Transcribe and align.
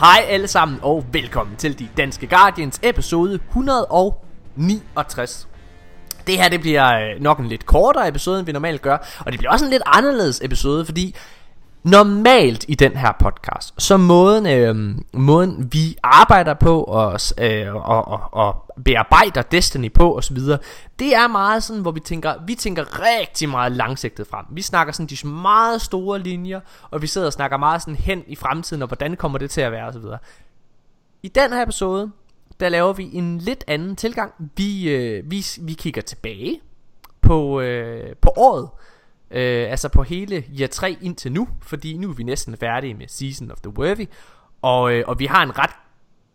Hej 0.00 0.24
alle 0.28 0.48
sammen 0.48 0.78
og 0.82 1.04
velkommen 1.12 1.56
til 1.56 1.78
De 1.78 1.88
Danske 1.96 2.26
Guardians 2.26 2.80
episode 2.82 3.34
169. 3.34 5.48
Det 6.26 6.36
her 6.36 6.48
det 6.48 6.60
bliver 6.60 6.94
øh, 6.94 7.20
nok 7.20 7.38
en 7.38 7.46
lidt 7.46 7.66
kortere 7.66 8.08
episode 8.08 8.38
end 8.38 8.46
vi 8.46 8.52
normalt 8.52 8.82
gør 8.82 8.96
Og 9.18 9.32
det 9.32 9.38
bliver 9.38 9.52
også 9.52 9.64
en 9.64 9.70
lidt 9.70 9.82
anderledes 9.86 10.40
episode 10.44 10.84
Fordi 10.84 11.14
normalt 11.90 12.64
i 12.68 12.74
den 12.74 12.96
her 12.96 13.12
podcast 13.20 13.74
Så 13.78 13.96
måden, 13.96 14.46
øh, 14.46 14.96
måden 15.12 15.72
vi 15.72 15.96
arbejder 16.02 16.54
på 16.54 16.82
og, 16.82 17.20
øh, 17.38 17.74
og, 17.74 18.08
og, 18.08 18.20
og 18.32 18.74
bearbejder 18.84 19.42
Destiny 19.42 19.92
på 19.92 20.16
osv. 20.16 20.38
Det 20.98 21.14
er 21.14 21.28
meget 21.28 21.62
sådan 21.62 21.82
hvor 21.82 21.90
vi 21.90 22.00
tænker 22.00 22.34
Vi 22.46 22.54
tænker 22.54 22.84
rigtig 23.00 23.48
meget 23.48 23.72
langsigtet 23.72 24.26
frem 24.26 24.46
Vi 24.50 24.62
snakker 24.62 24.92
sådan 24.92 25.06
de 25.06 25.28
meget 25.28 25.82
store 25.82 26.18
linjer 26.18 26.60
Og 26.90 27.02
vi 27.02 27.06
sidder 27.06 27.26
og 27.26 27.32
snakker 27.32 27.56
meget 27.56 27.82
sådan 27.82 27.96
hen 27.96 28.24
i 28.26 28.36
fremtiden 28.36 28.82
Og 28.82 28.88
hvordan 28.88 29.16
kommer 29.16 29.38
det 29.38 29.50
til 29.50 29.60
at 29.60 29.72
være 29.72 29.86
osv. 29.86 30.04
I 31.22 31.28
den 31.28 31.52
her 31.52 31.62
episode 31.62 32.10
der 32.60 32.68
laver 32.68 32.92
vi 32.92 33.10
en 33.12 33.38
lidt 33.38 33.64
anden 33.66 33.96
tilgang. 33.96 34.32
Vi, 34.56 34.90
øh, 34.90 35.30
vi, 35.30 35.46
vi 35.60 35.72
kigger 35.72 36.02
tilbage 36.02 36.60
på, 37.20 37.60
øh, 37.60 38.16
på 38.16 38.32
året. 38.36 38.68
Øh, 39.30 39.70
altså 39.70 39.88
på 39.88 40.02
hele 40.02 40.44
year 40.58 40.68
3 40.68 40.96
indtil 41.00 41.32
nu. 41.32 41.48
Fordi 41.62 41.96
nu 41.96 42.10
er 42.10 42.14
vi 42.14 42.22
næsten 42.22 42.56
færdige 42.56 42.94
med 42.94 43.08
Season 43.08 43.50
of 43.50 43.58
the 43.60 43.78
Worthy. 43.78 44.06
Og, 44.62 44.92
øh, 44.92 45.04
og 45.06 45.18
vi 45.18 45.26
har 45.26 45.42
en 45.42 45.58
ret 45.58 45.70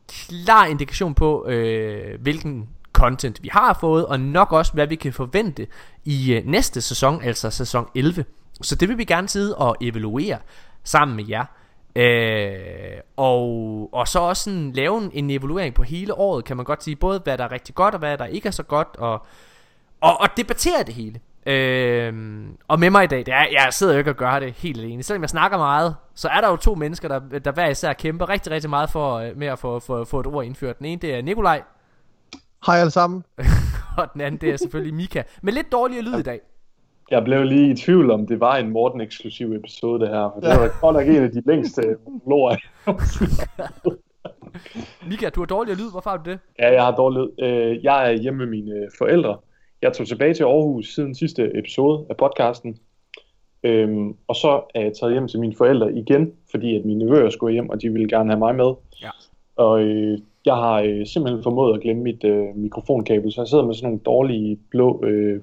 klar 0.07 0.65
indikation 0.65 1.13
på, 1.13 1.47
øh, 1.47 2.21
hvilken 2.21 2.69
content 2.93 3.43
vi 3.43 3.49
har 3.51 3.77
fået. 3.81 4.05
Og 4.05 4.19
nok 4.19 4.51
også, 4.51 4.73
hvad 4.73 4.87
vi 4.87 4.95
kan 4.95 5.13
forvente 5.13 5.67
i 6.05 6.33
øh, 6.33 6.45
næste 6.45 6.81
sæson, 6.81 7.21
altså 7.23 7.49
sæson 7.49 7.87
11. 7.95 8.25
Så 8.61 8.75
det 8.75 8.89
vil 8.89 8.97
vi 8.97 9.05
gerne 9.05 9.29
sidde 9.29 9.57
og 9.57 9.75
evaluere 9.81 10.37
sammen 10.83 11.15
med 11.15 11.25
jer. 11.29 11.45
Øh, 11.95 12.99
og, 13.17 13.89
og 13.93 14.07
så 14.07 14.19
også 14.19 14.43
sådan 14.43 14.71
lave 14.71 15.03
en, 15.03 15.11
en 15.13 15.29
evaluering 15.29 15.75
på 15.75 15.83
hele 15.83 16.13
året, 16.13 16.45
kan 16.45 16.57
man 16.57 16.65
godt 16.65 16.83
sige. 16.83 16.95
Både 16.95 17.21
hvad 17.23 17.37
der 17.37 17.43
er 17.43 17.51
rigtig 17.51 17.75
godt, 17.75 17.93
og 17.93 17.99
hvad 17.99 18.17
der 18.17 18.25
ikke 18.25 18.47
er 18.47 18.51
så 18.51 18.63
godt. 18.63 18.87
Og, 18.97 19.25
og, 20.01 20.21
og 20.21 20.27
debattere 20.37 20.83
det 20.83 20.93
hele. 20.93 21.19
Øh, 21.45 22.13
og 22.67 22.79
med 22.79 22.89
mig 22.89 23.03
i 23.03 23.07
dag, 23.07 23.19
det 23.19 23.33
er, 23.33 23.45
jeg 23.51 23.67
sidder 23.71 23.93
jo 23.93 23.97
ikke 23.97 24.11
og 24.11 24.15
gør 24.15 24.39
det 24.39 24.53
helt 24.53 24.77
alene. 24.77 25.03
Selvom 25.03 25.21
jeg 25.21 25.29
snakker 25.29 25.57
meget, 25.57 25.95
så 26.15 26.27
er 26.27 26.41
der 26.41 26.49
jo 26.49 26.55
to 26.55 26.75
mennesker, 26.75 27.07
der, 27.07 27.39
der 27.39 27.51
hver 27.51 27.69
især 27.69 27.93
kæmper 27.93 28.29
rigtig, 28.29 28.51
rigtig 28.51 28.69
meget 28.69 28.89
for, 28.89 29.15
øh, 29.15 29.37
med 29.37 29.47
at 29.47 29.59
få, 29.59 29.79
få, 29.79 30.05
få 30.05 30.19
et 30.19 30.27
ord 30.27 30.45
indført. 30.45 30.77
Den 30.77 30.85
ene, 30.85 31.01
det 31.01 31.15
er 31.15 31.21
Nikolaj. 31.21 31.61
Hej 32.65 32.77
alle 32.77 32.91
sammen. 32.91 33.23
og 33.97 34.13
den 34.13 34.21
anden, 34.21 34.41
det 34.41 34.49
er 34.49 34.57
selvfølgelig 34.57 34.93
Mika. 34.93 35.23
Med 35.41 35.53
lidt 35.53 35.71
dårligere 35.71 36.03
lyd 36.03 36.19
i 36.19 36.23
dag. 36.23 36.39
Jeg 37.11 37.23
blev 37.23 37.43
lige 37.43 37.71
i 37.71 37.75
tvivl 37.75 38.11
om, 38.11 38.27
det 38.27 38.39
var 38.39 38.55
en 38.55 38.69
Morten-eksklusiv 38.69 39.53
episode, 39.53 39.99
det 39.99 40.09
her. 40.09 40.31
For 40.33 40.39
det 40.39 40.49
var 40.49 40.79
godt 40.81 40.95
nok 40.95 41.07
en 41.07 41.23
af 41.23 41.31
de 41.31 41.43
længste 41.45 41.81
lår. 42.27 42.55
Mika, 45.09 45.29
du 45.29 45.41
har 45.41 45.45
dårlig 45.45 45.75
lyd. 45.75 45.91
Hvorfor 45.91 46.09
har 46.09 46.17
du 46.17 46.31
det? 46.31 46.39
Ja, 46.59 46.73
jeg 46.73 46.83
har 46.83 46.91
dårlig 46.91 47.21
lyd. 47.21 47.45
Øh, 47.45 47.83
jeg 47.83 48.11
er 48.11 48.17
hjemme 48.17 48.37
med 48.37 48.47
mine 48.47 48.87
forældre. 48.97 49.37
Jeg 49.83 49.93
tog 49.93 50.07
tilbage 50.07 50.33
til 50.33 50.43
Aarhus 50.43 50.95
siden 50.95 51.15
sidste 51.15 51.51
episode 51.57 52.05
af 52.09 52.17
podcasten. 52.17 52.77
Øhm, 53.63 54.15
og 54.27 54.35
så 54.35 54.61
er 54.75 54.81
jeg 54.81 54.93
taget 54.93 55.13
hjem 55.13 55.27
til 55.27 55.39
mine 55.39 55.55
forældre 55.55 55.93
igen, 55.93 56.31
fordi 56.51 56.75
at 56.75 56.85
mine 56.85 57.05
nevøer 57.05 57.29
skulle 57.29 57.53
hjem, 57.53 57.69
og 57.69 57.81
de 57.81 57.89
ville 57.89 58.07
gerne 58.07 58.29
have 58.29 58.39
mig 58.39 58.55
med. 58.55 58.73
Ja. 59.01 59.09
Og 59.55 59.81
øh, 59.81 60.19
jeg 60.45 60.53
har 60.55 60.81
øh, 60.81 61.05
simpelthen 61.07 61.43
formået 61.43 61.73
at 61.75 61.81
glemme 61.81 62.03
mit 62.03 62.23
øh, 62.23 62.55
mikrofonkabel, 62.55 63.31
så 63.33 63.41
jeg 63.41 63.47
sidder 63.47 63.65
med 63.65 63.73
sådan 63.73 63.87
nogle 63.87 63.99
dårlige 64.05 64.59
blå 64.69 65.03
øh, 65.05 65.41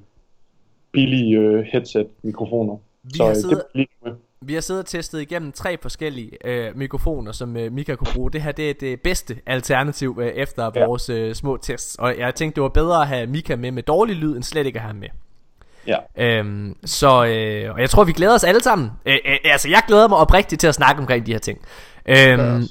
billige 0.93 1.39
øh, 1.39 1.65
headset-mikrofoner. 1.73 2.77
Vi 3.03 3.11
så 3.15 3.23
har 3.23 3.31
øh, 3.31 3.37
siddet- 3.37 3.57
det 3.59 3.67
bliver 3.73 3.87
med. 4.05 4.13
Vi 4.45 4.55
har 4.55 4.61
siddet 4.61 4.83
og 4.83 4.87
testet 4.89 5.21
igennem 5.21 5.53
tre 5.53 5.79
forskellige 5.83 6.47
øh, 6.49 6.77
mikrofoner, 6.77 7.33
som 7.33 7.57
øh, 7.57 7.73
Mika 7.73 7.95
kunne 7.95 8.13
bruge. 8.15 8.31
Det 8.33 8.43
her 8.43 8.53
det 8.53 8.71
er 8.71 8.75
det 8.81 9.01
bedste 9.01 9.37
alternativ 9.47 10.19
øh, 10.23 10.27
efter 10.29 10.71
Ja. 10.75 10.87
vores 10.87 11.09
øh, 11.09 11.35
små 11.35 11.57
tests. 11.57 11.97
Og 11.99 12.19
jeg 12.19 12.35
tænkte, 12.35 12.55
det 12.55 12.63
var 12.63 12.69
bedre 12.69 13.01
at 13.03 13.09
have 13.09 13.27
Mika 13.27 13.57
med 13.57 13.71
med 13.71 13.83
dårlig 13.83 14.17
lyd, 14.17 14.37
end 14.37 14.43
slet 14.43 14.67
ikke 14.67 14.77
at 14.77 14.83
have 14.83 14.93
ham 14.93 14.97
med. 14.97 15.09
Ja. 15.87 15.97
Øhm, 16.39 16.77
så, 16.85 17.25
øh, 17.25 17.75
og 17.75 17.81
jeg 17.81 17.91
tror, 17.91 18.05
vi 18.05 18.13
glæder 18.13 18.35
os 18.35 18.45
alle 18.45 18.61
sammen. 18.63 18.91
Øh, 19.07 19.15
øh, 19.27 19.37
altså, 19.45 19.69
jeg 19.69 19.83
glæder 19.89 20.09
mig 20.09 20.19
oprigtigt 20.19 20.61
til 20.61 20.67
at 20.67 20.75
snakke 20.75 21.01
omkring 21.01 21.27
de 21.27 21.33
her 21.33 21.39
ting. 21.39 21.59
Øhm. 22.07 22.63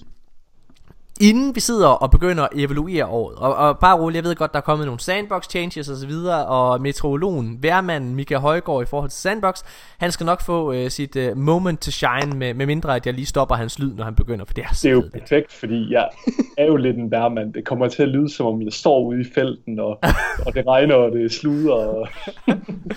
Inden 1.20 1.56
vi 1.56 1.60
sidder 1.60 1.88
og 1.88 2.12
begynder 2.12 2.44
at 2.44 2.50
evaluere 2.56 3.06
året, 3.06 3.36
og, 3.38 3.56
og 3.56 3.80
bare 3.80 3.98
roligt, 4.00 4.16
jeg 4.16 4.24
ved 4.24 4.36
godt, 4.36 4.52
der 4.54 4.58
er 4.58 4.62
kommet 4.62 4.86
nogle 4.86 5.00
sandbox 5.00 5.50
changes 5.50 5.90
og 5.90 5.98
så 5.98 6.08
videre, 6.08 6.46
og 6.46 6.82
meteorologen, 6.82 7.58
værmanden 7.64 8.16
Mika 8.16 8.38
Højgaard 8.38 8.84
i 8.84 8.86
forhold 8.86 9.10
til 9.10 9.20
sandbox, 9.20 9.62
han 9.98 10.12
skal 10.12 10.26
nok 10.26 10.42
få 10.42 10.74
øh, 10.74 10.90
sit 10.92 11.16
øh, 11.16 11.38
moment 11.38 11.82
to 11.82 11.92
shine, 11.92 12.36
med, 12.38 12.54
med 12.54 12.66
mindre 12.66 12.96
at 12.96 13.06
jeg 13.06 13.14
lige 13.14 13.26
stopper 13.26 13.56
hans 13.56 13.80
lyd, 13.80 13.94
når 13.94 14.04
han 14.04 14.16
begynder, 14.16 14.46
for 14.46 14.54
det 14.54 14.64
er 14.64 14.68
Det 14.70 14.86
er 14.86 14.92
jo 14.92 15.02
det. 15.02 15.12
perfekt, 15.12 15.54
fordi 15.54 15.92
jeg 15.94 16.10
er 16.58 16.66
jo 16.66 16.76
lidt 16.76 16.98
en 16.98 17.12
værmand. 17.12 17.54
Det 17.54 17.66
kommer 17.66 17.88
til 17.88 18.04
at 18.04 18.10
lyde, 18.10 18.30
som 18.34 18.46
om 18.46 18.62
jeg 18.62 18.74
står 18.74 19.02
ude 19.04 19.22
i 19.22 19.26
felten, 19.36 19.80
og, 19.80 20.00
og 20.46 20.54
det 20.54 20.68
regner, 20.68 20.96
og 20.96 21.12
det 21.12 21.32
sluder. 21.32 21.74
Og... 21.74 22.08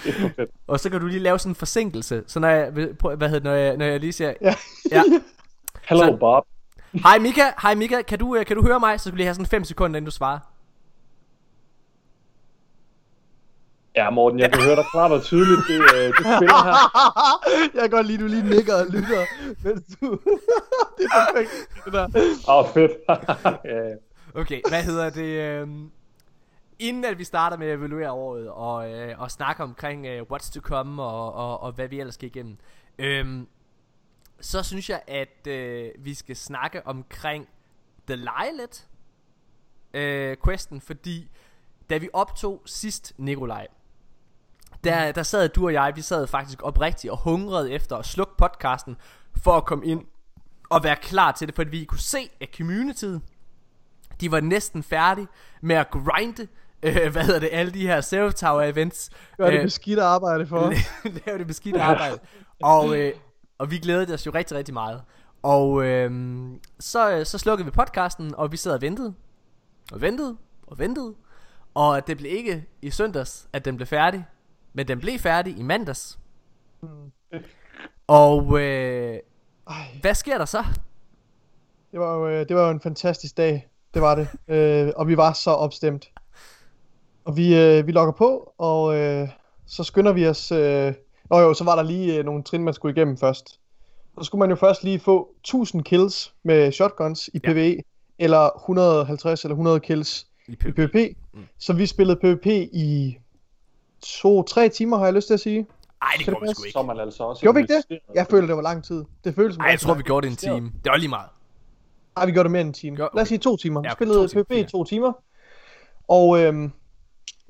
det 0.04 0.32
er. 0.38 0.44
Og 0.68 0.80
så 0.80 0.90
kan 0.90 1.00
du 1.00 1.06
lige 1.06 1.20
lave 1.20 1.38
sådan 1.38 1.50
en 1.50 1.54
forsinkelse, 1.56 2.22
så 2.26 2.40
når 2.40 2.48
jeg, 2.48 2.70
hvad 3.16 3.28
hedder 3.28 3.44
når 3.50 3.54
jeg, 3.56 3.76
når 3.76 3.84
jeg 3.84 4.00
lige 4.00 4.12
siger, 4.12 4.32
Ja. 4.42 4.54
ja, 4.92 5.02
Hello, 5.88 6.04
Så- 6.06 6.16
Bob. 6.20 6.44
Hej 6.92 7.18
Mika, 7.18 7.42
hej 7.62 7.74
Mika, 7.74 8.02
kan 8.02 8.18
du, 8.18 8.36
øh, 8.36 8.46
kan 8.46 8.56
du 8.56 8.62
høre 8.62 8.80
mig? 8.80 9.00
Så 9.00 9.04
skal 9.04 9.12
vi 9.12 9.18
lige 9.18 9.26
have 9.26 9.34
sådan 9.34 9.46
5 9.46 9.64
sekunder, 9.64 9.96
inden 9.96 10.04
du 10.04 10.10
svarer. 10.10 10.38
Ja, 13.96 14.10
Morten, 14.10 14.38
jeg 14.38 14.52
kan 14.52 14.62
høre 14.62 14.76
dig 14.76 14.84
klart 14.92 15.12
og 15.12 15.22
tydeligt. 15.22 15.60
Det, 15.68 15.74
øh, 15.74 16.06
det 16.06 16.36
spiller 16.36 16.64
her. 16.64 16.76
jeg 17.74 17.80
kan 17.80 17.90
godt 17.90 18.06
lide, 18.06 18.22
du 18.22 18.26
lige 18.26 18.48
nikker 18.48 18.74
og 18.74 18.86
lytter. 18.86 19.24
Mens 19.64 19.96
du... 20.00 20.10
det 20.98 21.04
er 21.04 21.32
perfekt, 21.34 21.50
det 21.84 21.92
der. 21.92 22.06
Åh, 22.48 22.56
oh, 22.56 22.68
fedt. 22.74 22.92
ja, 23.08 23.74
ja. 23.88 23.94
Okay, 24.34 24.60
hvad 24.68 24.82
hedder 24.82 25.10
det? 25.10 25.60
øhm, 25.60 25.90
inden 26.78 27.04
at 27.04 27.18
vi 27.18 27.24
starter 27.24 27.56
med 27.56 27.66
at 27.66 27.78
evaluere 27.78 28.12
året 28.12 28.48
og, 28.50 28.92
øh, 28.92 29.20
og 29.20 29.30
snakke 29.30 29.62
omkring 29.62 30.06
øh, 30.06 30.22
what's 30.32 30.52
to 30.52 30.60
come 30.60 31.02
og, 31.02 31.34
og, 31.34 31.62
og 31.62 31.72
hvad 31.72 31.88
vi 31.88 32.00
ellers 32.00 32.14
skal 32.14 32.26
igennem, 32.26 32.56
øhm, 32.98 33.46
så 34.42 34.62
synes 34.62 34.90
jeg, 34.90 35.02
at 35.06 35.46
øh, 35.46 35.90
vi 35.98 36.14
skal 36.14 36.36
snakke 36.36 36.86
omkring 36.86 37.48
The 38.06 38.16
Lilith 38.16 38.80
øh, 39.94 40.36
questen, 40.44 40.80
fordi 40.80 41.30
da 41.90 41.96
vi 41.96 42.08
optog 42.12 42.62
sidst, 42.66 43.12
Nikolaj, 43.16 43.66
der, 44.84 45.12
der 45.12 45.22
sad 45.22 45.48
du 45.48 45.66
og 45.66 45.72
jeg, 45.72 45.92
vi 45.94 46.02
sad 46.02 46.26
faktisk 46.26 46.62
oprigtigt 46.62 47.10
og 47.10 47.18
hungrede 47.18 47.72
efter 47.72 47.96
at 47.96 48.06
slukke 48.06 48.32
podcasten 48.38 48.96
for 49.36 49.56
at 49.56 49.64
komme 49.64 49.86
ind 49.86 50.06
og 50.70 50.84
være 50.84 50.96
klar 50.96 51.32
til 51.32 51.46
det, 51.46 51.54
fordi 51.54 51.70
vi 51.70 51.84
kunne 51.84 51.98
se, 51.98 52.30
at 52.40 52.48
communityet 52.56 53.22
de 54.20 54.30
var 54.30 54.40
næsten 54.40 54.82
færdige 54.82 55.28
med 55.60 55.76
at 55.76 55.90
grinde, 55.90 56.46
øh, 56.82 57.12
hvad 57.12 57.24
hedder 57.24 57.40
det, 57.40 57.48
alle 57.52 57.72
de 57.72 57.86
her 57.86 58.00
Zero 58.00 58.30
Tower 58.30 58.62
events. 58.62 59.10
Gør 59.36 59.50
det 59.50 59.58
øh, 59.58 59.64
beskidte 59.64 60.02
arbejde 60.02 60.46
for. 60.46 60.72
lave 61.26 61.38
det 61.38 61.46
beskidte 61.46 61.82
arbejde. 61.82 62.18
og, 62.62 62.98
øh, 62.98 63.12
og 63.62 63.70
vi 63.70 63.78
glædede 63.78 64.14
os 64.14 64.26
jo 64.26 64.30
rigtig, 64.34 64.56
rigtig 64.56 64.74
meget. 64.74 65.02
Og 65.42 65.84
øh, 65.84 66.10
så, 66.80 67.22
så 67.24 67.38
slukkede 67.38 67.64
vi 67.64 67.70
podcasten, 67.70 68.34
og 68.34 68.52
vi 68.52 68.56
sad 68.56 68.72
og 68.72 68.80
ventede. 68.80 69.14
Og 69.92 70.00
ventede, 70.00 70.36
og 70.66 70.78
ventede. 70.78 71.14
Og 71.74 72.06
det 72.06 72.16
blev 72.16 72.32
ikke 72.32 72.64
i 72.82 72.90
søndags, 72.90 73.48
at 73.52 73.64
den 73.64 73.76
blev 73.76 73.86
færdig. 73.86 74.24
Men 74.72 74.88
den 74.88 75.00
blev 75.00 75.18
færdig 75.18 75.58
i 75.58 75.62
mandags. 75.62 76.18
Og 78.06 78.60
øh, 78.60 79.18
Ej, 79.68 79.86
hvad 80.00 80.14
sker 80.14 80.38
der 80.38 80.44
så? 80.44 80.64
det 81.92 82.00
var, 82.00 82.14
jo, 82.14 82.28
øh, 82.28 82.48
det 82.48 82.56
var 82.56 82.64
jo 82.64 82.70
en 82.70 82.80
fantastisk 82.80 83.36
dag. 83.36 83.68
Det 83.94 84.02
var 84.02 84.14
det. 84.14 84.28
Øh, 84.54 84.92
og 84.96 85.08
vi 85.08 85.16
var 85.16 85.32
så 85.32 85.50
opstemt. 85.50 86.10
Og 87.24 87.36
vi, 87.36 87.56
øh, 87.58 87.86
vi 87.86 87.92
logger 87.92 88.12
på, 88.12 88.54
og 88.58 88.96
øh, 88.96 89.28
så 89.66 89.84
skynder 89.84 90.12
vi 90.12 90.28
os... 90.28 90.52
Øh... 90.52 90.94
Nå 91.32 91.40
jo, 91.40 91.54
så 91.54 91.64
var 91.64 91.76
der 91.76 91.82
lige 91.82 92.18
øh, 92.18 92.24
nogle 92.24 92.42
trin, 92.42 92.64
man 92.64 92.74
skulle 92.74 92.94
igennem 92.96 93.16
først. 93.18 93.48
Så 94.18 94.24
skulle 94.24 94.38
man 94.40 94.50
jo 94.50 94.56
først 94.56 94.84
lige 94.84 95.00
få 95.00 95.28
1000 95.40 95.82
kills 95.84 96.34
med 96.42 96.72
shotguns 96.72 97.30
i 97.34 97.40
Ja. 97.44 97.52
PvE, 97.52 97.82
eller 98.18 98.50
150 98.56 99.44
eller 99.44 99.52
100 99.54 99.80
kills 99.80 100.26
I 100.48 100.52
i 100.52 100.56
PvP. 100.56 100.74
PvP. 100.76 101.16
Mm. 101.34 101.40
Så 101.58 101.72
vi 101.72 101.86
spillede 101.86 102.16
PvP 102.16 102.46
i 102.72 103.18
2-3 104.06 104.68
timer, 104.68 104.96
har 104.98 105.04
jeg 105.04 105.14
lyst 105.14 105.26
til 105.26 105.34
at 105.34 105.40
sige. 105.40 105.66
Ej, 106.02 106.08
det 106.18 106.26
det 106.26 106.34
vi 106.42 106.48
sgu 106.54 106.64
ikke. 106.64 106.72
Så 106.72 106.82
man 106.82 107.00
altså 107.00 107.22
også 107.24 107.40
Gjorde 107.42 107.54
vi 107.56 107.60
ikke 107.62 107.74
det? 107.90 107.98
Jeg 108.14 108.26
føler, 108.30 108.46
det 108.46 108.56
var 108.56 108.62
lang 108.62 108.84
tid. 108.84 109.04
Det 109.24 109.34
føles 109.34 109.54
som 109.54 109.62
Ej, 109.64 109.70
jeg 109.70 109.80
tror, 109.80 109.94
vi 109.94 110.02
gjorde 110.02 110.26
det 110.26 110.30
en 110.30 110.36
time. 110.36 110.72
Det 110.84 110.90
var 110.90 110.96
lige 110.96 111.08
meget. 111.08 111.28
Nej, 112.16 112.26
vi 112.26 112.32
gjorde 112.32 112.44
det 112.44 112.50
mere 112.50 112.60
end 112.60 112.68
en 112.68 112.72
time. 112.74 112.96
Gør- 112.96 113.08
Lad 113.14 113.22
os 113.22 113.28
sige 113.28 113.38
to 113.38 113.56
timer. 113.56 113.80
Vi 113.80 113.86
Ja, 113.86 113.92
okay, 113.92 113.96
spillede 114.06 114.28
PvP 114.44 114.50
i 114.68 114.70
to 114.70 114.84
timer. 114.84 115.12
Og 116.08 116.40
øhm, 116.40 116.72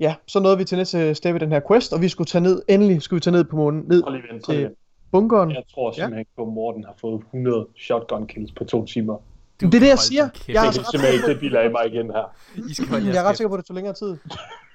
ja, 0.03 0.15
så 0.27 0.39
nåede 0.39 0.57
vi 0.57 0.65
til 0.65 0.77
næste 0.77 1.15
step 1.15 1.35
i 1.35 1.39
den 1.39 1.51
her 1.51 1.61
quest, 1.67 1.93
og 1.93 2.01
vi 2.01 2.09
skulle 2.09 2.25
tage 2.25 2.41
ned, 2.41 2.61
endelig 2.67 3.01
skulle 3.01 3.17
vi 3.17 3.21
tage 3.21 3.31
ned 3.31 3.43
på 3.43 3.55
månen, 3.55 3.83
ned 3.87 4.03
Prøv 4.03 4.13
lige 4.13 4.23
lige 4.31 4.41
til 4.41 4.69
bunkeren. 5.11 5.51
Jeg 5.51 5.63
tror 5.73 5.91
simpelthen 5.91 6.19
ikke 6.19 6.31
på, 6.35 6.41
at 6.41 6.47
Morten 6.53 6.83
har 6.83 6.93
fået 7.01 7.19
100 7.19 7.67
shotgun 7.77 8.27
kills 8.27 8.51
på 8.51 8.63
to 8.63 8.85
timer. 8.85 9.13
Du, 9.61 9.65
Det 9.65 9.75
er 9.75 9.79
det, 9.79 9.87
jeg 9.87 9.99
siger. 9.99 10.23
Jeg 10.23 10.55
er 10.55 10.61
Det 10.61 10.67
altså 10.67 10.81
er 10.81 10.83
ret 10.83 10.91
simpelthen 10.91 11.11
sikker 11.13 11.13
ikke 11.13 11.27
det 11.33 11.39
biler 11.39 11.59
af 11.59 11.71
mig 11.71 11.87
igen 11.87 12.11
her. 12.11 12.35
I 12.69 12.73
skal 12.73 12.87
holde 12.87 13.07
Jeg 13.07 13.15
er 13.15 13.23
ret 13.29 13.37
sikker 13.37 13.49
på, 13.49 13.55
at 13.55 13.57
det 13.57 13.65
tog 13.67 13.75
længere 13.75 13.93
tid. 13.93 14.17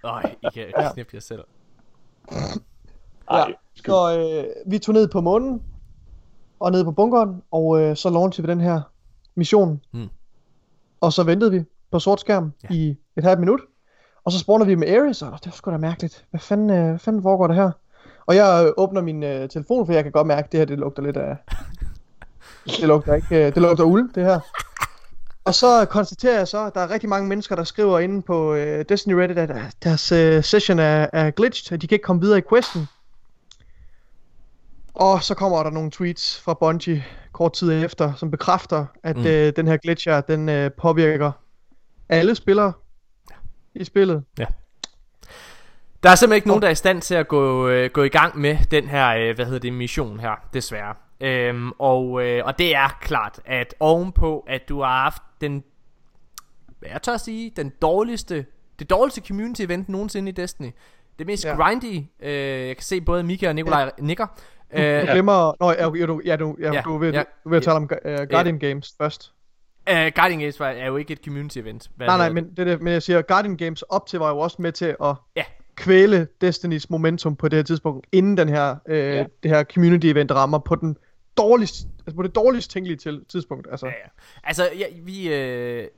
Nej, 0.05 0.35
I 0.43 0.47
kan 0.55 0.65
Ja. 0.79 0.93
knippe 0.93 1.11
jer 1.15 1.21
selv. 1.21 1.41
Skal 3.75 3.91
Så 3.93 4.19
øh, 4.19 4.71
vi 4.73 4.79
tog 4.79 4.93
ned 4.95 5.09
på 5.09 5.21
månen, 5.21 5.63
og 6.61 6.73
ned 6.73 6.85
på 6.85 6.91
bunkeren, 6.93 7.43
og 7.51 7.81
øh, 7.81 7.97
så 7.97 8.11
launchede 8.11 8.49
vi 8.49 8.53
den 8.53 8.61
her 8.61 8.81
mission. 9.35 9.81
Hmm. 9.93 10.09
Og 11.01 11.13
så 11.13 11.23
ventede 11.23 11.51
vi 11.51 11.65
på 11.91 11.99
sort 11.99 12.21
skærm 12.21 12.53
ja. 12.65 12.75
i 12.75 12.97
et 13.17 13.25
halvt 13.25 13.41
minut. 13.41 13.61
Og 14.29 14.33
så 14.33 14.39
spawner 14.39 14.65
vi 14.65 14.75
med 14.75 14.89
Ares, 14.89 15.23
og 15.23 15.31
det 15.33 15.47
var 15.47 15.53
sgu 15.53 15.71
da 15.71 15.77
mærkeligt. 15.77 16.25
Hvad 16.31 16.41
fanden, 16.41 16.71
øh, 16.71 16.89
hvad 16.89 16.99
fanden 16.99 17.23
foregår 17.23 17.47
der 17.47 17.55
her? 17.55 17.71
Og 18.27 18.37
jeg 18.37 18.65
øh, 18.67 18.73
åbner 18.77 19.01
min 19.01 19.23
øh, 19.23 19.49
telefon, 19.49 19.87
for 19.87 19.93
jeg 19.93 20.03
kan 20.03 20.13
godt 20.13 20.27
mærke, 20.27 20.45
at 20.45 20.53
det 20.53 20.61
her 20.61 20.65
det 20.65 20.79
lugter 20.79 21.03
lidt 21.03 21.17
af... 21.17 21.37
det 22.81 22.89
lugter 22.89 23.15
ikke... 23.15 23.47
Øh, 23.47 23.55
det 23.55 23.63
lugter 23.63 23.85
uld, 23.85 24.13
det 24.15 24.25
her. 24.25 24.41
Og 25.45 25.55
så 25.55 25.85
konstaterer 25.85 26.39
jeg 26.39 26.49
så, 26.49 26.67
at 26.67 26.75
der 26.75 26.81
er 26.81 26.91
rigtig 26.91 27.09
mange 27.09 27.29
mennesker, 27.29 27.57
der 27.57 27.65
skriver 27.65 27.99
inde 27.99 28.23
på 28.23 28.55
øh, 28.55 28.85
Destiny 28.89 29.13
Reddit, 29.13 29.39
at 29.39 29.51
deres 29.85 30.13
øh, 30.13 30.45
session 30.45 30.79
er, 30.79 31.07
er 31.13 31.31
glitched, 31.31 31.77
at 31.77 31.83
de 31.83 31.87
kan 31.87 31.95
ikke 31.95 32.05
komme 32.05 32.23
videre 32.23 32.39
i 32.39 32.43
questen. 32.51 32.89
Og 34.95 35.23
så 35.23 35.35
kommer 35.35 35.63
der 35.63 35.71
nogle 35.71 35.91
tweets 35.91 36.41
fra 36.41 36.55
Bungie 36.55 37.05
kort 37.33 37.53
tid 37.53 37.85
efter, 37.85 38.13
som 38.17 38.31
bekræfter, 38.31 38.87
at 39.03 39.17
mm. 39.17 39.27
øh, 39.27 39.53
den 39.57 39.67
her 39.67 39.77
glitcher, 39.77 40.21
den 40.21 40.49
øh, 40.49 40.71
påvirker 40.73 41.33
alle 42.09 42.35
spillere 42.35 42.73
i 43.81 43.85
spillet. 43.85 44.25
Ja. 44.39 44.47
Der 46.03 46.11
er 46.11 46.15
simpelthen 46.15 46.37
ikke 46.37 46.49
nogen, 46.49 46.63
der 46.63 46.69
er 46.69 46.73
i 46.73 46.75
stand 46.75 47.03
til 47.03 47.15
at 47.15 47.29
gå, 47.29 47.69
øh, 47.69 47.91
gå 47.91 48.03
i 48.03 48.09
gang 48.09 48.39
med 48.39 48.57
den 48.71 48.89
her, 48.89 49.09
øh, 49.09 49.35
hvad 49.35 49.45
hedder 49.45 49.61
det, 49.61 49.73
mission 49.73 50.21
her, 50.21 50.49
desværre. 50.53 50.95
Øhm, 51.21 51.73
og, 51.79 52.27
øh, 52.27 52.45
og 52.45 52.59
det 52.59 52.77
er 52.77 52.89
klart, 53.01 53.41
at 53.45 53.75
ovenpå, 53.81 54.45
at 54.49 54.69
du 54.69 54.81
har 54.81 55.03
haft 55.03 55.23
den, 55.41 55.65
hvad 56.79 56.91
jeg 56.93 57.03
tør 57.03 57.15
at 57.15 57.21
sige, 57.21 57.53
den 57.57 57.73
dårligste, 57.83 58.47
det 58.79 58.91
dårligste 58.91 59.21
community 59.29 59.63
event 59.63 59.89
nogensinde 59.89 60.29
i 60.29 60.33
Destiny. 60.33 60.71
Det 61.19 61.27
mest 61.27 61.45
ja. 61.45 61.57
grindy, 61.57 62.05
øh, 62.23 62.67
jeg 62.67 62.77
kan 62.77 62.85
se 62.85 63.01
både 63.01 63.23
Mika 63.23 63.49
og 63.49 63.55
Nikolaj 63.55 63.81
ja. 63.81 63.91
nikker. 63.99 64.27
Øh, 64.73 65.01
du 65.01 65.13
glemmer, 65.13 65.55
nå, 65.61 65.71
ja, 65.71 66.07
du, 66.07 66.21
ja, 66.25 66.37
du, 66.37 66.57
ja, 66.61 66.73
ja, 66.73 66.81
du, 66.85 66.99
vil, 66.99 67.15
ja, 67.15 67.23
du 67.45 67.51
vil 67.51 67.63
tale 67.63 67.77
om 67.77 67.83
uh, 67.83 67.89
Guardian 68.31 68.59
ja. 68.63 68.69
Games 68.69 68.95
først. 68.99 69.33
Uh, 69.90 70.12
Guardian 70.14 70.38
Games 70.38 70.61
var, 70.61 70.69
er 70.69 70.87
jo 70.87 70.96
ikke 70.96 71.12
et 71.12 71.20
community 71.25 71.58
event. 71.58 71.90
Hvad 71.96 72.06
nej, 72.06 72.17
nej, 72.17 72.29
men, 72.32 72.50
det, 72.56 72.67
det, 72.67 72.82
men 72.82 72.93
jeg 72.93 73.02
siger, 73.02 73.23
Guardian 73.23 73.56
Games 73.56 73.82
op 73.82 74.06
til 74.06 74.19
var 74.19 74.31
jo 74.31 74.38
også 74.38 74.62
med 74.62 74.73
til 74.73 74.96
at 75.05 75.14
ja. 75.37 75.44
kvæle 75.75 76.29
Destinys 76.40 76.90
momentum 76.90 77.37
på 77.37 77.49
det 77.49 77.56
her 77.56 77.62
tidspunkt, 77.62 78.06
inden 78.12 78.37
den 78.37 78.49
her, 78.49 78.76
øh, 78.88 78.99
ja. 78.99 79.25
det 79.43 79.50
her 79.50 79.64
community 79.64 80.06
event 80.06 80.32
rammer 80.32 80.58
på 80.58 80.75
den 80.75 80.96
dårligst, 81.37 81.87
altså 82.06 82.17
på 82.17 82.23
det 82.23 82.35
dårligst 82.35 82.70
tænkelige 82.70 82.96
til, 82.96 83.25
tidspunkt. 83.29 83.69
Altså, 83.70 83.87
ja, 83.87 83.93
ja. 83.93 84.08
altså 84.44 84.70
ja, 84.79 84.85
vi... 85.02 85.35
Øh, 85.35 85.88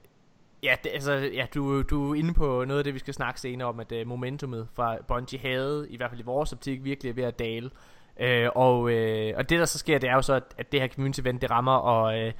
ja, 0.62 0.75
det, 0.84 0.90
altså, 0.94 1.12
ja 1.12 1.46
du, 1.54 1.82
du 1.82 2.10
er 2.10 2.14
inde 2.14 2.34
på 2.34 2.64
noget 2.64 2.78
af 2.78 2.84
det, 2.84 2.94
vi 2.94 2.98
skal 2.98 3.14
snakke 3.14 3.40
senere 3.40 3.69
om, 3.69 3.81
at 3.81 3.93
uh, 3.93 4.08
momentumet 4.08 4.69
fra 4.75 4.96
Bungie 5.08 5.38
havde, 5.38 5.86
i 5.90 5.96
hvert 5.96 6.10
fald 6.10 6.20
i 6.20 6.25
vores 6.25 6.52
optik, 6.52 6.84
virkelig 6.84 7.10
er 7.10 7.14
ved 7.14 7.25
at 7.25 7.38
dale. 7.38 7.70
Uh, 8.20 8.48
og, 8.54 8.81
uh, 8.81 9.36
og 9.36 9.48
det 9.50 9.58
der 9.58 9.64
så 9.64 9.78
sker, 9.78 9.98
det 9.98 10.10
er 10.10 10.14
jo 10.14 10.22
så, 10.22 10.34
at, 10.34 10.43
at 10.58 10.72
det 10.72 10.81
her 10.81 10.88
community 10.88 11.20
event, 11.20 11.43
det 11.43 11.50
rammer, 11.50 11.72
og, 11.72 12.26
uh, 12.26 12.32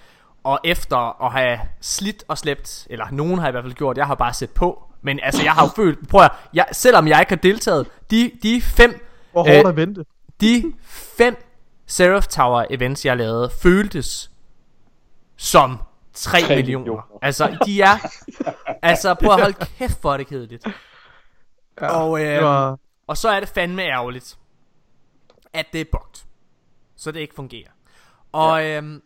og 0.45 0.61
efter 0.65 1.25
at 1.25 1.33
have 1.33 1.61
slidt 1.81 2.25
og 2.29 2.39
slæbt, 2.39 2.87
eller 2.91 3.07
nogen 3.11 3.39
har 3.39 3.49
i 3.49 3.51
hvert 3.51 3.65
fald 3.65 3.75
gjort, 3.75 3.97
jeg 3.97 4.07
har 4.07 4.15
bare 4.15 4.35
set 4.35 4.51
på, 4.51 4.83
men 5.03 5.21
altså 5.23 5.43
jeg 5.43 5.53
har 5.53 5.63
jo 5.63 5.69
følt, 5.83 6.09
prøv 6.09 6.21
at, 6.21 6.31
jeg, 6.55 6.67
selvom 6.73 7.09
jeg 7.09 7.21
ikke 7.21 7.31
har 7.31 7.37
deltaget, 7.37 7.87
de, 8.11 8.31
de 8.43 8.63
fem... 8.63 9.07
Hvor 9.33 9.43
hårdt 9.43 9.67
øh, 9.67 9.69
at 9.69 9.77
vente. 9.77 10.05
De 10.41 10.73
fem 11.17 11.37
Seraph 11.87 12.27
Tower 12.27 12.65
events, 12.71 13.05
jeg 13.05 13.17
lavede, 13.17 13.51
føltes 13.63 14.31
som 15.37 15.79
3, 16.13 16.41
3 16.41 16.57
millioner. 16.57 16.79
millioner. 16.79 17.03
Altså, 17.23 17.59
de 17.67 17.81
er... 17.81 17.97
altså, 18.83 19.15
prøv 19.15 19.35
at 19.35 19.41
holde 19.41 19.67
kæft 19.79 20.01
for 20.03 20.17
det 20.17 20.27
kedeligt. 20.27 20.67
Ja, 21.81 21.87
og, 21.87 22.25
øh, 22.25 22.43
var... 22.43 22.79
og 23.07 23.17
så 23.17 23.29
er 23.29 23.41
det 23.41 23.49
fandme 23.49 23.83
ærgerligt, 23.83 24.39
at 25.53 25.67
det 25.73 25.81
er 25.81 25.85
bugt. 25.93 26.27
Så 26.97 27.11
det 27.11 27.21
ikke 27.21 27.35
fungerer. 27.35 27.71
Og 28.33 28.63
ja. 28.63 28.77
øhm, 28.77 29.03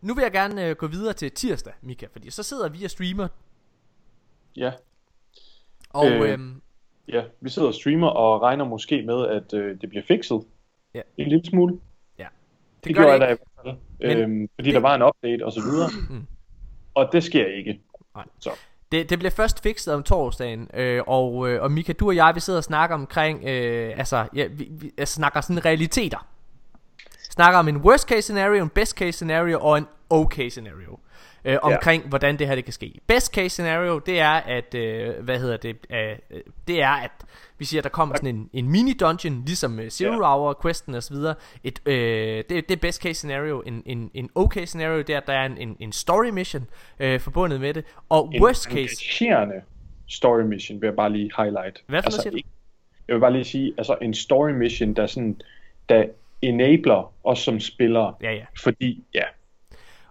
nu 0.00 0.14
vil 0.14 0.22
jeg 0.22 0.32
gerne 0.32 0.66
øh, 0.66 0.76
gå 0.76 0.86
videre 0.86 1.12
til 1.12 1.30
tirsdag, 1.30 1.72
Mika, 1.82 2.06
fordi 2.12 2.30
så 2.30 2.42
sidder 2.42 2.68
vi 2.68 2.84
og 2.84 2.90
streamer. 2.90 3.28
Ja. 4.56 4.72
Og 5.90 6.10
øh, 6.10 6.32
øhm, 6.32 6.62
ja, 7.08 7.22
vi 7.40 7.50
sidder 7.50 7.68
og 7.68 7.74
streamer 7.74 8.08
og 8.08 8.42
regner 8.42 8.64
måske 8.64 9.02
med, 9.02 9.26
at 9.26 9.54
øh, 9.54 9.80
det 9.80 9.88
bliver 9.88 10.04
fikset. 10.08 10.40
Ja. 10.94 11.00
En 11.16 11.28
lille 11.28 11.44
smule. 11.44 11.80
Det, 12.78 12.88
det 12.88 12.96
gjorde 12.96 13.10
jeg 13.10 13.20
da 13.20 13.24
i 13.24 13.36
hvert 13.62 13.76
fald. 14.00 14.16
øhm, 14.16 14.48
fordi 14.54 14.68
det... 14.68 14.74
der 14.74 14.80
var 14.80 14.94
en 14.94 15.02
update 15.02 15.44
og 15.44 15.52
så 15.52 15.60
videre. 15.60 15.88
Mm. 16.10 16.26
Og 16.94 17.08
det 17.12 17.24
sker 17.24 17.46
ikke. 17.46 17.80
Nej. 18.14 18.24
Så. 18.38 18.50
Det, 18.92 19.10
det 19.10 19.18
bliver 19.18 19.30
først 19.30 19.62
fikset 19.62 19.94
om 19.94 20.02
torsdagen, 20.02 20.70
øh, 20.74 21.02
og, 21.06 21.48
øh, 21.48 21.62
og 21.62 21.70
Mika, 21.70 21.92
du 21.92 22.06
og 22.06 22.16
jeg, 22.16 22.32
vi 22.34 22.40
sidder 22.40 22.56
og 22.58 22.64
snakker 22.64 22.96
omkring, 22.96 23.44
øh, 23.44 23.98
altså, 23.98 24.26
ja, 24.34 24.46
vi, 24.46 24.68
vi 24.70 24.90
altså, 24.98 25.14
snakker 25.14 25.40
sådan 25.40 25.64
realiteter. 25.64 26.26
Snakker 27.38 27.58
om 27.58 27.68
en 27.68 27.76
worst 27.76 28.08
case 28.08 28.22
scenario, 28.22 28.62
en 28.62 28.68
best 28.68 28.96
case 28.96 29.12
scenario 29.12 29.60
og 29.60 29.78
en 29.78 29.86
okay 30.10 30.48
scenario 30.48 30.98
øh, 31.44 31.56
omkring 31.62 32.02
ja. 32.02 32.08
hvordan 32.08 32.38
det 32.38 32.46
her 32.46 32.54
det 32.54 32.64
kan 32.64 32.72
ske. 32.72 33.00
Best 33.06 33.34
case 33.34 33.48
scenario, 33.48 33.98
det 33.98 34.20
er 34.20 34.30
at 34.30 34.74
øh, 34.74 35.24
hvad 35.24 35.38
hedder 35.38 35.56
det? 35.56 35.76
Øh, 35.90 36.40
det 36.68 36.82
er 36.82 36.90
at 36.90 37.10
vi 37.58 37.64
siger 37.64 37.82
der 37.82 37.88
kommer 37.88 38.16
sådan 38.16 38.36
en, 38.36 38.50
en 38.52 38.68
mini 38.70 38.92
dungeon 38.92 39.44
ligesom 39.46 39.80
øh, 39.80 39.90
Zero 39.90 40.12
ja. 40.12 40.36
Hour 40.36 40.58
questen 40.62 40.94
og 40.94 41.02
så 41.02 41.14
videre. 41.14 41.34
Et 41.64 41.80
øh, 41.86 41.94
det, 41.94 42.50
det 42.50 42.70
er 42.70 42.76
best 42.76 43.02
case 43.02 43.14
scenario. 43.14 43.60
En 43.60 43.82
en 43.86 44.10
en 44.14 44.30
okay 44.34 44.64
scenario 44.64 44.98
det 44.98 45.10
er 45.10 45.16
at 45.16 45.26
der 45.26 45.32
er 45.32 45.46
en 45.46 45.58
en, 45.58 45.76
en 45.80 45.92
story 45.92 46.28
mission 46.28 46.66
øh, 47.00 47.20
forbundet 47.20 47.60
med 47.60 47.74
det. 47.74 47.84
Og 48.08 48.30
en 48.34 48.42
worst 48.42 48.64
case 48.64 48.96
story 50.08 50.40
mission 50.40 50.80
vil 50.80 50.86
jeg 50.86 50.96
bare 50.96 51.12
lige 51.12 51.30
highlight. 51.36 51.82
Hvad 51.86 52.02
for 52.02 52.06
altså, 52.06 52.22
siger 52.22 52.30
du? 52.30 52.38
Jeg 53.08 53.14
vil 53.14 53.20
bare 53.20 53.32
lige 53.32 53.44
sige 53.44 53.74
altså 53.78 53.96
en 54.02 54.14
story 54.14 54.50
mission 54.50 54.94
der 54.94 55.06
sådan 55.06 55.40
der 55.88 56.04
enabler 56.42 57.12
os 57.24 57.38
som 57.38 57.60
spillere. 57.60 58.14
Ja, 58.22 58.32
ja. 58.32 58.44
Fordi, 58.62 59.04
ja, 59.14 59.24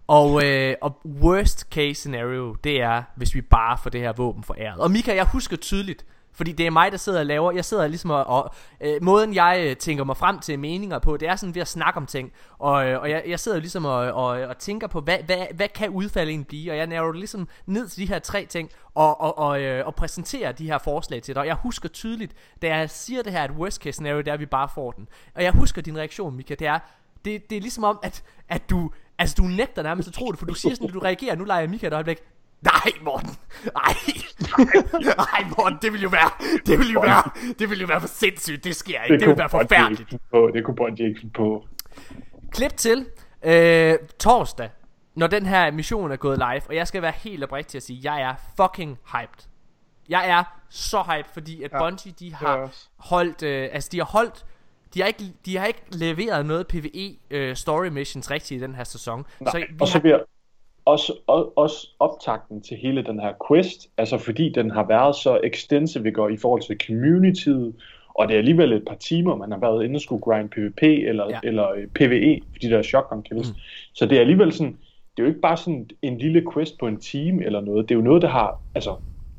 og, 0.08 0.46
øh, 0.46 0.76
og 0.82 1.02
worst 1.06 1.60
case 1.60 1.94
scenario, 1.94 2.56
det 2.64 2.82
er, 2.82 3.04
hvis 3.16 3.36
vi 3.36 3.42
bare 3.42 3.78
får 3.84 3.90
det 3.90 4.02
her 4.02 4.14
våben 4.14 4.44
foræret. 4.44 4.80
Og 4.80 4.92
Mika, 4.92 5.16
jeg 5.16 5.26
husker 5.26 5.58
tydeligt, 5.58 6.06
fordi 6.38 6.52
det 6.52 6.66
er 6.66 6.72
mig, 6.72 6.92
der 6.92 6.98
sidder 6.98 7.20
og 7.20 7.26
laver, 7.26 7.52
jeg 7.52 7.66
sidder 7.66 7.88
ligesom 7.88 8.10
og, 8.10 8.28
og 8.28 8.54
øh, 8.82 9.04
måden 9.04 9.34
jeg 9.34 9.64
øh, 9.66 9.76
tænker 9.76 10.04
mig 10.04 10.18
frem 10.18 10.40
til 10.40 10.60
meninger 10.60 11.00
på, 11.00 11.18
det 11.18 11.28
er 11.28 11.36
sådan 11.36 11.56
ved 11.56 11.62
at 11.62 11.68
snakke 11.68 11.98
om 11.98 12.06
ting. 12.06 12.32
Og, 12.60 12.88
øh, 12.88 13.02
og 13.02 13.10
jeg, 13.10 13.24
jeg 13.28 13.40
sidder 13.40 13.60
ligesom 13.60 13.86
og, 13.86 13.96
og, 13.96 14.28
og 14.28 14.58
tænker 14.58 14.88
på, 14.88 15.02
hvad, 15.02 15.18
hvad, 15.26 15.46
hvad 15.54 15.68
kan 15.68 15.90
udfaldet 15.90 16.32
egentlig 16.32 16.48
blive? 16.48 16.72
Og 16.72 16.78
jeg 16.78 16.88
nærer 16.88 17.12
ligesom 17.12 17.48
ned 17.66 17.88
til 17.88 18.02
de 18.02 18.08
her 18.08 18.20
tre 18.20 18.46
ting, 18.46 18.70
og, 18.96 19.22
og, 19.22 19.38
og, 19.38 19.62
øh, 19.62 19.88
og 19.88 19.96
præsenterer 19.96 20.52
de 20.52 20.66
her 20.66 20.78
forslag 20.78 21.24
til 21.24 21.36
dig. 21.36 21.42
Og 21.42 21.48
jeg 21.48 21.56
husker 21.56 21.90
tydeligt, 21.90 22.34
da 22.62 22.68
jeg 22.68 22.90
siger 22.90 23.24
det 23.24 23.32
her, 23.32 23.44
at 23.44 23.52
worst 23.52 23.82
case 23.82 23.94
scenario, 23.94 24.18
det 24.18 24.28
er, 24.28 24.34
at 24.34 24.40
vi 24.40 24.46
bare 24.46 24.70
får 24.76 24.92
den. 24.92 25.08
Og 25.36 25.44
jeg 25.44 25.52
husker 25.52 25.82
din 25.82 25.98
reaktion, 25.98 26.36
Mika, 26.36 26.56
det 26.56 26.68
er, 26.68 26.80
det, 27.26 27.50
det 27.50 27.58
er 27.58 27.62
ligesom 27.62 27.84
om, 27.84 28.00
at, 28.04 28.24
at 28.50 28.70
du 28.70 28.92
Altså, 29.20 29.36
du 29.38 29.44
nægter 29.44 29.84
nærmest 29.84 30.08
at 30.08 30.14
tro 30.14 30.32
det, 30.32 30.40
for 30.40 30.46
du 30.46 30.54
siger 30.54 30.76
sådan, 30.76 30.88
at 30.88 30.94
du 30.94 31.00
reagerer. 31.00 31.36
Nu 31.36 31.44
leger 31.44 31.60
jeg 31.60 31.70
Mika 31.70 31.88
et 31.88 31.94
øjeblik. 31.94 32.18
Nej, 32.62 32.92
Morten. 33.02 33.30
Nej. 33.74 33.94
Nej, 35.18 35.50
Morten, 35.58 35.78
det 35.82 35.94
vil 35.94 36.02
jo 36.02 36.10
være, 36.10 36.30
det 36.66 36.80
vil 36.80 36.92
jo 36.92 37.00
være, 37.00 37.54
det 37.60 37.70
vil 37.70 37.80
jo 37.80 37.86
være 37.88 38.02
for 38.02 38.08
sindssygt. 38.08 38.64
Det 38.64 38.76
sker 38.76 39.04
ikke. 39.04 39.14
Det, 39.14 39.20
det 39.20 39.30
vil 39.30 39.38
være 39.38 39.50
forfærdeligt. 39.50 40.16
På. 40.32 40.52
Det 40.54 40.64
kunne 40.64 40.76
Bonnie 40.76 41.10
ikke 41.10 41.30
på. 41.36 41.68
Klip 42.52 42.78
til 42.78 43.06
øh, 43.44 43.96
torsdag, 44.20 44.70
når 45.16 45.28
den 45.28 45.46
her 45.46 45.72
mission 45.72 46.12
er 46.12 46.16
gået 46.16 46.38
live, 46.38 46.62
og 46.70 46.76
jeg 46.76 46.88
skal 46.88 47.02
være 47.02 47.14
helt 47.16 47.44
oprigtig 47.44 47.70
til 47.70 47.78
at 47.78 47.84
sige, 47.84 48.14
jeg 48.14 48.22
er 48.22 48.36
fucking 48.58 48.98
hyped. 49.12 49.48
Jeg 50.10 50.30
er 50.30 50.44
så 50.70 51.02
hyped, 51.02 51.32
fordi 51.34 51.64
at 51.64 51.72
ja, 51.72 51.80
Bungie, 51.80 52.14
de 52.20 52.34
har 52.34 52.70
holdt, 52.98 53.44
øh, 53.44 53.70
altså 53.72 53.90
de 53.92 53.98
har 53.98 54.06
holdt 54.06 54.46
de 54.94 55.02
har 55.02 55.08
ikke, 55.08 55.34
de 55.46 55.58
har 55.58 55.66
ikke 55.66 55.82
leveret 55.92 56.46
noget 56.46 56.68
PvE 56.68 57.18
øh, 57.32 57.56
story 57.56 57.88
missions 57.88 58.32
rigtigt 58.32 58.62
i 58.62 58.64
den 58.64 58.76
her 58.76 58.84
sæson. 58.84 59.26
Nej, 59.40 59.52
så 59.52 59.66
og 59.80 59.88
så 59.88 60.00
bliver 60.00 60.20
også, 60.88 61.14
også 61.56 61.88
optakten 62.00 62.62
til 62.62 62.78
hele 62.78 63.04
den 63.04 63.20
her 63.20 63.34
quest, 63.48 63.88
altså 63.98 64.18
fordi 64.18 64.50
den 64.50 64.72
har 64.72 64.88
været 64.88 65.16
så 65.16 65.40
extensive 65.44 66.12
går, 66.12 66.30
i 66.30 66.38
forhold 66.38 66.62
til 66.62 66.78
communityet, 66.88 67.76
og 68.10 68.28
det 68.28 68.34
er 68.34 68.38
alligevel 68.38 68.74
et 68.74 68.86
par 68.88 68.96
timer, 68.96 69.36
man 69.36 69.52
har 69.52 69.60
været 69.60 69.84
inde 69.84 69.98
og 69.98 70.02
skulle 70.02 70.22
grind 70.22 70.50
PvP 70.50 70.84
eller, 70.84 71.30
ja. 71.30 71.40
eller 71.44 71.72
uh, 71.72 71.84
PvE, 71.96 72.42
fordi 72.52 72.70
der 72.70 72.78
er 72.78 72.82
shotgun 72.82 73.24
kills. 73.24 73.50
Mm. 73.50 73.56
Så 73.94 74.06
det 74.06 74.16
er 74.16 74.20
alligevel 74.22 74.54
sådan, 74.54 74.78
det 75.18 75.24
er 75.24 75.24
jo 75.24 75.28
ikke 75.28 75.42
bare 75.42 75.58
sådan 75.58 75.90
en 76.02 76.18
lille 76.18 76.44
quest 76.54 76.80
på 76.80 76.88
en 76.88 76.98
time 76.98 77.46
eller 77.46 77.62
noget, 77.62 77.90
det 77.90 77.96
er 77.96 78.00
jo 78.00 78.06
noget, 78.06 78.22
der 78.22 78.28
har 78.28 78.60
altså, 78.76 78.96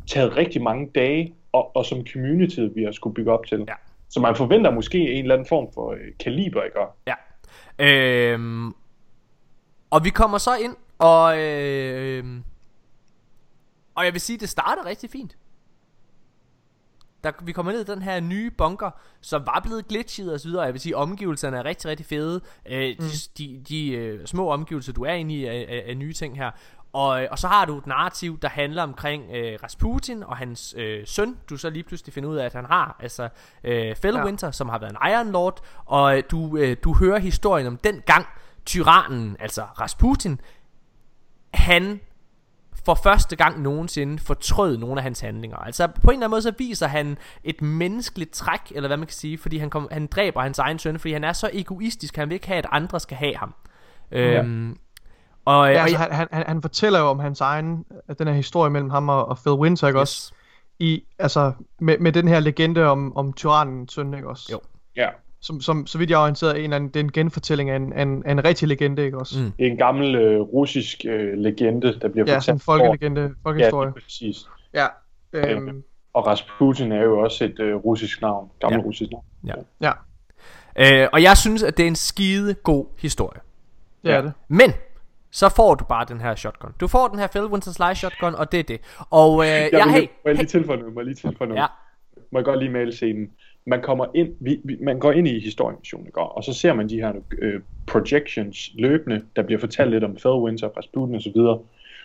taget 0.07 0.37
rigtig 0.37 0.63
mange 0.63 0.91
dage, 0.95 1.35
og, 1.53 1.77
og 1.77 1.85
som 1.85 2.07
communityet 2.13 2.77
vi 2.77 2.83
har 2.83 2.93
skulle 2.93 3.15
bygge 3.15 3.33
op 3.33 3.47
til. 3.47 3.65
Ja. 3.69 3.75
Så 4.09 4.21
man 4.21 4.37
forventer 4.37 4.71
måske 4.71 5.13
en 5.13 5.23
eller 5.23 5.35
anden 5.35 5.49
form 5.49 5.69
for 5.75 5.93
øh, 5.93 5.99
kaliber, 6.21 6.63
ikke? 6.63 6.79
Ja. 7.07 7.15
Øhm, 7.79 8.69
og 9.91 10.05
vi 10.05 10.11
kommer 10.11 10.39
så 10.39 10.51
ind, 10.65 10.77
og, 10.99 11.39
øh, 11.39 12.41
og 13.95 14.05
jeg 14.05 14.13
vil 14.13 14.21
sige, 14.21 14.39
det 14.39 14.49
starter 14.49 14.85
rigtig 14.85 15.11
fint. 15.11 15.37
Der, 17.25 17.33
vi 17.43 17.53
kommer 17.53 17.73
ned 17.73 17.81
i 17.81 17.85
den 17.85 18.03
her 18.03 18.21
nye 18.21 18.51
bunker, 18.51 18.91
som 19.21 19.47
var 19.47 19.61
blevet 19.65 19.89
glitchet 19.89 20.33
og 20.33 20.41
så 20.41 20.49
videre. 20.49 20.63
Jeg 20.63 20.73
vil 20.73 20.81
sige, 20.81 20.97
omgivelserne 20.97 21.57
er 21.57 21.65
rigtig, 21.65 21.91
rigtig 21.91 22.07
fede. 22.07 22.41
Øh, 22.67 22.97
mm. 22.99 23.05
De, 23.05 23.45
de, 23.45 23.63
de 23.69 23.91
øh, 23.91 24.27
små 24.27 24.51
omgivelser, 24.51 24.93
du 24.93 25.05
er 25.05 25.13
inde 25.13 25.35
i, 25.35 25.45
er, 25.45 25.53
er, 25.53 25.81
er 25.91 25.95
nye 25.95 26.13
ting 26.13 26.37
her. 26.37 26.51
Og, 26.93 27.23
øh, 27.23 27.29
og 27.31 27.39
så 27.39 27.49
har 27.49 27.65
du 27.65 27.79
et 27.79 27.87
narrativ, 27.87 28.39
der 28.41 28.49
handler 28.49 28.83
omkring 28.83 29.23
øh, 29.35 29.59
Rasputin 29.63 30.23
og 30.23 30.37
hans 30.37 30.75
øh, 30.79 31.07
søn. 31.07 31.37
Du 31.51 31.57
så 31.57 31.71
lige 31.71 31.83
pludselig 31.83 32.15
finder 32.15 32.29
ud 32.31 32.37
af, 32.37 32.45
at 32.45 32.53
han 32.53 32.65
har 32.65 32.97
altså 33.01 33.29
øh, 33.65 33.97
Fellowinter, 33.97 34.47
ja. 34.47 34.53
som 34.53 34.69
har 34.69 34.79
været 34.79 34.91
en 34.91 35.11
Iron 35.13 35.33
Lord. 35.33 35.61
Og 35.85 36.17
øh, 36.17 36.23
du, 36.31 36.57
øh, 36.57 36.77
du 36.85 36.95
hører 36.95 37.19
historien 37.19 37.67
om 37.67 37.77
den 37.77 38.03
gang 38.07 38.27
tyrannen, 38.67 39.37
altså 39.41 39.63
Rasputin, 39.63 40.41
han 41.55 42.01
for 42.85 42.95
første 42.95 43.37
gang 43.37 43.63
nogensinde 43.63 44.19
fortrød 44.19 44.77
nogle 44.77 44.97
af 44.97 45.03
hans 45.03 45.21
handlinger. 45.21 45.57
Altså 45.57 45.87
på 45.87 45.93
en 45.93 46.11
eller 46.11 46.17
anden 46.17 46.31
måde 46.31 46.43
så 46.43 46.53
viser 46.59 46.87
han 46.87 47.19
et 47.45 47.63
menneskeligt 47.63 48.31
træk, 48.31 48.61
eller 48.75 48.89
hvad 48.89 48.97
man 48.97 49.07
kan 49.07 49.15
sige, 49.15 49.39
fordi 49.39 49.59
han, 49.59 49.71
kom, 49.71 49.89
han 49.91 50.07
dræber 50.07 50.41
hans 50.41 50.59
egen 50.59 50.79
søn, 50.79 50.99
fordi 50.99 51.13
han 51.13 51.25
er 51.25 51.33
så 51.33 51.51
egoistisk, 51.53 52.17
han 52.17 52.29
vil 52.29 52.35
ikke 52.35 52.47
have, 52.47 52.59
at 52.59 52.67
andre 52.71 53.01
skal 53.01 53.17
have 53.17 53.37
ham. 53.37 53.55
Ja. 54.13 54.43
Øhm, 54.43 54.79
og, 55.45 55.73
ja, 55.73 55.83
altså, 55.83 55.97
og, 55.97 56.17
han, 56.17 56.29
han, 56.33 56.45
han 56.47 56.63
fortæller 56.63 56.99
jo 56.99 57.07
om 57.07 57.19
hans 57.19 57.41
egen, 57.41 57.85
den 58.19 58.27
her 58.27 58.35
historie 58.35 58.71
mellem 58.71 58.91
ham 58.91 59.09
og, 59.09 59.29
og 59.29 59.39
Phil 59.39 59.53
Winter, 59.53 59.87
ikke 59.87 59.99
yes. 59.99 60.01
også? 60.01 60.33
I, 60.79 61.05
altså, 61.19 61.53
med, 61.81 61.99
med 61.99 62.13
den 62.13 62.29
her 62.29 62.41
legende 62.41 62.85
om, 62.85 63.17
om 63.17 63.33
tyrannen 63.33 63.89
søn, 63.89 64.15
ikke 64.15 64.29
også? 64.29 64.49
Jo. 64.53 64.61
Ja. 64.97 65.09
Som, 65.41 65.61
som, 65.61 65.87
så 65.87 65.99
vidt 65.99 66.11
jeg 66.11 66.17
er 66.17 66.23
orienteret, 66.23 66.65
en, 66.65 66.73
en, 66.73 66.89
det 66.89 66.97
er 66.97 67.01
en 67.01 67.13
genfortælling 67.13 67.71
af 67.71 67.77
en, 67.77 67.99
en, 67.99 68.23
en 68.27 68.45
rigtig 68.45 68.69
legende, 68.69 69.05
ikke 69.05 69.19
også? 69.19 69.39
Mm. 69.39 69.53
Det 69.59 69.67
er 69.67 69.71
en 69.71 69.77
gammel 69.77 70.15
øh, 70.15 70.41
russisk 70.41 71.05
øh, 71.09 71.39
legende, 71.39 72.01
der 72.01 72.09
bliver 72.09 72.25
ja, 72.27 72.35
fortalt. 72.35 72.49
Ja, 72.49 72.53
en 72.53 72.61
folkelegende, 72.61 73.35
folkehistorie. 73.43 73.89
Ja, 73.89 73.93
præcis. 73.93 74.37
Ja. 74.75 74.87
Øhm. 75.33 75.69
øhm. 75.69 75.83
Og 76.13 76.27
Rasputin 76.27 76.93
er 76.93 77.03
jo 77.03 77.19
også 77.19 77.45
et 77.45 77.61
øh, 77.61 77.75
russisk 77.75 78.21
navn, 78.21 78.51
gammel 78.61 78.81
ja. 78.81 78.87
russisk 78.87 79.11
navn. 79.11 79.25
Ja. 79.47 79.55
ja. 79.81 81.03
Øh, 81.03 81.09
og 81.13 81.23
jeg 81.23 81.37
synes, 81.37 81.63
at 81.63 81.77
det 81.77 81.83
er 81.83 81.87
en 81.87 81.97
skide 81.97 82.55
god 82.55 82.87
historie. 82.99 83.41
Det 84.05 84.13
er 84.13 84.21
det. 84.21 84.33
Men 84.49 84.73
så 85.31 85.49
får 85.49 85.75
du 85.75 85.85
bare 85.85 86.05
den 86.09 86.21
her 86.21 86.35
shotgun. 86.35 86.73
Du 86.81 86.87
får 86.87 87.09
den 87.09 87.19
her 87.19 87.27
Phil 87.27 87.45
Winter 87.45 87.73
Slice 87.73 87.95
shotgun, 87.95 88.35
og 88.35 88.53
det 88.53 88.61
er 88.61 88.65
det. 88.65 88.81
Og 89.11 89.43
øh, 89.43 89.49
jeg, 89.49 89.71
jeg, 89.73 89.93
hey, 89.93 90.01
må 90.01 90.07
jeg 90.25 90.35
lige 90.35 90.47
tilføje 90.47 90.79
noget? 90.79 90.95
Må 90.95 91.01
jeg 91.01 91.07
lige 91.07 91.15
tilføje 91.15 91.49
noget? 91.49 91.63
Ja. 91.63 91.67
Må 92.33 92.39
jeg 92.39 92.45
godt 92.45 92.59
lige 92.59 92.73
male 92.73 92.93
scenen? 92.93 93.29
Man 93.69 93.83
kommer 93.83 94.07
ind, 94.15 94.29
vi, 94.41 94.61
vi, 94.65 94.77
man 94.81 94.99
går 94.99 95.13
ind 95.13 95.29
i 95.29 95.41
historiemissionen, 95.41 96.07
ikke? 96.07 96.21
og 96.21 96.45
så 96.45 96.53
ser 96.53 96.73
man 96.73 96.89
de 96.89 97.01
her 97.01 97.13
øh, 97.39 97.61
projections 97.87 98.71
løbende, 98.75 99.23
der 99.37 99.43
bliver 99.43 99.61
fortalt 99.61 99.91
lidt 99.91 100.05
om 100.05 100.15
Phil 100.15 100.31
Winter, 100.31 100.69
Rasputin 100.69 101.15
og 101.15 101.23
så 101.23 101.31
videre. 101.35 101.59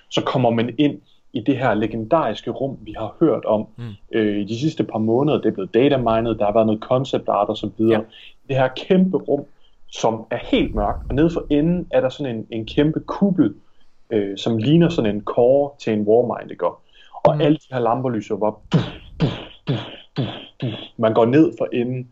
Så 0.09 0.21
kommer 0.21 0.49
man 0.49 0.75
ind 0.77 1.01
i 1.33 1.39
det 1.39 1.57
her 1.57 1.73
legendariske 1.73 2.51
rum, 2.51 2.77
vi 2.81 2.93
har 2.97 3.15
hørt 3.19 3.45
om 3.45 3.67
mm. 3.77 3.83
øh, 4.11 4.37
i 4.37 4.43
de 4.43 4.59
sidste 4.59 4.83
par 4.83 4.99
måneder. 4.99 5.37
Det 5.37 5.45
er 5.45 5.53
blevet 5.53 5.73
datamined, 5.73 6.35
der 6.35 6.45
har 6.45 6.53
været 6.53 6.65
noget 6.65 6.81
concept 6.81 7.29
art 7.29 7.49
og 7.49 7.57
så 7.57 7.69
videre. 7.77 7.99
Ja. 7.99 8.05
Det 8.47 8.55
her 8.55 8.67
kæmpe 8.67 9.17
rum, 9.17 9.45
som 9.91 10.25
er 10.31 10.37
helt 10.41 10.75
mørk, 10.75 10.95
og 11.09 11.15
nede 11.15 11.29
for 11.29 11.45
enden 11.49 11.87
er 11.91 12.01
der 12.01 12.09
sådan 12.09 12.35
en, 12.35 12.47
en 12.49 12.65
kæmpe 12.65 12.99
kuppel, 12.99 13.53
øh, 14.09 14.37
som 14.37 14.57
ligner 14.57 14.89
sådan 14.89 15.15
en 15.15 15.23
core 15.23 15.71
til 15.79 15.93
en 15.93 16.01
Warmind, 16.01 16.51
ikke? 16.51 16.65
Og 17.13 17.35
mm. 17.35 17.41
alle 17.41 17.57
de 17.57 17.67
her 17.71 17.79
lamper 17.79 18.09
lyser 18.09 18.43
op. 18.43 18.63
Man 20.97 21.13
går 21.13 21.25
ned 21.25 21.53
for 21.57 21.67
enden, 21.73 22.11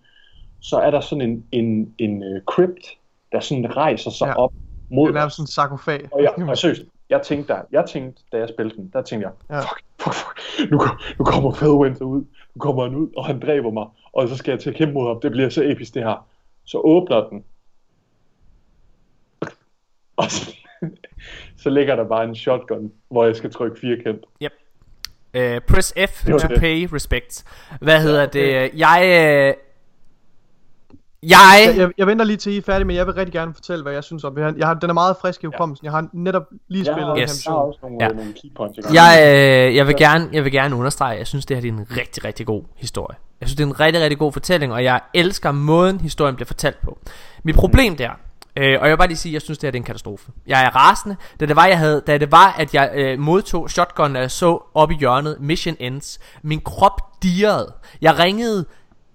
så 0.60 0.78
er 0.78 0.92
der 0.92 1.00
sådan 1.00 1.22
en, 1.22 1.46
en, 1.52 1.96
en 1.98 2.24
uh, 2.24 2.42
crypt, 2.46 2.98
der 3.32 3.40
sådan 3.40 3.78
rejser 3.78 4.12
sig 4.12 4.28
ja. 4.28 4.34
op 4.34 4.54
mod... 4.90 5.14
Det 5.14 5.22
er 5.22 5.28
sådan 5.28 5.44
en 5.44 5.48
sarkofag. 5.48 6.10
Og, 6.12 6.24
jeg, 6.24 6.34
og 6.50 6.58
seriøst, 6.58 6.82
jeg 7.10 7.22
tænkte, 7.22 7.54
der, 7.54 7.62
jeg 7.72 7.86
tænkte, 7.86 8.24
da 8.32 8.38
jeg 8.38 8.50
spillede 8.50 8.78
den, 8.78 8.90
der 8.94 9.02
tænkte 9.02 9.28
jeg, 9.28 9.34
ja. 9.50 9.60
fuck, 9.60 9.84
fuck, 10.00 10.16
fuck, 10.16 10.72
nu, 10.72 10.82
nu 11.20 11.26
kommer 11.26 11.52
Featherwinter 11.52 12.06
ud, 12.06 12.24
nu 12.56 12.60
kommer 12.60 12.84
han 12.84 12.96
ud, 12.96 13.10
og 13.18 13.26
han 13.26 13.40
dræber 13.40 13.72
mig, 13.72 13.88
og 14.14 14.30
så 14.30 14.38
skal 14.38 14.52
jeg 14.52 14.60
til 14.60 14.70
at 14.70 14.76
kæmpe 14.76 14.94
mod 14.94 15.08
ham, 15.08 15.22
det 15.22 15.32
bliver 15.32 15.50
så 15.50 15.64
episk 15.64 15.94
det 15.94 16.04
her. 16.04 16.28
Så 16.66 16.78
åbner 16.78 17.30
den, 17.30 17.44
og 20.16 20.32
så, 20.32 20.56
så 21.64 21.70
ligger 21.70 21.96
der 21.96 22.04
bare 22.04 22.24
en 22.24 22.36
shotgun, 22.36 22.92
hvor 23.10 23.26
jeg 23.26 23.36
skal 23.36 23.52
trykke 23.52 23.80
firkant. 23.80 24.26
Yep. 24.44 24.52
Uh, 25.38 25.42
press 25.68 25.94
F 26.10 26.26
to 26.26 26.38
det. 26.38 26.60
pay 26.60 26.88
respect. 26.94 27.44
Hvad 27.82 28.02
hedder 28.02 28.26
det? 28.26 28.72
Jeg... 28.76 29.00
Uh, 29.02 29.72
jeg... 31.30 31.74
jeg... 31.78 31.92
Jeg 31.98 32.08
venter 32.08 32.26
lige 32.26 32.38
til 32.38 32.54
I 32.54 32.58
er 32.58 32.62
færdige, 32.62 32.86
men 32.86 32.96
jeg 32.96 33.08
vil 33.08 33.14
rigtig 33.14 33.34
gerne 33.34 33.54
fortælle, 33.54 33.84
hvad 33.84 33.94
jeg 33.94 34.04
synes 34.04 34.24
om 34.24 34.36
det. 34.36 34.56
Jeg 34.58 34.68
har, 34.68 34.74
den 34.74 34.90
er 34.90 34.94
meget 34.94 35.16
frisk 35.22 35.44
i 35.44 35.46
hukommelsen. 35.46 35.86
Jeg 35.86 35.92
har 35.92 36.08
netop 36.14 36.44
lige 36.68 36.86
spillet 36.86 37.18
ja, 37.18 37.22
yes. 37.22 37.46
Jeg 37.46 37.52
har 37.54 37.58
også 37.58 37.80
nogle, 37.82 37.98
ja. 38.02 38.08
nogle 38.08 38.34
key 38.34 38.50
points. 38.56 38.94
Jeg, 38.94 39.20
øh, 39.24 39.76
jeg, 39.76 39.88
vil 39.88 39.96
gerne, 39.96 40.30
jeg 40.34 40.44
vil 40.44 40.52
gerne 40.52 40.76
understrege, 40.76 41.18
jeg 41.18 41.28
synes, 41.28 41.46
det 41.46 41.58
her 41.58 41.62
det 41.62 41.68
er 41.68 41.74
en 41.74 41.88
rigtig, 41.98 42.26
rigtig 42.26 42.46
god 42.46 42.64
historie. 42.76 43.18
Jeg 43.42 43.50
synes, 43.50 43.58
det 43.58 43.64
er 43.64 43.68
en 43.68 43.80
rigtig, 43.80 44.02
rigtig 44.02 44.20
god 44.20 44.32
fortælling, 44.32 44.74
og 44.74 44.84
jeg 44.84 45.02
elsker 45.14 45.52
måden, 45.52 46.00
historien 46.00 46.36
bliver 46.36 46.48
fortalt 46.48 46.82
på. 46.82 47.00
Mit 47.44 47.56
problem 47.56 47.96
der, 47.96 48.12
Øh, 48.56 48.82
og 48.82 48.88
jeg 48.88 48.92
vil 48.92 48.98
bare 48.98 49.08
lige 49.08 49.18
sige, 49.18 49.32
at 49.32 49.34
jeg 49.34 49.42
synes, 49.42 49.58
det 49.58 49.68
her 49.68 49.72
det 49.72 49.78
er 49.78 49.82
en 49.82 49.86
katastrofe. 49.86 50.32
Jeg 50.48 50.64
er 50.66 50.76
rasende, 50.76 51.16
da 51.40 51.46
det 51.46 51.56
var, 51.56 51.66
jeg 51.66 51.78
havde, 51.78 52.04
da 52.08 52.18
det 52.18 52.32
var 52.32 52.52
at 52.52 52.74
jeg 52.74 52.92
øh, 52.94 53.20
modtog 53.20 53.70
shotgun, 53.70 54.16
og 54.16 54.22
jeg 54.22 54.32
så 54.32 54.72
op 54.74 54.92
i 54.92 54.96
hjørnet, 54.96 55.38
mission 55.40 55.76
ends. 55.80 56.20
Min 56.42 56.62
krop 56.62 57.24
dirrede. 57.24 57.74
Jeg 58.02 58.20
ringede, 58.20 58.66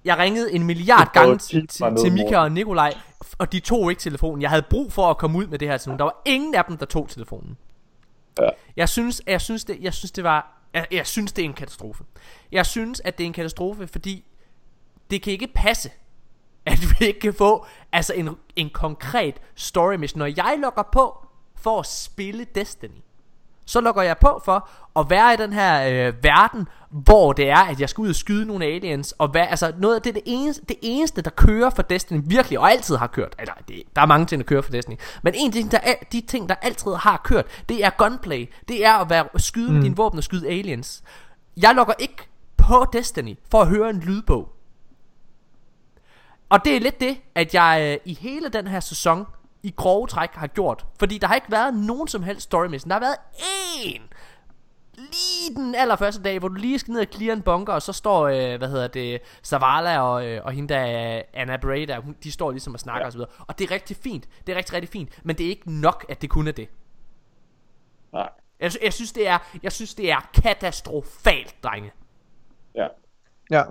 jeg 0.05 0.19
ringede 0.19 0.52
en 0.52 0.62
milliard 0.62 1.12
gange 1.12 1.38
til, 1.38 1.66
til 1.69 2.12
Mika 2.12 2.37
og 2.37 2.52
Nikolaj, 2.52 2.95
og 3.38 3.52
de 3.52 3.61
tog 3.61 3.90
ikke 3.90 4.00
telefonen. 4.00 4.43
Jeg 4.43 4.50
havde 4.50 4.64
brug 4.71 4.93
for 4.93 5.11
at 5.11 5.19
komme 5.19 5.38
ud 5.38 5.47
med 5.47 5.59
det 5.59 5.69
her 5.69 5.76
til 5.76 5.88
nogen. 5.88 5.99
Der 5.99 6.05
var 6.05 6.23
ingen 6.25 6.55
af 6.55 6.64
dem, 6.64 6.76
der 6.76 6.87
tog 6.87 7.09
telefonen. 7.09 7.57
Ja. 8.40 8.49
Jeg 8.76 8.88
synes, 8.88 9.23
jeg 9.26 9.40
synes 9.40 9.64
det, 9.64 9.76
jeg 9.81 9.95
synes 9.95 10.12
det 10.12 10.25
var, 10.25 10.69
jeg, 10.75 10.87
jeg 10.90 11.07
synes 11.07 11.33
det 11.33 11.43
er 11.43 11.47
en 11.47 11.55
katastrofe. 11.55 12.05
Jeg 12.52 12.66
synes, 12.66 13.00
at 13.05 13.19
det 13.19 13.25
er 13.25 13.26
en 13.26 13.33
katastrofe, 13.33 13.87
fordi 13.87 14.25
det 15.11 15.23
kan 15.23 15.33
ikke 15.33 15.49
passe, 15.55 15.90
at 16.66 16.78
vi 16.80 17.06
ikke 17.06 17.20
kan 17.20 17.35
få 17.35 17.66
altså 17.92 18.12
en, 18.12 18.30
en 18.56 18.70
konkret 18.70 19.35
story 19.54 19.94
mission. 19.94 20.18
Når 20.18 20.26
jeg 20.26 20.58
logger 20.62 20.82
på 20.92 21.26
for 21.56 21.80
at 21.80 21.87
spille 21.87 22.46
Destiny, 22.54 23.02
så 23.66 23.80
logger 23.80 24.02
jeg 24.02 24.18
på 24.18 24.40
for 24.44 24.68
at 24.96 25.11
være 25.11 25.35
i 25.35 25.37
den 25.37 25.52
her 25.52 25.88
øh, 25.88 26.25
verden, 26.25 26.68
hvor 26.90 27.32
det 27.32 27.50
er, 27.50 27.56
at 27.56 27.80
jeg 27.80 27.88
skal 27.88 28.02
ud 28.02 28.08
og 28.08 28.14
skyde 28.14 28.46
nogle 28.46 28.64
aliens, 28.64 29.12
og 29.12 29.35
være, 29.35 29.46
altså 29.50 29.73
noget 29.78 29.94
af 29.94 30.02
det, 30.02 30.14
det, 30.14 30.23
eneste, 30.26 30.64
det 30.68 30.76
eneste, 30.82 31.23
der 31.23 31.30
kører 31.30 31.70
for 31.70 31.82
Destiny, 31.82 32.20
virkelig, 32.25 32.58
og 32.58 32.70
altid 32.70 32.96
har 32.96 33.06
kørt, 33.06 33.35
eller 33.38 33.54
det, 33.68 33.82
der 33.96 34.02
er 34.02 34.06
mange 34.06 34.26
ting, 34.26 34.40
der 34.40 34.46
kører 34.46 34.62
for 34.62 34.70
Destiny, 34.70 34.96
men 35.23 35.35
en 35.37 35.52
ting, 35.52 35.70
der 35.70 35.78
er, 35.82 35.94
de 36.12 36.20
ting, 36.20 36.49
der 36.49 36.54
altid 36.54 36.94
har 36.94 37.20
kørt, 37.25 37.46
det 37.68 37.85
er 37.85 37.90
gunplay, 37.90 38.52
det 38.68 38.85
er 38.85 38.94
at 38.94 39.11
være, 39.11 39.26
skyde 39.37 39.68
mm. 39.68 39.75
med 39.75 39.82
din 39.82 39.96
våben 39.96 40.18
og 40.18 40.25
skyde 40.25 40.49
aliens. 40.49 41.02
Jeg 41.56 41.75
logger 41.75 41.94
ikke 41.99 42.28
på 42.56 42.87
Destiny 42.92 43.35
for 43.50 43.61
at 43.61 43.68
høre 43.68 43.90
en 43.90 44.00
lydbog. 44.00 44.56
Og 46.49 46.65
det 46.65 46.76
er 46.76 46.81
lidt 46.81 47.00
det, 47.00 47.21
at 47.35 47.55
jeg 47.55 47.93
øh, 47.93 48.11
i 48.11 48.15
hele 48.15 48.49
den 48.49 48.67
her 48.67 48.81
sæson 48.81 49.26
i 49.62 49.75
grove 49.76 50.07
træk 50.07 50.31
har 50.33 50.47
gjort. 50.47 50.87
Fordi 50.99 51.19
der 51.19 51.26
har 51.26 51.35
ikke 51.35 51.50
været 51.50 51.75
nogen 51.75 52.09
som 52.09 52.23
helst 52.23 52.43
story 52.43 52.67
mission. 52.67 52.91
Der 52.91 52.95
har 52.95 53.00
været 53.00 53.17
én 53.37 54.09
lige 54.97 55.55
den 55.57 55.75
allerførste 55.75 56.23
dag, 56.23 56.38
hvor 56.38 56.49
du 56.49 56.55
lige 56.55 56.79
skal 56.79 56.93
ned 56.93 57.00
og 57.00 57.07
clear 57.12 57.37
en 57.37 57.43
bunker, 57.43 57.73
og 57.73 57.83
så 57.83 57.93
står, 57.93 58.29
øh, 58.29 58.59
hvad 58.59 58.69
hedder 58.69 58.88
det, 58.88 59.21
Zavala 59.45 60.00
og, 60.00 60.26
øh, 60.26 60.45
og 60.45 60.53
hende 60.53 60.75
der, 60.75 61.23
Anna 61.33 61.57
Bray 61.57 61.83
der, 61.83 62.03
de 62.25 62.33
står 62.33 62.50
ligesom 62.50 62.75
og 62.75 62.81
snakker 62.81 63.00
ja. 63.00 63.07
og 63.07 63.12
så 63.12 63.19
videre. 63.19 63.31
Og 63.49 63.59
det 63.59 63.71
er 63.71 63.75
rigtig 63.75 63.97
fint, 63.97 64.29
det 64.47 64.53
er 64.53 64.57
rigtig, 64.57 64.75
rigtig 64.75 64.88
fint, 64.88 65.21
men 65.25 65.38
det 65.38 65.47
er 65.47 65.50
ikke 65.50 65.73
nok, 65.73 66.07
at 66.09 66.23
det 66.23 66.31
kun 66.31 66.49
er 66.49 66.53
det. 66.53 66.69
Nej. 68.12 68.29
Jeg, 68.61 68.73
jeg, 68.83 68.93
synes, 68.93 69.12
det 69.12 69.29
er, 69.29 69.38
jeg 69.62 69.73
synes, 69.73 69.95
det 69.95 70.11
er 70.11 70.31
katastrofalt, 70.43 71.57
drenge. 71.62 71.93
Ja. 72.75 72.87
Ja. 73.50 73.62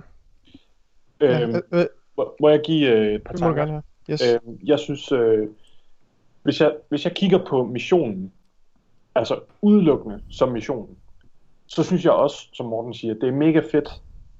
Øhm, 1.19 1.61
ja, 1.71 1.77
øh, 1.77 1.85
må, 2.17 2.35
må 2.39 2.49
jeg 2.49 2.61
give 2.61 2.89
øh, 2.89 3.13
et 3.15 3.23
par 3.23 3.33
tanker? 3.33 3.65
Gerne, 3.65 3.81
ja. 4.07 4.13
yes. 4.13 4.21
øh, 4.33 4.69
jeg 4.69 4.79
synes, 4.79 5.11
øh, 5.11 5.47
hvis, 6.43 6.61
jeg, 6.61 6.75
hvis 6.89 7.05
jeg 7.05 7.13
kigger 7.13 7.45
på 7.45 7.63
missionen, 7.63 8.31
altså 9.15 9.39
udelukkende 9.61 10.21
som 10.29 10.51
missionen, 10.51 10.97
så 11.67 11.83
synes 11.83 12.05
jeg 12.05 12.13
også, 12.13 12.47
som 12.53 12.65
Morten 12.65 12.93
siger, 12.93 13.13
det 13.13 13.29
er 13.29 13.33
mega 13.33 13.61
fedt, 13.71 13.89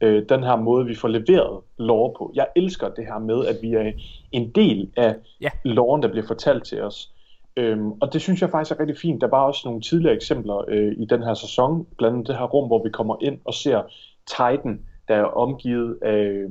øh, 0.02 0.30
den 0.30 0.44
her 0.44 0.56
måde, 0.56 0.86
vi 0.86 0.96
får 0.96 1.08
leveret 1.08 1.62
lore 1.78 2.14
på. 2.18 2.32
Jeg 2.36 2.48
elsker 2.56 2.90
det 2.90 3.06
her 3.06 3.20
med, 3.20 3.46
at 3.46 3.56
vi 3.62 3.74
er 3.74 3.92
en 4.32 4.52
del 4.52 4.92
af 4.98 5.16
ja. 5.42 5.50
loven, 5.64 6.04
der 6.04 6.08
bliver 6.08 6.28
fortalt 6.28 6.64
til 6.64 6.82
os. 6.82 7.12
Øhm, 7.58 7.92
og 7.92 8.14
det 8.14 8.22
synes 8.22 8.42
jeg 8.42 8.50
faktisk 8.50 8.76
er 8.76 8.80
rigtig 8.80 8.98
fint. 8.98 9.22
Der 9.22 9.28
var 9.28 9.44
også 9.44 9.62
nogle 9.66 9.82
tidligere 9.82 10.16
eksempler 10.16 10.66
øh, 10.68 10.94
i 10.98 11.06
den 11.06 11.24
her 11.24 11.34
sæson, 11.34 11.88
blandt 11.98 12.14
andet 12.14 12.28
det 12.28 12.38
her 12.38 12.46
rum, 12.46 12.68
hvor 12.68 12.84
vi 12.84 12.90
kommer 12.90 13.16
ind 13.22 13.40
og 13.46 13.54
ser 13.54 13.82
Titan, 14.28 14.82
der 15.08 15.16
er 15.16 15.24
omgivet 15.24 15.98
af, 16.02 16.46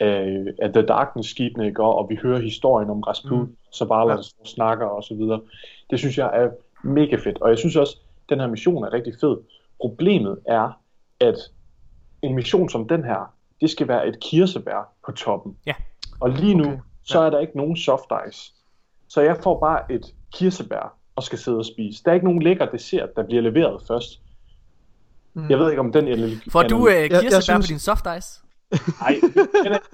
af, 0.00 0.44
af 0.62 0.72
The 0.72 0.82
Darkness 0.82 1.30
skibene, 1.30 1.66
ikke? 1.66 1.82
Og, 1.82 1.98
og 1.98 2.10
vi 2.10 2.18
hører 2.22 2.40
historien 2.40 2.90
om 2.90 3.00
Rasputin, 3.00 3.38
mm. 3.38 3.56
Zavala, 3.74 4.14
ja. 4.14 4.22
snakker 4.44 4.86
og 4.86 5.04
så 5.04 5.14
videre. 5.14 5.40
Det 5.90 5.98
synes 5.98 6.18
jeg 6.18 6.30
er 6.34 6.50
mega 6.84 7.16
fedt, 7.16 7.42
og 7.42 7.50
jeg 7.50 7.58
synes 7.58 7.76
også, 7.76 7.96
at 7.96 8.30
den 8.30 8.40
her 8.40 8.46
mission 8.46 8.84
er 8.84 8.92
rigtig 8.92 9.14
fed. 9.20 9.36
Problemet 9.80 10.38
er, 10.46 10.80
at 11.20 11.36
en 12.22 12.34
mission 12.34 12.68
som 12.68 12.88
den 12.88 13.04
her, 13.04 13.34
det 13.60 13.70
skal 13.70 13.88
være 13.88 14.08
et 14.08 14.20
kirsebær 14.20 14.92
på 15.06 15.12
toppen. 15.12 15.56
Ja. 15.66 15.74
Og 16.20 16.30
lige 16.30 16.54
nu, 16.54 16.64
okay. 16.64 16.78
så 17.04 17.20
er 17.20 17.30
der 17.30 17.38
ikke 17.38 17.56
nogen 17.56 17.76
soft 17.76 18.12
ice. 18.28 18.52
Så 19.08 19.20
jeg 19.20 19.36
får 19.42 19.60
bare 19.60 19.92
et 19.92 20.14
kirsebær 20.32 20.94
og 21.16 21.22
skal 21.22 21.38
sidde 21.38 21.58
og 21.58 21.64
spise. 21.64 22.04
Der 22.04 22.10
er 22.10 22.14
ikke 22.14 22.26
nogen 22.26 22.42
lækker 22.42 22.66
dessert, 22.66 23.16
der 23.16 23.22
bliver 23.22 23.42
leveret 23.42 23.82
først. 23.88 24.20
Mm. 25.34 25.50
Jeg 25.50 25.58
ved 25.58 25.70
ikke 25.70 25.80
om 25.80 25.92
den 25.92 26.08
er... 26.08 26.30
Får 26.52 26.62
du 26.62 26.76
uh, 26.76 26.86
kirsebær 26.86 27.16
jeg, 27.16 27.32
jeg 27.32 27.42
synes... 27.42 27.66
på 27.66 27.70
din 27.70 27.78
soft 27.78 28.06
ice? 28.18 28.47
Nej, 29.00 29.14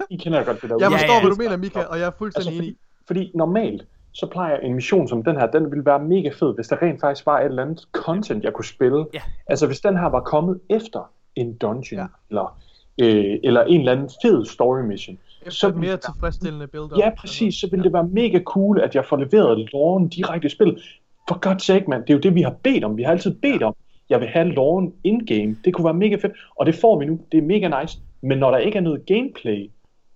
I 0.09 0.15
kender 0.17 0.43
godt 0.43 0.61
det 0.61 0.69
der. 0.69 0.75
Jeg 0.79 0.91
forstår, 0.91 1.07
ja, 1.07 1.13
ja, 1.13 1.21
hvad 1.21 1.31
du 1.31 1.35
mener, 1.35 1.57
Mika, 1.57 1.83
og 1.83 1.99
jeg 1.99 2.05
er 2.05 2.11
fuldstændig 2.17 2.51
altså, 2.51 2.63
enig. 2.63 2.75
Fordi, 3.07 3.19
fordi 3.19 3.37
normalt, 3.37 3.85
så 4.11 4.27
plejer 4.27 4.57
en 4.57 4.73
mission 4.73 5.07
som 5.07 5.23
den 5.23 5.35
her, 5.35 5.47
den 5.47 5.71
ville 5.71 5.85
være 5.85 5.99
mega 5.99 6.29
fed, 6.29 6.55
hvis 6.55 6.67
der 6.67 6.81
rent 6.81 7.01
faktisk 7.01 7.25
var 7.25 7.39
et 7.39 7.45
eller 7.45 7.63
andet 7.63 7.87
content, 7.91 8.43
jeg 8.43 8.53
kunne 8.53 8.65
spille. 8.65 9.05
Ja. 9.13 9.21
Altså 9.47 9.67
hvis 9.67 9.79
den 9.79 9.97
her 9.97 10.05
var 10.05 10.21
kommet 10.21 10.59
efter 10.69 11.11
en 11.35 11.53
dungeon, 11.53 11.99
ja. 11.99 12.05
eller, 12.29 12.59
øh, 13.01 13.39
eller 13.43 13.63
en 13.63 13.79
eller 13.79 13.91
anden 13.91 14.09
fed 14.21 14.45
story 14.45 14.81
mission. 14.81 15.17
Efter 15.41 15.51
så 15.51 15.67
et 15.67 15.75
mere 15.75 15.97
tilfredsstillende 15.97 16.67
build 16.67 16.97
Ja, 16.97 17.11
præcis. 17.17 17.55
Så 17.55 17.67
ville 17.71 17.81
ja. 17.81 17.83
det 17.83 17.93
være 17.93 18.07
mega 18.07 18.39
cool, 18.43 18.79
at 18.81 18.95
jeg 18.95 19.05
får 19.05 19.17
leveret 19.17 19.69
loven 19.73 20.07
direkte 20.07 20.45
i 20.45 20.49
spil. 20.49 20.81
For 21.27 21.39
godt 21.39 21.61
sake, 21.61 21.89
mand. 21.89 22.01
Det 22.01 22.09
er 22.09 22.13
jo 22.13 22.19
det, 22.19 22.35
vi 22.35 22.41
har 22.41 22.55
bedt 22.63 22.83
om. 22.83 22.97
Vi 22.97 23.03
har 23.03 23.11
altid 23.11 23.35
bedt 23.41 23.63
om, 23.63 23.75
Jeg 24.09 24.19
vil 24.19 24.27
have 24.27 24.47
loven 24.47 24.93
in-game. 25.03 25.57
Det 25.65 25.73
kunne 25.73 25.85
være 25.85 25.93
mega 25.93 26.15
fedt. 26.15 26.33
Og 26.55 26.65
det 26.65 26.75
får 26.75 26.99
vi 26.99 27.05
nu. 27.05 27.19
Det 27.31 27.37
er 27.37 27.41
mega 27.41 27.81
nice. 27.81 27.99
Men 28.25 28.37
når 28.37 28.51
der 28.51 28.57
ikke 28.57 28.77
er 28.77 28.81
noget 28.81 29.05
gameplay, 29.05 29.71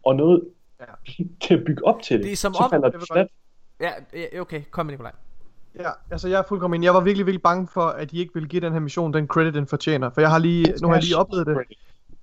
og 0.05 0.15
noget 0.15 0.41
ja. 0.79 1.13
til 1.47 1.53
at 1.53 1.63
bygge 1.65 1.85
op 1.85 2.01
til 2.01 2.17
det, 2.17 2.25
Det 2.25 2.31
er 2.31 2.35
som 2.35 2.53
så 2.53 2.63
om- 2.63 2.69
falder 2.69 2.87
Jeg 2.87 2.99
det 2.99 3.07
flat. 3.13 3.27
Ja, 3.81 3.89
ja, 4.33 4.41
okay, 4.41 4.61
kom 4.71 4.85
med 4.85 4.93
Nikolaj. 4.93 5.11
Ja, 5.79 5.89
altså 6.11 6.27
jeg 6.27 6.39
er 6.39 6.43
fuldkommen 6.49 6.77
enig. 6.79 6.85
Jeg 6.85 6.93
var 6.93 6.99
virkelig, 6.99 7.25
virkelig 7.25 7.41
bange 7.41 7.67
for, 7.73 7.81
at 7.81 8.11
de 8.11 8.17
ikke 8.17 8.33
ville 8.33 8.49
give 8.49 8.61
den 8.61 8.73
her 8.73 8.79
mission 8.79 9.13
den 9.13 9.27
credit, 9.27 9.53
den 9.53 9.67
fortjener. 9.67 10.09
For 10.09 10.21
jeg 10.21 10.29
har 10.29 10.37
lige, 10.39 10.73
nu 10.81 10.87
har 10.87 10.95
jeg 10.95 11.03
lige 11.03 11.17
oplevet 11.17 11.47
det. 11.47 11.57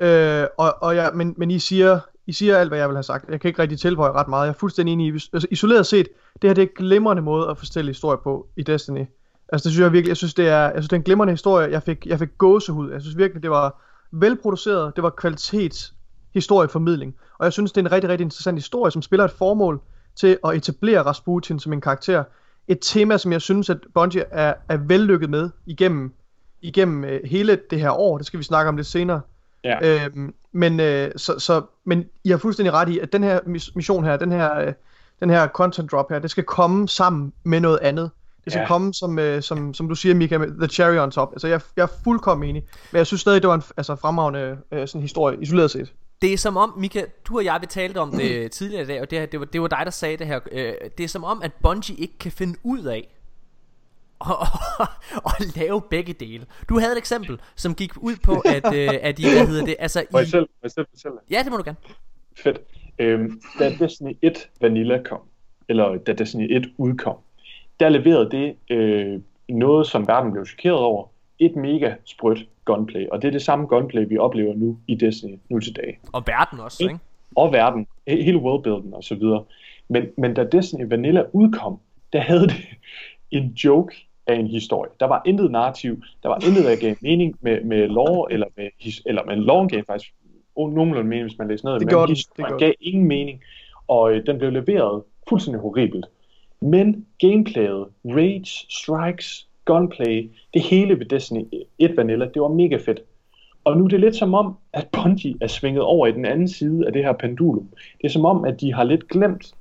Øh, 0.06 0.46
og, 0.58 0.74
og 0.82 0.94
ja, 0.94 1.10
men, 1.10 1.34
men 1.36 1.50
I 1.50 1.58
siger, 1.58 2.00
I 2.26 2.32
siger 2.32 2.58
alt, 2.58 2.70
hvad 2.70 2.78
jeg 2.78 2.88
vil 2.88 2.96
have 2.96 3.02
sagt. 3.02 3.28
Jeg 3.30 3.40
kan 3.40 3.48
ikke 3.48 3.62
rigtig 3.62 3.78
tilføje 3.78 4.12
ret 4.12 4.28
meget. 4.28 4.46
Jeg 4.46 4.48
er 4.52 4.56
fuldstændig 4.58 4.92
enig 4.92 5.06
i, 5.06 5.10
altså, 5.32 5.46
isoleret 5.50 5.86
set, 5.86 6.08
det 6.42 6.50
her 6.50 6.54
det 6.54 6.62
er 6.62 6.66
en 6.66 6.72
glimrende 6.76 7.22
måde 7.22 7.48
at 7.50 7.58
fortælle 7.58 7.90
historie 7.90 8.18
på 8.18 8.46
i 8.56 8.62
Destiny. 8.62 9.04
Altså 9.52 9.64
det 9.68 9.72
synes 9.72 9.82
jeg 9.84 9.92
virkelig, 9.92 10.08
jeg 10.08 10.16
synes 10.16 10.34
det 10.34 10.48
er, 10.48 10.60
jeg 10.62 10.72
synes 10.74 10.88
det 10.88 10.96
er 10.96 11.00
en 11.00 11.02
glimrende 11.04 11.32
historie. 11.32 11.70
Jeg 11.70 11.82
fik, 11.82 12.06
jeg 12.06 12.18
fik 12.18 12.38
gåsehud. 12.38 12.90
Jeg 12.92 13.00
synes 13.02 13.16
virkelig, 13.18 13.42
det 13.42 13.50
var 13.50 13.82
velproduceret. 14.12 14.96
Det 14.96 15.02
var 15.02 15.10
kvalitets 15.10 15.94
historieformidling. 16.34 17.14
Og 17.38 17.44
jeg 17.44 17.52
synes, 17.52 17.72
det 17.72 17.80
er 17.80 17.86
en 17.86 17.92
rigtig, 17.92 18.10
rigtig 18.10 18.24
interessant 18.24 18.58
historie, 18.58 18.92
som 18.92 19.02
spiller 19.02 19.24
et 19.24 19.30
formål 19.30 19.80
til 20.16 20.38
at 20.44 20.56
etablere 20.56 21.02
Rasputin 21.02 21.58
som 21.58 21.72
en 21.72 21.80
karakter. 21.80 22.24
Et 22.68 22.78
tema, 22.82 23.18
som 23.18 23.32
jeg 23.32 23.42
synes, 23.42 23.70
at 23.70 23.78
Bungie 23.94 24.24
er, 24.30 24.54
er 24.68 24.76
vellykket 24.76 25.30
med 25.30 25.50
igennem, 25.66 26.14
igennem 26.62 27.04
øh, 27.04 27.20
hele 27.24 27.58
det 27.70 27.80
her 27.80 27.90
år. 27.90 28.18
Det 28.18 28.26
skal 28.26 28.38
vi 28.38 28.44
snakke 28.44 28.68
om 28.68 28.76
lidt 28.76 28.86
senere. 28.86 29.20
Ja. 29.64 30.04
Øhm, 30.06 30.34
men, 30.52 30.80
øh, 30.80 31.10
så, 31.16 31.38
så, 31.38 31.62
men 31.84 32.04
I 32.24 32.30
har 32.30 32.36
fuldstændig 32.36 32.72
ret 32.72 32.88
i, 32.88 32.98
at 32.98 33.12
den 33.12 33.22
her 33.22 33.40
mis- 33.40 33.72
mission 33.74 34.04
her, 34.04 34.16
den 34.16 34.32
her, 34.32 34.58
øh, 34.58 34.72
den 35.20 35.30
her 35.30 35.48
content 35.48 35.92
drop 35.92 36.10
her, 36.10 36.18
det 36.18 36.30
skal 36.30 36.44
komme 36.44 36.88
sammen 36.88 37.32
med 37.44 37.60
noget 37.60 37.78
andet. 37.82 38.10
Det 38.46 38.52
skal 38.52 38.60
Ja. 38.60 38.66
komme, 38.66 38.94
som, 38.94 39.18
øh, 39.18 39.42
som, 39.42 39.74
som 39.74 39.88
du 39.88 39.94
siger, 39.94 40.14
Mika, 40.14 40.38
med 40.38 40.58
the 40.58 40.68
cherry 40.68 40.96
on 40.98 41.10
top. 41.10 41.32
Altså, 41.32 41.48
jeg, 41.48 41.60
jeg 41.76 41.82
er 41.82 41.88
fuldkommen 42.04 42.48
enig. 42.50 42.62
Men 42.92 42.98
jeg 42.98 43.06
synes 43.06 43.20
stadig, 43.20 43.42
det 43.42 43.48
var 43.48 43.54
en 43.54 43.62
altså, 43.76 43.96
fremragende 43.96 44.58
øh, 44.72 44.88
sådan 44.88 45.00
historie, 45.02 45.38
isoleret 45.42 45.70
set. 45.70 45.92
Det 46.22 46.32
er 46.32 46.38
som 46.38 46.56
om, 46.56 46.74
Mika, 46.78 47.02
du 47.28 47.36
og 47.36 47.44
jeg, 47.44 47.58
vi 47.60 47.66
talte 47.66 47.98
om 47.98 48.10
det 48.10 48.50
tidligere 48.58 48.82
i 48.82 48.86
dag, 48.86 49.00
og 49.00 49.10
det, 49.10 49.18
her, 49.18 49.26
det, 49.26 49.40
var, 49.40 49.46
det 49.46 49.60
var 49.62 49.68
dig, 49.68 49.80
der 49.84 49.90
sagde 49.90 50.16
det 50.16 50.26
her. 50.26 50.40
Øh, 50.52 50.72
det 50.98 51.04
er 51.04 51.08
som 51.08 51.24
om, 51.24 51.42
at 51.42 51.52
Bungie 51.62 51.96
ikke 51.96 52.18
kan 52.18 52.32
finde 52.32 52.58
ud 52.62 52.82
af 52.84 53.08
at, 54.30 54.88
at 55.26 55.56
lave 55.56 55.82
begge 55.90 56.12
dele. 56.12 56.46
Du 56.68 56.78
havde 56.78 56.92
et 56.92 56.98
eksempel, 56.98 57.40
som 57.56 57.74
gik 57.74 57.92
ud 57.96 58.16
på, 58.22 58.40
at, 58.44 58.74
øh, 58.74 58.88
at 59.02 59.18
I, 59.18 59.22
hvad 59.22 59.46
hedder 59.46 59.64
det, 59.64 59.76
altså 59.78 60.04
Må 60.12 60.18
jeg 60.18 60.26
I... 60.26 60.30
selv, 60.30 60.42
må 60.42 60.58
jeg 60.62 60.70
selv 60.70 60.86
fortælle? 60.90 61.16
Ja, 61.30 61.42
det 61.42 61.50
må 61.52 61.56
du 61.56 61.62
gerne. 61.64 61.76
Fedt. 62.36 62.58
Øhm, 62.98 63.40
da 63.58 63.76
Destiny 63.78 64.12
1 64.22 64.48
Vanilla 64.60 65.02
kom, 65.02 65.20
eller 65.68 65.96
da 65.96 66.12
Destiny 66.12 66.56
1 66.56 66.66
udkom, 66.78 67.16
der 67.80 67.88
leverede 67.88 68.30
det 68.30 68.54
øh, 68.70 69.20
noget, 69.48 69.86
som 69.86 70.08
verden 70.08 70.32
blev 70.32 70.46
chokeret 70.46 70.78
over. 70.78 71.04
Et 71.38 71.56
mega 71.56 71.94
sprødt 72.04 72.48
gunplay. 72.64 73.06
Og 73.08 73.22
det 73.22 73.28
er 73.28 73.32
det 73.32 73.42
samme 73.42 73.66
gunplay, 73.66 74.08
vi 74.08 74.18
oplever 74.18 74.54
nu 74.54 74.78
i 74.86 74.94
Destiny 74.94 75.38
nu 75.48 75.60
til 75.60 75.76
dag. 75.76 75.98
Og 76.12 76.22
verden 76.26 76.60
også, 76.60 76.84
ikke? 76.84 76.98
Og 77.36 77.52
verden. 77.52 77.86
he- 78.10 78.22
Hele 78.22 78.38
worldbuilden 78.38 78.94
og 78.94 79.04
så 79.04 79.14
videre. 79.14 79.44
Men, 79.88 80.06
men 80.18 80.34
da 80.34 80.44
Destiny 80.44 80.88
Vanilla 80.88 81.22
udkom, 81.32 81.78
der 82.12 82.20
havde 82.20 82.42
det 82.42 82.66
en 83.30 83.44
joke 83.44 84.06
af 84.26 84.34
en 84.34 84.46
historie. 84.46 84.90
Der 85.00 85.06
var 85.06 85.22
intet 85.26 85.50
narrativ, 85.50 86.02
der 86.22 86.28
var 86.28 86.36
intet, 86.46 86.64
der 86.64 86.76
gav 86.76 86.94
mening 87.00 87.36
med, 87.40 87.60
med 87.64 87.88
lore, 87.88 88.32
eller 88.32 88.46
med, 88.56 88.68
his, 88.80 89.02
eller 89.06 89.24
med 89.24 89.36
lore 89.36 89.68
gav 89.68 89.84
faktisk 89.84 90.14
oh, 90.54 90.72
nogenlunde 90.72 91.08
mening, 91.08 91.28
hvis 91.28 91.38
man 91.38 91.48
læser 91.48 91.64
noget. 91.64 91.80
Det 91.80 91.86
men 91.86 91.90
gjorde 91.90 92.06
den, 92.06 92.14
det 92.14 92.16
historien 92.16 92.58
gav 92.58 92.72
ingen 92.80 93.04
mening, 93.08 93.42
og 93.88 94.12
øh, 94.12 94.26
den 94.26 94.38
blev 94.38 94.50
leveret 94.50 95.02
fuldstændig 95.28 95.60
horribelt. 95.60 96.06
Men 96.60 97.06
gameplayet, 97.18 97.86
rage, 98.04 98.66
strikes, 98.70 99.48
gunplay, 99.64 100.30
det 100.54 100.62
hele 100.62 100.98
ved 100.98 101.06
Destiny 101.06 101.44
1 101.78 101.96
Vanilla, 101.96 102.24
det 102.34 102.42
var 102.42 102.48
mega 102.48 102.76
fedt. 102.76 103.00
Og 103.64 103.76
nu 103.76 103.84
er 103.84 103.88
det 103.88 104.00
lidt 104.00 104.16
som 104.16 104.34
om, 104.34 104.56
at 104.72 104.88
Bungie 104.92 105.34
er 105.40 105.46
svinget 105.46 105.82
over 105.82 106.06
i 106.06 106.12
den 106.12 106.24
anden 106.24 106.48
side 106.48 106.86
af 106.86 106.92
det 106.92 107.04
her 107.04 107.12
pendulum. 107.12 107.68
Det 107.98 108.04
er 108.04 108.08
som 108.08 108.24
om, 108.24 108.44
at 108.44 108.60
de 108.60 108.72
har 108.74 108.84
lidt 108.84 109.08
glemt, 109.08 109.54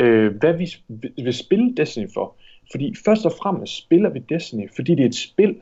øh, 0.00 0.36
hvad 0.36 0.52
vi 0.52 0.74
vil- 0.88 1.12
vil 1.24 1.34
spille 1.34 1.74
Destiny 1.76 2.06
for. 2.14 2.34
Fordi 2.72 2.94
først 3.04 3.26
og 3.26 3.32
fremmest 3.42 3.78
spiller 3.78 4.10
vi 4.10 4.18
Destiny, 4.18 4.70
fordi 4.76 4.94
det 4.94 5.02
er 5.02 5.06
et 5.08 5.14
spil. 5.14 5.56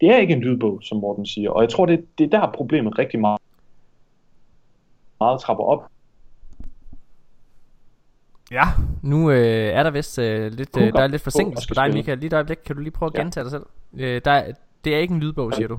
Det 0.00 0.08
er 0.10 0.16
ikke 0.18 0.34
en 0.34 0.40
lydbog, 0.40 0.82
som 0.82 0.98
Morten 0.98 1.26
siger. 1.26 1.50
Og 1.50 1.62
jeg 1.62 1.68
tror, 1.68 1.86
det, 1.86 2.04
det 2.18 2.34
er 2.34 2.40
der 2.40 2.52
problemet 2.52 2.98
rigtig 2.98 3.20
meget, 3.20 3.40
meget 5.20 5.40
trapper 5.40 5.64
op. 5.64 5.86
Ja, 8.50 8.62
nu 9.02 9.30
øh, 9.30 9.36
er 9.46 9.82
der 9.82 9.90
vist 9.90 10.18
øh, 10.18 10.52
lidt, 10.52 10.76
øh, 10.80 10.92
der 10.92 11.00
er 11.02 11.06
lidt 11.06 11.22
forsinkelse 11.22 11.68
på 11.68 11.74
dig. 11.74 11.92
Michael. 11.92 12.18
Lige 12.18 12.26
et 12.26 12.32
øjeblik, 12.32 12.56
kan 12.66 12.76
du 12.76 12.82
lige 12.82 12.90
prøve 12.92 13.10
at 13.12 13.18
Ja. 13.18 13.22
gentage 13.22 13.44
dig 13.44 13.50
selv? 13.50 13.66
Øh, 13.98 14.20
der, 14.24 14.30
er- 14.30 14.52
det 14.84 14.94
er 14.94 14.98
ikke 14.98 15.14
en 15.14 15.20
lydbog, 15.20 15.54
siger 15.54 15.68
du. 15.68 15.78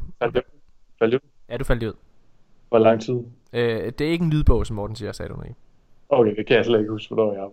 Faldt 0.99 1.13
ud? 1.13 1.19
Ja, 1.49 1.57
du 1.57 1.63
faldt 1.63 1.83
ud. 1.83 1.93
Hvor 2.69 2.79
lang 2.79 3.01
tid? 3.01 3.13
Øh, 3.53 3.91
det 3.97 4.01
er 4.01 4.11
ikke 4.11 4.23
en 4.23 4.29
lydbog, 4.29 4.65
som 4.67 4.75
Morten 4.75 4.95
siger, 4.95 5.11
sagde 5.11 5.29
du 5.29 5.35
nu. 5.35 5.43
Okay, 6.09 6.35
det 6.35 6.45
kan 6.47 6.55
jeg 6.57 6.65
slet 6.65 6.79
ikke 6.79 6.91
huske, 6.91 7.13
hvornår 7.15 7.33
jeg 7.33 7.41
er. 7.41 7.49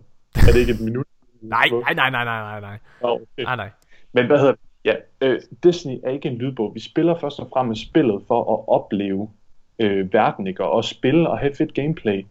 Er 0.49 0.53
det 0.53 0.61
ikke 0.61 0.73
et 0.73 0.81
minut? 0.81 1.07
Nej, 1.41 1.69
nej, 1.71 1.95
nej, 1.95 2.11
nej, 2.11 2.25
nej, 2.25 2.61
nej, 2.61 2.79
okay. 3.01 3.43
Nej, 3.45 3.57
nej. 3.57 3.71
Men 4.13 4.27
hvad 4.27 4.39
hedder 4.39 4.53
det? 4.53 4.61
Ja, 4.85 4.95
øh, 5.21 5.41
Disney 5.63 5.95
er 6.05 6.11
ikke 6.11 6.29
en 6.29 6.37
lydbog. 6.39 6.75
Vi 6.75 6.81
spiller 6.81 7.19
først 7.19 7.41
og 7.41 7.49
fremmest 7.53 7.83
spillet 7.83 8.23
for 8.29 8.55
at 8.55 8.69
opleve 8.69 9.31
øh, 9.79 10.13
verden, 10.13 10.47
ikke? 10.47 10.65
Og, 10.65 10.71
og 10.71 10.85
spille 10.85 11.31
og 11.31 11.39
have 11.39 11.55
fedt 11.55 11.75
gameplay. 11.75 12.27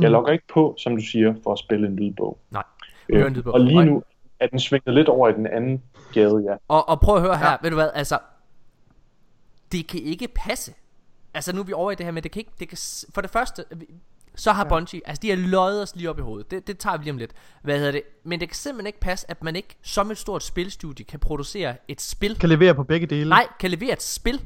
Jeg 0.00 0.08
Mm. 0.08 0.12
logger 0.12 0.32
ikke 0.32 0.46
på, 0.52 0.74
som 0.78 0.96
du 0.96 1.02
siger, 1.02 1.34
for 1.42 1.52
at 1.52 1.58
spille 1.58 1.86
en 1.86 1.96
lydbog. 1.96 2.38
Nej, 2.50 2.62
hører 3.12 3.20
en 3.26 3.30
Øh, 3.30 3.36
lydbog. 3.36 3.54
og 3.54 3.60
lige 3.60 3.84
nu 3.84 4.02
er 4.40 4.46
den 4.46 4.58
svinget 4.60 4.94
lidt 4.94 5.08
over 5.08 5.28
i 5.28 5.32
den 5.32 5.46
anden 5.46 5.82
gade, 6.12 6.42
ja. 6.50 6.54
Og, 6.68 6.88
og 6.88 7.00
prøv 7.00 7.16
at 7.16 7.22
høre 7.22 7.36
her, 7.38 7.50
Ja. 7.50 7.56
ved 7.62 7.70
du 7.70 7.76
hvad, 7.76 7.90
altså, 7.94 8.18
det 9.72 9.86
kan 9.86 10.00
ikke 10.00 10.28
passe. 10.34 10.74
Altså 11.34 11.52
nu 11.54 11.60
er 11.60 11.64
vi 11.64 11.72
over 11.72 11.90
i 11.90 11.94
det 11.94 12.06
her 12.06 12.12
med, 12.12 12.22
det 12.22 12.30
kan 12.32 12.40
ikke, 12.40 12.52
det 12.60 12.68
kan, 12.68 12.78
for 13.14 13.20
det 13.20 13.30
første, 13.30 13.64
så 14.34 14.52
har 14.52 14.64
Ja. 14.64 14.68
Bungie, 14.68 15.00
altså 15.04 15.20
de 15.22 15.28
har 15.28 15.36
løjet 15.36 15.82
os 15.82 15.96
lige 15.96 16.10
op 16.10 16.18
i 16.18 16.22
hovedet, 16.22 16.50
det, 16.50 16.66
det 16.66 16.78
tager 16.78 16.96
vi 16.96 17.04
lige 17.04 17.12
om 17.12 17.18
lidt, 17.18 17.32
hvad 17.62 17.78
hedder 17.78 17.92
det, 17.92 18.02
men 18.24 18.40
det 18.40 18.48
kan 18.48 18.56
simpelthen 18.56 18.86
ikke 18.86 19.00
passe, 19.00 19.30
at 19.30 19.42
man 19.44 19.56
ikke 19.56 19.76
som 19.82 20.10
et 20.10 20.18
stort 20.18 20.42
spilstudie 20.42 21.04
kan 21.04 21.20
producere 21.20 21.74
et 21.88 22.00
spil, 22.00 22.38
Kan 22.38 22.48
levere 22.48 22.74
på 22.74 22.82
begge 22.84 23.06
dele. 23.06 23.28
nej, 23.28 23.46
kan 23.60 23.70
levere 23.70 23.92
et 23.92 24.02
spil, 24.02 24.40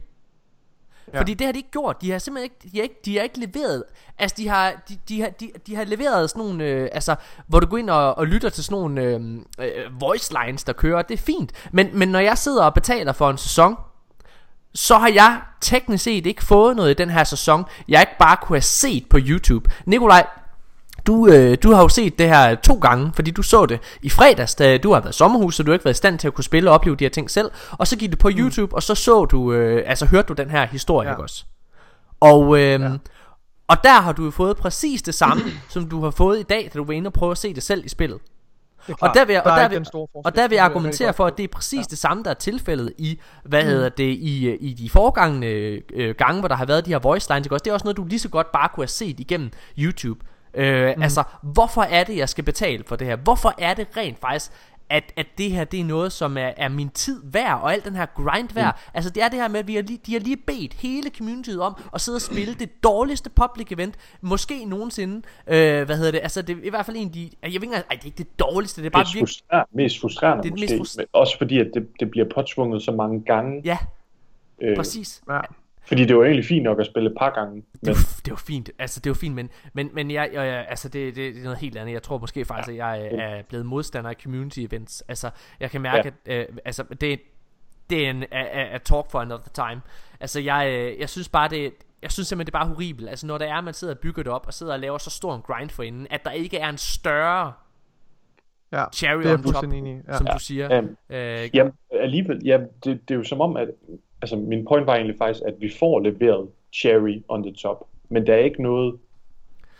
Ja. 1.12 1.20
Fordi 1.20 1.34
det 1.34 1.46
har 1.46 1.52
de 1.52 1.58
ikke 1.58 1.70
gjort. 1.70 2.02
De 2.02 2.10
har 2.10 2.18
simpelthen 2.18 2.44
ikke, 2.44 2.72
de 2.72 2.78
har 2.78 2.82
ikke, 2.82 3.00
de 3.04 3.16
har 3.16 3.22
ikke 3.22 3.40
leveret. 3.40 3.84
Altså 4.18 4.34
de 4.38 4.48
har, 4.48 4.72
de, 4.88 4.98
de 5.08 5.20
har, 5.20 5.28
de, 5.28 5.50
de 5.66 5.76
har 5.76 5.84
leveret 5.84 6.30
sådan 6.30 6.46
nogle, 6.46 6.64
øh, 6.64 6.88
altså 6.92 7.14
hvor 7.46 7.60
du 7.60 7.66
går 7.66 7.76
ind 7.76 7.90
og, 7.90 8.18
og 8.18 8.26
lytter 8.26 8.48
til 8.48 8.64
sådan 8.64 8.78
nogle 8.78 9.02
øh, 9.02 9.20
øh, 9.58 10.00
voice 10.00 10.34
lines 10.44 10.64
der 10.64 10.72
kører. 10.72 11.02
Det 11.02 11.14
er 11.14 11.22
fint. 11.22 11.52
Men, 11.72 11.98
men 11.98 12.08
når 12.08 12.18
jeg 12.18 12.38
sidder 12.38 12.64
og 12.64 12.74
betaler 12.74 13.12
for 13.12 13.30
en 13.30 13.38
sæson, 13.38 13.76
så 14.74 14.98
har 14.98 15.08
jeg 15.08 15.40
teknisk 15.60 16.04
set 16.04 16.26
ikke 16.26 16.44
fået 16.44 16.76
noget 16.76 16.90
i 16.90 16.94
den 16.94 17.10
her 17.10 17.24
sæson, 17.24 17.64
jeg 17.88 18.00
ikke 18.00 18.18
bare 18.18 18.36
kunne 18.42 18.56
have 18.56 18.62
set 18.62 19.08
på 19.10 19.18
YouTube. 19.20 19.70
Nikolaj, 19.86 20.26
du, 21.06 21.28
øh, 21.28 21.58
du 21.62 21.72
har 21.72 21.82
jo 21.82 21.88
set 21.88 22.18
det 22.18 22.28
her 22.28 22.54
to 22.54 22.74
gange, 22.74 23.12
fordi 23.14 23.30
du 23.30 23.42
så 23.42 23.66
det 23.66 23.80
i 24.02 24.10
fredags, 24.10 24.54
da 24.54 24.78
du 24.78 24.92
har 24.92 25.00
været 25.00 25.14
i 25.14 25.16
sommerhus, 25.16 25.54
så 25.56 25.62
du 25.62 25.70
har 25.70 25.74
ikke 25.74 25.84
været 25.84 25.94
i 25.94 25.96
stand 25.96 26.18
til 26.18 26.26
at 26.28 26.34
kunne 26.34 26.44
spille 26.44 26.70
og 26.70 26.74
opleve 26.74 26.96
de 26.96 27.04
her 27.04 27.10
ting 27.10 27.30
selv. 27.30 27.50
Og 27.70 27.86
så 27.86 27.96
gik 27.96 28.12
du 28.12 28.16
på 28.16 28.30
YouTube, 28.32 28.74
og 28.74 28.82
så 28.82 28.94
så 28.94 29.24
du, 29.24 29.52
øh, 29.52 29.82
altså 29.86 30.06
hørte 30.06 30.28
du 30.28 30.32
den 30.32 30.50
her 30.50 30.66
historie, 30.66 31.08
Ja. 31.08 31.12
ikke 31.14 31.22
også? 31.22 31.44
Og, 32.20 32.58
øh, 32.58 32.80
Ja. 32.80 32.90
og 33.68 33.76
der 33.84 34.00
har 34.00 34.12
du 34.12 34.24
jo 34.24 34.30
fået 34.30 34.56
præcis 34.56 35.02
det 35.02 35.14
samme, 35.14 35.42
som 35.68 35.88
du 35.88 36.02
har 36.02 36.10
fået 36.10 36.40
i 36.40 36.42
dag, 36.42 36.70
da 36.74 36.78
du 36.78 36.84
var 36.84 36.92
inde 36.92 37.08
og 37.08 37.12
prøve 37.12 37.30
at 37.30 37.38
se 37.38 37.54
det 37.54 37.62
selv 37.62 37.84
i 37.84 37.88
spillet. 37.88 38.18
Og 39.00 39.10
der 39.14 39.24
vil 39.24 39.32
jeg, 39.32 39.42
Der 39.44 39.50
og 39.50 39.58
er 39.58 39.68
der 39.68 39.78
vil, 39.78 39.86
og 40.24 40.36
der 40.36 40.48
vil 40.48 40.54
jeg 40.54 40.62
er 40.62 40.64
argumentere 40.68 41.12
for, 41.14 41.26
at 41.26 41.36
det 41.36 41.44
er 41.44 41.48
præcis 41.48 41.86
det 41.86 41.98
samme, 41.98 42.22
der 42.22 42.30
er 42.30 42.34
tilfældet 42.34 42.92
i, 42.98 43.20
hvad 43.44 43.62
mm. 43.62 43.68
hedder 43.68 43.88
det, 43.88 44.04
i, 44.20 44.46
øh, 44.46 44.56
i 44.60 44.72
de 44.72 44.90
foregangne 44.90 45.46
øh, 45.46 46.14
gange, 46.18 46.40
hvor 46.40 46.48
der 46.48 46.54
har 46.54 46.64
været 46.64 46.86
de 46.86 46.90
her 46.90 46.98
voice 46.98 47.32
lines, 47.32 47.46
ikke 47.46 47.54
også? 47.54 47.62
Det 47.62 47.70
er 47.70 47.74
også 47.74 47.84
noget, 47.84 47.96
du 47.96 48.04
lige 48.04 48.18
så 48.18 48.28
godt 48.28 48.52
bare 48.52 48.68
kunne 48.74 48.82
have 48.82 48.88
set 48.88 49.20
igennem 49.20 49.50
YouTube. 49.78 50.20
Øh, 50.54 50.94
mm. 50.96 51.02
Altså, 51.02 51.22
hvorfor 51.42 51.82
er 51.82 52.04
det, 52.04 52.16
jeg 52.16 52.28
skal 52.28 52.44
betale 52.44 52.84
for 52.86 52.96
det 52.96 53.06
her? 53.06 53.16
Hvorfor 53.16 53.54
er 53.58 53.74
det 53.74 53.86
rent 53.96 54.20
faktisk, 54.20 54.52
at, 54.90 55.12
at 55.16 55.26
det 55.38 55.50
her, 55.50 55.64
det 55.64 55.80
er 55.80 55.84
noget, 55.84 56.12
som 56.12 56.38
er, 56.38 56.50
er 56.56 56.68
min 56.68 56.88
tid 56.88 57.20
værd, 57.24 57.60
og 57.62 57.72
alt 57.72 57.84
den 57.84 57.96
her 57.96 58.06
grind 58.06 58.48
værd. 58.54 58.74
Mm. 58.74 58.90
Altså, 58.94 59.10
det 59.10 59.22
er 59.22 59.28
det 59.28 59.40
her 59.40 59.48
med, 59.48 59.60
at 59.60 59.66
vi 59.66 59.74
har 59.74 59.82
lige, 59.82 60.00
de 60.06 60.12
har 60.12 60.20
lige 60.20 60.36
bedt 60.36 60.74
hele 60.74 61.10
communityet 61.18 61.60
om 61.60 61.74
at 61.94 62.00
sidde 62.00 62.16
og 62.16 62.22
spille 62.22 62.54
det 62.54 62.82
dårligste 62.84 63.30
public 63.30 63.72
event, 63.72 63.94
måske 64.20 64.64
nogensinde. 64.64 65.22
Øh, 65.46 65.84
hvad 65.84 65.96
hedder 65.96 66.10
det? 66.10 66.20
Altså, 66.22 66.42
det 66.42 66.56
er 66.58 66.62
i 66.62 66.70
hvert 66.70 66.86
fald 66.86 66.96
en 66.96 67.06
af 67.06 67.12
de... 67.12 67.30
Jeg 67.42 67.52
ved 67.52 67.62
ikke, 67.62 67.74
ej, 67.74 67.82
det 67.90 68.00
er 68.00 68.04
ikke 68.04 68.18
det 68.18 68.38
dårligste, 68.38 68.80
det 68.82 68.86
er 68.86 68.90
bare 68.90 69.02
Mest, 69.02 69.14
virkelig... 69.14 69.28
frustrerende, 69.28 69.68
mest 69.72 70.00
frustrerende 70.00 70.42
Det 70.42 70.48
er 70.48 70.52
måske, 70.52 70.78
mest 70.78 70.92
frus- 70.92 70.96
men 70.96 71.06
også 71.12 71.38
fordi, 71.38 71.58
at 71.58 71.70
det, 71.74 71.88
det 72.00 72.10
bliver 72.10 72.26
påtvunget 72.34 72.82
så 72.82 72.92
mange 72.92 73.22
gange. 73.24 73.62
Ja, 73.64 73.78
øh, 74.62 74.76
præcis. 74.76 75.22
Ja. 75.28 75.40
Fordi 75.86 76.04
det 76.04 76.16
var 76.16 76.24
egentlig 76.24 76.44
fint 76.44 76.62
nok 76.62 76.80
at 76.80 76.86
spille 76.86 77.10
et 77.10 77.16
par 77.18 77.30
gange. 77.30 77.56
Det 77.56 77.64
Men 77.82 77.88
var, 77.90 78.20
det 78.24 78.30
var 78.30 78.42
fint, 78.46 78.70
altså 78.78 79.00
det 79.00 79.10
var 79.10 79.14
fint, 79.14 79.34
men, 79.34 79.50
men, 79.72 79.90
men 79.92 80.10
jeg, 80.10 80.30
jeg, 80.32 80.46
jeg, 80.46 80.66
altså 80.68 80.88
det, 80.88 81.16
det, 81.16 81.34
det 81.34 81.40
er 81.40 81.44
noget 81.44 81.58
helt 81.58 81.76
andet. 81.76 81.92
Jeg 81.92 82.02
tror 82.02 82.18
måske 82.18 82.44
faktisk, 82.44 82.68
at 82.68 82.76
jeg 82.76 83.00
er, 83.06 83.20
er 83.20 83.42
blevet 83.42 83.66
modstander 83.66 84.10
af 84.10 84.16
community 84.22 84.58
events. 84.58 85.00
Altså, 85.08 85.30
jeg 85.60 85.70
kan 85.70 85.80
mærke, 85.80 86.12
ja. 86.26 86.32
at 86.32 86.48
øh, 86.50 86.56
altså, 86.64 86.84
det, 87.00 87.20
det 87.90 88.06
er 88.06 88.10
en 88.10 88.22
a, 88.22 88.26
a, 88.42 88.74
a 88.74 88.78
talk 88.78 89.10
for 89.10 89.20
another 89.20 89.50
time. 89.68 89.80
Altså, 90.20 90.40
jeg, 90.40 90.68
øh, 90.72 91.00
jeg 91.00 91.08
synes 91.08 91.28
bare, 91.28 91.48
det, 91.48 91.72
jeg 92.02 92.10
synes 92.12 92.28
simpelthen, 92.28 92.46
det 92.46 92.54
er 92.54 92.58
bare 92.58 92.68
horribelt. 92.68 93.08
Altså, 93.08 93.26
når 93.26 93.38
det 93.38 93.48
er, 93.48 93.54
at 93.54 93.64
man 93.64 93.74
sidder 93.74 93.94
og 93.94 93.98
bygger 94.00 94.22
det 94.22 94.32
op, 94.32 94.46
og 94.46 94.54
sidder 94.54 94.72
og 94.72 94.80
laver 94.80 94.98
så 94.98 95.10
stor 95.10 95.34
en 95.34 95.42
grind 95.42 95.70
for 95.70 95.82
inden, 95.82 96.06
at 96.10 96.24
der 96.24 96.30
ikke 96.30 96.58
er 96.58 96.68
en 96.68 96.78
større 96.78 97.52
Ja, 98.72 98.84
cherry 98.92 99.18
det 99.22 99.30
er 99.30 99.32
on 99.38 99.42
top, 99.42 99.64
i. 99.72 99.76
Ja. 100.08 100.16
som 100.16 100.26
Ja. 100.26 100.32
du 100.32 100.38
siger. 100.38 100.78
Øhm, 100.78 100.96
Øh, 101.10 101.50
Jamen, 101.54 101.72
alligevel, 101.90 102.40
ja, 102.44 102.58
det, 102.84 103.08
det 103.08 103.14
er 103.14 103.18
jo 103.18 103.24
som 103.24 103.40
om, 103.40 103.56
at 103.56 103.68
altså 104.24 104.36
min 104.36 104.64
point 104.64 104.86
var 104.86 104.94
egentlig 104.94 105.18
faktisk, 105.18 105.42
at 105.46 105.54
vi 105.60 105.72
får 105.78 106.00
leveret 106.00 106.48
cherry 106.72 107.22
on 107.28 107.42
the 107.42 107.54
top, 107.54 107.86
men 108.08 108.26
der 108.26 108.34
er 108.34 108.38
ikke 108.38 108.62
noget 108.62 108.98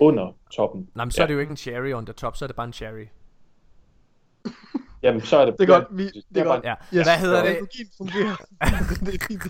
under 0.00 0.36
toppen. 0.50 0.88
Nej, 0.94 1.04
men 1.04 1.10
så 1.10 1.20
ja. 1.20 1.22
er 1.22 1.26
det 1.26 1.34
jo 1.34 1.38
ikke 1.38 1.50
en 1.50 1.56
cherry 1.56 1.92
on 1.92 2.06
the 2.06 2.12
top, 2.12 2.36
så 2.36 2.44
er 2.44 2.46
det 2.46 2.56
bare 2.56 2.66
en 2.66 2.72
cherry. 2.72 3.06
Jamen, 5.02 5.20
så 5.20 5.36
er 5.36 5.44
det... 5.44 5.54
Det 5.58 5.70
er 5.70 5.78
godt, 5.78 5.86
vi, 5.90 6.04
det 6.04 6.36
er 6.36 6.40
er 6.40 6.44
godt. 6.44 6.64
Ja. 6.64 6.74
Yes. 6.94 7.06
Hvad 7.06 7.18
hedder 7.18 7.44
det? 7.44 7.56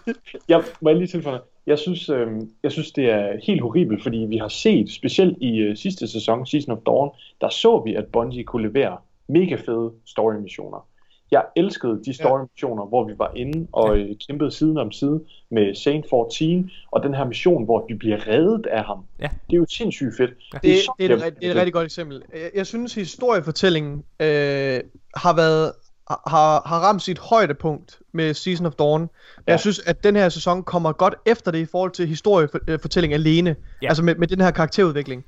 Det. 0.06 0.16
Jeg 0.48 0.64
må 0.80 0.88
jeg 0.88 0.98
lige 0.98 1.08
tilføje, 1.08 1.40
jeg 1.66 1.78
synes, 1.78 2.08
øh, 2.08 2.28
jeg 2.62 2.72
synes, 2.72 2.92
det 2.92 3.10
er 3.10 3.40
helt 3.46 3.62
horribelt, 3.62 4.02
fordi 4.02 4.16
vi 4.16 4.36
har 4.36 4.48
set, 4.48 4.90
specielt 4.90 5.38
i 5.40 5.58
øh, 5.58 5.76
sidste 5.76 6.08
sæson, 6.08 6.46
Season 6.46 6.72
of 6.72 6.78
Dawn, 6.86 7.10
der 7.40 7.48
så 7.48 7.82
vi, 7.84 7.94
at 7.94 8.06
Bungie 8.06 8.44
kunne 8.44 8.68
levere 8.68 8.96
mega 9.28 9.54
fede 9.54 9.92
story-missioner. 10.06 10.88
Jeg 11.30 11.44
elskede 11.56 12.00
de 12.06 12.14
story-missioner, 12.14 12.86
hvor 12.86 13.04
vi 13.08 13.12
var 13.18 13.32
inde 13.36 13.66
og 13.72 13.98
øh, 13.98 14.08
kæmpede 14.28 14.50
side 14.50 14.76
om 14.80 14.92
side 14.92 15.20
med 15.50 15.74
Saint 15.74 16.06
14, 16.10 16.70
og 16.92 17.02
den 17.02 17.14
her 17.14 17.24
mission, 17.24 17.64
hvor 17.64 17.84
vi 17.88 17.94
bliver 17.94 18.28
reddet 18.28 18.66
af 18.66 18.84
ham. 18.84 18.98
Ja. 19.20 19.28
Det 19.50 19.52
er 19.52 19.56
jo 19.56 19.66
sindssygt 19.68 20.16
fedt. 20.16 20.30
Ja. 20.54 20.58
Det, 20.62 20.78
så 20.78 20.92
det, 20.98 21.06
er 21.10 21.14
et, 21.14 21.20
fedt. 21.20 21.24
rigt- 21.32 21.40
det 21.40 21.46
er 21.46 21.50
et 21.50 21.56
rigtig 21.56 21.72
godt 21.72 21.84
eksempel. 21.84 22.22
Jeg, 22.34 22.50
jeg 22.54 22.66
synes, 22.66 22.94
historiefortællingen 22.94 24.04
øh, 24.20 24.80
har 25.16 25.36
været 25.36 25.72
har, 26.10 26.62
har 26.68 26.78
ramt 26.80 27.02
sit 27.02 27.18
højdepunkt 27.18 27.98
med 28.12 28.34
Season 28.34 28.66
of 28.66 28.72
Dawn. 28.72 29.00
Men 29.00 29.08
Ja. 29.48 29.52
jeg 29.52 29.60
synes, 29.60 29.78
at 29.86 30.04
den 30.04 30.16
her 30.16 30.28
sæson 30.28 30.62
kommer 30.62 30.92
godt 30.92 31.14
efter 31.26 31.50
det 31.50 31.58
i 31.58 31.64
forhold 31.64 31.90
til 31.90 32.08
historiefortælling 32.08 33.14
alene. 33.14 33.56
Ja. 33.82 33.88
Altså 33.88 34.02
med, 34.02 34.14
med 34.14 34.28
den 34.28 34.40
her 34.40 34.50
karakterudvikling. 34.50 35.24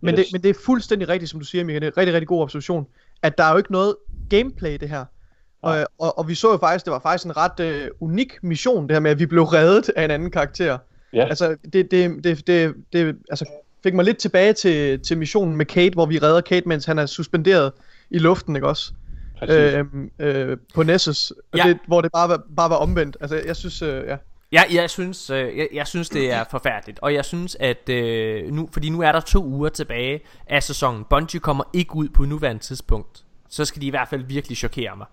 Men, 0.00 0.14
Yes. 0.14 0.26
det, 0.26 0.32
men 0.32 0.42
det 0.42 0.48
er 0.50 0.54
fuldstændig 0.64 1.08
rigtigt, 1.08 1.30
som 1.30 1.40
du 1.40 1.46
siger, 1.46 1.64
Michael. 1.64 1.80
Det 1.82 1.86
er 1.88 1.92
en 1.92 1.96
rigtig, 1.96 2.14
rigtig 2.14 2.28
god 2.28 2.42
observation. 2.42 2.86
At 3.22 3.38
der 3.38 3.44
er 3.44 3.50
jo 3.50 3.56
ikke 3.56 3.72
noget 3.72 3.96
gameplay 4.30 4.70
i 4.74 4.76
det 4.76 4.88
her. 4.88 5.04
Og, 5.62 5.86
og, 5.98 6.18
og 6.18 6.28
vi 6.28 6.34
så 6.34 6.50
jo 6.50 6.56
faktisk, 6.56 6.84
det 6.84 6.92
var 6.92 6.98
faktisk 6.98 7.24
en 7.24 7.36
ret 7.36 7.60
øh, 7.60 7.88
unik 8.00 8.38
mission, 8.42 8.88
det 8.88 8.92
her 8.92 9.00
med, 9.00 9.10
at 9.10 9.18
vi 9.18 9.26
blev 9.26 9.42
reddet 9.42 9.88
af 9.96 10.04
en 10.04 10.10
anden 10.10 10.30
karakter. 10.30 10.78
Ja, 11.12 11.24
Altså, 11.24 11.56
det, 11.72 11.90
det, 11.90 12.24
det, 12.24 12.46
det, 12.46 12.74
det 12.92 13.16
altså, 13.30 13.44
fik 13.82 13.94
mig 13.94 14.04
lidt 14.04 14.18
tilbage 14.18 14.52
til, 14.52 15.00
til 15.00 15.18
missionen 15.18 15.56
med 15.56 15.66
Kate, 15.66 15.94
hvor 15.94 16.06
vi 16.06 16.18
redder 16.18 16.40
Kate, 16.40 16.68
mens 16.68 16.84
han 16.84 16.98
er 16.98 17.06
suspenderet 17.06 17.72
i 18.10 18.18
luften, 18.18 18.56
ikke 18.56 18.68
også? 18.68 18.92
Øhm, 19.48 20.10
øh, 20.18 20.56
på 20.74 20.82
Nessus, 20.82 21.32
ja. 21.56 21.68
det, 21.68 21.78
hvor 21.86 22.00
det 22.00 22.12
bare 22.12 22.28
var, 22.28 22.42
bare 22.56 22.70
var 22.70 22.76
omvendt. 22.76 23.16
Altså, 23.20 23.42
jeg 23.46 23.56
synes, 23.56 23.82
øh, 23.82 24.04
ja. 24.06 24.16
Ja, 24.52 24.62
jeg 24.72 24.90
synes, 24.90 25.30
øh, 25.30 25.58
jeg, 25.58 25.68
jeg 25.72 25.86
synes 25.86 26.08
det 26.08 26.32
er 26.32 26.44
forfærdeligt, 26.50 26.98
og 27.02 27.14
jeg 27.14 27.24
synes 27.24 27.56
at 27.60 27.88
øh, 27.88 28.52
nu, 28.52 28.68
fordi 28.72 28.88
nu 28.88 29.00
er 29.00 29.12
der 29.12 29.20
to 29.20 29.44
uger 29.44 29.68
tilbage 29.68 30.20
af 30.46 30.62
sæsonen. 30.62 31.04
Bungie 31.10 31.40
kommer 31.40 31.64
ikke 31.72 31.96
ud 31.96 32.08
på 32.08 32.24
nuværende 32.24 32.62
tidspunkt. 32.62 33.24
Så 33.48 33.64
skal 33.64 33.82
de 33.82 33.86
i 33.86 33.90
hvert 33.90 34.08
fald 34.08 34.24
virkelig 34.24 34.56
chokere 34.56 34.96
mig. 34.96 35.06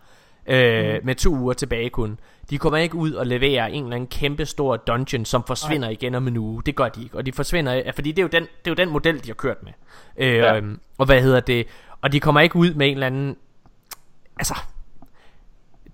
Øh, 0.48 0.94
mm. 0.94 1.00
Med 1.06 1.16
to 1.16 1.30
uger 1.36 1.54
tilbage 1.54 1.90
kun. 1.90 2.20
De 2.50 2.58
kommer 2.58 2.78
ikke 2.78 2.96
ud 2.96 3.12
og 3.12 3.28
leverer 3.28 3.66
en 3.68 3.84
eller 3.84 3.96
anden 3.96 4.08
kæmpe 4.08 4.46
stor 4.46 4.78
dungeon, 4.78 5.26
som 5.26 5.44
forsvinder 5.48 5.88
Ej. 5.88 5.92
igen 5.92 6.16
om 6.16 6.28
en 6.28 6.38
uge. 6.38 6.62
Det 6.66 6.76
gør 6.76 6.90
de 6.90 7.04
ikke. 7.04 7.18
Og 7.18 7.26
de 7.26 7.32
forsvinder, 7.32 7.74
ja, 7.74 7.92
fordi 7.92 8.12
det 8.12 8.20
er 8.20 8.24
jo 8.24 8.30
den, 8.32 8.42
det 8.44 8.68
er 8.68 8.72
jo 8.72 8.76
den 8.76 8.90
model, 8.90 9.24
de 9.24 9.28
har 9.28 9.34
kørt 9.34 9.58
med. 9.64 9.72
Øh, 10.18 10.34
Ja. 10.36 10.54
ja. 10.54 10.62
Og 10.98 11.06
hvad 11.06 11.22
hedder 11.22 11.40
det? 11.40 11.68
Og 12.02 12.12
de 12.12 12.20
kommer 12.20 12.42
ikke 12.42 12.56
ud 12.56 12.74
med 12.74 12.88
en 12.88 12.94
eller 12.94 13.08
anden... 13.08 13.36
Altså... 14.40 14.56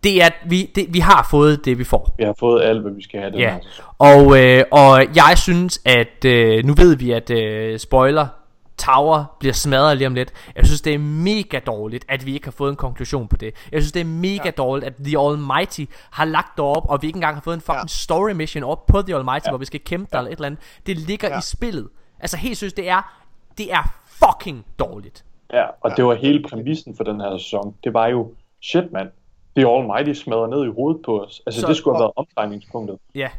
Det 0.03 0.23
er, 0.23 0.29
vi, 0.45 0.71
det, 0.75 0.85
vi 0.89 0.99
har 0.99 1.27
fået 1.31 1.65
det, 1.65 1.77
vi 1.77 1.83
får. 1.83 2.15
Vi 2.17 2.23
har 2.23 2.35
fået 2.39 2.63
alt, 2.63 2.81
hvad 2.81 2.91
vi 2.91 3.03
skal 3.03 3.19
have 3.19 3.31
den 3.31 3.39
Ja, 3.39 3.49
her 3.53 3.59
og, 3.99 4.39
øh, 4.43 4.63
og 4.71 5.05
jeg 5.15 5.33
synes, 5.37 5.81
at 5.85 6.25
øh, 6.25 6.65
nu 6.65 6.73
ved 6.73 6.95
vi, 6.95 7.11
at 7.11 7.29
øh, 7.29 7.79
spoiler 7.79 8.27
Tower 8.85 9.23
bliver 9.39 9.53
smadret 9.53 9.97
lige 9.97 10.07
om 10.07 10.13
lidt. 10.15 10.33
Jeg 10.55 10.65
synes, 10.65 10.81
det 10.81 10.93
er 10.93 10.99
mega 10.99 11.59
dårligt, 11.59 12.05
at 12.09 12.25
vi 12.25 12.33
ikke 12.33 12.47
har 12.47 12.51
fået 12.51 12.69
en 12.69 12.75
konklusion 12.75 13.27
på 13.27 13.37
det. 13.37 13.53
Jeg 13.71 13.81
synes, 13.81 13.91
det 13.91 13.99
er 13.99 14.05
mega 14.05 14.41
ja. 14.45 14.51
dårligt, 14.51 14.85
at 14.87 14.93
The 15.05 15.19
Almighty 15.19 15.85
har 16.11 16.25
lagt 16.25 16.57
det 16.57 16.65
op, 16.65 16.85
og 16.89 17.01
vi 17.01 17.07
ikke 17.07 17.17
engang 17.17 17.35
har 17.35 17.41
fået 17.41 17.55
en 17.55 17.61
fucking 17.61 17.83
ja. 17.83 17.87
story 17.87 18.31
mission 18.31 18.63
op 18.63 18.85
på 18.85 19.01
The 19.01 19.15
Almighty, 19.15 19.45
ja. 19.45 19.51
hvor 19.51 19.57
vi 19.57 19.65
skal 19.65 19.79
kæmpe 19.79 20.07
der 20.11 20.17
eller 20.17 20.31
et 20.31 20.35
eller 20.35 20.45
andet. 20.45 20.59
Det 20.85 20.97
ligger 20.97 21.27
ja. 21.27 21.33
Ja. 21.33 21.39
i 21.39 21.41
spillet. 21.43 21.87
Altså 22.19 22.37
helt 22.37 22.57
synes 22.57 22.73
det 22.73 22.89
er, 22.89 23.13
det 23.57 23.73
er 23.73 23.93
fucking 24.05 24.65
dårligt. 24.79 25.25
Ja, 25.53 25.65
og 25.81 25.97
det 25.97 26.05
var 26.05 26.15
hele 26.15 26.43
præmissen 26.49 26.95
for 26.97 27.03
den 27.03 27.21
her 27.21 27.37
sæson. 27.37 27.75
Det 27.83 27.93
var 27.93 28.07
jo, 28.07 28.31
shit 28.61 28.91
mand, 28.91 29.09
The 29.57 29.67
Almighty 29.67 30.13
smadrer 30.23 30.47
ned 30.47 30.65
i 30.65 30.69
hovedet 30.75 31.01
på 31.05 31.23
os. 31.23 31.41
Altså 31.45 31.61
Så- 31.61 31.67
det 31.67 31.77
skulle 31.77 31.95
have 31.97 32.01
været 32.03 32.11
omdrejningspunktet. 32.15 32.97
Ja, 33.15 33.29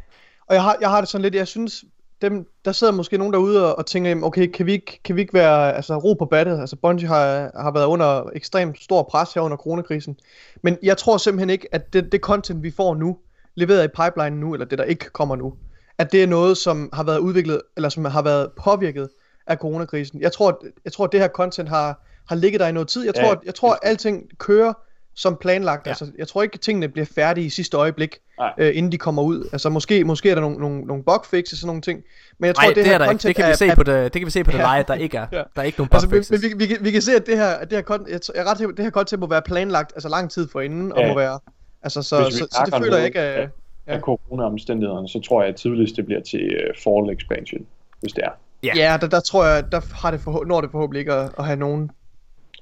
Og 0.46 0.54
jeg 0.54 0.62
har, 0.62 0.76
jeg 0.80 0.90
har 0.90 1.00
det 1.00 1.08
sådan 1.08 1.22
lidt, 1.22 1.34
jeg 1.34 1.48
synes, 1.48 1.84
dem, 2.22 2.46
der 2.64 2.72
sidder 2.72 2.92
måske 2.92 3.18
nogen 3.18 3.32
derude 3.32 3.66
og, 3.66 3.78
og 3.78 3.86
tænker, 3.86 4.22
okay, 4.22 4.46
kan 4.46 4.66
vi 4.66 4.72
ikke, 4.72 5.00
kan 5.04 5.16
vi 5.16 5.20
ikke 5.20 5.34
være 5.34 5.76
altså, 5.76 5.96
ro 5.96 6.14
på 6.14 6.24
battet? 6.24 6.60
Altså, 6.60 6.76
Bungie 6.76 7.08
har, 7.08 7.50
har 7.62 7.70
været 7.70 7.86
under 7.86 8.30
ekstremt 8.34 8.82
stor 8.82 9.02
pres 9.02 9.34
her 9.34 9.40
under 9.40 9.56
coronakrisen. 9.56 10.16
Men 10.62 10.78
jeg 10.82 10.96
tror 10.96 11.16
simpelthen 11.16 11.50
ikke, 11.50 11.68
at 11.74 11.92
det, 11.92 12.12
det 12.12 12.20
content, 12.20 12.62
vi 12.62 12.70
får 12.70 12.94
nu, 12.94 13.18
leveret 13.54 13.84
i 13.84 13.88
pipeline 13.88 14.40
nu, 14.40 14.52
eller 14.52 14.66
det, 14.66 14.78
der 14.78 14.84
ikke 14.84 15.10
kommer 15.10 15.36
nu, 15.36 15.54
at 15.98 16.12
det 16.12 16.22
er 16.22 16.26
noget, 16.26 16.56
som 16.56 16.90
har 16.92 17.04
været 17.04 17.18
udviklet, 17.18 17.62
eller 17.76 17.88
som 17.88 18.04
har 18.04 18.22
været 18.22 18.50
påvirket 18.64 19.08
af 19.46 19.56
coronakrisen. 19.56 20.20
Jeg 20.20 20.32
tror, 20.32 20.64
jeg 20.84 20.92
tror, 20.92 21.04
at 21.04 21.12
det 21.12 21.20
her 21.20 21.28
content 21.28 21.68
har, 21.68 22.06
har 22.28 22.36
ligget 22.36 22.60
der 22.60 22.66
i 22.66 22.72
noget 22.72 22.88
tid. 22.88 23.04
Jeg 23.04 23.16
Ja, 23.16 23.22
tror, 23.22 23.32
at, 23.32 23.38
jeg 23.44 23.54
tror, 23.54 23.72
at 23.72 23.78
alting 23.82 24.38
kører 24.38 24.72
som 25.14 25.36
planlagt. 25.40 25.86
Ja. 25.86 25.90
Altså, 25.90 26.06
jeg 26.18 26.28
tror 26.28 26.42
ikke, 26.42 26.54
at 26.54 26.60
tingene 26.60 26.88
bliver 26.88 27.06
færdige 27.14 27.46
i 27.46 27.50
sidste 27.50 27.76
øjeblik, 27.76 28.18
Nej. 28.38 28.52
øh, 28.58 28.76
inden 28.76 28.92
de 28.92 28.98
kommer 28.98 29.22
ud. 29.22 29.48
Altså, 29.52 29.68
måske, 29.68 30.04
måske 30.04 30.30
er 30.30 30.34
der 30.34 30.42
nogle, 30.42 30.56
nogle, 30.58 30.80
nogle 30.80 31.02
bugfixes 31.04 31.52
og 31.52 31.58
sådan 31.58 31.66
nogle 31.66 31.82
ting. 31.82 32.02
Men 32.38 32.46
jeg 32.46 32.54
tror, 32.54 32.62
Nej, 32.62 32.68
det, 32.68 32.76
det, 32.76 32.86
her 32.86 32.94
er 32.98 33.06
content 33.06 33.22
Det 33.22 33.36
kan 33.36 33.50
vi 33.50 33.54
se 33.54 33.66
er, 33.66 33.74
på 33.74 33.82
det, 33.82 34.14
det 34.14 34.20
kan 34.20 34.26
vi 34.26 34.30
se 34.30 34.44
på 34.44 34.50
det 34.50 34.56
Ja. 34.58 34.62
leje, 34.62 34.84
der 34.88 34.94
ikke 34.94 35.16
er. 35.16 35.26
Ja. 35.32 35.36
Der 35.36 35.44
er 35.56 35.62
ikke 35.62 35.78
nogen 35.78 35.88
Altså, 35.92 36.08
bugfixes. 36.08 36.30
men, 36.30 36.40
men 36.50 36.60
vi, 36.60 36.64
vi, 36.64 36.74
kan- 36.74 36.84
vi 36.84 36.90
kan 36.90 37.02
se, 37.02 37.12
at 37.16 37.26
det 37.26 37.36
her, 37.38 37.46
at 37.48 37.70
det 37.70 37.78
her, 37.78 37.82
content, 37.82 38.10
jeg, 38.10 38.20
jeg 38.34 38.40
er 38.46 38.50
ret 38.50 38.76
det 38.76 38.84
her 38.84 38.90
content 38.90 39.20
må 39.20 39.26
være 39.26 39.42
planlagt 39.42 39.92
altså 39.94 40.08
lang 40.08 40.30
tid 40.30 40.48
forinden, 40.48 40.92
og 40.92 41.00
Ja. 41.00 41.08
må 41.08 41.18
være, 41.18 41.38
altså, 41.82 42.02
så, 42.02 42.22
Hvis 42.22 42.34
vi 42.34 42.38
så, 42.38 42.46
så, 42.50 42.62
det 42.76 42.82
føler 42.84 42.96
jeg 42.96 43.06
ikke, 43.06 43.20
at, 43.20 43.48
ja. 43.86 43.94
af 43.94 44.00
corona-omstændighederne, 44.00 45.08
så 45.08 45.20
tror 45.20 45.42
jeg, 45.42 45.48
at 45.48 45.56
tidligst 45.56 45.96
det 45.96 46.06
bliver 46.06 46.20
til 46.20 46.40
uh, 46.56 46.76
fall 46.82 47.16
expansion, 47.16 47.66
hvis 48.00 48.12
det 48.12 48.24
er. 48.24 48.30
Ja. 48.62 48.72
ja, 48.76 48.96
der, 49.00 49.06
der 49.06 49.20
tror 49.20 49.44
jeg, 49.46 49.72
der 49.72 49.80
har 50.02 50.10
det 50.10 50.20
forhå- 50.20 50.44
når 50.44 50.60
det 50.60 50.70
forhåbentlig 50.70 51.00
ikke 51.00 51.12
at, 51.12 51.30
at 51.38 51.44
have 51.44 51.58
nogen, 51.58 51.90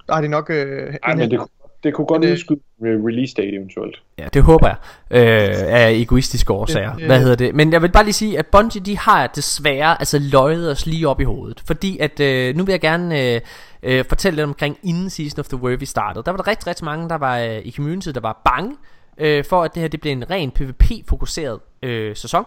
der 0.07 0.15
har 0.15 0.21
de 0.21 0.29
nok, 0.29 0.51
øh, 0.51 0.95
en- 1.09 1.19
men 1.19 1.31
det, 1.31 1.41
det 1.85 1.95
kunne 1.95 2.07
godt 2.07 2.23
det- 2.23 2.33
udskyde 2.33 2.61
med 2.81 2.91
release 2.91 3.35
date 3.35 3.57
eventuelt. 3.57 4.03
Ja, 4.19 4.29
det 4.35 4.43
håber 4.43 4.67
jeg. 4.67 4.77
Øh, 5.11 5.75
af 5.75 5.91
egoistiske 5.91 6.53
årsager. 6.53 6.93
Hvad 7.07 7.21
hedder 7.21 7.35
det? 7.37 7.55
Men 7.55 7.73
jeg 7.73 7.83
vil 7.83 7.93
bare 7.93 8.05
lige 8.05 8.13
sige, 8.13 8.39
at 8.39 8.47
Bungie, 8.47 8.81
de 8.81 8.99
har 8.99 9.27
desværre 9.27 10.01
altså 10.01 10.19
løjet 10.19 10.71
os 10.71 10.87
lige 10.87 11.09
op 11.09 11.21
i 11.21 11.25
hovedet. 11.25 11.63
Fordi 11.67 11.99
at, 11.99 12.21
øh, 12.21 12.57
nu 12.57 12.65
vil 12.65 12.73
jeg 12.73 12.81
gerne 12.81 13.35
øh, 13.35 13.41
øh, 13.83 14.05
fortælle 14.09 14.37
lidt 14.37 14.45
omkring, 14.47 14.79
inden 14.83 15.11
Season 15.11 15.41
of 15.41 15.47
the 15.49 15.57
Worthy 15.57 15.85
startede. 15.85 16.25
Der 16.25 16.31
var 16.31 16.37
der 16.37 16.47
rigtig, 16.47 16.67
rigtig 16.67 16.85
mange, 16.85 17.09
der 17.09 17.19
var 17.19 17.39
øh, 17.39 17.59
i 17.65 17.73
community, 17.77 18.09
der 18.09 18.21
var 18.21 18.41
bange 18.45 18.77
øh, 19.19 19.45
for, 19.45 19.63
at 19.63 19.75
det 19.75 19.81
her 19.81 19.89
det 19.89 20.01
blev 20.01 20.13
en 20.13 20.31
ren 20.31 20.51
PvP-fokuseret 20.51 21.59
øh, 21.83 22.17
sæson. 22.17 22.45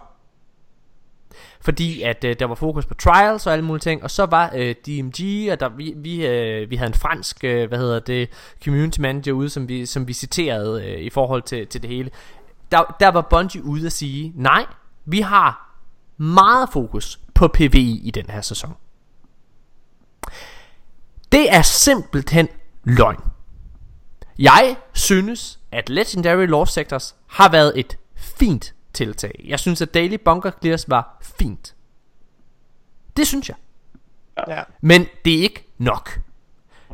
Fordi 1.60 2.02
at 2.02 2.24
øh, 2.24 2.36
der 2.38 2.46
var 2.46 2.54
fokus 2.54 2.86
på 2.86 2.94
trials 2.94 3.46
og 3.46 3.52
alle 3.52 3.64
mulige 3.64 3.80
ting 3.80 4.02
Og 4.02 4.10
så 4.10 4.26
var 4.26 4.50
øh, 4.54 4.74
DMG 4.86 5.52
Og 5.52 5.60
der, 5.60 5.68
vi, 5.68 5.94
vi, 5.96 6.26
øh, 6.26 6.70
vi 6.70 6.76
havde 6.76 6.88
en 6.88 6.94
fransk 6.94 7.44
øh, 7.44 7.68
Hvad 7.68 7.78
hedder 7.78 7.98
det 7.98 8.30
Community 8.64 9.00
manager 9.00 9.32
ude 9.32 9.50
Som 9.50 9.68
vi, 9.68 9.86
som 9.86 10.08
vi 10.08 10.12
citerede 10.12 10.84
øh, 10.84 11.00
I 11.00 11.10
forhold 11.10 11.42
til, 11.42 11.66
til 11.66 11.82
det 11.82 11.90
hele. 11.90 12.10
Der, 12.72 12.96
der 13.00 13.08
var 13.08 13.20
Bungie 13.20 13.64
ude 13.64 13.86
at 13.86 13.92
sige 13.92 14.32
Nej 14.34 14.66
Vi 15.04 15.20
har 15.20 15.76
meget 16.16 16.68
fokus 16.72 17.20
På 17.34 17.48
PvE 17.48 17.80
i 17.80 18.10
den 18.14 18.30
her 18.30 18.40
sæson. 18.40 18.74
Det 21.32 21.54
er 21.54 21.62
simpelthen 21.62 22.48
løgn. 22.84 23.20
Jeg 24.38 24.76
synes 24.92 25.58
At 25.72 25.88
Legendary 25.88 26.46
Law 26.46 26.64
Sectors 26.64 27.14
Har 27.26 27.50
været 27.50 27.72
et 27.76 27.98
fint 28.16 28.74
tiltag 28.94 29.44
Jeg 29.44 29.60
synes 29.60 29.82
at 29.82 29.94
Daily 29.94 30.16
Bunker 30.24 30.50
Clears 30.60 30.88
var 30.88 31.18
fint 31.22 31.74
Det 33.16 33.26
synes 33.26 33.48
jeg 33.48 33.56
ja. 34.48 34.62
men 34.80 35.06
det 35.24 35.38
er 35.38 35.42
ikke 35.42 35.66
nok. 35.78 36.18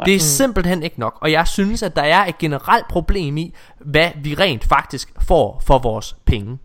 Det 0.05 0.15
er 0.15 0.21
simpelthen 0.21 0.83
ikke 0.83 1.01
nok. 1.01 1.19
Og 1.21 1.33
jeg 1.33 1.49
synes, 1.49 1.83
at 1.83 1.97
der 1.97 2.03
er 2.03 2.27
et 2.27 2.39
generelt 2.39 2.89
problem 2.89 3.37
i, 3.37 3.55
hvad 3.79 4.11
vi 4.17 4.35
rent 4.35 4.65
faktisk 4.65 5.13
får 5.23 5.63
for 5.67 5.79
vores 5.79 6.17
penge. 6.25 6.59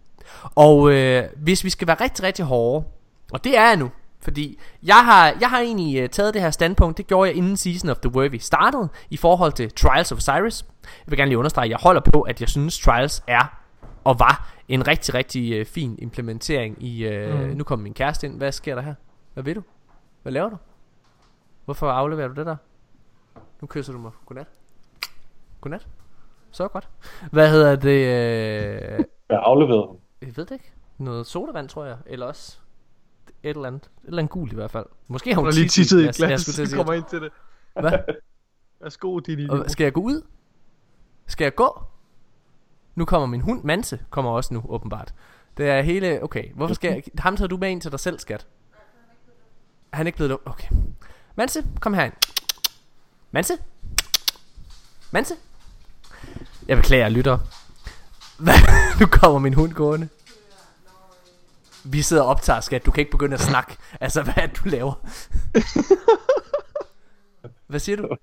Og 0.56 0.92
øh, 0.92 1.24
hvis 1.38 1.64
vi 1.64 1.70
skal 1.70 1.88
være 1.88 1.98
rigtig, 2.02 2.24
rigtig 2.24 2.46
hårde, 2.46 2.86
og 3.32 3.44
det 3.44 3.58
er 3.58 3.68
jeg 3.68 3.78
nu, 3.78 3.92
fordi 4.22 4.60
jeg 4.84 5.06
har, 5.06 5.36
jeg 5.40 5.50
har 5.50 5.60
egentlig 5.60 5.98
øh, 6.00 6.10
taget 6.10 6.34
det 6.34 6.42
her 6.42 6.52
standpunkt, 6.52 6.98
det 6.98 7.08
gjorde 7.08 7.30
jeg 7.30 7.38
inden 7.38 7.58
Season 7.58 7.90
of 7.90 7.98
the 7.98 8.16
Worthy 8.16 8.38
startede, 8.38 8.90
i 9.10 9.18
forhold 9.18 9.54
til 9.54 9.72
Trials 9.72 10.12
of 10.12 10.18
Osiris. 10.18 10.66
Jeg 10.84 11.12
vil 11.12 11.18
gerne 11.18 11.30
lige 11.30 11.38
understrege, 11.38 11.66
at 11.66 11.70
jeg 11.70 11.80
holder 11.82 12.02
på, 12.02 12.22
at 12.22 12.42
jeg 12.42 12.50
synes, 12.50 12.80
Trials 12.80 13.24
er 13.28 13.65
og 14.06 14.20
var 14.20 14.54
en 14.68 14.88
rigtig, 14.88 15.14
rigtig 15.14 15.54
øh, 15.54 15.66
fin 15.66 15.96
implementering 16.00 16.84
i... 16.84 17.06
Øh, 17.06 17.50
mm. 17.50 17.58
Nu 17.58 17.64
kommer 17.64 17.84
min 17.84 17.94
kæreste 17.94 18.28
ind. 18.28 18.38
Hvad 18.38 18.52
sker 18.52 18.76
der 18.76 18.82
her? 18.82 18.96
Hvad 19.34 19.44
ved 19.44 19.56
du? 19.56 19.64
Hvad 20.22 20.32
laver 20.34 20.50
du? 20.50 20.58
Hvorfor 21.66 21.90
afleverer 21.92 22.28
du 22.28 22.34
det 22.34 22.46
der? 22.46 22.56
Nu 23.62 23.68
kysser 23.68 23.94
du 23.94 24.00
mig. 24.00 24.12
Godnat. 24.26 24.48
Godnat. 25.62 25.88
Så 26.52 26.68
godt. 26.68 26.90
Hvad 27.32 27.50
hedder 27.52 27.76
det? 27.76 27.90
Øh, 27.90 29.06
Jeg 29.30 29.40
afleveret 29.44 29.88
ham. 29.88 29.98
jeg 30.22 30.38
ved 30.38 30.46
det 30.46 30.52
ikke. 30.52 30.72
Noget 30.98 31.28
sodavand, 31.28 31.70
tror 31.70 31.86
jeg. 31.86 31.98
Eller 32.06 32.26
også 32.26 32.58
et 33.44 33.50
eller 33.50 33.68
andet. 33.68 33.84
Et 33.84 34.08
eller 34.08 34.18
andet 34.20 34.32
gult 34.32 34.52
i 34.52 34.56
hvert 34.56 34.72
fald. 34.72 34.86
Måske 35.08 35.34
har 35.34 35.42
Hun 35.42 35.50
lige 35.54 35.68
tisset 35.68 35.98
i 35.98 36.00
et 36.00 36.06
Jeg, 36.06 36.20
jeg 36.20 36.28
glas, 36.28 36.42
skulle 36.42 36.56
til 36.56 36.62
at 36.62 36.68
sige, 36.68 36.78
kommer 36.78 36.94
ind 36.94 37.04
til 37.10 37.22
det. 37.22 37.32
Hvad? 37.80 37.92
Værsgo, 38.82 39.20
din 39.20 39.50
Og 39.50 39.70
skal 39.70 39.84
jeg 39.84 39.94
gå 39.94 40.02
ud? 40.02 40.22
Skal 41.28 41.46
jeg 41.46 41.56
gå? 41.56 41.82
Nu 42.96 43.06
kommer 43.06 43.26
min 43.26 43.42
hund, 43.42 43.64
Manse, 43.64 44.00
kommer 44.10 44.32
også 44.32 44.54
nu, 44.54 44.64
åbenbart. 44.70 45.14
Det 45.58 45.70
er 45.70 45.82
hele... 45.82 46.24
Okay, 46.24 46.54
hvorfor 46.54 46.74
skal 46.74 46.92
jeg... 46.92 47.04
Ham 47.18 47.38
tager 47.38 47.48
du 47.48 47.58
med 47.58 47.70
ind 47.70 47.82
til 47.82 47.92
dig 47.92 48.00
selv, 48.00 48.20
skat? 48.20 48.48
Han 49.94 50.06
er 50.06 50.08
ikke 50.08 50.16
blevet 50.16 50.30
lukket. 50.30 50.48
Okay. 50.48 50.68
Manse, 51.36 51.66
kom 51.80 51.94
herind. 51.94 52.14
Manse? 53.32 53.54
Manse? 55.12 55.36
Jeg 56.68 56.78
beklager, 56.78 57.10
lytter. 57.10 57.38
Hvad? 58.40 58.54
Nu 59.00 59.06
kommer 59.06 59.40
min 59.40 59.54
hund 59.54 59.74
gående. 59.74 60.10
Vi 61.84 62.02
sidder 62.02 62.24
og 62.24 62.30
optager, 62.30 62.62
skat. 62.62 62.86
Du 62.86 62.92
kan 62.92 63.02
ikke 63.02 63.12
begynde 63.12 63.34
at 63.34 63.42
snakke. 63.42 63.78
Altså, 64.02 64.24
hvad 64.24 64.34
er 64.38 64.48
det, 64.48 64.62
du 64.64 64.70
laver? 64.70 64.94
hvad 67.68 67.80
siger 67.80 67.96
du? 67.96 68.18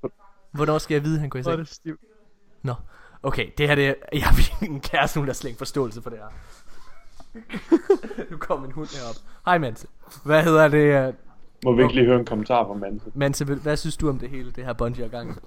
Hvornår 0.53 0.79
skal 0.79 0.95
jeg 0.95 1.05
vide, 1.05 1.21
han 1.21 1.29
går 1.29 1.39
i 1.39 1.43
seng? 1.43 1.99
Nå, 2.63 2.75
okay, 3.23 3.51
det 3.59 3.69
her 3.69 3.75
det 3.75 3.89
er, 3.89 3.95
jeg 4.13 4.23
har 4.23 4.65
en 4.67 4.81
kæreste 4.81 5.21
nu, 5.21 5.27
der 5.27 5.33
slet 5.33 5.49
ikke 5.51 5.59
forståelse 5.59 6.03
for 6.03 6.11
det 6.11 6.19
her. 6.19 6.27
nu 8.31 8.37
kommer 8.37 8.67
min 8.67 8.73
hund 8.75 8.89
herop. 9.01 9.15
Hej 9.45 9.59
Manse. 9.59 9.87
Hvad 10.25 10.43
hedder 10.43 10.69
det? 10.69 11.09
øh, 11.09 11.15
Må 11.65 11.73
vi 11.77 11.83
ikke 11.83 11.95
lige 11.95 12.07
høre 12.07 12.19
en 12.19 12.25
kommentar 12.27 12.65
fra 12.67 12.75
Manse? 12.75 13.07
Manse, 13.15 13.45
hvad- 13.45 13.77
synes 13.77 13.97
du 13.97 14.09
om 14.09 14.19
det 14.19 14.31
hele, 14.31 14.51
det 14.53 14.65
her 14.65 14.73
bungee 14.73 15.09
gang? 15.09 15.43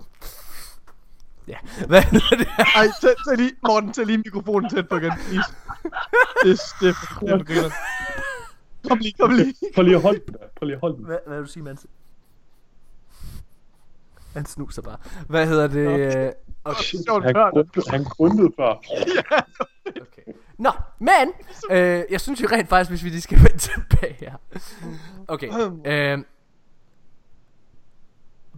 Ja, 1.48 1.58
hvad 1.88 2.02
hedder 2.04 2.36
det? 2.38 2.48
Ej, 2.76 2.88
tag, 3.02 3.12
tag 3.28 3.38
lige, 3.38 3.52
Morten, 3.68 3.94
tag 3.94 4.06
lige 4.06 4.18
mikrofonen 4.18 4.70
tæt 4.70 4.90
på 4.90 4.96
igen, 4.98 5.12
please. 5.30 5.54
Det, 6.44 6.52
er- 6.52 6.76
det, 6.82 6.90
er 6.90 6.94
for- 6.94 7.26
det 7.26 7.30
for 7.40 7.46
grineren. 7.46 7.72
Kom 8.90 8.98
lige, 8.98 9.14
kom 9.20 9.32
lige. 9.32 9.56
Prøv 9.76 9.84
lige 9.84 9.96
at 9.96 10.02
holde 10.02 10.22
den. 10.28 10.36
Prøv 10.56 10.66
lige 10.66 10.76
at 10.76 10.82
holde 10.82 10.98
den. 10.98 11.06
Hvad, 11.06 11.18
hvad 11.28 11.38
vil 11.38 11.46
du 11.48 11.52
sige, 11.52 11.64
Manse? 11.64 11.88
Han 14.36 14.46
snuser 14.46 14.82
bare. 14.82 14.98
Hvad 15.28 15.48
hedder 15.48 15.68
det? 15.68 16.18
øh, 16.28 16.32
Okay. 16.68 16.84
Sjovt 17.06 17.24
han, 17.24 17.34
grundede, 17.34 17.90
han 17.90 18.04
grundede 18.04 18.52
før. 18.60 18.74
Okay. 19.86 20.22
Nå, 20.58 20.72
men 21.00 21.34
øh, 21.72 22.04
jeg 22.10 22.22
synes 22.22 22.42
jo 22.42 22.48
rent 22.52 22.70
faktisk, 22.70 22.92
hvis 22.92 23.04
vi 23.04 23.10
lige 23.10 23.22
skal 23.22 23.38
vende 23.38 23.58
tilbage 23.58 24.14
her. 24.20 24.34
Okay. 25.28 25.50
Øh, 25.86 26.24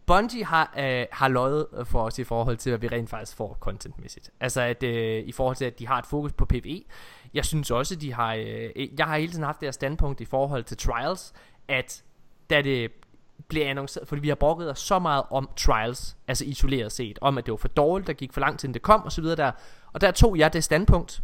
Bungie 0.06 0.46
har, 0.46 0.74
øh, 0.80 1.06
har 1.12 1.28
løjet 1.28 1.68
for 1.86 2.02
os 2.02 2.20
i 2.20 2.24
forhold 2.24 2.58
til, 2.58 2.70
hvad 2.70 2.80
vi 2.80 2.88
rent 2.88 3.10
faktisk 3.10 3.38
får 3.38 3.58
contentmæssigt. 3.60 4.30
Altså 4.40 4.62
at 4.62 4.84
øh, 4.84 5.24
i 5.26 5.32
forhold 5.32 5.56
til, 5.56 5.66
at 5.66 5.80
de 5.80 5.88
har 5.88 6.00
et 6.00 6.06
fokus 6.06 6.34
på 6.34 6.46
PvE. 6.46 6.84
Jeg 7.34 7.46
synes 7.46 7.72
også, 7.72 7.96
de 7.96 8.14
har... 8.14 8.34
Øh, 8.34 9.00
jeg 9.00 9.06
har 9.06 9.18
hele 9.18 9.32
tiden 9.32 9.44
haft 9.44 9.60
det 9.60 9.66
her 9.68 9.72
standpunkt 9.72 10.22
i 10.22 10.26
forhold 10.26 10.64
til 10.64 10.78
Trials, 10.78 11.34
at 11.68 12.04
da 12.50 12.62
det 12.62 12.92
bliver 13.48 13.70
annonceret, 13.70 14.08
fordi 14.08 14.22
vi 14.22 14.28
har 14.28 14.36
brokket 14.36 14.72
os 14.72 14.80
så 14.80 15.00
meget 15.00 15.24
om 15.30 15.50
Trials, 15.56 16.18
altså 16.28 16.46
isoleret 16.46 16.92
set, 16.92 17.20
om 17.22 17.38
at 17.38 17.46
det 17.46 17.52
var 17.52 17.58
for 17.58 17.68
dårligt, 17.68 18.08
der 18.08 18.14
gik 18.14 18.34
for 18.34 18.42
lang 18.42 18.60
tid, 18.60 18.74
det 18.74 18.82
kom, 18.82 19.04
og 19.04 19.12
så 19.12 19.22
videre 19.22 19.36
der. 19.36 19.52
Og 19.94 20.02
der 20.02 20.12
tog 20.12 20.38
jeg 20.38 20.54
det 20.54 20.64
standpunkt, 20.64 21.24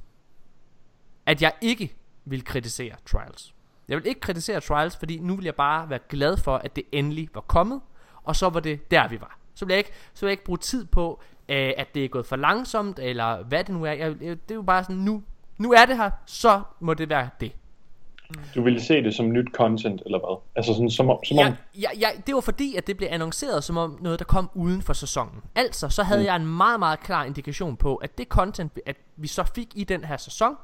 at 1.25 1.41
jeg 1.41 1.51
ikke 1.61 1.95
vil 2.25 2.45
kritisere 2.45 2.95
Trials. 3.05 3.53
Jeg 3.87 3.97
vil 3.97 4.07
ikke 4.07 4.21
kritisere 4.21 4.61
Trials, 4.61 4.97
fordi 4.97 5.19
nu 5.19 5.35
vil 5.35 5.45
jeg 5.45 5.55
bare 5.55 5.89
være 5.89 5.99
glad 6.09 6.37
for, 6.37 6.57
at 6.57 6.75
det 6.75 6.83
endelig 6.91 7.29
var 7.33 7.41
kommet, 7.41 7.81
og 8.23 8.35
så 8.35 8.49
var 8.49 8.59
det 8.59 8.91
der, 8.91 9.07
vi 9.07 9.21
var. 9.21 9.37
Så 9.55 9.65
vil 9.65 9.73
jeg 9.73 9.77
ikke, 9.77 9.91
så 10.13 10.25
vil 10.25 10.27
jeg 10.27 10.33
ikke 10.33 10.43
bruge 10.43 10.57
tid 10.57 10.85
på, 10.85 11.21
øh, 11.49 11.73
at 11.77 11.95
det 11.95 12.05
er 12.05 12.09
gået 12.09 12.25
for 12.25 12.35
langsomt, 12.35 12.99
eller 12.99 13.43
hvad 13.43 13.63
det 13.63 13.73
nu 13.73 13.83
er. 13.83 13.91
Jeg, 13.91 14.15
jeg, 14.21 14.49
det 14.49 14.51
er 14.51 14.55
jo 14.55 14.61
bare 14.61 14.83
sådan, 14.83 14.95
nu, 14.95 15.23
nu 15.57 15.71
er 15.71 15.85
det 15.85 15.97
her, 15.97 16.11
så 16.25 16.61
må 16.79 16.93
det 16.93 17.09
være 17.09 17.29
det. 17.39 17.51
Du 18.55 18.63
ville 18.63 18.81
se 18.81 19.03
det 19.03 19.15
som 19.15 19.31
nyt 19.31 19.47
content, 19.53 20.01
eller 20.05 20.19
hvad? 20.19 20.41
Altså 20.55 20.73
sådan, 20.73 20.89
som, 20.89 21.09
om- 21.09 21.19
som 21.25 21.37
om... 21.37 21.45
Ja, 21.45 21.55
ja, 21.81 21.89
ja, 21.99 22.07
det 22.27 22.35
var 22.35 22.41
fordi, 22.41 22.75
at 22.75 22.87
det 22.87 22.97
blev 22.97 23.07
annonceret 23.11 23.63
som 23.63 23.77
om 23.77 23.97
noget, 24.01 24.19
der 24.19 24.25
kom 24.25 24.49
uden 24.53 24.81
for 24.81 24.93
sæsonen. 24.93 25.41
Altså, 25.55 25.89
så 25.89 26.03
havde 26.03 26.21
mm. 26.21 26.25
jeg 26.25 26.35
en 26.35 26.45
meget, 26.47 26.79
meget 26.79 26.99
klar 26.99 27.23
indikation 27.25 27.75
på, 27.77 27.95
at 27.95 28.17
det 28.17 28.27
content, 28.27 28.79
at 28.85 28.95
vi 29.17 29.27
så 29.27 29.43
fik 29.55 29.67
i 29.75 29.83
den 29.83 30.03
her 30.03 30.17
sæson, 30.17 30.55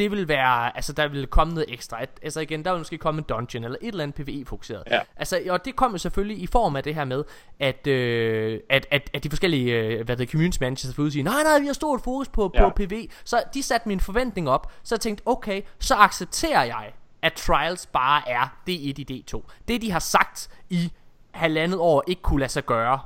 det 0.00 0.10
vil 0.10 0.28
være, 0.28 0.76
altså 0.76 0.92
der 0.92 1.08
ville 1.08 1.26
komme 1.26 1.54
noget 1.54 1.72
ekstra. 1.72 2.02
At, 2.02 2.10
altså 2.22 2.40
igen, 2.40 2.64
der 2.64 2.70
vil 2.70 2.78
måske 2.78 2.98
komme 2.98 3.18
en 3.18 3.24
dungeon 3.28 3.64
eller 3.64 3.76
et 3.80 3.88
eller 3.88 4.02
andet 4.02 4.26
PvE-fokuseret. 4.26 4.82
Ja. 4.90 5.00
Altså, 5.16 5.40
og 5.50 5.64
det 5.64 5.76
kom 5.76 5.92
jo 5.92 5.98
selvfølgelig 5.98 6.42
i 6.42 6.46
form 6.46 6.76
af 6.76 6.82
det 6.82 6.94
her 6.94 7.04
med, 7.04 7.24
at, 7.60 7.86
øh, 7.86 8.60
at, 8.70 8.86
at, 8.90 9.10
at 9.14 9.24
de 9.24 9.30
forskellige, 9.30 9.78
øh, 9.78 10.04
hvad 10.04 10.16
det 10.16 10.30
community 10.30 10.58
managers 10.60 10.94
får 10.94 11.02
ud 11.02 11.10
sige, 11.10 11.22
nej, 11.22 11.42
nej, 11.42 11.58
vi 11.58 11.66
har 11.66 11.72
stort 11.72 12.00
fokus 12.00 12.28
på, 12.28 12.50
Ja. 12.54 12.68
på 12.68 12.74
PvE. 12.76 13.08
Så 13.24 13.42
de 13.54 13.62
satte 13.62 13.88
min 13.88 14.00
forventning 14.00 14.48
op, 14.50 14.72
så 14.82 14.94
jeg 14.94 15.00
tænkte, 15.00 15.22
okay, 15.26 15.62
så 15.78 15.94
accepterer 15.94 16.64
jeg, 16.64 16.92
at 17.22 17.32
Trials 17.32 17.86
bare 17.86 18.28
er 18.28 18.44
D1 18.44 18.70
i 18.72 19.24
D2. 19.34 19.42
Det 19.68 19.82
de 19.82 19.90
har 19.90 19.98
sagt 19.98 20.48
i 20.70 20.92
halvandet 21.30 21.78
år 21.78 22.04
ikke 22.06 22.22
kunne 22.22 22.40
lade 22.40 22.52
sig 22.52 22.66
gøre, 22.66 23.00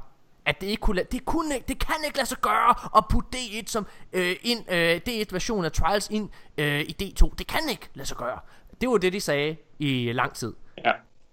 at 0.47 0.61
det 0.61 0.67
ikke 0.67 0.81
kunne 0.81 1.05
det, 1.13 1.25
kunne 1.25 1.55
det 1.69 1.79
kan 1.79 1.97
ikke 2.05 2.17
lade 2.17 2.29
sig 2.29 2.39
gøre 2.39 2.75
at 2.97 3.05
putte 3.11 3.39
D1 3.39 3.63
som 3.67 3.87
øh, 4.13 4.37
ind, 4.43 4.73
øh, 4.73 5.01
D1 5.09 5.25
version 5.33 5.65
af 5.65 5.73
Trials 5.73 6.09
ind 6.11 6.31
øh, 6.59 6.81
i 6.81 6.97
D2. 7.03 7.35
Det 7.39 7.47
kan 7.47 7.61
ikke 7.71 7.91
lade 7.95 8.09
sig 8.09 8.17
gøre. 8.17 8.39
Det 8.81 8.89
var 8.89 8.97
det 8.97 9.13
de 9.13 9.21
sagde 9.21 9.57
i 9.79 10.13
lang 10.13 10.35
tid. 10.35 10.55
Ja. 10.85 10.93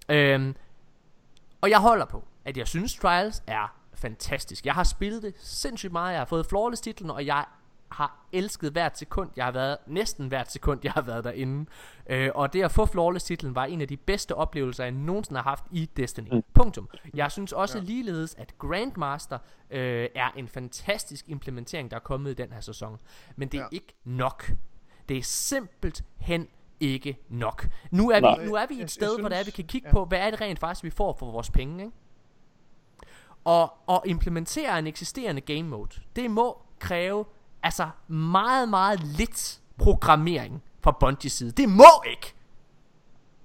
Øhm, 0.09 0.55
og 1.61 1.69
jeg 1.69 1.79
holder 1.79 2.05
på, 2.05 2.27
at 2.45 2.57
jeg 2.57 2.67
synes 2.67 2.95
Trials 2.95 3.43
er 3.47 3.75
fantastisk. 3.93 4.65
Jeg 4.65 4.73
har 4.73 4.83
spillet 4.83 5.23
det 5.23 5.35
sindssygt 5.37 5.91
meget. 5.91 6.11
Jeg 6.11 6.19
har 6.19 6.25
fået 6.25 6.45
flawless 6.45 6.81
titlen, 6.81 7.11
og 7.11 7.25
jeg 7.25 7.45
har 7.91 8.25
elsket 8.31 8.71
hvert 8.71 8.97
sekund. 8.97 9.29
Jeg 9.35 9.45
har 9.45 9.51
været 9.51 9.77
næsten 9.87 10.27
hvert 10.27 10.51
sekund, 10.51 10.79
jeg 10.83 10.91
har 10.91 11.01
været 11.01 11.23
derinde. 11.23 11.69
Øh, 12.09 12.29
og 12.35 12.53
det 12.53 12.63
at 12.63 12.71
få 12.71 12.85
flawless 12.85 13.25
titlen 13.25 13.55
var 13.55 13.65
en 13.65 13.81
af 13.81 13.87
de 13.87 13.97
bedste 13.97 14.35
oplevelser, 14.35 14.83
jeg 14.83 14.91
nogensinde 14.91 15.41
har 15.41 15.49
haft 15.49 15.63
i 15.71 15.89
Destiny. 15.97 16.27
Mm. 16.31 16.43
Punktum. 16.53 16.89
Jeg 17.13 17.31
synes 17.31 17.51
også 17.51 17.77
ja. 17.77 17.83
ligeledes, 17.83 18.35
at 18.35 18.57
Grandmaster 18.57 19.37
øh, 19.69 20.07
er 20.15 20.29
en 20.37 20.47
fantastisk 20.47 21.29
implementering, 21.29 21.91
der 21.91 21.97
er 21.97 22.01
kommet 22.01 22.31
i 22.31 22.33
den 22.33 22.51
her 22.51 22.61
sæson. 22.61 22.97
Men 23.35 23.47
det 23.47 23.57
er 23.57 23.61
ja. 23.61 23.67
Ikke 23.71 23.93
nok. 24.03 24.51
Det 25.09 25.17
er 25.17 25.23
simpelthen 25.23 26.47
ikke 26.79 27.17
nok. 27.29 27.67
Nu 27.91 28.09
er, 28.09 28.19
Nej. 28.19 28.39
vi, 28.39 28.45
nu 28.45 28.55
er 28.55 28.65
vi 28.65 28.81
et 28.81 28.91
sted, 28.91 29.11
jeg 29.15 29.21
hvor 29.21 29.29
det 29.29 29.39
er, 29.39 29.43
vi 29.43 29.51
kan 29.51 29.65
kigge 29.65 29.87
ja. 29.87 29.93
på, 29.93 30.05
hvad 30.05 30.19
er 30.19 30.29
det 30.29 30.41
rent 30.41 30.59
faktisk, 30.59 30.83
vi 30.83 30.89
får 30.89 31.15
for 31.19 31.31
vores 31.31 31.49
penge, 31.49 31.83
ikke? 31.83 31.95
Og, 33.43 33.73
og 33.87 34.03
implementere 34.05 34.79
en 34.79 34.87
eksisterende 34.87 35.41
game 35.41 35.63
mode, 35.63 36.01
det 36.15 36.31
må 36.31 36.61
kræve 36.79 37.25
altså 37.63 37.89
meget, 38.07 38.69
meget 38.69 39.03
lidt 39.03 39.59
programmering 39.77 40.63
fra 40.83 40.91
Bungies 40.99 41.33
side. 41.33 41.51
Det 41.51 41.69
må 41.69 42.03
ikke 42.09 42.33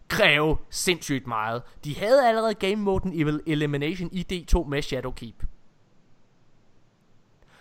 kræve 0.08 0.56
sindssygt 0.70 1.26
meget. 1.26 1.62
De 1.84 1.96
havde 1.96 2.28
allerede 2.28 2.54
game 2.54 2.76
moden 2.76 3.20
Evil 3.20 3.40
Elimination 3.46 4.08
i 4.12 4.26
D2 4.32 4.64
med 4.68 4.82
Shadowkeep. 4.82 5.44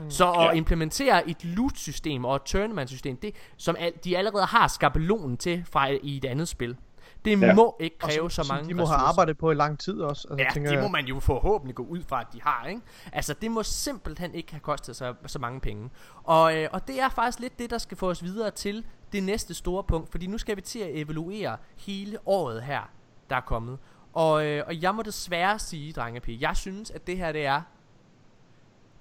Så 0.10 0.32
at 0.32 0.42
Ja. 0.46 0.52
implementere 0.52 1.30
et 1.30 1.46
loot-system 1.46 2.26
og 2.26 2.36
et 2.36 2.42
tournament-system, 2.42 3.18
det, 3.18 3.36
som 3.58 3.76
al, 3.80 3.94
de 4.04 4.18
allerede 4.18 4.46
har 4.46 4.68
skabelonen 4.68 5.38
til 5.38 5.66
fra 5.72 5.88
i 5.88 6.18
et 6.18 6.26
andet 6.26 6.48
spil, 6.48 6.78
det 7.26 7.42
Ja. 7.42 7.54
må 7.54 7.78
ikke 7.80 7.98
kræve 7.98 8.32
så 8.32 8.44
som 8.44 8.56
mange 8.56 8.70
de 8.70 8.74
må 8.74 8.82
ressourcer. 8.82 8.98
have 9.00 9.08
arbejdet 9.08 9.38
på 9.38 9.52
i 9.52 9.54
lang 9.56 9.80
tid 9.80 10.02
også. 10.02 10.28
Altså, 10.32 10.44
Ja, 10.44 10.50
tænker 10.54 10.70
det 10.70 10.80
må 10.80 10.84
jeg. 10.84 10.92
man 10.92 11.06
jo 11.06 11.20
forhåbentlig 11.20 11.76
gå 11.76 11.84
ud 11.84 12.04
fra, 12.04 12.22
at 12.22 12.28
de 12.34 12.42
har, 12.42 12.66
ikke? 12.68 12.82
Altså, 13.14 13.34
det 13.34 13.52
må 13.52 13.64
simpelthen 13.64 14.36
ikke 14.36 14.52
have 14.52 14.60
kostet 14.60 14.96
så, 14.96 15.14
så 15.26 15.40
mange 15.40 15.60
penge. 15.62 15.90
Og, 16.24 16.58
øh, 16.58 16.70
og 16.72 16.88
det 16.88 17.00
er 17.02 17.10
faktisk 17.10 17.40
lidt 17.40 17.60
det, 17.60 17.70
der 17.70 17.78
skal 17.78 17.98
få 17.98 18.10
os 18.10 18.24
videre 18.24 18.52
til 18.52 18.86
det 19.14 19.24
næste 19.24 19.54
store 19.54 19.84
punkt, 19.84 20.12
fordi 20.12 20.28
nu 20.28 20.38
skal 20.38 20.56
vi 20.56 20.62
til 20.62 20.80
at 20.80 20.90
evaluere 20.94 21.58
hele 21.78 22.18
året 22.26 22.64
her, 22.64 22.82
der 23.30 23.36
er 23.36 23.42
kommet. 23.42 23.78
Og, 24.14 24.46
øh, 24.46 24.64
og 24.68 24.82
jeg 24.82 24.96
må 24.96 25.02
desværre 25.02 25.60
sige, 25.60 25.94
drenge 25.94 26.20
og 26.20 26.24
piger, 26.24 26.38
jeg 26.48 26.56
synes, 26.58 26.92
at 26.92 27.08
det 27.08 27.18
her, 27.18 27.32
det 27.32 27.46
er 27.46 27.62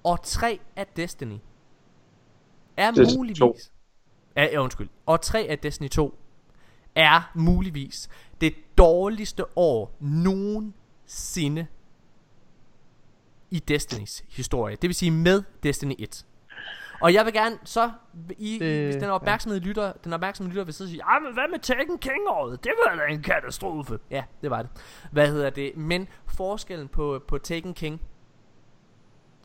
år 0.05 0.17
3 0.17 0.61
af 0.77 0.87
Destiny. 0.87 1.39
Er 2.77 2.91
Destiny 2.91 3.19
muligvis... 3.19 3.39
2. 3.39 3.57
Ja, 4.37 4.45
ja, 4.45 4.59
undskyld. 4.59 4.89
År 5.07 5.17
3 5.17 5.47
af 5.51 5.59
Destiny 5.59 5.89
2 5.89 6.19
er 6.95 7.31
muligvis 7.35 8.09
det 8.41 8.55
dårligste 8.79 9.59
år 9.59 9.97
nogensinde 10.01 11.67
i 13.51 13.59
Destinys 13.59 14.25
historie. 14.29 14.77
Det 14.77 14.89
vil 14.89 14.95
sige 14.95 15.11
med 15.11 15.43
Destiny 15.63 15.95
1. 15.99 16.27
Og 17.01 17.15
jeg 17.15 17.25
vil 17.25 17.33
gerne 17.33 17.59
så 17.65 17.91
i, 18.39 18.59
Det- 18.59 18.85
hvis 18.85 18.97
den 18.97 19.11
opmærksomhed 19.11 19.61
lytter, 19.61 19.93
den 19.93 20.13
opmærksomhed 20.13 20.51
lytter 20.53 20.65
vil 20.65 20.75
så 20.75 20.89
sige, 20.89 21.03
men 21.23 21.35
hvad 21.35 21.51
med 21.51 21.59
Tekken 21.59 21.99
King 21.99 22.29
året? 22.29 22.65
Det 22.65 22.73
var 22.87 22.95
da 22.97 23.13
en 23.13 23.23
katastrofe. 23.23 23.99
Ja, 24.11 24.25
det 24.43 24.51
var 24.51 24.63
det. 24.63 24.71
Hvad 25.13 25.29
hedder 25.29 25.51
det? 25.51 25.77
Men 25.77 26.09
forskellen 26.27 26.89
på 26.89 27.23
på 27.29 27.39
Tekken 27.39 27.75
King 27.75 28.01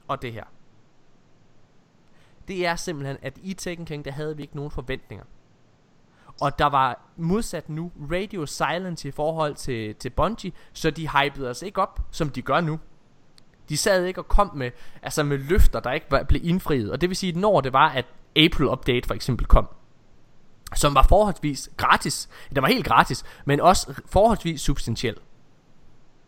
og 0.08 0.22
det 0.22 0.34
her. 0.34 0.44
Det 2.48 2.66
er 2.68 2.76
simpelthen 2.76 3.18
at 3.22 3.38
i 3.44 3.54
Tekken 3.54 3.86
King 3.86 4.06
der 4.06 4.12
havde 4.12 4.36
vi 4.38 4.42
ikke 4.44 4.56
nogen 4.56 4.72
forventninger. 4.72 5.26
Og 6.42 6.60
der 6.60 6.66
var 6.66 7.00
modsat 7.18 7.70
nu 7.70 7.92
radio 8.12 8.46
silence 8.46 9.08
i 9.08 9.12
forhold 9.12 9.56
til, 9.56 9.96
til 9.96 10.10
Bungie, 10.10 10.52
så 10.74 10.92
de 10.92 11.10
hypede 11.10 11.50
os 11.50 11.62
ikke 11.62 11.82
op, 11.82 12.00
som 12.12 12.30
de 12.30 12.42
gør 12.42 12.62
nu. 12.62 12.80
De 13.70 13.78
sad 13.78 14.06
ikke 14.06 14.22
og 14.22 14.28
kom 14.28 14.52
med, 14.56 14.72
altså 15.04 15.24
med 15.24 15.38
løfter, 15.38 15.80
der 15.80 15.92
ikke 15.92 16.06
var, 16.10 16.24
blev 16.24 16.42
indfriet. 16.46 16.92
Og 16.92 17.02
det 17.02 17.10
vil 17.10 17.18
sige, 17.18 17.30
at 17.30 17.36
når 17.38 17.62
det 17.62 17.74
var, 17.74 17.90
at 17.90 18.06
April 18.36 18.68
Update 18.70 19.08
for 19.08 19.14
eksempel 19.14 19.46
kom, 19.48 19.68
som 20.76 20.96
var 20.96 21.06
forholdsvis 21.10 21.70
gratis, 21.78 22.30
den 22.56 22.62
var 22.62 22.68
helt 22.68 22.86
gratis, 22.86 23.24
men 23.46 23.60
også 23.62 24.02
forholdsvis 24.06 24.62
substantiel. 24.62 25.16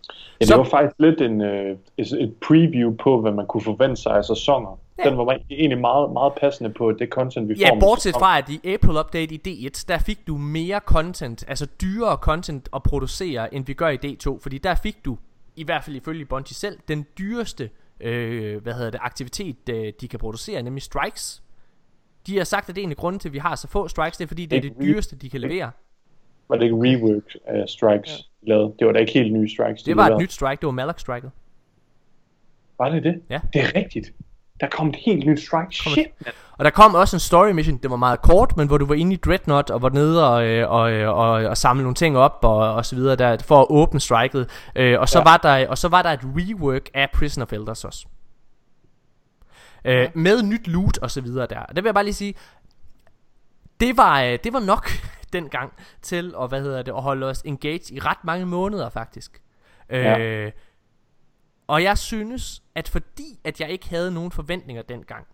Ja, 0.07 0.11
det 0.39 0.47
Så- 0.47 0.57
var 0.57 0.63
faktisk 0.63 0.95
lidt 0.99 1.21
en, 1.21 1.41
øh, 1.41 1.77
et 1.97 2.07
et 2.13 2.35
preview 2.47 2.95
på, 3.03 3.21
hvad 3.21 3.31
man 3.31 3.47
kunne 3.47 3.63
forvente 3.63 3.95
sig 4.01 4.11
af 4.15 4.25
sæsoner. 4.25 4.79
Ja. 5.05 5.09
Den 5.09 5.17
var 5.17 5.39
egentlig 5.49 5.81
meget, 5.81 6.11
meget 6.13 6.33
passende 6.41 6.69
på 6.69 6.91
det 6.91 7.09
content, 7.09 7.49
vi 7.49 7.53
ja, 7.53 7.69
får. 7.69 7.75
Ja, 7.75 7.79
bortset 7.79 8.13
fra, 8.13 8.37
at 8.37 8.49
i 8.49 8.73
April 8.73 8.97
Update 8.97 9.35
i 9.35 9.41
D1, 9.47 9.85
der 9.87 9.97
fik 9.97 10.27
du 10.27 10.37
mere 10.37 10.79
content, 10.85 11.45
altså 11.47 11.67
dyrere 11.81 12.15
content 12.15 12.69
at 12.75 12.83
producere, 12.83 13.53
end 13.53 13.65
vi 13.65 13.73
gør 13.73 13.89
i 13.89 13.97
D2. 14.05 14.39
Fordi 14.41 14.57
der 14.57 14.75
fik 14.75 15.05
du, 15.05 15.17
i 15.55 15.63
hvert 15.63 15.83
fald 15.83 15.95
ifølge 15.95 16.25
Bungie 16.25 16.55
selv, 16.55 16.77
den 16.87 17.05
dyreste 17.17 17.69
øh, 18.01 18.63
hvad 18.63 18.73
hedder 18.73 18.89
det, 18.89 18.99
aktivitet, 19.03 19.69
øh, 19.69 19.93
de 20.01 20.07
kan 20.07 20.19
producere, 20.19 20.61
nemlig 20.61 20.83
strikes. 20.83 21.43
De 22.27 22.37
har 22.37 22.43
sagt, 22.43 22.69
at 22.69 22.75
det 22.75 22.81
er 22.81 22.85
en 22.85 22.91
af 22.91 22.97
grunden 22.97 23.19
til, 23.19 23.29
at 23.29 23.33
vi 23.33 23.37
har 23.37 23.55
så 23.55 23.67
få 23.67 23.87
strikes, 23.87 24.17
det 24.17 24.23
er 24.23 24.27
fordi, 24.27 24.45
det 24.45 24.57
er 24.57 24.61
det 24.61 24.73
dyreste, 24.81 25.15
de 25.15 25.29
kan 25.29 25.41
levere. 25.41 25.71
Var 26.49 26.55
det 26.57 26.63
ikke 26.63 26.75
rework 26.75 27.35
af 27.45 27.69
strikes 27.69 28.29
ja. 28.47 28.53
Det 28.79 28.87
var 28.87 28.91
da 28.91 28.99
ikke 28.99 29.13
helt 29.13 29.33
nye 29.33 29.49
strikes. 29.49 29.83
Det 29.83 29.97
var 29.97 30.09
et 30.09 30.21
nyt 30.21 30.31
strike, 30.31 30.61
det 30.61 30.65
var 30.65 30.71
Malak 30.71 30.99
striket. 30.99 31.31
Var 32.77 32.89
det 32.89 33.03
det? 33.03 33.21
Ja. 33.29 33.39
Det 33.53 33.61
er 33.61 33.75
rigtigt. 33.75 34.13
Der 34.61 34.67
kom 34.67 34.89
et 34.89 34.95
helt 34.95 35.25
nyt 35.25 35.41
strike. 35.41 35.75
Shit, 35.75 36.07
man. 36.25 36.33
Og 36.51 36.65
der 36.65 36.71
kom 36.71 36.95
også 36.95 37.15
en 37.15 37.19
story 37.19 37.51
mission, 37.51 37.77
det 37.77 37.91
var 37.91 37.97
meget 37.97 38.21
kort, 38.21 38.57
men 38.57 38.67
hvor 38.67 38.77
du 38.77 38.85
var 38.85 38.95
inde 38.95 39.13
i 39.13 39.15
Dreadnought 39.15 39.69
og 39.69 39.81
var 39.81 39.89
nede 39.89 40.29
og, 40.29 40.45
øh, 40.45 40.71
og, 40.71 40.91
øh, 40.91 41.09
og, 41.09 41.29
og 41.29 41.57
samle 41.57 41.83
nogle 41.83 41.95
ting 41.95 42.17
op 42.17 42.39
og, 42.41 42.73
og 42.73 42.85
så 42.85 42.95
videre 42.95 43.15
der, 43.15 43.37
for 43.37 43.61
at 43.61 43.67
åbne 43.69 43.99
striket. 43.99 44.49
Øh, 44.75 44.99
og, 44.99 45.09
så 45.09 45.19
ja. 45.19 45.23
var 45.23 45.37
der, 45.37 45.67
og 45.67 45.77
så 45.77 45.87
var 45.87 46.01
der 46.01 46.09
et 46.09 46.19
rework 46.23 46.89
af 46.93 47.09
Prison 47.13 47.41
of 47.41 47.53
Elders 47.53 47.85
også. 47.85 48.05
Øh. 49.85 50.09
Med 50.13 50.43
nyt 50.43 50.67
loot 50.67 50.97
og 50.97 51.11
så 51.11 51.21
videre 51.21 51.47
der. 51.47 51.59
Og 51.59 51.75
det 51.75 51.83
vil 51.83 51.87
jeg 51.87 51.93
bare 51.93 52.03
lige 52.03 52.13
sige, 52.13 52.33
det 53.79 53.97
var, 53.97 54.21
øh, 54.21 54.39
det 54.43 54.53
var 54.53 54.59
nok 54.59 54.89
dengang 55.33 55.73
til 56.01 56.33
at, 56.41 56.49
hvad 56.49 56.61
hedder 56.61 56.81
det, 56.81 56.91
at 56.91 57.01
holde 57.01 57.25
os 57.27 57.41
engaged 57.45 57.91
i 57.91 57.99
ret 57.99 58.23
mange 58.23 58.45
måneder 58.45 58.89
faktisk. 58.89 59.41
Ja. 59.89 60.49
Og 61.71 61.83
jeg 61.83 61.97
synes, 61.97 62.63
at 62.75 62.89
fordi 62.89 63.39
at 63.43 63.61
jeg 63.61 63.69
ikke 63.69 63.89
havde 63.89 64.11
nogen 64.11 64.31
forventninger 64.31 64.81
dengang, 64.83 65.27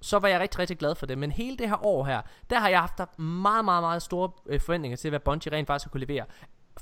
så 0.00 0.18
var 0.18 0.28
jeg 0.28 0.40
rigtig, 0.40 0.58
rigtig 0.58 0.78
glad 0.78 0.94
for 0.94 1.06
det. 1.06 1.18
Men 1.18 1.30
hele 1.30 1.56
det 1.56 1.68
her 1.68 1.84
år 1.84 2.04
her, 2.04 2.22
der 2.50 2.58
har 2.58 2.68
jeg 2.68 2.80
haft 2.80 3.18
meget, 3.18 3.64
meget, 3.64 3.82
meget 3.82 4.02
store 4.02 4.30
øh, 4.46 4.60
forventninger 4.60 4.96
til, 4.96 5.10
hvad 5.10 5.20
Bungie 5.20 5.52
rent 5.52 5.66
faktisk 5.66 5.90
kunne 5.90 6.06
levere. 6.06 6.26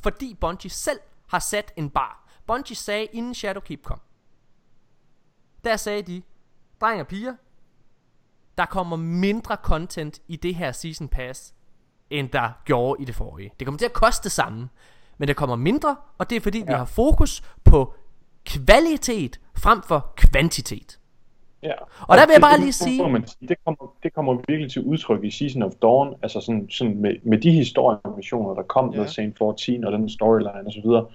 Fordi 0.02 0.34
Bungie 0.40 0.70
selv 0.70 1.00
har 1.28 1.38
sat 1.38 1.72
en 1.76 1.90
bar. 1.90 2.28
Bungie 2.46 2.76
sagde, 2.76 3.04
inden 3.04 3.34
Shadowkeep 3.34 3.82
kom, 3.82 4.00
der 5.64 5.76
sagde 5.76 6.02
de, 6.02 6.22
drenge 6.80 7.02
og 7.02 7.06
piger, 7.06 7.34
der 8.58 8.66
kommer 8.66 8.96
mindre 8.96 9.56
content 9.62 10.20
i 10.28 10.36
det 10.36 10.54
her 10.54 10.72
Season 10.72 11.08
Pass, 11.08 11.54
end 12.10 12.28
der 12.28 12.50
gjorde 12.64 13.02
i 13.02 13.04
det 13.04 13.14
forrige. 13.14 13.52
Det 13.58 13.66
kommer 13.66 13.78
til 13.78 13.86
at 13.86 13.92
koste 13.92 14.24
det 14.24 14.32
samme, 14.32 14.68
men 15.18 15.28
der 15.28 15.34
kommer 15.34 15.56
mindre, 15.56 15.96
og 16.18 16.30
det 16.30 16.36
er 16.36 16.40
fordi, 16.40 16.58
ja. 16.58 16.64
vi 16.64 16.72
har 16.72 16.84
fokus 16.84 17.42
på 17.64 17.94
kvalitet 18.46 19.40
frem 19.56 19.82
for 19.88 20.12
kvantitet. 20.16 20.98
Ja. 21.62 21.72
Og, 21.72 21.88
og 22.08 22.16
der 22.16 22.26
vil 22.26 22.32
jeg 22.32 22.40
bare 22.40 22.60
lige 22.60 22.72
sige... 22.72 23.02
Det, 23.48 23.56
kommer, 23.64 23.94
det 24.02 24.14
kommer 24.14 24.42
virkelig 24.48 24.70
til 24.70 24.82
udtryk 24.82 25.24
i 25.24 25.30
Season 25.30 25.62
of 25.62 25.72
Dawn, 25.82 26.14
altså 26.22 26.40
sådan, 26.40 26.70
sådan 26.70 27.00
med, 27.00 27.14
med 27.22 27.38
de 27.38 27.50
historiemissioner, 27.50 28.54
der 28.54 28.62
kom 28.62 28.92
ja. 28.92 29.00
med 29.00 29.08
Saint 29.08 29.38
14 29.38 29.84
og 29.84 29.92
den 29.92 30.08
storyline 30.08 30.66
og 30.66 30.72
så 30.72 30.80
videre. 30.84 31.06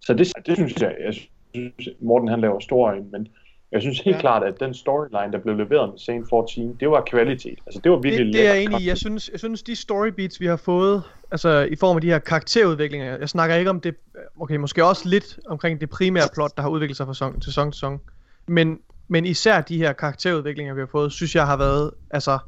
Så 0.00 0.14
det, 0.14 0.32
det 0.46 0.56
synes 0.56 0.82
jeg, 0.82 0.94
jeg 1.04 1.14
synes, 1.14 1.88
Morten 2.00 2.28
han 2.28 2.40
laver 2.40 2.60
stor 2.60 2.94
men 3.12 3.28
jeg 3.72 3.80
synes 3.80 4.00
helt 4.00 4.16
ja. 4.16 4.20
klart, 4.20 4.42
at 4.42 4.60
den 4.60 4.74
storyline, 4.74 5.32
der 5.32 5.38
blev 5.38 5.56
leveret 5.56 5.90
med 5.90 5.98
Saint 5.98 6.28
14, 6.28 6.76
det 6.80 6.90
var 6.90 7.00
kvalitet. 7.00 7.58
Altså 7.66 7.80
det 7.84 7.92
var 7.92 7.98
virkelig 7.98 8.26
Det, 8.26 8.34
det 8.34 8.46
er 8.48 8.54
jeg 8.54 8.62
enig 8.62 8.80
i. 8.80 8.88
Jeg 8.88 8.98
synes, 8.98 9.28
jeg 9.32 9.38
synes, 9.38 9.62
de 9.62 9.76
storybeats, 9.76 10.40
vi 10.40 10.46
har 10.46 10.56
fået, 10.56 11.02
altså 11.30 11.68
i 11.70 11.76
form 11.76 11.96
af 11.96 12.00
de 12.00 12.06
her 12.06 12.18
karakterudviklinger, 12.18 13.18
jeg 13.18 13.28
snakker 13.28 13.56
ikke 13.56 13.70
om 13.70 13.80
det, 13.80 13.94
okay, 14.40 14.56
måske 14.56 14.84
også 14.84 15.08
lidt 15.08 15.38
omkring 15.46 15.80
det 15.80 15.90
primære 15.90 16.28
plot, 16.34 16.56
der 16.56 16.62
har 16.62 16.68
udviklet 16.68 16.96
sig 16.96 17.06
fra 17.06 17.14
sæson 17.14 17.40
til 17.40 17.42
sæson 17.44 17.72
til 17.72 17.78
sæson, 17.78 18.00
men, 18.46 18.78
men 19.08 19.26
især 19.26 19.60
de 19.60 19.76
her 19.76 19.92
karakterudviklinger, 19.92 20.74
vi 20.74 20.80
har 20.80 20.88
fået, 20.92 21.12
synes 21.12 21.34
jeg 21.34 21.46
har 21.46 21.56
været, 21.56 21.90
altså, 22.10 22.38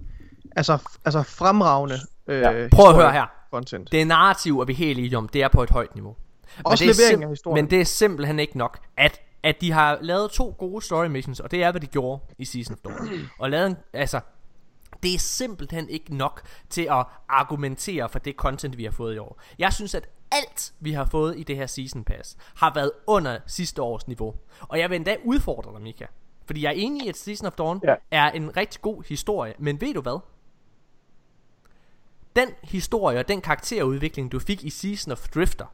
altså, 0.57 0.79
altså 1.05 1.23
fremragende 1.23 1.97
øh, 2.27 2.41
ja. 2.41 2.69
Prøv 2.73 2.89
at 2.89 2.95
høre 2.95 3.13
her. 3.13 3.27
Content. 3.51 3.93
Det 3.93 4.01
er 4.01 4.05
narrativ, 4.05 4.59
og 4.59 4.69
vi 4.69 4.73
er 4.73 4.77
helt 4.77 4.99
enige 4.99 5.19
om, 5.19 5.29
det 5.29 5.43
er 5.43 5.49
på 5.49 5.63
et 5.63 5.71
højt 5.71 5.95
niveau. 5.95 6.17
Også 6.65 6.85
men 6.85 6.95
det 6.95 7.23
af 7.23 7.29
historien. 7.29 7.65
Men 7.65 7.71
det 7.71 7.81
er 7.81 7.85
simpelthen 7.85 8.39
ikke 8.39 8.59
nok, 8.59 8.79
at 8.97 9.21
at 9.43 9.61
de 9.61 9.73
har 9.73 9.99
lavet 10.01 10.31
to 10.31 10.55
gode 10.59 10.85
story 10.85 11.07
missions, 11.07 11.41
og 11.41 11.51
det 11.51 11.63
er, 11.63 11.71
hvad 11.71 11.81
de 11.81 11.87
gjorde 11.87 12.23
i 12.39 12.45
Season 12.45 12.73
of 12.73 12.79
Dawn. 12.79 13.09
Og 13.39 13.51
lavet 13.51 13.67
en, 13.67 13.77
altså, 13.93 14.21
det 15.03 15.15
er 15.15 15.19
simpelthen 15.19 15.89
ikke 15.89 16.17
nok 16.17 16.43
til 16.71 16.83
at 16.91 17.07
argumentere 17.29 18.09
for 18.09 18.19
det 18.19 18.37
content, 18.37 18.79
vi 18.79 18.85
har 18.85 18.91
fået 18.91 19.15
i 19.15 19.19
år. 19.19 19.41
Jeg 19.59 19.73
synes, 19.73 19.95
at 19.95 20.09
alt, 20.33 20.73
vi 20.81 20.93
har 20.93 21.05
fået 21.05 21.39
i 21.39 21.43
det 21.43 21.57
her 21.57 21.67
Season 21.67 22.05
Pass, 22.05 22.37
har 22.55 22.75
været 22.75 22.93
under 23.07 23.39
sidste 23.47 23.83
års 23.83 24.09
niveau. 24.09 24.35
Og 24.61 24.79
jeg 24.79 24.91
vil 24.91 24.97
endda 24.97 25.17
udfordre 25.25 25.73
dig, 25.73 25.83
Mika. 25.83 26.07
Fordi 26.47 26.63
jeg 26.63 26.69
er 26.69 26.75
enig 26.77 27.07
i, 27.07 27.09
at 27.09 27.17
Season 27.17 27.47
of 27.47 27.53
Dawn 27.53 27.81
ja. 27.85 27.95
er 28.11 28.31
en 28.31 28.57
rigtig 28.57 28.81
god 28.81 29.05
historie. 29.09 29.55
Men 29.59 29.81
ved 29.81 29.95
du 29.95 30.01
hvad? 30.01 30.21
Den 32.37 32.49
historie 32.63 33.19
og 33.19 33.29
den 33.29 33.41
karakterudvikling, 33.41 34.33
du 34.33 34.39
fik 34.39 34.65
i 34.65 34.71
Season 34.71 35.13
of 35.13 35.29
Drifter, 35.29 35.67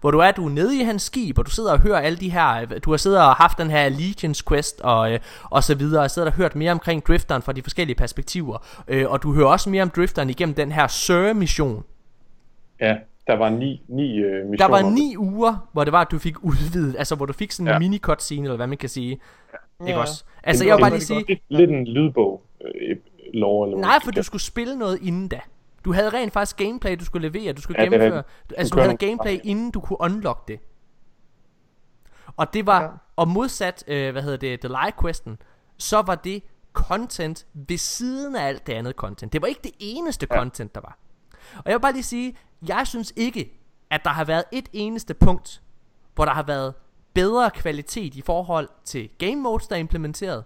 hvor 0.00 0.10
du 0.10 0.18
er, 0.18 0.30
du 0.30 0.46
er 0.46 0.50
nede 0.50 0.80
i 0.80 0.82
hans 0.82 1.02
skib, 1.02 1.38
og 1.38 1.46
du 1.46 1.50
sidder 1.50 1.72
og 1.72 1.80
hører 1.80 1.98
alle 1.98 2.18
de 2.18 2.30
her, 2.30 2.66
du 2.84 2.90
har 2.90 2.96
siddet 2.96 3.18
og 3.18 3.34
haft 3.34 3.58
den 3.58 3.70
her 3.70 3.78
Allegiance 3.78 4.44
Quest, 4.48 4.80
og, 4.80 5.12
øh, 5.12 5.18
og 5.44 5.64
så 5.64 5.74
videre, 5.74 6.02
og 6.02 6.10
sidder 6.10 6.28
og 6.28 6.34
hørt 6.34 6.56
mere 6.56 6.72
omkring 6.72 7.06
Drifteren 7.06 7.42
fra 7.42 7.52
de 7.52 7.62
forskellige 7.62 7.96
perspektiver, 7.96 8.82
øh, 8.88 9.10
og 9.10 9.22
du 9.22 9.32
hører 9.32 9.46
også 9.46 9.70
mere 9.70 9.82
om 9.82 9.90
Drifteren 9.90 10.30
igennem 10.30 10.54
den 10.54 10.72
her 10.72 10.86
Sir-mission. 10.86 11.84
Ja, 12.80 12.96
der 13.26 13.36
var 13.36 13.50
ni, 13.50 13.82
ni 13.88 14.16
øh, 14.18 14.46
missioner. 14.46 14.56
Der 14.56 14.82
var 14.82 14.90
ni 14.90 15.16
uger, 15.16 15.68
hvor 15.72 15.84
det 15.84 15.92
var, 15.92 16.00
at 16.00 16.10
du 16.10 16.18
fik 16.18 16.44
udvidet, 16.44 16.96
altså 16.98 17.14
hvor 17.14 17.26
du 17.26 17.32
fik 17.32 17.52
sådan 17.52 17.66
en 17.66 17.72
ja. 17.72 17.78
mini 17.78 17.98
cutscene 17.98 18.44
eller 18.44 18.56
hvad 18.56 18.66
man 18.66 18.78
kan 18.78 18.88
sige. 18.88 19.20
Ja. 19.80 19.86
Ikke 19.86 20.00
også? 20.00 20.24
Altså 20.42 20.64
jeg 20.64 20.76
vil 20.76 20.80
bare 20.80 20.90
lige 20.90 21.00
sige... 21.00 21.24
Lidt, 21.28 21.40
lidt 21.48 21.70
en 21.70 21.84
lydbog, 21.84 22.42
øh, 22.64 22.96
lov, 23.34 23.64
eller 23.64 23.78
Nej, 23.78 23.98
for 24.04 24.10
du 24.10 24.22
skulle 24.22 24.42
spille 24.42 24.78
noget 24.78 24.98
inden 25.02 25.28
da. 25.28 25.40
Du 25.84 25.92
havde 25.92 26.10
rent 26.10 26.32
faktisk 26.32 26.56
gameplay, 26.56 26.96
du 27.00 27.04
skulle 27.04 27.28
levere, 27.28 27.52
du 27.52 27.60
skulle 27.60 27.80
ja, 27.82 27.84
gennemføre. 27.84 28.22
Du, 28.50 28.54
altså 28.58 28.74
du 28.74 28.80
havde 28.80 28.96
gameplay, 28.96 29.38
inden 29.44 29.70
du 29.70 29.80
kunne 29.80 30.00
unlock 30.00 30.48
det. 30.48 30.60
Og 32.36 32.52
det 32.54 32.66
var, 32.66 32.82
ja. 32.82 32.88
og 33.16 33.28
modsat, 33.28 33.84
øh, 33.86 34.12
hvad 34.12 34.22
hedder 34.22 34.36
det, 34.36 34.60
The 34.60 34.68
Live 34.68 34.92
Questen, 35.02 35.38
så 35.78 36.02
var 36.02 36.14
det 36.14 36.42
content 36.72 37.46
ved 37.54 37.78
siden 37.78 38.36
af 38.36 38.46
alt 38.46 38.66
det 38.66 38.72
andet 38.72 38.94
content. 38.94 39.32
Det 39.32 39.42
var 39.42 39.48
ikke 39.48 39.60
det 39.64 39.72
eneste 39.78 40.26
ja. 40.30 40.36
content, 40.36 40.74
der 40.74 40.80
var. 40.80 40.98
Og 41.56 41.62
jeg 41.66 41.74
vil 41.74 41.80
bare 41.80 41.92
lige 41.92 42.02
sige, 42.02 42.36
jeg 42.68 42.86
synes 42.86 43.12
ikke, 43.16 43.60
at 43.90 44.04
der 44.04 44.10
har 44.10 44.24
været 44.24 44.44
et 44.52 44.68
eneste 44.72 45.14
punkt, 45.14 45.62
hvor 46.14 46.24
der 46.24 46.32
har 46.32 46.42
været 46.42 46.74
bedre 47.14 47.50
kvalitet 47.50 48.14
i 48.14 48.22
forhold 48.22 48.68
til 48.84 49.10
game 49.18 49.36
modes, 49.36 49.66
der 49.66 49.76
er 49.76 49.80
implementeret, 49.80 50.44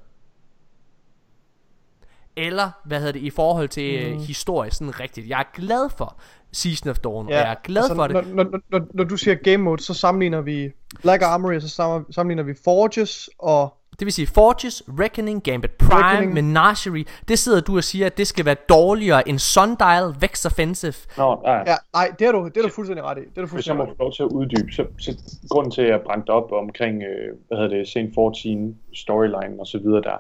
eller 2.37 2.71
hvad 2.85 2.99
hedder 2.99 3.13
det 3.13 3.23
i 3.23 3.31
forhold 3.31 3.69
til 3.69 4.15
mm. 4.15 4.23
historie 4.23 4.71
sådan 4.71 5.01
rigtigt. 5.01 5.29
Jeg 5.29 5.41
er 5.41 5.61
glad 5.61 5.91
for 5.97 6.17
Season 6.53 6.91
of 6.91 6.99
Dawn, 6.99 7.29
ja, 7.29 7.35
og 7.35 7.41
jeg 7.41 7.51
er 7.51 7.63
glad 7.65 7.83
altså, 7.83 7.95
for 7.95 8.07
det. 8.07 8.15
Når, 8.15 8.45
når, 8.45 8.61
når, 8.71 8.87
når 8.95 9.05
du 9.05 9.17
siger 9.17 9.35
game 9.35 9.57
mode, 9.57 9.83
så 9.83 9.95
sammenligner 9.95 10.41
vi 10.41 10.71
Black 11.03 11.23
Armory, 11.23 11.61
så 11.61 11.69
sammenligner 12.11 12.43
vi 12.43 12.55
Forges 12.65 13.31
og 13.39 13.79
det 13.99 14.05
vil 14.05 14.13
sige 14.13 14.27
Forges, 14.27 14.83
Reckoning, 14.89 15.43
Gambit 15.43 15.71
Prime, 15.71 16.05
Reckoning. 16.05 16.35
Menagerie 16.35 17.05
Det 17.29 17.39
sidder 17.39 17.61
du 17.61 17.77
og 17.77 17.85
siger 17.85 18.07
at 18.07 18.19
det 18.19 18.27
skal 18.27 18.45
være 18.45 18.57
dårligere 18.69 19.29
end 19.29 19.39
Sundial, 19.39 20.15
Vex 20.21 20.47
Offensive 20.47 20.95
Nå, 21.17 21.41
nej 21.45 21.65
ja, 21.67 21.77
nej, 21.95 22.13
det 22.19 22.27
er 22.27 22.33
du, 22.33 22.45
det 22.45 22.57
er 22.57 22.63
du 22.63 22.69
fuldstændig 22.69 23.05
ret 23.05 23.19
i 23.19 23.21
det 23.21 23.39
er 23.39 23.43
du 23.43 23.47
fuldstændig 23.47 23.57
Hvis 23.57 23.67
jeg 23.69 23.77
må 23.77 23.85
få 23.87 24.03
lov 24.03 24.13
til 24.13 24.23
at 24.23 24.29
uddybe 24.29 24.73
så, 24.73 24.85
så 24.99 25.17
grunden 25.51 25.71
til 25.71 25.83
at 25.83 25.89
jeg 25.89 26.01
brændte 26.01 26.31
op 26.31 26.53
omkring 26.53 27.03
øh, 27.03 27.37
Hvad 27.49 27.59
hedder 27.59 27.77
det, 27.77 27.89
Saint 27.89 28.15
14 28.15 28.77
Storyline 28.95 29.61
og 29.61 29.67
så 29.67 29.79
videre 29.79 30.03
der 30.03 30.17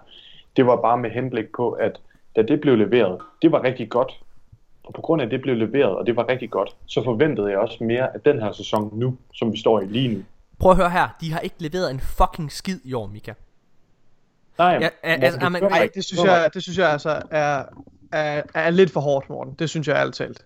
Det 0.57 0.67
var 0.67 0.77
bare 0.77 0.99
med 0.99 1.11
henblik 1.11 1.47
på 1.57 1.71
at 1.71 2.01
da 2.37 2.43
det 2.43 2.61
blev 2.61 2.77
leveret, 2.77 3.21
det 3.43 3.53
var 3.53 3.63
rigtig 3.65 3.91
godt. 3.91 4.21
Og 4.85 4.95
på 4.95 5.01
grund 5.01 5.23
af, 5.23 5.27
at 5.27 5.31
det 5.31 5.43
blev 5.43 5.57
leveret, 5.57 5.97
og 5.97 6.07
det 6.07 6.17
var 6.17 6.29
rigtig 6.29 6.51
godt, 6.51 6.77
så 6.87 7.05
forventede 7.05 7.51
jeg 7.51 7.59
også 7.59 7.85
mere 7.85 8.15
af 8.15 8.21
den 8.21 8.41
her 8.41 8.53
sæson 8.53 8.91
nu, 8.93 9.17
som 9.35 9.53
vi 9.53 9.59
står 9.59 9.81
i 9.81 9.87
lige 9.87 10.15
nu. 10.15 10.23
Prøv 10.59 10.71
at 10.71 10.77
høre 10.77 10.91
her, 10.91 11.09
de 11.21 11.33
har 11.33 11.41
ikke 11.41 11.57
leveret 11.59 11.91
en 11.91 12.01
fucking 12.01 12.53
skid 12.53 12.79
i 12.85 12.95
år, 12.95 13.07
Mika. 13.07 13.33
Nej, 14.59 14.79
ja, 14.81 14.89
altså, 15.03 15.41
det, 15.41 15.53
man, 15.53 15.63
ej, 15.65 15.89
det 15.95 16.05
synes 16.05 16.25
jeg, 16.25 16.51
det 16.55 16.63
synes 16.63 16.79
jeg 16.79 16.91
altså 16.91 17.23
er, 17.31 17.65
er, 18.13 18.43
er 18.55 18.71
lidt 18.71 18.91
for 18.91 19.01
hårdt, 19.01 19.31
Morten. 19.31 19.55
Det 19.59 19.71
synes 19.71 19.89
jeg 19.89 19.97
ærligt 19.97 20.17
talt. 20.17 20.45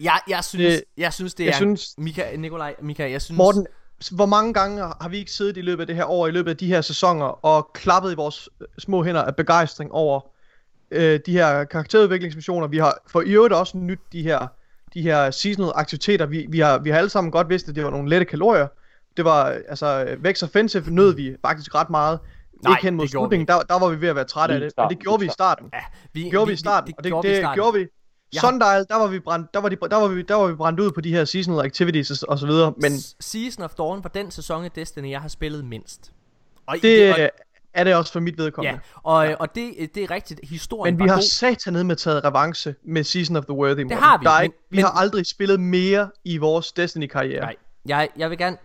Jeg, 0.00 0.20
jeg 0.28 0.44
synes, 0.44 0.74
det, 0.74 0.84
jeg 0.96 1.12
synes 1.12 1.34
det 1.34 1.44
jeg 1.44 1.50
er 1.50 1.56
synes, 1.56 1.94
Mika, 1.98 2.36
Nikolaj, 2.36 2.74
Mika, 2.80 3.10
jeg 3.10 3.22
synes 3.22 3.38
Morten, 3.38 3.66
hvor 4.08 4.26
mange 4.26 4.54
gange 4.54 4.82
har 4.82 5.08
vi 5.08 5.18
ikke 5.18 5.32
siddet 5.32 5.56
i 5.56 5.60
løbet 5.60 5.80
af 5.80 5.86
det 5.86 5.96
her 5.96 6.04
år, 6.04 6.26
i 6.26 6.30
løbet 6.30 6.50
af 6.50 6.56
de 6.56 6.66
her 6.66 6.80
sæsoner, 6.80 7.44
og 7.44 7.70
klappet 7.74 8.12
i 8.12 8.14
vores 8.14 8.48
små 8.78 9.04
hænder 9.04 9.22
af 9.22 9.36
begejstring 9.36 9.92
over, 9.92 10.20
øh, 10.90 11.20
de 11.26 11.32
her 11.32 11.64
karakterudviklingsmissioner. 11.64 12.66
Vi 12.66 12.78
har 12.78 12.98
for 13.06 13.20
i 13.20 13.30
øvrigt 13.30 13.54
også 13.54 13.76
nyt 13.76 14.00
de 14.12 14.22
her, 14.22 14.46
de 14.94 15.02
her 15.02 15.30
seasonal 15.30 15.72
aktiviteter. 15.74 16.26
Vi, 16.26 16.46
vi, 16.48 16.58
har, 16.58 16.78
vi 16.78 16.90
har 16.90 16.98
alle 16.98 17.10
sammen 17.10 17.30
godt 17.30 17.48
vidst, 17.48 17.68
at 17.68 17.74
det 17.74 17.84
var 17.84 17.90
nogle 17.90 18.08
lette 18.08 18.26
kalorier. 18.26 18.66
Det 19.16 19.24
var, 19.24 19.44
altså, 19.68 20.16
Vex 20.18 20.42
Offensive 20.42 20.90
nød 20.90 21.14
vi 21.14 21.36
faktisk 21.42 21.74
ret 21.74 21.90
meget. 21.90 22.18
Nej, 22.64 22.72
ikke 22.72 22.82
hen 22.82 22.94
mod 22.94 23.08
slutningen, 23.08 23.48
der, 23.48 23.60
der 23.60 23.78
var 23.78 23.88
vi 23.88 24.00
ved 24.00 24.08
at 24.08 24.16
være 24.16 24.24
trætte 24.24 24.54
af 24.54 24.60
det, 24.60 24.72
men 24.76 24.88
det 24.88 24.98
gjorde 24.98 25.20
vi 25.20 25.26
i 25.26 25.30
starten. 25.30 25.66
Ja, 25.72 25.78
vi, 26.12 26.22
det 26.22 26.30
gjorde 26.30 26.46
vi, 26.46 26.50
vi 26.50 26.54
i 26.54 26.56
starten, 26.56 26.94
det, 26.96 27.04
det, 27.04 27.12
og 27.12 27.22
det, 27.22 27.36
det, 27.36 27.44
det 27.44 27.54
gjorde 27.54 27.78
vi. 27.78 27.86
Ja. 28.34 28.40
Sundial, 28.40 28.86
der 28.88 28.96
var 28.96 29.06
vi 29.06 29.18
brændt, 29.18 29.54
der 29.54 29.60
var, 29.60 29.68
de, 29.68 29.76
der 29.90 29.96
var 29.96 30.08
vi, 30.08 30.22
der 30.22 30.34
var 30.34 30.46
vi 30.46 30.54
brændt 30.54 30.80
ud 30.80 30.90
på 30.92 31.00
de 31.00 31.10
her 31.12 31.24
seasonal 31.24 31.64
activities 31.66 32.22
og 32.22 32.38
så 32.38 32.46
videre, 32.46 32.72
men 32.76 32.92
Season 33.20 33.64
of 33.64 33.70
Dawn 33.70 34.04
var 34.04 34.10
den 34.10 34.30
sæson 34.30 34.64
af 34.64 34.70
Destiny 34.70 35.10
jeg 35.10 35.20
har 35.20 35.28
spillet 35.28 35.64
mindst. 35.64 36.12
Og 36.66 36.76
det, 36.82 37.14
og, 37.14 37.30
er 37.74 37.84
det 37.84 37.94
også 37.94 38.12
for 38.12 38.20
mit 38.20 38.38
vedkommende. 38.38 38.80
Ja, 38.96 39.00
og, 39.10 39.26
ja. 39.26 39.34
og 39.34 39.54
det, 39.54 39.90
det 39.94 40.02
er 40.02 40.10
rigtigt. 40.10 40.40
Historien 40.42 40.96
Men 40.96 41.04
vi 41.04 41.08
har 41.08 41.16
god. 41.16 41.22
satanet 41.22 41.86
med 41.86 41.96
taget 41.96 42.24
revanche 42.24 42.74
med 42.84 43.04
Season 43.04 43.36
of 43.36 43.44
the 43.44 43.52
Worthy. 43.54 43.82
Morten. 43.82 43.98
har 43.98 44.18
vi, 44.18 44.24
Der 44.24 44.30
er 44.30 44.42
men- 44.42 44.50
vi 44.70 44.76
men- 44.76 44.84
har 44.84 44.90
aldrig 44.92 45.26
spillet 45.26 45.60
mere 45.60 46.10
i 46.24 46.36
vores 46.38 46.72
Destiny-karriere. 46.72 47.40
Nej, 47.40 47.54
jeg, 47.86 48.08
jeg 48.16 48.30
vil 48.30 48.38
gerne 48.38 48.56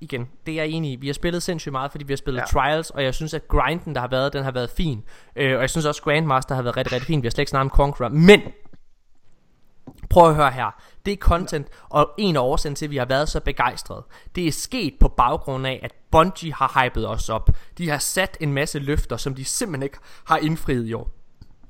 igen, 0.00 0.28
det 0.46 0.52
er 0.52 0.56
jeg 0.56 0.68
enig 0.68 0.92
i. 0.92 0.96
Vi 0.96 1.06
har 1.06 1.14
spillet 1.14 1.42
sindssygt 1.42 1.72
meget, 1.72 1.90
fordi 1.90 2.04
vi 2.04 2.12
har 2.12 2.16
spillet. 2.16 2.40
Ja. 2.40 2.46
Trials, 2.46 2.90
og 2.90 3.04
jeg 3.04 3.14
synes, 3.14 3.34
at 3.34 3.48
grinden, 3.48 3.94
der 3.94 4.00
har 4.00 4.08
været, 4.08 4.32
den 4.32 4.44
har 4.44 4.50
været 4.50 4.70
fin. 4.70 5.02
Øh, 5.36 5.54
og 5.54 5.60
jeg 5.60 5.70
synes 5.70 5.86
også, 5.86 6.02
Grandmaster 6.02 6.54
har 6.54 6.62
været 6.62 6.76
rigtig, 6.76 6.92
rigtig 6.92 7.06
fin. 7.06 7.22
Vi 7.22 7.26
har 7.26 7.30
slet 7.30 7.42
ikke 7.42 7.50
snakket 7.50 7.70
om 7.72 7.76
Conqueror. 7.76 8.08
Men, 8.10 8.40
prøv 10.10 10.28
at 10.28 10.34
høre 10.34 10.50
her. 10.50 10.80
Det 11.06 11.12
er 11.12 11.16
content, 11.16 11.66
og 11.88 12.10
en 12.18 12.36
af 12.36 12.40
årsagen 12.40 12.74
til, 12.74 12.84
at 12.84 12.90
vi 12.90 12.96
har 12.96 13.04
været 13.04 13.28
så 13.28 13.40
begejstrede, 13.40 14.02
det 14.34 14.46
er 14.46 14.52
sket 14.52 14.94
på 15.00 15.08
baggrund 15.08 15.66
af, 15.66 15.80
at 15.82 15.92
Bungie 16.10 16.52
har 16.54 16.84
hypet 16.84 17.08
os 17.08 17.28
op. 17.28 17.50
De 17.78 17.88
har 17.90 17.98
sat 17.98 18.36
en 18.40 18.52
masse 18.52 18.78
løfter, 18.78 19.16
som 19.16 19.34
de 19.34 19.44
simpelthen 19.44 19.82
ikke 19.82 19.98
har 20.26 20.36
indfriet 20.36 20.86
i 20.86 20.92
år. 20.92 21.10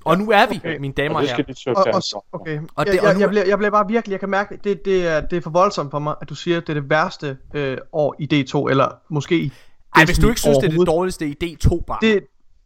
Og 0.05 0.19
nu 0.19 0.31
er 0.31 0.47
vi, 0.51 0.57
okay. 0.57 0.79
mine 0.79 0.95
damer 0.95 1.15
Og 1.15 1.17
og 1.17 1.23
det 1.23 1.31
skal 1.31 1.45
herrer. 1.67 1.83
de 1.85 1.91
Og, 1.91 2.03
og, 2.13 2.25
okay. 2.41 2.61
Og 2.77 2.87
det- 2.87 3.01
og 3.01 3.07
jeg, 3.07 3.15
nu- 3.15 3.21
jeg, 3.21 3.29
bliver, 3.29 3.45
jeg 3.45 3.59
bliver 3.59 3.71
bare 3.71 3.89
virkelig, 3.89 4.13
jeg 4.13 4.21
kan 4.21 4.29
mærke, 4.31 4.59
det, 4.65 4.85
det, 4.85 5.07
er, 5.07 5.21
det 5.21 5.37
er 5.37 5.41
for 5.41 5.51
voldsomt 5.51 5.91
for 5.91 5.99
mig, 5.99 6.15
at 6.21 6.29
du 6.29 6.35
siger, 6.35 6.57
at 6.57 6.67
det 6.67 6.77
er 6.77 6.81
det 6.81 6.91
værste 6.91 7.37
øh, 7.55 7.79
år 7.93 8.15
i 8.19 8.45
D2, 8.45 8.71
eller 8.71 8.89
måske 9.09 9.39
i 9.41 9.53
Ej, 9.97 10.05
hvis 10.05 10.19
du 10.19 10.29
ikke 10.29 10.41
synes, 10.41 10.59
det 10.59 10.73
er 10.75 10.79
det 10.79 10.87
dårligste 10.87 11.27
i 11.29 11.37
D2 11.45 11.85
bare. 11.87 11.99
Det, 12.03 12.25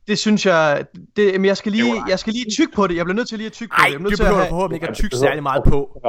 det 0.09 0.19
synes 0.19 0.47
jeg, 0.47 0.85
det, 1.17 1.41
men 1.41 1.45
jeg 1.45 1.57
skal 1.57 1.73
lige, 1.73 1.95
jeg 2.09 2.19
skal 2.19 2.33
lige 2.33 2.51
tykke 2.51 2.73
på 2.75 2.87
det, 2.87 2.97
jeg 2.97 3.05
bliver 3.05 3.17
nødt 3.17 3.29
til 3.29 3.39
lige 3.39 3.47
at 3.47 3.53
tykke 3.53 3.71
på 3.71 3.81
Ej, 3.83 3.87
det. 3.87 3.93
Jeg 3.93 3.99
det 3.99 4.03
nødt 4.03 4.17
til 4.17 4.23
at 4.23 4.29
behøver 4.29 4.45
du 4.45 4.49
forhåbentlig 4.49 4.77
ikke 4.77 4.89
at 4.89 4.99
Ja, 4.99 5.03
det 5.03 5.11
behøver- 5.11 5.27
særlig 5.29 5.43
meget 5.43 5.63
på. 5.65 6.01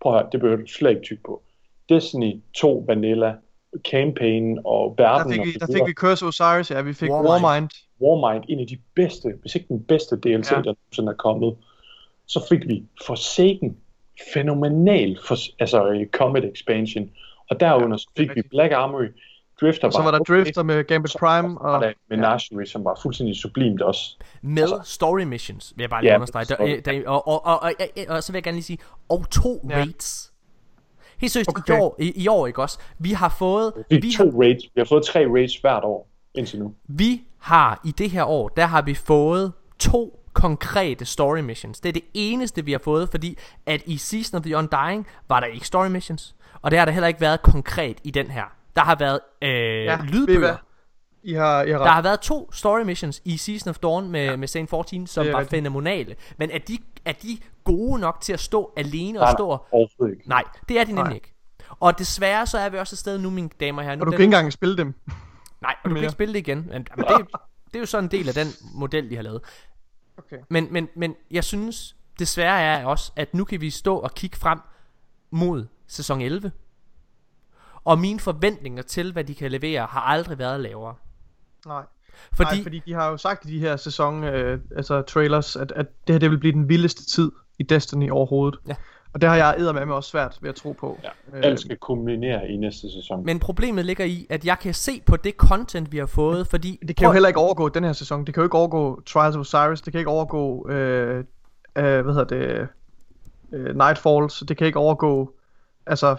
Prøv 0.00 0.14
at- 0.14 0.20
høre, 0.20 0.28
det 0.32 0.40
behøver 0.40 0.60
du 0.60 0.66
slet 0.66 0.90
ikke 0.90 1.02
tykke 1.02 1.22
på. 1.22 1.42
Destiny 1.88 2.32
2 2.54 2.84
Vanilla, 2.88 3.34
campaign 3.90 4.58
og 4.64 4.94
Der 4.98 5.04
verden 5.04 5.32
fik, 5.32 5.40
og 5.40 5.46
vi, 5.46 5.52
der 5.52 5.66
fik 5.66 5.82
vi 5.86 5.92
Curse 5.92 6.24
of 6.24 6.28
Osiris, 6.28 6.70
ja, 6.70 6.80
vi 6.82 6.92
fik 6.92 7.10
Warmind. 7.10 7.28
Warmind. 7.44 7.68
Warmind, 8.00 8.44
en 8.48 8.60
af 8.60 8.66
de 8.66 8.78
bedste, 8.94 9.28
hvis 9.40 9.54
ikke 9.54 9.68
den 9.68 9.82
bedste 9.84 10.16
DLC, 10.16 10.50
Ja. 10.50 10.56
ja. 10.56 10.62
der 10.62 10.74
nogensinde 10.80 11.12
er 11.12 11.16
kommet. 11.16 11.56
Så 12.26 12.46
fik 12.48 12.60
vi 12.68 12.82
Forsaken, 13.06 13.76
fænomenal 14.34 15.18
for, 15.26 15.36
altså 15.58 15.88
øh, 15.88 16.06
Comet 16.06 16.44
Expansion. 16.54 17.10
Og 17.50 17.60
derunder 17.60 17.96
så 17.96 18.08
fik 18.16 18.34
vi. 18.34 18.42
Black 18.50 18.72
Armory, 18.72 19.06
Drifter 19.62 19.86
Og 19.86 19.92
så 19.92 20.02
var 20.02 20.10
der 20.10 20.18
Drifter 20.18 20.62
med 20.62 20.84
Gambit 20.84 21.12
Prime, 21.18 21.60
og 21.60 21.72
og 21.72 21.82
der 21.82 21.92
Menagerie, 22.10 22.66
som 22.66 22.84
var 22.84 22.98
fuldstændig 23.02 23.36
sublimt 23.36 23.82
også. 23.82 24.16
Med 24.42 24.62
Altså- 24.62 24.80
story 24.84 25.20
missions, 25.22 25.72
vil 25.76 25.82
jeg 25.82 25.90
bare 25.90 26.02
lige 26.02 26.10
Ja, 26.10 26.16
understrege. 26.16 26.44
Der, 26.44 26.56
øh, 26.60 26.84
der, 26.84 27.08
og, 27.08 27.28
og, 27.28 27.46
og, 27.46 27.62
og, 27.62 27.72
og, 28.08 28.16
og 28.16 28.22
så 28.22 28.32
vil 28.32 28.36
jeg 28.36 28.42
gerne 28.42 28.56
lige 28.56 28.64
sige, 28.64 28.78
og 29.08 29.30
to 29.30 29.66
Ja. 29.70 29.76
raids. 29.76 30.32
Helt 31.18 31.32
seriøst, 31.32 31.48
Okay. 31.50 31.74
i, 31.74 31.78
år, 31.80 31.96
i, 31.98 32.22
i 32.22 32.28
år, 32.28 32.46
ikke 32.46 32.62
også? 32.62 32.78
Vi 32.98 33.12
har 33.12 33.28
fået, 33.28 33.72
Vi, 33.90 33.96
vi 33.96 34.12
to 34.12 34.30
har, 34.30 34.38
raids. 34.40 34.62
vi 34.74 34.80
har 34.80 34.84
fået 34.84 35.04
tre 35.04 35.26
raids 35.28 35.56
hvert 35.56 35.84
år 35.84 36.08
indtil 36.34 36.58
nu. 36.58 36.74
vi 36.88 37.22
har 37.38 37.80
i 37.84 37.90
det 37.90 38.10
her 38.10 38.24
år, 38.24 38.48
der 38.48 38.66
har 38.66 38.82
vi 38.82 38.94
fået 38.94 39.52
to 39.78 40.18
konkrete 40.32 41.04
story 41.04 41.38
missions. 41.38 41.80
Det 41.80 41.88
er 41.88 41.92
det 41.92 42.02
eneste, 42.14 42.64
vi 42.64 42.72
har 42.72 42.78
fået, 42.84 43.08
fordi 43.10 43.38
at 43.66 43.82
i 43.86 43.96
Season 43.96 44.36
of 44.38 44.42
the 44.44 44.56
Undying 44.56 45.06
var 45.28 45.40
der 45.40 45.46
ikke 45.46 45.66
story 45.66 45.86
missions. 45.86 46.34
Og 46.62 46.70
det 46.70 46.78
har 46.78 46.86
der 46.86 46.92
heller 46.92 47.08
ikke 47.08 47.20
været 47.20 47.42
konkret 47.42 47.96
i 48.04 48.10
den 48.10 48.26
her. 48.30 48.44
Der 48.76 48.82
har 48.82 48.94
været 48.94 49.20
øh, 49.42 49.50
Ja, 49.84 49.98
lydbøger. 50.04 50.56
I 51.24 51.32
har, 51.32 51.62
I 51.62 51.70
har 51.70 51.78
Der 51.78 51.90
har 51.90 52.02
været 52.02 52.20
to 52.20 52.52
story 52.52 52.80
missions 52.82 53.22
i 53.24 53.36
Season 53.36 53.70
of 53.70 53.78
Dawn 53.78 54.10
med, 54.10 54.24
ja. 54.24 54.36
med 54.36 54.48
Saint 54.48 54.70
14, 54.70 55.06
som 55.06 55.26
var 55.26 55.32
rigtigt. 55.32 55.50
fænomenale. 55.50 56.16
Men 56.38 56.50
er 56.50 56.58
de, 56.58 56.78
er 57.04 57.12
de 57.12 57.38
gode 57.64 58.00
nok 58.00 58.20
til 58.20 58.32
at 58.32 58.40
stå 58.40 58.72
alene 58.76 59.20
og 59.20 59.24
Nej, 59.24 59.32
stå 59.34 59.48
og... 59.48 59.66
Overhovedet 59.72 60.16
ikke. 60.16 60.28
Nej, 60.28 60.44
det 60.68 60.78
er 60.80 60.84
de 60.84 60.88
nemlig 60.92 61.04
Nej. 61.04 61.14
ikke. 61.14 61.34
Og 61.80 61.98
desværre 61.98 62.46
så 62.46 62.58
er 62.58 62.68
vi 62.68 62.78
også 62.78 62.94
et 62.94 62.98
sted 62.98 63.18
nu, 63.18 63.30
mine 63.30 63.50
damer 63.60 63.78
og 63.82 63.84
herrer. 63.84 63.96
Nu 63.96 64.00
Og 64.02 64.06
du 64.06 64.10
den- 64.10 64.16
kan 64.16 64.22
ikke 64.24 64.36
engang 64.36 64.52
spille 64.52 64.76
dem. 64.76 64.94
Nej, 65.62 65.74
og 65.84 65.84
du 65.84 65.88
kan 65.88 65.92
mere. 65.92 66.02
ikke 66.02 66.12
spille 66.12 66.34
det 66.34 66.38
igen. 66.38 66.58
Men, 66.58 66.86
men 66.96 67.04
det, 67.06 67.26
det 67.66 67.74
er 67.76 67.80
jo 67.80 67.86
sådan 67.86 68.04
en 68.04 68.10
del 68.10 68.28
af 68.28 68.34
den 68.34 68.46
model, 68.74 69.10
de 69.10 69.16
har 69.16 69.22
lavet. 69.22 69.40
Okay. 70.18 70.36
Men, 70.50 70.68
men, 70.70 70.88
men 70.96 71.14
jeg 71.30 71.44
synes 71.44 71.96
desværre 72.18 72.60
er 72.60 72.84
også, 72.86 73.12
at 73.16 73.34
nu 73.34 73.44
kan 73.44 73.60
vi 73.60 73.70
stå 73.70 73.96
og 73.96 74.14
kigge 74.14 74.36
frem 74.36 74.58
mod 75.30 75.66
sæson 75.86 76.20
11. 76.20 76.52
Og 77.84 77.98
mine 77.98 78.20
forventninger 78.20 78.82
til, 78.82 79.12
hvad 79.12 79.24
de 79.24 79.34
kan 79.34 79.50
levere, 79.50 79.86
har 79.86 80.00
aldrig 80.00 80.38
været 80.38 80.60
lavere. 80.60 80.94
Nej. 81.66 81.82
Fordi, 82.34 82.54
Nej, 82.54 82.62
fordi 82.62 82.82
de 82.86 82.94
har 82.94 83.08
jo 83.08 83.16
sagt 83.16 83.44
i 83.44 83.52
de 83.54 83.58
her 83.58 83.76
sæson, 83.76 84.24
øh, 84.24 84.60
altså 84.76 85.02
trailers, 85.02 85.56
at, 85.56 85.72
at 85.76 85.86
det 86.06 86.14
her 86.14 86.18
det 86.18 86.30
vil 86.30 86.38
blive 86.38 86.52
den 86.52 86.68
vildeste 86.68 87.06
tid 87.06 87.32
i 87.58 87.62
Destiny 87.62 88.10
overhovedet. 88.10 88.60
Ja. 88.68 88.74
Og 89.14 89.20
det 89.20 89.28
har 89.28 89.36
jeg 89.36 89.54
eddermame 89.58 89.94
også 89.94 90.10
svært 90.10 90.38
ved 90.40 90.48
at 90.48 90.54
tro 90.54 90.72
på. 90.72 91.00
Ja. 91.02 91.08
Øh, 91.38 91.44
Alt 91.44 91.60
skal 91.60 91.76
kulminere 91.76 92.48
i 92.48 92.56
næste 92.56 92.92
sæson. 92.92 93.24
Men 93.24 93.38
problemet 93.38 93.84
ligger 93.84 94.04
i, 94.04 94.26
at 94.30 94.44
jeg 94.44 94.58
kan 94.58 94.74
se 94.74 95.02
på 95.06 95.16
det 95.16 95.34
content, 95.34 95.92
vi 95.92 95.98
har 95.98 96.06
fået, 96.06 96.46
fordi... 96.46 96.78
Det 96.88 96.96
kan 96.96 97.06
jo 97.06 97.12
heller 97.12 97.28
ikke 97.28 97.40
overgå 97.40 97.68
den 97.68 97.84
her 97.84 97.92
sæson. 97.92 98.24
Det 98.24 98.34
kan 98.34 98.40
jo 98.40 98.44
ikke 98.44 98.58
overgå 98.58 99.02
Trials 99.06 99.36
of 99.36 99.40
Osiris. 99.40 99.80
Det 99.80 99.92
kan 99.92 99.98
ikke 99.98 100.10
overgå, 100.10 100.68
øh, 100.68 101.18
øh, 101.18 101.24
hvad 101.74 102.14
hedder 102.14 102.24
det, 102.24 102.68
øh, 103.52 103.76
Nightfalls. 103.76 104.44
Det 104.48 104.56
kan 104.56 104.66
ikke 104.66 104.78
overgå, 104.78 105.32
altså... 105.86 106.16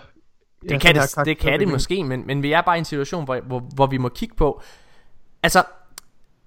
ja, 0.70 0.74
Det 0.74 0.82
sådan 0.82 0.94
kan 0.94 1.26
det, 1.26 1.26
det, 1.26 1.38
kan 1.38 1.60
det 1.60 1.68
måske, 1.68 2.04
men, 2.04 2.28
men 2.28 2.44
vi 2.44 2.52
er 2.52 2.62
bare 2.62 2.76
i 2.76 2.80
en 2.80 2.86
situation, 2.86 3.26
hvor, 3.26 3.40
hvor, 3.48 3.60
hvor 3.60 3.88
vi 3.88 3.98
må 3.98 4.10
kigge 4.10 4.36
på... 4.36 4.62
Altså, 5.44 5.64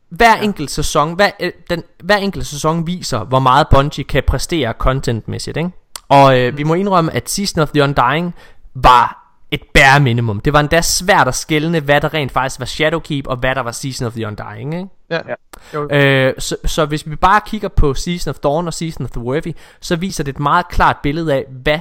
hver 0.09 0.35
enkelt 0.37 0.71
sæson, 0.71 1.15
hver, 1.15 1.31
øh, 1.41 1.53
den, 1.71 1.83
hver 2.05 2.17
enkelt 2.17 2.47
sæson 2.47 2.87
viser, 2.87 3.25
hvor 3.25 3.39
meget 3.39 3.67
Bungie 3.71 4.05
kan 4.05 4.23
præstere 4.27 4.75
contentmæssigt, 4.79 5.57
ikke? 5.57 5.71
Og 6.09 6.41
øh, 6.41 6.59
vi 6.59 6.63
må 6.63 6.75
indrømme, 6.75 7.13
at 7.13 7.31
Season 7.31 7.63
of 7.63 7.71
the 7.71 7.83
Undying 7.83 8.35
var 8.75 9.23
et 9.51 9.63
bare 9.75 10.01
minimum. 10.01 10.41
Det 10.41 10.53
var 10.53 10.61
endda 10.61 10.83
svært 10.83 11.29
at 11.29 11.35
skelne, 11.35 11.81
hvad 11.81 12.01
der 12.01 12.15
rent 12.15 12.33
faktisk 12.33 12.61
var 12.61 12.67
Shadowkeep, 12.67 13.27
og 13.27 13.37
hvad 13.37 13.55
der 13.55 13.61
var 13.61 13.73
Season 13.73 14.07
of 14.07 14.13
the 14.13 14.27
Undying, 14.27 14.75
ikke? 14.75 14.89
Ja. 15.11 15.21
Ja. 15.29 15.35
Jo, 15.75 15.89
Øh, 15.91 16.35
så, 16.39 16.57
så 16.65 16.87
hvis 16.87 17.11
vi 17.11 17.17
bare 17.17 17.41
kigger 17.47 17.69
på 17.69 17.95
Season 17.95 18.31
of 18.31 18.39
Dawn 18.39 18.67
og 18.67 18.75
Season 18.75 19.05
of 19.05 19.11
the 19.11 19.21
Worthy, 19.21 19.53
så 19.81 19.97
viser 19.97 20.25
det 20.25 20.33
et 20.33 20.41
meget 20.41 20.69
klart 20.69 20.97
billede 21.03 21.35
af, 21.35 21.45
hvad 21.63 21.79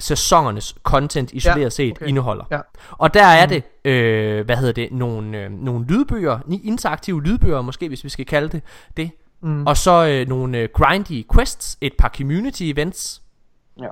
sæsonernes 0.00 0.76
content 0.82 1.32
isoleret 1.32 1.60
Ja, 1.60 1.68
set 1.68 1.92
okay. 1.92 2.06
indeholder. 2.06 2.44
Ja. 2.50 2.60
Og 2.90 3.14
der 3.14 3.24
er 3.24 3.46
det, 3.46 3.62
øh, 3.84 4.44
hvad 4.44 4.56
hedder 4.56 4.72
det, 4.72 4.92
nogle, 4.92 5.38
øh, 5.38 5.50
nogle 5.50 5.86
lydbøger, 5.86 6.38
interaktive 6.64 7.22
lydbøger 7.22 7.62
måske, 7.62 7.88
hvis 7.88 8.04
vi 8.04 8.08
skal 8.08 8.26
kalde 8.26 8.48
det 8.48 8.62
det. 8.96 9.10
Mm. 9.42 9.66
Og 9.66 9.76
så 9.76 10.06
øh, 10.06 10.28
nogle 10.28 10.58
øh, 10.58 10.68
grindy 10.74 11.26
quests, 11.34 11.78
et 11.80 11.92
par 11.98 12.08
community 12.16 12.62
events, 12.62 13.22
Ja. 13.82 13.88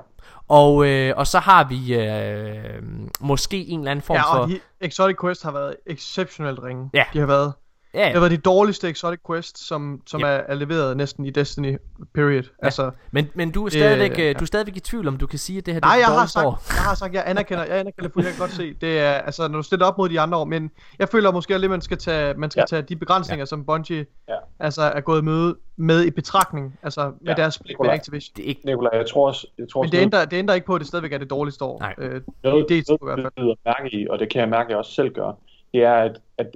og, 0.47 0.87
øh, 0.87 1.13
og 1.17 1.27
så 1.27 1.39
har 1.39 1.63
vi 1.63 1.95
øh, 1.95 2.83
måske 3.19 3.57
en 3.67 3.79
eller 3.79 3.91
anden 3.91 4.03
form 4.03 4.15
ja, 4.15 4.33
for... 4.33 4.39
og 4.39 4.49
de 4.49 4.59
Exotic 4.81 5.15
Quest 5.21 5.43
har 5.43 5.51
været 5.51 5.75
exceptionelt 5.87 6.59
ringe. 6.63 6.89
Ja. 6.93 7.03
De 7.13 7.19
har 7.19 7.25
været, 7.25 7.53
ja, 7.93 8.05
det 8.05 8.13
har 8.13 8.19
været 8.19 8.31
de 8.31 8.37
dårligste 8.37 8.89
Exotic 8.89 9.19
Quest, 9.27 9.67
som, 9.67 10.01
som 10.07 10.19
Yep. 10.19 10.25
er, 10.25 10.29
er 10.29 10.53
leveret 10.55 10.97
næsten 10.97 11.25
i 11.25 11.29
Destiny, 11.29 11.77
period. 12.13 12.43
Ja. 12.43 12.49
Altså, 12.65 12.91
men, 13.11 13.29
men 13.33 13.51
du 13.51 13.65
er 13.65 13.69
stadigvæk, 13.69 14.19
Øh, 14.19 14.29
øh, 14.29 14.35
du 14.39 14.43
er 14.43 14.45
stadigvæk 14.45 14.75
i 14.75 14.79
tvivl 14.79 15.07
om, 15.07 15.17
du 15.17 15.27
kan 15.27 15.39
sige, 15.39 15.57
at 15.57 15.65
det 15.65 15.73
her 15.73 15.81
Nej, 15.81 15.95
det 15.95 16.03
er 16.03 16.07
jeg 16.07 16.11
det 16.11 16.19
har, 16.19 16.25
sagt, 16.27 16.45
år. 16.45 16.61
jeg 16.75 16.83
har 16.83 16.95
sagt, 16.95 17.13
jeg 17.13 17.23
anerkender, 17.25 17.63
jeg 17.65 17.79
anerkender 17.79 18.09
fuldt, 18.13 18.25
jeg 18.27 18.33
kan 18.35 18.39
godt 18.39 18.51
se, 18.51 18.73
det 18.73 18.99
er, 18.99 19.11
altså, 19.11 19.47
når 19.47 19.57
du 19.57 19.63
stiller 19.63 19.85
op 19.85 19.97
mod 19.97 20.09
de 20.09 20.19
andre 20.19 20.37
år, 20.37 20.45
men 20.45 20.71
jeg 20.99 21.09
føler 21.09 21.31
måske 21.31 21.57
lidt, 21.57 21.69
man 21.71 21.81
skal 21.81 21.97
tage, 21.97 22.33
man 22.33 22.51
skal 22.51 22.61
Ja. 22.61 22.65
tage 22.65 22.81
de 22.81 22.95
begrænsninger, 22.95 23.45
som 23.45 23.65
Bungie 23.65 24.05
Ja. 24.29 24.33
altså, 24.59 24.81
er 24.81 25.01
gået 25.01 25.23
med, 25.23 25.53
med 25.77 26.05
i 26.05 26.11
betragtning, 26.11 26.79
altså 26.83 27.01
med 27.21 27.27
Ja, 27.27 27.33
deres 27.41 27.53
split 27.53 27.77
med. 27.81 27.89
Activision. 27.89 28.33
Det 28.35 28.43
er 28.45 28.49
ikke, 28.49 28.61
Nikolaj, 28.65 28.91
jeg 28.93 29.07
tror 29.09 29.27
også, 29.27 29.47
jeg 29.57 29.69
tror 29.69 29.83
Men 29.83 29.91
det 29.91 29.97
ændrer, 29.97 30.25
det 30.25 30.37
ændrer 30.37 30.55
ikke 30.55 30.67
på, 30.67 30.75
at 30.75 30.79
det 30.79 30.87
stadigvæk 30.87 31.13
er 31.13 31.17
det 31.17 31.29
dårligste 31.29 31.65
år. 31.65 31.79
Nej. 31.79 31.95
Øh, 31.97 32.21
noget, 32.43 32.65
det 32.69 32.77
er 32.77 32.81
i 32.81 32.83
hvert 32.87 32.99
noget, 33.01 33.15
fald. 33.15 33.23
jeg 33.23 33.31
bider 33.35 33.55
mærke 33.65 33.95
i, 33.95 34.07
og 34.09 34.19
det 34.19 34.29
kan 34.29 34.41
jeg 34.41 34.49
mærke, 34.49 34.65
at 34.65 34.69
jeg 34.69 34.77
også 34.77 34.91
selv 34.91 35.13
gør, 35.13 35.31
det 35.73 35.83
er, 35.83 35.93
at, 35.93 36.19
at 36.37 36.47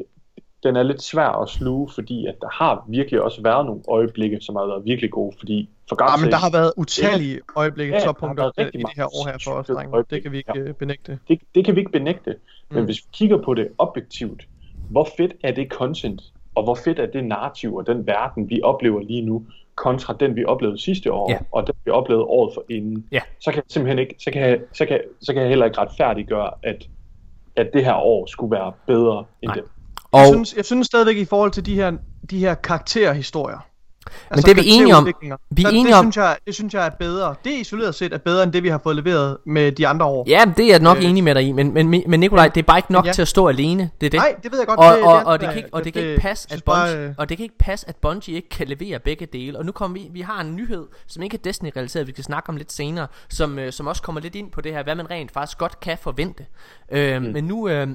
den 0.64 0.76
er 0.76 0.84
lidt 0.84 1.01
svær 1.01 1.28
at 1.41 1.49
sluge, 1.49 1.89
fordi 1.95 2.26
at 2.26 2.36
der 2.41 2.47
har 2.51 2.86
virkelig 2.89 3.22
også 3.22 3.41
været 3.41 3.66
nogle 3.66 3.82
øjeblikke, 3.89 4.38
som 4.41 4.55
har 4.55 4.66
været 4.66 4.86
virkelig 4.86 5.11
gode, 5.11 5.36
fordi 5.39 5.70
for 5.89 5.97
Ja, 5.99 6.05
God's 6.05 6.14
Ah, 6.14 6.22
men 6.22 6.32
der 6.32 6.38
har 6.38 6.51
været 6.51 6.72
utallige 6.78 7.39
øjeblikke, 7.55 7.93
Ja, 7.93 7.99
ja, 7.99 8.05
toppunkter 8.05 8.51
været 8.57 8.70
i 8.74 8.78
det 8.78 8.86
her 8.95 9.05
år 9.05 9.28
her 9.32 9.38
for 9.43 9.51
os, 9.51 9.68
drenge. 9.68 10.03
Det 10.09 10.24
kan 10.24 10.32
vi 10.32 10.38
ikke 10.38 10.59
øh, 10.59 10.74
benægte. 10.74 11.20
det, 11.28 11.39
det 11.55 11.66
kan 11.66 11.76
vi 11.76 11.80
ikke 11.80 11.91
benægte, 11.91 12.36
men 12.70 12.80
Mm. 12.80 12.86
hvis 12.86 12.97
vi 12.97 13.07
kigger 13.14 13.38
på 13.41 13.53
det 13.53 13.68
objektivt, 13.78 14.47
hvor 14.89 15.07
fedt 15.18 15.34
er 15.43 15.51
det 15.51 15.70
content, 15.72 16.22
og 16.55 16.64
hvor 16.64 16.76
fedt 16.76 16.99
er 16.99 17.05
det 17.05 17.24
narrativ 17.26 17.76
og 17.76 17.88
den 17.88 18.07
verden, 18.07 18.49
vi 18.49 18.59
oplever 18.64 19.01
lige 19.01 19.22
nu, 19.22 19.45
kontra 19.76 20.14
den, 20.20 20.36
vi 20.36 20.45
oplevede 20.45 20.78
sidste 20.82 21.11
år, 21.14 21.32
Ja. 21.32 21.38
og 21.51 21.68
den, 21.68 21.76
vi 21.86 21.91
oplevede 21.91 22.24
året 22.26 22.53
for 22.53 22.64
inden, 22.70 23.05
Ja. 23.11 23.20
så 23.39 23.51
kan 23.51 23.55
jeg 23.55 23.64
simpelthen 23.68 23.99
ikke, 23.99 24.16
så 24.20 24.32
kan 24.32 24.41
jeg, 24.41 24.59
så 24.74 24.86
kan, 24.86 24.99
så 25.22 25.34
kan 25.34 25.41
jeg 25.41 25.49
heller 25.49 25.66
ikke 25.66 25.78
retfærdiggøre, 25.78 26.51
at, 26.64 26.88
at 27.55 27.70
det 27.74 27.86
her 27.86 27.93
år 27.95 28.26
skulle 28.26 28.51
være 28.51 28.72
bedre 28.88 29.26
end 29.41 29.49
Nej. 29.49 29.55
det. 29.55 29.64
Og, 30.14 30.20
Jeg 30.20 30.28
synes, 30.34 30.53
jeg 30.57 30.66
synes 30.66 30.88
stadigvæk 30.88 31.18
i 31.18 31.26
forhold 31.26 31.51
til 31.51 31.66
de 31.66 31.76
her, 31.76 31.91
de 32.30 32.38
her 32.39 32.53
karakterhistorier. 32.53 33.57
Altså 34.32 34.45
det 34.47 34.57
er 34.57 34.64
vi 34.64 34.70
enige 34.70 34.95
om. 34.95 35.07
Vi 35.51 35.64
er 35.64 35.70
enige 35.70 35.88
det 35.88 35.93
om- 35.95 36.03
Synes 36.05 36.18
jeg, 36.18 36.38
det 36.45 36.55
synes 36.55 36.74
jeg 36.74 36.86
er 36.86 36.89
bedre. 36.89 37.36
Det 37.43 37.51
isoleret 37.51 37.95
set 37.95 38.14
er 38.14 38.18
bedre 38.18 38.43
end 38.43 38.53
det, 38.53 38.64
vi 38.64 38.70
har 38.70 38.80
fået 38.84 38.95
leveret 38.95 39.38
med 39.45 39.72
de 39.72 39.88
andre 39.88 40.05
år. 40.05 40.26
Ja, 40.28 40.45
det 40.57 40.66
er 40.66 40.70
jeg 40.70 40.80
nok 40.80 40.97
Øh, 40.97 41.03
enig 41.05 41.24
med 41.24 41.36
dig 41.36 41.43
i, 41.47 41.51
men, 41.51 41.74
men, 41.74 41.89
men 42.07 42.20
Nikolaj, 42.20 42.47
det 42.47 42.61
er 42.61 42.66
bare 42.66 42.78
ikke 42.78 42.91
nok 42.91 43.05
ja. 43.05 43.11
til 43.14 43.22
at 43.22 43.28
stå 43.28 43.47
alene, 43.47 43.89
det 44.01 44.05
er 44.05 44.09
det. 44.09 44.18
Nej, 44.18 44.36
det 44.43 44.51
ved 44.51 44.59
jeg 44.59 44.68
godt. 44.68 44.80
og, 44.80 44.93
det, 44.95 45.03
og, 45.03 45.14
det, 45.20 45.26
og, 45.26 45.39
det 45.39 45.47
kan 45.49 45.57
ikke, 45.57 45.70
og 45.72 45.84
det 45.84 45.93
kan 45.93 46.01
ikke 46.01 46.22
passe, 46.22 46.47
at 46.51 46.64
Bungie, 46.64 46.84
bare, 46.95 46.97
øh, 46.97 47.14
og 47.18 47.30
det 47.30 47.38
kan 47.38 47.43
ikke 47.43 47.57
passe, 47.59 47.89
at 47.89 47.95
Bungie 47.95 48.36
ikke 48.36 48.49
kan 48.49 48.68
levere 48.68 48.99
begge 48.99 49.26
dele. 49.26 49.57
Og 49.57 49.66
nu 49.66 49.72
kommer 49.72 49.99
vi, 49.99 50.07
vi 50.11 50.22
har 50.22 50.41
en 50.41 50.55
nyhed, 50.55 50.86
som 51.07 51.24
ikke 51.24 51.36
er 51.38 51.41
Destiny-relateret, 51.43 52.07
vi 52.07 52.11
skal 52.11 52.24
snakke 52.24 52.49
om 52.49 52.57
lidt 52.57 52.72
senere, 52.72 53.07
som, 53.30 53.59
øh, 53.59 53.72
som 53.72 53.88
også 53.88 54.01
kommer 54.01 54.22
lidt 54.22 54.36
ind 54.36 54.51
på 54.51 54.61
det 54.61 54.72
her, 54.74 54.84
hvad 54.84 54.95
man 54.95 55.09
rent 55.11 55.32
faktisk 55.32 55.57
godt 55.57 55.80
kan 55.80 55.97
forvente. 56.01 56.45
Øh, 56.91 57.22
mm. 57.22 57.28
Men 57.34 57.43
nu, 57.43 57.68
øh, 57.70 57.88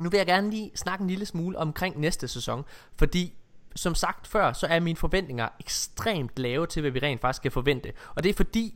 nu 0.00 0.08
vil 0.10 0.18
jeg 0.18 0.26
gerne 0.26 0.50
lige 0.50 0.70
snakke 0.74 1.02
en 1.02 1.08
lille 1.08 1.26
smule 1.26 1.58
omkring 1.58 2.00
næste 2.00 2.28
sæson, 2.28 2.64
fordi 2.98 3.34
som 3.76 3.94
sagt 3.94 4.26
før, 4.26 4.52
så 4.52 4.66
er 4.66 4.80
mine 4.80 4.96
forventninger 4.96 5.48
ekstremt 5.60 6.38
lave 6.38 6.66
til, 6.66 6.80
hvad 6.80 6.90
vi 6.90 6.98
rent 6.98 7.20
faktisk 7.20 7.42
kan 7.42 7.52
forvente. 7.52 7.92
Og 8.14 8.22
det 8.22 8.30
er 8.30 8.34
fordi, 8.34 8.74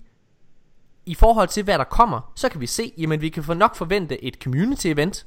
i 1.06 1.14
forhold 1.14 1.48
til 1.48 1.64
hvad 1.64 1.78
der 1.78 1.84
kommer, 1.84 2.32
så 2.36 2.48
kan 2.48 2.60
vi 2.60 2.66
se, 2.66 2.92
jamen 2.98 3.20
vi 3.20 3.28
kan 3.28 3.42
for 3.42 3.54
nok 3.54 3.76
forvente 3.76 4.24
et 4.24 4.34
community 4.42 4.86
event, 4.86 5.26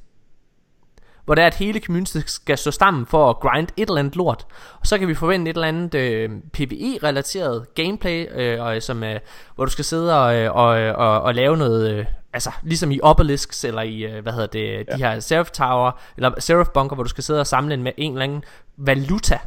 hvor 1.26 1.36
det 1.36 1.42
er, 1.42 1.48
at 1.48 1.56
hele 1.56 1.80
community 1.80 2.18
skal 2.26 2.58
stå 2.58 2.72
sammen 2.72 3.06
for 3.06 3.30
at 3.30 3.40
grind 3.40 3.68
et 3.78 3.90
eller 3.90 4.00
andet 4.00 4.16
lort. 4.16 4.46
Og 4.80 4.88
så 4.88 4.98
kan 4.98 5.08
vi 5.08 5.14
forvente 5.14 5.52
et 5.52 5.56
eller 5.56 5.68
andet 5.68 5.96
øh, 5.96 6.30
PvE-relateret 6.54 7.76
gameplay, 7.76 8.28
øh, 8.32 8.62
og, 8.62 8.76
øh, 8.76 8.82
som, 8.82 9.04
øh, 9.04 9.20
hvor 9.56 9.66
du 9.66 9.72
skal 9.72 9.86
sidde 9.86 10.20
og, 10.22 10.36
øh, 10.36 10.56
og, 10.56 10.80
øh, 10.80 10.98
og, 10.98 11.22
og 11.22 11.36
lave 11.36 11.58
noget, 11.58 11.92
øh, 11.92 12.06
altså 12.34 12.52
ligesom 12.64 12.92
i 12.92 13.00
Obelisks, 13.04 13.64
eller 13.64 13.82
i, 13.82 14.04
øh, 14.04 14.24
hvad 14.24 14.34
hedder 14.34 14.48
det, 14.48 14.70
ja. 14.88 14.96
de 14.96 14.98
her 14.98 15.20
Seraph 15.20 15.50
Tower, 15.50 16.00
eller 16.18 16.40
Seraph 16.40 16.70
Bunker, 16.74 16.96
hvor 16.96 17.04
du 17.04 17.10
skal 17.10 17.24
sidde 17.24 17.40
og 17.40 17.48
samle 17.48 17.74
en, 17.74 17.84
med 17.84 17.92
en 17.98 18.12
eller 18.12 18.24
anden 18.24 18.44
valuta. 18.78 19.40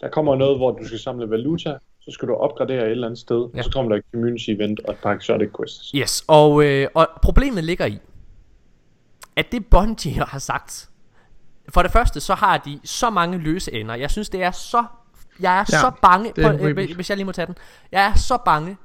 Der 0.00 0.08
kommer 0.08 0.36
noget, 0.36 0.58
hvor 0.58 0.70
du 0.70 0.86
skal 0.86 0.98
samle 0.98 1.30
valuta, 1.30 1.78
så 2.00 2.10
skal 2.10 2.28
du 2.28 2.34
opgradere 2.34 2.84
et 2.84 2.90
eller 2.90 3.06
andet 3.06 3.20
sted, 3.20 3.48
ja. 3.54 3.58
og 3.58 3.64
så 3.64 3.70
kommer 3.70 3.92
der 3.92 3.96
et 3.96 4.04
community 4.12 4.50
event 4.50 4.80
og 4.80 4.92
et 4.92 4.98
par 4.98 5.12
exotic 5.12 5.48
quests. 5.58 5.90
Yes, 5.94 6.24
og, 6.28 6.64
øh, 6.64 6.88
og 6.94 7.08
problemet 7.22 7.64
ligger 7.64 7.86
i, 7.86 7.98
at 9.36 9.52
det 9.52 9.66
Bungie 9.66 10.12
har 10.32 10.38
sagt, 10.38 10.90
for 11.68 11.82
det 11.82 11.90
første, 11.90 12.20
så 12.20 12.34
har 12.34 12.58
de 12.58 12.80
så 12.84 13.10
mange 13.10 13.38
løse 13.38 13.72
ender. 13.72 13.94
Jeg 13.94 14.10
synes, 14.10 14.28
det 14.28 14.42
er 14.42 14.50
så... 14.50 14.84
Jeg 15.40 15.54
er 15.54 15.58
ja, 15.58 15.64
så 15.64 15.92
bange... 16.02 16.32
På, 16.42 16.48
øh, 16.66 16.94
hvis 16.94 17.10
jeg 17.10 17.16
lige 17.16 17.24
må 17.24 17.32
tage 17.32 17.46
den. 17.46 17.56
Jeg 17.92 18.06
er 18.06 18.14
så 18.14 18.38
bange, 18.44 18.76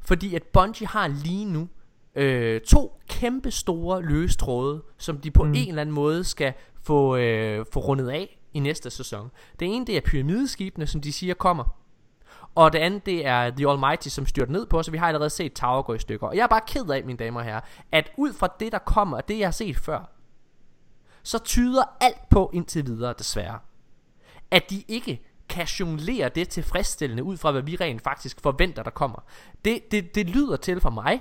fordi 0.00 0.34
at 0.34 0.42
Bungie 0.42 0.86
har 0.86 1.08
lige 1.08 1.44
nu 1.44 1.68
øh, 2.16 2.60
to 2.60 3.00
kæmpe 3.08 3.50
store 3.50 4.02
løse 4.02 4.38
tråde, 4.38 4.82
som 4.98 5.18
de 5.18 5.30
på 5.30 5.44
mm. 5.44 5.54
en 5.54 5.68
eller 5.68 5.80
anden 5.80 5.94
måde 5.94 6.24
skal 6.24 6.52
få, 6.82 7.16
øh, 7.16 7.66
få 7.72 7.80
rundet 7.80 8.08
af 8.08 8.38
i 8.54 8.58
næste 8.58 8.90
sæson. 8.90 9.30
Det 9.60 9.74
ene, 9.74 9.86
det 9.86 9.96
er 9.96 10.00
pyramideskibene, 10.00 10.86
som 10.86 11.00
de 11.00 11.12
siger 11.12 11.34
kommer. 11.34 11.64
Og 12.54 12.72
det 12.72 12.78
andet, 12.78 13.06
det 13.06 13.26
er 13.26 13.50
The 13.50 13.68
Almighty, 13.68 14.08
som 14.08 14.26
styrter 14.26 14.52
ned 14.52 14.66
på 14.66 14.78
os, 14.78 14.86
så 14.86 14.92
vi 14.92 14.98
har 14.98 15.08
allerede 15.08 15.30
set 15.30 15.52
Tower 15.52 15.82
gå 15.82 15.94
i 15.94 15.98
stykker. 15.98 16.26
Og 16.26 16.36
jeg 16.36 16.42
er 16.42 16.46
bare 16.46 16.60
ked 16.66 16.90
af, 16.90 17.04
mine 17.04 17.18
damer 17.18 17.40
og 17.40 17.46
herrer, 17.46 17.60
at 17.92 18.10
ud 18.16 18.32
fra 18.32 18.48
det, 18.60 18.72
der 18.72 18.78
kommer, 18.78 19.16
og 19.16 19.28
det, 19.28 19.38
jeg 19.38 19.46
har 19.46 19.52
set 19.52 19.76
før, 19.76 20.10
så 21.22 21.38
tyder 21.38 21.82
alt 22.00 22.28
på 22.30 22.50
indtil 22.54 22.86
videre 22.86 23.14
desværre, 23.18 23.58
at 24.50 24.70
de 24.70 24.84
ikke 24.88 25.22
kan 25.48 25.66
jonglere 25.66 26.28
det 26.28 26.48
tilfredsstillende 26.48 27.22
ud 27.22 27.36
fra, 27.36 27.52
hvad 27.52 27.62
vi 27.62 27.76
rent 27.76 28.02
faktisk 28.02 28.40
forventer, 28.40 28.82
der 28.82 28.90
kommer. 28.90 29.24
Det, 29.64 29.90
det, 29.90 30.14
det 30.14 30.30
lyder 30.30 30.56
til 30.56 30.80
for 30.80 30.90
mig, 30.90 31.20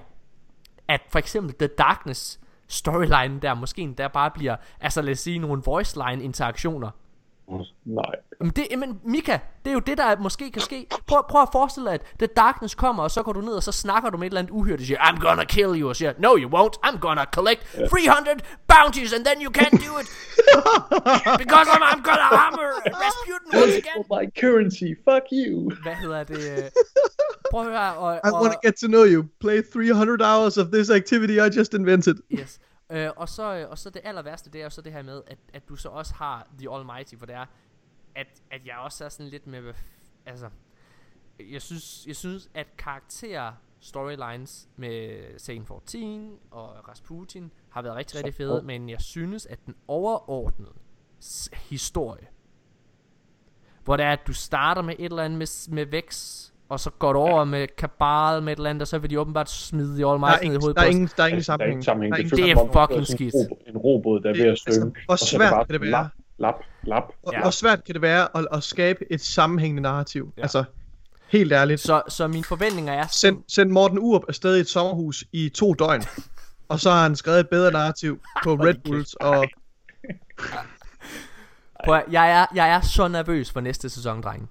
at 0.88 1.02
for 1.10 1.20
eksempel 1.20 1.56
The 1.60 1.68
Darkness 1.68 2.40
storyline 2.68 3.40
der 3.40 3.54
måske 3.54 3.82
endda 3.82 4.08
bare 4.08 4.32
bliver, 4.32 4.56
altså 4.82 5.02
lad 5.02 5.12
os 5.12 5.20
sige, 5.20 5.40
nogle 5.40 5.62
voice 5.66 6.00
line 6.08 6.24
interaktioner, 6.24 6.90
Nej. 7.86 8.16
Men, 8.42 8.50
det, 8.50 8.80
men 8.80 9.00
Mika, 9.04 9.38
det 9.64 9.70
er 9.70 9.74
jo 9.74 9.80
det, 9.80 9.98
der 9.98 10.18
måske 10.18 10.52
kan 10.52 10.62
ske. 10.62 10.88
Prøv, 11.08 11.24
prøv 11.30 11.42
at 11.42 11.50
forestille 11.52 11.86
dig, 11.86 11.94
at 11.94 12.02
The 12.20 12.28
Darkness 12.28 12.76
kommer, 12.76 13.04
og 13.04 13.12
så 13.12 13.24
går 13.24 13.34
du 13.34 13.42
ned, 13.42 13.54
og 13.54 13.64
så 13.64 13.72
snakker 13.72 14.10
du 14.10 14.18
med 14.18 14.28
et 14.28 14.32
eller 14.32 14.40
andet 14.40 14.52
uhyre, 14.52 14.78
der 14.78 14.84
siger, 14.84 15.00
I'm 15.00 15.20
gonna 15.20 15.44
kill 15.44 15.82
you, 15.82 15.90
og 15.90 15.96
siger, 15.96 16.14
No, 16.18 16.38
you 16.38 16.50
won't, 16.56 16.76
I'm 16.88 17.00
gonna 17.00 17.26
collect 17.26 17.62
300 17.90 18.40
bounties, 18.68 19.14
and 19.14 19.26
then 19.26 19.38
you 19.46 19.52
can't 19.60 19.78
do 19.88 19.92
it. 20.02 20.08
Because 21.44 21.68
I'm, 21.74 21.84
I'm 21.92 22.02
gonna 22.10 22.30
hammer 22.42 22.68
Rasputin 23.04 23.50
once 23.62 23.76
again. 23.82 23.96
For 23.98 24.06
my 24.18 24.26
currency, 24.42 24.90
fuck 25.08 25.26
you. 25.32 25.72
Hvad 25.84 25.96
hedder 25.96 26.24
det? 26.24 26.70
Prøv 27.52 27.62
at 27.62 27.68
høre, 27.68 27.94
og, 27.94 28.20
I 28.24 28.30
want 28.42 28.54
to 28.54 28.60
get 28.68 28.76
to 28.84 28.88
know 28.88 29.06
you. 29.14 29.24
Play 29.40 29.62
300 29.74 30.22
hours 30.22 30.58
of 30.58 30.68
this 30.68 30.90
activity 30.90 31.36
I 31.46 31.50
just 31.60 31.74
invented. 31.74 32.16
Yes. 32.32 32.60
Øh, 32.90 33.10
og, 33.16 33.30
så, 33.30 33.56
øh, 33.56 33.70
og 33.70 33.78
så 33.78 33.90
det 33.90 34.02
aller 34.06 34.22
værste, 34.22 34.52
det 34.52 34.60
er 34.60 34.64
jo 34.64 34.70
så 34.70 34.82
det 34.82 34.94
her 34.94 35.02
med, 35.02 35.22
at, 35.28 35.38
at 35.54 35.70
du 35.70 35.76
så 35.76 35.90
også 35.90 36.14
har 36.14 36.48
The 36.58 36.72
Almighty, 36.72 37.16
for 37.16 37.26
det 37.26 37.36
er, 37.36 37.46
at, 38.16 38.28
at 38.52 38.66
jeg 38.66 38.78
også 38.78 39.06
er 39.06 39.10
sådan 39.10 39.30
lidt 39.30 39.48
med, 39.48 39.74
altså, 40.26 40.50
jeg 41.40 41.62
synes, 41.62 42.08
jeg 42.08 42.16
synes 42.16 42.50
at 42.54 42.68
karakter 42.78 43.54
storylines 43.80 44.70
med 44.76 45.24
Sane 45.40 45.66
14 45.66 46.40
og 46.52 46.88
Rasputin 46.88 47.52
har 47.70 47.82
været 47.82 47.96
rigtig, 47.96 48.18
rigtig 48.18 48.34
fede, 48.34 48.62
men 48.62 48.90
jeg 48.90 49.02
synes, 49.02 49.46
at 49.46 49.66
den 49.66 49.76
overordnede 49.88 50.74
historie, 51.54 52.28
hvor 53.84 53.98
det 53.98 54.06
er, 54.06 54.12
at 54.12 54.28
du 54.28 54.34
starter 54.34 54.82
med 54.82 54.96
et 55.00 55.06
eller 55.06 55.24
andet 55.24 55.40
med, 55.40 55.74
med 55.74 55.86
Vex, 55.86 56.42
og 56.70 56.80
så 56.80 56.90
går 56.90 57.14
det 57.14 57.22
over 57.22 57.40
ja. 57.40 57.44
med 57.44 57.68
kabal 57.78 58.44
med 58.44 58.54
et 58.54 58.58
eller 58.58 58.70
andet, 58.70 58.82
og 58.82 58.88
så 58.88 58.98
vil 58.98 59.10
de 59.10 59.20
åbenbart 59.20 59.50
smide 59.50 59.98
de 59.98 60.06
All 60.08 60.20
Might 60.20 60.44
ned 60.44 60.54
i 60.54 60.58
hovedet 60.62 60.76
der 60.76 60.82
er 60.82 60.86
ingen, 60.86 61.10
der 61.18 61.24
er 61.24 61.28
ingen 61.28 61.44
sammenhæng. 61.44 61.86
Der 61.86 61.92
er 61.92 61.98
ingen 61.98 62.12
sammenhæng. 62.12 62.32
Det, 62.32 62.52
er 62.52 62.88
fucking 62.88 63.08
skidt. 63.08 63.36
En 63.68 63.78
robot, 63.78 64.24
der 64.24 64.30
er 64.30 64.34
ved 64.34 64.46
at 64.46 64.58
synge. 64.58 64.86
Altså, 64.86 65.02
hvor 65.06 65.16
svært 65.16 65.68
kan 65.68 65.74
det 65.74 65.82
være? 65.82 66.10
Lap, 66.38 66.56
lap, 66.84 67.04
lap. 67.34 67.42
Hvor 67.42 67.50
svært 67.50 67.84
kan 67.84 67.94
det 67.94 68.02
være 68.02 68.38
at, 68.38 68.48
at 68.52 68.64
skabe 68.64 69.00
et 69.12 69.22
sammenhængende 69.22 69.82
narrativ? 69.82 70.34
Ja. 70.38 70.42
Altså, 70.42 70.64
helt 71.28 71.54
ærligt. 71.54 71.82
Så, 71.82 72.02
så 72.10 72.28
mine 72.28 72.44
forventninger 72.44 72.94
er... 72.94 73.08
Send, 73.08 73.38
send 73.48 73.72
Morten 73.72 74.00
Urup 74.00 74.24
afsted 74.28 74.58
i 74.58 74.60
et 74.60 74.68
sommerhus 74.68 75.24
i 75.32 75.50
to 75.50 75.74
døgn. 75.74 76.04
og 76.70 76.80
så 76.80 76.92
har 76.92 77.04
han 77.04 77.16
skrevet 77.16 77.40
et 77.40 77.50
bedre 77.50 77.72
narrativ 77.72 78.20
på 78.44 78.54
Red 78.56 78.76
Bulls 78.86 79.14
og... 79.14 79.48
Prøv, 81.86 82.02
jeg, 82.12 82.32
er, 82.32 82.46
jeg 82.56 82.70
er 82.70 82.82
så 82.82 83.08
nervøs 83.08 83.52
for 83.52 83.60
næste 83.60 83.90
sæson, 83.90 84.22
drenge. 84.22 84.48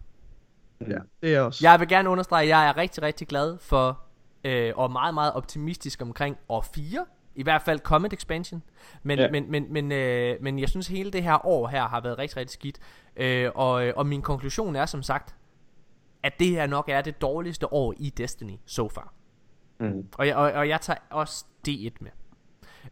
Ja, 0.81 0.99
det 1.22 1.35
er 1.35 1.41
også. 1.41 1.68
Jeg 1.68 1.81
vil 1.81 1.89
gerne 1.89 2.09
understrege, 2.09 2.43
at 2.43 2.49
jeg 2.49 2.68
er 2.68 2.77
rigtig, 2.77 3.03
rigtig 3.03 3.29
glad 3.29 3.59
for, 3.59 4.01
øh, 4.45 4.72
og 4.77 4.93
meget, 4.93 5.14
meget 5.14 5.33
optimistisk 5.33 6.03
omkring 6.03 6.37
år 6.49 6.61
4. 6.75 7.07
I 7.35 7.43
hvert 7.43 7.62
fald 7.62 7.79
Comet 7.79 8.12
Expansion. 8.12 8.62
Men, 9.03 9.18
ja. 9.18 9.31
men, 9.31 9.51
men, 9.51 9.72
men, 9.72 9.93
øh, 9.93 10.37
men 10.41 10.59
jeg 10.59 10.68
synes, 10.68 10.89
hele 10.89 11.11
det 11.11 11.22
her 11.22 11.47
år 11.47 11.68
her 11.68 11.89
har 11.89 12.01
været 12.01 12.18
rigtig, 12.18 12.37
rigtig 12.37 12.55
skidt. 12.55 12.79
Øh, 13.16 13.51
og, 13.55 13.93
og 13.97 14.07
min 14.07 14.22
konklusion 14.22 14.77
er 14.77 14.87
som 14.87 15.03
sagt, 15.03 15.35
at 16.22 16.39
det 16.39 16.49
her 16.49 16.66
nok 16.66 16.89
er 16.89 17.03
det 17.03 17.20
dårligste 17.20 17.72
år 17.72 17.95
i 17.97 18.11
Destiny 18.11 18.57
so 18.66 18.89
far. 18.89 19.14
Mm. 19.81 20.09
Og, 20.18 20.27
jeg, 20.27 20.37
og, 20.37 20.53
og 20.53 20.68
jeg 20.68 20.81
tager 20.81 20.99
også 21.11 21.45
D1 21.68 21.91
med. 22.01 22.11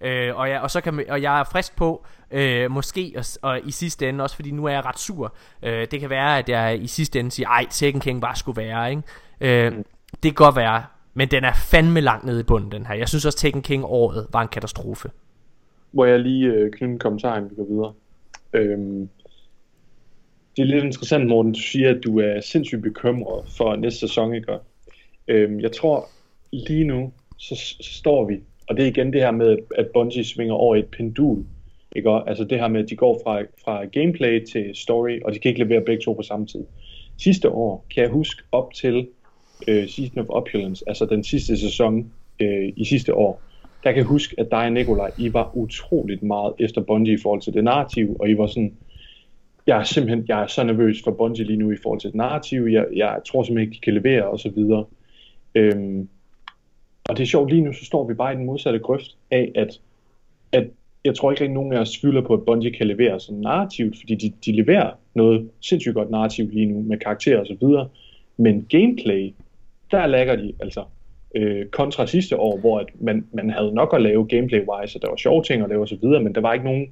Øh, 0.00 0.36
og, 0.36 0.50
jeg, 0.50 0.60
og, 0.60 0.70
så 0.70 0.80
kan, 0.80 1.04
og 1.08 1.22
jeg 1.22 1.40
er 1.40 1.44
frisk 1.44 1.76
på, 1.76 2.06
øh, 2.30 2.70
måske, 2.70 3.12
og, 3.16 3.24
og 3.42 3.60
i 3.64 3.70
sidste 3.70 4.08
ende, 4.08 4.24
også 4.24 4.36
fordi 4.36 4.50
nu 4.50 4.64
er 4.64 4.70
jeg 4.70 4.84
ret 4.84 4.98
sur, 4.98 5.34
øh, 5.62 5.86
det 5.90 6.00
kan 6.00 6.10
være, 6.10 6.38
at 6.38 6.48
jeg 6.48 6.82
i 6.82 6.86
sidste 6.86 7.20
ende 7.20 7.30
siger, 7.30 7.48
ej, 7.48 7.66
Tekken 7.70 8.00
King 8.00 8.20
bare 8.20 8.36
skulle 8.36 8.62
være, 8.62 8.90
ikke? 8.90 9.02
Øh, 9.40 9.72
mm. 9.72 9.84
Det 10.12 10.22
kan 10.22 10.34
godt 10.34 10.56
være, 10.56 10.84
men 11.14 11.28
den 11.28 11.44
er 11.44 11.52
fandme 11.70 12.00
langt 12.00 12.24
nede 12.24 12.40
i 12.40 12.42
bunden, 12.42 12.72
den 12.72 12.86
her. 12.86 12.94
Jeg 12.94 13.08
synes 13.08 13.26
også, 13.26 13.38
Tekken 13.38 13.62
King 13.62 13.84
året 13.84 14.26
var 14.32 14.42
en 14.42 14.48
katastrofe. 14.48 15.10
Hvor 15.90 16.04
jeg 16.04 16.20
lige 16.20 16.46
øh, 16.46 16.70
knytte 16.70 16.92
en 16.92 16.98
kommentar, 16.98 17.36
inden 17.36 17.50
vi 17.50 17.56
går 17.56 17.64
videre. 17.64 17.92
Øhm, 18.52 19.08
det 20.56 20.62
er 20.62 20.66
lidt 20.66 20.84
interessant, 20.84 21.26
Morten, 21.26 21.52
du 21.52 21.60
siger, 21.60 21.90
at 21.90 22.04
du 22.04 22.18
er 22.18 22.40
sindssygt 22.40 22.82
bekymret 22.82 23.48
for 23.56 23.76
næste 23.76 24.00
sæson, 24.00 24.34
ikke? 24.34 24.58
Øhm, 25.28 25.60
jeg 25.60 25.72
tror, 25.72 26.08
lige 26.52 26.84
nu, 26.84 27.12
så, 27.38 27.54
så 27.80 27.92
står 27.92 28.24
vi 28.24 28.40
og 28.72 28.78
det 28.78 28.84
er 28.84 28.88
igen 28.88 29.12
det 29.12 29.20
her 29.20 29.30
med, 29.30 29.58
at 29.74 29.86
Bungie 29.94 30.24
svinger 30.24 30.54
over 30.54 30.76
et 30.76 30.86
pendul. 30.86 31.44
Ikke? 31.96 32.10
Altså 32.10 32.44
det 32.44 32.58
her 32.58 32.68
med, 32.68 32.82
at 32.82 32.90
de 32.90 32.96
går 32.96 33.20
fra, 33.24 33.42
fra 33.64 33.84
gameplay 33.84 34.44
til 34.44 34.70
story, 34.74 35.20
og 35.24 35.34
de 35.34 35.38
kan 35.38 35.48
ikke 35.48 35.64
levere 35.64 35.80
begge 35.80 36.02
to 36.02 36.12
på 36.12 36.22
samme 36.22 36.46
tid. 36.46 36.64
Sidste 37.18 37.50
år 37.50 37.86
kan 37.94 38.02
jeg 38.02 38.10
huske 38.10 38.42
op 38.52 38.74
til 38.74 39.08
øh, 39.68 39.88
Season 39.88 40.18
of 40.18 40.26
Opulence, 40.28 40.84
altså 40.86 41.06
den 41.06 41.24
sidste 41.24 41.56
sæson 41.56 42.12
øh, 42.40 42.72
i 42.76 42.84
sidste 42.84 43.14
år, 43.14 43.42
der 43.84 43.90
kan 43.90 43.96
jeg 43.96 44.04
huske, 44.04 44.34
at 44.38 44.50
dig 44.50 44.64
og 44.64 44.72
Nikolaj, 44.72 45.10
I 45.18 45.32
var 45.32 45.50
utroligt 45.54 46.22
meget 46.22 46.52
efter 46.58 46.80
Bungie 46.80 47.14
i 47.14 47.22
forhold 47.22 47.40
til 47.40 47.52
det 47.52 47.64
narrativ, 47.64 48.16
og 48.20 48.30
I 48.30 48.38
var 48.38 48.46
sådan, 48.46 48.74
jeg 49.66 49.78
er 49.78 49.84
simpelthen 49.84 50.24
jeg 50.28 50.42
er 50.42 50.46
så 50.46 50.64
nervøs 50.64 51.02
for 51.04 51.10
Bungie 51.10 51.44
lige 51.44 51.58
nu 51.58 51.70
i 51.70 51.76
forhold 51.82 52.00
til 52.00 52.10
det 52.10 52.16
narrativ, 52.16 52.62
jeg, 52.62 52.86
jeg 52.94 53.20
tror 53.26 53.42
simpelthen 53.42 53.68
ikke, 53.68 53.80
de 53.80 53.84
kan 53.84 53.94
levere, 53.94 54.24
og 54.24 54.40
så 54.40 54.50
videre. 54.50 54.84
Øhm, 55.54 56.08
og 57.08 57.16
det 57.16 57.22
er 57.22 57.26
sjovt, 57.26 57.50
lige 57.50 57.62
nu 57.62 57.72
så 57.72 57.84
står 57.84 58.08
vi 58.08 58.14
bare 58.14 58.32
i 58.32 58.36
den 58.36 58.46
modsatte 58.46 58.78
grøft 58.78 59.16
af, 59.30 59.52
at, 59.54 59.80
at 60.52 60.66
jeg 61.04 61.16
tror 61.16 61.30
ikke 61.30 61.40
rigtig 61.40 61.54
nogen 61.54 61.72
af 61.72 61.80
os 61.80 61.90
tvivler 61.90 62.20
på, 62.20 62.34
at 62.34 62.44
Bungie 62.46 62.72
kan 62.72 62.86
levere 62.86 63.20
sådan 63.20 63.40
narrativt, 63.40 63.96
fordi 64.00 64.14
de, 64.14 64.32
de 64.44 64.52
leverer 64.52 64.90
noget 65.14 65.50
sindssygt 65.60 65.94
godt 65.94 66.10
narrativt 66.10 66.54
lige 66.54 66.66
nu 66.66 66.82
med 66.82 66.98
karakterer 66.98 67.40
og 67.40 67.46
så 67.46 67.56
videre. 67.60 67.88
Men 68.36 68.66
gameplay, 68.70 69.34
der 69.90 70.06
lægger 70.06 70.36
de 70.36 70.52
altså 70.60 70.84
øh, 71.34 71.66
kontra 71.66 72.06
sidste 72.06 72.36
år, 72.36 72.58
hvor 72.58 72.78
at 72.78 72.86
man, 73.00 73.26
man 73.32 73.50
havde 73.50 73.74
nok 73.74 73.94
at 73.94 74.02
lave 74.02 74.26
gameplay-wise, 74.26 74.96
og 74.96 75.02
der 75.02 75.08
var 75.08 75.16
sjove 75.16 75.42
ting 75.42 75.62
at 75.62 75.68
lave 75.68 75.82
og 75.82 75.88
så 75.88 75.96
videre, 76.02 76.22
men 76.22 76.34
der 76.34 76.40
var 76.40 76.52
ikke 76.52 76.64
nogen, 76.64 76.86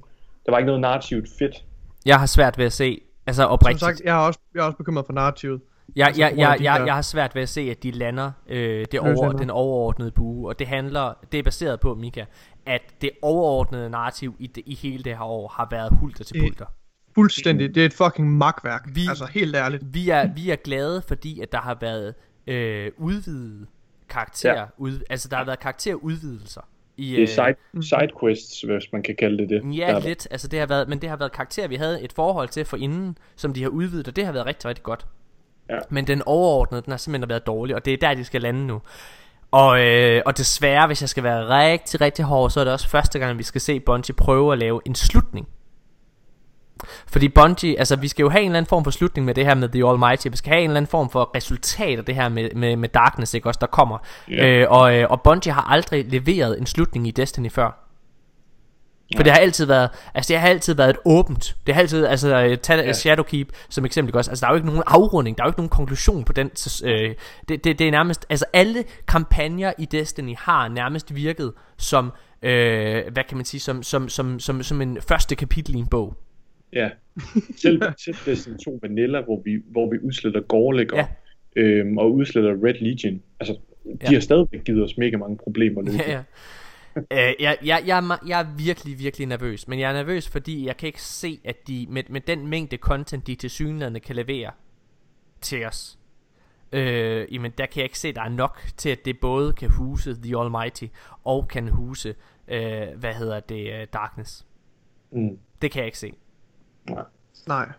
der 0.45 0.51
var 0.51 0.57
ikke 0.57 0.65
noget 0.65 0.81
narrativt 0.81 1.29
fedt. 1.39 1.65
Jeg 2.05 2.19
har 2.19 2.25
svært 2.25 2.57
ved 2.57 2.65
at 2.65 2.73
se, 2.73 3.01
altså 3.27 3.43
oprigtigt. 3.43 3.79
Som 3.79 3.87
sagt, 3.87 4.01
jeg 4.05 4.23
er 4.23 4.27
også, 4.27 4.39
jeg 4.55 4.61
er 4.61 4.65
også 4.65 4.77
bekymret 4.77 5.05
for 5.05 5.13
narrativet. 5.13 5.61
Jeg, 5.95 6.07
altså, 6.07 6.21
jeg, 6.21 6.33
jeg, 6.37 6.57
jeg, 6.61 6.83
jeg 6.85 6.93
har 6.95 7.01
svært 7.01 7.35
ved 7.35 7.41
at 7.41 7.49
se, 7.49 7.61
at 7.61 7.83
de 7.83 7.91
lander 7.91 8.31
øh, 8.47 8.85
det 8.91 8.99
over, 8.99 9.31
den 9.31 9.49
overordnede 9.49 10.11
bue, 10.11 10.47
og 10.49 10.59
det 10.59 10.67
handler, 10.67 11.13
det 11.31 11.37
er 11.39 11.43
baseret 11.43 11.79
på, 11.79 11.95
Mika, 11.95 12.25
at 12.65 12.81
det 13.01 13.09
overordnede 13.21 13.89
narrativ 13.89 14.35
i, 14.39 14.47
det, 14.47 14.63
i 14.65 14.75
hele 14.75 15.03
det 15.03 15.17
her 15.17 15.23
år 15.23 15.47
har 15.47 15.67
været 15.71 15.89
hulter 15.99 16.23
til 16.23 16.39
pulter. 16.39 16.65
Fuldstændig, 17.15 17.75
det 17.75 17.81
er 17.81 17.85
et 17.85 17.93
fucking 17.93 18.37
magtværk, 18.37 18.87
vi, 18.93 19.01
altså 19.09 19.25
helt 19.33 19.55
ærligt. 19.55 19.83
Vi 19.93 20.09
er, 20.09 20.33
vi 20.35 20.49
er 20.49 20.55
glade, 20.55 21.01
fordi 21.07 21.39
at 21.41 21.51
der 21.51 21.57
har 21.57 21.77
været 21.81 22.13
øh, 22.47 22.91
udvidet 22.97 23.67
karakter, 24.09 24.53
ja. 24.53 24.65
ud, 24.77 25.01
altså 25.09 25.27
der 25.29 25.37
har 25.37 25.45
været 25.45 25.59
karakterudvidelser 25.59 26.61
I, 26.97 27.11
Det 27.15 27.23
er 27.23 27.27
side, 27.27 27.55
Mhm. 27.73 27.81
sidequests, 27.81 28.61
hvis 28.61 28.83
man 28.93 29.03
kan 29.03 29.15
kalde 29.19 29.37
det 29.37 29.49
det. 29.49 29.77
Ja, 29.77 29.87
Der- 29.93 29.99
lidt. 29.99 30.27
Altså, 30.31 30.47
det 30.47 30.59
har 30.59 30.65
været, 30.67 30.89
men 30.89 30.99
det 31.01 31.09
har 31.09 31.17
været 31.17 31.31
karakterer, 31.31 31.67
vi 31.67 31.75
havde 31.75 32.01
et 32.03 32.13
forhold 32.13 32.49
til 32.49 32.65
for 32.65 32.77
inden, 32.77 33.17
som 33.35 33.53
de 33.53 33.61
har 33.61 33.69
udvidet, 33.69 34.07
og 34.07 34.15
det 34.15 34.25
har 34.25 34.31
været 34.31 34.45
rigtig, 34.45 34.69
rigtig 34.69 34.83
godt. 34.83 35.05
Ja. 35.71 35.79
Men 35.89 36.07
den 36.07 36.21
overordnede, 36.25 36.81
den 36.81 36.91
har 36.91 36.97
simpelthen 36.97 37.29
været 37.29 37.45
dårlig, 37.47 37.75
og 37.75 37.85
det 37.85 37.93
er 37.93 37.97
der, 37.97 38.13
de 38.13 38.23
skal 38.25 38.41
lande 38.41 38.67
nu. 38.67 38.81
Og, 39.51 39.81
øh, 39.81 40.21
og 40.25 40.37
desværre, 40.37 40.87
hvis 40.87 41.01
jeg 41.01 41.09
skal 41.09 41.23
være 41.23 41.49
rigtig, 41.49 42.01
rigtig 42.01 42.25
hård, 42.25 42.49
så 42.49 42.59
er 42.59 42.63
det 42.63 42.73
også 42.73 42.89
første 42.89 43.19
gang, 43.19 43.37
vi 43.37 43.43
skal 43.43 43.61
se 43.61 43.79
Bungie 43.79 44.15
prøve 44.15 44.53
at 44.53 44.59
lave 44.59 44.81
en 44.85 44.95
slutning. 44.95 45.47
Fordi 47.07 47.29
Bungie, 47.29 47.79
altså 47.79 47.95
vi 47.95 48.07
skal 48.07 48.23
jo 48.23 48.29
have 48.29 48.41
en 48.41 48.45
eller 48.45 48.57
anden 48.57 48.69
form 48.69 48.83
for 48.83 48.91
slutning 48.91 49.25
med 49.25 49.33
det 49.33 49.45
her 49.45 49.55
med 49.55 49.69
The 49.69 49.87
Almighty 49.89 50.27
Vi 50.27 50.37
skal 50.37 50.51
have 50.51 50.63
en 50.63 50.69
eller 50.69 50.77
anden 50.77 50.89
form 50.89 51.09
for 51.09 51.31
resultat 51.35 51.99
af 51.99 52.05
det 52.05 52.15
her 52.15 52.29
med, 52.29 52.49
med, 52.55 52.75
med 52.75 52.89
Darkness, 52.89 53.33
ikke 53.33 53.49
også, 53.49 53.57
der 53.61 53.67
kommer 53.67 53.97
Ja. 54.29 54.47
øh, 54.47 54.71
og, 54.71 54.95
øh, 54.97 55.07
og 55.09 55.21
Bungie 55.21 55.53
har 55.53 55.71
aldrig 55.71 56.05
leveret 56.05 56.59
en 56.59 56.65
slutning 56.65 57.07
i 57.07 57.11
Destiny 57.11 57.51
før 57.51 57.90
for 59.15 59.17
Nej. 59.19 59.23
det 59.23 59.31
har 59.31 59.39
altid 59.39 59.65
været, 59.65 59.89
altså 60.13 60.33
det 60.33 60.39
har 60.39 60.47
altid 60.47 60.73
været 60.75 60.89
et 60.89 60.97
åbent. 61.05 61.55
Det 61.67 61.73
har 61.75 61.81
altid, 61.81 62.05
altså 62.05 62.57
tag 62.63 62.77
Ja. 62.77 62.85
ja. 62.85 62.93
Shadowkeep 62.93 63.47
som 63.69 63.85
eksempel 63.85 64.15
også. 64.17 64.31
Altså 64.31 64.41
der 64.45 64.47
er 64.47 64.53
jo 64.53 64.55
ikke 64.55 64.67
nogen 64.67 64.83
afrunding, 64.87 65.37
der 65.37 65.43
er 65.43 65.47
jo 65.47 65.49
ikke 65.49 65.59
nogen 65.59 65.69
konklusion 65.69 66.23
på 66.23 66.33
den. 66.33 66.51
Øh, 66.85 67.15
det, 67.49 67.63
det, 67.63 67.79
det 67.79 67.87
er 67.87 67.91
nærmest, 67.91 68.25
altså 68.29 68.45
alle 68.53 68.83
kampagner 69.07 69.73
i 69.77 69.85
Destiny 69.85 70.35
har 70.37 70.67
nærmest 70.67 71.15
virket 71.15 71.53
som, 71.77 72.11
øh, 72.41 73.03
hvad 73.13 73.23
kan 73.27 73.37
man 73.37 73.45
sige, 73.45 73.61
som, 73.61 73.83
som, 73.83 74.09
som, 74.09 74.39
som, 74.39 74.63
som 74.63 74.81
en 74.81 74.97
første 75.07 75.35
kapitel 75.35 75.75
i 75.75 75.79
en 75.79 75.87
bog. 75.87 76.13
Ja. 76.73 76.89
Selv, 77.61 77.81
selv 78.03 78.15
Destiny 78.25 78.55
2 78.65 78.79
Vanilla, 78.81 79.21
hvor 79.21 79.41
vi, 79.45 79.51
hvor 79.71 79.89
vi 79.91 79.97
udsletter 80.03 80.41
og, 80.49 80.97
Ja. 80.97 81.05
øhm, 81.55 81.97
og 81.97 82.13
udsletter 82.13 82.51
Red 82.63 82.73
Legion. 82.81 83.21
Altså, 83.39 83.53
de 83.85 83.97
Ja. 84.01 84.13
har 84.13 84.19
stadigvæk 84.19 84.63
givet 84.63 84.83
os 84.83 84.97
mega 84.97 85.17
mange 85.17 85.37
problemer 85.37 85.81
nu. 85.81 85.91
Ja, 85.91 86.11
ja. 86.11 86.21
Øh, 86.95 87.05
jeg, 87.39 87.57
jeg, 87.63 87.83
jeg, 87.85 87.97
er 87.97 88.17
jeg 88.27 88.39
er 88.39 88.55
virkelig, 88.57 88.99
virkelig 88.99 89.27
nervøs 89.27 89.67
Men 89.67 89.79
jeg 89.79 89.89
er 89.89 89.93
nervøs, 89.93 90.29
fordi 90.29 90.65
jeg 90.65 90.77
kan 90.77 90.87
ikke 90.87 91.01
se 91.01 91.39
At 91.43 91.67
de 91.67 91.87
med, 91.89 92.03
med 92.09 92.21
den 92.21 92.47
mængde 92.47 92.77
content 92.77 93.27
De 93.27 93.35
til 93.35 93.49
synligheden 93.49 94.01
kan 94.01 94.15
levere 94.15 94.51
Til 95.41 95.65
os 95.65 95.99
øh, 96.71 97.33
Jamen 97.33 97.51
der 97.57 97.65
kan 97.65 97.77
jeg 97.77 97.83
ikke 97.85 97.99
se, 97.99 98.13
der 98.13 98.21
er 98.21 98.29
nok 98.29 98.61
Til 98.77 98.89
at 98.89 99.05
det 99.05 99.19
både 99.19 99.53
kan 99.53 99.69
huse 99.69 100.21
The 100.23 100.39
Almighty 100.39 100.85
Og 101.23 101.47
kan 101.47 101.67
huse 101.67 102.15
øh, 102.47 102.87
Hvad 102.97 103.13
hedder 103.13 103.39
det, 103.39 103.81
øh, 103.81 103.87
Darkness 103.93 104.45
Mm. 105.13 105.39
Det 105.61 105.71
kan 105.71 105.79
jeg 105.79 105.85
ikke 105.85 105.97
se 105.97 106.13
Nej. 107.47 107.71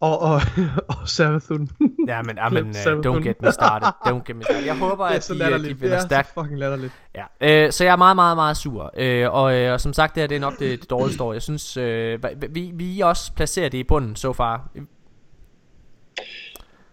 Og, 0.00 0.20
og, 0.20 0.40
og 0.88 1.08
Savathun. 1.08 1.70
Ja, 2.08 2.22
men, 2.22 2.38
ah, 2.38 2.52
men 2.52 2.64
uh, 2.86 2.92
don't 3.06 3.22
get 3.22 3.42
me 3.42 3.52
started 3.52 3.88
Don't 4.06 4.24
get 4.26 4.36
me 4.36 4.42
started 4.42 4.64
Jeg 4.66 4.78
håber, 4.78 5.08
det 5.08 5.12
er 5.12 5.16
at 5.16 5.28
de, 5.28 5.34
øh, 5.34 5.38
de 5.38 5.38
latterligt. 5.38 5.74
Det 5.74 5.82
vinder 5.82 5.96
er 5.96 6.00
stærkt 6.00 6.28
så 6.28 6.34
fucking 6.34 6.58
latterligt. 6.58 6.92
Ja, 7.14 7.64
øh, 7.66 7.72
så 7.72 7.84
jeg 7.84 7.92
er 7.92 7.96
meget, 7.96 8.16
meget, 8.16 8.36
meget 8.36 8.56
sur. 8.56 8.92
Øh, 8.96 9.32
og, 9.32 9.54
øh, 9.54 9.72
og 9.72 9.80
som 9.80 9.92
sagt, 9.92 10.14
det 10.14 10.20
her 10.22 10.28
det 10.28 10.36
er 10.36 10.40
nok 10.40 10.58
det, 10.58 10.80
det 10.80 10.90
dårligste 10.90 11.22
år. 11.22 11.32
Jeg 11.32 11.42
synes, 11.42 11.76
øh, 11.76 12.18
vi, 12.50 12.70
vi 12.74 13.00
også 13.00 13.32
placerer 13.32 13.68
det 13.68 13.78
i 13.78 13.84
bunden 13.84 14.16
så 14.16 14.20
so 14.20 14.32
far. 14.32 14.70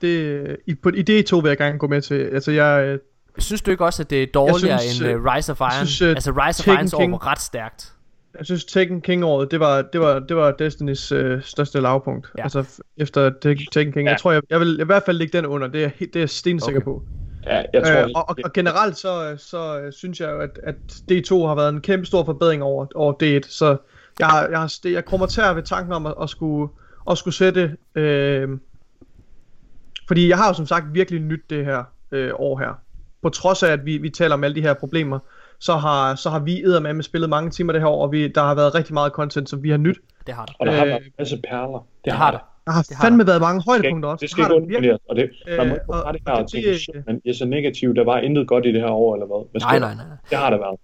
Det, 0.01 0.57
i, 0.67 0.75
på, 0.75 0.89
I 0.89 1.01
det 1.01 1.25
to 1.25 1.37
vil 1.37 1.49
jeg 1.49 1.57
gerne 1.57 1.79
gå 1.79 1.87
med 1.87 2.01
til. 2.01 2.29
Altså, 2.33 2.51
jeg, 2.51 2.85
øh, 2.85 2.99
Synes 3.39 3.61
du 3.61 3.71
ikke 3.71 3.85
også, 3.85 4.03
at 4.03 4.09
det 4.09 4.23
er 4.23 4.27
dårligere 4.33 4.79
synes, 4.79 4.99
end 4.99 5.09
øh, 5.09 5.21
uh, 5.21 5.25
Rise 5.25 5.51
of 5.51 5.59
Iron? 5.59 5.71
synes, 5.71 6.01
øh, 6.01 6.09
altså 6.09 6.31
Rise 6.31 6.71
of 6.71 6.77
King- 6.97 7.11
var 7.11 7.27
ret 7.27 7.41
stærkt. 7.41 7.93
Jeg 8.37 8.45
synes, 8.45 8.65
Taken 8.65 9.01
King-året, 9.01 9.51
det 9.51 9.59
var, 9.59 9.81
det 9.81 10.01
var, 10.01 10.19
det 10.19 10.37
var 10.37 10.51
Destinys 10.51 11.11
øh, 11.11 11.41
største 11.43 11.79
lavpunkt. 11.81 12.31
Ja. 12.37 12.43
Altså, 12.43 12.81
efter 12.97 13.29
Taken 13.71 13.91
King. 13.93 14.05
Ja. 14.05 14.09
Jeg 14.11 14.19
tror, 14.19 14.31
jeg, 14.31 14.41
jeg 14.49 14.59
vil 14.59 14.79
i 14.79 14.83
hvert 14.83 15.03
fald 15.05 15.17
lægge 15.17 15.37
den 15.37 15.45
under. 15.45 15.67
Det 15.67 15.83
er, 15.83 15.89
det 15.99 16.15
er 16.15 16.19
jeg 16.19 16.29
stensikker 16.29 16.79
Okay. 16.81 16.85
på. 16.85 17.03
Ja, 17.45 17.63
jeg 17.73 17.83
tror, 17.83 18.01
Øh, 18.03 18.09
og, 18.15 18.29
og, 18.29 18.35
og 18.43 18.53
generelt 18.53 18.97
så, 18.97 19.35
så 19.37 19.79
øh, 19.81 19.93
synes 19.93 20.19
jeg 20.21 20.29
jo, 20.31 20.39
at, 20.39 20.59
at 20.63 20.75
D2 21.11 21.45
har 21.47 21.55
været 21.55 21.69
en 21.69 21.81
kæmpe 21.81 22.05
stor 22.05 22.23
forbedring 22.25 22.63
over, 22.63 22.85
over 22.95 23.13
D1, 23.23 23.49
så 23.49 23.77
jeg, 24.19 24.27
har- 24.27 24.47
jeg, 24.47 24.59
har, 24.59 24.73
jeg 24.85 25.05
kommer 25.05 25.25
til 25.25 25.41
at 25.41 25.55
ved 25.55 25.63
tanken 25.63 25.93
om 25.93 26.05
at, 26.05 26.13
at, 26.21 26.29
skulle, 26.29 26.69
at 27.11 27.17
skulle 27.17 27.33
sætte, 27.33 27.75
øh, 27.95 28.49
fordi 30.07 30.29
jeg 30.29 30.37
har 30.37 30.47
jo 30.47 30.53
som 30.53 30.65
sagt 30.65 30.85
virkelig 30.93 31.21
nyt 31.21 31.41
det 31.49 31.65
her 31.65 31.83
øh, 32.11 32.31
år 32.35 32.59
her. 32.59 32.79
På 33.21 33.29
trods 33.29 33.63
af, 33.63 33.71
at 33.71 33.85
vi, 33.85 33.97
vi 33.97 34.09
taler 34.09 34.33
om 34.35 34.43
alle 34.43 34.55
de 34.55 34.61
her 34.61 34.73
problemer, 34.73 35.19
så 35.59 35.73
har, 35.75 36.15
så 36.15 36.29
har 36.29 36.39
vi 36.39 36.63
eddermame 36.63 37.03
spillet 37.03 37.29
mange 37.29 37.49
timer 37.49 37.73
det 37.73 37.81
her 37.81 37.87
år, 37.89 38.03
og 38.03 38.11
vi, 38.11 38.27
der 38.27 38.41
har 38.43 38.55
været 38.55 38.75
rigtig 38.75 38.93
meget 38.93 39.11
content, 39.11 39.49
som 39.49 39.63
vi 39.63 39.69
har 39.69 39.77
nyt. 39.77 39.97
Det 40.27 40.35
har 40.35 40.45
det. 40.45 40.55
og 40.59 40.65
der 40.65 40.71
har 40.71 40.81
øh, 40.83 40.87
været 40.89 41.05
en 41.05 41.11
masse 41.19 41.37
perler. 41.49 41.77
Det, 41.79 42.05
Det 42.05 42.13
har 42.13 42.31
det. 42.31 42.39
Der 42.65 42.71
har 42.71 42.81
Det 42.81 42.95
har 42.97 43.05
fandme 43.05 43.27
været 43.27 43.41
mange 43.41 43.63
højdepunkter 43.67 44.09
også. 44.09 44.21
Det 44.21 44.29
skal 44.29 44.43
har 44.43 44.51
ikke 44.53 44.61
der 44.61 44.67
virkelig. 44.67 44.91
undervurderes, 45.09 45.41
og 45.41 45.47
det, 45.47 45.57
man 45.57 45.67
må 45.67 45.73
Øh, 45.73 45.75
ikke 45.75 45.85
bare 45.91 46.13
det 46.13 46.21
her 46.27 46.33
og 46.33 46.39
det- 46.41 46.51
tænke, 46.51 46.69
det- 46.69 46.79
shit, 46.81 46.95
men 47.07 47.21
jeg 47.25 47.31
er 47.31 47.35
så 47.35 47.45
negativ, 47.45 47.95
der 47.95 48.03
var 48.03 48.17
intet 48.17 48.47
godt 48.47 48.65
i 48.65 48.71
det 48.73 48.81
her 48.81 48.89
år, 48.89 49.15
eller 49.15 49.25
hvad? 49.27 49.47
hvad 49.51 49.61
Nej, 49.61 49.79
nej, 49.79 49.89
der? 49.89 49.95
nej. 49.95 50.05
Det 50.29 50.37
har 50.37 50.49
der 50.49 50.57
været. 50.57 50.79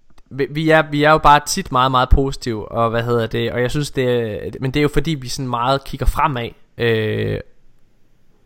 Vi, 0.56 0.70
er, 0.70 0.84
vi 0.92 1.04
er 1.04 1.12
jo 1.12 1.18
bare 1.18 1.40
tit 1.48 1.72
meget, 1.72 1.92
meget 1.92 2.10
positive, 2.10 2.72
og 2.72 2.90
hvad 2.90 3.04
hedder 3.04 3.28
det, 3.28 3.52
og 3.52 3.62
jeg 3.62 3.72
synes 3.72 3.92
det 3.92 4.06
er, 4.12 4.50
men 4.60 4.72
det 4.72 4.80
er 4.80 4.82
jo 4.82 4.90
fordi, 4.94 5.12
vi 5.12 5.28
sådan 5.28 5.50
meget 5.50 5.84
kigger 5.84 6.06
fremad, 6.06 6.50
øh, 6.78 7.40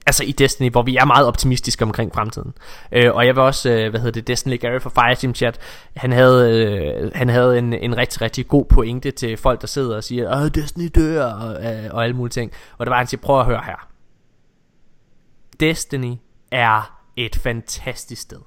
altså 0.08 0.24
i 0.24 0.32
Destiny, 0.32 0.72
hvor 0.72 0.82
vi 0.82 0.96
er 0.96 1.06
meget 1.06 1.28
optimistiske 1.28 1.86
omkring 1.86 2.14
fremtiden. 2.14 2.54
Øh, 2.92 3.16
og 3.16 3.26
jeg 3.26 3.36
vil 3.36 3.44
også, 3.44 3.70
øh, 3.70 3.90
hvad 3.90 4.00
hedder 4.00 4.12
det, 4.12 4.28
Destiny 4.28 4.60
Gary 4.60 4.80
fra 4.80 4.90
Fireteam 4.90 5.36
Chat, 5.36 5.60
han 5.96 6.12
havde, 6.12 6.66
øh, 6.66 7.12
han 7.16 7.30
havde 7.30 7.58
en, 7.58 7.74
en 7.74 7.98
rigtig, 7.98 8.22
rigtig 8.22 8.48
god 8.48 8.66
pointe 8.66 9.12
til 9.12 9.38
folk, 9.38 9.62
der 9.62 9.68
sidder 9.68 9.96
og 9.96 10.04
siger, 10.04 10.42
Åh, 10.42 10.48
Destiny 10.56 10.90
dør, 10.96 11.26
og, 11.26 11.66
øh, 11.66 11.90
og 11.92 12.04
alle 12.04 12.16
mulige 12.16 12.32
ting. 12.32 12.52
Og 12.78 12.86
det 12.86 12.92
var, 12.92 12.98
han 12.98 13.08
siger, 13.08 13.22
prøv 13.22 13.40
at 13.40 13.46
høre 13.46 13.62
her. 13.66 13.88
Destiny 15.60 16.14
er 16.52 17.00
et 17.16 17.36
fantastisk 17.36 18.22
sted. 18.22 18.40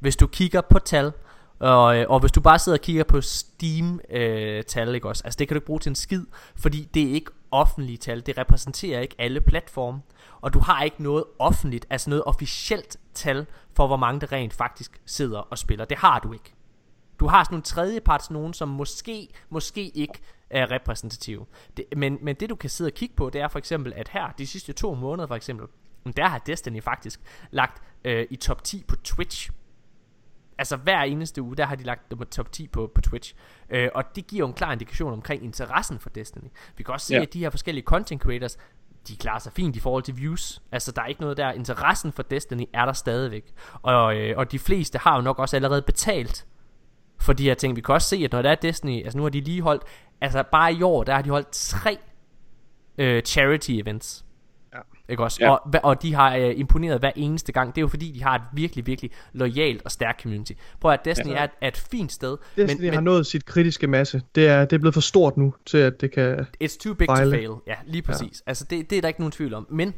Hvis 0.00 0.16
du 0.16 0.26
kigger 0.26 0.60
på 0.60 0.78
tal, 0.78 1.12
og, 1.58 1.96
øh, 1.96 2.06
og 2.08 2.20
hvis 2.20 2.32
du 2.32 2.40
bare 2.40 2.58
sidder 2.58 2.78
og 2.78 2.82
kigger 2.82 3.04
på 3.04 3.20
Steam 3.20 4.00
øh, 4.10 4.62
tal, 4.64 4.94
ikke 4.94 5.08
også? 5.08 5.22
Altså 5.24 5.38
det 5.38 5.48
kan 5.48 5.54
du 5.54 5.58
ikke 5.58 5.66
bruge 5.66 5.80
til 5.80 5.90
en 5.90 5.94
skid, 5.94 6.22
fordi 6.56 6.88
det 6.94 7.02
er 7.10 7.14
ikke 7.14 7.30
offentlige 7.50 7.96
tal. 7.96 8.26
Det 8.26 8.38
repræsenterer 8.38 9.00
ikke 9.00 9.14
alle 9.18 9.40
platforme. 9.40 10.00
Og 10.40 10.54
du 10.54 10.58
har 10.58 10.82
ikke 10.82 11.02
noget 11.02 11.24
offentligt, 11.38 11.86
altså 11.90 12.10
noget 12.10 12.24
officielt 12.24 12.96
tal 13.14 13.46
for, 13.74 13.86
hvor 13.86 13.96
mange 13.96 14.20
der 14.20 14.32
rent 14.32 14.54
faktisk 14.54 15.00
sidder 15.06 15.38
og 15.38 15.58
spiller. 15.58 15.84
Det 15.84 15.98
har 15.98 16.18
du 16.18 16.32
ikke. 16.32 16.54
Du 17.20 17.26
har 17.26 17.44
sådan 17.44 17.54
nogle 17.54 17.62
tredjeparts 17.62 18.30
nogen, 18.30 18.54
som 18.54 18.68
måske, 18.68 19.28
måske 19.48 19.88
ikke 19.88 20.20
er 20.50 20.70
repræsentative. 20.70 21.46
Det, 21.76 21.84
men, 21.96 22.18
men 22.22 22.36
det 22.36 22.50
du 22.50 22.54
kan 22.54 22.70
sidde 22.70 22.88
og 22.88 22.94
kigge 22.94 23.14
på, 23.14 23.30
det 23.30 23.40
er 23.40 23.48
for 23.48 23.58
eksempel, 23.58 23.92
at 23.96 24.08
her, 24.08 24.32
de 24.38 24.46
sidste 24.46 24.72
to 24.72 24.94
måneder 24.94 25.26
for 25.26 25.34
eksempel, 25.34 25.66
der 26.16 26.28
har 26.28 26.38
Destiny 26.38 26.82
faktisk 26.82 27.20
lagt 27.50 27.82
øh, 28.04 28.26
i 28.30 28.36
top 28.36 28.64
10 28.64 28.84
på 28.88 28.96
Twitch. 28.96 29.50
Altså 30.60 30.76
hver 30.76 31.02
eneste 31.02 31.42
uge, 31.42 31.56
der 31.56 31.64
har 31.66 31.74
de 31.76 31.84
lagt 31.84 32.10
nummer 32.10 32.24
top 32.24 32.52
10 32.52 32.66
på, 32.68 32.90
på 32.94 33.00
Twitch. 33.00 33.34
Øh, 33.70 33.88
og 33.94 34.04
det 34.16 34.26
giver 34.26 34.38
jo 34.38 34.46
en 34.46 34.52
klar 34.54 34.72
indikation 34.72 35.12
omkring 35.12 35.44
interessen 35.44 35.98
for 35.98 36.10
Destiny. 36.10 36.48
Vi 36.76 36.82
kan 36.82 36.94
også 36.94 37.06
se, 37.06 37.14
Ja. 37.14 37.18
ja. 37.18 37.22
at 37.22 37.32
de 37.32 37.38
her 37.38 37.50
forskellige 37.50 37.84
content 37.84 38.22
creators, 38.22 38.56
de 39.08 39.16
klarer 39.16 39.38
sig 39.38 39.52
fint 39.52 39.76
i 39.76 39.80
forhold 39.80 40.02
til 40.02 40.16
views. 40.16 40.62
Altså 40.72 40.92
der 40.92 41.02
er 41.02 41.06
ikke 41.06 41.20
noget 41.20 41.36
der. 41.36 41.52
Interessen 41.52 42.12
for 42.12 42.22
Destiny 42.22 42.64
er 42.74 42.84
der 42.84 42.92
stadigvæk. 42.92 43.52
Og, 43.82 44.16
øh, 44.16 44.34
og 44.38 44.52
de 44.52 44.58
fleste 44.58 44.98
har 44.98 45.16
jo 45.16 45.22
nok 45.22 45.38
også 45.38 45.56
allerede 45.56 45.82
betalt 45.82 46.46
for 47.20 47.32
de 47.32 47.44
her 47.44 47.54
ting. 47.54 47.76
Vi 47.76 47.80
kan 47.80 47.94
også 47.94 48.08
se, 48.08 48.16
at 48.16 48.32
når 48.32 48.42
der 48.42 48.50
er 48.50 48.54
Destiny, 48.54 49.04
altså 49.04 49.16
nu 49.18 49.22
har 49.22 49.30
de 49.30 49.40
lige 49.40 49.62
holdt, 49.62 49.82
altså 50.20 50.42
bare 50.52 50.72
i 50.74 50.82
år, 50.82 51.04
der 51.04 51.14
har 51.14 51.22
de 51.22 51.30
holdt 51.30 51.48
tre 51.52 51.98
øh, 52.98 53.22
charity 53.22 53.70
events. 53.70 54.24
Ikke 55.10 55.22
også? 55.22 55.38
Ja. 55.40 55.50
Og, 55.50 55.60
og 55.82 56.02
de 56.02 56.14
har 56.14 56.36
øh, 56.36 56.52
imponeret 56.56 56.98
hver 56.98 57.12
eneste 57.16 57.52
gang. 57.52 57.74
Det 57.74 57.78
er 57.78 57.82
jo 57.82 57.88
fordi, 57.88 58.10
de 58.10 58.22
har 58.22 58.34
et 58.34 58.42
virkelig, 58.52 58.86
virkelig 58.86 59.10
lojalt 59.32 59.82
og 59.84 59.90
stærkt 59.90 60.22
community. 60.22 60.52
Prøv 60.80 60.92
at 60.92 61.04
Destiny 61.04 61.30
Ja. 61.30 61.32
ja. 61.32 61.40
er, 61.40 61.44
et, 61.44 61.50
er 61.60 61.68
et 61.68 61.76
fint 61.76 62.12
sted. 62.12 62.36
Destiny 62.56 62.80
men, 62.80 62.84
men, 62.84 62.94
har 62.94 63.00
nået 63.00 63.26
sit 63.26 63.44
kritiske 63.44 63.86
masse. 63.86 64.22
Det 64.34 64.48
er, 64.48 64.64
det 64.64 64.72
er 64.72 64.78
blevet 64.78 64.94
for 64.94 65.00
stort 65.00 65.36
nu, 65.36 65.54
til 65.66 65.78
at 65.78 66.00
det 66.00 66.12
kan... 66.12 66.46
it's 66.64 66.78
too 66.78 66.94
big 66.94 67.06
fejle. 67.06 67.30
to 67.30 67.36
fail. 67.36 67.50
Ja, 67.66 67.74
lige 67.86 68.02
præcis. 68.02 68.42
Ja. 68.46 68.50
Altså 68.50 68.64
det, 68.70 68.90
det 68.90 68.98
er 68.98 69.00
der 69.00 69.08
ikke 69.08 69.20
nogen 69.20 69.32
tvivl 69.32 69.54
om. 69.54 69.66
Men 69.70 69.94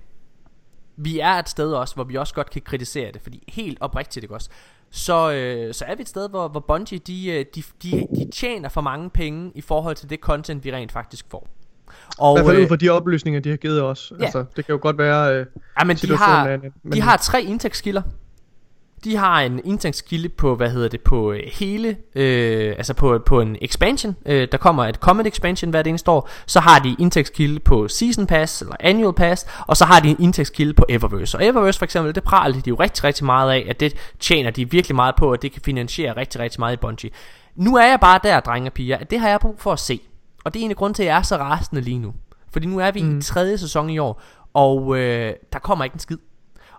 vi 0.97 1.19
er 1.19 1.33
et 1.33 1.49
sted 1.49 1.73
også, 1.73 1.95
hvor 1.95 2.05
vi 2.05 2.17
også 2.17 2.35
godt 2.35 2.51
kan 2.51 2.63
kritisere 2.63 3.13
det. 3.13 3.21
Fordi 3.23 3.45
helt 3.49 3.79
oprigtigt, 3.81 4.25
ikke 4.25 4.35
også? 4.35 4.51
Så, 4.91 5.33
øh, 5.33 5.75
så 5.75 5.85
er 5.85 5.95
vi 5.95 6.03
et 6.03 6.09
sted, 6.09 6.29
hvor, 6.29 6.49
hvor 6.49 6.61
Bungie, 6.61 6.99
de, 6.99 7.31
øh, 7.31 7.45
de, 7.55 7.63
de, 7.83 8.07
de 8.17 8.31
tjener 8.31 8.69
for 8.69 8.81
mange 8.81 9.11
penge 9.11 9.53
i 9.55 9.61
forhold 9.61 9.97
til 9.97 10.11
det 10.11 10.21
content, 10.21 10.65
vi 10.65 10.73
rent 10.73 10.93
faktisk 10.93 11.27
får. 11.31 11.49
Og, 12.19 12.39
I 12.39 12.41
hvert 12.41 12.47
fald 12.47 12.57
ud 12.59 12.63
øh, 12.63 12.69
fra 12.69 12.77
de 12.77 12.89
oplysninger, 12.91 13.41
de 13.41 13.51
har 13.51 13.57
givet 13.57 13.83
os. 13.83 14.13
Ja. 14.19 14.25
Altså, 14.25 14.45
det 14.57 14.67
kan 14.67 14.73
jo 14.73 14.79
godt 14.83 14.99
være... 14.99 15.35
Øh, 15.35 15.47
Ja, 15.81 15.85
men 15.85 15.97
de 15.97 16.17
har, 16.17 16.47
er 16.47 16.55
en- 16.55 16.61
men- 16.83 16.93
de 16.93 17.01
har 17.01 17.17
tre 17.17 17.43
indtægtskilder. 17.43 18.03
De 19.05 19.17
har 19.17 19.41
en 19.41 19.61
indtægtskilde 19.65 20.29
på, 20.29 20.55
hvad 20.57 20.71
hedder 20.71 20.89
det, 20.89 21.01
på 21.01 21.33
øh, 21.33 21.41
hele, 21.53 21.97
øh, 22.15 22.75
altså 22.79 22.95
på, 22.95 23.19
på 23.27 23.41
en 23.41 23.57
expansion. 23.61 24.17
Øh, 24.27 24.49
der 24.53 24.59
kommer 24.59 24.85
et 24.87 24.95
common 24.97 25.27
expansion 25.27 25.71
hvert 25.71 25.87
eneste 25.87 26.11
år. 26.11 26.29
Så 26.47 26.61
har 26.61 26.79
de 26.79 26.97
indtægtskilde 26.99 27.61
på 27.61 27.89
season 27.89 28.27
pass, 28.27 28.61
eller 28.63 28.75
annual 28.81 29.13
pass, 29.15 29.47
og 29.67 29.77
så 29.77 29.85
har 29.85 30.01
de 30.01 30.09
en 30.11 30.17
indtægtskilde 30.19 30.75
på 30.75 30.85
Eververse. 30.89 31.39
Og 31.39 31.45
Eververse 31.45 31.79
for 31.79 31.85
eksempel, 31.85 32.15
det 32.15 32.23
praler 32.23 32.55
de 32.61 32.69
jo 32.69 32.75
rigtig, 32.75 33.05
rigtig 33.05 33.25
meget 33.25 33.53
af, 33.53 33.67
at 33.69 33.81
det 33.81 33.95
tjener 34.21 34.51
de 34.51 34.71
virkelig 34.71 34.95
meget 34.97 35.15
på, 35.19 35.33
at 35.33 35.43
det 35.43 35.53
kan 35.53 35.63
finansiere 35.65 36.17
rigtig, 36.17 36.41
rigtig 36.41 36.61
meget 36.61 36.73
i 36.73 36.77
Bungie. 36.77 37.11
Nu 37.57 37.77
er 37.77 37.87
jeg 37.87 38.01
bare 38.01 38.21
der, 38.23 38.41
drenge 38.41 38.69
og 38.69 38.73
piger, 38.73 38.97
at 38.97 39.11
det 39.11 39.21
har 39.21 39.29
jeg 39.29 39.41
brug 39.41 39.55
for 39.59 39.73
at 39.73 39.79
se. 39.81 40.01
Og 40.45 40.55
det 40.55 40.61
er 40.61 40.65
en 40.65 40.71
af 40.71 40.77
grunden 40.77 40.95
til, 40.95 41.03
at 41.03 41.07
jeg 41.07 41.19
er 41.19 41.23
så 41.23 41.37
rasende 41.37 41.83
lige 41.83 41.99
nu. 41.99 42.15
Fordi 42.51 42.67
nu 42.67 42.79
er 42.79 42.91
vi 42.91 43.03
mm. 43.03 43.19
i 43.19 43.23
tredje 43.23 43.59
sæson 43.59 43.91
i 43.91 43.99
år, 43.99 44.23
og 44.55 44.99
øh, 44.99 45.35
der 45.53 45.59
kommer 45.59 45.85
ikke 45.85 45.95
en 45.95 46.01
skid. 46.01 46.19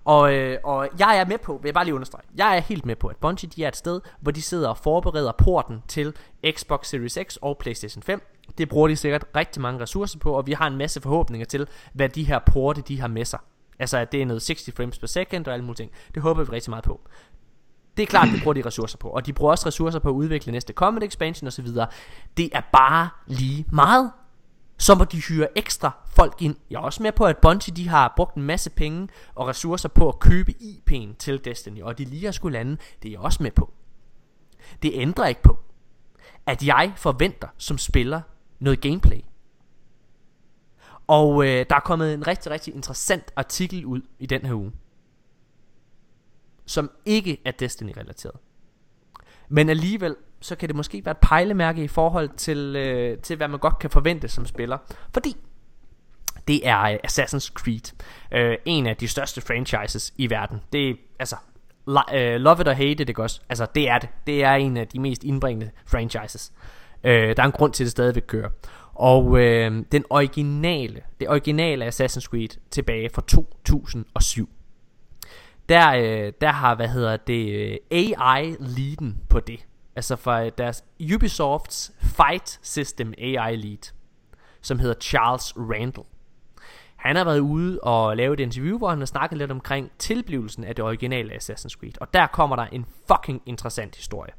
Og, 0.06 0.34
øh, 0.34 0.58
og 0.64 0.90
jeg 1.00 1.18
er 1.18 1.26
med 1.26 1.38
på, 1.38 1.60
vil 1.62 1.68
jeg 1.68 1.74
bare 1.74 1.86
lige 1.86 1.96
understrege, 1.96 2.24
jeg 2.36 2.58
er 2.58 2.62
helt 2.62 2.86
med 2.86 2.96
på, 2.96 3.08
at 3.08 3.16
Bungie 3.16 3.50
de 3.56 3.64
er 3.64 3.68
et 3.68 3.76
sted, 3.76 4.02
hvor 4.20 4.32
de 4.32 4.42
sidder 4.42 4.70
og 4.70 4.78
forbereder 4.78 5.32
porten 5.32 5.84
til 5.88 6.14
Xbox 6.52 6.88
Series 6.88 7.18
X 7.24 7.36
og 7.42 7.58
PlayStation 7.58 8.04
5. 8.04 8.22
Det 8.58 8.70
bruger 8.70 8.88
de 8.88 8.96
sikkert 8.96 9.26
rigtig 9.36 9.62
mange 9.62 9.82
ressourcer 9.82 10.20
på, 10.20 10.32
og 10.32 10.48
vi 10.48 10.52
har 10.52 10.68
en 10.68 10.78
masse 10.78 11.02
forhåbninger 11.02 11.46
til, 11.46 11.68
hvad 11.94 12.10
de 12.10 12.24
her 12.24 12.40
porte 12.40 12.82
de 12.82 13.02
har 13.02 13.08
med 13.08 13.26
sig. 13.26 13.40
Altså 13.80 13.98
at 13.98 14.12
det 14.12 14.22
er 14.22 14.26
noget 14.26 14.44
60 14.44 14.70
frames 14.76 15.00
per 15.00 15.08
second 15.08 15.48
og 15.48 15.54
alle 15.54 15.66
mulige 15.66 15.78
ting. 15.78 15.92
Det 16.14 16.22
håber 16.22 16.44
vi 16.44 16.52
rigtig 16.52 16.70
meget 16.70 16.84
på. 16.84 17.02
Det 17.98 18.04
er 18.04 18.08
klart, 18.08 18.28
det 18.34 18.44
bruger 18.44 18.54
de 18.54 18.66
ressourcer 18.66 18.98
på. 18.98 19.10
Og 19.10 19.26
de 19.26 19.34
bruger 19.34 19.52
også 19.52 19.68
ressourcer 19.68 20.00
på 20.00 20.10
at 20.10 20.14
udvikle 20.14 20.52
næste 20.52 20.74
Comet 20.74 21.04
Expansion 21.04 21.48
osv. 21.48 21.68
Det 22.38 22.50
er 22.54 22.62
bare 22.74 23.10
lige 23.28 23.66
meget. 23.72 24.12
Så 24.78 24.96
må 24.96 25.04
de 25.04 25.22
hyre 25.22 25.58
ekstra 25.58 25.92
folk 26.06 26.42
ind. 26.42 26.56
Jeg 26.70 26.78
er 26.78 26.82
også 26.82 27.04
med 27.04 27.12
på, 27.12 27.26
at 27.26 27.38
Bungie 27.38 27.76
de 27.76 27.90
har 27.90 28.14
brugt 28.16 28.36
en 28.36 28.44
masse 28.44 28.70
penge 28.70 29.08
og 29.36 29.48
ressourcer 29.48 29.90
på 29.90 30.10
at 30.10 30.20
købe 30.20 30.54
IP'en 30.62 31.16
til 31.20 31.46
Destiny. 31.46 31.82
Og 31.82 31.98
de 31.98 32.06
lige 32.06 32.26
har 32.26 32.32
skulle 32.32 32.58
lande. 32.58 32.78
Det 33.04 33.10
er 33.10 33.12
jeg 33.12 33.20
også 33.20 33.44
med 33.44 33.52
på. 33.52 33.74
Det 34.84 34.92
ændrer 34.94 35.28
ikke 35.28 35.42
på, 35.42 35.60
at 36.46 36.64
jeg 36.64 36.94
forventer 36.96 37.48
som 37.58 37.78
spiller 37.78 38.22
noget 38.60 38.82
gameplay. 38.82 39.20
Og 41.08 41.46
øh, 41.46 41.66
der 41.70 41.76
er 41.76 41.80
kommet 41.80 42.14
en 42.14 42.28
rigtig, 42.28 42.52
rigtig 42.52 42.76
interessant 42.76 43.32
artikel 43.36 43.86
ud 43.86 44.02
i 44.20 44.26
den 44.26 44.46
her 44.46 44.54
uge 44.54 44.72
som 46.66 46.92
ikke 47.06 47.38
er 47.46 47.52
Destiny-relateret. 47.52 48.36
Men 49.50 49.70
alligevel, 49.70 50.16
så 50.42 50.56
kan 50.56 50.70
det 50.70 50.76
måske 50.76 51.06
være 51.06 51.12
et 51.12 51.18
pejlemærke 51.18 51.84
i 51.84 51.88
forhold 51.88 52.30
til, 52.38 52.76
øh, 52.76 53.18
til 53.18 53.36
hvad 53.36 53.48
man 53.48 53.60
godt 53.60 53.80
kan 53.80 53.90
forvente 53.90 54.28
som 54.28 54.46
spiller. 54.46 54.78
Fordi 55.14 55.36
det 56.48 56.68
er 56.68 56.82
øh, 56.82 56.98
Assassin's 57.08 57.54
Creed. 57.54 57.94
Øh, 58.32 58.58
en 58.66 58.88
af 58.88 58.98
de 58.98 59.08
største 59.08 59.42
franchises 59.42 60.14
i 60.18 60.30
verden. 60.30 60.62
Det 60.74 60.90
er, 60.90 60.94
altså, 61.20 61.36
øh, 62.14 62.36
love 62.36 62.62
it 62.62 62.68
or 62.68 62.74
hate 62.74 62.92
it, 62.92 63.10
ikke 63.10 63.24
også? 63.24 63.42
Altså, 63.50 63.68
det 63.76 63.90
er 63.90 64.00
det. 64.00 64.10
Det 64.28 64.44
er 64.44 64.54
en 64.54 64.78
af 64.78 64.88
de 64.88 65.00
mest 65.00 65.24
indbringende 65.24 65.72
franchises. 65.86 66.52
Øh, 67.04 67.36
der 67.36 67.44
er 67.44 67.48
en 67.48 67.52
grund 67.52 67.74
til, 67.74 67.84
at 67.84 67.86
det 67.86 67.92
stadigvæk 67.92 68.24
kører. 68.28 68.50
Og 68.94 69.40
øh, 69.40 69.86
den 69.92 70.06
originale, 70.10 71.02
det 71.20 71.30
originale 71.30 71.88
Assassin's 71.88 72.26
Creed 72.26 72.60
tilbage 72.72 73.10
fra 73.10 73.22
2007 73.28 74.50
der, 75.70 75.90
øh, 75.92 76.34
der 76.42 76.52
har, 76.52 76.76
hvad 76.76 76.88
hedder 76.88 77.18
det, 77.18 77.54
øh, 77.54 77.78
AI-leaden 77.92 79.18
på 79.30 79.40
det. 79.40 79.66
Altså 79.96 80.16
for 80.16 80.34
deres 80.34 80.84
Ubisofts 81.16 81.92
Fight 82.00 82.60
System 82.62 83.14
AI 83.18 83.56
lead, 83.56 83.92
som 84.62 84.80
hedder 84.80 84.96
Charles 85.02 85.54
Randall. 85.58 86.08
Han 86.96 87.16
har 87.16 87.24
været 87.24 87.40
ude 87.40 87.80
og 87.80 88.18
lavet 88.18 88.40
et 88.40 88.44
interview, 88.44 88.78
hvor 88.78 88.90
han 88.90 89.00
har 89.00 89.06
snakket 89.06 89.38
lidt 89.38 89.52
omkring 89.52 89.92
tilblivelsen 90.00 90.64
af 90.64 90.76
det 90.76 90.86
originale 90.86 91.34
Assassin's 91.34 91.80
Creed. 91.80 92.02
Og 92.02 92.14
der 92.14 92.28
kommer 92.28 92.56
der 92.56 92.66
en 92.66 92.86
fucking 93.08 93.42
interessant 93.46 93.96
historie. 93.96 94.32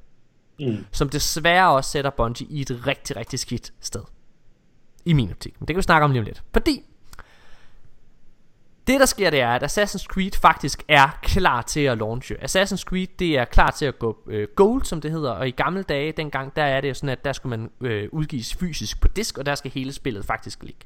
Mm. 0.61 0.87
Som 0.93 1.09
desværre 1.09 1.71
også 1.71 1.91
sætter 1.91 2.11
Bungie 2.11 2.47
i 2.51 2.61
et 2.61 2.87
rigtig, 2.87 3.17
rigtig 3.17 3.39
skidt 3.39 3.73
sted. 3.81 4.03
I 5.05 5.13
min 5.13 5.31
optik. 5.31 5.61
Men 5.61 5.69
det 5.69 5.75
kan 5.75 5.77
vi 5.77 5.83
snakke 5.83 6.05
om 6.05 6.11
lige 6.11 6.21
om 6.21 6.25
lidt. 6.25 6.43
Fordi 6.53 6.85
det 8.87 9.01
der 9.01 9.07
sker 9.07 9.31
det 9.31 9.41
er 9.41 9.49
at 9.49 9.63
Assassin's 9.63 10.07
Creed 10.07 10.31
faktisk 10.41 10.83
er 10.89 11.19
klar 11.23 11.63
til 11.63 11.81
at 11.81 11.99
launche. 11.99 12.37
Assassin's 12.45 12.85
Creed 12.85 13.07
det 13.19 13.39
er 13.39 13.45
klar 13.45 13.71
til 13.71 13.87
at 13.87 13.99
gå 13.99 14.19
øh, 14.27 14.49
gold 14.57 14.85
som 14.85 15.01
det 15.01 15.11
hedder. 15.11 15.31
Og 15.31 15.49
i 15.49 15.51
gamle 15.51 15.83
dage 15.83 16.13
dengang 16.13 16.57
der 16.57 16.63
er 16.63 16.81
det 16.81 16.97
sådan 16.97 17.09
at 17.09 17.25
der 17.25 17.33
skulle 17.33 17.59
man 17.59 17.71
øh, 17.81 18.09
udgives 18.13 18.55
fysisk 18.55 19.01
på 19.01 19.09
disk 19.09 19.39
Og 19.39 19.47
der 19.47 19.55
skal 19.55 19.71
hele 19.71 19.93
spillet 19.93 20.25
faktisk 20.25 20.63
ligge. 20.63 20.81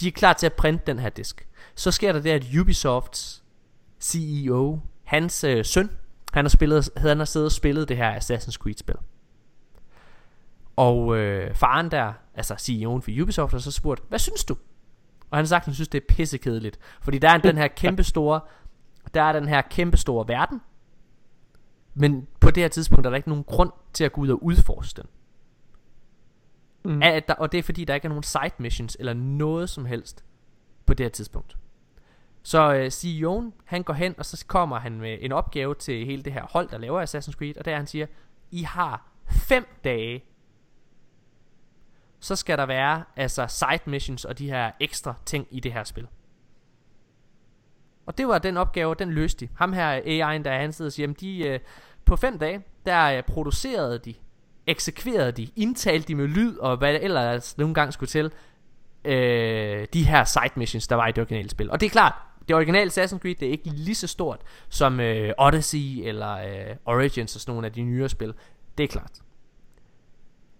De 0.00 0.08
er 0.08 0.12
klar 0.12 0.32
til 0.32 0.46
at 0.46 0.52
printe 0.52 0.84
den 0.86 0.98
her 0.98 1.08
disk. 1.08 1.46
Så 1.74 1.90
sker 1.90 2.12
der 2.12 2.20
det 2.20 2.30
at 2.30 2.44
Ubisofts 2.60 3.42
CEO 4.00 4.80
Hans 5.04 5.44
øh, 5.44 5.64
søn 5.64 5.90
han 6.32 6.44
har, 6.44 6.50
spillet, 6.50 6.90
han 6.96 7.18
har 7.18 7.24
siddet 7.24 7.46
og 7.46 7.52
spillet 7.52 7.88
det 7.88 7.96
her 7.96 8.18
Assassin's 8.18 8.56
Creed 8.56 8.74
spil 8.74 8.94
Og 10.76 11.16
øh, 11.16 11.54
faren 11.54 11.90
der 11.90 12.12
Altså 12.34 12.54
CEOen 12.58 13.02
for 13.02 13.10
Ubisoft 13.22 13.52
har 13.52 13.58
så 13.58 13.70
spurgt 13.70 14.02
Hvad 14.08 14.18
synes 14.18 14.44
du? 14.44 14.56
Og 15.30 15.38
han 15.38 15.44
har 15.44 15.48
sagt, 15.48 15.62
at 15.62 15.66
han 15.66 15.74
synes, 15.74 15.88
det 15.88 16.02
er 16.02 16.14
pissekedeligt. 16.14 16.78
Fordi 17.02 17.18
der 17.18 17.30
er 17.30 17.38
den 17.38 17.56
her 17.56 17.68
kæmpe 17.68 18.04
store, 18.04 18.40
der 19.14 19.22
er 19.22 19.32
den 19.32 19.48
her 19.48 19.62
kæmpe 19.62 19.96
store 19.96 20.28
verden. 20.28 20.60
Men 21.94 22.26
på 22.40 22.50
det 22.50 22.62
her 22.62 22.68
tidspunkt 22.68 23.06
er 23.06 23.10
der 23.10 23.16
ikke 23.16 23.28
nogen 23.28 23.44
grund 23.44 23.72
til 23.92 24.04
at 24.04 24.12
gå 24.12 24.20
ud 24.20 24.28
og 24.28 24.44
udforske 24.44 25.02
den. 25.02 25.10
Mm. 26.84 27.02
At 27.02 27.28
der, 27.28 27.34
og 27.34 27.52
det 27.52 27.58
er 27.58 27.62
fordi, 27.62 27.84
der 27.84 27.94
ikke 27.94 28.04
er 28.04 28.08
nogen 28.08 28.22
side 28.22 28.50
missions 28.58 28.96
eller 29.00 29.12
noget 29.12 29.70
som 29.70 29.84
helst 29.84 30.24
på 30.86 30.94
det 30.94 31.04
her 31.04 31.10
tidspunkt. 31.10 31.56
Så 32.42 32.74
øh, 32.74 32.86
CEO'en, 32.86 33.52
han 33.64 33.82
går 33.82 33.92
hen, 33.92 34.14
og 34.18 34.26
så 34.26 34.44
kommer 34.46 34.78
han 34.78 35.00
med 35.00 35.18
en 35.20 35.32
opgave 35.32 35.74
til 35.74 36.06
hele 36.06 36.22
det 36.22 36.32
her 36.32 36.46
hold, 36.50 36.68
der 36.68 36.78
laver 36.78 37.04
Assassin's 37.04 37.32
Creed, 37.32 37.56
og 37.56 37.64
der 37.64 37.76
han 37.76 37.86
siger, 37.86 38.06
I 38.50 38.62
har 38.62 39.08
fem 39.26 39.66
dage 39.84 40.24
så 42.20 42.36
skal 42.36 42.58
der 42.58 42.66
være 42.66 43.04
altså 43.16 43.46
side 43.46 43.90
missions 43.90 44.24
og 44.24 44.38
de 44.38 44.50
her 44.50 44.70
ekstra 44.80 45.14
ting 45.26 45.46
i 45.50 45.60
det 45.60 45.72
her 45.72 45.84
spil. 45.84 46.06
Og 48.06 48.18
det 48.18 48.28
var 48.28 48.38
den 48.38 48.56
opgave, 48.56 48.94
den 48.94 49.12
løste 49.12 49.46
de. 49.46 49.52
Ham 49.54 49.72
her 49.72 50.00
AI'en, 50.00 50.42
der 50.42 50.50
er 50.50 50.70
sidder 50.70 50.88
og 50.88 50.92
siger, 50.92 51.12
de, 51.12 51.38
øh, 51.38 51.60
på 52.04 52.16
fem 52.16 52.38
dage, 52.38 52.64
der 52.86 53.04
øh, 53.04 53.22
producerede 53.22 53.98
de, 53.98 54.14
eksekverede 54.66 55.32
de, 55.32 55.48
indtalte 55.56 56.08
de 56.08 56.14
med 56.14 56.26
lyd, 56.26 56.56
og 56.56 56.76
hvad 56.76 56.92
det 56.92 57.04
ellers 57.04 57.58
nogle 57.58 57.74
gange 57.74 57.92
skulle 57.92 58.08
til, 58.08 58.32
øh, 59.04 59.86
de 59.92 60.04
her 60.04 60.24
side 60.24 60.52
missions, 60.56 60.88
der 60.88 60.96
var 60.96 61.06
i 61.06 61.12
det 61.12 61.18
originale 61.18 61.50
spil. 61.50 61.70
Og 61.70 61.80
det 61.80 61.86
er 61.86 61.90
klart, 61.90 62.14
det 62.48 62.56
originale 62.56 62.90
Assassin's 62.90 63.18
Creed, 63.18 63.34
det 63.34 63.48
er 63.48 63.52
ikke 63.52 63.68
lige 63.68 63.94
så 63.94 64.06
stort 64.06 64.40
som 64.68 65.00
øh, 65.00 65.32
Odyssey 65.38 66.08
eller 66.08 66.32
øh, 66.32 66.76
Origins 66.84 67.34
og 67.34 67.40
sådan 67.40 67.52
nogle 67.52 67.66
af 67.66 67.72
de 67.72 67.82
nyere 67.82 68.08
spil. 68.08 68.34
Det 68.78 68.84
er 68.84 68.88
klart. 68.88 69.20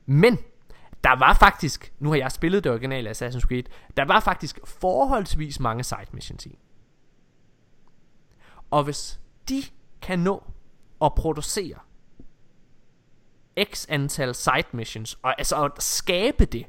Men 0.06 0.38
der 1.04 1.18
var 1.18 1.34
faktisk, 1.34 1.92
nu 1.98 2.08
har 2.08 2.16
jeg 2.16 2.32
spillet 2.32 2.64
det 2.64 2.72
originale 2.72 3.10
Assassin's 3.10 3.40
Creed, 3.40 3.64
der 3.96 4.04
var 4.04 4.20
faktisk 4.20 4.58
forholdsvis 4.64 5.60
mange 5.60 5.84
side 5.84 6.06
missions 6.12 6.46
i. 6.46 6.58
Og 8.70 8.84
hvis 8.84 9.20
de 9.48 9.62
kan 10.02 10.18
nå 10.18 10.44
at 11.02 11.14
producere 11.14 11.78
x 13.64 13.86
antal 13.88 14.34
side 14.34 14.64
missions, 14.72 15.18
og 15.22 15.34
altså 15.38 15.64
at 15.64 15.82
skabe 15.82 16.44
det, 16.44 16.66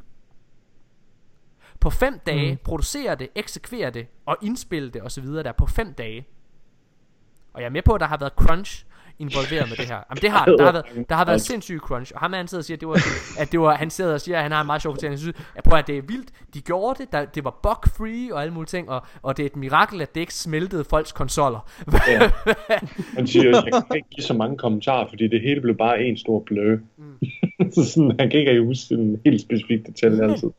på 1.79 1.89
fem 1.89 2.19
dage, 2.19 2.51
mm. 2.51 2.59
producere 2.63 3.15
det, 3.15 3.29
eksekvere 3.35 3.89
det, 3.89 4.07
og 4.25 4.37
indspille 4.41 4.89
det 4.89 5.03
osv. 5.03 5.25
der 5.25 5.51
på 5.51 5.65
fem 5.65 5.93
dage. 5.93 6.27
Og 7.53 7.61
jeg 7.61 7.65
er 7.65 7.71
med 7.71 7.81
på, 7.81 7.93
at 7.93 8.01
der 8.01 8.07
har 8.07 8.17
været 8.17 8.33
crunch, 8.35 8.85
involveret 9.21 9.69
med 9.69 9.77
det 9.77 9.85
her. 9.85 9.99
Jamen 10.09 10.21
det 10.21 10.31
har 10.31 10.45
der 10.45 10.63
har 10.65 10.71
været, 10.71 11.09
der 11.09 11.15
har 11.15 11.25
været 11.25 11.41
sindssyg 11.41 11.79
crunch, 11.79 12.11
og 12.15 12.19
ham 12.19 12.33
han 12.33 12.47
sidder 12.47 12.61
og 12.61 12.65
siger, 12.65 12.75
at 12.75 12.81
det 12.81 12.87
var, 12.87 12.99
at 13.39 13.51
det 13.51 13.59
var, 13.59 13.75
han 13.75 13.89
sidder 13.89 14.13
og 14.13 14.21
siger, 14.21 14.37
at 14.37 14.43
han 14.43 14.51
har 14.51 14.61
en 14.61 14.65
meget 14.65 14.81
sjov 14.81 14.93
fortælling. 14.93 15.11
Jeg 15.11 15.19
synes, 15.19 15.37
at 15.55 15.63
prøv 15.63 15.79
at 15.79 15.87
det 15.87 15.97
er 15.97 16.01
vildt, 16.01 16.31
de 16.53 16.61
gjorde 16.61 17.03
det, 17.03 17.11
der, 17.11 17.25
det 17.25 17.43
var 17.43 17.59
bug 17.63 17.91
free 17.97 18.33
og 18.33 18.41
alle 18.41 18.53
mulige 18.53 18.67
ting, 18.67 18.89
og, 18.89 19.01
og 19.21 19.37
det 19.37 19.43
er 19.43 19.47
et 19.47 19.55
mirakel, 19.55 20.01
at 20.01 20.15
det 20.15 20.21
ikke 20.21 20.33
smeltede 20.33 20.83
folks 20.83 21.11
konsoller. 21.11 21.69
ja. 22.07 22.31
Han 23.17 23.27
siger, 23.27 23.57
at 23.57 23.65
jeg 23.65 23.83
kan 23.87 23.95
ikke 23.95 24.09
give 24.09 24.23
så 24.23 24.33
mange 24.33 24.57
kommentarer, 24.57 25.09
fordi 25.09 25.27
det 25.27 25.41
hele 25.41 25.61
blev 25.61 25.77
bare 25.77 26.03
en 26.03 26.17
stor 26.17 26.39
blø. 26.39 26.79
Mm. 26.97 27.19
så 27.75 27.85
sådan, 27.85 28.15
han 28.19 28.29
kan 28.29 28.39
ikke 28.39 28.63
huske 28.63 28.93
en 28.93 29.21
helt 29.25 29.41
specifik 29.41 29.85
detalje 29.85 30.23
altid. 30.23 30.49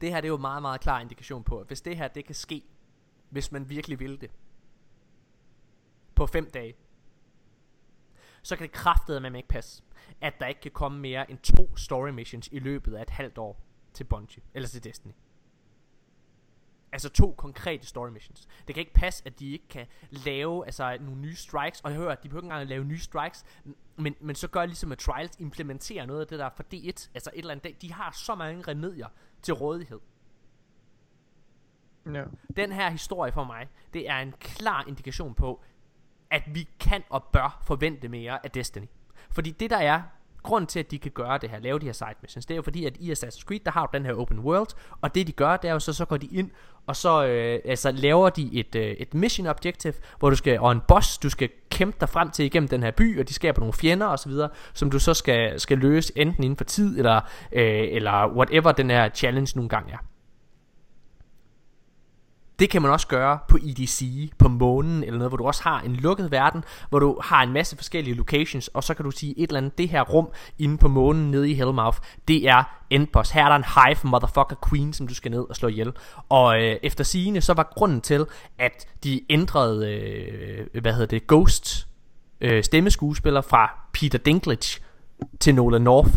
Det 0.00 0.08
her 0.08 0.16
det 0.16 0.24
er 0.24 0.32
jo 0.32 0.36
meget, 0.36 0.62
meget 0.62 0.80
klar 0.80 1.00
indikation 1.00 1.42
på, 1.42 1.58
at 1.58 1.66
hvis 1.66 1.80
det 1.80 1.96
her 1.96 2.08
det 2.08 2.24
kan 2.24 2.34
ske, 2.34 2.62
hvis 3.30 3.52
man 3.52 3.70
virkelig 3.70 4.00
vil 4.00 4.20
det, 4.20 4.30
på 6.14 6.26
fem 6.26 6.50
dage, 6.54 6.74
så 8.46 8.56
kan 8.56 8.62
det 8.62 8.72
kraftede 8.72 9.20
med 9.20 9.34
ikke 9.34 9.48
passe, 9.48 9.82
at 10.20 10.40
der 10.40 10.46
ikke 10.46 10.60
kan 10.60 10.70
komme 10.70 10.98
mere 10.98 11.30
end 11.30 11.38
to 11.38 11.76
story 11.76 12.08
missions 12.08 12.48
i 12.52 12.58
løbet 12.58 12.94
af 12.94 13.02
et 13.02 13.10
halvt 13.10 13.38
år 13.38 13.60
til 13.92 14.04
Bungie, 14.04 14.42
eller 14.54 14.68
til 14.68 14.84
Destiny. 14.84 15.12
Altså 16.92 17.08
to 17.08 17.32
konkrete 17.32 17.86
story 17.86 18.08
missions. 18.08 18.48
Det 18.66 18.74
kan 18.74 18.80
ikke 18.80 18.92
passe, 18.92 19.22
at 19.26 19.38
de 19.38 19.52
ikke 19.52 19.68
kan 19.68 19.86
lave 20.10 20.64
altså, 20.66 20.98
nogle 21.00 21.20
nye 21.20 21.34
strikes. 21.36 21.80
Og 21.80 21.90
jeg 21.90 21.98
hører, 21.98 22.12
at 22.12 22.22
de 22.22 22.28
behøver 22.28 22.42
ikke 22.42 22.46
engang 22.46 22.62
at 22.62 22.68
lave 22.68 22.84
nye 22.84 22.98
strikes. 22.98 23.44
Men, 23.96 24.14
men 24.20 24.36
så 24.36 24.48
gør 24.48 24.66
ligesom, 24.66 24.92
at 24.92 24.98
Trials 24.98 25.36
implementerer 25.38 26.06
noget 26.06 26.20
af 26.20 26.26
det 26.26 26.38
der 26.38 26.48
for 26.56 26.62
D1. 26.74 27.10
Altså 27.14 27.30
et 27.34 27.38
eller 27.38 27.50
andet. 27.50 27.82
De 27.82 27.92
har 27.92 28.10
så 28.10 28.34
mange 28.34 28.62
remedier 28.62 29.08
til 29.42 29.54
rådighed. 29.54 30.00
Ja. 32.14 32.24
Den 32.56 32.72
her 32.72 32.90
historie 32.90 33.32
for 33.32 33.44
mig, 33.44 33.68
det 33.92 34.08
er 34.08 34.18
en 34.18 34.32
klar 34.32 34.84
indikation 34.88 35.34
på, 35.34 35.62
at 36.36 36.42
vi 36.54 36.68
kan 36.80 37.02
og 37.10 37.24
bør 37.32 37.62
forvente 37.66 38.08
mere 38.08 38.38
af 38.44 38.50
Destiny. 38.50 38.86
Fordi 39.30 39.50
det 39.50 39.70
der 39.70 39.76
er 39.76 40.02
grund 40.42 40.66
til, 40.66 40.78
at 40.78 40.90
de 40.90 40.98
kan 40.98 41.10
gøre 41.10 41.38
det 41.38 41.50
her, 41.50 41.58
lave 41.58 41.78
de 41.78 41.86
her 41.86 41.92
side 41.92 42.14
missions, 42.22 42.46
det 42.46 42.54
er 42.54 42.56
jo 42.56 42.62
fordi, 42.62 42.84
at 42.84 42.96
i 42.96 43.12
Assassin's 43.12 43.44
Creed, 43.44 43.60
der 43.64 43.70
har 43.70 43.86
du 43.86 43.96
den 43.96 44.06
her 44.06 44.14
open 44.14 44.38
world, 44.38 44.68
og 45.00 45.14
det 45.14 45.26
de 45.26 45.32
gør, 45.32 45.56
det 45.56 45.68
er 45.68 45.72
jo 45.72 45.78
så, 45.78 45.92
så 45.92 46.04
går 46.04 46.16
de 46.16 46.26
ind, 46.26 46.50
og 46.86 46.96
så 46.96 47.26
øh, 47.26 47.60
altså, 47.64 47.90
laver 47.90 48.30
de 48.30 48.50
et, 48.52 48.74
øh, 48.74 48.90
et 48.90 49.14
mission 49.14 49.46
objective, 49.46 49.94
hvor 50.18 50.30
du 50.30 50.36
skal, 50.36 50.60
og 50.60 50.72
en 50.72 50.80
boss, 50.88 51.18
du 51.18 51.30
skal 51.30 51.50
kæmpe 51.70 51.96
dig 52.00 52.08
frem 52.08 52.30
til 52.30 52.44
igennem 52.44 52.68
den 52.68 52.82
her 52.82 52.90
by, 52.90 53.20
og 53.20 53.28
de 53.28 53.34
skaber 53.34 53.60
nogle 53.60 53.72
fjender 53.72 54.06
osv., 54.06 54.32
som 54.74 54.90
du 54.90 54.98
så 54.98 55.14
skal, 55.14 55.60
skal 55.60 55.78
løse 55.78 56.12
enten 56.16 56.44
inden 56.44 56.56
for 56.56 56.64
tid, 56.64 56.98
eller, 56.98 57.20
øh, 57.52 57.88
eller 57.90 58.36
whatever 58.36 58.72
den 58.72 58.90
her 58.90 59.08
challenge 59.08 59.52
nogle 59.56 59.68
gange 59.68 59.92
er. 59.92 59.98
Det 62.58 62.70
kan 62.70 62.82
man 62.82 62.90
også 62.90 63.06
gøre 63.06 63.38
på 63.48 63.56
EDC, 63.56 64.30
på 64.38 64.48
månen 64.48 65.04
eller 65.04 65.18
noget, 65.18 65.30
hvor 65.30 65.36
du 65.36 65.44
også 65.44 65.62
har 65.62 65.80
en 65.80 65.96
lukket 65.96 66.30
verden, 66.30 66.64
hvor 66.88 66.98
du 66.98 67.20
har 67.24 67.42
en 67.42 67.52
masse 67.52 67.76
forskellige 67.76 68.14
locations, 68.14 68.68
og 68.68 68.84
så 68.84 68.94
kan 68.94 69.04
du 69.04 69.10
sige 69.10 69.38
et 69.38 69.48
eller 69.48 69.58
andet, 69.58 69.78
det 69.78 69.88
her 69.88 70.02
rum 70.02 70.28
inde 70.58 70.78
på 70.78 70.88
månen 70.88 71.30
nede 71.30 71.50
i 71.50 71.54
Hellmouth, 71.54 71.98
det 72.28 72.48
er 72.48 72.62
endboss. 72.90 73.30
Her 73.30 73.44
er 73.44 73.48
der 73.48 73.56
en 73.56 73.64
hive 73.64 74.10
motherfucker 74.10 74.56
queen, 74.70 74.92
som 74.92 75.08
du 75.08 75.14
skal 75.14 75.30
ned 75.30 75.44
og 75.48 75.56
slå 75.56 75.68
ihjel. 75.68 75.92
Og 76.28 76.62
øh, 76.62 76.76
efter 76.82 77.04
sigende, 77.04 77.40
så 77.40 77.54
var 77.54 77.72
grunden 77.76 78.00
til, 78.00 78.26
at 78.58 78.88
de 79.04 79.20
ændrede, 79.30 79.92
øh, 79.92 80.82
hvad 80.82 80.92
hedder 80.92 81.06
det, 81.06 81.26
Ghost 81.26 81.86
øh, 82.40 82.64
stemmeskuespiller 82.64 83.40
fra 83.40 83.70
Peter 83.92 84.18
Dinklage 84.18 84.80
til 85.40 85.54
Nolan 85.54 85.82
North. 85.82 86.10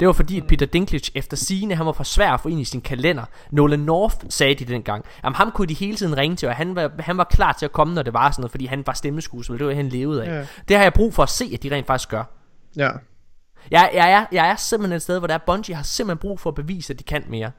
Det 0.00 0.06
var 0.06 0.12
fordi, 0.12 0.40
at 0.40 0.46
Peter 0.46 0.66
Dinklage 0.66 1.12
efter 1.14 1.36
sigende, 1.36 1.74
han 1.74 1.86
var 1.86 1.92
for 1.92 2.04
svær 2.04 2.32
at 2.32 2.40
få 2.40 2.48
ind 2.48 2.60
i 2.60 2.64
sin 2.64 2.80
kalender. 2.80 3.24
Nolan 3.50 3.80
North 3.80 4.16
sagde 4.28 4.54
de 4.54 4.64
dengang. 4.64 5.04
Jamen 5.24 5.34
ham 5.34 5.50
kunne 5.50 5.66
de 5.66 5.74
hele 5.74 5.96
tiden 5.96 6.16
ringe 6.16 6.36
til, 6.36 6.48
og 6.48 6.54
han 6.54 6.74
var, 6.74 6.90
han 6.98 7.18
var 7.18 7.24
klar 7.24 7.52
til 7.52 7.64
at 7.64 7.72
komme, 7.72 7.94
når 7.94 8.02
det 8.02 8.12
var 8.12 8.30
sådan 8.30 8.42
noget, 8.42 8.50
fordi 8.50 8.66
han 8.66 8.86
var 8.86 8.92
stemmeskuespiller. 8.92 9.58
Det 9.58 9.66
var 9.66 9.74
han 9.74 9.88
levede 9.88 10.24
af. 10.24 10.38
Ja. 10.38 10.46
Det 10.68 10.76
har 10.76 10.82
jeg 10.82 10.92
brug 10.92 11.14
for 11.14 11.22
at 11.22 11.28
se, 11.28 11.50
at 11.54 11.62
de 11.62 11.70
rent 11.70 11.86
faktisk 11.86 12.08
gør. 12.08 12.24
Ja. 12.76 12.90
Jeg, 13.70 13.90
jeg, 13.94 14.12
er, 14.12 14.26
jeg 14.32 14.48
er 14.48 14.56
simpelthen 14.56 14.96
et 14.96 15.02
sted, 15.02 15.18
hvor 15.18 15.26
der 15.26 15.34
er 15.34 15.38
Bungie 15.46 15.76
har 15.76 15.82
simpelthen 15.82 16.18
brug 16.18 16.40
for 16.40 16.50
at 16.50 16.54
bevise, 16.54 16.92
at 16.92 16.98
de 16.98 17.04
kan 17.04 17.24
mere. 17.28 17.50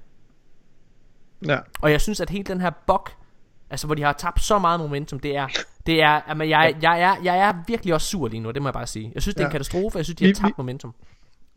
Ja. 1.46 1.58
Og 1.82 1.92
jeg 1.92 2.02
synes, 2.02 2.20
at 2.20 2.30
hele 2.30 2.44
den 2.44 2.62
her 2.62 2.70
bug, 2.88 3.10
altså 3.70 3.88
hvor 3.88 3.96
de 3.96 4.04
har 4.04 4.14
tabt 4.14 4.42
så 4.42 4.60
meget 4.60 4.80
momentum, 4.80 5.20
det 5.20 5.36
er, 5.36 5.48
det 5.86 6.02
er, 6.02 6.22
jamen, 6.28 6.50
jeg, 6.50 6.76
jeg, 6.82 7.00
jeg, 7.00 7.18
jeg 7.24 7.38
er 7.38 7.54
virkelig 7.68 7.94
også 7.94 8.08
sur 8.08 8.28
lige 8.28 8.40
nu, 8.40 8.52
det 8.52 8.62
må 8.62 8.68
jeg 8.68 8.74
bare 8.74 8.88
sige. 8.88 9.12
Jeg 9.16 9.22
synes, 9.22 9.36
det 9.36 9.42
er 9.42 9.46
ja. 9.46 9.48
en 9.48 9.52
katastrofe, 9.52 9.98
jeg 9.98 10.06
synes, 10.06 10.18
de 10.18 10.26
har 10.26 10.34
tabt 10.34 10.58
momentum. 10.58 10.94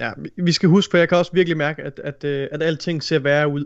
Ja, 0.01 0.11
vi 0.37 0.53
skal 0.53 0.69
huske, 0.69 0.91
for 0.91 0.99
jeg 0.99 1.09
kan 1.09 1.19
også 1.19 1.33
virkelig 1.35 1.57
mærke, 1.57 1.83
at, 1.83 2.01
at, 2.05 2.25
øh, 2.25 2.49
at 2.53 2.63
alting 2.63 3.03
ser 3.03 3.19
værre 3.19 3.49
ud. 3.49 3.65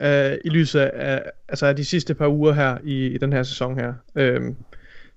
Uh, 0.00 0.32
i 0.44 0.48
lyset 0.48 0.80
af, 0.80 1.22
altså 1.48 1.66
af 1.66 1.76
de 1.76 1.84
sidste 1.84 2.14
par 2.14 2.28
uger 2.28 2.52
her 2.52 2.78
i, 2.84 3.06
i 3.06 3.18
den 3.18 3.32
her 3.32 3.42
sæson 3.42 3.78
her. 3.78 3.92
Uh, 4.14 4.54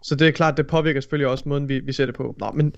så 0.04 0.16
det 0.16 0.28
er 0.28 0.32
klart, 0.32 0.58
det 0.58 0.68
påvirker 0.68 1.02
selvfølgelig 1.02 1.28
også 1.28 1.44
måden, 1.48 1.70
vi, 1.70 1.80
vi 1.80 1.94
ser 1.94 2.06
det 2.06 2.16
på. 2.16 2.36
Nå, 2.40 2.52
men 2.54 2.76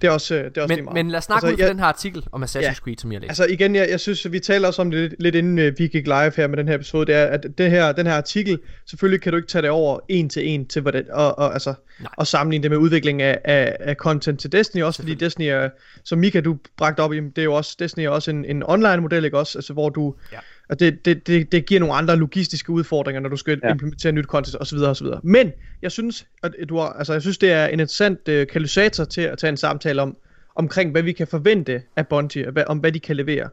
det 0.00 0.08
er 0.08 0.10
også, 0.10 0.34
det 0.34 0.56
er 0.56 0.62
også 0.62 0.74
men, 0.74 0.84
meget. 0.84 0.94
Men 0.94 1.10
lad 1.10 1.18
os 1.18 1.24
snakke 1.24 1.46
altså, 1.46 1.62
ud 1.62 1.66
fra 1.66 1.72
den 1.72 1.78
her 1.78 1.86
artikel 1.86 2.26
om 2.32 2.44
Assassin's 2.44 2.62
ja, 2.62 2.74
Creed, 2.74 2.96
som 2.98 3.12
jeg 3.12 3.20
læste. 3.20 3.30
Altså 3.30 3.46
igen, 3.46 3.74
jeg, 3.74 3.88
jeg 3.90 4.00
synes, 4.00 4.32
vi 4.32 4.40
taler 4.40 4.68
også 4.68 4.82
om 4.82 4.90
det 4.90 5.00
lidt, 5.00 5.22
lidt 5.22 5.34
inden 5.34 5.58
øh, 5.58 5.78
vi 5.78 5.86
gik 5.86 6.06
live 6.06 6.32
her 6.36 6.46
med 6.46 6.56
den 6.56 6.68
her 6.68 6.74
episode, 6.74 7.06
det 7.06 7.14
er, 7.14 7.24
at 7.24 7.46
det 7.58 7.70
her, 7.70 7.92
den 7.92 8.06
her 8.06 8.14
artikel, 8.14 8.58
selvfølgelig 8.86 9.22
kan 9.22 9.32
du 9.32 9.36
ikke 9.36 9.48
tage 9.48 9.62
det 9.62 9.70
over 9.70 10.00
en 10.08 10.28
til 10.28 10.48
en 10.48 10.66
til 10.66 10.82
hvordan, 10.82 11.04
og, 11.12 11.38
og, 11.38 11.52
altså, 11.52 11.74
og 12.16 12.26
sammenligne 12.26 12.62
det 12.62 12.70
med 12.70 12.78
udviklingen 12.78 13.20
af, 13.20 13.40
af, 13.44 13.76
af 13.80 13.94
content 13.94 14.40
til 14.40 14.52
Destiny, 14.52 14.82
også 14.82 15.02
fordi 15.02 15.14
Destiny 15.14 15.46
er, 15.46 15.68
som 16.04 16.18
Mika 16.18 16.40
du 16.40 16.58
bragte 16.76 17.00
op, 17.00 17.10
det 17.10 17.38
er 17.38 17.42
jo 17.42 17.54
også, 17.54 17.76
Destiny 17.78 18.04
er 18.04 18.10
også 18.10 18.30
en, 18.30 18.44
en 18.44 18.62
online 18.66 18.96
model, 18.96 19.24
ikke 19.24 19.38
også, 19.38 19.58
altså 19.58 19.72
hvor 19.72 19.88
du, 19.88 20.14
ja. 20.32 20.38
Og 20.68 20.80
det, 20.80 21.04
det, 21.04 21.26
det, 21.26 21.52
det 21.52 21.66
giver 21.66 21.80
nogle 21.80 21.94
andre 21.94 22.16
logistiske 22.16 22.70
udfordringer, 22.70 23.20
når 23.20 23.28
du 23.28 23.36
skal 23.36 23.60
ja. 23.62 23.70
implementere 23.70 24.12
nyt 24.12 24.24
content 24.24 24.56
osv. 24.60 24.78
osv. 24.78 25.06
Men 25.22 25.52
jeg 25.82 25.92
synes, 25.92 26.26
at 26.42 26.52
du 26.68 26.78
har, 26.78 26.86
altså, 26.86 27.12
jeg 27.12 27.22
synes, 27.22 27.38
det 27.38 27.52
er 27.52 27.66
en 27.66 27.72
interessant 27.72 28.18
uh, 28.28 28.34
katalysator 28.34 29.04
til 29.04 29.20
at 29.20 29.38
tage 29.38 29.48
en 29.48 29.56
samtale 29.56 30.02
om, 30.02 30.16
omkring 30.54 30.90
hvad 30.90 31.02
vi 31.02 31.12
kan 31.12 31.26
forvente 31.26 31.82
af 31.96 32.08
Bungie, 32.08 32.50
hvad, 32.50 32.64
om 32.66 32.78
hvad 32.78 32.92
de 32.92 33.00
kan 33.00 33.16
levere. 33.16 33.48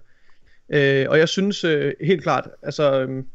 Uh, 0.69 1.11
og 1.11 1.19
jeg 1.19 1.29
synes 1.29 1.63
uh, 1.63 1.91
helt 2.01 2.23
klart, 2.23 2.49
altså 2.63 3.03
um, 3.03 3.25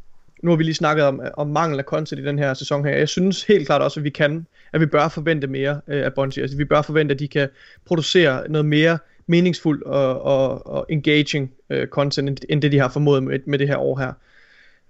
nu 0.42 0.50
har 0.50 0.56
vi 0.56 0.64
lige 0.64 0.74
snakket 0.74 1.04
om, 1.04 1.20
om 1.34 1.46
mangel 1.46 1.78
af 1.78 1.84
content 1.84 2.20
i 2.20 2.24
den 2.24 2.38
her 2.38 2.54
sæson 2.54 2.84
her. 2.84 2.96
Jeg 2.96 3.08
synes 3.08 3.44
helt 3.44 3.66
klart 3.66 3.82
også, 3.82 4.00
at 4.00 4.04
vi 4.04 4.10
kan, 4.10 4.46
at 4.72 4.80
vi 4.80 4.86
bør 4.86 5.08
forvente 5.08 5.46
mere 5.46 5.80
uh, 5.86 5.94
af 5.94 6.14
Bungie. 6.14 6.42
Altså 6.42 6.56
vi 6.56 6.64
bør 6.64 6.82
forvente, 6.82 7.12
at 7.12 7.18
de 7.18 7.28
kan 7.28 7.48
producere 7.86 8.48
noget 8.48 8.64
mere 8.64 8.98
meningsfuld 9.30 9.82
og, 9.82 10.22
og, 10.22 10.66
og 10.66 10.86
engaging 10.88 11.52
uh, 11.70 11.84
content, 11.84 12.44
end 12.48 12.62
det 12.62 12.72
de 12.72 12.78
har 12.78 12.88
formået 12.88 13.22
med, 13.22 13.38
med 13.46 13.58
det 13.58 13.68
her 13.68 13.76
år 13.76 13.98
her. 13.98 14.12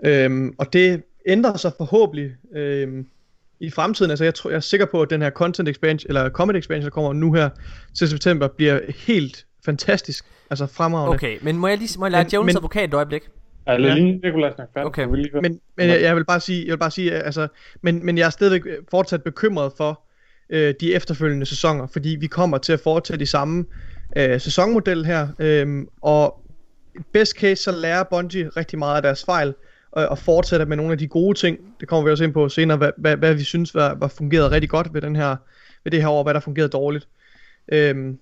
Øhm, 0.05 0.55
og 0.59 0.73
det 0.73 1.03
ændrer 1.27 1.57
sig 1.57 1.73
forhåbentlig 1.77 2.37
øhm, 2.55 3.07
i 3.61 3.71
fremtiden. 3.71 4.11
Altså 4.11 4.25
jeg, 4.25 4.35
tror, 4.35 4.51
jeg 4.51 4.57
er 4.57 4.61
sikker 4.61 4.87
på, 4.87 5.03
at 5.03 5.11
den 5.11 5.23
her 5.23 5.31
content 5.31 5.69
expansion, 5.69 6.09
eller 6.09 6.31
comedy 6.31 6.57
expansion, 6.57 6.85
der 6.85 6.91
kommer 6.91 7.13
nu 7.13 7.33
her 7.33 7.49
til 7.95 8.09
september, 8.09 8.49
bliver 8.49 8.81
helt 9.07 9.47
fantastisk. 9.65 10.25
Altså 10.51 10.67
fremragende. 10.67 11.15
Okay, 11.15 11.39
men 11.43 11.57
må 11.57 11.69
jeg 11.69 11.79
lige 11.79 11.99
må 11.99 12.07
jeg 12.07 12.13
lade 12.13 12.29
Jones 12.33 12.57
advokat 12.57 12.89
et 12.89 12.95
øjeblik? 12.95 13.23
Ja, 13.67 13.77
lad 13.77 13.95
lige 13.95 14.21
Nikolaj 14.25 14.55
snakke 14.55 14.73
færdigt. 14.75 14.87
Okay. 14.87 15.05
Men, 15.43 15.61
men 15.77 15.89
jeg, 15.89 16.03
jeg, 16.03 16.17
vil 16.17 16.25
bare 16.25 16.41
sige, 16.41 16.65
jeg 16.67 16.73
vil 16.73 16.79
bare 16.79 16.91
sige, 16.91 17.13
altså, 17.13 17.49
men, 17.83 18.07
men 18.07 18.19
jeg 18.19 18.27
er 18.27 18.31
stadigvæk 18.31 18.63
fortsat 18.91 19.23
bekymret 19.23 19.73
for 19.77 20.01
øh, 20.51 20.75
de 20.81 20.95
efterfølgende 20.95 21.47
sæsoner, 21.47 21.87
fordi 21.87 22.17
vi 22.21 22.27
kommer 22.27 22.59
til 22.59 22.73
at 22.73 22.81
fortsætte 22.81 23.21
de 23.21 23.27
samme 23.27 23.61
øh, 23.61 23.90
sæsonmodel 24.17 25.05
her, 25.05 25.29
øh, 25.39 25.87
og 26.01 26.43
best 27.13 27.33
case 27.33 27.63
så 27.63 27.73
lærer 27.73 28.05
Bungie 28.05 28.49
rigtig 28.49 28.79
meget 28.79 28.97
af 28.97 29.03
deres 29.03 29.25
fejl, 29.25 29.55
og, 29.91 30.07
og 30.07 30.19
fortsætter 30.19 30.67
med 30.67 30.77
nogle 30.77 30.93
af 30.93 30.99
de 30.99 31.07
gode 31.07 31.39
ting. 31.39 31.59
Det 31.81 31.89
kommer 31.89 32.05
vi 32.05 32.11
også 32.11 32.25
ind 32.25 32.33
på 32.33 32.49
senere, 32.49 32.77
hvad, 32.77 32.91
hvad, 32.97 33.17
hvad 33.17 33.35
vi 33.35 33.45
synes 33.45 33.75
var, 33.75 33.95
var 33.95 34.09
fungeret 34.09 34.51
rigtig 34.51 34.71
godt 34.71 34.95
ved, 34.95 35.01
den 35.01 35.17
her, 35.17 35.37
ved 35.85 35.93
det 35.93 36.01
her 36.03 36.09
år, 36.09 36.23
hvad 36.23 36.35
der 36.35 36.41
fungerede 36.41 36.71
dårligt. 36.71 37.09
Øh, 37.73 38.15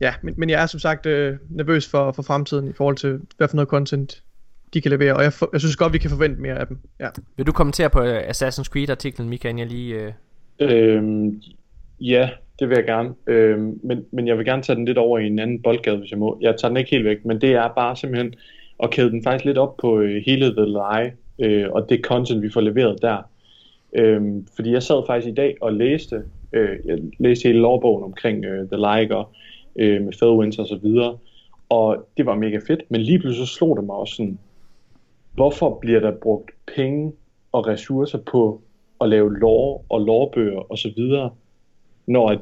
ja, 0.00 0.14
men, 0.22 0.34
men 0.36 0.50
jeg 0.50 0.62
er 0.62 0.66
som 0.66 0.80
sagt 0.80 1.06
øh, 1.06 1.36
nervøs 1.50 1.88
for, 1.88 2.12
for 2.12 2.22
fremtiden 2.22 2.68
i 2.68 2.72
forhold 2.72 2.96
til, 2.96 3.20
hvad 3.36 3.48
for 3.48 3.56
noget 3.56 3.68
content 3.68 4.22
de 4.74 4.80
kan 4.80 4.90
levere, 4.90 5.16
og 5.16 5.22
jeg, 5.22 5.32
for, 5.32 5.48
jeg 5.52 5.60
synes 5.60 5.76
godt, 5.76 5.92
vi 5.92 5.98
kan 5.98 6.10
forvente 6.10 6.40
mere 6.40 6.58
af 6.58 6.66
dem. 6.66 6.78
Ja. 7.00 7.08
Vil 7.36 7.46
du 7.46 7.52
kommentere 7.52 7.90
på 7.90 8.00
uh, 8.00 8.16
Assassin's 8.16 8.64
Creed-artiklen, 8.64 9.28
Mikael, 9.28 9.56
jeg 9.56 9.66
lige... 9.66 10.06
Uh... 10.06 10.12
Øhm, 10.58 11.42
ja, 12.00 12.30
det 12.58 12.68
vil 12.68 12.76
jeg 12.76 12.84
gerne. 12.84 13.14
Øh, 13.26 13.58
men, 13.58 14.04
men 14.10 14.26
jeg 14.26 14.38
vil 14.38 14.46
gerne 14.46 14.62
tage 14.62 14.76
den 14.76 14.84
lidt 14.84 14.98
over 14.98 15.18
i 15.18 15.26
en 15.26 15.38
anden 15.38 15.62
boldgade, 15.62 15.96
hvis 15.96 16.10
jeg 16.10 16.18
må. 16.18 16.38
Jeg 16.40 16.56
tager 16.56 16.68
den 16.68 16.76
ikke 16.76 16.90
helt 16.90 17.04
væk, 17.04 17.24
men 17.24 17.40
det 17.40 17.52
er 17.52 17.68
bare 17.68 17.96
simpelthen 17.96 18.34
at 18.82 18.90
kæde 18.90 19.10
den 19.10 19.22
faktisk 19.24 19.44
lidt 19.44 19.58
op 19.58 19.76
på 19.76 19.98
øh, 20.00 20.22
hele 20.26 20.54
The 20.56 20.64
Lie, 20.64 21.16
øh, 21.38 21.70
og 21.70 21.88
det 21.88 22.00
content, 22.04 22.42
vi 22.42 22.50
får 22.50 22.60
leveret 22.60 23.02
der. 23.02 23.30
Øh, 23.92 24.22
fordi 24.56 24.72
jeg 24.72 24.82
sad 24.82 25.06
faktisk 25.06 25.32
i 25.32 25.34
dag 25.34 25.56
og 25.60 25.72
læste, 25.72 26.22
øh, 26.52 26.78
jeg 26.84 26.98
læste 27.18 27.48
hele 27.48 27.58
lovbogen 27.58 28.04
omkring 28.04 28.44
øh, 28.44 28.68
The 28.68 28.76
Lie, 28.76 29.24
øh, 29.76 30.02
med 30.02 30.36
winter 30.38 30.62
og 30.62 30.68
så 30.68 30.78
videre, 30.82 31.18
og 31.68 32.08
det 32.16 32.26
var 32.26 32.34
mega 32.34 32.58
fedt, 32.66 32.82
men 32.88 33.00
lige 33.00 33.18
pludselig 33.18 33.48
så 33.48 33.54
slog 33.54 33.76
det 33.76 33.84
mig 33.84 33.96
også 33.96 34.14
sådan, 34.14 34.38
hvorfor 35.34 35.78
bliver 35.80 36.00
der 36.00 36.12
brugt 36.22 36.50
penge 36.76 37.12
og 37.52 37.66
ressourcer 37.66 38.18
på 38.18 38.60
at 39.00 39.08
lave 39.08 39.38
lore 39.38 39.80
og 39.88 40.00
lovbøger 40.00 40.70
og 40.70 40.78
så 40.78 40.92
videre, 40.96 41.30
når 42.06 42.36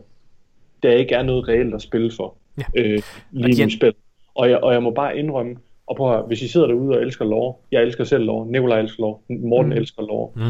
der 0.83 0.91
ikke 0.93 1.15
er 1.15 1.23
noget 1.23 1.49
reelt 1.49 1.75
at 1.75 1.83
spille 1.83 2.11
for 2.17 2.35
ja. 2.59 2.65
øh, 2.77 3.03
lige 3.31 3.65
nu 3.65 3.71
spil. 3.71 3.95
Og 4.35 4.51
jeg, 4.51 4.59
og 4.59 4.73
jeg 4.73 4.83
må 4.83 4.91
bare 4.91 5.19
indrømme, 5.19 5.57
og 5.87 5.97
prøv 5.97 6.11
at 6.11 6.17
høre, 6.17 6.27
hvis 6.27 6.43
I 6.43 6.49
sidder 6.49 6.67
derude 6.67 6.97
og 6.97 7.03
elsker 7.03 7.25
lov, 7.25 7.61
jeg 7.73 7.83
elsker 7.83 8.05
selv 8.05 8.25
lov, 8.25 8.47
Nikolaj 8.47 8.81
elsker 8.81 9.03
lov, 9.03 9.23
Morten 9.29 9.71
mm. 9.71 9.77
elsker 9.77 10.03
lov, 10.03 10.33
mm. 10.37 10.43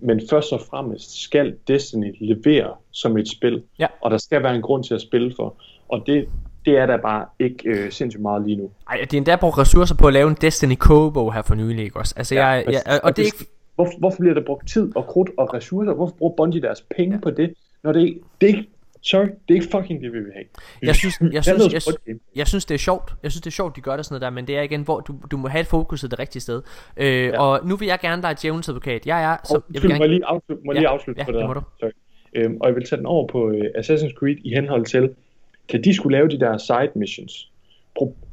men 0.00 0.20
først 0.30 0.52
og 0.52 0.60
fremmest 0.70 1.22
skal 1.22 1.54
Destiny 1.68 2.14
levere 2.20 2.74
som 2.90 3.18
et 3.18 3.28
spil, 3.28 3.62
ja. 3.78 3.86
og 4.00 4.10
der 4.10 4.18
skal 4.18 4.42
være 4.42 4.54
en 4.54 4.62
grund 4.62 4.84
til 4.84 4.94
at 4.94 5.00
spille 5.00 5.32
for, 5.36 5.54
og 5.88 6.02
det, 6.06 6.28
det 6.64 6.78
er 6.78 6.86
der 6.86 6.96
bare 6.96 7.26
ikke 7.38 7.68
øh, 7.68 7.92
sindssygt 7.92 8.22
meget 8.22 8.46
lige 8.46 8.56
nu. 8.56 8.70
Ej, 8.90 8.96
det 9.00 9.14
er 9.14 9.16
endda 9.16 9.36
brugt 9.36 9.58
ressourcer 9.58 9.94
på 9.94 10.06
at 10.06 10.12
lave 10.12 10.28
en 10.28 10.36
Destiny 10.40 10.74
Kobo 10.78 11.30
her 11.30 11.42
for 11.42 11.54
nylig, 11.54 11.84
ikke 11.84 11.98
også? 11.98 12.14
Altså, 12.16 12.34
ja, 12.34 12.46
jeg, 12.46 12.64
jeg, 12.68 12.82
og, 12.86 13.00
og 13.02 13.16
det 13.16 13.22
er 13.22 13.26
ikke... 13.26 13.46
Hvorfor, 13.74 13.98
hvorfor 13.98 14.18
bliver 14.18 14.34
der 14.34 14.44
brugt 14.46 14.68
tid 14.68 14.96
og 14.96 15.06
krudt 15.06 15.30
og 15.38 15.54
ressourcer? 15.54 15.92
Hvorfor 15.92 16.14
bruger 16.18 16.32
Bungie 16.36 16.62
deres 16.62 16.84
penge 16.96 17.14
ja. 17.14 17.20
på 17.20 17.30
det, 17.30 17.54
når 17.86 17.92
det 17.92 18.00
ikke, 18.00 18.20
det 18.40 18.46
ikke 18.46 18.66
sorry, 19.02 19.26
det 19.26 19.50
er 19.50 19.54
ikke 19.54 19.66
fucking 19.70 20.02
det, 20.02 20.12
vi 20.12 20.18
vil 20.18 20.32
have. 20.32 20.44
Jeg 20.82 20.94
synes, 20.94 21.14
jeg, 21.36 21.44
synes, 21.44 21.72
jeg, 21.72 21.82
jeg, 22.06 22.16
jeg 22.36 22.46
synes, 22.46 22.64
det 22.64 22.74
er 22.74 22.78
sjovt. 22.78 23.14
Jeg 23.22 23.30
synes, 23.32 23.42
det 23.42 23.50
er 23.50 23.54
sjovt, 23.54 23.76
de 23.76 23.80
gør 23.80 23.96
det 23.96 24.06
sådan 24.06 24.14
noget 24.14 24.22
der, 24.22 24.30
men 24.30 24.46
det 24.46 24.56
er 24.56 24.62
igen, 24.62 24.82
hvor 24.82 25.00
du, 25.00 25.14
du 25.30 25.36
må 25.36 25.48
have 25.48 25.60
et 25.60 25.66
fokus 25.66 26.00
det 26.00 26.18
rigtige 26.18 26.42
sted. 26.42 26.62
Øh, 26.96 27.24
ja. 27.24 27.40
Og 27.40 27.66
nu 27.66 27.76
vil 27.76 27.88
jeg 27.88 27.98
gerne 28.00 28.22
lege 28.22 28.36
djævelens 28.42 28.68
advokat. 28.68 29.06
Jeg 29.06 29.24
er... 29.24 29.36
Så, 29.44 29.56
oh, 29.56 29.74
jeg 29.74 29.82
vil 29.82 29.90
gerne... 29.90 29.98
Må 29.98 30.04
jeg 30.04 30.10
lige 30.10 30.24
afslutte, 30.24 30.62
må 30.66 30.72
ja, 30.72 30.78
lige 30.78 30.88
afslutte 30.88 31.20
ja, 31.20 31.24
på 31.24 31.32
det, 31.32 31.38
det 31.38 31.46
må 31.46 31.54
du. 31.54 31.62
Sorry. 31.80 31.90
Øhm, 32.34 32.56
og 32.60 32.68
jeg 32.68 32.76
vil 32.76 32.84
tage 32.84 32.98
den 32.98 33.06
over 33.06 33.26
på 33.26 33.46
uh, 33.46 33.54
Assassin's 33.54 34.14
Creed 34.14 34.36
i 34.44 34.54
henhold 34.54 34.86
til, 34.86 35.10
kan 35.68 35.84
de 35.84 35.94
skulle 35.94 36.16
lave 36.16 36.28
de 36.28 36.40
der 36.40 36.58
side 36.58 36.90
missions, 36.94 37.50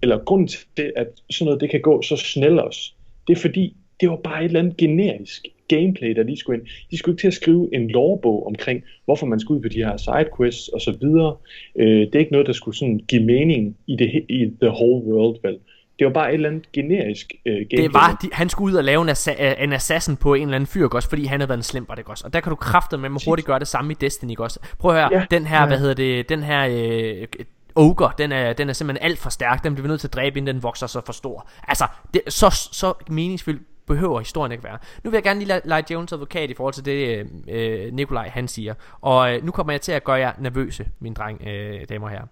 eller 0.01 0.23
grunden 0.23 0.47
til, 0.47 0.93
at 0.95 1.07
sådan 1.29 1.45
noget 1.45 1.61
det 1.61 1.69
kan 1.69 1.81
gå 1.81 2.01
så 2.01 2.17
snelt 2.17 2.59
også, 2.59 2.93
det 3.27 3.37
er 3.37 3.41
fordi, 3.41 3.75
det 3.99 4.09
var 4.09 4.15
bare 4.15 4.39
et 4.39 4.45
eller 4.45 4.59
andet 4.59 4.77
generisk 4.77 5.45
gameplay, 5.67 6.15
der 6.15 6.23
lige 6.23 6.37
skulle 6.37 6.59
ind. 6.59 6.67
De 6.91 6.97
skulle 6.97 7.13
ikke 7.13 7.21
til 7.21 7.27
at 7.27 7.33
skrive 7.33 7.69
en 7.75 7.87
lovbog 7.89 8.47
omkring, 8.47 8.83
hvorfor 9.05 9.25
man 9.25 9.39
skulle 9.39 9.57
ud 9.57 9.61
på 9.61 9.69
de 9.69 9.83
her 9.83 9.97
sidequests 9.97 10.67
og 10.67 10.81
så 10.81 10.97
videre. 11.01 11.35
Øh, 11.79 11.99
det 11.99 12.15
er 12.15 12.19
ikke 12.19 12.31
noget, 12.31 12.47
der 12.47 12.53
skulle 12.53 12.77
sådan 12.77 12.99
give 13.07 13.23
mening 13.23 13.77
i, 13.87 13.95
det, 13.95 14.25
i 14.29 14.51
the 14.61 14.69
whole 14.69 15.03
world, 15.05 15.39
vel? 15.43 15.59
Det 15.99 16.07
var 16.07 16.13
bare 16.13 16.29
et 16.29 16.33
eller 16.33 16.49
andet 16.49 16.71
generisk 16.71 17.33
øh, 17.45 17.53
gameplay. 17.53 17.83
Det 17.83 17.93
var, 17.93 18.19
de, 18.21 18.29
han 18.31 18.49
skulle 18.49 18.73
ud 18.73 18.77
og 18.77 18.83
lave 18.83 19.01
en, 19.01 19.09
assa- 19.09 19.63
en 19.63 19.73
assassin 19.73 20.15
på 20.15 20.33
en 20.33 20.41
eller 20.41 20.55
anden 20.55 20.67
fyr, 20.67 20.87
også, 20.87 21.09
fordi 21.09 21.25
han 21.25 21.39
havde 21.39 21.49
været 21.49 21.57
en 21.57 21.63
slem, 21.63 21.85
var 21.87 21.95
det 21.95 22.05
også. 22.07 22.25
Og 22.27 22.33
der 22.33 22.39
kan 22.39 22.49
du 22.49 22.55
kræfte 22.55 22.97
med, 22.97 23.09
at 23.15 23.23
hurtigt 23.25 23.45
gøre 23.45 23.59
det 23.59 23.67
samme 23.67 23.91
i 23.91 23.95
Destiny, 24.01 24.37
også. 24.37 24.59
Prøv 24.79 24.91
at 24.91 24.97
høre, 24.97 25.19
ja, 25.19 25.25
den 25.31 25.45
her, 25.45 25.59
ja. 25.59 25.67
hvad 25.67 25.79
hedder 25.79 25.93
det, 25.93 26.29
den 26.29 26.43
her 26.43 26.67
øh, 26.71 27.27
Ogre, 27.75 28.11
den 28.17 28.31
er, 28.31 28.53
den 28.53 28.69
er 28.69 28.73
simpelthen 28.73 29.05
alt 29.05 29.19
for 29.19 29.29
stærk, 29.29 29.63
den 29.63 29.73
bliver 29.73 29.83
vi 29.83 29.87
nødt 29.87 29.99
til 29.99 30.07
at 30.07 30.13
dræbe, 30.13 30.37
inden 30.37 30.55
den 30.55 30.63
vokser 30.63 30.87
så 30.87 31.01
for 31.05 31.13
stor. 31.13 31.49
Altså, 31.67 31.87
det, 32.13 32.21
så, 32.27 32.49
så 32.71 32.93
meningsfyldt 33.09 33.61
behøver 33.87 34.19
historien 34.19 34.51
ikke 34.51 34.63
være. 34.63 34.77
Nu 35.03 35.09
vil 35.09 35.17
jeg 35.17 35.23
gerne 35.23 35.39
lige 35.43 35.61
lege 35.65 35.83
Jones 35.89 36.13
advokat 36.13 36.49
i 36.49 36.53
forhold 36.53 36.73
til 36.73 36.85
det, 36.85 37.17
øh, 37.17 37.25
øh, 37.47 37.93
Nikolaj 37.93 38.29
han 38.29 38.47
siger. 38.47 38.73
Og 39.01 39.35
øh, 39.35 39.45
nu 39.45 39.51
kommer 39.51 39.73
jeg 39.73 39.81
til 39.81 39.91
at 39.91 40.03
gøre 40.03 40.15
jer 40.15 40.33
nervøse, 40.39 40.89
mine 40.99 41.15
dreng, 41.15 41.47
øh, 41.47 41.85
damer 41.89 42.07
og 42.07 42.11
herrer. 42.11 42.27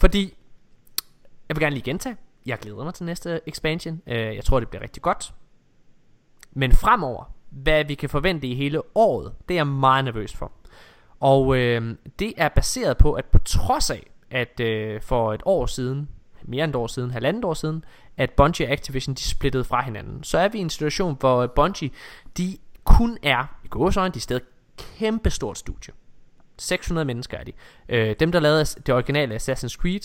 Fordi, 0.00 0.34
jeg 1.48 1.56
vil 1.56 1.62
gerne 1.62 1.74
lige 1.74 1.84
gentage, 1.84 2.16
jeg 2.46 2.58
glæder 2.58 2.84
mig 2.84 2.94
til 2.94 3.06
næste 3.06 3.40
expansion. 3.46 4.02
Øh, 4.06 4.36
jeg 4.36 4.44
tror, 4.44 4.60
det 4.60 4.68
bliver 4.68 4.82
rigtig 4.82 5.02
godt. 5.02 5.34
Men 6.52 6.72
fremover, 6.72 7.34
hvad 7.50 7.84
vi 7.84 7.94
kan 7.94 8.08
forvente 8.08 8.46
i 8.46 8.54
hele 8.54 8.82
året, 8.94 9.32
det 9.48 9.54
er 9.54 9.58
jeg 9.58 9.66
meget 9.66 10.04
nervøs 10.04 10.34
for. 10.34 10.52
Og 11.20 11.56
øh, 11.56 11.96
det 12.18 12.34
er 12.36 12.48
baseret 12.48 12.96
på, 12.96 13.12
at 13.12 13.24
på 13.24 13.38
trods 13.38 13.90
af, 13.90 14.10
at 14.30 14.60
øh, 14.60 15.02
for 15.02 15.34
et 15.34 15.42
år 15.44 15.66
siden, 15.66 16.08
mere 16.44 16.64
end 16.64 16.70
et 16.70 16.76
år 16.76 16.86
siden, 16.86 17.10
halvandet 17.10 17.44
år 17.44 17.54
siden, 17.54 17.84
at 18.16 18.30
Bungie 18.30 18.66
og 18.66 18.72
Activision 18.72 19.14
de 19.14 19.22
splittede 19.22 19.64
fra 19.64 19.82
hinanden, 19.82 20.24
så 20.24 20.38
er 20.38 20.48
vi 20.48 20.58
i 20.58 20.60
en 20.60 20.70
situation, 20.70 21.16
hvor 21.20 21.46
Bungie, 21.46 21.90
de 22.38 22.56
kun 22.84 23.18
er, 23.22 23.58
i 23.64 23.68
gåsøjne, 23.68 24.12
de 24.12 24.18
er 24.18 24.20
stadig 24.20 24.42
kæmpe 24.78 25.30
stort 25.30 25.58
studie. 25.58 25.94
600 26.58 27.04
mennesker 27.04 27.38
er 27.38 27.44
de. 27.44 27.52
Øh, 27.88 28.16
dem, 28.20 28.32
der 28.32 28.40
lavede 28.40 28.64
det 28.64 28.94
originale 28.94 29.34
Assassin's 29.34 29.76
Creed, 29.76 30.00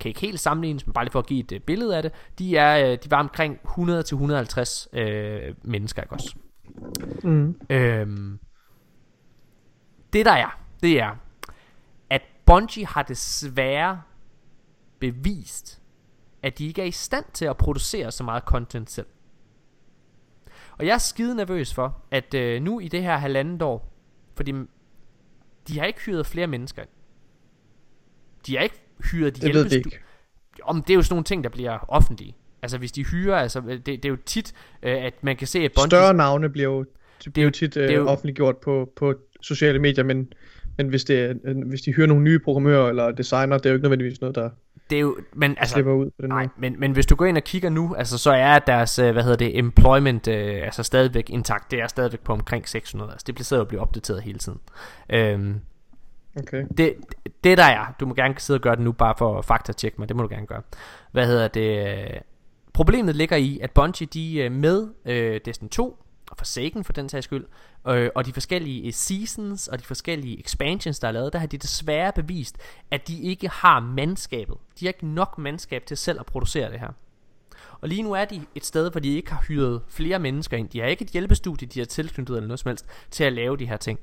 kan 0.00 0.08
ikke 0.08 0.20
helt 0.20 0.40
sammenlignes, 0.40 0.86
men 0.86 0.92
bare 0.92 1.04
lige 1.04 1.12
for 1.12 1.18
at 1.18 1.26
give 1.26 1.40
et 1.40 1.52
uh, 1.52 1.58
billede 1.58 1.96
af 1.96 2.02
det, 2.02 2.12
de, 2.38 2.56
er, 2.56 2.92
uh, 2.92 2.98
de 3.04 3.10
var 3.10 3.18
omkring 3.20 3.58
100-150 3.64 4.98
uh, 5.00 5.54
mennesker, 5.62 6.02
ikke 6.02 6.12
også? 6.12 6.34
Mm. 7.22 7.60
Øhm, 7.70 8.38
det 10.12 10.26
der 10.26 10.32
er, 10.32 10.58
det 10.82 11.00
er, 11.00 11.16
at 12.10 12.22
Bungie 12.46 12.86
har 12.86 13.02
desværre 13.02 14.02
bevist, 15.00 15.80
at 16.42 16.58
de 16.58 16.66
ikke 16.66 16.82
er 16.82 16.86
i 16.86 16.90
stand 16.90 17.24
til 17.32 17.44
at 17.44 17.56
producere 17.56 18.12
så 18.12 18.24
meget 18.24 18.42
content 18.42 18.90
selv. 18.90 19.06
Og 20.78 20.86
jeg 20.86 20.94
er 20.94 20.98
skide 20.98 21.34
nervøs 21.34 21.74
for, 21.74 22.02
at 22.10 22.34
øh, 22.34 22.62
nu 22.62 22.80
i 22.80 22.88
det 22.88 23.02
her 23.02 23.16
halvandet 23.16 23.62
år, 23.62 23.92
fordi 24.36 24.52
de 25.68 25.78
har 25.78 25.86
ikke 25.86 26.00
hyret 26.00 26.26
flere 26.26 26.46
mennesker 26.46 26.82
ind. 26.82 26.90
De 28.46 28.56
har 28.56 28.62
ikke 28.62 28.82
hyret 29.12 29.36
de 29.36 29.40
det 29.40 29.54
ved 29.54 29.64
det 29.64 29.72
ikke. 29.72 29.98
Om 30.62 30.82
det 30.82 30.90
er 30.90 30.94
jo 30.94 31.02
sådan 31.02 31.14
nogle 31.14 31.24
ting, 31.24 31.44
der 31.44 31.50
bliver 31.50 31.78
offentlige. 31.88 32.36
Altså 32.62 32.78
hvis 32.78 32.92
de 32.92 33.04
hyrer, 33.04 33.36
altså 33.36 33.60
det, 33.60 33.86
det 33.86 34.04
er 34.04 34.08
jo 34.08 34.16
tit, 34.26 34.52
øh, 34.82 35.04
at 35.04 35.24
man 35.24 35.36
kan 35.36 35.46
se, 35.46 35.58
at 35.58 35.72
Bungie... 35.72 35.88
Større 35.88 36.14
navne 36.14 36.48
bliver 36.48 36.68
jo, 36.68 36.84
det 37.24 37.32
bliver 37.32 37.44
jo 37.44 37.50
tit 37.50 37.76
øh, 37.76 37.82
det 37.82 37.92
er 37.92 37.98
jo, 37.98 38.08
offentliggjort 38.08 38.56
på, 38.56 38.92
på 38.96 39.14
sociale 39.42 39.78
medier, 39.78 40.04
men, 40.04 40.32
men 40.76 40.88
hvis, 40.88 41.04
det, 41.04 41.40
øh, 41.44 41.68
hvis 41.68 41.82
de 41.82 41.92
hyrer 41.92 42.06
nogle 42.06 42.24
nye 42.24 42.38
programmører 42.38 42.88
eller 42.88 43.10
designer, 43.10 43.58
det 43.58 43.66
er 43.66 43.70
jo 43.70 43.74
ikke 43.74 43.84
nødvendigvis 43.84 44.20
noget, 44.20 44.36
der 44.36 44.50
det 44.90 44.96
er 44.96 45.00
jo, 45.00 45.16
men 45.32 45.56
altså, 45.58 45.72
slipper 45.72 45.92
ud 45.92 46.10
på 46.10 46.22
den 46.22 46.28
nej, 46.28 46.48
men, 46.56 46.80
men 46.80 46.92
hvis 46.92 47.06
du 47.06 47.16
går 47.16 47.26
ind 47.26 47.36
og 47.36 47.44
kigger 47.44 47.70
nu, 47.70 47.94
altså 47.94 48.18
så 48.18 48.30
er 48.30 48.58
deres, 48.58 48.98
øh, 48.98 49.12
hvad 49.12 49.22
hedder 49.22 49.36
det, 49.36 49.58
employment, 49.58 50.28
øh, 50.28 50.62
altså 50.64 50.82
stadigvæk 50.82 51.30
intakt, 51.30 51.70
det 51.70 51.80
er 51.80 51.86
stadigvæk 51.86 52.20
på 52.20 52.32
omkring 52.32 52.68
600, 52.68 53.12
altså 53.12 53.24
det 53.26 53.34
bliver 53.34 53.44
sidder 53.44 53.62
og 53.62 53.68
bliver 53.68 53.82
opdateret 53.82 54.22
hele 54.22 54.38
tiden. 54.38 54.60
Øhm, 55.10 55.60
okay. 56.38 56.64
det, 56.78 56.94
det 57.44 57.58
der 57.58 57.64
er, 57.64 57.94
du 58.00 58.06
må 58.06 58.14
gerne 58.14 58.34
sidde 58.38 58.56
og 58.56 58.62
gøre 58.62 58.76
det 58.76 58.84
nu, 58.84 58.92
bare 58.92 59.14
for 59.18 59.38
at 59.38 59.44
faktatjekke 59.44 59.96
mig, 59.98 60.08
det 60.08 60.16
må 60.16 60.22
du 60.22 60.28
gerne 60.28 60.46
gøre. 60.46 60.62
Hvad 61.12 61.26
hedder 61.26 61.48
det, 61.48 62.22
problemet 62.72 63.16
ligger 63.16 63.36
i, 63.36 63.58
at 63.62 63.70
Bungie, 63.70 64.06
de 64.06 64.50
med 64.50 64.88
øh, 65.04 65.40
Destiny 65.44 65.68
2, 65.68 65.98
og 66.30 66.36
Forsaken 66.36 66.84
for 66.84 66.92
den 66.92 67.08
sags 67.08 67.24
skyld, 67.24 67.46
øh, 67.88 68.10
og 68.14 68.26
de 68.26 68.32
forskellige 68.32 68.86
eh, 68.86 68.92
seasons 68.92 69.68
og 69.68 69.78
de 69.78 69.84
forskellige 69.84 70.40
expansions, 70.40 70.98
der 70.98 71.08
er 71.08 71.12
lavet, 71.12 71.32
der 71.32 71.38
har 71.38 71.46
de 71.46 71.58
desværre 71.58 72.12
bevist, 72.12 72.58
at 72.90 73.08
de 73.08 73.20
ikke 73.22 73.48
har 73.48 73.80
mandskabet. 73.80 74.56
De 74.80 74.84
har 74.84 74.88
ikke 74.88 75.06
nok 75.06 75.38
mandskab 75.38 75.86
til 75.86 75.96
selv 75.96 76.20
at 76.20 76.26
producere 76.26 76.70
det 76.70 76.80
her. 76.80 76.92
Og 77.80 77.88
lige 77.88 78.02
nu 78.02 78.12
er 78.12 78.24
de 78.24 78.42
et 78.54 78.66
sted, 78.66 78.90
hvor 78.90 79.00
de 79.00 79.16
ikke 79.16 79.32
har 79.32 79.44
hyret 79.48 79.82
flere 79.88 80.18
mennesker 80.18 80.56
ind. 80.56 80.68
De 80.68 80.80
har 80.80 80.86
ikke 80.86 81.04
et 81.04 81.10
hjælpestudie, 81.10 81.68
de 81.68 81.80
har 81.80 81.86
tilknyttet 81.86 82.36
eller 82.36 82.48
noget 82.48 82.60
som 82.60 82.68
helst, 82.68 82.86
til 83.10 83.24
at 83.24 83.32
lave 83.32 83.56
de 83.56 83.66
her 83.66 83.76
ting. 83.76 84.00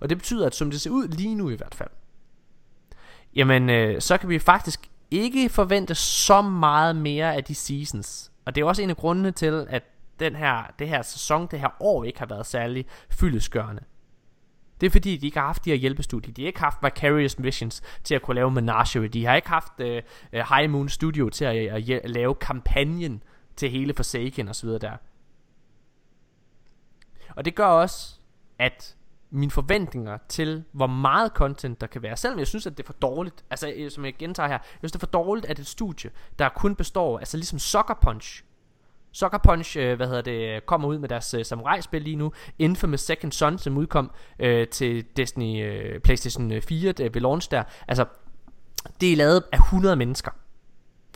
Og 0.00 0.08
det 0.08 0.18
betyder, 0.18 0.46
at 0.46 0.54
som 0.54 0.70
det 0.70 0.80
ser 0.80 0.90
ud 0.90 1.08
lige 1.08 1.34
nu 1.34 1.50
i 1.50 1.54
hvert 1.54 1.74
fald, 1.74 1.90
jamen 3.36 3.70
øh, 3.70 4.00
så 4.00 4.18
kan 4.18 4.28
vi 4.28 4.38
faktisk 4.38 4.90
ikke 5.10 5.48
forvente 5.48 5.94
så 5.94 6.42
meget 6.42 6.96
mere 6.96 7.34
af 7.34 7.44
de 7.44 7.54
seasons. 7.54 8.32
Og 8.44 8.54
det 8.54 8.60
er 8.60 8.64
også 8.64 8.82
en 8.82 8.90
af 8.90 8.96
grundene 8.96 9.30
til, 9.32 9.66
at 9.68 9.82
den 10.20 10.36
her, 10.36 10.74
det 10.78 10.88
her 10.88 11.02
sæson, 11.02 11.48
det 11.50 11.60
her 11.60 11.70
år 11.80 12.04
ikke 12.04 12.18
har 12.18 12.26
været 12.26 12.46
særlig 12.46 12.86
fyldeskørende. 13.10 13.82
Det 14.80 14.86
er 14.86 14.90
fordi, 14.90 15.16
de 15.16 15.26
ikke 15.26 15.38
har 15.38 15.46
haft 15.46 15.64
de 15.64 15.70
her 15.70 15.76
hjælpestudier. 15.76 16.34
De 16.34 16.42
har 16.42 16.46
ikke 16.46 16.60
haft 16.60 16.78
Vicarious 16.82 17.38
Missions 17.38 17.82
til 18.04 18.14
at 18.14 18.22
kunne 18.22 18.34
lave 18.34 18.50
Menagerie. 18.50 19.08
De 19.08 19.26
har 19.26 19.36
ikke 19.36 19.48
haft 19.48 19.72
uh, 19.80 19.86
High 20.32 20.70
Moon 20.70 20.88
Studio 20.88 21.28
til 21.28 21.44
at, 21.44 21.72
uh, 21.72 21.96
at 22.04 22.10
lave 22.10 22.34
kampagnen 22.34 23.22
til 23.56 23.70
hele 23.70 23.94
Forsaken 23.94 24.48
og 24.48 24.56
så 24.56 24.66
videre 24.66 24.78
der. 24.78 24.96
Og 27.36 27.44
det 27.44 27.54
gør 27.54 27.66
også, 27.66 28.14
at 28.58 28.96
mine 29.30 29.50
forventninger 29.50 30.18
til, 30.28 30.64
hvor 30.72 30.86
meget 30.86 31.32
content 31.32 31.80
der 31.80 31.86
kan 31.86 32.02
være. 32.02 32.16
Selvom 32.16 32.38
jeg 32.38 32.46
synes, 32.46 32.66
at 32.66 32.76
det 32.76 32.82
er 32.82 32.86
for 32.86 32.92
dårligt, 32.92 33.44
altså 33.50 33.72
øh, 33.76 33.90
som 33.90 34.04
jeg 34.04 34.14
gentager 34.18 34.48
her, 34.48 34.58
jeg 34.58 34.78
synes, 34.78 34.92
det 34.92 34.98
er 34.98 35.06
for 35.06 35.06
dårligt, 35.06 35.46
at 35.46 35.58
et 35.58 35.66
studie, 35.66 36.10
der 36.38 36.48
kun 36.48 36.74
består, 36.74 37.18
altså 37.18 37.36
ligesom 37.36 37.58
Sucker 37.58 37.94
Punch, 38.02 38.44
Sucker 39.12 39.38
Punch, 39.38 39.78
øh, 39.78 39.96
hvad 39.96 40.06
hedder 40.06 40.22
det, 40.22 40.66
kommer 40.66 40.88
ud 40.88 40.98
med 40.98 41.08
deres 41.08 41.34
øh, 41.34 41.44
samurai-spil 41.44 42.02
lige 42.02 42.16
nu. 42.16 42.32
Infamous 42.58 43.00
Second 43.00 43.32
Son, 43.32 43.58
som 43.58 43.76
udkom 43.76 44.10
øh, 44.38 44.68
til 44.68 45.04
Destiny, 45.16 45.64
øh, 45.64 46.00
PlayStation 46.00 46.62
4 46.62 46.94
øh, 47.00 47.14
ved 47.14 47.20
launch 47.20 47.50
der. 47.50 47.62
Altså, 47.88 48.04
det 49.00 49.12
er 49.12 49.16
lavet 49.16 49.42
af 49.52 49.58
100 49.58 49.96
mennesker. 49.96 50.30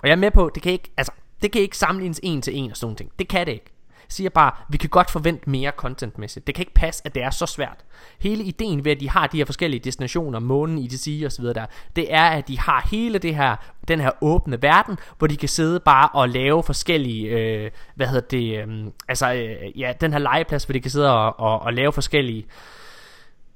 Og 0.02 0.08
jeg 0.08 0.12
er 0.12 0.16
med 0.16 0.30
på, 0.30 0.50
det 0.54 0.62
kan 0.62 0.72
ikke, 0.72 0.90
altså, 0.96 1.12
det 1.42 1.52
kan 1.52 1.62
ikke 1.62 1.78
sammenlignes 1.78 2.20
en 2.22 2.42
til 2.42 2.56
en 2.56 2.70
og 2.70 2.76
sådan 2.76 2.86
noget. 2.86 2.98
ting. 2.98 3.12
Det 3.18 3.28
kan 3.28 3.46
det 3.46 3.52
ikke 3.52 3.73
siger 4.08 4.30
bare, 4.30 4.52
vi 4.68 4.76
kan 4.76 4.90
godt 4.90 5.10
forvente 5.10 5.50
mere 5.50 5.72
contentmæssigt. 5.76 6.46
Det 6.46 6.54
kan 6.54 6.62
ikke 6.62 6.74
passe, 6.74 7.02
at 7.04 7.14
det 7.14 7.22
er 7.22 7.30
så 7.30 7.46
svært. 7.46 7.84
Hele 8.18 8.44
ideen 8.44 8.84
ved, 8.84 8.92
at 8.92 9.00
de 9.00 9.10
har 9.10 9.26
de 9.26 9.36
her 9.36 9.44
forskellige 9.44 9.80
destinationer, 9.80 10.38
månen, 10.38 10.78
ITC 10.78 11.22
og 11.24 11.32
så 11.32 11.42
videre 11.42 11.54
der, 11.54 11.66
det 11.96 12.14
er, 12.14 12.24
at 12.24 12.48
de 12.48 12.58
har 12.58 12.88
hele 12.90 13.18
det 13.18 13.36
her, 13.36 13.56
den 13.88 14.00
her 14.00 14.10
åbne 14.20 14.62
verden, 14.62 14.98
hvor 15.18 15.26
de 15.26 15.36
kan 15.36 15.48
sidde 15.48 15.80
bare 15.80 16.08
og 16.08 16.28
lave 16.28 16.62
forskellige, 16.62 17.28
øh, 17.28 17.70
hvad 17.94 18.06
hedder 18.06 18.28
det, 18.28 18.68
øh, 18.68 18.84
altså, 19.08 19.32
øh, 19.32 19.80
ja, 19.80 19.92
den 20.00 20.12
her 20.12 20.18
legeplads, 20.18 20.64
hvor 20.64 20.72
de 20.72 20.80
kan 20.80 20.90
sidde 20.90 21.12
og, 21.12 21.40
og, 21.40 21.62
og 21.62 21.72
lave 21.72 21.92
forskellige, 21.92 22.46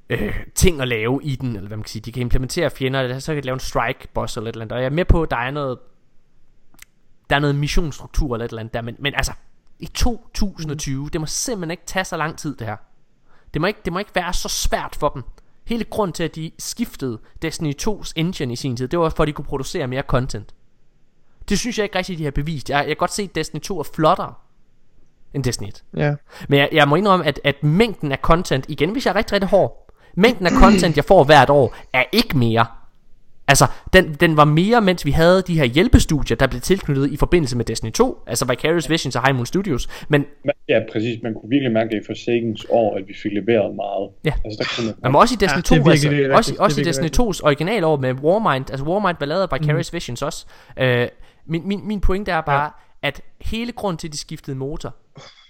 øh, 0.09 0.35
ting 0.55 0.81
at 0.81 0.89
lave 0.89 1.21
i 1.23 1.37
den, 1.37 1.57
eller 1.57 1.69
hvad 1.69 1.77
man 1.77 1.85
kan 1.85 1.91
sige, 1.91 2.03
de 2.03 2.13
kan 2.13 2.21
implementere 2.21 2.71
fjender, 2.71 3.01
eller 3.01 3.19
så 3.19 3.35
kan 3.35 3.43
de 3.43 3.47
lave 3.47 3.55
en 3.55 3.61
strike 3.61 4.09
boss 4.15 4.37
eller 4.37 4.49
et 4.49 4.55
eller 4.55 4.65
andet, 4.65 4.73
og 4.73 4.81
jeg 4.81 4.87
er 4.87 4.91
med 4.91 5.05
på, 5.05 5.23
at 5.23 5.31
der 5.31 5.37
er 5.37 5.51
noget, 5.51 5.79
der 7.31 7.37
er 7.37 7.41
noget 7.41 7.57
missionsstruktur 7.57 8.35
eller 8.35 8.45
et 8.45 8.49
eller 8.49 8.61
andet 8.61 8.75
der, 8.75 8.83
men, 8.83 8.97
men 8.99 9.15
altså, 9.15 9.33
i 9.79 9.87
2020. 9.87 11.09
Det 11.13 11.21
må 11.21 11.27
simpelthen 11.27 11.71
ikke 11.71 11.83
tage 11.87 12.05
så 12.05 12.17
lang 12.17 12.39
tid 12.39 12.57
det 12.57 12.67
her. 12.67 12.77
Det 13.55 13.61
må 13.61 13.67
ikke, 13.67 13.81
det 13.85 13.93
må 13.93 13.99
ikke 13.99 14.15
være 14.15 14.33
så 14.33 14.49
svært 14.49 14.97
for 15.01 15.09
dem. 15.09 15.23
Hele 15.65 15.85
grund 15.85 16.13
til 16.13 16.23
at 16.23 16.35
de 16.35 16.51
skiftede 16.59 17.19
Destiny 17.43 17.75
2's 17.83 18.13
engine 18.17 18.53
i 18.53 18.57
sin 18.57 18.77
tid, 18.77 18.89
det 18.89 18.99
var 18.99 19.09
for 19.09 19.23
at 19.23 19.27
de 19.27 19.33
kunne 19.33 19.45
producere 19.45 19.87
mere 19.87 20.03
content. 20.03 20.55
Det 21.49 21.59
synes 21.59 21.79
jeg 21.79 21.85
ikke 21.85 21.99
rigtig 21.99 22.19
de 22.19 22.25
har 22.25 22.31
bevist. 22.31 22.71
Jeg, 22.71 22.79
jeg 22.79 22.87
kan 22.87 22.97
godt 22.97 23.13
se 23.13 23.23
at 23.23 23.35
Destiny 23.35 23.61
2 23.61 23.79
er 23.79 23.83
flottere 23.95 24.35
end 25.35 25.45
Destiny 25.45 25.69
1. 25.69 25.85
Ja. 25.97 26.15
Men 26.49 26.59
jeg, 26.59 26.69
jeg 26.73 26.89
må 26.89 26.97
indrømme 26.97 27.27
at, 27.27 27.41
at 27.45 27.63
mængden 27.63 28.13
af 28.13 28.19
content, 28.19 28.65
igen 28.69 28.91
hvis 28.91 29.07
jeg 29.07 29.13
er 29.13 29.17
rigtig 29.17 29.33
rigtig 29.33 29.49
hård, 29.49 29.93
mængden 30.15 30.47
af 30.47 30.53
content 30.53 30.97
jeg 30.97 31.05
får 31.05 31.25
hvert 31.25 31.51
år 31.51 31.77
er 31.93 32.05
ikke 32.13 32.39
mere 32.39 32.67
Altså, 33.49 33.67
den, 33.93 34.15
den 34.15 34.37
var 34.37 34.45
mere, 34.45 34.81
mens 34.81 35.05
vi 35.05 35.11
havde 35.11 35.43
de 35.43 35.59
her 35.59 35.65
hjælpestudier, 35.65 36.37
der 36.37 36.47
blev 36.47 36.61
tilknyttet 36.61 37.11
i 37.11 37.17
forbindelse 37.17 37.57
med 37.57 37.65
Destiny 37.65 37.93
2, 37.93 38.23
altså 38.27 38.45
Vicarious 38.45 38.91
Visions 38.91 39.17
og 39.17 39.23
High 39.23 39.35
Moon 39.35 39.47
Studios. 39.47 39.89
Men, 40.09 40.25
ja, 40.69 40.81
præcis. 40.93 41.23
Man 41.23 41.35
kunne 41.35 41.51
virkelig 41.51 41.73
mærke 41.73 41.97
i 41.97 42.01
Forsakens 42.07 42.67
år, 42.71 42.97
at 42.97 43.09
vi 43.09 43.15
fik 43.23 43.33
leveret 43.33 43.77
meget. 43.77 44.11
Ja. 44.25 44.33
Altså, 44.45 44.59
der 44.59 44.65
kunne 44.77 44.87
man... 45.03 45.13
Men 45.13 45.21
også 45.21 45.35
i 45.35 45.39
Destiny 45.41 45.79
ja, 45.79 45.83
2, 45.83 45.91
altså, 45.91 46.09
virkelig, 46.09 46.35
også, 46.35 46.55
også 46.59 46.81
i 46.81 46.85
Destiny 46.85 47.09
2's 47.21 47.41
originalår 47.45 47.97
med 47.97 48.15
Warmind, 48.15 48.71
altså 48.71 48.87
Warmind 48.87 49.17
var 49.21 49.27
lavet 49.27 49.43
af 49.43 49.61
Vicarious 49.61 49.93
mm. 49.93 49.97
Visions 49.97 50.23
også. 50.23 50.47
Uh, 50.83 50.87
min, 51.47 51.69
min, 51.69 51.87
min 51.89 52.01
pointe 52.01 52.31
er 52.31 52.41
bare, 52.41 52.71
ja. 53.03 53.09
at 53.09 53.23
hele 53.41 53.73
grund 53.73 53.99
til, 53.99 54.09
at 54.09 54.13
de 54.13 54.19
skiftede 54.19 54.57
motor, 54.57 54.97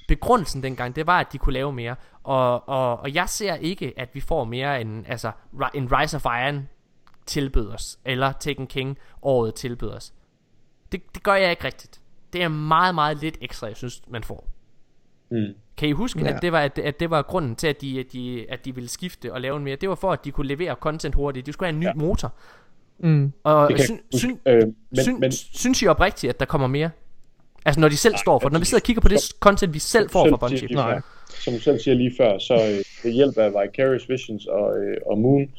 begrundelsen 0.09 0.63
dengang, 0.63 0.97
det 0.97 1.07
var, 1.07 1.21
at 1.21 1.27
de 1.33 1.39
kunne 1.39 1.53
lave 1.53 1.73
mere. 1.73 1.95
Og, 2.25 2.69
og, 2.69 3.01
og 3.01 3.15
jeg 3.15 3.29
ser 3.29 3.55
ikke, 3.55 3.93
at 3.97 4.09
vi 4.13 4.21
får 4.21 4.45
mere 4.45 4.81
end, 4.81 5.05
altså, 5.09 5.31
en 5.75 5.89
Rise 5.93 6.17
of 6.17 6.25
Iron 6.25 6.69
tilbød 7.29 7.69
os, 7.69 7.99
eller 8.05 8.33
Taken 8.33 8.67
King 8.67 8.99
året 9.23 9.55
tilbød 9.55 9.91
os. 9.91 10.13
Det, 10.93 11.03
det 11.15 11.23
gør 11.23 11.35
jeg 11.35 11.51
ikke 11.51 11.65
rigtigt. 11.65 12.01
Det 12.33 12.43
er 12.43 12.49
meget, 12.49 12.95
meget 12.95 13.21
lidt 13.21 13.39
ekstra, 13.41 13.67
jeg 13.67 13.77
synes, 13.77 14.03
man 14.09 14.25
får. 14.25 14.49
Mm. 15.31 15.55
Kan 15.77 15.89
I 15.89 15.93
huske, 15.93 16.21
ja. 16.21 16.37
at, 16.37 16.43
det 16.43 16.53
var, 16.53 16.61
at, 16.61 16.79
at 16.79 17.01
det 17.01 17.11
var 17.11 17.23
grunden 17.23 17.57
til, 17.57 17.67
at 17.67 17.81
de, 17.81 18.01
at, 18.01 18.13
de, 18.13 18.47
at 18.49 18.65
de 18.65 18.75
ville 18.75 18.89
skifte 18.89 19.33
og 19.33 19.41
lave 19.41 19.57
en 19.57 19.65
mere? 19.65 19.77
Det 19.77 19.89
var 19.89 19.95
for, 19.95 20.13
at 20.13 20.25
de 20.25 20.31
kunne 20.31 20.47
levere 20.47 20.75
content 20.75 21.15
hurtigt. 21.15 21.47
De 21.47 21.53
skulle 21.53 21.67
have 21.67 21.75
en 21.75 21.81
ny 21.81 21.85
ja. 21.85 21.93
motor. 21.95 22.35
Mm. 22.99 23.33
Og 23.45 23.71
sy, 23.79 23.91
sy, 24.17 24.27
øh, 24.47 24.63
men, 24.91 25.05
sy, 25.05 25.09
men, 25.09 25.33
synes 25.33 25.83
I 25.83 25.87
oprigtigt, 25.87 26.31
at 26.31 26.41
der 26.41 26.47
kommer 26.47 26.67
mere? 26.67 26.91
Altså 27.65 27.81
når 27.81 27.89
de 27.89 27.97
selv 27.97 28.13
nej, 28.13 28.21
står 28.21 28.39
for 28.39 28.49
Når 28.49 28.59
vi 28.59 28.65
sidder 28.65 28.81
og 28.81 28.87
kigger 28.87 29.03
på 29.03 29.09
det 29.09 29.21
content, 29.41 29.75
vi 29.75 29.79
selv 29.79 30.11
får 30.11 30.29
fra 30.29 30.37
Bungie. 30.37 30.69
Nej. 30.71 31.01
Som 31.29 31.55
du 31.55 31.61
selv 31.61 31.79
siger 31.79 31.95
lige 31.95 32.15
før, 32.17 32.39
så 32.39 32.55
øh, 32.55 33.05
ved 33.05 33.13
hjælp 33.13 33.39
af 33.39 33.51
Vicarious 33.51 34.09
Visions 34.09 34.47
og, 34.47 34.79
øh, 34.79 34.97
og 35.07 35.19
Moon, 35.19 35.51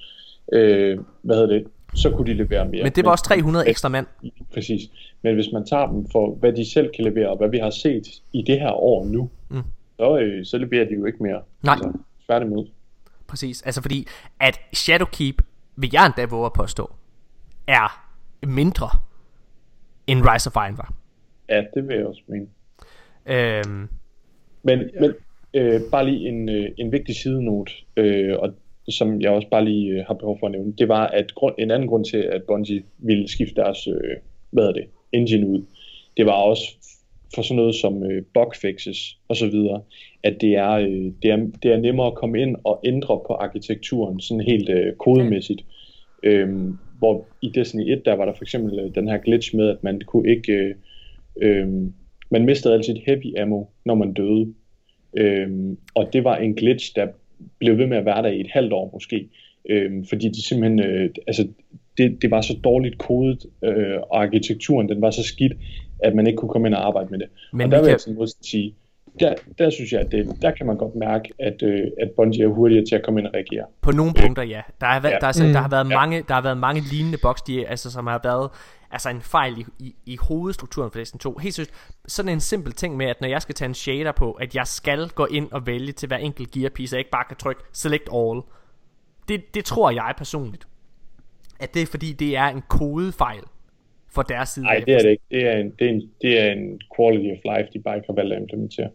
øh, 0.54 1.00
hvad 1.22 1.36
hedder 1.36 1.54
det, 1.54 1.68
så 1.96 2.10
kunne 2.10 2.28
de 2.28 2.34
levere 2.34 2.66
mere. 2.66 2.84
Men 2.84 2.92
det 2.92 3.06
var 3.06 3.12
også 3.12 3.24
300 3.24 3.70
ekstra 3.70 3.90
mand. 3.90 4.06
Præcis. 4.54 4.82
Men 5.22 5.36
hvis 5.36 5.52
man 5.54 5.66
tager 5.66 5.88
dem 5.88 6.08
for, 6.12 6.36
hvad 6.36 6.54
de 6.54 6.72
selv 6.72 6.90
kan 6.96 7.04
levere, 7.04 7.30
og 7.30 7.38
hvad 7.38 7.50
vi 7.50 7.58
har 7.58 7.70
set 7.70 8.08
i 8.34 8.42
det 8.42 8.60
her 8.60 8.72
år 8.72 9.06
nu, 9.06 9.30
mm. 9.50 9.62
så, 9.98 10.18
øh, 10.20 10.46
så 10.46 10.58
leverer 10.58 10.86
de 10.86 10.94
jo 10.94 11.06
ikke 11.06 11.24
mere. 11.24 11.42
Nej. 11.64 11.74
Altså, 11.74 11.92
tværtimod. 12.26 12.68
Præcis. 13.28 13.62
Altså 13.62 13.82
fordi, 13.82 14.08
at 14.40 14.60
Shadowkeep, 14.74 15.42
vil 15.76 15.90
jeg 15.94 16.06
endda 16.06 16.26
våge 16.26 16.46
at 16.46 16.54
påstå, 16.54 16.92
er 17.68 18.06
mindre, 18.48 18.90
end 20.08 20.22
Rise 20.30 20.48
of 20.48 20.56
Iron 20.56 20.78
var. 20.78 20.94
Ja, 21.50 21.64
det 21.74 21.88
vil 21.88 21.96
jeg 21.96 22.06
også 22.06 22.22
mene. 22.28 22.48
Øhm, 23.26 23.90
Men, 24.64 24.80
men 25.00 25.14
øh, 25.54 25.82
bare 25.92 26.06
lige 26.06 26.28
en, 26.30 26.50
øh, 26.50 26.70
en 26.78 26.92
vigtig 26.92 27.16
sidenote, 27.16 27.72
øh, 27.98 28.36
og 28.40 28.54
som 28.92 29.22
jeg 29.22 29.32
også 29.32 29.48
bare 29.48 29.66
lige 29.66 29.92
øh, 29.92 30.06
har 30.08 30.14
behov 30.14 30.40
for 30.40 30.46
at 30.48 30.52
nævne, 30.52 30.74
det 30.78 30.88
var, 30.88 31.08
at 31.08 31.36
grund, 31.36 31.56
en 31.58 31.72
anden 31.72 31.88
grund 31.88 32.06
til, 32.06 32.18
at 32.18 32.44
Bungie 32.44 32.84
ville 32.98 33.28
skifte 33.28 33.56
deres, 33.56 33.88
øh, 33.88 34.18
hvad 34.52 34.68
er 34.68 34.72
det, 34.72 34.86
engine 35.12 35.48
ud, 35.48 35.62
det 36.18 36.26
var 36.26 36.32
også 36.32 36.64
for 37.36 37.42
sådan 37.42 37.56
noget 37.56 37.76
som 37.76 38.04
øh, 38.04 38.24
bugfixes 38.34 39.18
og 39.28 39.36
så 39.36 39.48
videre, 39.48 39.82
at 40.24 40.42
det 40.42 40.56
er, 40.56 40.72
øh, 40.72 41.12
det, 41.24 41.32
er, 41.32 41.38
det 41.64 41.72
er 41.72 41.78
nemmere 41.78 42.08
at 42.08 42.16
komme 42.16 42.42
ind 42.42 42.56
og 42.64 42.80
ændre 42.86 43.22
på 43.28 43.34
arkitekturen 43.34 44.20
sådan 44.20 44.44
helt 44.44 44.70
øh, 44.70 44.94
kodemæssigt. 44.94 45.62
Mm. 46.24 46.30
Øhm, 46.30 46.78
hvor 47.00 47.26
i 47.42 47.50
Destiny 47.50 47.92
1, 47.92 48.06
der 48.06 48.14
var 48.14 48.26
der 48.26 48.34
for 48.34 48.44
eksempel 48.44 48.80
øh, 48.80 48.96
den 48.96 49.08
her 49.08 49.18
glitch 49.18 49.56
med, 49.56 49.70
at 49.70 49.84
man 49.84 50.02
kunne 50.08 50.30
ikke, 50.30 50.54
øh, 50.54 50.76
øh, 51.42 51.68
man 52.32 52.46
mistede 52.46 52.74
altid 52.74 52.96
heavy 53.06 53.40
ammo, 53.40 53.64
når 53.86 53.96
man 53.96 54.14
døde. 54.14 54.54
Øhm, 55.18 55.78
og 55.96 56.14
det 56.14 56.24
var 56.24 56.38
en 56.38 56.56
glitch, 56.56 56.96
der 56.96 57.08
blev 57.60 57.78
ved 57.78 57.88
med 57.88 57.98
at 57.98 58.06
være 58.06 58.24
der 58.24 58.30
i 58.30 58.40
et 58.40 58.52
halvt 58.52 58.74
år 58.74 58.90
måske, 58.94 59.30
øhm, 59.70 60.06
fordi 60.06 60.28
de 60.30 60.48
simpelthen, 60.48 60.80
øh, 60.80 61.10
altså 61.28 61.48
det, 61.98 62.22
det 62.22 62.32
var 62.32 62.42
så 62.42 62.58
dårligt 62.64 62.98
kodet, 62.98 63.46
øh, 63.64 63.98
og 63.98 64.24
arkitekturen 64.24 64.90
den 64.90 65.02
var 65.02 65.12
så 65.12 65.24
skidt, 65.24 65.54
at 66.04 66.16
man 66.16 66.28
ikke 66.28 66.38
kunne 66.38 66.50
komme 66.50 66.68
ind 66.68 66.76
og 66.76 66.88
arbejde 66.88 67.10
med 67.12 67.20
det. 67.20 67.28
Men 67.54 67.62
og 67.62 67.72
der 67.72 67.82
vil 67.82 67.90
jeg 67.90 68.00
sådan 68.00 68.28
sige, 68.42 68.74
der, 69.20 69.34
der 69.58 69.70
synes 69.70 69.92
jeg, 69.92 70.00
at 70.00 70.12
det, 70.12 70.42
der 70.42 70.52
kan 70.52 70.66
man 70.66 70.78
godt 70.78 70.96
mærke, 70.96 71.34
at, 71.40 71.62
øh, 71.64 71.88
at 72.02 72.12
Bungie 72.16 72.44
er 72.44 72.48
hurtigere 72.48 72.86
til 72.86 72.96
at 72.96 73.04
komme 73.04 73.20
ind 73.20 73.28
og 73.28 73.34
reagere. 73.34 73.66
På 73.82 73.92
nogle 73.92 74.14
punkter, 74.14 74.44
ja. 74.44 74.62
Der 74.82 74.88
ja. 74.88 74.96
Er, 74.96 75.20
der, 75.20 75.60
har 75.60 75.70
været 75.70 75.86
mm. 75.86 75.94
mange, 75.94 76.24
der 76.28 76.34
har 76.34 76.42
været 76.42 76.58
mange 76.58 76.82
lignende 76.82 77.18
boks, 77.22 77.42
de, 77.42 77.68
altså, 77.68 77.92
som 77.92 78.08
har 78.08 78.20
været 78.24 78.50
altså 78.92 79.10
en 79.10 79.22
fejl 79.22 79.58
i, 79.58 79.66
i, 79.80 79.96
i 80.06 80.18
hovedstrukturen 80.22 80.92
for 80.92 81.00
Destiny 81.00 81.20
2. 81.20 81.38
Helt 81.38 81.56
seriøst, 81.56 81.72
sådan 82.08 82.32
en 82.32 82.40
simpel 82.40 82.74
ting 82.74 82.98
med, 82.98 83.06
at 83.06 83.22
når 83.22 83.28
jeg 83.28 83.42
skal 83.42 83.56
tage 83.56 83.70
en 83.70 83.74
shader 83.74 84.12
på, 84.12 84.32
at 84.32 84.56
jeg 84.56 84.68
skal 84.68 85.10
gå 85.10 85.26
ind 85.26 85.52
og 85.52 85.68
vælge 85.68 85.92
til 85.92 86.08
hver 86.08 86.18
enkelt 86.18 86.52
gear 86.52 86.70
piece, 86.70 86.94
og 86.94 86.98
jeg 86.98 87.00
ikke 87.00 87.12
bare 87.12 87.26
kan 87.28 87.38
trykke 87.38 87.62
select 87.74 88.10
all. 88.14 88.42
Det, 89.28 89.54
det 89.54 89.66
tror 89.66 89.92
jeg 89.92 90.14
personligt, 90.18 90.68
at 91.60 91.74
det 91.74 91.82
er 91.82 91.86
fordi, 91.86 92.14
det 92.14 92.38
er 92.38 92.46
en 92.46 92.64
kodefejl 92.68 93.44
for 94.12 94.22
deres 94.22 94.50
side. 94.50 94.66
Nej, 94.66 94.84
det 94.86 94.94
er 94.94 95.00
det 95.00 95.10
ikke. 95.10 95.24
Det 95.32 95.48
er, 95.48 95.58
en, 95.58 95.72
det, 95.80 95.88
er 95.88 95.92
en, 95.92 96.12
det 96.22 96.40
er 96.40 96.52
en 96.52 96.82
quality 96.98 97.30
of 97.32 97.58
life, 97.58 97.70
de 97.74 97.80
bare 97.80 97.96
ikke 97.96 98.08
har 98.08 98.14
valgt 98.14 98.34
at 98.34 98.42
implementere. 98.42 98.90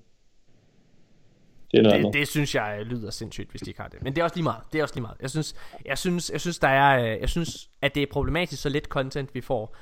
Det, 1.70 1.78
er 1.78 1.82
noget 1.82 2.04
det, 2.04 2.14
det 2.14 2.28
synes 2.28 2.54
jeg 2.54 2.82
lyder 2.86 3.10
sindssygt, 3.10 3.50
hvis 3.50 3.60
de 3.60 3.70
ikke 3.70 3.80
har 3.80 3.88
det. 3.88 4.02
Men 4.02 4.12
det 4.12 4.20
er 4.20 4.24
også 4.24 4.36
lige 4.36 4.44
meget. 4.44 4.62
Det 4.72 4.78
er 4.78 4.82
også 4.82 4.94
lige 4.94 5.02
meget. 5.02 5.16
Jeg 5.20 5.30
synes, 5.30 5.54
jeg 5.84 5.98
synes, 5.98 6.30
jeg 6.30 6.40
synes, 6.40 6.58
der 6.58 6.68
er, 6.68 7.14
øh, 7.14 7.20
jeg 7.20 7.28
synes, 7.28 7.70
at 7.82 7.94
det 7.94 8.02
er 8.02 8.06
problematisk, 8.10 8.62
så 8.62 8.68
lidt 8.68 8.84
content 8.84 9.34
vi 9.34 9.40
får. 9.40 9.76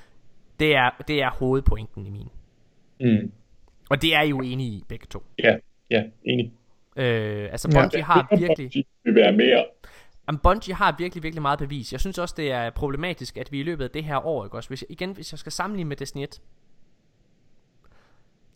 Det 0.60 0.74
er, 0.74 0.90
det 1.08 1.22
er 1.22 1.30
hovedpointen 1.30 2.06
i 2.06 2.10
min. 2.10 2.28
Mm. 3.00 3.32
Og 3.90 4.02
det 4.02 4.14
er 4.14 4.22
I 4.22 4.28
jo 4.28 4.38
enige 4.38 4.70
i, 4.70 4.84
begge 4.88 5.06
to. 5.10 5.22
Ja, 5.38 5.56
ja, 5.90 6.02
enig. 6.24 6.52
Øh, 6.96 7.48
altså 7.52 7.68
Bungie 7.68 7.98
ja. 7.98 8.04
har 8.04 8.36
virkelig... 8.38 8.66
Bungie 8.66 8.84
vil 9.04 9.14
være 9.14 9.32
mere. 9.32 9.64
Jamen, 10.28 10.38
Bungie 10.38 10.74
har 10.74 10.94
virkelig, 10.98 11.22
virkelig 11.22 11.42
meget 11.42 11.58
bevis. 11.58 11.92
Jeg 11.92 12.00
synes 12.00 12.18
også, 12.18 12.34
det 12.36 12.52
er 12.52 12.70
problematisk, 12.70 13.36
at 13.36 13.52
vi 13.52 13.60
i 13.60 13.62
løbet 13.62 13.84
af 13.84 13.90
det 13.90 14.04
her 14.04 14.26
år, 14.26 14.44
ikke 14.44 14.56
også? 14.56 14.68
Hvis, 14.68 14.84
igen, 14.88 15.12
hvis 15.12 15.32
jeg 15.32 15.38
skal 15.38 15.52
sammenligne 15.52 15.88
med 15.88 15.96
Destiny 15.96 16.22
1. 16.22 16.42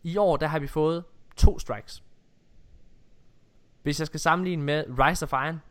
I 0.03 0.17
år, 0.17 0.37
der 0.37 0.47
har 0.47 0.59
vi 0.59 0.67
fået 0.67 1.03
to 1.35 1.59
strikes. 1.59 2.03
Hvis 3.83 3.99
jeg 3.99 4.07
skal 4.07 4.19
sammenligne 4.19 4.63
med 4.63 4.85
Rise 4.99 5.25
of 5.25 5.31
Iron, 5.31 5.61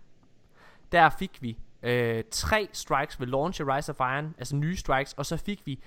der 0.93 1.11
fik 1.11 1.43
vi 1.43 1.59
øh, 1.83 2.25
tre 2.31 2.69
strikes 2.73 3.21
ved 3.21 3.27
launch 3.27 3.61
af 3.61 3.77
Rise 3.77 3.93
of 3.93 4.01
Iron, 4.01 4.35
altså 4.39 4.57
nye 4.57 4.77
strikes, 4.77 5.13
og 5.13 5.27
så 5.27 5.37
fik 5.37 5.67
vi 5.67 5.81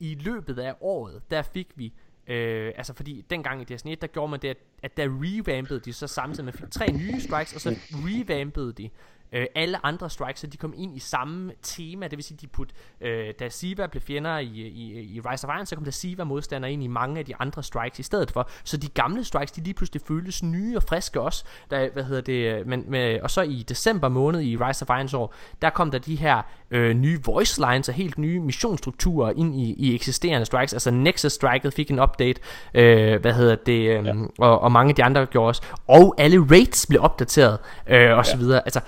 i 0.00 0.14
løbet 0.14 0.58
af 0.58 0.74
året, 0.80 1.30
der 1.30 1.42
fik 1.42 1.68
vi 1.74 1.92
Øh, 2.26 2.72
altså 2.76 2.94
fordi 2.94 3.24
dengang 3.30 3.60
i 3.60 3.64
Destiny 3.64 3.92
1, 3.92 4.00
der 4.00 4.06
gjorde 4.06 4.30
man 4.30 4.40
det, 4.40 4.48
at, 4.48 4.56
at 4.82 4.96
der 4.96 5.08
revampede 5.22 5.80
de 5.80 5.92
så 5.92 6.06
samtidig, 6.06 6.44
man 6.44 6.54
fik 6.54 6.70
tre 6.70 6.92
nye 6.92 7.20
strikes, 7.20 7.54
og 7.54 7.60
så 7.60 7.76
revampede 7.92 8.72
de 8.72 8.90
Øh, 9.34 9.46
alle 9.54 9.86
andre 9.86 10.10
strikes, 10.10 10.40
de 10.52 10.56
kom 10.56 10.74
ind 10.76 10.96
i 10.96 10.98
samme 10.98 11.52
tema, 11.62 12.08
det 12.08 12.16
vil 12.16 12.24
sige, 12.24 12.38
de 12.40 12.46
put, 12.46 12.68
øh, 13.00 13.34
da 13.40 13.48
Siva 13.48 13.86
blev 13.86 14.02
fjender 14.02 14.38
i, 14.38 14.46
i, 14.46 15.00
i 15.14 15.20
Rise 15.20 15.46
of 15.46 15.54
Iron, 15.56 15.66
så 15.66 15.74
kom 15.74 15.84
der 15.84 15.90
Siva 15.90 16.24
modstander 16.24 16.68
ind 16.68 16.82
i 16.82 16.86
mange 16.86 17.18
af 17.18 17.24
de 17.24 17.36
andre 17.38 17.62
strikes 17.62 17.98
i 17.98 18.02
stedet 18.02 18.30
for. 18.30 18.48
Så 18.64 18.76
de 18.76 18.88
gamle 18.88 19.24
strikes, 19.24 19.52
de 19.52 19.60
lige 19.60 19.74
pludselig 19.74 20.02
føltes 20.08 20.42
nye 20.42 20.76
og 20.76 20.82
friske 20.82 21.20
også. 21.20 21.44
Der, 21.70 21.88
hvad 21.92 22.04
hedder 22.04 22.22
det, 22.22 22.66
men, 22.66 22.84
med, 22.88 23.20
og 23.20 23.30
så 23.30 23.42
i 23.42 23.64
december 23.68 24.08
måned 24.08 24.40
i 24.40 24.56
Rise 24.56 24.82
of 24.82 24.96
Irons 24.98 25.14
år, 25.14 25.34
der 25.62 25.70
kom 25.70 25.90
der 25.90 25.98
de 25.98 26.16
her 26.16 26.42
øh, 26.70 26.94
nye 26.94 27.20
voice 27.24 27.60
lines 27.70 27.88
og 27.88 27.94
helt 27.94 28.18
nye 28.18 28.40
missionsstrukturer 28.40 29.32
ind 29.36 29.60
i, 29.60 29.74
i 29.78 29.94
eksisterende 29.94 30.46
strikes. 30.46 30.72
Altså 30.72 30.90
Nexus 30.90 31.32
striket 31.32 31.74
fik 31.74 31.90
en 31.90 32.00
update, 32.00 32.40
øh, 32.74 33.20
hvad 33.20 33.32
hedder 33.32 33.54
det, 33.54 33.98
øh, 33.98 34.06
ja. 34.06 34.12
og, 34.38 34.60
og 34.60 34.72
mange 34.72 34.88
af 34.90 34.94
de 34.94 35.04
andre 35.04 35.26
gjorde 35.26 35.48
også. 35.48 35.62
Og 35.88 36.14
alle 36.18 36.40
rates 36.50 36.86
blev 36.86 37.02
opdateret, 37.02 37.58
øh, 37.86 38.18
og 38.18 38.26
så 38.26 38.36
videre. 38.36 38.60
Altså, 38.64 38.80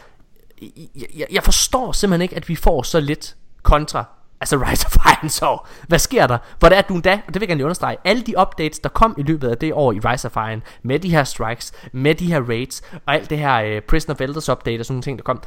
jeg, 1.17 1.27
jeg 1.31 1.43
forstår 1.43 1.93
simpelthen 1.93 2.23
ikke, 2.23 2.37
at 2.37 2.49
vi 2.49 2.57
får 2.57 2.83
så 2.83 3.01
lidt 3.01 3.37
kontra. 3.63 4.05
Altså 4.41 4.57
Rise 4.57 4.87
of 4.87 4.97
Iron 4.97 5.29
så 5.29 5.59
Hvad 5.89 5.99
sker 5.99 6.27
der? 6.27 6.39
Hvor 6.59 6.69
det 6.69 6.79
er 6.79 6.83
du 6.83 7.01
da? 7.01 7.13
Og 7.13 7.35
det 7.35 7.35
vil 7.35 7.41
jeg 7.41 7.49
gerne 7.49 7.65
understrege. 7.65 7.97
Alle 8.05 8.23
de 8.23 8.39
updates 8.41 8.79
der 8.79 8.89
kom 8.89 9.15
i 9.19 9.23
løbet 9.23 9.49
af 9.49 9.59
det 9.59 9.73
år 9.73 9.93
i 9.93 9.99
Rise 9.99 10.29
of 10.29 10.37
Iron 10.37 10.63
Med 10.83 10.99
de 10.99 11.11
her 11.11 11.25
strikes 11.25 11.73
Med 11.93 12.15
de 12.15 12.27
her 12.27 12.41
raids 12.49 12.83
Og 13.07 13.15
alt 13.15 13.31
det 13.31 13.39
her 13.39 13.77
uh, 13.77 13.83
Prison 13.83 14.13
of 14.13 14.21
Elders 14.21 14.49
update 14.49 14.81
Og 14.81 14.87
sådan 14.87 14.95
nogle 14.95 15.03
ting 15.03 15.19
der 15.19 15.23
kom 15.23 15.43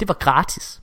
Det 0.00 0.08
var 0.08 0.14
gratis. 0.14 0.82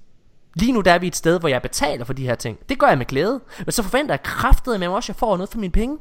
Lige 0.56 0.72
nu 0.72 0.82
der 0.82 0.92
er 0.92 1.00
vi 1.00 1.08
et 1.08 1.16
sted 1.16 1.40
hvor 1.40 1.50
jeg 1.50 1.62
betaler 1.62 2.06
for 2.06 2.14
de 2.14 2.26
her 2.26 2.36
ting. 2.36 2.60
Det 2.70 2.80
gør 2.80 2.88
jeg 2.88 2.98
med 2.98 3.06
glæde. 3.06 3.40
Men 3.60 3.72
så 3.72 3.84
forventer 3.84 4.14
jeg 4.14 4.24
kraftet 4.24 4.80
med 4.80 4.88
også 4.88 5.06
at 5.06 5.16
jeg 5.16 5.20
får 5.20 5.38
noget 5.38 5.50
for 5.50 5.60
mine 5.60 5.72
penge. 5.72 5.98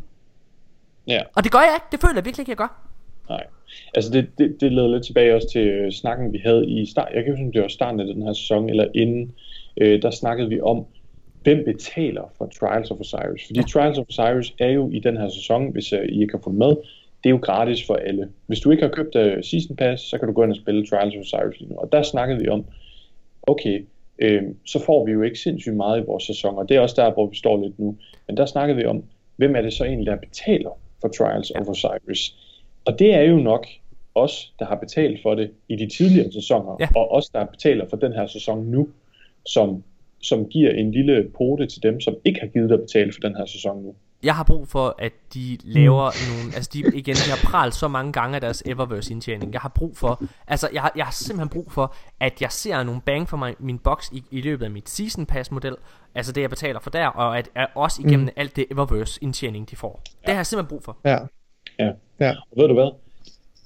Ja. 1.07 1.23
Og 1.37 1.45
det 1.45 1.53
gør 1.53 1.61
jeg 1.61 1.75
ikke. 1.75 1.87
Det 1.93 2.01
føler 2.01 2.15
jeg 2.15 2.25
virkelig 2.25 2.43
ikke 2.43 2.51
jeg 2.51 2.57
gør 2.57 2.90
Nej. 3.31 3.45
Altså 3.95 4.11
det, 4.13 4.29
det, 4.39 4.57
det 4.61 4.73
leder 4.73 4.89
lidt 4.89 5.05
tilbage 5.05 5.35
også 5.35 5.49
til 5.53 5.67
øh, 5.69 5.93
snakken, 5.93 6.33
vi 6.33 6.41
havde 6.45 6.71
i 6.71 6.87
start. 6.87 7.09
Jeg 7.15 7.25
kan 7.25 7.33
huske, 7.33 7.53
det 7.53 7.63
var 7.63 7.69
starten 7.69 8.01
af 8.01 8.07
den 8.07 8.23
her 8.23 8.33
sæson, 8.33 8.71
eller 8.71 8.87
inden, 8.95 9.33
øh, 9.77 10.03
der 10.03 10.11
snakkede 10.11 10.49
vi 10.49 10.61
om, 10.61 10.87
hvem 11.43 11.65
betaler 11.65 12.33
for 12.39 12.47
Trials 12.47 12.91
of 12.91 13.01
Osiris? 13.01 13.47
Fordi. 13.47 13.63
Trials 13.73 13.99
of 13.99 14.07
Osiris 14.09 14.55
er 14.59 14.69
jo 14.69 14.91
i 14.91 14.99
den 14.99 15.17
her 15.17 15.29
sæson, 15.29 15.73
hvis 15.73 15.93
uh, 15.93 15.99
I 15.99 16.21
ikke 16.23 16.35
har 16.35 16.43
fået 16.45 16.57
med, 16.57 16.69
det 17.23 17.27
er 17.27 17.31
jo 17.31 17.39
gratis 17.43 17.87
for 17.87 17.95
alle. 17.95 18.29
Hvis 18.47 18.61
du 18.61 18.71
ikke 18.71 18.83
har 18.83 18.91
købt 18.91 19.17
uh, 19.17 19.43
Season 19.43 19.77
Pass, 19.77 20.03
så 20.03 20.19
kan 20.19 20.29
du 20.29 20.35
gå 20.35 20.43
ind 20.43 20.51
og 20.51 20.57
spille 20.57 20.87
Trials 20.87 21.15
of 21.15 21.21
Osiris 21.21 21.61
lige 21.61 21.71
nu. 21.71 21.77
Og 21.77 21.93
der 21.93 22.03
snakkede 22.03 22.41
vi 22.41 22.49
om, 22.49 22.65
okay, 23.43 23.87
øh, 24.19 24.43
så 24.67 24.79
får 24.85 25.07
vi 25.07 25.13
jo 25.13 25.23
ikke 25.23 25.39
sindssygt 25.39 25.77
meget 25.77 26.01
i 26.01 26.05
vores 26.07 26.25
sæson, 26.25 26.59
og 26.59 26.69
det 26.69 26.77
er 26.77 26.81
også 26.81 27.03
der, 27.03 27.13
hvor 27.13 27.27
vi 27.27 27.37
står 27.37 27.63
lidt 27.63 27.79
nu. 27.79 27.97
Men 28.27 28.37
der 28.37 28.47
snakkede 28.47 28.79
vi 28.79 28.85
om, 28.85 29.05
hvem 29.37 29.57
er 29.57 29.63
det 29.63 29.73
så 29.73 29.85
egentlig, 29.85 30.07
der 30.07 30.17
betaler 30.17 30.71
for 31.01 31.09
Trials 31.09 31.51
of 31.51 31.69
Osiris? 31.69 32.35
Og 32.91 32.99
det 32.99 33.15
er 33.15 33.23
jo 33.23 33.37
nok 33.37 33.67
os, 34.15 34.53
der 34.59 34.65
har 34.65 34.75
betalt 34.75 35.23
for 35.23 35.35
det 35.35 35.51
i 35.69 35.77
de 35.77 35.89
tidligere 35.97 36.33
sæsoner, 36.33 36.77
ja. 36.81 36.89
og 36.97 37.13
os, 37.13 37.29
der 37.29 37.45
betaler 37.45 37.89
for 37.91 37.97
den 37.97 38.13
her 38.13 38.27
sæson 38.27 38.65
nu, 38.65 38.89
som, 39.47 39.83
som 40.23 40.47
giver 40.47 40.71
en 40.71 40.93
lille 40.93 41.31
pote 41.39 41.67
til 41.67 41.83
dem, 41.83 42.01
som 42.01 42.15
ikke 42.25 42.41
har 42.41 42.47
givet 42.47 42.73
at 42.73 42.81
betale 42.81 43.13
for 43.13 43.21
den 43.21 43.37
her 43.37 43.47
sæson 43.47 43.83
nu. 43.83 43.95
Jeg 44.23 44.35
har 44.35 44.45
brug 44.45 44.69
for, 44.69 44.95
at 44.99 45.13
de 45.35 45.59
laver 45.65 46.11
mm. 46.11 46.35
nogle... 46.35 46.55
Altså, 46.57 46.71
de, 46.73 46.79
igen, 46.79 47.15
de 47.15 47.31
har 47.31 47.51
pralt 47.51 47.75
så 47.75 47.89
mange 47.89 48.13
gange 48.13 48.35
af 48.35 48.41
deres 48.41 48.63
Eververse-indtjening. 48.67 49.53
Jeg 49.53 49.61
har 49.61 49.73
brug 49.75 49.97
for... 49.97 50.23
Altså, 50.47 50.69
jeg 50.73 50.83
har, 50.83 50.93
jeg 50.97 51.05
har 51.05 51.13
simpelthen 51.13 51.49
brug 51.49 51.73
for, 51.73 51.95
at 52.21 52.43
jeg 52.43 52.53
ser 52.53 52.83
nogle 52.83 53.01
bang 53.01 53.29
for 53.29 53.37
mig, 53.37 53.55
min 53.59 53.79
box 53.79 54.13
i, 54.13 54.23
i 54.31 54.41
løbet 54.41 54.65
af 54.65 54.71
mit 54.71 54.89
Season 54.89 55.27
Pass-model. 55.27 55.77
Altså, 56.15 56.33
det 56.33 56.41
jeg 56.41 56.51
betaler 56.51 56.81
for 56.81 56.91
der, 56.91 57.07
og 57.07 57.39
at, 57.39 57.49
at 57.55 57.69
også 57.75 58.03
igennem 58.03 58.27
mm. 58.27 58.33
alt 58.37 58.57
det 58.57 58.67
Eververse-indtjening, 58.71 59.71
de 59.71 59.77
får. 59.77 60.03
Ja. 60.07 60.27
Det 60.27 60.35
har 60.35 60.39
jeg 60.39 60.47
simpelthen 60.47 60.69
brug 60.69 60.85
for. 60.85 60.97
Ja. 61.05 61.19
Ja. 61.85 61.93
ja. 62.21 62.31
Og 62.31 62.57
ved 62.57 62.69
du 62.69 62.75
hvad? 62.75 62.91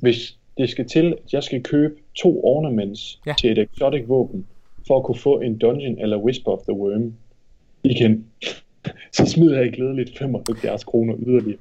Hvis 0.00 0.38
det 0.58 0.70
skal 0.70 0.88
til, 0.88 1.16
at 1.24 1.32
jeg 1.32 1.42
skal 1.42 1.62
købe 1.62 1.94
to 2.14 2.44
ornaments 2.44 3.20
ja. 3.26 3.34
til 3.38 3.52
et 3.52 3.58
exotic 3.58 4.04
våben, 4.08 4.46
for 4.86 4.96
at 4.96 5.04
kunne 5.04 5.18
få 5.18 5.40
en 5.40 5.58
dungeon 5.58 5.98
eller 5.98 6.16
Whisper 6.16 6.52
of 6.52 6.58
the 6.68 6.72
Worm 6.72 7.14
igen, 7.82 8.26
så 9.16 9.26
smider 9.26 9.60
jeg 9.60 9.72
glædeligt 9.72 10.18
75 10.18 10.84
kroner 10.84 11.14
yderligere. 11.26 11.58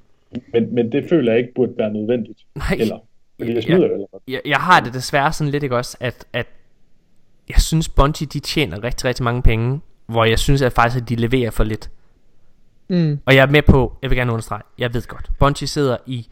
Men, 0.54 0.76
men 0.76 0.92
det 0.92 1.10
føler 1.10 1.32
jeg 1.32 1.40
ikke 1.42 1.54
burde 1.54 1.74
være 1.78 1.94
nødvendigt. 1.94 2.40
Nej. 2.56 2.78
Eller, 2.80 3.00
fordi 3.40 3.54
jeg 3.54 3.64
smider 3.64 3.82
jeg, 3.82 3.92
eller 3.92 4.08
jeg, 4.28 4.42
jeg 4.46 4.58
har 4.58 4.80
det 4.80 4.94
desværre 4.94 5.34
sådan 5.34 5.52
lidt 5.52 5.64
ikke 5.64 5.78
også, 5.78 5.98
at, 6.00 6.26
at 6.34 6.48
jeg 7.50 7.58
synes 7.58 7.90
Bungie 7.90 8.28
de 8.28 8.40
tjener 8.40 8.84
rigtig, 8.84 9.06
rigtig 9.06 9.24
mange 9.24 9.42
penge, 9.42 9.80
hvor 10.06 10.26
jeg 10.26 10.40
synes 10.40 10.62
at 10.62 10.74
faktisk 10.74 11.02
at 11.04 11.10
de 11.10 11.16
leverer 11.16 11.52
for 11.52 11.64
lidt. 11.64 11.90
Mm. 12.94 13.20
Og 13.26 13.36
jeg 13.36 13.42
er 13.42 13.52
med 13.52 13.62
på, 13.62 13.98
jeg 14.02 14.10
vil 14.10 14.18
gerne 14.18 14.32
understrege, 14.32 14.62
jeg 14.78 14.94
ved 14.94 15.08
godt, 15.08 15.32
Bungie 15.40 15.68
sidder 15.68 15.98
i, 16.06 16.28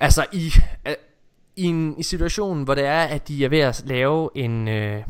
altså 0.00 0.26
i, 0.32 0.52
øh, 0.88 0.94
i 1.56 1.64
en 1.64 1.98
i 1.98 2.02
situation, 2.02 2.62
hvor 2.62 2.74
det 2.74 2.84
er, 2.84 3.00
at 3.02 3.28
de 3.28 3.44
er 3.44 3.48
ved 3.48 3.58
at 3.58 3.82
lave 3.86 4.30
en, 4.34 4.68
øh, 4.68 4.96
øh, 4.96 5.02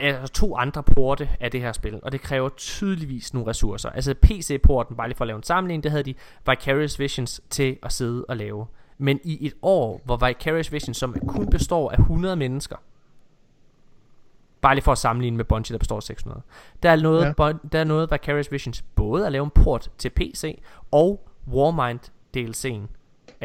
altså 0.00 0.32
to 0.32 0.56
andre 0.56 0.82
porte 0.82 1.28
af 1.40 1.50
det 1.50 1.60
her 1.60 1.72
spil, 1.72 2.00
og 2.02 2.12
det 2.12 2.20
kræver 2.20 2.48
tydeligvis 2.48 3.34
nogle 3.34 3.50
ressourcer. 3.50 3.90
Altså 3.90 4.14
PC-porten, 4.22 4.96
bare 4.96 5.08
lige 5.08 5.16
for 5.16 5.24
at 5.24 5.28
lave 5.28 5.36
en 5.36 5.42
sammenligning, 5.42 5.82
det 5.82 5.90
havde 5.90 6.04
de 6.04 6.14
Vicarious 6.46 6.98
Visions 6.98 7.40
til 7.50 7.76
at 7.82 7.92
sidde 7.92 8.24
og 8.28 8.36
lave. 8.36 8.66
Men 8.98 9.20
i 9.24 9.46
et 9.46 9.54
år, 9.62 10.00
hvor 10.04 10.26
Vicarious 10.26 10.72
Visions, 10.72 10.96
som 10.96 11.14
kun 11.28 11.50
består 11.50 11.90
af 11.90 11.98
100 11.98 12.36
mennesker, 12.36 12.76
Bare 14.60 14.74
lige 14.74 14.84
for 14.84 14.92
at 14.92 14.98
sammenligne 14.98 15.36
med 15.36 15.44
Bungie, 15.44 15.74
der 15.74 15.78
består 15.78 15.96
af 15.96 16.02
600. 16.02 16.42
Der 16.82 16.90
er 16.90 16.96
noget, 16.96 17.34
ja. 17.38 17.52
der 17.72 17.78
er 17.78 17.84
noget 17.84 18.10
Vicarious 18.10 18.52
Visions 18.52 18.82
både 18.82 19.26
at 19.26 19.32
lave 19.32 19.44
en 19.44 19.50
port 19.50 19.90
til 19.98 20.10
PC 20.10 20.62
og 20.90 21.28
Warmind 21.48 22.00
DLC'en. 22.36 22.96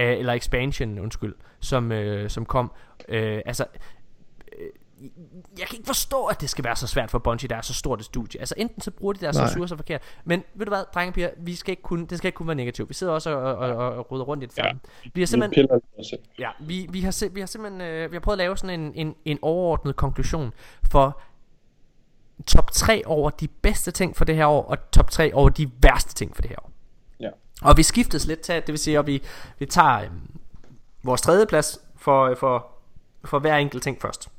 øh, 0.02 0.18
eller 0.18 0.34
expansion, 0.34 1.00
undskyld, 1.00 1.36
som, 1.60 1.92
øh, 1.92 2.30
som 2.30 2.46
kom. 2.46 2.72
Øh, 3.10 3.42
altså, 3.46 3.66
jeg 5.60 5.68
kan 5.68 5.78
ikke 5.78 5.88
forstå, 5.88 6.26
at 6.26 6.42
det 6.42 6.50
skal 6.50 6.64
være 6.64 6.76
så 6.76 6.88
svært 6.88 7.12
for 7.12 7.20
Bungie, 7.20 7.50
der 7.50 7.56
er 7.56 7.62
så 7.62 7.74
stort 7.74 8.00
et 8.00 8.06
studie. 8.06 8.40
Altså 8.40 8.56
enten 8.58 8.82
så 8.82 8.92
bruger 8.92 9.14
de 9.14 9.20
deres 9.20 9.36
ressourcer 9.40 9.76
forkert, 9.76 10.02
men 10.26 10.44
ved 10.56 10.66
du 10.66 10.70
hvad, 10.70 10.84
drenge 10.94 11.12
piger, 11.14 11.30
vi 11.38 11.56
skal 11.56 11.72
ikke 11.72 11.84
kun, 11.84 12.06
det 12.06 12.18
skal 12.18 12.28
ikke 12.28 12.36
kun 12.36 12.48
være 12.48 12.56
negativt. 12.56 12.90
Vi 12.90 12.94
sidder 12.94 13.14
også 13.14 13.30
og, 13.30 13.56
og, 13.56 13.70
og, 13.76 13.96
og 13.96 14.12
ruder 14.12 14.24
rundt 14.24 14.44
i 14.44 14.46
det 14.46 14.58
Ja. 14.58 14.64
sammen. 14.64 14.82
Vi 15.14 15.22
har 15.22 15.26
simpelthen. 15.26 15.68
Ja, 16.40 16.50
vi, 16.60 16.88
vi, 16.90 17.02
har, 17.02 17.30
vi 17.34 17.40
har 17.40 17.48
simpelthen 17.48 17.82
øh, 17.82 18.12
vi 18.12 18.16
har 18.16 18.20
prøvet 18.20 18.36
at 18.36 18.38
lave 18.38 18.58
sådan 18.58 18.80
en, 18.80 18.92
en, 18.96 19.16
en 19.26 19.40
overordnet 19.42 19.96
konklusion 19.96 20.54
for 20.92 21.22
top 22.48 22.72
3 22.72 23.02
over 23.06 23.30
de 23.30 23.48
bedste 23.48 23.92
ting 23.92 24.18
for 24.18 24.26
det 24.26 24.36
her 24.36 24.46
år, 24.46 24.64
og 24.64 24.92
top 24.92 25.10
3 25.12 25.34
over 25.34 25.50
de 25.50 25.72
værste 25.82 26.14
ting 26.14 26.36
for 26.36 26.42
det 26.42 26.50
her 26.50 26.58
år. 26.64 26.72
Ja. 27.20 27.30
Og 27.62 27.78
vi 27.78 27.84
skiftes 27.84 28.28
lidt 28.28 28.40
til, 28.40 28.56
det 28.56 28.68
vil 28.68 28.80
sige, 28.80 29.00
at 29.00 29.08
vi, 29.08 29.24
vi 29.60 29.66
tager 29.66 30.02
øh, 30.02 30.08
vores 31.04 31.22
tredje 31.22 31.46
plads 31.46 31.80
for, 31.96 32.36
for, 32.36 32.68
for 33.26 33.40
hver 33.40 33.56
enkelt 33.58 33.84
ting 33.84 34.02
først. 34.02 34.30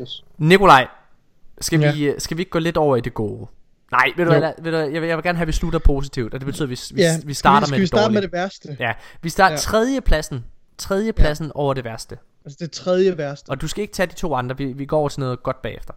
Yes. 0.00 0.24
Nikolaj, 0.38 0.88
skal, 1.60 1.80
Ja. 1.80 1.92
vi, 1.92 2.14
skal 2.18 2.36
vi 2.36 2.40
ikke 2.42 2.50
gå 2.50 2.58
lidt 2.58 2.76
over 2.76 2.96
i 2.96 3.00
det 3.00 3.14
gode? 3.14 3.46
Nej, 3.90 4.12
ved 4.16 4.24
du, 4.24 4.30
hvad, 4.38 4.52
ved 4.62 4.72
du 4.72 4.78
jeg, 4.78 5.02
vil, 5.02 5.08
jeg 5.08 5.16
vil 5.16 5.22
gerne 5.24 5.36
have, 5.38 5.42
at 5.42 5.46
vi 5.48 5.52
slutter 5.52 5.78
positivt, 5.78 6.34
og 6.34 6.40
det 6.40 6.46
betyder, 6.46 6.64
at 6.64 6.70
vi, 6.70 6.78
vi, 6.94 7.02
Ja, 7.02 7.18
vi 7.24 7.34
starter 7.34 7.66
skal 7.66 7.72
med 7.72 7.78
vi 7.78 7.80
det 7.80 7.88
starte 7.88 8.02
dårlige. 8.04 8.14
med 8.16 8.22
det 8.22 8.32
værste? 8.32 8.76
Ja, 8.80 8.92
vi 9.22 9.28
starter 9.28 9.52
Ja. 9.52 9.56
tredje 9.58 10.00
pladsen. 10.00 10.44
Tredje 10.78 11.12
pladsen 11.12 11.52
over 11.54 11.74
det 11.74 11.84
værste. 11.84 12.18
Altså 12.44 12.56
det 12.60 12.70
tredje 12.72 13.18
værste. 13.18 13.48
Og 13.50 13.60
du 13.60 13.68
skal 13.68 13.82
ikke 13.82 13.94
tage 13.94 14.06
de 14.06 14.14
to 14.14 14.34
andre, 14.34 14.56
vi, 14.58 14.64
vi 14.72 14.86
går 14.86 14.98
over 14.98 15.08
til 15.08 15.20
noget 15.20 15.42
godt 15.42 15.62
bagefter. 15.62 15.92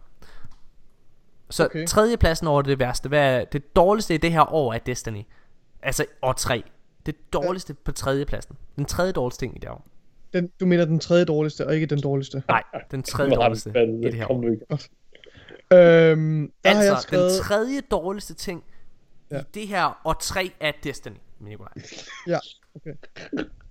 Så 1.50 1.64
okay. 1.64 1.78
Okay. 1.78 1.86
tredje 1.86 2.16
pladsen 2.16 2.46
over 2.46 2.62
det 2.62 2.78
værste. 2.78 3.08
Hvad 3.08 3.20
er 3.40 3.44
det 3.44 3.76
dårligste 3.76 4.14
i 4.14 4.16
det 4.16 4.32
her 4.32 4.52
år 4.54 4.72
af 4.72 4.80
Destiny? 4.80 5.22
Altså 5.82 6.04
år 6.22 6.32
3. 6.32 6.62
Det 7.06 7.32
dårligste 7.32 7.74
på 7.74 7.92
tredje 7.92 8.24
pladsen. 8.24 8.56
Den 8.76 8.84
tredje 8.84 9.12
dårligste 9.12 9.42
ting 9.42 9.56
i 9.56 9.58
det 9.58 9.68
år. 9.68 9.86
Den, 10.32 10.48
du 10.60 10.66
mener 10.66 10.84
den 10.84 10.98
tredje 11.00 11.24
dårligste, 11.24 11.66
og 11.66 11.74
ikke 11.74 11.86
den 11.86 12.00
dårligste. 12.00 12.42
Nej, 12.48 12.62
den 12.90 13.02
tredje 13.02 13.34
dårligste 13.34 13.70
i 13.70 14.02
det 14.02 14.14
her 14.14 14.26
Kom 14.26 14.36
år. 14.36 14.78
Øhm, 15.72 16.52
der 16.64 16.70
har 16.74 16.82
jeg 16.82 16.90
Altså, 16.92 17.02
skrevet... 17.02 17.30
den 17.32 17.40
tredje 17.42 17.80
dårligste 17.80 18.34
ting 18.34 18.64
ja. 19.30 19.38
I 19.40 19.42
det 19.54 19.68
her 19.68 20.00
år 20.04 20.12
3 20.12 20.50
af 20.60 20.74
Destiny, 20.84 21.14
Nikolaj. 21.40 21.72
Ja, 22.26 22.38
okay. 22.76 22.90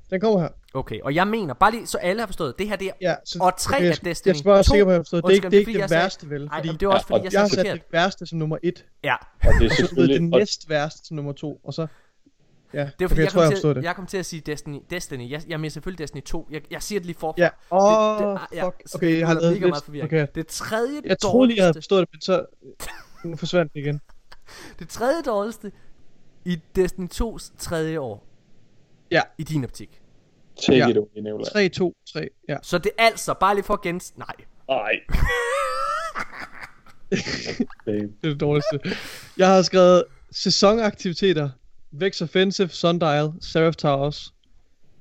Den 0.10 0.22
kommer 0.22 0.40
her. 0.40 0.48
Okay, 0.74 1.02
og 1.02 1.16
jeg 1.16 1.28
mener, 1.28 1.54
bare 1.54 1.72
lige 1.72 1.88
så 1.88 1.98
alle 1.98 2.20
har 2.20 2.28
forstået, 2.28 2.60
det 2.60 2.68
her 2.70 2.76
det 2.76 2.88
er 2.88 2.92
Ja, 3.02 3.16
så, 3.26 3.40
år 3.42 3.50
3 3.60 3.76
okay, 3.76 3.84
jeg, 3.86 3.92
af 3.92 3.98
Destiny. 3.98 4.28
Jeg 4.32 4.36
skal 4.38 4.50
bare 4.50 4.64
sikker 4.64 4.86
på, 4.86 4.90
at 4.90 4.94
jeg 4.94 4.98
har 5.00 5.04
forstået. 5.04 5.24
Det 5.24 5.30
er 5.32 5.34
ikke, 5.36 5.46
det 5.50 5.54
er 5.56 5.60
ikke 5.60 5.82
det 5.82 5.90
sagde- 5.90 6.02
værste, 6.04 6.30
vel? 6.30 6.46
Nej, 6.46 6.62
det 6.62 6.84
er 6.84 6.88
også 6.88 7.06
Ja, 7.10 7.16
fordi, 7.16 7.20
og 7.20 7.24
jeg 7.26 7.34
jeg 7.34 7.42
har 7.42 7.48
sat 7.48 7.66
det 7.66 7.82
værste 7.92 8.26
som 8.26 8.40
nummer 8.40 8.58
et, 8.64 8.86
Ja, 9.04 9.16
Og 9.16 9.20
det 9.60 9.66
er 9.66 9.70
og 9.70 9.76
selvfølgelig... 9.76 10.22
det 10.22 10.34
og- 10.34 10.40
næst 10.40 10.70
værste 10.70 11.08
som 11.08 11.16
nummer 11.16 11.32
to, 11.34 11.62
og 11.64 11.74
så... 11.74 11.88
Ja, 12.74 12.80
det 12.80 12.86
er 12.86 13.08
fordi, 13.08 13.14
okay, 13.14 13.24
jeg, 13.24 13.32
tror, 13.32 13.44
jeg 13.44 13.58
til, 13.58 13.76
det. 13.76 13.84
jeg 13.84 13.96
kom 13.96 14.06
til 14.06 14.18
at 14.18 14.26
sige 14.26 14.42
Destiny. 14.46 14.80
Destiny. 14.90 15.32
Jeg, 15.32 15.42
jeg 15.48 15.60
mener 15.60 15.70
selvfølgelig 15.70 16.00
Destiny 16.00 16.22
2. 16.22 16.48
Jeg, 16.52 16.62
jeg 16.72 16.84
siger 16.84 17.00
det 17.00 17.06
lige 17.06 17.18
forfra. 17.20 17.42
Ja, 17.42 17.50
åh, 17.72 18.20
det, 18.20 18.28
oh, 18.28 18.42
ah, 18.42 18.48
ja, 18.54 18.66
fuck. 18.66 18.82
Okay, 18.96 19.08
det 19.08 19.20
jeg 19.20 19.28
har 19.28 19.34
lavet 19.40 19.62
meget 19.62 19.84
forvirring. 19.84 20.08
Okay. 20.08 20.28
Det 20.36 20.48
tredje 20.48 21.02
Jeg 21.06 21.20
troede 21.20 21.48
lige, 21.48 21.58
jeg 21.58 21.66
havde 21.66 21.74
forstået 21.74 22.02
det, 22.02 22.10
men 22.14 22.22
så... 22.22 22.46
Nu 23.24 23.36
forsvandt 23.36 23.74
det 23.74 23.80
igen. 23.80 24.02
det 24.80 24.90
tredje 24.90 25.22
dårligste 25.22 25.72
i 26.46 26.60
Destiny 26.76 27.08
2's 27.14 27.52
tredje 27.58 28.00
år. 28.00 28.26
Ja. 29.12 29.22
I 29.38 29.44
din 29.44 29.64
optik. 29.64 30.02
Take 30.66 30.78
Ja. 30.78 30.88
it 30.90 30.98
away, 30.98 31.08
Nicolaj. 31.16 31.44
3, 31.52 31.70
2, 31.70 31.94
3, 32.14 32.28
ja. 32.50 32.58
Så 32.64 32.78
det 32.78 32.92
er 32.98 33.04
altså, 33.06 33.34
bare 33.34 33.56
lige 33.56 33.66
for 33.66 33.74
at 33.74 33.82
gens... 33.82 34.14
Nej. 34.18 34.36
Nej. 34.68 34.92
Det 37.86 38.04
er 38.24 38.30
det 38.30 38.40
dårligste. 38.40 38.80
Jeg 39.38 39.48
har 39.48 39.62
skrevet 39.62 40.04
sæsonaktiviteter. 40.32 41.50
Vex 41.92 42.22
Offensive, 42.22 42.70
Sundial, 42.70 43.30
Seraph 43.42 43.76
Towers. 43.76 44.34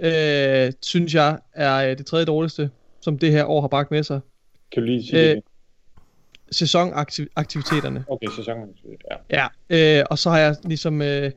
Øh, 0.00 0.72
synes 0.82 1.14
jeg 1.14 1.38
er 1.54 1.90
øh, 1.90 1.98
det 1.98 2.06
tredje 2.06 2.24
dårligste, 2.24 2.70
som 3.00 3.18
det 3.18 3.32
her 3.32 3.44
år 3.44 3.60
har 3.60 3.68
bragt 3.68 3.90
med 3.90 4.02
sig. 4.02 4.20
Kan 4.72 4.82
du 4.82 4.86
lige 4.86 5.02
sige 5.02 5.18
det 5.18 5.24
Øh, 5.24 5.30
igen? 5.30 5.42
Sæsonaktiviteterne. 6.50 8.04
Okay, 8.08 8.26
sæsonen. 8.36 8.68
Ja. 9.30 9.46
Ja, 9.70 10.00
øh, 10.00 10.04
og 10.10 10.18
så 10.18 10.30
har 10.30 10.38
jeg 10.38 10.56
ligesom 10.64 11.02
øh, 11.02 11.30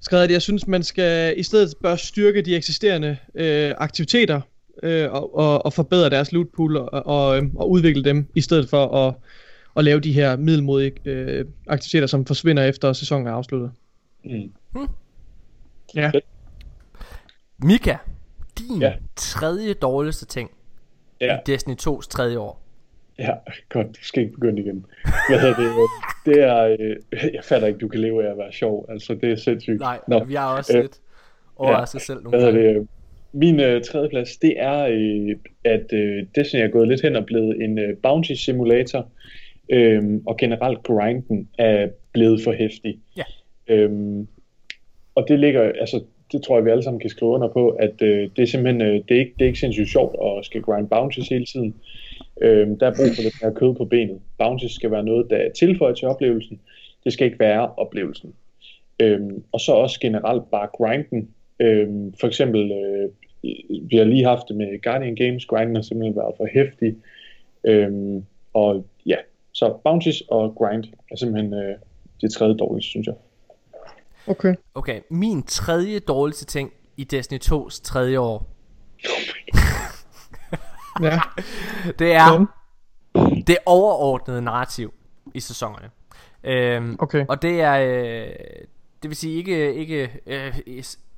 skrevet, 0.00 0.24
at 0.24 0.30
jeg 0.30 0.42
synes, 0.42 0.66
man 0.66 0.82
skal 0.82 1.38
i 1.38 1.42
stedet 1.42 1.74
bør 1.82 1.96
styrke 1.96 2.42
de 2.42 2.56
eksisterende 2.56 3.16
øh, 3.34 3.74
aktiviteter 3.78 4.40
øh, 4.82 5.12
og, 5.12 5.36
og, 5.36 5.64
og 5.64 5.72
forbedre 5.72 6.10
deres 6.10 6.32
loot 6.32 6.46
pool 6.56 6.76
og, 6.76 7.06
og, 7.06 7.36
øh, 7.36 7.42
og 7.54 7.70
udvikle 7.70 8.04
dem, 8.04 8.26
i 8.34 8.40
stedet 8.40 8.68
for 8.68 9.06
at, 9.06 9.14
at 9.76 9.84
lave 9.84 10.00
de 10.00 10.12
her 10.12 10.36
middelmodige 10.36 10.92
øh, 11.04 11.44
aktiviteter, 11.66 12.06
som 12.06 12.26
forsvinder 12.26 12.64
efter 12.64 12.92
sæsonen 12.92 13.26
er 13.26 13.32
afsluttet. 13.32 13.70
Mm. 14.24 14.52
Ja. 15.94 16.10
Mika, 17.62 17.96
din 18.58 18.80
Ja. 18.80 18.92
tredje 19.16 19.74
dårligste 19.74 20.26
ting 20.26 20.50
Ja. 21.20 21.36
i 21.36 21.38
Destiny 21.46 21.74
2's 21.74 22.08
tredje 22.08 22.38
år. 22.38 22.60
Ja, 23.18 23.32
godt, 23.68 23.86
du 23.86 24.02
skal 24.04 24.22
ikke 24.22 24.34
begynde 24.34 24.62
igen. 24.62 24.86
Hvad 25.28 25.40
hedder 25.40 25.56
det? 25.56 25.70
Det 26.24 26.42
er, 26.42 26.76
øh, 26.80 26.96
jeg 27.34 27.44
fatter 27.44 27.68
ikke, 27.68 27.78
du 27.78 27.88
kan 27.88 28.00
leve 28.00 28.26
af 28.26 28.30
at 28.30 28.38
være 28.38 28.52
sjov. 28.52 28.86
Altså, 28.88 29.14
det 29.14 29.32
er 29.32 29.36
sindssygt. 29.36 29.80
Nej, 29.80 29.98
Nå, 30.08 30.24
vi 30.24 30.34
er 30.34 30.40
også 30.40 30.76
øh, 30.76 30.82
lidt 30.82 31.00
overrasket 31.56 32.02
selv 32.02 32.22
nogle 32.22 32.40
gange. 32.44 32.74
det? 32.74 32.88
Min 33.32 33.60
øh, 33.60 33.84
tredjeplads, 33.84 34.36
det 34.36 34.54
er, 34.56 34.86
øh, 34.90 35.36
at 35.64 35.92
øh, 35.92 36.26
Destiny 36.34 36.60
er 36.60 36.68
gået 36.68 36.88
lidt 36.88 37.02
hen 37.02 37.16
og 37.16 37.26
blevet 37.26 37.62
en 37.64 37.78
øh, 37.78 37.96
bounty 38.02 38.32
simulator, 38.32 39.08
øh, 39.72 40.20
og 40.26 40.36
generelt 40.36 40.82
grinden 40.82 41.48
er 41.58 41.88
blevet 42.12 42.40
for 42.44 42.52
hæftig. 42.52 42.98
Ja. 43.16 43.22
Øhm, 43.70 44.28
og 45.14 45.24
det 45.28 45.38
ligger, 45.38 45.62
altså, 45.62 46.02
det 46.32 46.42
tror 46.42 46.56
jeg, 46.56 46.64
vi 46.64 46.70
alle 46.70 46.82
sammen 46.82 47.00
kan 47.00 47.10
skrive 47.10 47.30
under 47.30 47.48
på, 47.48 47.68
at 47.68 48.02
øh, 48.02 48.30
det 48.36 48.42
er 48.42 48.46
simpelthen, 48.46 48.82
øh, 48.82 48.94
det, 49.08 49.16
er 49.16 49.20
ikke, 49.20 49.32
det 49.38 49.42
er 49.42 49.46
ikke 49.46 49.58
sindssygt 49.58 49.88
sjovt 49.88 50.16
at 50.24 50.44
skal 50.44 50.62
grind 50.62 50.88
bounties 50.88 51.28
hele 51.28 51.44
tiden. 51.44 51.74
Øhm, 52.42 52.78
der 52.78 52.86
er 52.86 52.94
brug 52.96 53.06
for 53.16 53.22
lidt 53.22 53.42
mere 53.42 53.54
kød 53.54 53.74
på 53.74 53.84
benet. 53.84 54.20
Bounties 54.38 54.72
skal 54.72 54.90
være 54.90 55.04
noget, 55.04 55.30
der 55.30 55.36
er 55.36 55.50
tilføjet 55.52 55.96
til 55.96 56.08
oplevelsen. 56.08 56.60
Det 57.04 57.12
skal 57.12 57.26
ikke 57.26 57.38
være 57.38 57.72
oplevelsen. 57.76 58.34
Øhm, 59.02 59.44
og 59.52 59.60
så 59.60 59.72
også 59.72 60.00
generelt 60.00 60.50
bare 60.50 60.68
grinden. 60.72 61.30
Øhm, 61.60 62.14
for 62.20 62.26
eksempel, 62.26 62.72
øh, 62.72 63.08
vi 63.90 63.96
har 63.96 64.04
lige 64.04 64.24
haft 64.24 64.48
det 64.48 64.56
med 64.56 64.82
Guardian 64.82 65.16
Games. 65.16 65.46
Grinden 65.46 65.74
har 65.74 65.82
simpelthen 65.82 66.16
været 66.16 66.34
for 66.36 66.48
hæftig. 66.52 66.96
Øhm, 67.64 68.24
og 68.54 68.84
ja, 69.06 69.16
så 69.52 69.78
bounties 69.84 70.20
og 70.20 70.54
grind 70.54 70.84
er 71.10 71.16
simpelthen 71.16 71.54
øh, 71.54 71.74
det 72.20 72.32
tredje 72.32 72.56
dårligste, 72.56 72.90
synes 72.90 73.06
jeg. 73.06 73.14
Okay. 74.26 74.54
Okay, 74.74 75.00
min 75.10 75.42
tredje 75.42 75.98
dårligste 75.98 76.44
ting 76.44 76.70
i 76.96 77.04
Destiny 77.04 77.38
2's 77.44 77.80
tredje 77.82 78.18
år, 78.18 78.46
Ja. 81.02 81.20
det 81.98 82.12
er 82.12 82.28
Kom. 82.28 82.50
det 83.46 83.56
overordnede 83.66 84.42
narrativ 84.42 84.94
i 85.34 85.40
sæsonerne. 85.40 85.90
Øhm, 86.44 86.96
Okay. 86.98 87.26
Og 87.28 87.42
det 87.42 87.60
er, 87.60 87.72
øh, 87.74 88.32
det 89.02 89.10
vil 89.10 89.16
sige 89.16 89.36
ikke, 89.38 89.74
ikke 89.74 90.10
øh, 90.26 90.60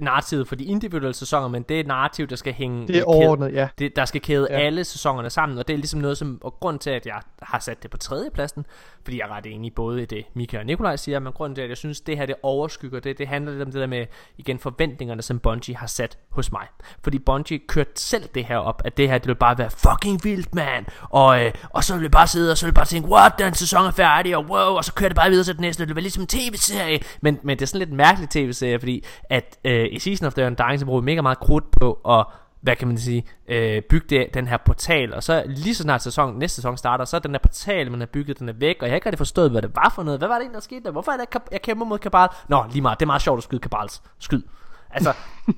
narrativet 0.03 0.49
for 0.49 0.55
de 0.57 0.65
individuelle 0.65 1.15
sæsoner, 1.15 1.49
men 1.49 1.63
det 1.63 1.77
er 1.77 1.81
et 1.81 1.87
narrativ, 1.87 2.27
der 2.27 2.37
skal 2.37 2.53
hænge... 2.53 2.87
Det 2.89 2.97
er 2.97 3.01
kæde- 3.01 3.05
overordnet, 3.05 3.53
ja. 3.53 3.69
Det, 3.79 3.97
der 3.97 4.05
skal 4.05 4.21
kæde 4.21 4.49
ja. 4.51 4.59
Alle 4.59 4.85
sæsonerne 4.85 5.31
sammen, 5.31 5.59
og 5.59 5.69
det 5.69 5.75
er 5.75 5.79
ligesom 5.79 6.01
noget, 6.01 6.19
som... 6.19 6.39
Og 6.43 6.55
grund 6.61 6.79
til, 6.79 6.91
at 6.91 7.07
jeg 7.07 7.21
har 7.43 7.59
sat 7.59 7.83
det 7.83 7.91
på 7.91 7.97
tredjepladsen, 7.97 8.67
fordi 9.05 9.19
jeg 9.19 9.25
er 9.29 9.37
ret 9.37 9.47
enig 9.47 9.75
både 9.75 10.03
i 10.03 10.05
det, 10.05 10.25
Mika 10.35 10.59
og 10.59 10.67
Nikolaj 10.67 10.97
siger, 10.97 11.19
men 11.19 11.33
grunden 11.33 11.55
til, 11.55 11.63
at 11.63 11.69
jeg 11.69 11.77
synes, 11.77 12.01
det 12.01 12.17
her 12.17 12.27
det 12.27 12.35
overskygger 12.43 13.01
det, 13.01 13.19
det 13.19 13.29
handler 13.29 13.53
lidt 13.53 13.63
om 13.63 13.73
det 13.73 13.81
der 13.81 13.87
med, 13.87 14.07
igen, 14.39 14.59
forventningerne, 14.59 15.23
som 15.23 15.39
Bungie 15.39 15.77
har 15.77 15.87
sat 15.87 16.19
hos 16.31 16.53
mig. 16.53 16.67
Fordi 17.03 17.19
Bungie 17.19 17.59
kørte 17.69 17.91
selv 17.95 18.29
det 18.35 18.45
her 18.45 18.57
op, 18.57 18.83
at 18.85 18.97
det 18.97 19.09
her, 19.09 19.19
det 19.19 19.29
vil 19.29 19.35
bare 19.35 19.59
være 19.59 19.71
fucking 19.71 20.25
vildt, 20.25 20.55
man. 20.55 20.87
Og, 21.03 21.45
øh, 21.45 21.53
og 21.71 21.85
så 21.85 21.95
vil 21.95 22.03
jeg 22.03 22.11
bare 22.11 22.27
sidde, 22.27 22.51
og 22.53 22.59
så 22.59 22.67
vil 22.67 22.69
jeg 22.71 22.75
bare 22.75 22.85
tænke, 22.87 23.09
what, 23.09 23.33
den 23.39 23.55
sæson 23.55 23.87
er 23.87 23.91
færdig, 23.91 24.37
og 24.37 24.45
wow, 24.45 24.77
og 24.77 24.85
så 24.85 24.93
kører 24.95 25.09
det 25.09 25.17
bare 25.17 25.31
videre 25.31 25.45
til 25.45 25.55
den 25.55 25.61
næste, 25.63 25.87
det 25.87 25.97
være 25.97 26.03
ligesom 26.03 26.23
en 26.23 26.27
tv-serie. 26.27 27.01
Men, 27.21 27.39
men 27.43 27.59
det 27.59 27.63
er 27.63 27.67
sådan 27.67 27.79
lidt 27.79 27.91
en 27.91 27.97
mærkelig 27.97 28.31
tv-serie, 28.31 28.79
fordi 28.79 29.05
at 29.31 29.59
øh, 29.65 29.89
i 29.93 29.99
Season 29.99 30.27
of 30.27 30.35
the 30.35 30.47
Undying, 30.47 30.79
så 30.81 30.87
bruger 30.87 31.01
vi 31.01 31.05
mega 31.05 31.21
meget 31.23 31.39
krudt 31.39 31.65
på 31.71 31.93
at 32.09 32.27
hvad 32.61 32.77
kan 32.77 32.89
man 32.89 32.99
sige, 32.99 33.25
øh, 33.49 33.83
bygge 33.83 34.07
det, 34.11 34.35
den 34.35 34.47
her 34.49 34.57
portal, 34.57 35.15
og 35.15 35.23
så 35.23 35.43
lige 35.47 35.75
så 35.75 35.83
snart 35.83 36.03
sæson, 36.03 36.39
næste 36.39 36.55
sæson 36.57 36.77
starter, 36.77 37.05
så 37.05 37.17
er 37.17 37.21
den 37.21 37.31
her 37.31 37.39
portal, 37.39 37.91
man 37.91 38.01
har 38.01 38.07
bygget, 38.07 38.39
den 38.39 38.49
er 38.49 38.53
væk, 38.53 38.77
og 38.81 38.83
jeg 38.87 38.91
har 38.93 38.95
ikke 38.95 39.07
rigtig 39.07 39.19
forstået, 39.19 39.51
hvad 39.51 39.63
det 39.63 39.77
var 39.77 39.93
for 39.95 40.03
noget. 40.03 40.21
Hvad 40.21 40.29
var 40.29 40.35
det 40.35 40.41
egentlig, 40.43 40.55
der 40.55 40.61
skete 40.61 40.85
der? 40.85 40.91
Hvorfor 40.91 41.13
er 41.13 41.17
det, 41.17 41.27
jeg, 41.53 41.63
kæmper 41.63 41.85
mod 41.87 41.99
Kabal? 41.99 42.29
Nå, 42.49 42.65
lige 42.73 42.83
meget, 42.83 43.01
det 43.01 43.05
er 43.05 43.07
meget 43.07 43.23
sjovt 43.23 43.39
at 43.39 43.43
skyde 43.45 43.61
Kabals. 43.61 44.03
Skyd. 44.19 44.43
Altså, 44.91 45.13
det, 45.47 45.55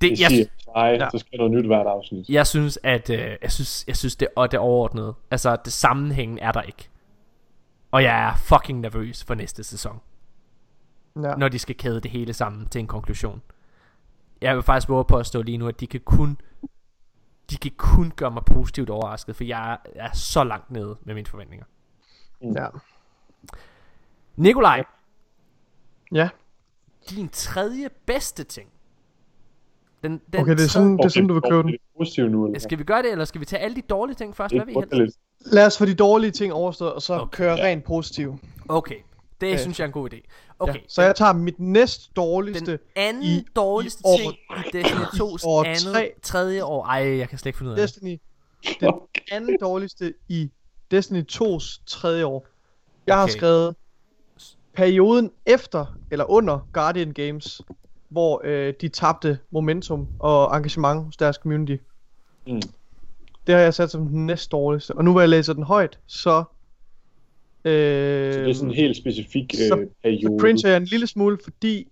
Det 0.00 0.20
jeg, 0.20 0.46
nej, 0.74 0.88
Ja. 0.90 1.08
så 1.10 1.18
skal 1.18 1.36
noget 1.36 1.52
nyt 1.52 1.66
hvert 1.66 1.86
afsnit. 1.86 2.28
jeg 2.28 2.46
synes, 2.46 2.78
at 2.82 3.10
øh, 3.10 3.36
jeg 3.42 3.52
synes, 3.52 3.84
jeg 3.88 3.96
synes 3.96 4.16
det, 4.16 4.28
og 4.36 4.50
det 4.50 4.58
overordnede, 4.60 5.14
altså 5.30 5.56
det 5.64 5.72
sammenhængen 5.72 6.38
er 6.38 6.52
der 6.52 6.62
ikke. 6.62 6.88
Og 7.90 8.02
jeg 8.02 8.28
er 8.28 8.34
fucking 8.36 8.80
nervøs 8.80 9.24
for 9.24 9.34
næste 9.34 9.64
sæson, 9.64 10.00
ja. 11.22 11.34
når 11.34 11.48
de 11.48 11.58
skal 11.58 11.74
kæde 11.76 12.00
det 12.00 12.10
hele 12.10 12.32
sammen 12.32 12.66
til 12.68 12.78
en 12.78 12.86
konklusion. 12.86 13.42
Jeg 14.40 14.54
vil 14.54 14.62
faktisk 14.62 14.88
våge 14.88 15.04
på 15.04 15.16
at 15.16 15.26
stå 15.26 15.42
lige 15.42 15.58
nu, 15.58 15.68
at 15.68 15.80
de 15.80 15.86
kan 15.86 16.00
kun 16.00 16.40
de 17.50 17.56
kan 17.56 17.70
kun 17.76 18.12
gøre 18.16 18.30
mig 18.30 18.42
positivt 18.44 18.90
overrasket, 18.90 19.36
for 19.36 19.44
jeg 19.44 19.72
er, 19.72 19.76
er 19.94 20.12
så 20.12 20.44
langt 20.44 20.70
nede 20.70 20.96
med 21.04 21.14
mine 21.14 21.26
forventninger. 21.26 21.66
ja. 22.42 22.66
Nikolaj, 24.36 24.84
Ja. 26.12 26.28
din 27.10 27.28
tredje 27.28 27.88
bedste 28.06 28.44
ting 28.44 28.68
Den, 30.02 30.20
den 30.32 30.40
Okay, 30.40 30.52
det 30.52 30.64
er 30.64 30.68
sådan, 30.68 30.96
det 30.96 31.04
er 31.04 31.08
sådan 31.08 31.28
du 31.28 31.34
vil 31.34 31.42
købe 31.42 31.62
den. 31.62 31.72
Det 31.72 31.80
positivt 31.98 32.30
nu, 32.32 32.46
eller? 32.46 32.58
Skal 32.60 32.78
vi 32.78 32.84
gøre 32.84 33.02
det, 33.02 33.12
eller 33.12 33.24
skal 33.24 33.40
vi 33.40 33.44
tage 33.46 33.60
alle 33.62 33.76
de 33.76 33.80
dårlige 33.82 34.16
ting 34.16 34.36
først? 34.36 34.54
Hvad 34.54 34.66
vi 34.66 34.72
helst? 34.72 34.92
lidt. 34.94 35.14
Lad 35.54 35.66
os 35.66 35.78
få 35.78 35.84
de 35.84 35.94
dårlige 35.94 36.30
ting 36.30 36.52
overstået, 36.52 36.92
og 36.92 37.02
så 37.02 37.14
Okay. 37.14 37.22
okay. 37.24 37.36
køre 37.36 37.66
rent 37.66 37.84
positiv. 37.84 38.38
Okay, 38.68 38.96
det 39.40 39.52
Øh, 39.52 39.58
synes 39.58 39.78
jeg 39.80 39.84
er 39.84 39.88
en 39.88 39.92
god 39.92 40.12
idé. 40.12 40.20
Okay, 40.58 40.74
Ja. 40.74 40.80
Så 40.88 41.02
jeg 41.02 41.16
tager 41.16 41.32
mit 41.32 41.58
næst 41.60 42.16
dårligste. 42.16 42.70
den 42.70 42.78
anden 42.96 43.22
i- 43.22 43.46
dårligste 43.56 44.00
i 44.00 44.02
år- 44.04 44.16
ting 44.18 44.32
i 44.32 44.70
Destiny 44.72 45.00
2's 45.20 45.46
år 45.46 45.64
andet, 45.64 45.82
tre. 45.92 46.12
tredje 46.22 46.64
år. 46.64 46.84
Ej, 46.86 47.18
jeg 47.18 47.28
kan 47.28 47.38
slet 47.38 47.46
ikke 47.46 47.58
finde 47.58 47.72
ud 47.72 47.76
af 47.76 47.76
det. 47.76 47.82
Destiny. 47.94 48.18
Den 48.80 48.92
anden 49.32 49.58
dårligste 49.60 50.14
i 50.28 50.50
Destiny 50.90 51.24
2's 51.32 51.82
tredje 51.86 52.24
år. 52.24 52.46
Jeg 53.06 53.16
har 53.16 53.22
Okay. 53.22 53.32
skrevet 53.32 53.76
perioden 54.74 55.30
efter 55.46 55.86
eller 56.10 56.24
under 56.30 56.68
Guardian 56.72 57.12
Games, 57.12 57.60
hvor 58.08 58.40
øh, 58.44 58.74
de 58.80 58.88
tabte 58.88 59.38
momentum 59.50 60.08
og 60.18 60.56
engagement 60.56 61.04
hos 61.04 61.16
deres 61.16 61.36
community. 61.36 61.76
Mm. 62.46 62.60
Det 63.46 63.54
har 63.54 63.62
jeg 63.62 63.74
sat 63.74 63.90
som 63.90 64.06
den 64.06 64.26
næst 64.26 64.52
dårligste. 64.52 64.94
Og 64.94 65.04
nu 65.04 65.12
hvor 65.12 65.20
jeg 65.20 65.28
læser 65.28 65.52
den 65.52 65.62
højt, 65.62 65.98
så... 66.06 66.44
Øh, 67.64 68.32
Så 68.32 68.40
det 68.40 68.48
er 68.50 68.54
sådan 68.54 68.68
en 68.68 68.74
helt 68.74 68.96
specifik 68.96 69.54
så- 69.54 69.76
øh, 69.78 69.86
periode. 70.02 70.22
så 70.22 70.36
cringe 70.40 70.68
jeg 70.68 70.76
en 70.76 70.84
lille 70.84 71.06
smule, 71.06 71.38
fordi 71.44 71.88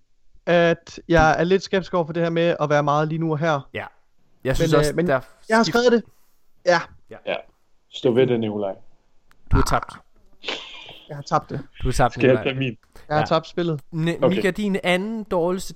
at 0.47 1.01
jeg 1.09 1.40
er 1.40 1.44
lidt 1.44 1.62
skeptisk 1.62 1.94
over 1.94 2.06
for 2.06 2.12
det 2.12 2.22
her 2.22 2.30
med 2.30 2.56
at 2.60 2.70
være 2.70 2.82
meget 2.82 3.09
lige 3.09 3.18
nu 3.18 3.30
og 3.32 3.38
her. 3.38 3.68
Ja. 3.74 3.84
Jeg 4.44 4.56
synes 4.56 4.72
Men, 4.72 4.78
også, 4.78 4.90
øh, 4.93 4.97
men 4.97 5.06
der 5.06 5.20
Jeg 5.48 5.56
har 5.56 5.64
skrevet 5.64 5.93
det. 5.93 6.02
Ja, 6.66 6.78
Ja. 7.26 7.34
Stå 7.90 8.12
ved 8.12 8.26
det, 8.26 8.40
Nikolaj. 8.40 8.74
Du 9.52 9.56
har 9.56 9.62
tabt. 9.70 9.93
jeg 11.09 11.16
har 11.16 11.22
tabt 11.22 11.51
det. 11.51 11.60
Du 11.82 11.88
har 11.88 11.93
tabt, 11.93 12.14
Skal 12.14 12.28
jeg 12.28 12.40
tage 12.43 12.55
min? 12.55 12.76
Jeg 13.09 13.16
har 13.16 13.18
Ja. 13.18 13.24
tabt 13.26 13.47
spillet. 13.48 13.80
Ne- 13.94 14.16
Okay. 14.24 14.36
Mika, 14.36 14.51
din 14.51 14.76
anden 14.84 15.24
dårligste 15.24 15.74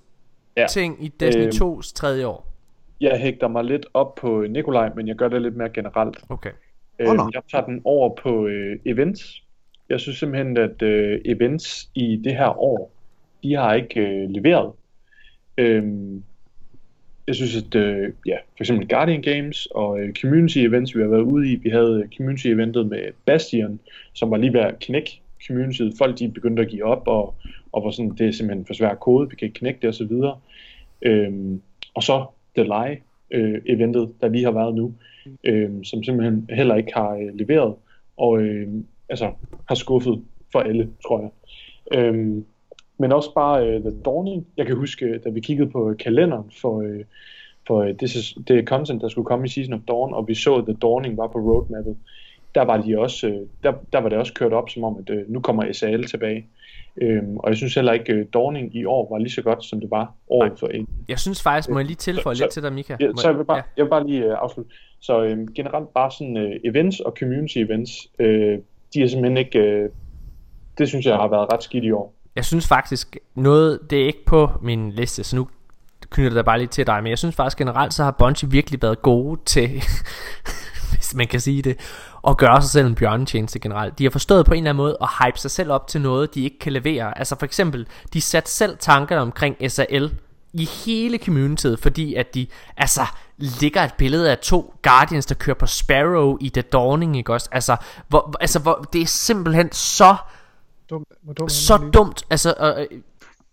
Ja. 0.57 0.67
ting 0.71 1.05
i 1.05 1.09
Destiny 1.09 1.45
Øhm. 1.45 1.51
2's 1.79 1.93
tredje 1.95 2.27
år. 2.27 2.47
Jeg 3.01 3.19
hægter 3.21 3.49
mig 3.49 3.65
lidt 3.65 3.87
op 3.95 4.15
på 4.15 4.45
Nikolaj, 4.49 4.91
men 4.97 5.09
jeg 5.09 5.17
gør 5.17 5.29
det 5.29 5.43
lidt 5.43 5.57
mere 5.57 5.69
generelt. 5.69 6.19
Okay. 6.29 6.51
Øh, 6.99 7.07
nå. 7.07 7.31
jeg 7.35 7.43
tager 7.51 7.65
den 7.65 7.81
over 7.85 8.17
på 8.23 8.47
øh, 8.47 8.79
events. 8.87 9.43
Jeg 9.91 10.01
synes 10.01 10.19
simpelthen, 10.19 10.57
at 10.57 10.83
øh, 10.83 11.21
events 11.25 11.91
i 11.95 12.17
det 12.25 12.37
her 12.37 12.59
år, 12.59 12.93
de 13.43 13.55
har 13.55 13.75
ikke 13.75 14.01
øh, 14.01 14.31
leveret. 14.31 14.73
Øhm, 15.59 16.23
jeg 17.27 17.35
synes, 17.35 17.57
at 17.57 17.75
øh, 17.75 18.13
ja, 18.27 18.37
for 18.37 18.63
eksempel 18.63 18.89
Guardian 18.89 19.23
Games 19.23 19.67
og 19.67 20.01
øh, 20.01 20.15
community 20.15 20.59
events, 20.59 20.97
vi 20.97 21.03
har 21.03 21.09
været 21.09 21.23
ude 21.23 21.53
i. 21.53 21.57
Vi 21.57 21.71
havde 21.71 22.03
øh, 22.05 22.17
community 22.17 22.47
eventet 22.47 22.87
med 22.87 23.03
Bastion, 23.25 23.81
som 24.13 24.31
var 24.31 24.37
lige 24.37 24.53
ved 24.53 24.61
at 24.61 24.79
knække 24.79 25.21
communityet. 25.47 25.95
Folk 25.99 26.19
de 26.19 26.29
begyndte 26.29 26.63
at 26.63 26.69
give 26.69 26.85
op, 26.85 27.03
og, 27.07 27.35
og 27.73 27.85
var 27.85 27.91
sådan, 27.91 28.11
det 28.11 28.29
er 28.29 28.33
simpelthen 28.33 28.67
for 28.67 28.75
svært 28.75 29.01
kode, 29.01 29.31
vi 29.31 29.37
kan 29.37 29.47
ikke 29.47 29.59
knække 29.59 29.79
det 29.83 29.89
osv. 29.89 30.13
Øhm, 31.03 31.61
og 31.95 32.03
så 32.03 32.27
The 32.57 32.65
Lie 32.65 33.01
øh, 33.31 33.63
eventet, 33.67 34.11
der 34.21 34.29
lige 34.29 34.45
har 34.45 34.53
været 34.53 34.75
nu, 34.75 34.95
øh, 35.45 35.71
som 35.85 36.03
simpelthen 36.03 36.51
heller 36.53 36.75
ikke 36.75 36.95
har 36.95 37.11
øh, 37.15 37.39
leveret, 37.39 37.75
og 38.17 38.43
øh, 38.43 38.69
altså 39.11 39.33
har 39.69 39.75
skuffet 39.75 40.23
for 40.53 40.61
alle, 40.61 40.89
tror 41.07 41.21
jeg. 41.21 41.31
Øh, 41.99 42.43
men 42.99 43.13
også 43.13 43.35
bare 43.35 43.67
øh, 43.67 43.81
The 43.81 43.93
Dawning. 44.05 44.47
Jeg 44.57 44.67
kan 44.67 44.77
huske, 44.77 45.07
øh, 45.07 45.25
da 45.25 45.31
vi 45.31 45.41
kiggede 45.41 45.71
på 45.71 45.95
kalenderen 45.99 46.51
for, 46.61 46.83
øh, 46.83 47.05
for 47.67 47.83
øh, 47.83 47.95
det, 48.01 48.35
det 48.49 48.69
content, 48.69 49.03
der 49.03 49.09
skulle 49.09 49.27
komme 49.27 49.47
i 49.47 49.49
Season 49.49 49.75
of 49.75 49.81
Dawn, 49.89 50.15
og 50.15 50.29
vi 50.29 50.35
så, 50.35 50.55
at 50.55 50.65
The 50.65 50.77
Dawning 50.83 51.17
var 51.17 51.27
på 51.27 51.39
roadmappet, 51.39 51.97
der 52.55 52.63
var, 52.63 52.83
de 52.83 52.99
også, 52.99 53.27
øh, 53.29 53.41
der, 53.63 53.73
der 53.93 54.01
var 54.01 54.09
det 54.09 54.19
også 54.19 54.35
kørt 54.35 54.53
op 54.53 54.71
som 54.71 54.85
om, 54.85 54.97
at 54.99 55.11
øh, 55.11 55.23
nu 55.29 55.41
kommer 55.41 55.73
SAL 55.73 56.05
tilbage. 56.05 56.47
Øhm, 57.03 57.37
og 57.37 57.49
jeg 57.49 57.57
synes 57.57 57.75
heller 57.75 57.93
ikke, 57.93 58.13
at 58.13 58.27
Dawning 58.35 58.77
i 58.77 58.85
år 58.85 59.09
var 59.11 59.19
lige 59.19 59.31
så 59.31 59.43
godt, 59.43 59.65
som 59.65 59.81
det 59.81 59.91
var 59.91 60.15
året 60.29 60.53
for 60.59 60.69
inden. 60.69 60.89
Jeg 61.09 61.19
synes 61.19 61.43
faktisk, 61.43 61.71
må 61.71 61.79
jeg 61.79 61.87
lige 61.87 61.97
tilføje 61.97 62.37
Så- 62.37 62.45
lidt 62.45 62.53
til 62.53 62.63
dig, 62.63 62.73
Mika? 62.73 62.97
Ja, 63.01 63.09
så 63.17 63.29
jeg 63.29 63.39
vil 63.39 63.45
bare, 63.45 63.57
ja. 63.57 63.63
jeg 63.77 63.85
vil 63.85 63.91
bare 63.91 64.07
lige 64.07 64.27
uh, 64.27 64.35
afslutte. 64.39 64.73
Så 65.01 65.23
øhm, 65.23 65.55
generelt 65.55 65.95
bare 65.95 66.11
sådan 66.11 66.37
uh, 66.37 66.71
events 66.71 67.01
og 67.01 67.15
community 67.19 67.59
events, 67.59 67.93
øh, 68.19 68.59
de 68.95 69.03
er 69.03 69.09
simpelthen 69.09 69.37
ikke, 69.37 69.59
øh, 69.59 69.89
det 70.79 70.89
synes 70.89 71.07
jeg 71.07 71.17
har 71.17 71.29
været 71.29 71.53
ret 71.53 71.63
skidt 71.63 71.85
i 71.85 71.91
år. 71.91 72.15
Jeg 72.37 72.45
synes 72.45 72.69
faktisk, 72.69 73.17
noget, 73.35 73.79
det 73.91 74.03
er 74.03 74.07
ikke 74.07 74.25
på 74.27 74.51
min 74.63 74.93
liste, 74.93 75.25
så 75.25 75.37
nu 75.37 75.49
knytter 76.11 76.39
det 76.39 76.45
bare 76.45 76.59
lige 76.59 76.69
til 76.69 76.87
dig, 76.87 77.03
men 77.03 77.11
jeg 77.11 77.19
synes 77.19 77.37
faktisk 77.37 77.59
generelt, 77.59 77.95
så 77.95 78.05
har 78.05 78.11
Bungie 78.11 78.51
virkelig 78.51 78.83
været 78.83 79.03
gode 79.03 79.41
til, 79.47 79.69
hvis 80.93 81.15
man 81.15 81.27
kan 81.27 81.41
sige 81.41 81.63
det, 81.63 81.77
at 82.29 82.37
gøre 82.37 82.63
sig 82.63 82.71
selv 82.71 82.87
en 82.87 82.95
bjørnetjeneste 82.95 83.59
generelt. 83.59 83.99
De 83.99 84.05
har 84.05 84.11
forstået 84.11 84.47
på 84.47 84.53
en 84.53 84.59
eller 84.59 84.71
anden 84.71 84.83
måde 84.83 84.97
at 85.01 85.09
hype 85.25 85.39
sig 85.39 85.51
selv 85.51 85.73
op 85.73 85.87
til 85.87 86.01
noget, 86.01 86.35
de 86.35 86.45
ikke 86.45 86.59
kan 86.59 86.73
levere. 86.73 87.19
Altså 87.19 87.37
for 87.39 87.47
eksempel, 87.47 87.87
de 88.13 88.21
satte 88.21 88.51
selv 88.51 88.77
tankerne 88.79 89.21
omkring 89.21 89.71
SAL 89.71 90.11
i 90.53 90.65
hele 90.65 91.19
communityet, 91.19 91.79
fordi 91.79 92.15
at 92.15 92.35
de, 92.35 92.47
altså, 92.77 93.07
ligger 93.37 93.83
et 93.83 93.95
billede 93.95 94.31
af 94.31 94.39
to 94.39 94.75
Guardians, 94.83 95.27
der 95.27 95.35
kører 95.35 95.55
på 95.55 95.67
Sparrow 95.67 96.37
i 96.41 96.49
The 96.49 96.63
Dawning, 96.63 97.17
ikke 97.17 97.33
også? 97.33 97.49
Altså, 97.53 97.77
hvor, 98.09 98.37
altså 98.41 98.59
hvor, 98.59 98.89
det 98.93 99.03
er 99.03 99.07
simpelthen 99.07 99.73
så 99.73 100.17
Dum, 100.91 101.05
hvor 101.23 101.33
dum 101.33 101.49
så 101.49 101.91
dumt, 101.93 102.25
altså 102.31 102.55
øh, 102.61 103.01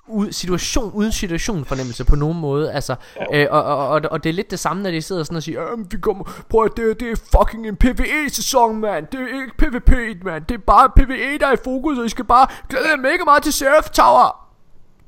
ud, 0.07 0.32
situation 0.32 0.91
uden 0.94 1.11
situation 1.11 1.65
fornemmelse 1.65 2.06
på 2.06 2.15
nogen 2.15 2.40
måde, 2.40 2.72
altså, 2.72 2.95
øh, 3.34 3.48
og, 3.49 3.64
og, 3.64 3.88
og, 3.88 4.02
og 4.11 4.24
det 4.24 4.30
er 4.30 4.34
lidt 4.34 4.52
det 4.52 4.60
samme, 4.60 4.84
når 4.84 4.91
de 4.91 5.02
sidder 5.02 5.24
sådan 5.24 5.36
og 5.36 5.44
siger, 5.44 5.72
øh, 5.72 5.91
vi 5.91 5.98
kommer, 5.98 6.24
prøv 6.49 6.65
at 6.65 6.72
det, 6.78 6.99
det 6.99 7.11
er 7.11 7.15
fucking 7.15 7.68
en 7.68 7.76
PvE-sæson, 7.76 8.80
mand, 8.80 9.07
det 9.07 9.19
er 9.19 9.28
ikke 9.28 9.57
PvP, 9.57 10.24
mand, 10.24 10.45
det 10.45 10.56
er 10.56 10.61
bare 10.68 10.90
PvE, 10.95 11.38
der 11.40 11.48
er 11.48 11.53
i 11.53 11.64
fokus, 11.64 11.98
og 11.98 12.06
I 12.06 12.10
skal 12.10 12.26
bare 12.26 12.48
glæde 12.69 12.90
jer 12.90 12.98
mega 12.98 13.24
meget 13.26 13.44
til 13.44 13.53
Seraph 13.53 13.90
Tower, 13.90 14.47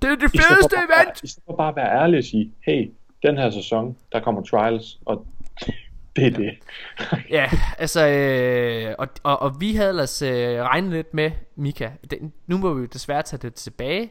det 0.02 0.10
er 0.12 0.16
det 0.16 0.34
I 0.34 0.38
fedeste 0.38 0.76
bare- 0.76 1.04
event, 1.06 1.24
I 1.24 1.28
stedet 1.28 1.44
for 1.46 1.56
bare 1.56 1.70
at 1.70 1.76
være 1.76 2.02
ærlig 2.02 2.18
og 2.18 2.24
sige, 2.24 2.54
hey, 2.66 2.92
den 3.24 3.38
her 3.38 3.50
sæson, 3.50 3.98
der 4.12 4.20
kommer 4.20 4.42
trials, 4.44 5.00
og 5.06 5.26
det 6.16 6.26
er 6.28 6.32
det. 6.32 6.52
Ja, 7.30 7.50
altså, 7.78 8.08
øh, 8.08 8.96
og, 9.00 9.08
og, 9.24 9.42
og 9.42 9.62
vi 9.62 9.76
havde 9.76 9.90
ellers 9.90 10.22
øh, 10.22 10.62
regnet 10.62 10.92
lidt 10.92 11.14
med, 11.14 11.32
Mika, 11.56 11.90
det, 12.12 12.32
nu 12.48 12.58
må 12.58 12.74
vi 12.74 12.80
jo 12.82 12.86
desværre 12.86 13.22
tage 13.24 13.40
det 13.42 13.54
tilbage. 13.54 14.10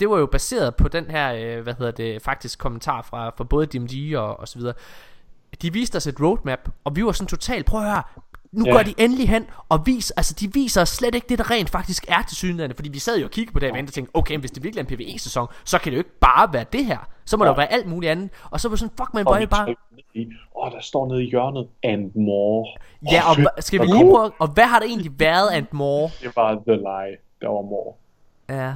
Det 0.00 0.10
var 0.10 0.18
jo 0.18 0.26
baseret 0.26 0.76
på 0.76 0.88
den 0.88 1.10
her, 1.10 1.34
øh, 1.34 1.62
hvad 1.62 1.74
hedder 1.78 1.92
det, 1.92 2.22
faktisk 2.22 2.58
kommentar 2.58 3.02
fra, 3.02 3.30
fra 3.36 3.44
både 3.44 3.66
DMG 3.66 4.16
og, 4.18 4.40
og 4.40 4.48
så 4.48 4.58
videre. 4.58 4.74
De 5.62 5.72
viste 5.72 5.96
os 5.96 6.06
et 6.06 6.20
roadmap, 6.20 6.68
og 6.84 6.96
vi 6.96 7.04
var 7.04 7.12
sådan 7.12 7.28
totalt, 7.28 7.66
prøv 7.66 7.80
at 7.80 7.86
høre, 7.86 8.02
nu 8.52 8.64
Ja. 8.66 8.72
går 8.72 8.82
de 8.82 8.94
endelig 8.98 9.28
hen 9.28 9.46
og 9.68 9.86
viser, 9.86 10.14
altså 10.16 10.34
de 10.40 10.52
viser 10.52 10.82
os 10.82 10.88
slet 10.88 11.14
ikke 11.14 11.26
det, 11.28 11.38
der 11.38 11.50
rent 11.50 11.70
faktisk 11.70 12.04
er 12.08 12.22
til 12.28 12.36
synligheden, 12.36 12.74
fordi 12.76 12.88
vi 12.88 12.98
sad 12.98 13.18
jo 13.18 13.24
og 13.24 13.30
kiggede 13.30 13.52
på 13.52 13.58
det 13.58 13.68
event 13.70 13.88
og 13.88 13.94
tænkte, 13.94 14.16
okay, 14.16 14.38
hvis 14.38 14.50
det 14.50 14.62
virkelig 14.62 14.80
er 14.82 14.86
en 14.88 14.96
PvE-sæson, 14.96 15.46
så 15.64 15.78
kan 15.78 15.92
det 15.92 15.96
jo 15.96 16.00
ikke 16.00 16.18
bare 16.20 16.52
være 16.52 16.64
det 16.72 16.84
her, 16.84 16.98
så 17.24 17.36
må 17.36 17.44
ja. 17.44 17.50
Ja. 17.50 17.54
der 17.54 17.62
jo 17.62 17.66
være 17.66 17.72
alt 17.72 17.86
muligt 17.86 18.10
andet, 18.12 18.30
og 18.50 18.60
så 18.60 18.68
var 18.68 18.76
sådan, 18.76 18.94
fuck 18.98 19.14
man, 19.14 19.26
Og 19.28 19.42
er 19.42 19.46
bare, 19.46 19.74
i, 20.14 20.26
åh, 20.56 20.70
der 20.72 20.80
står 20.80 21.08
nede 21.08 21.24
i 21.24 21.30
hjørnet, 21.30 21.68
and 21.82 22.10
more. 22.14 22.66
ja, 23.12 23.20
Åh, 23.24 23.30
og 23.30 23.36
hva- 23.36 23.60
skal 23.60 23.80
vi 23.80 23.86
lige 23.86 24.04
prøve, 24.10 24.30
og 24.38 24.48
hvad 24.48 24.64
har 24.64 24.78
der 24.78 24.86
egentlig 24.86 25.12
været 25.18 25.48
and 25.50 25.66
more? 25.72 26.10
Det 26.22 26.36
var 26.36 26.54
The 26.54 26.76
Lie, 26.76 27.16
der 27.40 27.48
var 27.48 27.62
more. 27.62 27.94
Ja, 28.48 28.72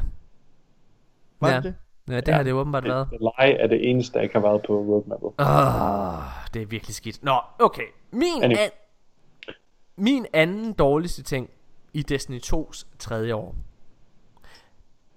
Var 1.40 1.48
ja. 1.50 1.56
det 1.56 1.64
det? 1.64 1.74
ja 2.14 2.20
det 2.20 2.34
har 2.34 2.42
det 2.42 2.52
åbenbart 2.52 2.84
været. 2.84 3.08
The 3.08 3.18
Lie 3.20 3.52
er 3.58 3.66
det 3.66 3.90
eneste, 3.90 4.14
der 4.14 4.20
ikke 4.22 4.34
har 4.34 4.40
været 4.48 4.62
på 4.66 4.72
roadmappet. 4.72 5.28
Oh, 5.38 6.54
det 6.54 6.62
er 6.62 6.66
virkelig 6.66 6.94
skidt. 6.94 7.22
Nå, 7.24 7.34
okay. 7.58 7.82
Min, 8.12 8.42
Anyway 8.42 8.58
min 9.96 10.26
anden 10.32 10.72
dårligste 10.72 11.22
ting 11.22 11.50
i 11.92 12.02
Destiny 12.02 12.40
2's 12.40 12.84
tredje 12.98 13.34
år, 13.34 13.54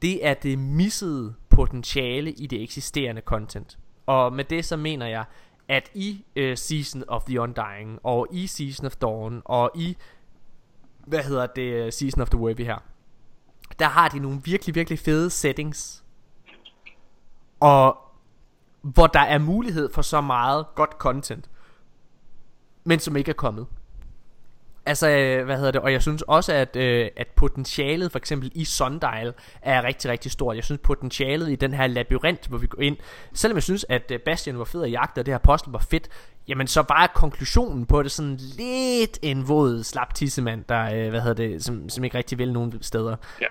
det 0.02 0.26
er 0.26 0.34
det 0.34 0.60
missede 0.60 1.36
potentiale 1.50 2.32
i 2.32 2.48
det 2.48 2.64
eksisterende 2.64 3.22
content. 3.22 3.80
Og 4.06 4.34
med 4.34 4.44
det 4.44 4.66
så 4.66 4.78
mener 4.78 5.08
jeg, 5.08 5.26
at 5.68 5.92
i 5.94 6.26
uh, 6.40 6.54
Season 6.56 7.04
of 7.08 7.24
the 7.24 7.42
Undying, 7.42 8.00
og 8.04 8.28
i 8.32 8.48
Season 8.48 8.86
of 8.86 8.96
Dawn, 8.96 9.42
og 9.46 9.72
i, 9.76 9.98
hvad 11.06 11.24
hedder 11.24 11.46
det, 11.46 11.62
øh, 11.62 11.92
Season 11.92 12.22
of 12.22 12.30
the 12.30 12.40
Worthy 12.40 12.64
her, 12.64 12.78
der 13.80 13.86
har 13.86 14.10
de 14.10 14.20
nogle 14.20 14.42
virkelig, 14.44 14.76
virkelig 14.76 15.00
fede 15.00 15.30
settings. 15.30 16.04
Og 17.60 17.98
hvor 18.82 19.08
der 19.08 19.20
er 19.20 19.38
mulighed 19.38 19.94
for 19.94 20.02
så 20.02 20.22
meget 20.22 20.66
godt 20.76 20.92
content, 20.92 21.50
men 22.84 23.00
som 23.00 23.16
ikke 23.16 23.30
er 23.30 23.36
kommet. 23.36 23.68
Altså, 24.90 25.10
øh, 25.10 25.46
hvad 25.46 25.58
hedder 25.58 25.72
det, 25.72 25.82
og 25.82 25.92
jeg 25.92 26.02
synes 26.02 26.22
også, 26.22 26.54
at, 26.54 26.76
øh, 26.76 27.10
at 27.18 27.28
potentialet 27.28 28.12
for 28.12 28.20
eksempel 28.20 28.52
i 28.56 28.66
Sundial 28.66 29.34
er 29.62 29.84
rigtig, 29.84 30.12
rigtig 30.12 30.32
stort. 30.32 30.56
Jeg 30.56 30.64
synes 30.64 30.82
potentialet 30.84 31.52
i 31.52 31.56
den 31.56 31.74
her 31.74 31.88
labyrint, 31.88 32.48
hvor 32.48 32.58
vi 32.58 32.68
går 32.68 32.82
ind, 32.82 32.98
selvom 33.34 33.56
jeg 33.56 33.64
synes, 33.64 33.86
at 33.90 34.12
øh, 34.12 34.20
Bastian 34.20 34.58
var 34.60 34.66
fed 34.66 34.84
at 34.84 34.92
jagte, 34.92 35.20
og 35.20 35.26
det 35.26 35.32
her 35.32 35.36
apostel 35.36 35.72
var 35.72 35.86
fedt, 35.90 36.10
jamen 36.48 36.68
så 36.68 36.86
var 36.90 37.12
konklusionen 37.16 37.86
på 37.86 38.04
det 38.04 38.12
sådan 38.12 38.40
lidt 38.58 39.20
en 39.22 39.48
våd 39.48 39.84
slap 39.84 40.14
tissemand, 40.14 40.64
der, 40.70 40.84
øh, 40.96 41.10
hvad 41.10 41.22
hedder 41.22 41.48
det, 41.48 41.64
som, 41.64 41.90
som 41.90 42.04
ikke 42.04 42.18
rigtig 42.18 42.38
vil 42.38 42.54
nogen 42.54 42.74
steder. 42.82 43.16
Ja. 43.42 43.46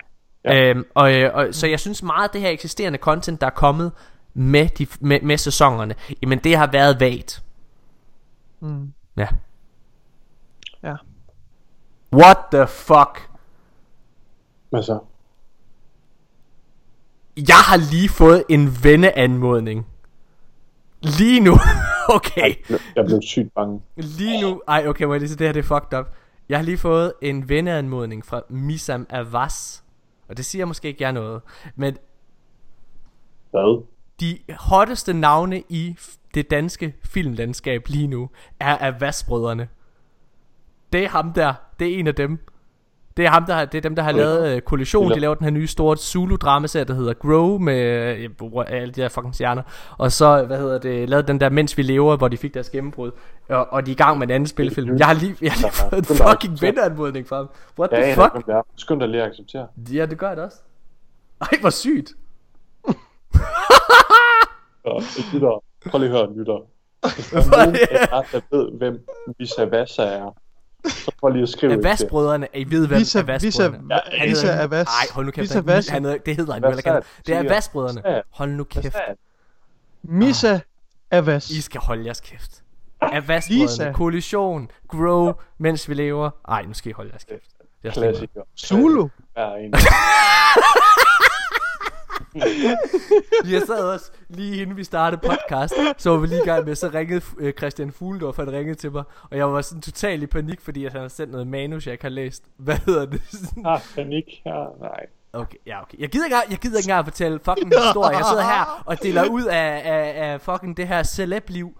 Ja. 0.44 0.70
Øhm, 0.70 0.84
og, 0.94 1.14
øh, 1.14 1.34
og, 1.34 1.48
så 1.52 1.66
jeg 1.66 1.80
synes 1.80 2.02
meget 2.02 2.24
af 2.24 2.30
det 2.30 2.40
her 2.40 2.48
eksisterende 2.48 2.98
content, 2.98 3.40
der 3.40 3.46
er 3.46 3.50
kommet 3.50 3.92
med, 4.34 4.68
de, 4.68 4.86
med, 5.00 5.20
med 5.20 5.36
sæsonerne, 5.36 5.94
jamen 6.22 6.38
det 6.38 6.56
har 6.56 6.66
været 6.66 7.00
vagt. 7.00 7.42
Mm. 8.60 8.92
Ja. 9.16 9.28
What 12.12 12.38
the 12.52 12.66
fuck? 12.66 13.30
Hvad 14.70 14.82
så? 14.82 14.98
Jeg 17.36 17.62
har 17.68 17.90
lige 17.90 18.08
fået 18.08 18.44
en 18.48 18.84
venneanmodning 18.84 19.86
Lige 21.02 21.40
nu, 21.40 21.52
okay. 22.16 22.54
Jeg 22.96 23.04
blev 23.04 23.22
sygt 23.22 23.54
bange. 23.54 23.82
Lige 23.96 24.40
nu, 24.40 24.62
ej 24.68 24.84
okay, 24.86 25.04
må 25.04 25.14
jeg 25.14 25.20
lige 25.20 25.28
sige, 25.28 25.38
det 25.38 25.46
her 25.46 25.52
det 25.52 25.60
er 25.60 25.80
fucked 25.80 25.98
up. 25.98 26.06
Jeg 26.48 26.58
har 26.58 26.64
lige 26.64 26.78
fået 26.78 27.12
en 27.22 27.48
venneanmodning 27.48 28.26
fra 28.26 28.42
Misam 28.48 29.06
Avas. 29.10 29.84
Og 30.28 30.36
det 30.36 30.44
siger 30.44 30.64
måske 30.64 30.88
ikke 30.88 31.02
jer 31.02 31.12
noget. 31.12 31.42
Men 31.76 31.96
Hvad? 33.50 33.84
de 34.20 34.38
hotteste 34.58 35.12
navne 35.12 35.62
i 35.68 35.96
det 36.34 36.50
danske 36.50 36.94
filmlandskab 37.04 37.88
lige 37.88 38.06
nu 38.06 38.30
er 38.60 38.78
Avas-brødrene. 38.80 39.68
Det 40.92 41.04
er 41.04 41.08
ham 41.08 41.32
der. 41.32 41.54
Det 41.78 41.94
er 41.94 41.98
en 41.98 42.06
af 42.06 42.14
dem. 42.14 42.38
Det 43.16 43.26
er 43.26 43.30
ham 43.30 43.44
der 43.44 43.54
har, 43.54 43.64
det 43.64 43.78
er 43.78 43.82
dem 43.82 43.96
der 43.96 44.02
har 44.02 44.12
lavet 44.12 44.56
uh, 44.56 44.60
Kollision. 44.60 45.10
De 45.10 45.20
laver 45.20 45.34
den 45.34 45.44
her 45.44 45.50
nye 45.50 45.66
store 45.66 45.96
Zulu 45.96 46.36
dramaserie 46.36 46.84
der 46.84 46.94
hedder 46.94 47.14
Grow 47.14 47.58
med 47.58 48.28
uh, 48.40 48.64
alle 48.68 48.92
de 48.92 49.00
der 49.00 49.08
fucking 49.08 49.34
stjerner. 49.34 49.62
Og 49.98 50.12
så 50.12 50.44
hvad 50.44 50.58
hedder 50.58 50.78
det 50.78 51.08
lavet 51.08 51.28
den 51.28 51.40
der 51.40 51.48
Mens 51.48 51.76
vi 51.76 51.82
lever, 51.82 52.16
hvor 52.16 52.28
de 52.28 52.36
fik 52.36 52.54
deres 52.54 52.70
gennembrud. 52.70 53.10
Og, 53.48 53.72
og 53.72 53.86
de 53.86 53.90
er 53.90 53.94
i 53.94 53.96
gang 53.96 54.18
med 54.18 54.26
en 54.26 54.30
anden 54.30 54.46
spilfilm. 54.46 54.98
Jeg 54.98 55.06
har 55.06 55.14
lige, 55.14 55.36
jeg 55.42 55.52
har 55.52 55.60
lige 55.60 55.72
fået 55.72 56.10
en 56.10 56.16
fucking 56.16 56.62
venneanmodning 56.62 57.28
fra 57.28 57.36
ham. 57.36 57.48
What 57.78 57.90
the 57.90 58.14
fuck? 58.14 58.46
det 58.46 58.54
er. 58.54 58.62
Skynd 58.76 59.00
dig 59.00 59.08
lige 59.08 59.22
at 59.22 59.28
acceptere. 59.28 59.66
Ja, 59.92 60.06
det 60.06 60.18
gør 60.18 60.28
jeg 60.28 60.36
da 60.36 60.42
også. 60.42 60.58
Ej, 61.40 61.48
hvor 61.60 61.70
sygt. 61.70 62.14
Lytter, 65.32 65.62
prøv 65.90 66.00
lige 66.00 66.10
at 66.10 66.16
høre, 66.16 66.38
lytter. 66.38 66.58
Hvis 67.14 67.30
der 67.30 67.38
er 67.38 67.64
nogen 67.64 67.76
er 67.90 68.22
det? 68.22 68.32
der 68.32 68.56
ved, 68.56 68.78
hvem 68.78 69.06
Visa 69.38 69.64
Vasa 69.64 70.02
er, 70.02 70.34
så 70.90 71.12
prøv 71.20 71.30
lige 71.30 71.42
at 71.42 71.48
skrive 71.48 71.72
det. 71.72 71.86
Avas-brødrene, 71.86 72.46
I 72.54 72.70
ved 72.70 72.86
hvem 72.86 72.98
Visa, 72.98 73.20
Visa, 73.20 73.62
Avas-brødrene 73.62 73.94
Ja, 74.12 74.24
Visa 74.28 74.62
Avas. 74.62 74.86
Nej, 74.86 75.14
hold 75.14 75.26
nu 75.26 75.32
kæft. 75.32 75.42
Visa 75.66 75.92
han-. 75.92 76.04
Han, 76.04 76.20
det 76.26 76.36
hedder 76.36 76.52
han 76.52 76.82
sagde 76.82 77.02
Det 77.26 77.34
er? 77.34 77.40
Avas-brødrene. 77.42 78.22
Hold 78.30 78.50
nu 78.50 78.64
kæft. 78.64 78.96
Misa 80.02 80.58
Avas. 81.10 81.50
I 81.50 81.60
skal 81.60 81.80
holde 81.80 82.04
jeres 82.04 82.20
kæft. 82.20 82.62
Avas-brødrene, 83.02 83.62
Lisa. 83.62 83.92
kollision, 83.92 84.70
grow, 84.88 85.32
mens 85.58 85.88
vi 85.88 85.94
lever. 85.94 86.30
Ej, 86.48 86.62
nu 86.62 86.74
skal 86.74 86.90
I 86.90 86.92
holde 86.92 87.10
jeres 87.10 87.24
kæft. 87.24 87.92
Klassiker. 87.94 88.42
Zulu. 88.56 89.08
Ja, 89.36 89.54
en. 89.54 89.74
Jeg 93.52 93.62
sad 93.66 93.84
også 93.84 94.10
lige 94.28 94.62
inden 94.62 94.76
vi 94.76 94.84
startede 94.84 95.20
podcast, 95.20 95.74
så 95.98 96.10
var 96.10 96.16
vi 96.16 96.26
lige 96.26 96.42
i 96.42 96.46
gang 96.46 96.64
med, 96.64 96.74
så 96.74 96.90
ringede 96.94 97.20
øh, 97.38 97.52
Christian 97.52 97.92
Fugledorf, 97.92 98.36
han 98.36 98.52
ringede 98.52 98.74
til 98.74 98.92
mig, 98.92 99.02
og 99.30 99.36
jeg 99.36 99.52
var 99.52 99.62
sådan 99.62 99.82
totalt 99.82 100.22
i 100.22 100.26
panik, 100.26 100.60
fordi 100.60 100.86
han 100.86 101.00
har 101.00 101.08
sendt 101.08 101.32
noget 101.32 101.46
manus, 101.46 101.86
jeg 101.86 101.92
ikke 101.92 102.04
har 102.04 102.08
læst. 102.10 102.44
Hvad 102.56 102.76
hedder 102.86 103.06
det? 103.06 103.22
Ah, 103.66 103.80
panik. 103.94 104.42
Ja, 104.46 104.64
nej. 104.80 105.06
Okay, 105.32 105.56
ja, 105.66 105.82
okay. 105.82 105.98
Jeg 105.98 106.08
gider 106.08 106.24
ikke, 106.24 106.36
jeg 106.50 106.58
gider 106.58 106.78
ikke 106.78 106.86
engang 106.86 107.06
fortælle 107.06 107.40
fucking 107.44 107.74
historie. 107.74 108.16
Jeg 108.16 108.26
sidder 108.26 108.42
her 108.42 108.82
og 108.86 109.02
deler 109.02 109.28
ud 109.28 109.44
af, 109.44 109.82
af, 109.84 110.32
af 110.32 110.40
fucking 110.40 110.76
det 110.76 110.88
her 110.88 111.02
celeb-liv. 111.02 111.72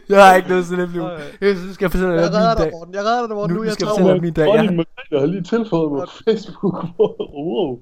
Jeg 0.10 0.26
har 0.26 0.36
ikke 0.36 0.50
noget 0.50 0.66
celeb-liv. 0.66 1.02
Jeg 1.42 1.58
synes, 1.58 1.74
skal 1.74 1.86
jeg 1.86 1.92
fortælle 1.92 2.14
Jeg 2.14 2.24
dig 2.24 2.32
min 2.32 2.40
redder 2.40 2.56
dig, 2.56 2.64
dag. 2.64 2.72
Morten. 2.72 2.94
Jeg 2.94 3.04
redder 3.06 3.28
dig, 3.28 3.36
Morten. 3.36 3.56
Nu 3.56 3.60
Nu 3.60 3.64
jeg 3.66 3.74
skal 3.74 3.86
jeg 3.86 3.96
tager 3.96 3.98
fortælle 3.98 4.14
dig 4.14 4.22
min 4.22 4.34
dag. 4.34 4.76
Margrethe 4.76 5.20
har 5.20 5.26
lige 5.26 5.44
tilføjet 5.44 5.92
mig 5.92 6.02
på 6.02 6.14
Facebook. 6.26 6.86
wow. 7.00 7.80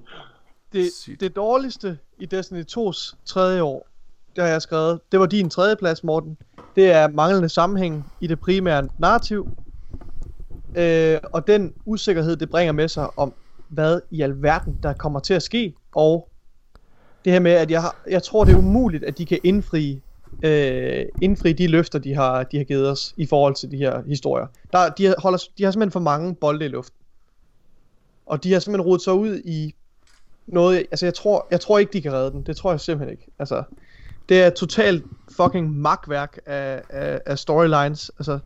Det, 0.72 0.86
det 1.20 1.36
dårligste 1.36 1.98
i 2.18 2.26
Destiny 2.26 2.64
2's 2.78 3.14
tredje 3.26 3.62
år, 3.62 3.86
det 4.36 4.44
har 4.44 4.50
jeg 4.50 4.62
skrevet, 4.62 5.00
det 5.12 5.20
var 5.20 5.26
din 5.26 5.50
tredje 5.50 5.76
plads, 5.76 6.04
Morten. 6.04 6.36
Det 6.76 6.92
er 6.92 7.08
manglende 7.08 7.48
sammenhæng 7.48 8.12
i 8.20 8.26
det 8.26 8.40
primære 8.40 8.88
narrativ. 8.98 9.48
Øh, 10.76 11.18
og 11.32 11.46
den 11.46 11.74
usikkerhed, 11.84 12.36
det 12.36 12.50
bringer 12.50 12.72
med 12.72 12.88
sig 12.88 13.18
om, 13.18 13.32
hvad 13.68 14.00
i 14.10 14.22
alverden, 14.22 14.78
der 14.82 14.92
kommer 14.92 15.20
til 15.20 15.34
at 15.34 15.42
ske. 15.42 15.74
Og 15.94 16.28
det 17.26 17.32
her 17.32 17.40
med, 17.40 17.52
at 17.52 17.70
jeg, 17.70 17.82
har, 17.82 17.96
jeg 18.10 18.22
tror, 18.22 18.44
det 18.44 18.52
er 18.52 18.58
umuligt, 18.58 19.04
at 19.04 19.18
de 19.18 19.26
kan 19.26 19.38
indfri, 19.44 20.02
øh, 20.42 21.04
indfri 21.22 21.52
de 21.52 21.66
løfter, 21.66 21.98
de 21.98 22.14
har, 22.14 22.42
de 22.42 22.56
har 22.56 22.64
givet 22.64 22.90
os 22.90 23.14
i 23.16 23.26
forhold 23.26 23.54
til 23.54 23.70
de 23.70 23.76
her 23.76 24.02
historier. 24.08 24.46
Der, 24.72 24.88
de, 24.88 25.14
holder, 25.18 25.38
de 25.58 25.64
har 25.64 25.70
simpelthen 25.70 25.92
for 25.92 26.00
mange 26.00 26.34
bolde 26.34 26.64
i 26.64 26.68
luften. 26.68 26.96
Og 28.26 28.44
de 28.44 28.52
har 28.52 28.60
simpelthen 28.60 28.86
rodet 28.86 29.02
sig 29.02 29.12
ud 29.12 29.40
i 29.44 29.74
noget, 30.46 30.78
altså 30.78 31.06
jeg 31.06 31.14
tror, 31.14 31.46
jeg 31.50 31.60
tror 31.60 31.78
ikke, 31.78 31.92
de 31.92 32.02
kan 32.02 32.12
redde 32.12 32.30
den. 32.30 32.42
Det 32.42 32.56
tror 32.56 32.70
jeg 32.70 32.80
simpelthen 32.80 33.18
ikke. 33.18 33.26
Altså, 33.38 33.62
det 34.28 34.42
er 34.42 34.50
totalt 34.50 35.04
fucking 35.36 35.76
magtværk 35.76 36.38
af, 36.46 36.82
af, 36.90 37.20
af 37.26 37.38
storylines. 37.38 38.10
Altså, 38.18 38.38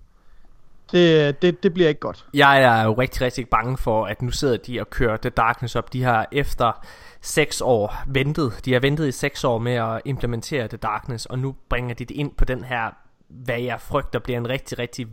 det, 0.93 1.43
det, 1.43 1.63
det 1.63 1.75
bliver 1.75 1.89
ikke 1.89 2.01
godt. 2.01 2.27
Jeg 2.35 2.63
er 2.63 2.83
jo 2.85 2.93
rigtig, 2.93 3.21
rigtig 3.21 3.49
bange 3.49 3.79
for, 3.79 4.07
at 4.07 4.23
nu 4.23 4.31
sidder 4.31 4.57
de 4.57 4.81
og 4.81 4.91
kører 4.91 5.17
The 5.17 5.31
Darkness 5.31 5.77
op. 5.77 5.93
De 5.93 6.03
har 6.03 6.29
efter 6.33 6.87
6 7.21 7.61
år 7.61 7.95
ventet. 8.07 8.61
De 8.65 8.73
har 8.73 8.81
ventet 8.81 9.09
i 9.09 9.13
6 9.13 9.45
år 9.45 9.59
med 9.59 9.75
at 9.75 10.03
implementere 10.05 10.69
The 10.69 10.77
Darkness, 10.77 11.27
og 11.27 11.39
nu 11.39 11.57
bringer 11.69 11.95
de 11.95 12.05
det 12.05 12.15
ind 12.15 12.35
på 12.35 12.45
den 12.45 12.65
her, 12.65 12.91
hvad 13.29 13.61
jeg 13.61 13.81
frygter 13.81 14.19
bliver 14.19 14.39
en 14.39 14.49
rigtig, 14.49 14.79
rigtig 14.79 15.09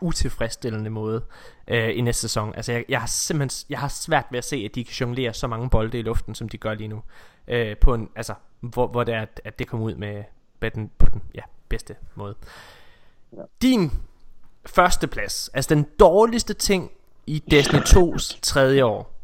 utilfredsstillende 0.00 0.90
måde 0.90 1.24
øh, 1.68 1.98
i 1.98 2.00
næste 2.00 2.20
sæson. 2.20 2.54
Altså 2.54 2.72
jeg, 2.72 2.84
jeg 2.88 3.00
har 3.00 3.06
simpelthen 3.06 3.66
jeg 3.70 3.78
har 3.78 3.88
svært 3.88 4.24
ved 4.30 4.38
at 4.38 4.44
se, 4.44 4.56
at 4.56 4.74
de 4.74 4.84
kan 4.84 4.92
jonglere 4.92 5.34
så 5.34 5.46
mange 5.46 5.70
bolde 5.70 5.98
i 5.98 6.02
luften, 6.02 6.34
som 6.34 6.48
de 6.48 6.58
gør 6.58 6.74
lige 6.74 6.88
nu. 6.88 7.02
Øh, 7.48 7.76
på 7.76 7.94
en, 7.94 8.08
altså, 8.16 8.34
hvor, 8.60 8.86
hvor 8.86 9.04
det 9.04 9.14
er, 9.14 9.22
at, 9.22 9.40
at 9.44 9.58
det 9.58 9.66
kommer 9.66 9.86
ud 9.86 9.94
med, 9.94 10.24
med 10.60 10.70
den, 10.70 10.90
på 10.98 11.06
den 11.12 11.22
ja, 11.34 11.42
bedste 11.68 11.96
måde. 12.14 12.34
Ja. 13.32 13.42
Din 13.62 13.92
første 14.66 15.06
plads, 15.06 15.50
altså 15.54 15.74
den 15.74 15.86
dårligste 16.00 16.54
ting 16.54 16.90
i 17.26 17.42
Destiny 17.50 17.80
2's 17.96 18.38
tredje 18.42 18.84
år, 18.84 19.20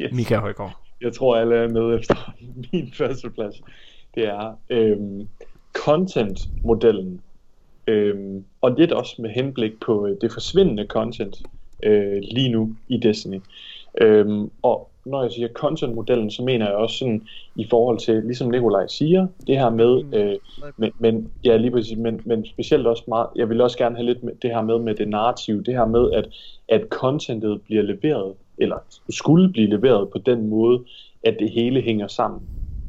Yes. 0.00 0.12
Michael 0.12 0.40
Højgaard. 0.40 0.87
Jeg 1.00 1.12
tror, 1.12 1.36
alle 1.36 1.56
er 1.56 1.68
med 1.68 1.98
efter 1.98 2.34
min 2.72 2.92
første 2.92 3.30
plads. 3.30 3.62
Det 4.14 4.24
er 4.26 4.58
øhm, 4.70 5.28
content-modellen. 5.72 7.20
Øhm, 7.86 8.44
og 8.60 8.70
lidt 8.70 8.92
også 8.92 9.22
med 9.22 9.30
henblik 9.30 9.80
på 9.80 10.06
øh, 10.06 10.16
det 10.20 10.32
forsvindende 10.32 10.86
content 10.86 11.42
øh, 11.82 12.18
lige 12.22 12.48
nu 12.48 12.76
i 12.88 12.96
Destiny. 12.96 13.40
Øhm, 14.00 14.50
og 14.62 14.90
når 15.04 15.22
jeg 15.22 15.32
siger 15.32 15.48
content-modellen, 15.48 16.30
så 16.30 16.42
mener 16.42 16.66
jeg 16.66 16.74
også 16.74 16.96
sådan 16.98 17.22
i 17.56 17.66
forhold 17.70 17.98
til, 17.98 18.14
ligesom 18.14 18.50
Nikolaj 18.50 18.86
siger, 18.86 19.26
det 19.46 19.58
her 19.58 19.70
med, 19.70 20.14
øh, 20.14 20.36
men, 20.76 20.92
men, 20.98 21.32
ja, 21.44 21.56
lige 21.56 21.70
præcis, 21.70 21.98
men, 21.98 22.20
men 22.24 22.46
specielt 22.46 22.86
også 22.86 23.02
meget, 23.08 23.26
jeg 23.36 23.48
vil 23.48 23.60
også 23.60 23.78
gerne 23.78 23.96
have 23.96 24.06
lidt 24.06 24.22
med 24.22 24.32
det 24.42 24.50
her 24.50 24.62
med, 24.62 24.78
med 24.78 24.94
det 24.94 25.08
narrative, 25.08 25.62
det 25.62 25.74
her 25.74 25.86
med, 25.86 26.12
at, 26.12 26.28
at 26.68 26.82
contentet 26.88 27.62
bliver 27.62 27.82
leveret, 27.82 28.34
eller 28.58 28.76
skulle 29.10 29.52
blive 29.52 29.68
leveret 29.68 30.08
på 30.08 30.18
den 30.18 30.48
måde, 30.48 30.84
at 31.22 31.36
det 31.38 31.50
hele 31.50 31.80
hænger 31.80 32.06
sammen. 32.06 32.40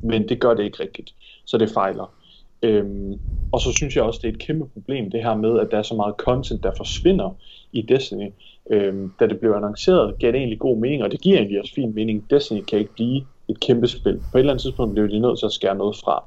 Men 0.02 0.30
det 0.30 0.40
gør 0.40 0.54
det 0.54 0.64
ikke 0.64 0.84
rigtigt, 0.84 1.16
så 1.46 1.58
det 1.58 1.70
fejler. 1.70 2.14
Øhm, 2.62 3.20
og 3.52 3.62
så 3.62 3.72
synes 3.72 3.96
jeg 3.96 4.04
også, 4.04 4.20
det 4.24 4.30
er 4.30 4.34
et 4.34 4.40
kæmpe 4.40 4.66
problem, 4.74 5.12
det 5.12 5.24
her 5.24 5.36
med, 5.36 5.60
at 5.60 5.68
der 5.72 5.78
er 5.78 5.84
så 5.84 5.96
meget 5.96 6.16
content, 6.18 6.64
der 6.64 6.72
forsvinder 6.78 7.36
i 7.72 7.82
Destiny. 7.82 8.30
Øhm, 8.70 9.14
da 9.20 9.28
det 9.28 9.40
blev 9.40 9.52
annonceret, 9.52 10.20
gav 10.20 10.32
det 10.32 10.38
egentlig 10.38 10.60
god 10.60 10.78
mening, 10.78 11.04
og 11.04 11.12
det 11.12 11.22
giver 11.22 11.38
egentlig 11.38 11.60
også 11.60 11.74
fin 11.74 11.96
mening. 11.96 12.30
Destiny 12.30 12.62
kan 12.62 12.80
ikke 12.80 12.94
blive 12.94 13.24
et 13.48 13.60
kæmpe 13.60 13.88
spil. 13.88 14.22
På 14.32 14.38
et 14.38 14.40
eller 14.40 14.54
andet 14.54 14.62
tidspunkt 14.62 14.94
bliver 14.94 15.08
de 15.08 15.20
nødt 15.20 15.40
til 15.40 15.46
at 15.46 15.52
skære 15.52 15.76
noget 15.76 15.96
fra. 16.04 16.24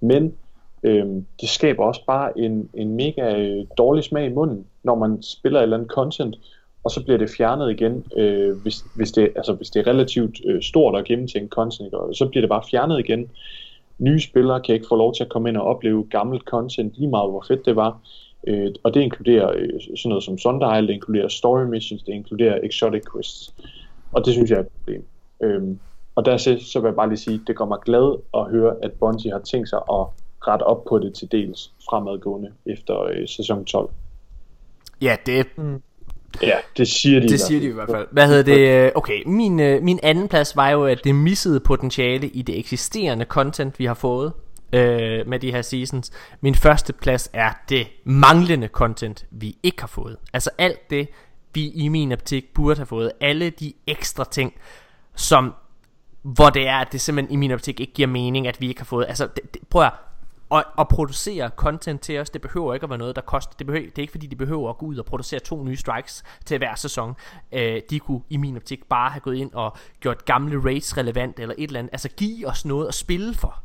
Men 0.00 0.34
øhm, 0.82 1.26
det 1.40 1.48
skaber 1.48 1.84
også 1.84 2.00
bare 2.06 2.38
en, 2.38 2.70
en 2.74 2.96
mega 2.96 3.38
øh, 3.38 3.66
dårlig 3.78 4.04
smag 4.04 4.26
i 4.26 4.32
munden, 4.32 4.66
når 4.82 4.94
man 4.94 5.22
spiller 5.22 5.58
et 5.58 5.62
eller 5.62 5.76
andet 5.76 5.90
content, 5.90 6.36
og 6.84 6.90
så 6.90 7.04
bliver 7.04 7.18
det 7.18 7.30
fjernet 7.30 7.70
igen, 7.70 8.04
øh, 8.16 8.56
hvis, 8.56 8.84
hvis, 8.94 9.12
det, 9.12 9.32
altså, 9.36 9.52
hvis 9.52 9.70
det 9.70 9.80
er 9.80 9.90
relativt 9.90 10.40
øh, 10.46 10.62
stort 10.62 10.94
og 10.94 11.04
gennemtænkt 11.04 11.52
content, 11.52 11.94
og 11.94 12.14
så 12.14 12.28
bliver 12.28 12.42
det 12.42 12.48
bare 12.48 12.62
fjernet 12.70 12.98
igen. 12.98 13.30
Nye 13.98 14.20
spillere 14.20 14.60
kan 14.60 14.74
ikke 14.74 14.86
få 14.88 14.96
lov 14.96 15.14
til 15.14 15.24
at 15.24 15.30
komme 15.30 15.48
ind 15.48 15.56
og 15.56 15.64
opleve 15.64 16.06
gammelt 16.10 16.42
content, 16.42 16.94
lige 16.96 17.10
meget 17.10 17.30
hvor 17.30 17.44
fedt 17.48 17.64
det 17.64 17.76
var. 17.76 17.98
Øh, 18.46 18.74
og 18.82 18.94
det 18.94 19.00
inkluderer 19.00 19.52
øh, 19.56 19.80
sådan 19.80 20.08
noget 20.08 20.24
som 20.24 20.38
Sundial, 20.38 20.86
det 20.86 20.94
inkluderer 20.94 21.28
story 21.28 21.64
missions, 21.64 22.02
det 22.02 22.12
inkluderer 22.12 22.58
exotic 22.62 23.02
quests. 23.12 23.54
Og 24.12 24.24
det 24.24 24.32
synes 24.34 24.50
jeg 24.50 24.56
er 24.56 24.60
et 24.60 24.68
problem. 24.68 25.04
Øhm, 25.40 25.78
og 26.14 26.24
der 26.24 26.36
så, 26.36 26.58
så 26.72 26.80
vil 26.80 26.88
jeg 26.88 26.96
bare 26.96 27.08
lige 27.08 27.18
sige, 27.18 27.40
det 27.46 27.56
gør 27.56 27.64
mig 27.64 27.78
glad 27.84 28.18
at 28.34 28.50
høre, 28.50 28.74
at 28.82 28.92
Bungie 28.92 29.32
har 29.32 29.38
tænkt 29.38 29.68
sig 29.68 29.78
at 29.78 30.06
rette 30.48 30.62
op 30.62 30.84
på 30.84 30.98
det 30.98 31.14
til 31.14 31.32
dels 31.32 31.72
fremadgående 31.90 32.52
efter 32.66 33.02
øh, 33.02 33.28
sæson 33.28 33.64
12. 33.64 33.90
Ja, 35.02 35.16
det, 35.26 35.46
Ja, 36.42 36.56
det 36.76 36.88
siger 36.88 37.20
de. 37.20 37.26
i 37.26 37.28
det 37.28 37.30
hvert 37.30 37.40
siger 37.40 37.60
fald. 37.60 37.62
de 37.62 37.68
i 37.68 37.72
hvert 37.72 37.88
fald. 37.90 38.06
Hvad 38.10 38.28
hedder 38.28 38.42
det? 38.42 38.92
Okay, 38.94 39.22
min, 39.26 39.60
øh, 39.60 39.82
min 39.82 39.98
anden 40.02 40.28
plads 40.28 40.56
var 40.56 40.68
jo, 40.70 40.84
at 40.86 41.04
det 41.04 41.14
missede 41.14 41.60
potentiale 41.60 42.28
i 42.28 42.42
det 42.42 42.58
eksisterende 42.58 43.24
content, 43.24 43.78
vi 43.78 43.84
har 43.84 43.94
fået 43.94 44.32
øh, 44.72 45.28
med 45.28 45.38
de 45.38 45.52
her 45.52 45.62
seasons. 45.62 46.10
Min 46.40 46.54
første 46.54 46.92
plads 46.92 47.30
er 47.32 47.50
det 47.68 47.86
manglende 48.04 48.66
content, 48.66 49.26
vi 49.30 49.56
ikke 49.62 49.82
har 49.82 49.88
fået. 49.88 50.16
Altså 50.32 50.50
alt 50.58 50.90
det, 50.90 51.08
vi 51.54 51.68
i 51.70 51.88
min 51.88 52.12
optik 52.12 52.44
burde 52.54 52.76
have 52.76 52.86
fået. 52.86 53.12
Alle 53.20 53.50
de 53.50 53.72
ekstra 53.86 54.24
ting, 54.24 54.52
som 55.16 55.54
hvor 56.22 56.50
det 56.50 56.68
er, 56.68 56.76
at 56.76 56.88
det 56.92 57.00
simpelthen 57.00 57.32
i 57.32 57.36
min 57.36 57.50
optik 57.50 57.80
ikke 57.80 57.92
giver 57.92 58.08
mening, 58.08 58.48
at 58.48 58.60
vi 58.60 58.68
ikke 58.68 58.80
har 58.80 58.84
fået. 58.84 59.04
Altså, 59.08 59.28
det, 59.36 59.54
det, 59.54 59.62
prøv 59.70 59.82
at 59.82 59.92
og, 60.52 60.64
og 60.76 60.88
producere 60.88 61.50
content 61.56 62.00
til 62.00 62.18
os, 62.18 62.30
det 62.30 62.40
behøver 62.40 62.74
ikke 62.74 62.84
at 62.84 62.90
være 62.90 62.98
noget, 62.98 63.16
der 63.16 63.22
koster. 63.22 63.54
Det, 63.58 63.66
behøver, 63.66 63.86
det 63.86 63.98
er 63.98 64.02
ikke 64.02 64.10
fordi, 64.10 64.26
de 64.26 64.36
behøver 64.36 64.70
at 64.70 64.78
gå 64.78 64.86
ud 64.86 64.96
og 64.96 65.04
producere 65.04 65.40
to 65.40 65.64
nye 65.64 65.76
strikes 65.76 66.24
til 66.44 66.58
hver 66.58 66.74
sæson. 66.74 67.14
Øh, 67.52 67.82
de 67.90 68.00
kunne 68.00 68.22
i 68.30 68.36
min 68.36 68.56
optik 68.56 68.84
bare 68.88 69.10
have 69.10 69.20
gået 69.20 69.36
ind 69.36 69.52
og 69.52 69.76
gjort 70.00 70.24
gamle 70.24 70.64
raids 70.64 70.96
relevant, 70.96 71.38
eller 71.38 71.54
et 71.58 71.68
eller 71.68 71.78
andet. 71.78 71.92
Altså 71.92 72.08
give 72.08 72.48
os 72.48 72.64
noget 72.64 72.88
at 72.88 72.94
spille 72.94 73.34
for. 73.34 73.62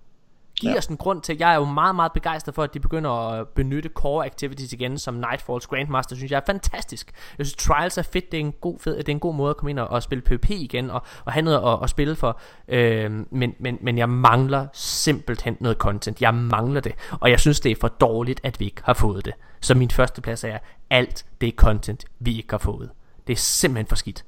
Giv 0.61 0.69
ja. 0.69 0.77
os 0.77 0.85
en 0.85 0.97
grund 0.97 1.21
til, 1.21 1.37
jeg 1.39 1.51
er 1.51 1.55
jo 1.55 1.65
meget, 1.65 1.95
meget 1.95 2.13
begejstret 2.13 2.55
for, 2.55 2.63
at 2.63 2.73
de 2.73 2.79
begynder 2.79 3.09
at 3.09 3.47
benytte 3.47 3.89
core 3.89 4.25
activities 4.25 4.73
igen, 4.73 4.97
som 4.97 5.13
Nightfalls 5.13 5.67
Grandmaster, 5.67 6.15
synes 6.15 6.31
jeg 6.31 6.37
er 6.37 6.45
fantastisk. 6.45 7.11
Jeg 7.37 7.45
synes, 7.45 7.63
Trials 7.63 7.97
er 7.97 8.01
fedt, 8.01 8.31
det 8.31 8.37
er 8.37 8.41
en 8.41 8.51
god, 8.51 8.79
fed, 8.79 8.97
det 8.97 9.09
er 9.09 9.13
en 9.13 9.19
god 9.19 9.35
måde 9.35 9.49
at 9.49 9.57
komme 9.57 9.69
ind 9.69 9.79
og, 9.79 9.87
og 9.87 10.03
spille 10.03 10.21
PvP 10.21 10.49
igen, 10.49 10.89
og, 10.89 11.01
og 11.25 11.33
have 11.33 11.43
noget 11.43 11.73
at, 11.73 11.83
at 11.83 11.89
spille 11.89 12.15
for. 12.15 12.39
Øh, 12.67 13.11
men, 13.31 13.53
men, 13.59 13.77
men 13.81 13.97
jeg 13.97 14.09
mangler 14.09 14.67
simpelthen 14.73 15.57
noget 15.59 15.77
content. 15.77 16.21
Jeg 16.21 16.33
mangler 16.33 16.81
det, 16.81 16.93
og 17.21 17.29
jeg 17.29 17.39
synes, 17.39 17.59
det 17.59 17.71
er 17.71 17.75
for 17.81 17.87
dårligt, 17.87 18.39
at 18.43 18.59
vi 18.59 18.65
ikke 18.65 18.81
har 18.83 18.93
fået 18.93 19.25
det. 19.25 19.33
Så 19.61 19.75
min 19.75 19.89
første 19.89 20.21
plads 20.21 20.43
er, 20.43 20.57
alt 20.89 21.25
det 21.41 21.53
content, 21.55 22.05
vi 22.19 22.37
ikke 22.37 22.51
har 22.51 22.57
fået. 22.57 22.89
Det 23.27 23.33
er 23.33 23.37
simpelthen 23.37 23.87
for 23.87 23.95
skidt. 23.95 24.25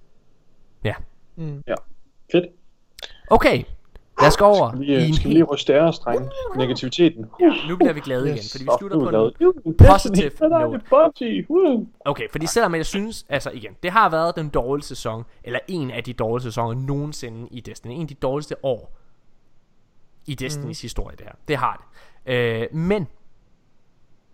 Ja. 0.83 0.93
Mm. 1.35 1.63
Ja, 1.67 1.75
fedt. 2.31 2.45
Okay, 3.31 3.63
Lad 4.21 4.27
os 4.27 4.37
gå 4.37 4.45
over 4.45 4.69
skal 4.69 4.79
vi, 4.79 4.95
i 4.95 5.07
en 5.07 5.13
skal 5.13 5.29
vi 5.29 5.33
lige 5.33 5.43
ryste 5.43 5.73
deres, 5.73 5.99
dreng. 5.99 6.29
Negativiteten. 6.55 7.25
Ja, 7.39 7.53
nu 7.69 7.75
bliver 7.77 7.93
vi 7.93 7.99
glade 7.99 8.29
igen, 8.29 8.43
fordi 8.51 8.63
vi 8.63 8.69
slutter 8.79 8.99
på 8.99 9.09
en 9.65 9.75
positiv 9.77 10.31
note. 10.39 11.85
Okay, 12.05 12.29
fordi 12.31 12.47
selvom 12.47 12.75
jeg 12.75 12.85
synes, 12.85 13.25
altså 13.29 13.49
igen, 13.49 13.73
det 13.83 13.91
har 13.91 14.09
været 14.09 14.35
den 14.35 14.49
dårligste 14.49 14.95
sæson, 14.95 15.23
eller 15.43 15.59
en 15.67 15.91
af 15.91 16.03
de 16.03 16.13
dårligste 16.13 16.51
sæsoner 16.51 16.81
nogensinde 16.81 17.47
i 17.51 17.59
Destiny. 17.59 17.93
En 17.93 18.01
af 18.01 18.07
de 18.07 18.13
dårligste 18.13 18.65
år 18.65 18.99
i 20.25 20.35
Destinys 20.35 20.83
mm. 20.83 20.85
historie, 20.85 21.15
det 21.15 21.25
her. 21.25 21.33
Det 21.47 21.57
har 21.57 21.89
det. 22.25 22.33
Øh, 22.33 22.75
men 22.75 23.07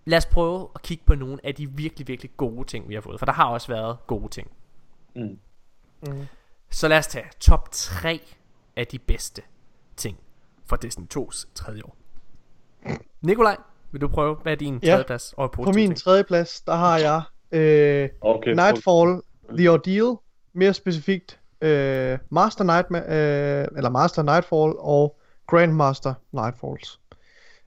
lad 0.06 0.18
os 0.18 0.26
prøve 0.26 0.68
at 0.76 0.82
kigge 0.82 1.04
på 1.06 1.16
nogle 1.16 1.38
af 1.44 1.56
de 1.56 1.70
virkelig, 1.70 2.08
virkelig 2.08 2.32
gode 2.38 2.68
ting, 2.68 2.90
vi 2.90 2.94
har 2.94 3.02
fået. 3.02 3.20
For 3.20 3.26
der 3.26 3.34
har 3.34 3.46
også 3.46 3.68
været 3.68 3.98
gode 4.08 4.30
ting. 4.30 4.52
Mm. 5.16 5.40
Mm. 6.08 6.28
Så 6.70 6.88
lad 6.88 6.98
os 6.98 7.08
tage 7.08 7.26
top 7.40 7.70
3 7.72 8.22
af 8.76 8.88
de 8.88 9.00
bedste 9.00 9.42
ting 9.98 10.18
for 10.66 10.76
Destiny 10.76 11.06
2's 11.18 11.48
tredje 11.56 11.82
år. 11.84 11.98
Nikolaj, 13.22 13.58
vil 13.92 14.02
du 14.02 14.08
prøve, 14.08 14.36
hvad 14.44 14.52
er 14.52 14.58
din 14.58 14.80
ja. 14.84 14.92
tredjeplads? 14.92 15.34
Og 15.38 15.52
på 15.52 15.64
min 15.64 15.76
ting? 15.76 15.98
tredje 15.98 16.24
plads, 16.24 16.62
der 16.62 16.76
har 16.76 16.98
jeg 16.98 17.22
øh, 17.52 18.10
okay, 18.22 18.52
Nightfall, 18.52 19.22
The 19.58 19.72
Ordeal, 19.72 20.16
mere 20.54 20.74
specifikt 20.74 21.40
øh, 21.62 22.18
Master 22.30 22.64
Night, 22.64 22.88
øh, 22.92 23.78
eller 23.78 23.90
Master 23.90 24.24
Nightfall 24.24 24.74
og 24.78 25.20
Grandmaster 25.48 26.14
Nightfalls. 26.32 27.00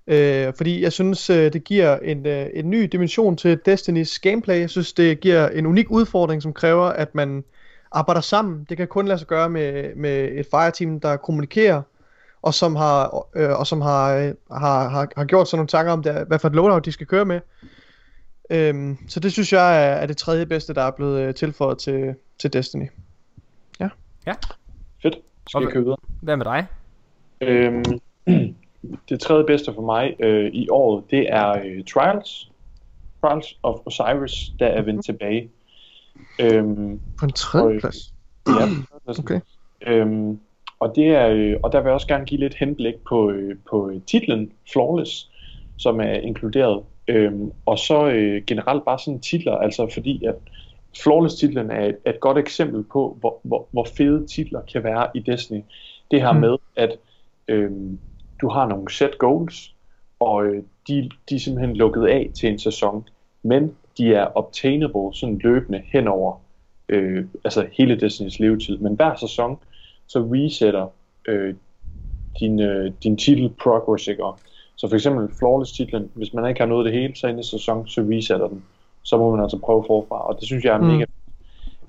Øh, 0.07 0.53
fordi 0.57 0.83
jeg 0.83 0.93
synes, 0.93 1.31
øh, 1.31 1.53
det 1.53 1.65
giver 1.65 1.99
en, 1.99 2.27
øh, 2.27 2.47
en 2.55 2.71
ny 2.71 2.83
dimension 2.83 3.37
til 3.37 3.61
Destinys 3.67 4.19
gameplay. 4.19 4.61
Jeg 4.61 4.71
synes, 4.71 4.93
det 4.93 5.21
giver 5.21 5.49
en 5.49 5.67
unik 5.67 5.91
udfordring, 5.91 6.43
som 6.43 6.53
kræver, 6.53 6.87
at 6.87 7.15
man 7.15 7.45
arbejder 7.93 8.21
sammen. 8.21 8.67
Det 8.69 8.77
kan 8.77 8.89
kun 8.89 9.09
lade 9.09 9.19
sig 9.19 9.29
gøre 9.29 9.51
med, 9.51 9.95
med 9.95 10.29
et 10.33 10.47
fireteam, 10.51 11.01
der 11.01 11.17
kommunikerer, 11.17 11.83
og 12.49 12.55
som 12.55 12.77
har, 12.77 13.27
øh, 13.37 13.59
og 13.59 13.67
som 13.67 13.81
har, 13.81 14.15
øh, 14.15 14.35
har, 14.51 14.89
har, 14.89 15.09
har 15.17 15.25
gjort 15.25 15.49
sådan 15.49 15.59
nogle 15.59 15.69
tanker 15.69 15.93
om, 15.93 16.03
det, 16.03 16.27
hvad 16.27 16.39
for 16.39 16.49
et 16.49 16.55
loadout 16.55 16.85
de 16.85 16.93
skal 16.93 17.07
køre 17.07 17.25
med. 17.25 17.41
Øhm, 18.51 18.99
så 19.09 19.21
det 19.21 19.33
synes 19.33 19.53
jeg 19.53 19.87
er, 19.87 19.95
er 19.95 20.07
det 20.07 20.17
tredje 20.17 20.47
bedste, 20.47 20.75
der 20.75 20.83
er 20.83 20.91
blevet 20.91 21.21
øh, 21.21 21.35
tilføjet 21.35 21.79
til, 21.79 22.15
til 22.39 22.53
Destiny. 22.53 22.87
Ja. 23.81 23.89
Ja. 24.27 24.35
Fedt. 25.03 25.19
Skal 25.49 25.67
vi 25.67 25.67
køre 25.67 25.83
videre? 25.83 25.97
Hvad 26.23 26.37
med 26.37 26.45
dig? 26.45 26.67
Øhm, 27.41 27.85
det 29.09 29.21
tredje 29.21 29.45
bedste 29.45 29.75
for 29.75 29.83
mig 29.83 30.17
øh, 30.21 30.51
i 30.53 30.69
året, 30.69 31.05
det 31.11 31.33
er 31.33 31.51
øh, 31.51 31.85
Trials. 31.85 32.51
Trials 33.23 33.59
of 33.63 33.77
Osiris, 33.85 34.53
der 34.59 34.67
er 34.67 34.83
vendt 34.83 34.97
mhm. 34.97 35.03
tilbage. 35.03 35.51
Øhm, 36.39 37.01
på 37.19 37.25
en 37.25 37.33
tredje 37.33 37.77
og, 37.77 37.81
plads? 37.81 38.15
Ja, 38.47 38.69
okay. 39.19 39.41
Øhm, 39.87 40.41
og, 40.81 40.97
det 40.97 41.07
er, 41.07 41.29
øh, 41.29 41.57
og 41.63 41.73
der 41.73 41.81
vil 41.81 41.89
jeg 41.89 41.95
også 41.95 42.07
gerne 42.07 42.25
give 42.25 42.41
lidt 42.41 42.55
henblik 42.55 42.95
på, 43.09 43.31
øh, 43.31 43.57
på 43.71 43.93
titlen 44.07 44.53
Flawless, 44.73 45.31
som 45.79 46.01
er 46.01 46.13
inkluderet. 46.13 46.83
Øhm, 47.09 47.53
og 47.67 47.79
så 47.79 48.07
øh, 48.07 48.43
generelt 48.47 48.85
bare 48.85 48.99
sådan 48.99 49.21
titler, 49.21 49.57
altså 49.57 49.91
fordi 49.93 50.25
at 50.25 50.35
Flawless-titlen 51.03 51.71
er 51.71 51.85
et, 51.85 51.97
et 52.07 52.21
godt 52.21 52.39
eksempel 52.39 52.83
på, 52.83 53.17
hvor, 53.21 53.41
hvor, 53.43 53.69
hvor 53.71 53.87
fede 53.97 54.27
titler 54.27 54.61
kan 54.73 54.85
være 54.85 55.07
i 55.15 55.21
Destiny. 55.21 55.61
Det 56.11 56.23
her 56.23 56.33
mm. 56.33 56.41
med, 56.41 56.57
at 56.77 56.97
øhm, 57.49 57.99
du 58.41 58.49
har 58.49 58.69
nogle 58.69 58.91
set 58.91 59.19
goals, 59.19 59.75
og 60.21 60.47
øh, 60.47 60.63
de, 60.89 61.11
de 61.29 61.35
er 61.35 61.39
simpelthen 61.39 61.77
lukket 61.77 62.07
af 62.07 62.31
til 62.35 62.49
en 62.49 62.59
sæson, 62.59 63.09
men 63.43 63.77
de 63.99 64.15
er 64.15 64.27
obtainable 64.35 65.15
sådan 65.15 65.39
løbende 65.39 65.83
henover 65.93 66.41
øh, 66.89 67.25
altså 67.45 67.67
hele 67.73 68.01
Destinys 68.01 68.39
levetid. 68.39 68.79
Men 68.79 68.95
hver 68.95 69.17
sæson, 69.17 69.59
så 70.09 70.19
resetter 70.19 70.87
øh, 71.29 71.55
din, 72.41 72.61
øh, 72.61 72.93
din 73.03 73.17
titel 73.17 73.51
progress, 73.63 74.09
ikke? 74.09 74.25
Så 74.77 74.89
for 74.89 74.95
eksempel 74.95 75.29
Flawless 75.39 75.73
titlen, 75.73 76.11
hvis 76.15 76.35
man 76.35 76.49
ikke 76.49 76.61
har 76.61 76.67
nået 76.67 76.85
det 76.85 76.93
hele, 76.93 77.17
så 77.17 77.27
i 77.27 77.33
næste 77.33 77.51
sæson, 77.51 77.89
så 77.89 78.01
resetter 78.01 78.49
den. 78.49 78.65
Så 79.03 79.19
må 79.19 79.31
man 79.31 79.43
altså 79.43 79.59
prøve 79.59 79.85
forfra, 79.87 80.29
og 80.29 80.37
det 80.41 80.47
synes 80.47 80.65
jeg 80.65 80.75
er 80.75 80.79
mm. 80.79 80.87
mega 80.87 81.05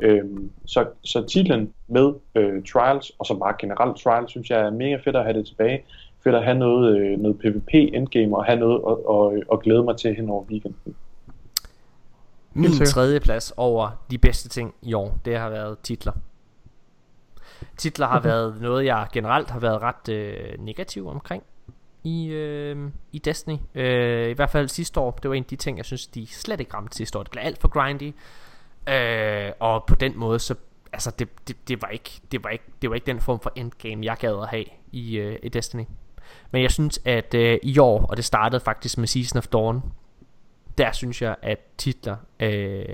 Øhm, 0.02 0.52
så, 0.66 0.86
så 1.04 1.26
titlen 1.26 1.74
med 1.88 2.14
øh, 2.36 2.64
Trials, 2.64 3.12
og 3.20 3.26
så 3.26 3.36
bare 3.36 3.54
generelt 3.60 3.98
Trials, 3.98 4.32
synes 4.32 4.50
jeg 4.50 4.60
er 4.60 4.72
mega 4.72 4.96
fedt 4.96 5.16
at 5.16 5.24
have 5.24 5.38
det 5.38 5.48
tilbage. 5.48 5.84
Fedt 6.24 6.36
at 6.36 6.44
have 6.44 6.58
noget, 6.58 6.98
øh, 6.98 7.20
noget 7.20 7.40
PvP 7.40 7.74
endgame, 7.74 8.38
og 8.38 8.46
have 8.46 8.60
noget 8.60 8.82
at, 8.90 8.98
at, 9.16 9.44
at 9.54 9.60
glæde 9.60 9.84
mig 9.84 9.98
til 9.98 10.16
hen 10.16 10.30
over 10.30 10.44
weekenden. 10.44 10.96
Min 12.54 12.72
tredje 12.72 13.20
plads 13.20 13.54
over 13.58 13.90
de 14.12 14.18
bedste 14.18 14.50
ting 14.50 14.76
i 14.82 14.94
år, 14.94 15.18
det 15.26 15.38
har 15.38 15.50
været 15.50 15.80
titler. 15.80 16.14
Titler 17.78 18.08
har 18.08 18.20
været 18.20 18.62
noget, 18.62 18.86
jeg 18.86 19.08
generelt 19.14 19.50
har 19.50 19.60
været 19.60 19.82
ret 19.82 20.10
øh, 20.10 20.60
negativ 20.60 21.08
omkring 21.08 21.44
i, 22.04 22.28
øh, 22.28 22.90
i 23.12 23.20
Destiny. 23.20 23.58
Øh, 23.76 24.30
I 24.30 24.34
hvert 24.34 24.50
fald 24.50 24.68
sidste 24.68 25.00
år, 25.00 25.12
det 25.12 25.30
var 25.30 25.36
en 25.36 25.44
af 25.44 25.48
de 25.48 25.56
ting, 25.56 25.78
jeg 25.78 25.86
synes, 25.86 26.08
de 26.08 26.28
slet 26.28 26.60
ikke 26.60 26.74
ramte 26.74 26.98
sidste 26.98 27.20
år. 27.20 27.24
Det 27.24 27.32
blev 27.32 27.44
alt 27.46 27.62
for 27.62 27.68
grindy. 27.68 28.14
Øh, 28.90 29.52
og 29.60 29.84
på 29.88 29.96
den 29.96 30.18
måde, 30.18 30.40
så 30.40 30.56
altså 30.94 31.12
det, 31.20 31.48
det, 31.48 31.68
det, 31.68 31.82
var 31.82 31.88
ikke, 31.88 32.22
det, 32.32 32.44
var 32.44 32.50
ikke, 32.50 32.64
det 32.82 32.90
var 32.90 32.96
ikke 32.96 33.06
den 33.06 33.20
form 33.20 33.40
for 33.40 33.52
endgame, 33.56 34.06
jeg 34.06 34.18
gad 34.20 34.42
at 34.42 34.48
have 34.50 34.66
i, 34.92 35.18
øh, 35.18 35.40
i 35.44 35.50
Destiny. 35.50 35.84
Men 36.52 36.62
jeg 36.62 36.72
synes, 36.72 37.00
at 37.06 37.34
øh, 37.34 37.60
i 37.64 37.80
år, 37.80 38.06
og 38.06 38.18
det 38.18 38.26
startede 38.26 38.60
faktisk 38.60 38.98
med 38.98 39.08
Season 39.08 39.38
of 39.38 39.48
Dawn, 39.48 39.84
der 40.80 40.92
synes 40.92 41.22
jeg, 41.22 41.36
at 41.42 41.60
titler, 41.78 42.16
øh, 42.40 42.86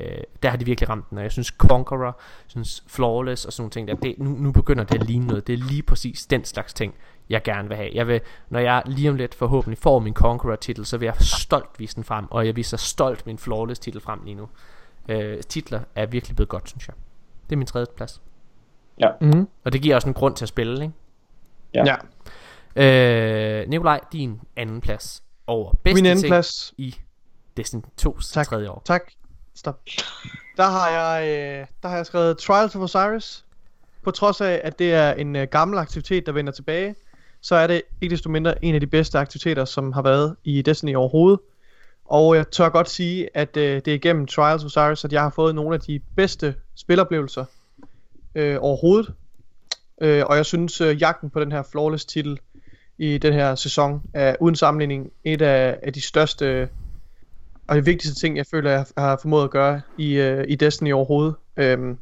der 0.43 0.49
har 0.49 0.57
de 0.57 0.65
virkelig 0.65 0.89
ramt 0.89 1.09
den. 1.09 1.17
Og 1.17 1.23
jeg 1.23 1.31
synes 1.31 1.47
Conqueror, 1.47 2.05
jeg 2.05 2.13
synes 2.47 2.83
Flawless 2.87 3.45
og 3.45 3.53
sådan 3.53 3.61
nogle 3.61 3.71
ting, 3.71 3.87
der, 3.87 3.95
det, 3.95 4.15
nu, 4.19 4.29
nu 4.29 4.51
begynder 4.51 4.83
det 4.83 5.01
at 5.01 5.07
ligne 5.07 5.27
noget. 5.27 5.47
Det 5.47 5.53
er 5.53 5.57
lige 5.57 5.83
præcis 5.83 6.25
den 6.25 6.45
slags 6.45 6.73
ting, 6.73 6.93
jeg 7.29 7.43
gerne 7.43 7.67
vil 7.67 7.77
have. 7.77 7.89
Jeg 7.93 8.07
vil, 8.07 8.21
når 8.49 8.59
jeg 8.59 8.83
lige 8.85 9.09
om 9.09 9.15
lidt 9.15 9.35
forhåbentlig 9.35 9.77
får 9.77 9.99
min 9.99 10.13
Conqueror 10.13 10.55
titel, 10.55 10.85
så 10.85 10.97
vil 10.97 11.05
jeg 11.05 11.15
stolt 11.19 11.79
vise 11.79 11.95
den 11.95 12.03
frem, 12.03 12.25
og 12.29 12.45
jeg 12.45 12.55
viser 12.55 12.77
stolt 12.77 13.25
min 13.25 13.37
Flawless 13.37 13.79
titel 13.79 14.01
frem 14.01 14.19
lige 14.23 14.35
nu. 14.35 14.49
Øh, 15.09 15.41
titler 15.43 15.79
er 15.95 16.05
virkelig 16.05 16.35
blevet 16.35 16.49
godt, 16.49 16.69
synes 16.69 16.87
jeg. 16.87 16.95
Det 17.49 17.55
er 17.55 17.57
min 17.57 17.67
tredje 17.67 17.87
plads. 17.95 18.21
Ja. 18.99 19.09
Mm-hmm. 19.21 19.47
Og 19.63 19.73
det 19.73 19.81
giver 19.81 19.95
også 19.95 20.07
en 20.07 20.13
grund 20.13 20.35
til 20.35 20.45
at 20.45 20.49
spille, 20.49 20.83
ikke? 20.83 20.93
Ja. 21.73 21.83
ja. 21.85 21.95
Øh, 23.61 23.69
Nikolaj, 23.69 23.99
din 24.11 24.41
anden 24.55 24.81
plads 24.81 25.23
over 25.47 25.73
bedste 25.83 26.01
min 26.01 26.11
anden 26.11 26.25
plads 26.27 26.73
i 26.77 26.95
Destiny 27.57 27.81
2's 28.01 28.33
tak, 28.33 28.47
tredje 28.47 28.69
år. 28.69 28.81
Tak. 28.85 29.11
Stop. 29.55 29.81
Der 30.57 30.63
har 30.63 30.89
jeg, 30.89 31.27
øh, 31.27 31.67
der 31.83 31.89
har 31.89 31.95
jeg 31.95 32.05
skrevet 32.05 32.37
Trials 32.37 32.75
of 32.75 32.81
Osiris. 32.81 33.45
På 34.03 34.11
trods 34.11 34.41
af, 34.41 34.61
at 34.63 34.79
det 34.79 34.93
er 34.93 35.13
en 35.13 35.35
øh, 35.35 35.47
gammel 35.47 35.77
aktivitet, 35.77 36.25
der 36.25 36.31
vender 36.31 36.51
tilbage, 36.51 36.95
så 37.41 37.55
er 37.55 37.67
det 37.67 37.81
ikke 38.01 38.13
desto 38.13 38.29
mindre 38.29 38.65
en 38.65 38.75
af 38.75 38.81
de 38.81 38.87
bedste 38.87 39.19
aktiviteter, 39.19 39.65
som 39.65 39.91
har 39.91 40.01
været 40.01 40.35
i 40.43 40.61
Destiny 40.61 40.95
overhovedet. 40.95 41.39
Og 42.05 42.35
jeg 42.35 42.47
tør 42.47 42.69
godt 42.69 42.89
sige, 42.89 43.29
at 43.33 43.57
øh, 43.57 43.75
det 43.75 43.87
er 43.87 43.95
igennem 43.95 44.27
Trials 44.27 44.63
of 44.63 44.65
Osiris, 44.65 45.05
at 45.05 45.13
jeg 45.13 45.21
har 45.21 45.29
fået 45.29 45.55
nogle 45.55 45.75
af 45.75 45.81
de 45.81 45.99
bedste 46.15 46.55
spiloplevelser 46.75 47.45
øh, 48.35 48.57
overhovedet. 48.61 49.13
Øh, 50.01 50.23
og 50.25 50.35
jeg 50.35 50.45
synes, 50.45 50.81
øh, 50.81 51.01
jagten 51.01 51.29
på 51.29 51.39
den 51.39 51.51
her 51.51 51.63
flawless 51.63 52.05
titel 52.05 52.39
i 52.97 53.17
den 53.17 53.33
her 53.33 53.55
sæson 53.55 54.01
er 54.13 54.35
uden 54.39 54.55
sammenligning 54.55 55.11
et 55.23 55.41
af, 55.41 55.79
af 55.83 55.93
de 55.93 56.01
største 56.01 56.69
og 57.67 57.75
det 57.75 57.85
vigtigste 57.85 58.19
ting, 58.19 58.37
jeg 58.37 58.45
føler, 58.51 58.71
jeg 58.71 58.85
har 58.97 59.19
formået 59.21 59.43
at 59.43 59.49
gøre 59.49 59.81
i, 59.97 60.13
øh, 60.13 60.45
i 60.47 60.55
Destiny 60.55 60.93
overhovedet. 60.93 61.35
Øhm, 61.57 61.97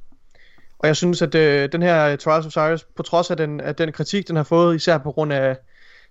og 0.79 0.87
jeg 0.87 0.95
synes, 0.95 1.21
at 1.21 1.35
øh, 1.35 1.71
den 1.71 1.81
her 1.81 2.05
øh, 2.05 2.17
Trials 2.17 2.45
of 2.45 2.51
Cyrus, 2.51 2.83
på 2.83 3.03
trods 3.03 3.31
af 3.31 3.37
den, 3.37 3.61
af 3.61 3.75
den 3.75 3.91
kritik, 3.91 4.27
den 4.27 4.35
har 4.35 4.43
fået, 4.43 4.75
især 4.75 4.97
på 4.97 5.11
grund 5.11 5.33
af 5.33 5.57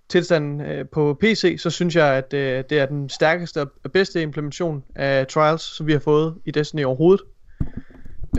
tilstanden 0.09 0.61
øh, 0.61 0.85
på 0.87 1.17
PC, 1.21 1.55
så 1.59 1.69
synes 1.69 1.95
jeg, 1.95 2.13
at 2.13 2.33
øh, 2.33 2.63
det 2.69 2.79
er 2.79 2.85
den 2.85 3.09
stærkeste 3.09 3.61
og 3.61 3.91
bedste 3.93 4.21
implementation 4.21 4.83
af 4.95 5.27
Trials, 5.27 5.61
som 5.61 5.87
vi 5.87 5.91
har 5.91 5.99
fået 5.99 6.35
i 6.45 6.51
Destiny 6.51 6.85
overhovedet. 6.85 7.25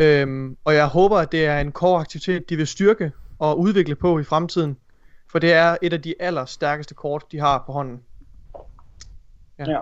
Øhm, 0.00 0.56
og 0.64 0.74
jeg 0.74 0.86
håber, 0.86 1.18
at 1.18 1.32
det 1.32 1.46
er 1.46 1.60
en 1.60 1.72
core 1.72 2.00
aktivitet, 2.00 2.50
de 2.50 2.56
vil 2.56 2.66
styrke 2.66 3.12
og 3.38 3.58
udvikle 3.58 3.94
på 3.94 4.18
i 4.18 4.24
fremtiden. 4.24 4.76
For 5.30 5.38
det 5.38 5.52
er 5.52 5.76
et 5.82 5.92
af 5.92 6.02
de 6.02 6.14
allerstærkeste 6.20 6.94
kort, 6.94 7.24
de 7.32 7.40
har 7.40 7.62
på 7.66 7.72
hånden. 7.72 8.00
Ja. 9.58 9.64
Ja. 9.70 9.80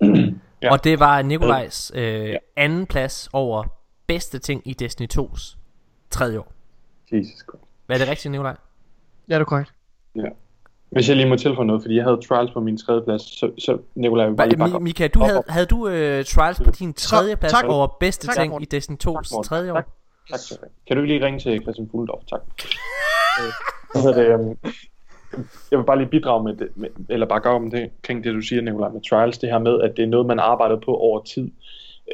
Ja. 0.62 0.72
Og 0.72 0.84
det 0.84 1.00
var 1.00 1.22
Nikolajs 1.22 1.92
øh, 1.94 2.02
Ja. 2.30 2.36
anden 2.56 2.86
plads 2.86 3.28
over 3.32 3.64
bedste 4.06 4.38
ting 4.38 4.62
i 4.64 4.72
Destiny 4.72 5.08
2's 5.18 5.56
tredje 6.10 6.38
år. 6.38 6.52
Jesus 7.12 7.30
Christ. 7.32 7.64
Hvad 7.86 7.96
er 7.96 8.00
det 8.00 8.08
rigtigt, 8.10 8.32
Nikolaj? 8.32 8.56
Ja, 9.28 9.34
det 9.34 9.40
er 9.40 9.44
korrekt. 9.44 9.72
Hvis 10.90 11.08
jeg 11.08 11.16
lige 11.16 11.28
må 11.28 11.36
tilføje 11.36 11.66
noget, 11.66 11.82
fordi 11.82 11.96
jeg 11.96 12.04
havde 12.04 12.20
trials 12.28 12.50
på 12.52 12.60
min 12.60 12.78
tredje 12.78 13.02
plads, 13.02 13.22
så, 13.22 13.50
så 13.58 13.78
Nikolaj 13.94 14.26
vil 14.28 14.36
bare 14.36 14.48
lige 14.48 14.58
bakke. 14.58 14.80
Mika, 14.80 15.06
du 15.06 15.20
Op, 15.20 15.26
havde, 15.26 15.42
havde 15.48 15.66
du 15.66 15.88
øh, 15.88 16.24
trials 16.24 16.60
på 16.64 16.70
din 16.70 16.94
tredje 16.94 17.36
plads 17.36 17.52
tak. 17.52 17.64
over 17.64 17.96
bedste 18.00 18.26
Tak, 18.26 18.36
ting 18.36 18.50
Morten. 18.50 18.62
i 18.62 18.66
Destiny 18.66 18.96
Tak, 18.96 19.10
2's 19.10 19.14
Morten. 19.32 19.48
tredje 19.48 19.72
år? 19.72 19.76
Tak. 19.76 19.86
Tak. 20.30 20.40
Kan 20.86 20.96
du 20.96 21.02
ikke 21.02 21.14
lige 21.14 21.26
ringe 21.26 21.40
til 21.40 21.62
Christian 21.62 21.88
Fuldorf? 21.90 22.22
Tak. 22.30 22.40
Øh, 23.40 23.52
Hvad 23.92 24.02
hedder 24.02 24.36
det? 24.36 24.40
øhm, 24.40 24.56
jeg 25.70 25.78
vil 25.78 25.84
bare 25.84 25.98
lige 25.98 26.08
bidrage 26.08 26.44
med 26.44 26.56
det, 26.56 26.68
med, 26.74 26.88
eller 27.08 27.26
bare 27.26 27.40
gøre 27.40 27.54
om 27.54 27.70
det, 27.70 27.90
kring 28.02 28.24
det, 28.24 28.34
du 28.34 28.40
siger, 28.40 28.62
Nicolaj, 28.62 28.88
med 28.88 29.00
trials, 29.10 29.38
det 29.38 29.48
her 29.48 29.58
med, 29.58 29.80
at 29.80 29.96
det 29.96 30.02
er 30.02 30.06
noget, 30.06 30.26
man 30.26 30.38
arbejder 30.38 30.76
på 30.76 30.96
over 30.96 31.22
tid. 31.22 31.50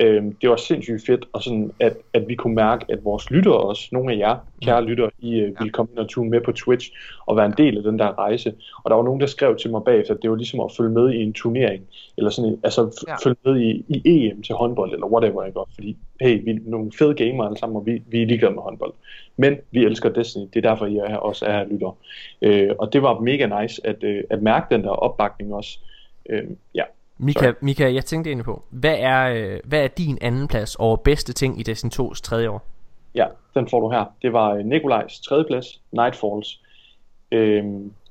Øhm, 0.00 0.36
det 0.36 0.50
var 0.50 0.56
sindssygt 0.56 1.06
fedt, 1.06 1.28
og 1.32 1.42
sådan, 1.42 1.70
at, 1.80 1.96
at 2.12 2.28
vi 2.28 2.34
kunne 2.34 2.54
mærke, 2.54 2.84
at 2.88 3.04
vores 3.04 3.30
lyttere 3.30 3.56
også, 3.56 3.88
nogle 3.92 4.12
af 4.12 4.18
jer, 4.18 4.36
kære 4.62 4.84
lyttere, 4.84 5.10
I 5.18 5.34
øh, 5.34 5.60
ville 5.60 5.72
komme 5.72 5.92
ind 5.92 5.98
og 5.98 6.08
tune 6.08 6.30
med 6.30 6.40
på 6.40 6.52
Twitch, 6.52 6.90
og 7.26 7.36
være 7.36 7.46
en 7.46 7.54
del 7.58 7.76
af 7.76 7.82
den 7.82 7.98
der 7.98 8.18
rejse. 8.18 8.54
Og 8.84 8.90
der 8.90 8.96
var 8.96 9.02
nogen, 9.02 9.20
der 9.20 9.26
skrev 9.26 9.56
til 9.56 9.70
mig 9.70 9.82
bagefter, 9.84 10.14
at 10.14 10.22
det 10.22 10.30
var 10.30 10.36
ligesom 10.36 10.60
at 10.60 10.72
følge 10.76 10.90
med 10.90 11.10
i 11.12 11.22
en 11.22 11.32
turnering, 11.32 11.84
eller 12.16 12.30
sådan, 12.30 12.58
altså 12.64 13.04
Ja. 13.08 13.14
følge 13.24 13.36
med 13.44 13.60
i, 13.60 13.84
i 13.88 14.02
EM 14.26 14.42
til 14.42 14.54
håndbold, 14.54 14.92
eller 14.92 15.06
whatever, 15.06 15.44
ikke? 15.44 15.60
Fordi, 15.74 15.96
hey, 16.20 16.44
vi 16.44 16.50
er 16.50 16.58
nogle 16.64 16.92
fede 16.98 17.14
gamere 17.14 17.46
alle 17.46 17.58
sammen, 17.58 17.76
og 17.76 17.86
vi, 17.86 18.02
vi 18.06 18.22
er 18.22 18.26
ligeglade 18.26 18.54
med 18.54 18.62
håndbold. 18.62 18.92
Men 19.36 19.56
vi 19.70 19.84
elsker 19.84 20.08
Destiny, 20.08 20.44
det 20.54 20.64
er 20.64 20.68
derfor, 20.70 20.86
I 20.86 20.96
er 20.96 21.08
her, 21.08 21.16
også 21.16 21.46
er 21.46 21.52
her 21.52 21.64
lyttere. 21.64 21.94
Øh, 22.42 22.70
og 22.78 22.92
det 22.92 23.02
var 23.02 23.20
mega 23.20 23.62
nice 23.62 23.86
at, 23.86 24.04
øh, 24.04 24.24
at 24.30 24.42
mærke 24.42 24.74
den 24.74 24.82
der 24.84 24.90
opbakning 24.90 25.54
også. 25.54 25.78
Øh, 26.30 26.44
ja, 26.74 26.82
Mika, 27.18 27.40
Sorry. 27.40 27.54
Mika, 27.60 27.92
jeg 27.94 28.04
tænkte 28.04 28.30
egentlig 28.30 28.44
på, 28.44 28.62
hvad 28.70 28.96
er, 28.98 29.22
øh, 29.34 29.60
hvad 29.64 29.84
er 29.84 29.88
din 29.88 30.18
anden 30.20 30.48
plads 30.48 30.76
over 30.76 30.96
bedste 30.96 31.32
ting 31.32 31.60
i 31.60 31.62
Destiny 31.62 31.90
2's 31.90 32.20
tredje 32.22 32.48
år? 32.50 32.62
ja, 33.16 33.26
den 33.54 33.68
får 33.68 33.80
du 33.80 33.90
her. 33.90 34.04
Det 34.22 34.32
var 34.32 34.54
øh, 34.54 34.64
Nikolajs 34.64 35.20
tredje 35.20 35.44
plads, 35.44 35.80
Nightfalls. 35.92 36.60
Øh, 37.32 37.64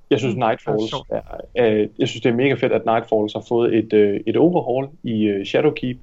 jeg 0.10 0.20
synes, 0.20 0.36
Mm, 0.36 0.40
Nightfalls 0.40 0.94
er 0.94 1.16
er, 1.16 1.22
er, 1.56 1.88
jeg 2.00 2.08
synes, 2.08 2.22
det 2.22 2.30
er 2.30 2.36
mega 2.36 2.54
fedt, 2.54 2.74
at 2.74 2.86
Nightfalls 2.86 3.34
har 3.34 3.46
fået 3.48 3.76
et, 3.76 3.94
øh, 3.94 4.20
et 4.28 4.38
overhaul 4.38 4.90
i 5.04 5.24
øh, 5.24 5.46
Shadowkeep. 5.46 5.98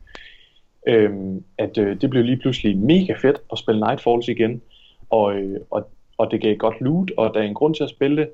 Øhm, 0.87 1.45
at 1.59 1.79
øh, 1.79 2.01
det 2.01 2.11
blev 2.11 2.25
lige 2.25 2.37
pludselig 2.37 2.79
mega 2.79 3.13
fedt 3.13 3.39
at 3.53 3.59
spille 3.59 3.81
Nightfalls 3.81 4.29
igen, 4.29 4.63
og, 5.11 5.35
øh, 5.35 5.61
og, 5.71 5.89
og 6.19 6.31
det 6.31 6.41
gav 6.41 6.57
godt 6.57 6.81
loot, 6.81 7.11
og 7.17 7.35
der 7.35 7.41
er 7.41 7.45
en 7.45 7.55
grund 7.55 7.75
til 7.75 7.85
at 7.85 7.91
spille 7.91 8.17
det, 8.17 8.29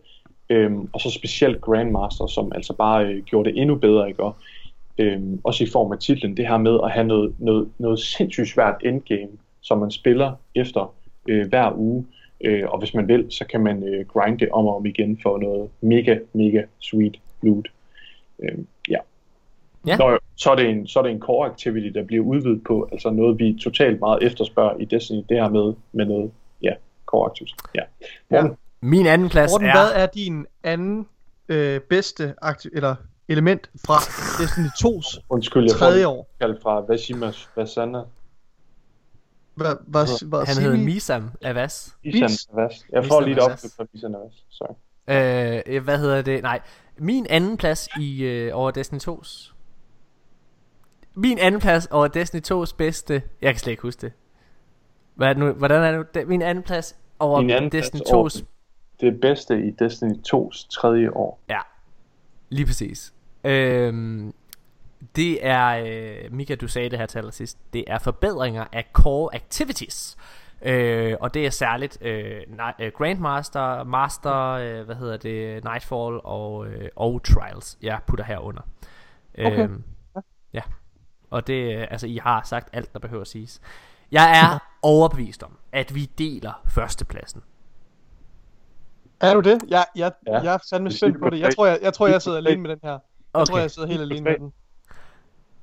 øhm, 0.50 0.88
og 0.92 1.00
så 1.00 1.10
specielt 1.10 1.60
Grandmaster, 1.60 2.26
som 2.26 2.52
altså 2.54 2.72
bare 2.72 3.06
øh, 3.06 3.22
gjorde 3.22 3.50
det 3.50 3.60
endnu 3.60 3.74
bedre, 3.74 4.08
ikke? 4.08 4.22
Og, 4.22 4.36
øhm, 4.98 5.40
også 5.44 5.64
i 5.64 5.66
form 5.72 5.92
af 5.92 5.98
titlen, 5.98 6.36
det 6.36 6.48
her 6.48 6.58
med 6.58 6.78
at 6.84 6.90
have 6.90 7.06
noget, 7.06 7.34
noget, 7.38 7.68
noget 7.78 7.98
sindssygt 7.98 8.48
svært 8.48 8.76
endgame, 8.84 9.32
som 9.60 9.78
man 9.78 9.90
spiller 9.90 10.32
efter 10.54 10.94
øh, 11.28 11.48
hver 11.48 11.72
uge, 11.76 12.06
øh, 12.40 12.68
og 12.68 12.78
hvis 12.78 12.94
man 12.94 13.08
vil, 13.08 13.26
så 13.30 13.44
kan 13.46 13.60
man 13.60 13.82
øh, 13.82 14.06
grinde 14.06 14.38
det 14.38 14.48
om 14.50 14.66
og 14.66 14.76
om 14.76 14.86
igen 14.86 15.18
for 15.22 15.38
noget 15.38 15.70
mega, 15.80 16.18
mega 16.32 16.62
sweet 16.78 17.20
loot. 17.42 17.68
Øhm, 18.42 18.66
ja. 18.88 18.98
Ja. 19.86 19.96
Nå, 19.96 20.18
så 20.36 20.50
er, 20.50 20.56
det 20.56 20.68
en, 20.68 20.86
så 20.86 20.98
er 20.98 21.02
det 21.02 21.12
en 21.12 21.20
core 21.20 21.50
activity, 21.50 21.86
der 21.98 22.04
bliver 22.04 22.24
udvidet 22.24 22.64
på, 22.64 22.88
altså 22.92 23.10
noget, 23.10 23.38
vi 23.38 23.56
totalt 23.60 24.00
meget 24.00 24.22
efterspørger 24.22 24.76
i 24.76 24.84
Destiny, 24.84 25.22
det 25.28 25.36
her 25.36 25.48
med, 25.48 25.74
med 25.92 26.04
noget, 26.04 26.30
ja, 26.62 26.72
core 27.06 27.30
activity. 27.30 27.54
Ja. 27.74 27.82
Morten, 28.30 28.56
Min 28.80 29.06
anden 29.06 29.28
plads 29.28 29.52
Morten, 29.52 29.68
er... 29.68 29.72
hvad 29.72 30.02
er 30.02 30.06
din 30.06 30.46
anden 30.62 31.06
øh, 31.48 31.80
bedste 31.80 32.34
aktiv- 32.42 32.70
eller 32.74 32.94
element 33.28 33.70
fra 33.86 33.94
Destiny 34.42 34.66
2's 34.66 35.20
undskyld, 35.28 35.64
jeg 35.64 35.76
tredje 35.76 36.06
år? 36.06 36.28
kaldt 36.40 36.62
fra 36.62 36.80
Vashimas 36.80 37.48
Vasana. 37.56 38.02
Hvad, 39.54 39.76
hvad, 39.86 40.26
hvad 40.28 40.46
Han 40.46 40.56
hedder? 40.62 40.76
Misam 40.84 41.30
Avas. 41.42 41.96
Isan 42.02 42.22
Vis- 42.28 42.46
Avas. 42.52 42.84
Jeg 42.92 43.04
får 43.04 43.20
lige 43.20 43.32
et 43.32 43.38
opkøb 43.42 43.70
fra 43.76 43.84
Isan 43.92 44.14
Avas. 44.14 44.44
Sorry. 44.48 44.74
Øh, 45.68 45.84
hvad 45.84 45.98
hedder 45.98 46.22
det? 46.22 46.42
Nej, 46.42 46.60
min 46.98 47.26
anden 47.30 47.56
plads 47.56 47.88
i 48.00 48.22
øh, 48.24 48.50
over 48.54 48.70
Destiny 48.70 48.98
2's. 48.98 49.52
Min 51.14 51.38
anden 51.38 51.60
plads 51.60 51.86
over 51.86 52.08
Destiny 52.08 52.40
2's 52.52 52.74
bedste. 52.76 53.22
Jeg 53.42 53.52
kan 53.54 53.58
slet 53.60 53.70
ikke 53.70 53.82
huske 53.82 54.00
det. 54.00 54.12
Hvad 55.14 55.28
er 55.28 55.32
det 55.32 55.40
nu? 55.42 55.52
Hvordan 55.52 55.82
er 55.82 55.90
det 56.02 56.22
nu? 56.22 56.28
Min 56.28 56.42
anden 56.42 56.64
plads 56.64 56.96
over 57.18 57.40
Min 57.40 57.50
anden 57.50 57.72
Destiny 57.72 57.98
plads 58.00 58.10
over 58.12 58.28
2's. 58.28 58.44
Det 59.00 59.20
bedste 59.20 59.66
i 59.66 59.70
Destiny 59.70 60.14
2's 60.34 60.68
tredje 60.80 61.10
år. 61.10 61.40
Ja, 61.48 61.60
lige 62.48 62.66
præcis. 62.66 63.12
Øhm, 63.44 64.34
det 65.16 65.46
er, 65.46 65.66
øh, 65.86 66.32
Mika, 66.32 66.54
du 66.54 66.68
sagde 66.68 66.90
det 66.90 66.98
her 66.98 67.06
til 67.06 67.18
allersidst, 67.18 67.58
det 67.72 67.84
er 67.86 67.98
forbedringer 67.98 68.64
af 68.72 68.86
core 68.92 69.34
activities. 69.34 70.16
Øh, 70.62 71.16
og 71.20 71.34
det 71.34 71.46
er 71.46 71.50
særligt 71.50 71.98
øh, 72.02 72.40
øh, 72.80 72.92
Grandmaster, 72.94 73.84
Master, 73.84 74.34
øh, 74.34 74.84
hvad 74.84 74.96
hedder 74.96 75.16
det, 75.16 75.64
Nightfall 75.64 76.20
og, 76.24 76.66
øh, 76.66 76.88
og 76.96 77.22
Trials, 77.24 77.78
jeg 77.82 78.00
putter 78.06 78.24
herunder. 78.24 78.62
Okay. 79.38 79.58
Øhm, 79.58 79.84
ja, 80.52 80.62
og 81.30 81.46
det, 81.46 81.76
øh, 81.76 81.86
altså 81.90 82.06
I 82.06 82.16
har 82.22 82.42
sagt 82.44 82.68
alt, 82.72 82.92
der 82.92 82.98
behøver 82.98 83.20
at 83.20 83.28
siges. 83.28 83.60
Jeg 84.12 84.40
er 84.40 84.58
overbevist 84.82 85.42
om, 85.42 85.58
at 85.72 85.94
vi 85.94 86.04
deler 86.18 86.62
førstepladsen. 86.68 87.42
Er 89.20 89.34
du 89.34 89.40
det? 89.40 89.58
Jeg, 89.68 89.84
jeg, 89.96 90.12
Ja. 90.26 90.40
jeg 90.40 90.54
er 90.54 90.58
fandme 90.70 90.90
spændt 90.92 91.18
på 91.22 91.30
det. 91.30 91.40
Jeg 91.40 91.54
tror, 91.56 91.66
jeg, 91.66 91.78
jeg, 91.82 91.92
tror, 91.94 92.06
jeg 92.06 92.22
sidder 92.22 92.38
alene 92.38 92.62
med 92.62 92.70
den 92.70 92.78
her. 92.82 92.98
Jeg 93.38 93.42
Okay. 93.42 93.52
tror, 93.52 93.58
jeg 93.58 93.70
sidder 93.70 93.88
helt 93.88 94.00
alene 94.00 94.20
med 94.24 94.38
den. 94.38 94.52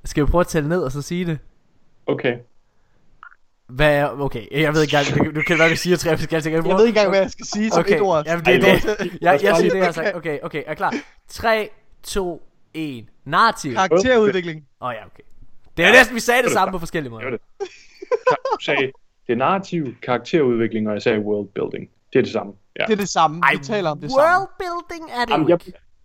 Skal 0.04 0.26
vi 0.26 0.30
prøve 0.30 0.40
at 0.40 0.46
tælle 0.46 0.68
ned 0.68 0.82
og 0.82 0.92
så 0.92 1.02
sige 1.02 1.24
det? 1.26 1.38
Okay. 2.06 2.36
Hvad 3.68 3.94
er, 3.96 4.08
okay, 4.20 4.46
jeg 4.50 4.74
ved 4.74 4.82
ikke 4.82 4.96
engang, 4.96 5.34
du, 5.34 5.40
du 5.40 5.44
kan 5.46 5.58
være, 5.58 5.70
vi 5.70 5.76
siger 5.76 5.96
tre 5.96 6.16
forskellige 6.18 6.42
ting. 6.42 6.54
Jeg 6.54 6.64
ved 6.64 6.86
ikke 6.86 6.88
engang, 7.00 7.08
hvad 7.08 7.20
jeg 7.20 7.30
skal 7.30 7.46
sige 7.46 7.70
som 7.70 7.80
Okay, 7.80 7.94
et 7.96 8.00
ord. 8.00 8.24
jamen, 8.26 8.44
det 8.44 8.54
er 8.54 8.68
Ej, 8.72 8.80
det. 8.98 9.18
Jeg, 9.20 9.40
jeg 9.42 9.50
bare 9.50 9.60
siger 9.60 9.70
det, 9.72 9.78
jeg 9.78 9.86
har 9.86 9.92
sagt. 9.92 10.16
Okay, 10.16 10.38
okay, 10.42 10.62
er 10.66 10.74
klar? 10.74 10.94
3, 11.28 11.68
2, 12.02 12.42
1. 12.74 13.06
Narrativ. 13.24 13.70
Åh 13.70 13.74
Karakterudvikling. 13.76 14.64
oh, 14.80 14.92
ja, 15.00 15.06
okay. 15.06 15.22
Det 15.76 15.84
er 15.84 15.88
jo 15.88 15.92
næsten, 15.94 16.14
vi 16.14 16.20
sagde 16.20 16.42
det 16.42 16.50
samme 16.52 16.72
på 16.72 16.78
forskellige 16.78 17.10
måder. 17.10 17.30
Det 17.30 17.32
var 17.32 17.38
det. 17.60 17.68
Du 18.60 18.64
sagde, 18.64 18.92
det 19.26 19.32
er 19.32 19.36
narrativ, 19.36 19.94
karakterudvikling, 20.02 20.88
og 20.88 20.94
jeg 20.94 21.02
sagde 21.02 21.18
world 21.20 21.48
building. 21.48 21.90
Det 22.12 22.18
er 22.18 22.22
det 22.22 22.32
samme. 22.32 22.52
Ja. 22.78 22.84
Det 22.86 22.92
er 22.92 22.96
det 22.96 23.08
samme. 23.08 23.42
Vi 23.52 23.58
taler 23.64 23.90
om 23.90 24.00
det 24.00 24.10
samme. 24.10 24.22
world 24.22 24.48
building 24.58 25.10
er 25.20 25.24
det 25.24 25.30
Jamen, 25.32 25.48
jeg. 25.48 25.58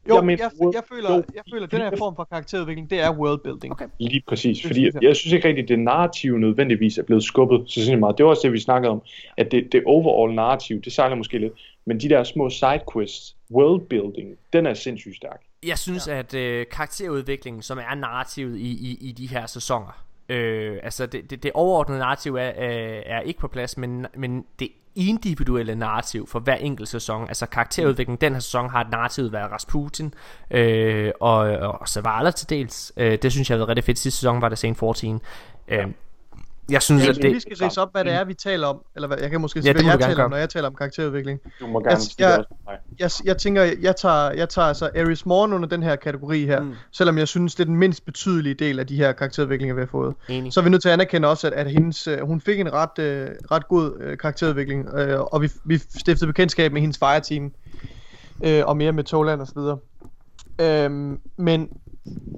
Jo, 0.09 0.15
jeg 0.15 0.25
mener 0.25 0.43
jeg, 0.43 0.73
jeg, 0.73 0.83
føler, 0.91 1.15
jo, 1.15 1.23
jeg 1.35 1.43
føler, 1.53 1.65
at 1.65 1.71
den 1.71 1.81
her 1.81 1.91
form 1.97 2.15
for 2.15 2.23
karakterudvikling, 2.23 2.89
det 2.89 2.99
er 2.99 3.11
worldbuilding. 3.17 3.71
Okay. 3.71 3.87
Lige 3.99 4.23
præcis, 4.27 4.57
Det 4.57 4.67
fordi 4.67 4.85
jeg. 4.85 5.03
jeg 5.03 5.15
synes 5.15 5.33
ikke 5.33 5.47
rigtigt, 5.47 5.65
at 5.65 5.69
det 5.69 5.79
narrative 5.79 6.39
nødvendigvis 6.39 6.97
er 6.97 7.03
blevet 7.03 7.23
skubbet 7.23 7.63
så 7.67 7.73
sindssygt 7.73 7.99
meget. 7.99 8.17
Det 8.17 8.23
var 8.23 8.29
også 8.29 8.41
det, 8.43 8.53
vi 8.53 8.59
snakkede 8.59 8.91
om, 8.91 9.01
at 9.37 9.51
det, 9.51 9.71
det 9.71 9.83
overall 9.85 10.35
narrativ, 10.35 10.81
det 10.81 10.93
sejler 10.93 11.15
måske 11.15 11.37
lidt, 11.37 11.53
men 11.85 11.99
de 11.99 12.09
der 12.09 12.23
små 12.23 12.49
sidequests, 12.49 13.35
worldbuilding, 13.51 14.37
den 14.53 14.65
er 14.65 14.73
sindssygt 14.73 15.15
stærk. 15.15 15.41
Jeg 15.65 15.77
synes, 15.77 16.07
ja. 16.07 16.19
at 16.19 16.33
øh, 16.33 16.65
karakterudviklingen, 16.71 17.61
som 17.61 17.77
er 17.77 17.95
narrativet 17.95 18.57
i, 18.57 18.69
i, 18.91 18.97
i 19.01 19.11
de 19.11 19.27
her 19.27 19.45
sæsoner, 19.45 20.03
øh, 20.31 20.79
altså 20.83 21.05
det, 21.05 21.29
det, 21.29 21.43
det 21.43 21.51
overordnede 21.53 21.99
narrativ 21.99 22.35
er, 22.35 22.49
øh, 22.49 23.01
er 23.05 23.19
ikke 23.19 23.39
på 23.39 23.47
plads, 23.47 23.77
men, 23.77 24.05
men 24.17 24.45
det 24.59 24.69
individuelle 24.95 25.75
narrativ 25.75 26.27
for 26.27 26.39
hver 26.39 26.55
enkelt 26.55 26.89
sæson, 26.89 27.27
altså 27.27 27.45
karakterudviklingen, 27.45 28.21
den 28.21 28.33
her 28.33 28.39
sæson 28.39 28.69
har 28.69 28.87
narrativet 28.91 29.31
været 29.31 29.51
Rasputin 29.51 30.13
øh, 30.51 31.11
og, 31.19 31.37
og 31.37 31.87
Zavala 31.87 32.31
til 32.31 32.49
dels. 32.49 32.93
Øh, 32.97 33.17
det 33.21 33.31
synes 33.31 33.49
jeg 33.49 33.55
har 33.55 33.59
været 33.59 33.69
rigtig 33.69 33.83
fedt. 33.83 33.99
Sidste 33.99 34.19
sæson 34.19 34.41
var 34.41 34.49
det 34.49 34.57
Sane 34.57 34.75
14. 34.75 35.21
Øh, 35.67 35.87
jeg 36.69 36.81
synes, 36.81 37.01
Jeg 37.01 37.09
at 37.09 37.15
synes, 37.15 37.29
vi 37.29 37.33
det... 37.33 37.41
skal 37.41 37.57
rise 37.65 37.81
op, 37.81 37.91
hvad 37.91 38.03
det 38.03 38.13
er, 38.13 38.23
vi 38.23 38.33
taler 38.33 38.67
om. 38.67 38.81
Eller 38.95 39.07
hvad, 39.07 39.17
jeg 39.21 39.29
kan 39.29 39.41
måske 39.41 39.57
Ja, 39.59 39.61
sige, 39.61 39.73
det 39.73 39.83
hvad 39.83 39.93
jeg 39.93 39.99
taler 40.07 40.23
om, 40.23 40.29
når 40.29 40.37
jeg 40.37 40.49
taler 40.49 40.67
om 40.67 40.75
karakterudvikling. 40.75 41.39
Du 41.59 41.67
må 41.67 41.79
gerne 41.79 41.97
Jeg- 42.19 42.27
jeg-. 42.69 42.77
Jeg, 42.99 43.09
jeg 43.25 43.37
tænker, 43.37 43.61
jeg 43.81 43.95
tager, 43.95 44.31
jeg 44.31 44.49
tager 44.49 44.67
altså 44.67 44.89
Aries 44.95 45.25
Morn 45.25 45.53
under 45.53 45.69
den 45.69 45.83
her 45.83 45.95
kategori 45.95 46.45
her, 46.45 46.61
Mm. 46.61 46.73
selvom 46.91 47.17
jeg 47.17 47.27
synes, 47.27 47.55
det 47.55 47.63
er 47.63 47.65
den 47.65 47.75
mindst 47.75 48.05
betydelige 48.05 48.53
del 48.55 48.79
af 48.79 48.87
de 48.87 48.95
her 48.95 49.11
karakterudviklinger, 49.11 49.75
vi 49.75 49.81
har 49.81 49.87
fået. 49.87 50.15
Enig. 50.29 50.53
Så 50.53 50.59
er 50.59 50.63
vi 50.63 50.69
nødt 50.69 50.81
til 50.81 50.89
at 50.89 50.93
anerkende 50.93 51.27
også, 51.27 51.47
at, 51.47 51.53
at 51.53 51.71
hendes, 51.71 52.07
øh, 52.07 52.19
hun 52.19 52.41
fik 52.41 52.59
en 52.59 52.73
ret, 52.73 52.99
øh, 52.99 53.29
ret 53.51 53.67
god 53.67 53.97
øh, 53.99 54.17
karakterudvikling, 54.17 54.89
øh, 54.93 55.19
og 55.19 55.41
vi, 55.41 55.49
vi 55.65 55.77
stiftede 55.77 56.27
bekendtskab 56.27 56.71
med 56.73 56.81
hendes 56.81 56.97
fireteam, 56.97 57.51
øh, 58.45 58.63
og 58.65 58.77
mere 58.77 58.91
med 58.91 59.03
Toland 59.03 59.41
og 59.41 59.47
så 59.47 59.53
videre. 59.55 59.77
Øhm, 60.61 61.19
men, 61.37 61.69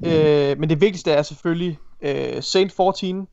øh, 0.06 0.60
men 0.60 0.70
det 0.70 0.82
vigtigste 0.82 1.12
er 1.12 1.22
selvfølgelig 1.22 1.80
øh, 2.02 2.42
Saint 2.44 2.72
14 2.72 3.28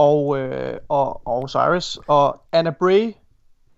og, 0.00 0.38
øh, 0.38 0.78
og, 0.88 1.26
og 1.26 1.42
Osiris, 1.42 1.98
og 2.06 2.42
Anna 2.52 2.70
Bray 2.70 3.14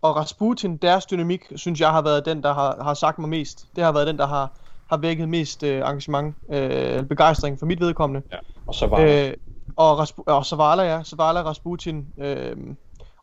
og 0.03 0.17
Rasputin, 0.17 0.77
deres 0.77 1.07
dynamik, 1.07 1.53
synes 1.57 1.81
jeg 1.81 1.91
har 1.91 2.03
været 2.03 2.27
den, 2.27 2.43
der 2.43 2.55
har, 2.55 2.79
har 2.83 2.95
sagt 2.95 3.19
mig 3.19 3.29
mest. 3.29 3.67
Det 3.77 3.85
har 3.85 3.93
været 3.93 4.07
den, 4.07 4.19
der 4.19 4.27
har, 4.27 4.53
har 4.91 4.97
vækket 4.97 5.29
mest 5.29 5.63
øh, 5.63 5.77
engagement, 5.77 6.37
øh, 6.53 7.03
begejstring 7.03 7.59
for 7.59 7.67
mit 7.67 7.81
vedkommende. 7.81 8.27
Og 8.67 8.75
så 8.75 8.87
var 8.87 9.01
øh, 9.01 9.33
og, 9.77 10.03
Raspu- 10.03 10.25
og 10.27 10.47
Zavala, 10.47 10.83
ja. 10.83 11.03
Zavala, 11.03 11.43
Rasputin. 11.43 12.07
Øh, 12.19 12.57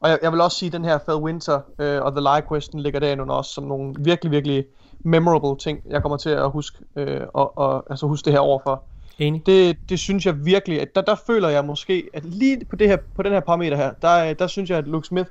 og 0.02 0.10
jeg, 0.10 0.20
jeg 0.22 0.32
vil 0.32 0.42
også 0.42 0.58
sige, 0.58 0.68
at 0.68 0.74
den 0.74 0.86
her 0.86 1.00
Fed 1.06 1.16
Winter 1.16 1.62
øh, 1.80 2.02
og 2.02 2.12
The 2.12 2.22
Lie 2.22 2.48
Question 2.52 2.82
ligger 2.82 3.00
derinde 3.00 3.24
os 3.24 3.48
som 3.48 3.64
nogle 3.64 3.96
virkelig, 4.00 4.32
virkelig 4.32 4.66
memorable 5.06 5.58
ting, 5.58 5.80
jeg 5.90 6.02
kommer 6.02 6.18
til 6.18 6.30
at 6.30 6.52
huske, 6.52 6.78
øh, 6.96 7.22
og, 7.34 7.58
og 7.58 7.84
altså 7.90 8.08
huske 8.08 8.26
det 8.26 8.34
her 8.34 8.40
overfor. 8.40 8.84
Enig. 9.20 9.42
Det, 9.46 9.78
det 9.90 10.00
synes 10.00 10.26
jeg 10.26 10.46
virkelig, 10.46 10.82
at 10.82 10.96
der, 10.96 11.02
der 11.02 11.16
føler 11.28 11.50
jeg 11.50 11.66
måske, 11.66 12.04
at 12.14 12.26
lige 12.26 12.66
på, 12.70 12.76
det 12.76 12.88
her, 12.88 12.98
på 13.16 13.24
den 13.24 13.32
her 13.32 13.40
parameter 13.40 13.78
her, 13.78 13.92
der, 14.02 14.34
der 14.34 14.48
synes 14.48 14.70
jeg, 14.70 14.78
at 14.78 14.88
Luke 14.88 15.08
Smith, 15.08 15.30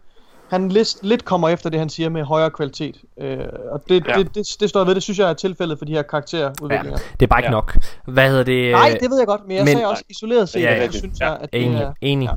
han 0.51 0.69
lidt, 0.69 0.89
lidt 1.03 1.25
kommer 1.25 1.49
efter 1.49 1.71
det, 1.71 1.79
han 1.79 1.89
siger 1.89 2.09
med 2.09 2.23
højere 2.23 2.51
kvalitet. 2.51 2.97
Øh, 3.21 3.39
og 3.71 3.83
det, 3.89 4.07
Ja. 4.07 4.13
ja. 4.19 4.23
det, 4.23 4.35
det, 4.35 4.47
det 4.61 4.69
står 4.69 4.81
jeg 4.81 4.87
ved, 4.87 4.95
det 4.95 5.03
synes 5.03 5.19
jeg 5.19 5.31
er 5.31 5.35
tilfældet 5.35 5.79
for 5.79 5.85
de 5.85 5.93
her 5.93 6.03
karakterudviklinger. 6.03 6.99
Det 7.21 7.23
er 7.23 7.27
bare 7.27 7.41
ikke 7.41 7.47
Ja. 7.47 7.51
nok. 7.51 7.77
Hvad 8.07 8.29
hedder 8.31 8.45
det? 8.45 8.73
Nej, 8.73 8.99
det 9.01 9.11
ved 9.11 9.19
jeg 9.19 9.27
godt, 9.27 9.41
men 9.47 9.57
jeg 9.57 9.65
men- 9.65 9.73
sagde 9.73 9.87
også 9.89 10.03
isoleret 10.11 10.49
set, 10.49 10.61
Ja, 10.61 10.71
ja, 10.71 10.75
ja, 10.77 10.83
ja, 10.83 10.91
så 10.91 10.99
synes 10.99 11.21
ja. 11.21 11.31
jeg, 11.31 11.39
at 11.41 11.53
det 11.53 11.63
Enig, 11.65 11.81
er... 11.81 11.93
enig. 12.01 12.27
Ja. 12.27 12.33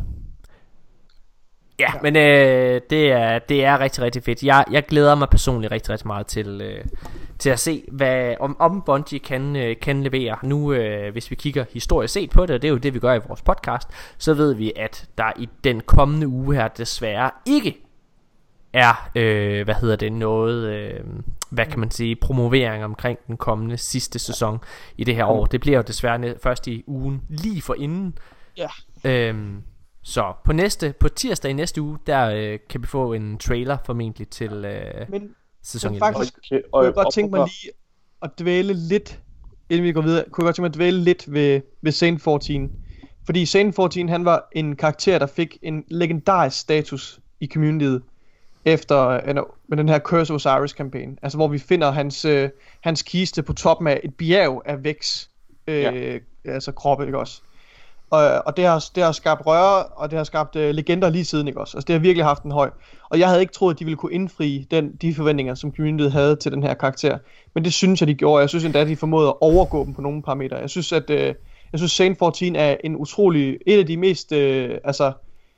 Ja, 1.82 1.92
men 2.02 2.16
øh, 2.16 2.82
det, 2.90 3.12
er, 3.12 3.40
det 3.40 3.66
er 3.66 3.80
rigtig, 3.80 4.04
rigtig 4.04 4.24
fedt. 4.24 4.44
Jeg, 4.44 4.66
jeg 4.72 4.86
glæder 4.86 5.16
mig 5.16 5.30
personligt 5.30 5.72
rigtig, 5.72 5.90
rigtig 5.90 6.08
meget 6.08 6.28
til, 6.28 6.62
øh, 6.62 6.86
til 7.40 7.50
at 7.50 7.60
se, 7.60 7.84
hvad, 7.92 8.36
om, 8.40 8.56
om 8.60 8.82
Bungie 8.86 9.20
kan, 9.20 9.56
øh, 9.56 9.76
kan 9.82 10.04
levere. 10.04 10.38
Nu, 10.44 10.74
øh, 10.74 11.12
hvis 11.12 11.32
vi 11.32 11.36
kigger 11.36 11.66
historisk 11.74 12.14
set 12.14 12.30
på 12.30 12.46
det, 12.46 12.56
og 12.56 12.62
det 12.62 12.68
er 12.68 12.72
jo 12.72 12.78
det, 12.78 12.94
vi 12.94 13.00
gør 13.00 13.14
i 13.14 13.20
vores 13.28 13.42
podcast, 13.42 13.90
så 14.18 14.34
ved 14.34 14.54
vi, 14.54 14.74
at 14.76 15.06
der 15.18 15.32
i 15.40 15.50
den 15.64 15.82
kommende 15.82 16.28
uge 16.28 16.56
her 16.56 16.68
desværre 16.68 17.32
ikke 17.46 17.78
er, 18.74 19.10
øh, 19.16 19.64
hvad 19.64 19.76
hedder 19.76 19.96
det, 19.96 20.14
noget, 20.14 20.74
øh, 20.74 21.00
hvad 21.50 21.66
kan 21.66 21.80
man 21.80 21.92
sige, 21.92 22.16
promovering 22.16 22.84
omkring 22.84 23.20
den 23.28 23.38
kommende 23.38 23.78
sidste 23.78 24.20
sæson 24.20 24.60
i 24.98 25.04
det 25.04 25.16
her 25.16 25.26
år. 25.26 25.46
Det 25.46 25.62
bliver 25.62 25.78
jo 25.78 25.84
desværre 25.88 26.36
først 26.44 26.68
i 26.68 26.84
ugen 26.88 27.22
lige 27.30 27.62
for 27.62 27.74
inden. 27.74 28.18
Ja. 28.58 28.68
Øhm, 29.04 29.64
så 30.04 30.34
på 30.46 30.54
næste, 30.54 30.94
på 31.00 31.10
tirsdag 31.10 31.52
i 31.52 31.54
næste 31.54 31.82
uge, 31.82 31.98
der 32.08 32.30
øh, 32.30 32.60
kan 32.70 32.82
vi 32.82 32.88
få 32.88 33.14
en 33.14 33.38
trailer 33.38 33.78
formentlig 33.86 34.30
til 34.30 34.52
øh, 34.66 35.10
Men 35.10 35.36
sæson 35.64 35.92
men 35.92 35.96
11. 36.04 36.14
faktisk- 36.16 36.38
Okay, 36.52 36.62
kunne 36.74 36.86
jeg 36.86 36.94
godt 36.94 37.14
tænke 37.14 37.36
mig 37.36 37.48
lige 37.48 37.72
at 38.22 38.32
dvæle 38.40 38.74
lidt, 38.74 39.20
inden 39.70 39.84
vi 39.86 39.92
går 39.92 40.02
videre, 40.02 40.24
kunne 40.32 40.44
jeg 40.44 40.48
godt 40.48 40.56
tænke 40.56 40.62
mig 40.62 40.70
at 40.70 40.76
dvæle 40.76 40.98
lidt 41.04 41.34
ved, 41.34 41.62
ved 41.82 41.92
Saint 41.92 42.22
14. 42.22 42.72
Fordi 43.26 43.46
Saint 43.46 43.76
14, 43.76 44.10
han 44.10 44.26
var 44.26 44.48
en 44.52 44.76
karakter, 44.76 45.20
der 45.20 45.26
fik 45.28 45.58
en 45.62 45.84
legendarisk 45.88 46.60
status 46.60 47.20
i 47.40 47.48
communityet 47.48 48.02
efter 48.66 49.08
øh, 49.08 49.36
med 49.68 49.78
den 49.78 49.90
her 49.90 50.00
Curse 50.00 50.34
of 50.34 50.36
Osiris 50.46 50.74
kampagne. 50.74 51.16
Altså 51.22 51.38
hvor 51.38 51.48
vi 51.48 51.60
finder 51.60 51.92
hans, 51.92 52.26
øh, 52.26 52.50
hans 52.82 53.02
kiste 53.02 53.44
på 53.44 53.54
toppen 53.54 53.88
af 53.88 54.02
et 54.04 54.16
bjerg 54.16 54.62
af 54.66 54.84
væks, 54.84 55.30
øh, 55.68 55.76
Ja. 55.82 56.18
altså 56.46 56.72
kroppe, 56.72 57.06
ikke 57.06 57.18
også? 57.18 57.42
Og, 58.12 58.44
og 58.46 58.58
det, 58.58 58.66
har, 58.66 58.86
det 58.96 59.04
har 59.04 59.12
skabt 59.12 59.46
røre, 59.46 59.84
og 59.84 60.10
det 60.10 60.18
har 60.18 60.24
skabt 60.24 60.56
øh, 60.56 60.70
legender 60.76 61.10
lige 61.10 61.26
siden, 61.26 61.48
ikke 61.48 61.60
også? 61.60 61.78
Altså 61.78 61.86
det 61.88 61.94
har 61.94 62.00
virkelig 62.00 62.26
haft 62.26 62.44
en 62.44 62.52
høj. 62.52 62.70
Og 63.10 63.20
jeg 63.20 63.28
havde 63.28 63.42
ikke 63.42 63.54
troet, 63.54 63.74
at 63.74 63.80
de 63.80 63.86
ville 63.86 63.98
kunne 63.98 64.14
indfri 64.14 64.68
den, 64.72 64.96
de 65.02 65.16
forventninger, 65.16 65.56
som 65.56 65.76
communityet 65.76 66.12
havde 66.12 66.36
til 66.36 66.52
den 66.52 66.64
her 66.64 66.74
karakter. 66.74 67.18
Men 67.54 67.64
det 67.64 67.74
synes 67.74 68.02
jeg, 68.02 68.08
de 68.08 68.14
gjorde. 68.14 68.42
Jeg 68.42 68.50
synes 68.50 68.66
endda, 68.66 68.80
at 68.80 68.88
de 68.88 68.96
formåede 68.96 69.28
at 69.28 69.36
overgå 69.42 69.86
dem 69.86 69.94
på 69.94 70.02
nogle 70.02 70.22
parametre. 70.22 70.58
Jeg 70.58 70.70
synes, 70.70 70.92
at 70.92 71.10
øh, 71.10 71.34
jeg 71.72 71.80
synes, 71.80 71.92
Saint 71.92 72.18
14 72.18 72.56
er 72.56 72.78
en 72.84 72.96
utrolig, 72.96 73.58
et 73.68 73.80
af 73.80 73.86
de 73.86 73.98
mest 73.98 74.32
øh, 74.32 74.78
altså, 74.84 75.12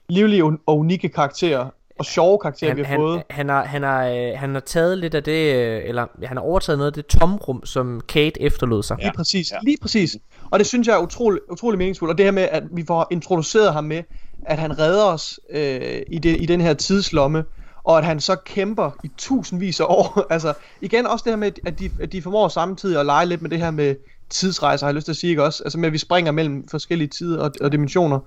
livlige 0.09 0.43
og 0.43 0.77
unikke 0.77 1.09
karakterer, 1.09 1.69
og 1.99 2.05
sjove 2.05 2.39
karakterer, 2.39 2.69
han, 2.69 2.77
vi 2.77 2.84
har 2.84 2.89
han, 2.89 2.99
fået. 2.99 3.23
han, 3.30 3.49
har, 3.49 3.63
han, 3.63 3.84
har, 3.84 4.07
øh, 4.07 4.31
han 4.35 4.53
har 4.53 4.59
taget 4.59 4.97
lidt 4.97 5.15
af 5.15 5.23
det, 5.23 5.55
øh, 5.55 5.81
eller 5.85 6.05
han 6.23 6.38
har 6.38 6.43
overtaget 6.43 6.77
noget 6.77 6.91
af 6.91 6.93
det 6.93 7.05
tomrum, 7.05 7.65
som 7.65 8.01
Kate 8.07 8.41
efterlod 8.41 8.84
sig. 8.84 8.97
Lige 8.99 9.11
præcis, 9.15 9.51
ja. 9.51 9.55
ja. 9.55 9.59
lige 9.63 9.77
præcis. 9.81 10.17
Og 10.53 10.59
det 10.59 10.67
synes 10.67 10.88
jeg 10.88 10.95
er 10.95 10.99
utrolig, 10.99 11.41
utrolig 11.51 11.77
meningsfuldt. 11.77 12.11
Og 12.11 12.17
det 12.17 12.25
her 12.25 12.31
med, 12.31 12.47
at 12.51 12.63
vi 12.71 12.84
får 12.88 13.07
introduceret 13.11 13.73
ham 13.73 13.84
med, 13.84 14.03
at 14.45 14.59
han 14.59 14.80
redder 14.80 15.03
os 15.03 15.39
øh, 15.49 16.01
i, 16.07 16.19
det, 16.19 16.41
i 16.41 16.45
den 16.45 16.61
her 16.61 16.73
tidslomme, 16.73 17.43
og 17.84 17.97
at 17.97 18.05
han 18.05 18.19
så 18.19 18.35
kæmper 18.35 18.91
i 19.03 19.11
tusindvis 19.17 19.80
af 19.80 19.85
år. 19.89 20.25
altså 20.34 20.53
igen 20.81 21.07
også 21.07 21.23
det 21.23 21.31
her 21.31 21.38
med, 21.38 21.51
at 21.65 21.80
de, 21.80 21.91
at 22.01 22.11
de 22.11 22.21
formår 22.21 22.47
samtidig 22.47 22.99
at 22.99 23.05
lege 23.05 23.25
lidt 23.25 23.41
med 23.41 23.49
det 23.49 23.59
her 23.59 23.71
med 23.71 23.95
tidsrejser, 24.30 24.85
har 24.85 24.89
jeg 24.89 24.95
lyst 24.95 25.05
til 25.05 25.11
at 25.11 25.17
sige, 25.17 25.30
ikke 25.30 25.43
også? 25.43 25.63
Altså 25.63 25.80
med, 25.80 25.88
at 25.88 25.93
vi 25.93 25.97
springer 25.97 26.31
mellem 26.31 26.67
forskellige 26.67 27.07
tider 27.07 27.43
og, 27.43 27.51
og 27.61 27.71
dimensioner. 27.71 28.19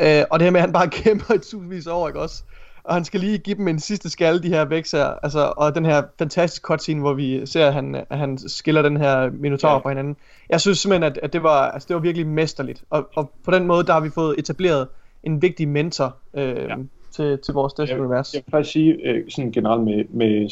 Øh, 0.00 0.24
og 0.30 0.38
det 0.38 0.46
her 0.46 0.50
med, 0.50 0.60
at 0.60 0.66
han 0.66 0.72
bare 0.72 0.90
kæmper 1.02 1.34
i 1.34 1.38
tusindvis 1.38 1.86
af 1.86 1.92
år, 1.92 2.08
ikke 2.08 2.20
også? 2.20 2.42
Og 2.88 2.94
han 2.94 3.04
skal 3.04 3.20
lige 3.20 3.38
give 3.38 3.56
dem 3.56 3.68
en 3.68 3.78
sidste 3.78 4.10
skalle, 4.10 4.42
de 4.42 4.48
her 4.48 4.64
væks 4.64 4.90
her. 4.92 5.04
Altså, 5.22 5.52
og 5.56 5.74
den 5.74 5.84
her 5.84 6.02
fantastiske 6.18 6.64
cutscene, 6.64 7.00
hvor 7.00 7.12
vi 7.14 7.46
ser, 7.46 7.66
at 7.66 7.74
han, 7.74 7.94
at 8.10 8.18
han 8.18 8.38
skiller 8.38 8.82
den 8.82 8.96
her 8.96 9.30
minotaur 9.30 9.70
Ja. 9.70 9.78
fra 9.78 9.88
hinanden. 9.88 10.16
Jeg 10.50 10.60
synes 10.60 10.78
simpelthen, 10.78 11.02
at, 11.12 11.18
at 11.22 11.32
det, 11.32 11.42
var, 11.42 11.70
altså, 11.70 11.86
det 11.88 11.94
var 11.94 12.00
virkelig 12.00 12.26
mesterligt. 12.26 12.84
Og, 12.90 13.08
og 13.16 13.30
på 13.44 13.50
den 13.50 13.66
måde, 13.66 13.84
der 13.86 13.92
har 13.92 14.00
vi 14.00 14.10
fået 14.10 14.34
etableret 14.38 14.88
en 15.24 15.42
vigtig 15.42 15.68
mentor 15.68 16.16
øh, 16.36 16.56
Ja. 16.68 16.74
til, 17.16 17.38
til 17.44 17.54
vores 17.54 17.72
Destiny-univers. 17.72 18.34
Jeg 18.34 18.42
vil 18.46 18.50
faktisk 18.50 18.72
sige, 18.72 18.92
øh, 19.04 19.24
sådan 19.30 19.52
generelt 19.52 19.82
med, 19.82 20.04
med 20.10 20.48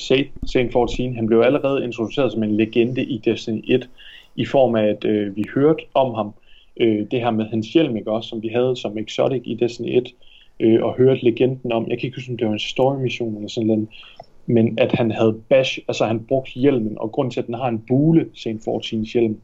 Saint 0.52 0.72
14, 0.72 1.16
han 1.16 1.26
blev 1.26 1.40
allerede 1.40 1.84
introduceret 1.84 2.32
som 2.32 2.42
en 2.42 2.56
legende 2.56 3.02
i 3.04 3.18
Destiny 3.24 3.60
1, 3.64 3.88
i 4.36 4.46
form 4.46 4.74
af, 4.74 4.84
at 4.84 5.04
øh, 5.04 5.36
vi 5.36 5.44
hørte 5.54 5.82
om 5.94 6.14
ham, 6.14 6.34
øh, 6.80 7.06
det 7.10 7.20
her 7.20 7.30
med 7.30 7.44
hans 7.44 7.66
hjelm, 7.66 7.96
ikke 7.96 8.10
også, 8.10 8.28
som 8.28 8.42
vi 8.42 8.48
havde 8.48 8.76
som 8.76 8.98
exotic 8.98 9.42
i 9.44 9.54
Destiny 9.54 9.96
1, 9.96 10.04
øh, 10.60 10.82
og 10.82 10.94
hørte 10.94 11.24
legenden 11.24 11.72
om, 11.72 11.86
jeg 11.88 11.98
kan 11.98 12.06
ikke 12.06 12.16
huske, 12.16 12.32
om 12.32 12.36
det 12.36 12.46
var 12.46 12.52
en 12.52 12.58
story 12.58 12.96
mission 12.96 13.36
eller 13.36 13.48
sådan 13.48 13.66
noget, 13.66 13.88
men 14.46 14.78
at 14.78 14.92
han 14.92 15.10
havde 15.10 15.40
bash, 15.48 15.78
altså 15.88 16.06
han 16.06 16.24
brugte 16.24 16.52
hjelmen, 16.52 16.98
og 16.98 17.12
grund 17.12 17.30
til, 17.30 17.40
at 17.40 17.46
den 17.46 17.54
har 17.54 17.68
en 17.68 17.84
bule, 17.88 18.28
Saint 18.34 18.68
14's 18.68 19.12
hjelm, 19.12 19.40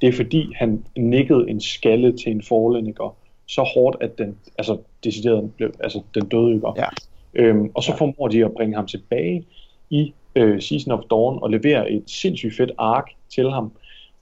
det 0.00 0.08
er 0.08 0.12
fordi, 0.12 0.52
han 0.56 0.84
nikkede 0.96 1.50
en 1.50 1.60
skalle 1.60 2.16
til 2.16 2.32
en? 2.32 2.42
Og 3.00 3.16
så 3.46 3.62
hårdt, 3.62 3.96
at 4.00 4.18
den, 4.18 4.36
altså 4.58 4.78
decideret 5.04 5.52
blev, 5.56 5.72
altså 5.80 6.02
den 6.14 6.28
døde, 6.28 6.54
ikke? 6.54 6.68
Ja. 6.76 6.86
Øhm, 7.34 7.70
og 7.74 7.82
så 7.82 7.96
formår 7.96 8.28
de 8.28 8.44
at 8.44 8.52
bringe 8.52 8.76
ham 8.76 8.86
tilbage 8.86 9.44
i 9.90 10.12
øh, 10.36 10.60
Season 10.62 10.92
of 10.92 11.00
Dawn 11.10 11.38
og 11.42 11.50
levere 11.50 11.90
et 11.90 12.02
sindssygt 12.06 12.56
fedt 12.56 12.70
ark 12.78 13.10
til 13.34 13.50
ham, 13.50 13.72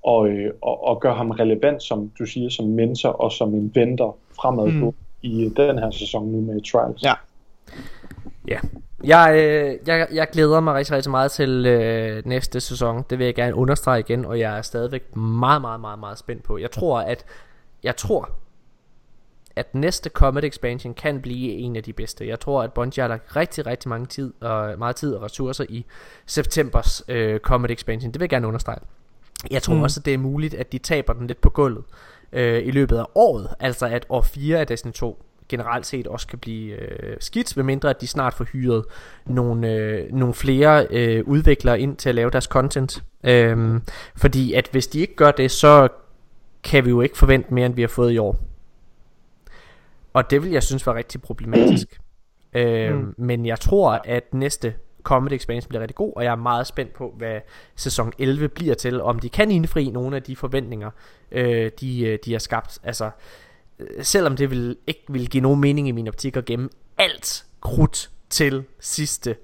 og, 0.02 0.28
øh, 0.28 0.52
og, 0.60 0.84
og 0.84 1.00
gøre 1.00 1.14
ham 1.14 1.30
relevant, 1.30 1.82
som 1.82 2.10
du 2.18 2.26
siger, 2.26 2.48
som 2.48 2.66
mentor 2.66 3.08
og 3.08 3.32
som 3.32 3.54
en 3.54 3.72
venter 3.74 4.16
fremad 4.36 4.72
Mm. 4.72 4.94
I 5.22 5.52
den 5.56 5.78
her 5.78 5.90
sæson 5.90 6.32
nu 6.32 6.40
med 6.40 6.72
Trials. 6.72 7.02
Ja. 7.02 7.14
Ja. 8.48 8.58
Jeg, 9.04 9.34
øh, 9.34 9.78
jeg, 9.86 10.08
jeg 10.12 10.28
glæder 10.32 10.60
mig 10.60 10.74
rigtig, 10.74 10.96
rigtig 10.96 11.10
meget 11.10 11.32
til 11.32 11.66
øh, 11.66 12.22
næste 12.26 12.60
sæson. 12.60 13.04
Det 13.10 13.18
vil 13.18 13.24
jeg 13.24 13.34
gerne 13.34 13.54
understrege 13.54 14.00
igen, 14.00 14.24
og 14.24 14.38
jeg 14.38 14.58
er 14.58 14.62
stadigvæk 14.62 15.16
meget, 15.16 15.60
meget, 15.60 15.80
meget, 15.80 15.98
meget 15.98 16.18
spændt 16.18 16.42
på. 16.42 16.58
Jeg 16.58 16.70
tror, 16.70 17.00
at 17.00 17.24
jeg 17.82 17.96
tror, 17.96 18.30
at 19.56 19.74
næste 19.74 20.10
Comet 20.10 20.44
Expansion 20.44 20.94
kan 20.94 21.22
blive 21.22 21.52
en 21.52 21.76
af 21.76 21.82
de 21.82 21.92
bedste. 21.92 22.26
Jeg 22.26 22.40
tror, 22.40 22.62
at 22.62 22.72
Bungie 22.72 23.02
har 23.02 23.08
lagt 23.08 23.36
rigtig, 23.36 23.66
rigtig 23.66 23.88
mange 23.88 24.06
tid 24.06 24.32
og, 24.40 24.78
meget 24.78 24.96
tid 24.96 25.14
og 25.14 25.22
ressourcer 25.22 25.64
i 25.68 25.84
septembers 26.26 27.02
øh, 27.08 27.40
Comet 27.40 27.70
Expansion. 27.70 28.12
Det 28.12 28.20
vil 28.20 28.24
jeg 28.24 28.30
gerne 28.30 28.46
understrege. 28.46 28.78
Jeg 29.50 29.62
tror 29.62 29.74
mm. 29.74 29.78
Mm. 29.78 29.82
også, 29.82 30.00
at 30.00 30.04
det 30.04 30.14
er 30.14 30.18
muligt, 30.18 30.54
at 30.54 30.72
de 30.72 30.78
taber 30.78 31.12
den 31.12 31.26
lidt 31.26 31.40
på 31.40 31.50
gulvet 31.50 31.84
øh, 31.84 32.17
i 32.64 32.70
løbet 32.70 32.96
af 32.96 33.04
året. 33.14 33.48
Altså 33.60 33.86
at 33.86 34.06
år 34.08 34.22
4 34.22 34.58
af 34.58 34.66
Destiny 34.66 34.92
2 34.92 35.22
generelt 35.48 35.86
set 35.86 36.06
også 36.06 36.26
kan 36.26 36.38
blive 36.38 36.72
øh, 36.76 37.16
skidt, 37.20 37.56
medmindre 37.56 37.90
at 37.90 38.00
de 38.00 38.06
snart 38.06 38.34
får 38.34 38.44
hyret 38.44 38.84
nogle, 39.26 39.72
øh, 39.72 40.12
nogle 40.12 40.34
flere 40.34 40.86
øh, 40.90 41.24
udviklere 41.26 41.80
ind 41.80 41.96
til 41.96 42.08
at 42.08 42.14
lave 42.14 42.30
deres 42.30 42.44
content. 42.44 43.04
Øhm, 43.24 43.82
fordi 44.16 44.52
at 44.52 44.68
hvis 44.72 44.86
de 44.86 45.00
ikke 45.00 45.14
gør 45.14 45.30
det, 45.30 45.50
så 45.50 45.88
kan 46.64 46.84
vi 46.84 46.90
jo 46.90 47.00
ikke 47.00 47.18
forvente 47.18 47.54
mere, 47.54 47.66
end 47.66 47.74
vi 47.74 47.80
har 47.80 47.88
fået 47.88 48.12
i 48.12 48.18
år. 48.18 48.36
Og 50.12 50.30
det 50.30 50.42
vil 50.42 50.50
jeg 50.50 50.62
synes 50.62 50.86
var 50.86 50.94
rigtig 50.94 51.22
problematisk. 51.22 52.00
øhm, 52.52 52.96
Mm. 52.96 53.14
Men 53.18 53.46
jeg 53.46 53.60
tror, 53.60 54.00
at 54.04 54.34
næste 54.34 54.74
Comedy 55.08 55.32
Expansion 55.32 55.68
bliver 55.68 55.82
rigtig 55.82 55.94
god, 55.94 56.12
og 56.16 56.24
jeg 56.24 56.30
er 56.30 56.36
meget 56.36 56.66
spændt 56.66 56.92
på, 56.92 57.14
hvad 57.16 57.40
sæson 57.76 58.12
11 58.18 58.48
bliver 58.48 58.74
til, 58.74 59.00
om 59.00 59.18
de 59.18 59.28
kan 59.28 59.50
indfri 59.50 59.90
nogle 59.90 60.16
af 60.16 60.22
de 60.22 60.36
forventninger, 60.36 60.90
øh, 61.32 61.70
de, 61.80 62.00
øh, 62.00 62.18
de 62.24 62.32
har 62.32 62.38
skabt. 62.38 62.78
Altså, 62.82 63.10
øh, 63.78 64.04
selvom 64.04 64.36
det 64.36 64.50
vil, 64.50 64.76
ikke 64.86 65.04
vil 65.08 65.30
give 65.30 65.42
nogen 65.42 65.60
mening 65.60 65.88
i 65.88 65.92
min 65.92 66.08
optik 66.08 66.36
at 66.36 66.44
gemme 66.44 66.68
alt 66.98 67.44
krudt 67.60 68.10
til 68.30 68.64
sidste 68.80 69.36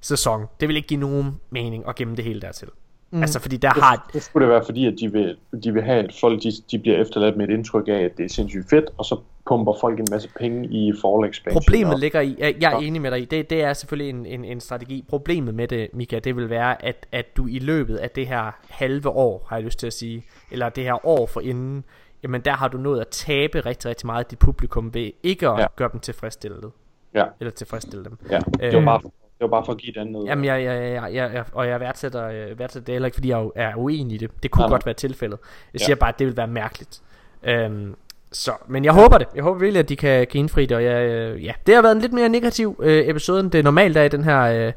sæson. 0.00 0.46
Det 0.60 0.68
vil 0.68 0.76
ikke 0.76 0.88
give 0.88 1.00
nogen 1.00 1.40
mening 1.50 1.88
at 1.88 1.96
gemme 1.96 2.16
det 2.16 2.24
hele 2.24 2.40
dertil. 2.40 2.68
Mm. 3.10 3.22
Altså, 3.22 3.40
fordi 3.40 3.56
der 3.56 3.68
har... 3.68 4.10
Det 4.12 4.22
skulle 4.22 4.46
det 4.46 4.52
være 4.52 4.64
fordi, 4.64 4.86
at 4.86 4.94
de 5.00 5.12
vil, 5.12 5.36
de 5.64 5.72
vil 5.72 5.82
have, 5.82 6.04
at 6.04 6.14
folk 6.20 6.42
de, 6.42 6.52
de 6.70 6.78
bliver 6.78 6.96
efterladt 6.96 7.36
med 7.36 7.48
et 7.48 7.52
indtryk 7.52 7.88
af, 7.88 8.00
at 8.02 8.16
det 8.16 8.24
er 8.24 8.28
sindssygt 8.28 8.70
fedt, 8.70 8.84
og 8.98 9.04
så 9.04 9.20
pumper 9.46 9.72
folk 9.80 9.98
en 10.00 10.06
masse 10.10 10.28
penge 10.38 10.68
i 10.68 10.92
fall 10.92 11.30
expansion. 11.30 11.62
Problemet 11.62 11.94
og- 11.94 12.00
ligger 12.00 12.20
i, 12.20 12.36
jeg, 12.38 12.56
jeg 12.60 12.72
er 12.72 12.80
Ja. 12.80 12.86
enig 12.86 13.02
med 13.02 13.10
dig 13.10 13.20
i, 13.20 13.24
det, 13.24 13.50
det 13.50 13.62
er 13.62 13.72
selvfølgelig 13.72 14.10
en, 14.10 14.26
en, 14.26 14.44
en 14.44 14.60
strategi. 14.60 15.04
Problemet 15.08 15.54
med 15.54 15.68
det, 15.68 15.88
Mika, 15.92 16.18
det 16.18 16.36
vil 16.36 16.50
være, 16.50 16.84
at, 16.84 17.06
at 17.12 17.36
du 17.36 17.46
i 17.46 17.58
løbet 17.58 17.96
af 17.96 18.10
det 18.10 18.26
her 18.26 18.50
halve 18.68 19.08
år, 19.08 19.46
har 19.48 19.56
jeg 19.56 19.64
lyst 19.64 19.78
til 19.78 19.86
at 19.86 19.92
sige, 19.92 20.24
eller 20.50 20.68
det 20.68 20.84
her 20.84 21.06
år 21.06 21.26
for 21.26 21.40
inden, 21.40 21.84
jamen 22.22 22.40
der 22.40 22.52
har 22.52 22.68
du 22.68 22.78
nået 22.78 23.00
at 23.00 23.08
tabe 23.08 23.60
rigtig, 23.60 23.88
rigtig 23.90 24.06
meget 24.06 24.24
af 24.24 24.26
dit 24.26 24.38
publikum 24.38 24.94
ved 24.94 25.10
ikke 25.22 25.48
at 25.48 25.54
ja. 25.54 25.60
Ja. 25.60 25.66
gøre 25.76 25.88
dem 25.92 26.00
tilfredsstillet. 26.00 26.70
Ja. 27.14 27.24
Eller 27.40 27.50
tilfredsstille 27.50 28.04
dem. 28.04 28.18
Ja, 28.30 28.38
det 28.60 28.72
var 28.72 28.78
Øh, 28.78 28.84
bare, 28.84 29.00
det 29.02 29.40
var 29.40 29.46
bare 29.48 29.64
for 29.64 29.72
at 29.72 29.78
give 29.78 29.90
et 29.96 30.00
andet. 30.00 30.26
Jamen, 30.26 30.44
jeg, 30.44 30.64
jeg, 30.64 30.92
jeg, 31.14 31.14
jeg, 31.34 31.44
og 31.52 31.68
jeg 31.68 31.80
værdsætter, 31.80 32.26
jeg 32.28 32.58
værdsætter 32.58 32.84
det 32.86 32.92
heller 32.94 33.06
ikke, 33.06 33.14
fordi 33.16 33.28
jeg 33.28 33.48
er 33.54 33.74
uenig 33.76 34.14
i 34.14 34.18
det. 34.18 34.30
Det 34.42 34.50
kunne 34.50 34.62
nej. 34.62 34.68
godt 34.70 34.86
være 34.86 34.94
tilfældet. 34.94 35.38
Jeg 35.72 35.80
Ja. 35.80 35.84
siger 35.84 35.96
bare, 35.96 36.08
at 36.12 36.18
det 36.18 36.26
vil 36.26 36.36
være 36.36 36.46
mærkeligt. 36.46 37.02
Øhm, 37.42 37.94
så, 38.34 38.52
men 38.68 38.84
jeg 38.84 38.92
håber 38.92 39.18
det. 39.18 39.26
Jeg 39.34 39.42
håber 39.42 39.60
virkelig, 39.60 39.80
at 39.80 39.88
de 39.88 39.96
kan, 39.96 40.26
kan 40.26 40.38
indfri 40.38 40.66
det. 40.66 40.76
Og 40.76 40.84
jeg, 40.84 41.02
øh, 41.04 41.44
ja, 41.44 41.52
det 41.66 41.74
har 41.74 41.82
været 41.82 41.94
en 41.94 42.00
lidt 42.00 42.12
mere 42.12 42.28
negativ 42.28 42.80
øh, 42.82 43.08
episode, 43.08 43.40
end 43.40 43.50
det 43.50 43.64
normalt 43.64 43.96
er 43.96 44.02
i 44.02 44.08
den 44.08 44.24
her 44.24 44.40
øh, 44.42 44.72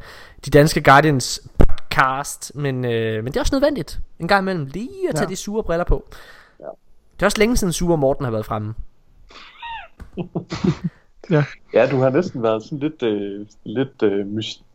De 0.46 0.50
Danske 0.50 0.82
Guardians 0.82 1.42
cast, 1.90 2.52
men, 2.56 2.86
øh, 2.86 3.24
men 3.24 3.26
det 3.34 3.36
er 3.36 3.42
også 3.42 3.56
nødvendigt 3.56 4.00
en 4.20 4.28
gang 4.28 4.42
imellem 4.44 4.66
lige 4.66 5.10
at 5.10 5.16
tage 5.16 5.26
Ja. 5.26 5.30
de 5.30 5.36
sure 5.36 5.64
briller 5.64 5.86
på. 5.86 6.06
Ja. 6.60 6.66
Det 7.16 7.22
er 7.22 7.26
også 7.26 7.38
længe 7.38 7.58
siden 7.58 7.74
Sure 7.74 7.98
Morten 7.98 8.26
har 8.26 8.32
været 8.32 8.46
fremme. 8.46 8.74
Ja. 11.30 11.44
Ja, 11.74 11.88
du 11.92 11.98
har 11.98 12.10
næsten 12.10 12.44
været 12.44 12.64
sådan 12.64 12.80
lidt, 12.80 13.04
øh, 13.04 13.46
lidt 13.64 14.04
øh, 14.04 14.26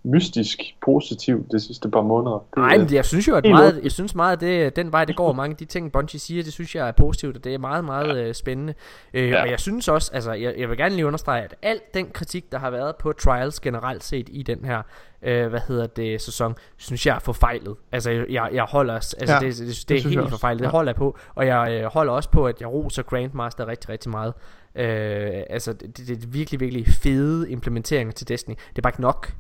mystisk 0.04 0.58
positiv 0.84 1.46
de 1.52 1.60
sidste 1.60 1.90
par 1.90 2.02
måneder. 2.02 2.44
Det, 2.54 2.56
Nej, 2.56 2.76
men 2.78 2.88
det- 2.88 2.94
jeg 2.94 3.04
synes 3.04 3.28
jo, 3.28 3.34
at 3.34 3.44
meget, 3.50 3.80
jeg 3.82 3.92
synes 3.92 4.14
meget, 4.14 4.32
at 4.32 4.40
det, 4.40 4.76
den 4.76 4.92
vej 4.92 5.04
det 5.04 5.16
går, 5.16 5.32
mange 5.42 5.52
af 5.52 5.56
de 5.56 5.64
ting, 5.64 5.92
Bungie 5.92 6.20
siger, 6.20 6.42
det 6.42 6.52
synes 6.52 6.74
jeg 6.74 6.88
er 6.88 6.92
positivt, 6.92 7.36
og 7.36 7.44
det 7.44 7.54
er 7.54 7.58
meget, 7.58 7.84
meget 7.84 8.18
øh, 8.18 8.34
spændende. 8.34 8.74
Øh, 9.14 9.28
Ja. 9.28 9.42
Og 9.42 9.50
jeg 9.50 9.60
synes 9.60 9.88
også, 9.88 10.10
altså, 10.14 10.32
jeg, 10.32 10.54
jeg 10.58 10.68
vil 10.68 10.76
gerne 10.76 10.94
lige 10.94 11.06
understrege, 11.06 11.42
at 11.42 11.54
al 11.62 11.80
den 11.94 12.06
kritik, 12.12 12.52
der 12.52 12.58
har 12.58 12.70
været 12.70 12.96
på 12.96 13.12
Trials 13.12 13.60
generelt 13.60 14.04
set 14.04 14.28
i 14.32 14.42
den 14.42 14.64
her, 14.64 14.82
øh, 15.22 15.46
hvad 15.46 15.60
hedder 15.68 15.86
det, 15.86 16.20
sæson, 16.20 16.54
synes 16.76 17.06
jeg 17.06 17.14
er 17.14 17.18
forfejlet. 17.18 17.74
Altså, 17.92 18.10
jeg, 18.10 18.48
jeg 18.52 18.64
holder, 18.64 18.94
altså, 18.94 19.16
Ja, 19.28 19.38
det, 19.40 19.58
det, 19.58 19.66
det, 19.68 19.88
det 19.88 20.04
er 20.04 20.08
helt 20.08 20.30
forfejlet, 20.30 20.58
det 20.60 20.66
Ja. 20.66 20.70
holder 20.70 20.90
jeg 20.90 20.96
på, 20.96 21.18
og 21.34 21.46
jeg 21.46 21.80
øh, 21.82 21.84
holder 21.92 22.12
også 22.12 22.30
på, 22.30 22.46
at 22.46 22.60
jeg 22.60 22.68
roser 22.68 23.02
Grandmaster 23.02 23.66
rigtig, 23.68 23.88
rigtig 23.90 24.10
meget. 24.10 24.34
Øh, 24.76 25.42
altså, 25.50 25.72
det, 25.72 25.96
det 25.96 26.10
er 26.10 26.26
virkelig, 26.28 26.60
virkelig 26.60 26.86
fede 26.88 27.50
implementeringer 27.50 28.12
til 28.12 28.28
Destiny. 28.28 28.54
Det 28.70 28.78
er 28.78 28.82
bare 28.82 28.90
ikke 28.90 29.00
nok. 29.02 29.32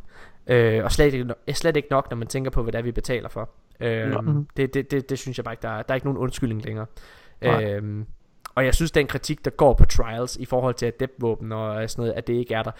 Øh, 0.46 0.84
og 0.84 0.92
slet 0.92 1.14
ikke, 1.14 1.26
no- 1.32 1.52
slet 1.52 1.76
ikke 1.76 1.88
nok, 1.90 2.10
når 2.10 2.16
man 2.16 2.28
tænker 2.28 2.50
på, 2.50 2.62
hvad 2.62 2.72
det 2.72 2.78
er, 2.78 2.82
vi 2.82 2.92
betaler 2.92 3.28
for. 3.28 3.50
Øh, 3.80 4.16
det, 4.56 4.74
det, 4.74 4.90
det, 4.90 5.10
det 5.10 5.18
synes 5.18 5.38
jeg 5.38 5.44
bare 5.44 5.52
ikke, 5.52 5.62
der 5.62 5.68
er, 5.68 5.82
der 5.82 5.90
er 5.90 5.94
ikke 5.94 6.06
nogen 6.06 6.18
undskyldning 6.18 6.64
længere. 6.64 6.86
Nej. 7.42 7.64
Øhm, 7.64 8.06
og 8.54 8.64
jeg 8.64 8.74
synes, 8.74 8.90
den 8.90 9.06
kritik, 9.06 9.44
der 9.44 9.50
går 9.50 9.74
på 9.74 9.84
trials 9.84 10.36
i 10.36 10.44
forhold 10.44 10.74
til 10.74 10.86
adept-våben 10.86 11.52
og 11.52 11.90
sådan 11.90 12.02
noget, 12.02 12.12
at 12.18 12.26
det 12.26 12.32
ikke 12.32 12.54
er 12.54 12.62
der. 12.62 12.70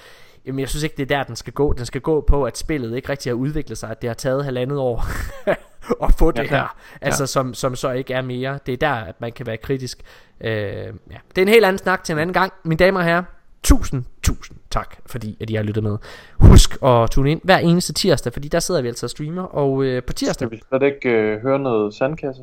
Jamen, 0.47 0.59
jeg 0.59 0.69
synes 0.69 0.82
ikke, 0.82 0.97
det 0.97 1.02
er 1.02 1.16
der, 1.16 1.23
den 1.23 1.36
skal 1.36 1.52
gå. 1.52 1.73
Den 1.73 1.86
skal 1.86 2.01
gå 2.01 2.20
på, 2.20 2.44
at 2.44 2.59
spillet 2.59 2.97
ikke 2.97 3.09
rigtig 3.09 3.31
har 3.31 3.35
udviklet 3.35 3.78
sig, 3.78 3.90
at 3.90 4.02
det 4.02 4.09
har 4.10 4.14
taget 4.14 4.44
halvandet 4.44 4.78
år 4.78 5.05
at 6.06 6.14
få 6.19 6.31
det 6.31 6.43
Ja. 6.43 6.48
her. 6.48 6.77
Altså, 7.01 7.27
som, 7.27 7.55
som 7.55 7.77
så 7.77 7.90
ikke 7.90 8.14
er 8.14 8.23
mere. 8.23 8.59
Det 8.66 8.73
er 8.73 8.77
der, 8.77 8.93
at 8.93 9.20
man 9.20 9.32
kan 9.32 9.47
være 9.47 9.56
kritisk. 9.56 10.02
Øh, 10.40 10.51
ja. 10.51 10.90
Det 11.28 11.39
er 11.39 11.43
en 11.43 11.48
helt 11.48 11.64
anden 11.64 11.78
snak 11.78 12.05
til 12.05 12.12
en 12.12 12.19
anden 12.19 12.35
gang. 12.35 12.52
Mine 12.64 12.77
damer 12.78 13.01
og 13.01 13.06
herrer, 13.06 13.23
tusind, 13.62 14.05
tusind 14.23 14.59
tak, 14.73 14.97
fordi 15.07 15.36
at 15.40 15.51
I 15.51 15.55
har 15.55 15.62
lyttet 15.62 15.82
med. 15.85 15.97
Husk 16.40 16.78
at 16.82 17.11
tune 17.11 17.31
ind 17.31 17.40
hver 17.44 17.59
eneste 17.59 17.93
tirsdag, 17.93 18.32
fordi 18.32 18.49
der 18.49 18.61
sidder 18.61 18.82
vi 18.82 18.89
altså 18.89 19.07
og 19.07 19.11
streamer. 19.11 19.43
Og 19.43 19.82
øh, 19.85 20.03
på 20.03 20.12
tirsdag, 20.12 20.49
Skal 20.49 20.59
vi 20.59 20.62
slet 20.69 20.82
ikke 20.82 21.09
øh, 21.11 21.43
høre 21.43 21.59
noget 21.59 21.94
sandkasse? 21.94 22.43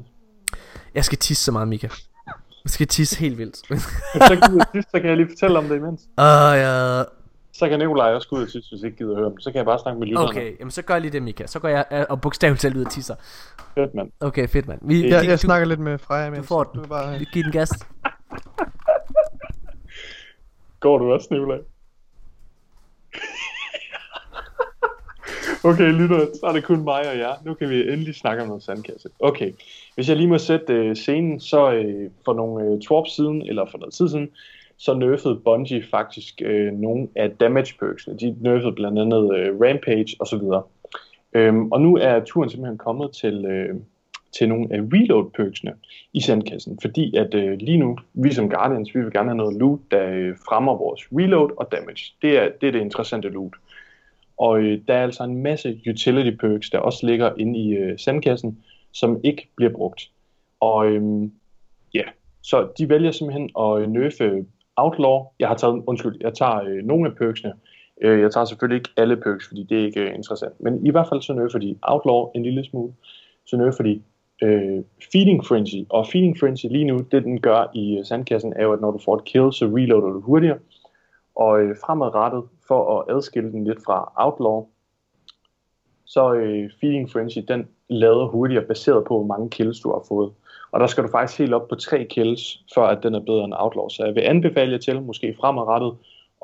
jeg 0.95 1.05
skal 1.05 1.17
tisse 1.17 1.43
så 1.43 1.51
meget, 1.51 1.67
Mika. 1.67 1.87
Jeg 2.63 2.69
skal 2.71 2.87
tisse 2.87 3.19
helt 3.19 3.37
vildt. 3.37 3.57
så, 4.27 4.47
gider, 4.49 4.65
sidst, 4.73 4.91
så 4.91 4.99
kan 4.99 5.09
jeg 5.09 5.17
lige 5.17 5.27
fortælle 5.29 5.57
om 5.57 5.63
det 5.65 5.75
imens. 5.75 6.01
Åh, 6.17 6.23
ja. 6.55 7.03
Så 7.53 7.69
kan 7.69 7.79
Nikolaj 7.79 8.13
også 8.13 8.27
gå 8.29 8.35
ud 8.35 8.43
og 8.43 8.49
sidst, 8.49 8.71
hvis 8.71 8.83
ikke 8.83 8.97
gider 8.97 9.15
høre 9.15 9.29
dem. 9.29 9.39
Så 9.39 9.51
kan 9.51 9.57
jeg 9.57 9.65
bare 9.65 9.79
snakke 9.79 9.99
med 9.99 10.07
lytterne. 10.07 10.29
Okay, 10.29 10.59
jamen 10.59 10.71
så 10.71 10.81
gør 10.81 10.93
jeg 10.93 11.01
lige 11.01 11.11
det, 11.11 11.23
Mika. 11.23 11.47
Så 11.47 11.59
går 11.59 11.67
jeg 11.67 11.85
øh, 11.91 12.05
og 12.09 12.21
bogstaveligt 12.21 12.61
talt 12.61 12.75
ud 12.77 12.85
og 12.85 12.91
tisser. 12.91 13.15
Fedt, 13.75 13.93
mand. 13.95 14.11
Okay, 14.19 14.47
fedt, 14.47 14.67
mand. 14.67 14.79
Vi, 14.81 15.09
Jeg, 15.09 15.25
jeg 15.25 15.31
du, 15.33 15.37
snakker 15.37 15.67
lidt 15.67 15.79
med 15.79 15.97
Freja 15.97 16.27
imens. 16.27 16.47
får 16.47 16.63
den. 16.63 16.73
Du 16.75 16.79
kan 16.81 16.89
bare... 16.89 17.19
vi 17.19 17.25
giver 17.33 17.43
den 17.43 17.51
gas. 17.51 17.69
Går 20.79 20.97
du 20.97 21.13
også, 21.13 21.27
Nikolaj? 21.31 21.57
Okay, 25.63 25.91
lytter, 25.91 26.25
så 26.39 26.45
er 26.45 26.53
det 26.53 26.63
kun 26.63 26.83
mig 26.83 27.11
og 27.11 27.17
jer. 27.17 27.33
Nu 27.45 27.53
kan 27.53 27.69
vi 27.69 27.81
endelig 27.81 28.15
snakke 28.15 28.41
om 28.41 28.47
noget 28.47 28.63
sandkasse. 28.63 29.09
Okay, 29.19 29.51
hvis 29.95 30.09
jeg 30.09 30.17
lige 30.17 30.27
må 30.27 30.37
sætte 30.37 30.73
øh, 30.73 30.95
scenen, 30.95 31.39
så 31.39 31.71
øh, 31.71 32.09
for 32.25 32.33
nogle 32.33 32.65
øh, 32.65 32.79
twerp 32.79 33.07
siden, 33.07 33.41
eller 33.41 33.65
for 33.71 33.77
noget 33.77 33.93
tid 33.93 34.09
siden, 34.09 34.29
så 34.77 34.93
nerfede 34.93 35.41
Bungie 35.45 35.83
faktisk 35.91 36.41
øh, 36.45 36.73
nogle 36.73 37.07
af 37.15 37.31
damage 37.31 37.73
perksene. 37.79 38.17
De 38.17 38.35
nerfede 38.41 38.71
blandt 38.71 38.99
andet 38.99 39.37
øh, 39.37 39.61
Rampage 39.61 40.15
osv. 40.19 40.41
Øhm, 41.33 41.71
og 41.71 41.81
nu 41.81 41.97
er 41.97 42.19
turen 42.19 42.49
simpelthen 42.49 42.77
kommet 42.77 43.11
til, 43.11 43.45
øh, 43.45 43.75
til 44.31 44.49
nogle 44.49 44.67
af 44.71 44.79
reload 44.93 45.29
perksene 45.31 45.73
i 46.13 46.21
sandkassen, 46.21 46.79
fordi 46.81 47.15
at 47.15 47.33
øh, 47.33 47.57
lige 47.57 47.77
nu, 47.77 47.97
vi 48.13 48.33
som 48.33 48.49
Guardians, 48.49 48.95
vi 48.95 49.01
vil 49.01 49.11
gerne 49.11 49.29
have 49.29 49.37
noget 49.37 49.57
loot, 49.57 49.79
der 49.91 50.09
øh, 50.09 50.35
fremmer 50.47 50.75
vores 50.75 51.07
reload 51.11 51.49
og 51.57 51.67
damage. 51.71 52.13
Det 52.21 52.37
er 52.37 52.49
det, 52.61 52.67
er 52.67 52.71
det 52.71 52.81
interessante 52.81 53.29
loot. 53.29 53.53
Og 54.37 54.59
øh, 54.61 54.81
der 54.87 54.93
er 54.93 55.03
altså 55.03 55.23
en 55.23 55.43
masse 55.43 55.81
utility 55.89 56.37
perks, 56.37 56.69
der 56.69 56.79
også 56.79 57.05
ligger 57.07 57.31
inde 57.37 57.59
i 57.59 57.73
øh, 57.73 57.99
sandkassen, 57.99 58.63
som 58.91 59.19
ikke 59.23 59.47
bliver 59.55 59.71
brugt. 59.71 60.11
Og 60.59 60.87
øh, 60.87 61.29
ja, 61.93 62.03
så 62.41 62.67
de 62.77 62.89
vælger 62.89 63.11
simpelthen 63.11 63.49
at 63.59 63.81
øh, 63.81 63.87
nerfe 63.91 64.45
Outlaw. 64.75 65.25
Jeg 65.39 65.47
har 65.47 65.55
taget, 65.55 65.83
undskyld, 65.87 66.17
jeg 66.21 66.33
tager 66.33 66.63
øh, 66.63 66.85
nogle 66.85 67.09
af 67.09 67.15
perksene. 67.15 67.53
Øh, 68.01 68.21
jeg 68.21 68.31
tager 68.31 68.45
selvfølgelig 68.45 68.77
ikke 68.77 68.89
alle 68.97 69.17
perks, 69.17 69.47
fordi 69.47 69.63
det 69.63 69.79
er 69.79 69.85
ikke 69.85 70.01
øh, 70.01 70.15
interessant. 70.15 70.61
Men 70.61 70.87
i 70.87 70.89
hvert 70.89 71.07
fald 71.09 71.21
så 71.21 71.33
nerfer 71.33 71.59
de 71.59 71.75
Outlaw 71.81 72.31
en 72.35 72.43
lille 72.43 72.63
smule. 72.63 72.93
Så 73.45 73.57
nerfer 73.57 73.83
de 73.83 74.01
øh, 74.41 74.83
Feeding 75.11 75.45
Frenzy. 75.45 75.75
Og 75.89 76.07
Feeding 76.07 76.39
Frenzy 76.39 76.65
lige 76.65 76.85
nu, 76.85 76.97
det 77.11 77.23
den 77.23 77.41
gør 77.41 77.71
i 77.73 77.97
øh, 77.97 78.05
sandkassen, 78.05 78.53
er 78.55 78.63
jo, 78.63 78.73
at 78.73 78.81
når 78.81 78.91
du 78.91 78.99
får 79.05 79.15
et 79.15 79.25
kill, 79.25 79.53
så 79.53 79.65
reloader 79.65 80.13
du 80.13 80.21
hurtigere. 80.21 80.57
Og 81.35 81.61
øh, 81.61 81.75
fremadrettet, 81.85 82.43
for 82.67 82.99
at 82.99 83.15
adskille 83.15 83.51
den 83.51 83.63
lidt 83.63 83.79
fra 83.85 84.11
Outlaw, 84.15 84.65
så 86.05 86.33
øh, 86.33 86.69
Feeding 86.79 87.11
Frenzy, 87.11 87.39
den 87.47 87.67
lader 87.89 88.25
hurtigere 88.25 88.65
baseret 88.65 89.05
på, 89.07 89.17
hvor 89.17 89.27
mange 89.27 89.49
kills 89.49 89.79
du 89.79 89.89
har 89.91 90.05
fået. 90.07 90.31
Og 90.71 90.79
der 90.79 90.87
skal 90.87 91.03
du 91.03 91.09
faktisk 91.11 91.39
helt 91.39 91.53
op 91.53 91.67
på 91.67 91.75
tre 91.75 92.05
kills, 92.09 92.63
før 92.75 92.83
at 92.83 93.03
den 93.03 93.15
er 93.15 93.19
bedre 93.19 93.43
end 93.43 93.53
Outlaw. 93.57 93.87
Så 93.87 94.05
jeg 94.05 94.15
vil 94.15 94.21
anbefale 94.21 94.71
jer 94.71 94.77
til, 94.77 95.01
måske 95.01 95.35
fremadrettet, 95.39 95.93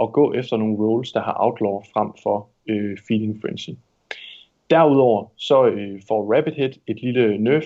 at 0.01 0.11
gå 0.11 0.34
efter 0.34 0.57
nogle 0.57 0.77
rolls, 0.77 1.11
der 1.11 1.22
har 1.22 1.35
Outlaw 1.39 1.81
frem 1.93 2.11
for 2.23 2.49
øh, 2.69 2.97
Feeding 3.07 3.41
Frenzy. 3.41 3.69
Derudover 4.69 5.26
så 5.38 5.65
øh, 5.65 6.01
får 6.07 6.35
Rapid 6.35 6.53
Hit 6.53 6.80
et 6.88 7.01
lille 7.01 7.38
nerf. 7.38 7.63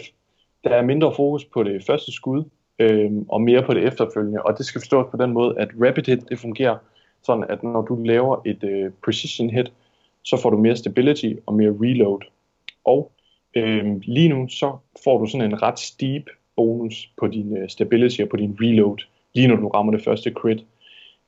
Der 0.63 0.69
er 0.69 0.81
mindre 0.81 1.13
fokus 1.15 1.45
på 1.45 1.63
det 1.63 1.85
første 1.85 2.11
skud, 2.11 2.43
øh, 2.79 3.11
og 3.29 3.41
mere 3.41 3.63
på 3.63 3.73
det 3.73 3.83
efterfølgende. 3.83 4.41
Og 4.41 4.57
det 4.57 4.65
skal 4.65 4.81
forstås 4.81 5.07
på 5.11 5.17
den 5.17 5.31
måde, 5.31 5.55
at 5.59 5.69
Rapid 5.81 6.03
Hit 6.03 6.29
det 6.29 6.39
fungerer 6.39 6.77
sådan, 7.23 7.45
at 7.49 7.63
når 7.63 7.81
du 7.81 7.95
laver 8.03 8.41
et 8.45 8.63
øh, 8.63 8.91
Precision 9.05 9.49
Hit, 9.49 9.71
så 10.23 10.41
får 10.41 10.49
du 10.49 10.57
mere 10.57 10.75
stability 10.75 11.33
og 11.45 11.53
mere 11.53 11.75
reload. 11.81 12.19
Og 12.85 13.11
øh, 13.55 13.85
lige 14.01 14.29
nu 14.29 14.47
så 14.47 14.77
får 15.03 15.17
du 15.17 15.25
sådan 15.25 15.51
en 15.51 15.61
ret 15.61 15.79
steep 15.79 16.23
bonus 16.55 17.09
på 17.19 17.27
din 17.27 17.57
øh, 17.57 17.69
stability 17.69 18.21
og 18.21 18.29
på 18.29 18.37
din 18.37 18.57
reload, 18.61 18.97
lige 19.33 19.47
når 19.47 19.55
du 19.55 19.67
rammer 19.67 19.91
det 19.91 20.03
første 20.03 20.31
crit. 20.31 20.65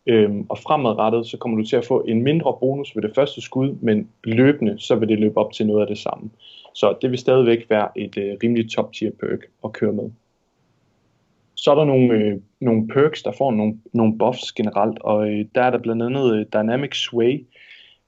Øhm, 0.07 0.45
og 0.49 0.57
fremadrettet, 0.57 1.27
så 1.27 1.37
kommer 1.37 1.57
du 1.57 1.63
til 1.63 1.75
at 1.75 1.85
få 1.85 2.03
en 2.07 2.21
mindre 2.21 2.57
bonus 2.59 2.95
ved 2.95 3.03
det 3.03 3.11
første 3.15 3.41
skud, 3.41 3.75
men 3.81 4.09
løbende, 4.23 4.79
så 4.79 4.95
vil 4.95 5.09
det 5.09 5.19
løbe 5.19 5.37
op 5.37 5.53
til 5.53 5.67
noget 5.67 5.81
af 5.81 5.87
det 5.87 5.97
samme. 5.97 6.29
Så 6.73 6.97
det 7.01 7.11
vil 7.11 7.19
stadigvæk 7.19 7.69
være 7.69 7.87
et 7.95 8.17
øh, 8.17 8.37
rimeligt 8.43 8.71
top 8.71 8.93
tier 8.93 9.11
perk 9.19 9.39
at 9.63 9.73
køre 9.73 9.93
med. 9.93 10.09
Så 11.55 11.71
er 11.71 11.75
der 11.75 11.85
nogle, 11.85 12.13
øh, 12.13 12.37
nogle 12.59 12.87
perks, 12.87 13.23
der 13.23 13.31
får 13.37 13.51
nogle, 13.51 13.79
nogle 13.93 14.17
buffs 14.17 14.51
generelt, 14.51 14.99
og 15.01 15.29
øh, 15.29 15.45
der 15.55 15.61
er 15.61 15.69
der 15.69 15.77
blandt 15.77 16.03
andet 16.03 16.35
øh, 16.35 16.45
Dynamic 16.53 16.95
Sway. 16.95 17.45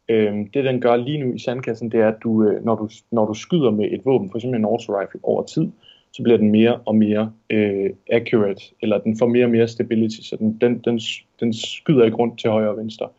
Øh, 0.10 0.34
det 0.53 0.65
den 0.65 0.81
gør 0.81 0.95
lige 0.95 1.23
nu 1.23 1.34
i 1.34 1.40
sandkassen, 1.40 1.91
det 1.91 1.99
er, 1.99 2.07
at 2.07 2.18
du, 2.23 2.44
øh, 2.44 2.65
når, 2.65 2.76
du, 2.76 2.90
når 3.11 3.26
du 3.26 3.34
skyder 3.34 3.72
med 3.72 3.91
et 3.91 4.06
våben, 4.06 4.31
f.eks. 4.31 4.44
en 4.44 4.65
auto 4.65 4.99
rifle 4.99 5.19
over 5.23 5.44
tid, 5.44 5.68
så 6.11 6.23
bliver 6.23 6.38
den 6.38 6.52
mere 6.52 6.80
og 6.85 6.95
mere 6.95 7.31
øh, 7.49 7.90
accurate, 8.11 8.61
eller 8.81 8.98
den 8.98 9.18
får 9.18 9.27
mere 9.27 9.45
og 9.45 9.52
mere 9.52 9.68
stability, 9.68 10.22
så 10.22 10.35
den, 10.35 10.57
den, 10.61 10.80
den, 10.80 10.99
den 11.40 11.53
skyder 11.53 12.06
ikke 12.06 12.18
rundt 12.18 12.40
til 12.40 12.49
højre 12.49 12.69
og 12.69 12.77
venstre. 12.77 13.10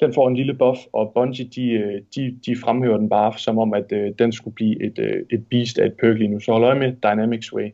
Den 0.00 0.14
får 0.14 0.28
en 0.28 0.36
lille 0.36 0.54
buff, 0.54 0.78
og 0.92 1.12
Bungie 1.14 1.44
de, 1.44 1.70
øh, 1.70 2.02
de, 2.14 2.38
de 2.46 2.56
fremhæver 2.56 2.96
den 2.96 3.08
bare 3.08 3.38
som 3.38 3.58
om, 3.58 3.74
at 3.74 3.92
øh, 3.92 4.12
den 4.18 4.32
skulle 4.32 4.54
blive 4.54 4.82
et, 4.82 4.98
øh, 4.98 5.26
et 5.30 5.46
beast 5.46 5.78
af 5.78 5.86
et 5.86 5.94
perk 6.00 6.18
lige 6.18 6.28
nu. 6.28 6.40
Så 6.40 6.52
hold 6.52 6.64
øje 6.64 6.78
med 6.78 6.92
Dynamics 6.92 7.52
Way. 7.52 7.70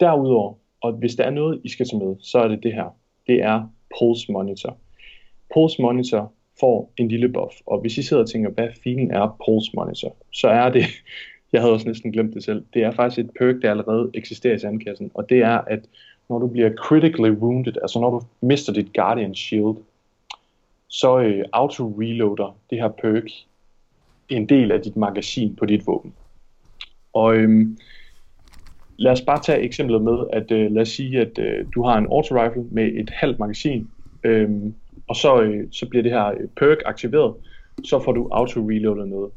Derudover, 0.00 0.54
og 0.80 0.92
hvis 0.92 1.14
der 1.14 1.24
er 1.24 1.30
noget, 1.30 1.60
I 1.64 1.68
skal 1.68 1.86
tage 1.86 2.04
med, 2.04 2.16
så 2.20 2.38
er 2.38 2.48
det 2.48 2.62
det 2.62 2.74
her. 2.74 2.96
Det 3.26 3.42
er 3.42 3.72
Pulse 3.98 4.32
Monitor. 4.32 4.76
Pulse 5.54 5.82
Monitor 5.82 6.32
får 6.60 6.92
en 6.96 7.08
lille 7.08 7.28
buff, 7.28 7.54
og 7.66 7.80
hvis 7.80 7.98
I 7.98 8.02
sidder 8.02 8.22
og 8.22 8.28
tænker, 8.28 8.50
hvad 8.50 8.68
filen 8.84 9.10
er 9.10 9.36
Pulse 9.46 9.70
Monitor, 9.74 10.16
så 10.32 10.48
er 10.48 10.70
det, 10.70 10.84
jeg 11.52 11.60
havde 11.60 11.72
også 11.72 11.88
næsten 11.88 12.12
glemt 12.12 12.34
det 12.34 12.44
selv, 12.44 12.64
det 12.74 12.82
er 12.82 12.90
faktisk 12.90 13.18
et 13.18 13.30
perk, 13.38 13.62
der 13.62 13.70
allerede 13.70 14.10
eksisterer 14.14 14.54
i 14.54 14.58
sandkassen, 14.58 15.10
og 15.14 15.28
det 15.28 15.38
er, 15.38 15.58
at 15.58 15.80
når 16.28 16.38
du 16.38 16.46
bliver 16.46 16.74
critically 16.74 17.30
wounded, 17.30 17.72
altså 17.82 18.00
når 18.00 18.10
du 18.10 18.20
mister 18.46 18.72
dit 18.72 18.94
Guardian 18.94 19.34
Shield, 19.34 19.76
så 21.00 21.18
øh, 21.18 21.44
auto-reloader 21.52 22.56
det 22.70 22.78
her 22.78 22.88
perk 22.88 23.24
en 24.28 24.48
del 24.48 24.72
af 24.72 24.80
dit 24.80 24.96
magasin 24.96 25.56
på 25.56 25.66
dit 25.66 25.86
våben. 25.86 26.14
Og 27.12 27.36
øhm, 27.36 27.78
lad 28.96 29.12
os 29.12 29.20
bare 29.20 29.40
tage 29.42 29.60
eksemplet 29.60 30.02
med, 30.02 30.18
at 30.32 30.50
øh, 30.50 30.72
lad 30.72 30.82
os 30.82 30.88
sige, 30.88 31.20
at 31.20 31.38
øh, 31.38 31.66
du 31.74 31.82
har 31.82 31.98
en 31.98 32.06
auto-rifle 32.06 32.64
med 32.70 32.84
et 32.84 33.10
halvt 33.10 33.38
magasin, 33.38 33.90
øhm, 34.24 34.74
og 35.08 35.16
så, 35.16 35.42
øh, 35.42 35.68
så 35.70 35.88
bliver 35.88 36.02
det 36.02 36.12
her 36.12 36.26
øh, 36.26 36.48
perk 36.56 36.78
aktiveret, 36.86 37.34
så 37.84 38.02
får 38.04 38.12
du 38.12 38.28
auto-reloadet 38.32 39.08
noget. 39.08 39.30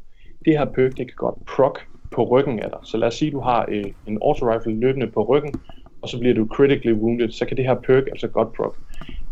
Det 0.44 0.58
her 0.58 0.64
perk, 0.64 0.96
det 0.96 1.06
kan 1.06 1.16
godt 1.16 1.46
proc 1.46 1.78
på 2.10 2.24
ryggen 2.24 2.60
af 2.60 2.70
dig. 2.70 2.78
Så 2.84 2.96
lad 2.96 3.08
os 3.08 3.14
sige, 3.14 3.28
at 3.28 3.32
du 3.32 3.40
har 3.40 3.66
øh, 3.68 3.84
en 4.06 4.18
auto-rifle 4.22 4.80
løbende 4.80 5.06
på 5.06 5.22
ryggen, 5.22 5.54
og 6.02 6.08
så 6.08 6.18
bliver 6.18 6.34
du 6.34 6.46
critically 6.46 6.92
wounded, 6.92 7.30
så 7.30 7.46
kan 7.46 7.56
det 7.56 7.64
her 7.64 7.74
perk 7.74 8.06
altså 8.06 8.28
godt 8.28 8.52
proc. 8.52 8.74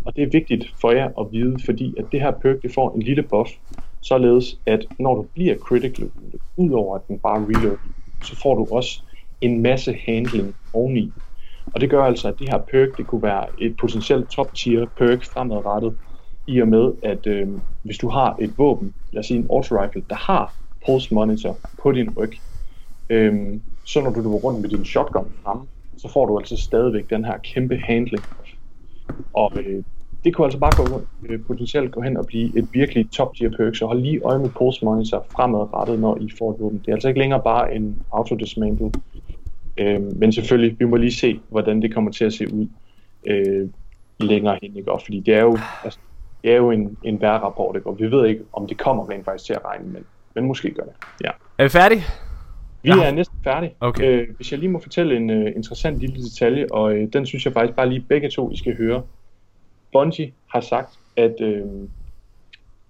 Og 0.09 0.17
det 0.17 0.23
er 0.23 0.31
vigtigt 0.33 0.75
for 0.81 0.91
jer 0.91 1.21
at 1.21 1.27
vide, 1.33 1.57
fordi 1.65 1.95
at 1.99 2.05
det 2.13 2.21
her 2.21 2.31
perk, 2.31 2.63
det 2.63 2.75
får 2.75 2.95
en 2.95 3.03
lille 3.03 3.23
buff, 3.23 3.51
således 4.03 4.61
at 4.67 4.87
når 4.99 5.15
du 5.15 5.23
bliver 5.35 5.57
critical, 5.57 6.11
udover 6.57 6.97
at 6.97 7.09
den 7.09 7.19
bare 7.19 7.47
reload, 7.49 7.79
så 8.25 8.37
får 8.43 8.55
du 8.55 8.67
også 8.71 9.03
en 9.41 9.63
masse 9.63 9.93
handling 9.93 10.55
oveni. 10.73 11.13
Og 11.75 11.81
det 11.81 11.91
gør 11.91 12.03
altså, 12.03 12.29
at 12.29 12.39
det 12.39 12.49
her 12.51 12.59
perk, 12.59 12.89
det 12.97 13.07
kunne 13.07 13.23
være 13.23 13.47
et 13.59 13.77
potentielt 13.77 14.31
top 14.31 14.55
tier 14.55 14.87
perk 14.99 15.25
fremadrettet, 15.25 15.99
i 16.47 16.61
og 16.61 16.69
med, 16.69 16.93
at 17.03 17.27
øh, 17.27 17.49
hvis 17.83 17.99
du 17.99 18.09
har 18.09 18.37
et 18.41 18.59
våben, 18.59 18.95
lad 19.13 19.21
os 19.21 19.27
sige 19.27 19.39
en 19.39 19.47
auto 19.51 19.83
rifle, 19.83 20.03
der 20.11 20.17
har 20.17 20.55
pulse 20.87 21.15
monitor 21.15 21.59
på 21.83 21.93
din 21.93 22.11
ryg, 22.17 22.33
øh, 23.11 23.61
så 23.85 24.01
når 24.01 24.11
du 24.11 24.21
løber 24.21 24.37
rundt 24.37 24.61
med 24.61 24.69
din 24.69 24.85
shotgun 24.85 25.33
frem, 25.45 25.59
så 25.99 26.13
får 26.13 26.27
du 26.27 26.39
altså 26.39 26.57
stadigvæk 26.57 27.11
den 27.11 27.25
her 27.25 27.39
kæmpe 27.39 27.77
handling. 27.77 28.25
Og 29.35 29.53
øh, 29.57 29.85
det 30.25 30.35
kunne 30.35 30.45
altså 30.45 30.59
bare 30.59 30.73
gå, 30.77 31.03
øh, 31.29 31.41
potentielt 31.47 31.93
gå 31.93 32.01
hen 32.01 32.17
og 32.17 32.27
blive 32.27 32.59
et 32.59 32.69
virkelig 32.73 33.11
top 33.11 33.35
tier 33.35 33.51
perk, 33.51 33.77
så 33.77 33.87
hold 33.87 34.01
lige 34.01 34.21
øje 34.21 34.39
med 34.39 34.49
pulse 34.49 34.85
monitor 34.85 35.27
fremadrettet, 35.31 36.01
når 36.01 36.19
I 36.21 36.31
får 36.39 36.53
et 36.53 36.61
våben. 36.61 36.79
Det 36.79 36.89
er 36.89 36.93
altså 36.93 37.09
ikke 37.09 37.21
længere 37.21 37.43
bare 37.43 37.75
en 37.75 38.03
auto 38.13 38.35
dismantle, 38.35 38.93
øh, 39.79 40.19
men 40.19 40.33
selvfølgelig, 40.33 40.77
vi 40.79 40.85
må 40.85 40.97
lige 40.97 41.13
se, 41.13 41.41
hvordan 41.49 41.83
det 41.83 41.95
kommer 41.95 42.11
til 42.11 42.25
at 42.25 42.33
se 42.33 42.55
ud 42.55 42.67
øh, 43.27 43.69
længere 44.21 44.59
hen, 44.63 44.77
ikke? 44.77 44.93
Og 44.93 45.01
fordi 45.03 45.21
det 45.21 45.35
er 45.35 45.43
jo, 45.43 45.59
altså, 45.85 45.99
det 46.43 46.53
er 46.53 46.57
jo 46.57 46.71
en, 46.71 46.97
en 47.03 47.21
værrapport, 47.21 47.77
ikke? 47.77 47.89
og 47.89 47.99
vi 47.99 48.11
ved 48.11 48.27
ikke, 48.27 48.43
om 48.53 48.67
det 48.67 48.79
kommer 48.79 49.11
rent 49.11 49.25
faktisk 49.25 49.45
til 49.45 49.55
at 49.55 49.65
regne, 49.65 49.85
men, 49.85 50.05
men 50.35 50.45
måske 50.45 50.71
gør 50.71 50.83
det. 50.83 50.93
Ja. 51.25 51.31
Er 51.59 51.63
vi 51.63 51.69
færdige? 51.69 52.03
Vi 52.83 52.89
ja. 52.89 53.05
er 53.05 53.11
næsten 53.11 53.39
færdige. 53.45 53.75
Okay. 53.81 54.05
Øh, 54.05 54.29
hvis 54.37 54.53
jeg 54.53 54.59
lige 54.59 54.71
må 54.71 54.79
fortælle 54.79 55.17
en 55.17 55.31
uh, 55.31 55.47
interessant 55.57 55.99
lille 55.99 56.25
detalje, 56.25 56.67
og 56.71 56.85
uh, 56.85 57.09
den 57.13 57.27
synes 57.27 57.45
jeg 57.45 57.53
faktisk 57.53 57.77
bare 57.77 57.89
lige 57.89 58.01
begge 58.01 58.31
to, 58.31 58.51
I 58.51 58.57
skal 58.57 58.77
høre. 58.77 59.03
Bungie 59.93 60.33
har 60.47 60.61
sagt, 60.61 60.99
at 61.17 61.41
øh, 61.41 61.65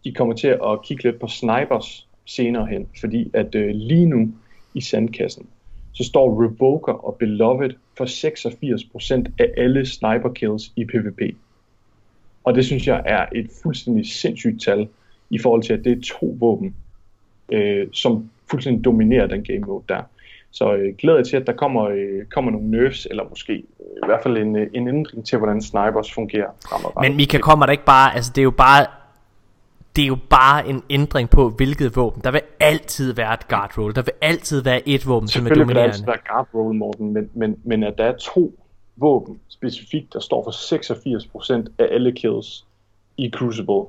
de 0.04 0.12
kommer 0.12 0.34
til 0.34 0.48
at 0.48 0.82
kigge 0.84 1.02
lidt 1.02 1.20
på 1.20 1.26
snipers 1.26 2.08
senere 2.24 2.66
hen, 2.66 2.88
fordi 3.00 3.30
at 3.34 3.54
øh, 3.54 3.70
lige 3.74 4.06
nu 4.06 4.32
i 4.74 4.80
sandkassen, 4.80 5.46
så 5.92 6.04
står 6.04 6.44
Revoker 6.44 6.92
og 6.92 7.16
Beloved 7.18 7.70
for 7.96 8.04
86% 9.26 9.32
af 9.38 9.52
alle 9.56 9.86
sniper 9.86 10.32
kills 10.32 10.72
i 10.76 10.84
PvP. 10.84 11.36
Og 12.44 12.54
det 12.54 12.64
synes 12.64 12.86
jeg 12.86 13.02
er 13.06 13.26
et 13.34 13.50
fuldstændig 13.62 14.06
sindssygt 14.06 14.62
tal, 14.62 14.88
i 15.30 15.38
forhold 15.38 15.62
til 15.62 15.72
at 15.72 15.84
det 15.84 15.92
er 15.92 16.16
to 16.18 16.36
våben, 16.38 16.76
øh, 17.52 17.86
som 17.92 18.30
fuldstændig 18.50 18.84
dominerer 18.84 19.26
den 19.26 19.44
game 19.44 19.58
mode 19.58 19.84
der. 19.88 20.02
Så 20.58 20.74
øh, 20.74 20.94
glæder 20.98 21.18
jeg 21.18 21.26
til, 21.26 21.36
at 21.36 21.46
der 21.46 21.52
kommer, 21.52 21.84
øh, 21.84 22.24
kommer 22.34 22.50
nogle 22.50 22.70
nerfs, 22.70 23.06
eller 23.10 23.24
måske 23.28 23.52
øh, 23.52 23.96
i 24.02 24.06
hvert 24.06 24.22
fald 24.22 24.36
en, 24.36 24.56
øh, 24.56 24.66
en 24.74 24.88
ændring 24.88 25.26
til, 25.26 25.38
hvordan 25.38 25.62
snipers 25.62 26.12
fungerer 26.12 26.50
fremadrettet. 26.68 27.10
Men 27.10 27.16
Mika 27.16 27.38
kommer 27.38 27.66
der 27.66 27.72
ikke 27.72 27.84
bare, 27.84 28.14
altså 28.14 28.32
det 28.34 28.40
er 28.40 28.44
jo 28.44 28.50
bare 28.50 28.86
det 29.96 30.02
er 30.02 30.08
jo 30.08 30.18
bare 30.30 30.68
en 30.68 30.82
ændring 30.90 31.30
på, 31.30 31.48
hvilket 31.48 31.96
våben. 31.96 32.22
Der 32.24 32.30
vil 32.30 32.40
altid 32.60 33.12
være 33.12 33.34
et 33.34 33.48
guard 33.48 33.78
roll. 33.78 33.94
Der 33.94 34.02
vil 34.02 34.12
altid 34.20 34.62
være 34.62 34.88
et 34.88 35.06
våben, 35.06 35.28
som 35.28 35.40
er 35.40 35.48
Selvfølgelig 35.48 35.68
vil 35.68 35.76
der 35.76 35.82
dominerende. 35.82 35.94
altid 35.94 36.06
være 36.06 36.34
guard 36.34 36.48
roll, 36.54 36.74
Morten, 36.74 37.12
men, 37.12 37.30
men, 37.34 37.56
men 37.64 37.82
at 37.82 37.98
der 37.98 38.04
er 38.04 38.16
to 38.16 38.52
våben 38.96 39.40
specifikt, 39.48 40.12
der 40.12 40.20
står 40.20 40.44
for 40.44 40.50
86% 41.64 41.72
af 41.78 41.88
alle 41.90 42.12
kills 42.12 42.64
i 43.16 43.30
Crucible 43.30 43.82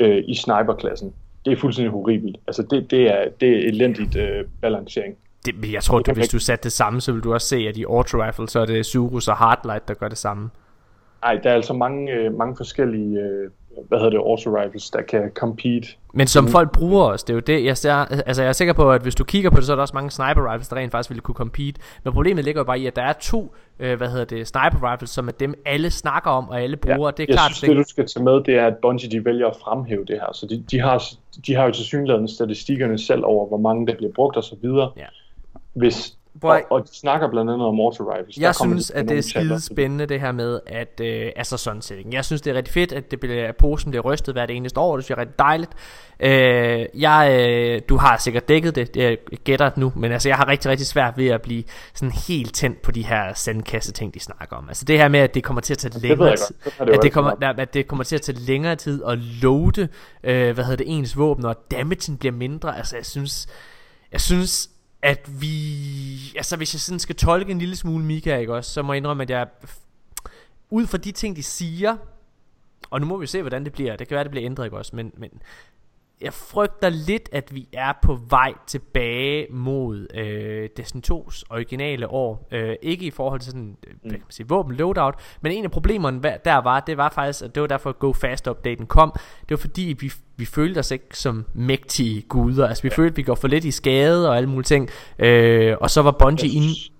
øh, 0.00 0.24
i 0.26 0.34
sniperklassen, 0.34 1.14
det 1.44 1.52
er 1.52 1.56
fuldstændig 1.56 1.92
horribelt. 1.92 2.36
Altså 2.46 2.62
det, 2.62 2.90
det 2.90 3.02
er, 3.02 3.28
det 3.40 3.48
er 3.48 3.68
elendigt 3.68 4.16
øh, 4.16 4.44
balancering. 4.60 5.16
Det, 5.46 5.72
jeg 5.72 5.82
tror, 5.82 5.98
at 6.08 6.16
hvis 6.16 6.28
du 6.28 6.38
satte 6.38 6.64
det 6.64 6.72
samme, 6.72 7.00
så 7.00 7.12
vil 7.12 7.20
du 7.20 7.34
også 7.34 7.48
se, 7.48 7.56
at 7.56 7.76
i 7.76 7.84
Auto 7.84 8.24
Rifle, 8.24 8.48
så 8.48 8.60
er 8.60 8.66
det 8.66 8.86
Surus 8.86 9.28
og 9.28 9.36
Hardlight, 9.36 9.88
der 9.88 9.94
gør 9.94 10.08
det 10.08 10.18
samme. 10.18 10.50
Nej, 11.22 11.34
der 11.42 11.50
er 11.50 11.54
altså 11.54 11.72
mange, 11.72 12.12
øh, 12.12 12.38
mange 12.38 12.56
forskellige 12.56 13.20
øh, 13.20 13.50
hvad 13.88 13.98
hedder 13.98 14.10
det, 14.10 14.18
auto 14.18 14.50
rifles, 14.50 14.90
der 14.90 15.02
kan 15.02 15.30
compete. 15.34 15.88
Men 16.12 16.26
som 16.26 16.48
folk 16.48 16.72
bruger 16.72 17.04
os, 17.04 17.24
det 17.24 17.32
er 17.32 17.34
jo 17.34 17.40
det, 17.40 17.64
jeg 17.64 17.76
ser, 17.76 17.94
altså 17.94 18.42
jeg 18.42 18.48
er 18.48 18.52
sikker 18.52 18.74
på, 18.74 18.92
at 18.92 19.02
hvis 19.02 19.14
du 19.14 19.24
kigger 19.24 19.50
på 19.50 19.56
det, 19.56 19.64
så 19.66 19.72
er 19.72 19.76
der 19.76 19.82
også 19.82 19.94
mange 19.94 20.10
sniper 20.10 20.52
rifles, 20.52 20.68
der 20.68 20.76
rent 20.76 20.92
faktisk 20.92 21.10
ville 21.10 21.20
kunne 21.20 21.34
compete. 21.34 21.80
Men 22.04 22.12
problemet 22.12 22.44
ligger 22.44 22.60
jo 22.60 22.64
bare 22.64 22.78
i, 22.78 22.86
at 22.86 22.96
der 22.96 23.02
er 23.02 23.12
to, 23.12 23.54
øh, 23.78 23.96
hvad 23.96 24.08
hedder 24.08 24.24
det, 24.24 24.46
sniper 24.46 24.92
rifles, 24.92 25.10
som 25.10 25.28
er 25.28 25.32
dem 25.32 25.62
alle 25.66 25.90
snakker 25.90 26.30
om, 26.30 26.48
og 26.48 26.62
alle 26.62 26.76
bruger. 26.76 27.10
Det 27.10 27.22
er 27.22 27.26
jeg 27.28 27.36
klart, 27.36 27.54
synes, 27.54 27.60
det 27.60 27.76
du 27.76 27.84
skal 27.88 28.06
tage 28.06 28.24
med, 28.24 28.32
det 28.44 28.54
er, 28.54 28.66
at 28.66 28.76
Bungie 28.82 29.10
de 29.10 29.24
vælger 29.24 29.46
at 29.46 29.56
fremhæve 29.64 30.04
det 30.04 30.16
her. 30.20 30.32
Så 30.32 30.46
de, 30.46 30.64
de, 30.70 30.80
har, 30.80 31.02
de 31.46 31.54
har 31.54 31.64
jo 31.64 31.72
til 31.72 31.84
synligheden 31.84 32.28
statistikkerne 32.28 32.98
selv 32.98 33.24
over, 33.24 33.48
hvor 33.48 33.58
mange 33.58 33.86
der 33.86 33.96
bliver 33.96 34.12
brugt 34.12 34.36
og 34.36 34.44
så 34.44 34.56
videre. 34.62 34.90
Ja. 34.96 35.06
Hvis, 35.76 36.16
Boy. 36.40 36.50
og, 36.50 36.62
og 36.70 36.82
de 36.82 36.98
snakker 36.98 37.30
blandt 37.30 37.50
andet 37.50 37.66
om 37.66 37.80
auto 37.80 38.12
rifles. 38.12 38.38
Jeg 38.38 38.54
synes, 38.54 38.90
at 38.90 39.08
det 39.08 39.18
er 39.18 39.22
skide 39.22 39.60
spændende 39.60 40.06
det 40.06 40.20
her 40.20 40.32
med, 40.32 40.60
at 40.66 41.00
øh, 41.00 41.32
altså 41.36 41.56
sådan 41.56 41.82
setting. 41.82 42.12
Jeg 42.12 42.24
synes, 42.24 42.42
det 42.42 42.50
er 42.50 42.54
rigtig 42.54 42.74
fedt, 42.74 42.92
at, 42.92 43.10
det 43.10 43.20
bliver, 43.20 43.48
at 43.48 43.56
posen 43.56 43.90
bliver 43.90 44.02
rystet 44.02 44.34
hvert 44.34 44.50
eneste 44.50 44.80
år. 44.80 44.96
Det 44.96 45.04
synes 45.04 45.16
jeg 45.16 45.16
er 45.16 45.20
rigtig 45.20 45.38
dejligt. 45.38 45.72
Øh, 46.20 47.00
jeg, 47.00 47.46
øh, 47.48 47.80
du 47.88 47.96
har 47.96 48.16
sikkert 48.16 48.48
dækket 48.48 48.74
det, 48.74 48.94
det 48.94 49.44
gætter 49.44 49.70
nu, 49.76 49.92
men 49.96 50.12
altså, 50.12 50.28
jeg 50.28 50.36
har 50.36 50.48
rigtig, 50.48 50.70
rigtig 50.70 50.86
svært 50.86 51.18
ved 51.18 51.28
at 51.28 51.42
blive 51.42 51.64
sådan 51.94 52.12
helt 52.28 52.54
tændt 52.54 52.82
på 52.82 52.90
de 52.90 53.04
her 53.04 53.34
sandkasse 53.34 53.92
ting, 53.92 54.14
de 54.14 54.20
snakker 54.20 54.56
om. 54.56 54.68
Altså 54.68 54.84
det 54.84 54.98
her 54.98 55.08
med, 55.08 55.20
at 55.20 55.34
det 55.34 55.44
kommer 55.44 55.60
til 55.60 55.74
at 55.74 55.78
tage 55.78 56.00
længere 56.00 56.36
tid, 56.36 56.54
det 56.80 56.90
at, 56.90 57.02
det 57.02 57.12
kommer, 57.12 57.32
at 57.58 57.74
det 57.74 57.88
kommer 57.88 58.04
til 58.04 58.14
at 58.14 58.22
tage 58.22 58.38
længere 58.38 58.76
tid 58.76 59.02
at 59.06 59.18
loade, 59.18 59.88
øh, 60.24 60.54
hvad 60.54 60.64
hedder 60.64 60.84
det, 60.84 60.98
ens 60.98 61.16
våben, 61.16 61.44
og 61.44 61.56
damagen 61.70 62.16
bliver 62.16 62.32
mindre. 62.32 62.76
Altså 62.76 62.96
jeg 62.96 63.06
synes, 63.06 63.46
jeg 64.12 64.20
synes, 64.20 64.70
at 65.06 65.40
vi... 65.40 66.32
Altså 66.36 66.56
hvis 66.56 66.74
jeg 66.74 66.80
sådan 66.80 66.98
skal 66.98 67.16
tolke 67.16 67.50
en 67.50 67.58
lille 67.58 67.76
smule 67.76 68.04
Mika, 68.04 68.36
ikke 68.36 68.54
også, 68.54 68.70
så 68.70 68.82
må 68.82 68.92
jeg 68.92 68.96
indrømme, 68.96 69.22
at 69.22 69.30
jeg... 69.30 69.46
Ud 70.70 70.86
fra 70.86 70.98
de 70.98 71.12
ting, 71.12 71.36
de 71.36 71.42
siger, 71.42 71.96
og 72.90 73.00
nu 73.00 73.06
må 73.06 73.16
vi 73.16 73.26
se, 73.26 73.40
hvordan 73.40 73.64
det 73.64 73.72
bliver. 73.72 73.96
Det 73.96 74.08
kan 74.08 74.14
være, 74.14 74.24
det 74.24 74.30
bliver 74.30 74.46
ændret, 74.46 74.64
ikke 74.64 74.76
også, 74.76 74.96
men... 74.96 75.12
men 75.16 75.30
jeg 76.20 76.32
frygter 76.32 76.88
lidt, 76.88 77.28
at 77.32 77.54
vi 77.54 77.68
er 77.72 77.92
på 78.02 78.18
vej 78.28 78.52
tilbage 78.66 79.46
mod 79.50 80.06
øh, 80.14 80.68
Destiny 80.76 81.02
2's 81.12 81.42
originale 81.50 82.08
år. 82.08 82.48
Øh, 82.52 82.76
ikke 82.82 83.06
i 83.06 83.10
forhold 83.10 83.40
til 83.40 83.50
sådan, 83.50 83.76
øh, 83.86 83.92
hvad 84.00 84.10
kan 84.10 84.20
man 84.20 84.30
sige, 84.30 84.48
våben 84.48 84.76
loadout, 84.76 85.14
men 85.40 85.52
en 85.52 85.64
af 85.64 85.70
problemerne 85.70 86.22
der 86.44 86.56
var, 86.56 86.80
det 86.80 86.96
var 86.96 87.10
faktisk, 87.10 87.44
at 87.44 87.54
det 87.54 87.60
var 87.60 87.66
derfor 87.66 87.92
Go 87.92 88.12
Fast 88.12 88.46
updaten 88.46 88.86
kom. 88.86 89.12
Det 89.40 89.50
var 89.50 89.56
fordi, 89.56 89.96
vi, 90.00 90.12
vi 90.36 90.44
følte 90.44 90.78
os 90.78 90.90
ikke 90.90 91.18
som 91.18 91.44
mægtige 91.54 92.22
guder. 92.22 92.68
Altså 92.68 92.82
vi 92.82 92.90
følte, 92.90 93.12
at 93.12 93.16
vi 93.16 93.22
går 93.22 93.34
for 93.34 93.48
lidt 93.48 93.64
i 93.64 93.70
skade 93.70 94.28
og 94.30 94.36
alle 94.36 94.48
mulige 94.48 94.64
ting. 94.64 94.88
Øh, 95.18 95.76
og 95.80 95.90
så 95.90 96.02
var 96.02 96.10
Bungie 96.10 96.50
inde... 96.50 96.95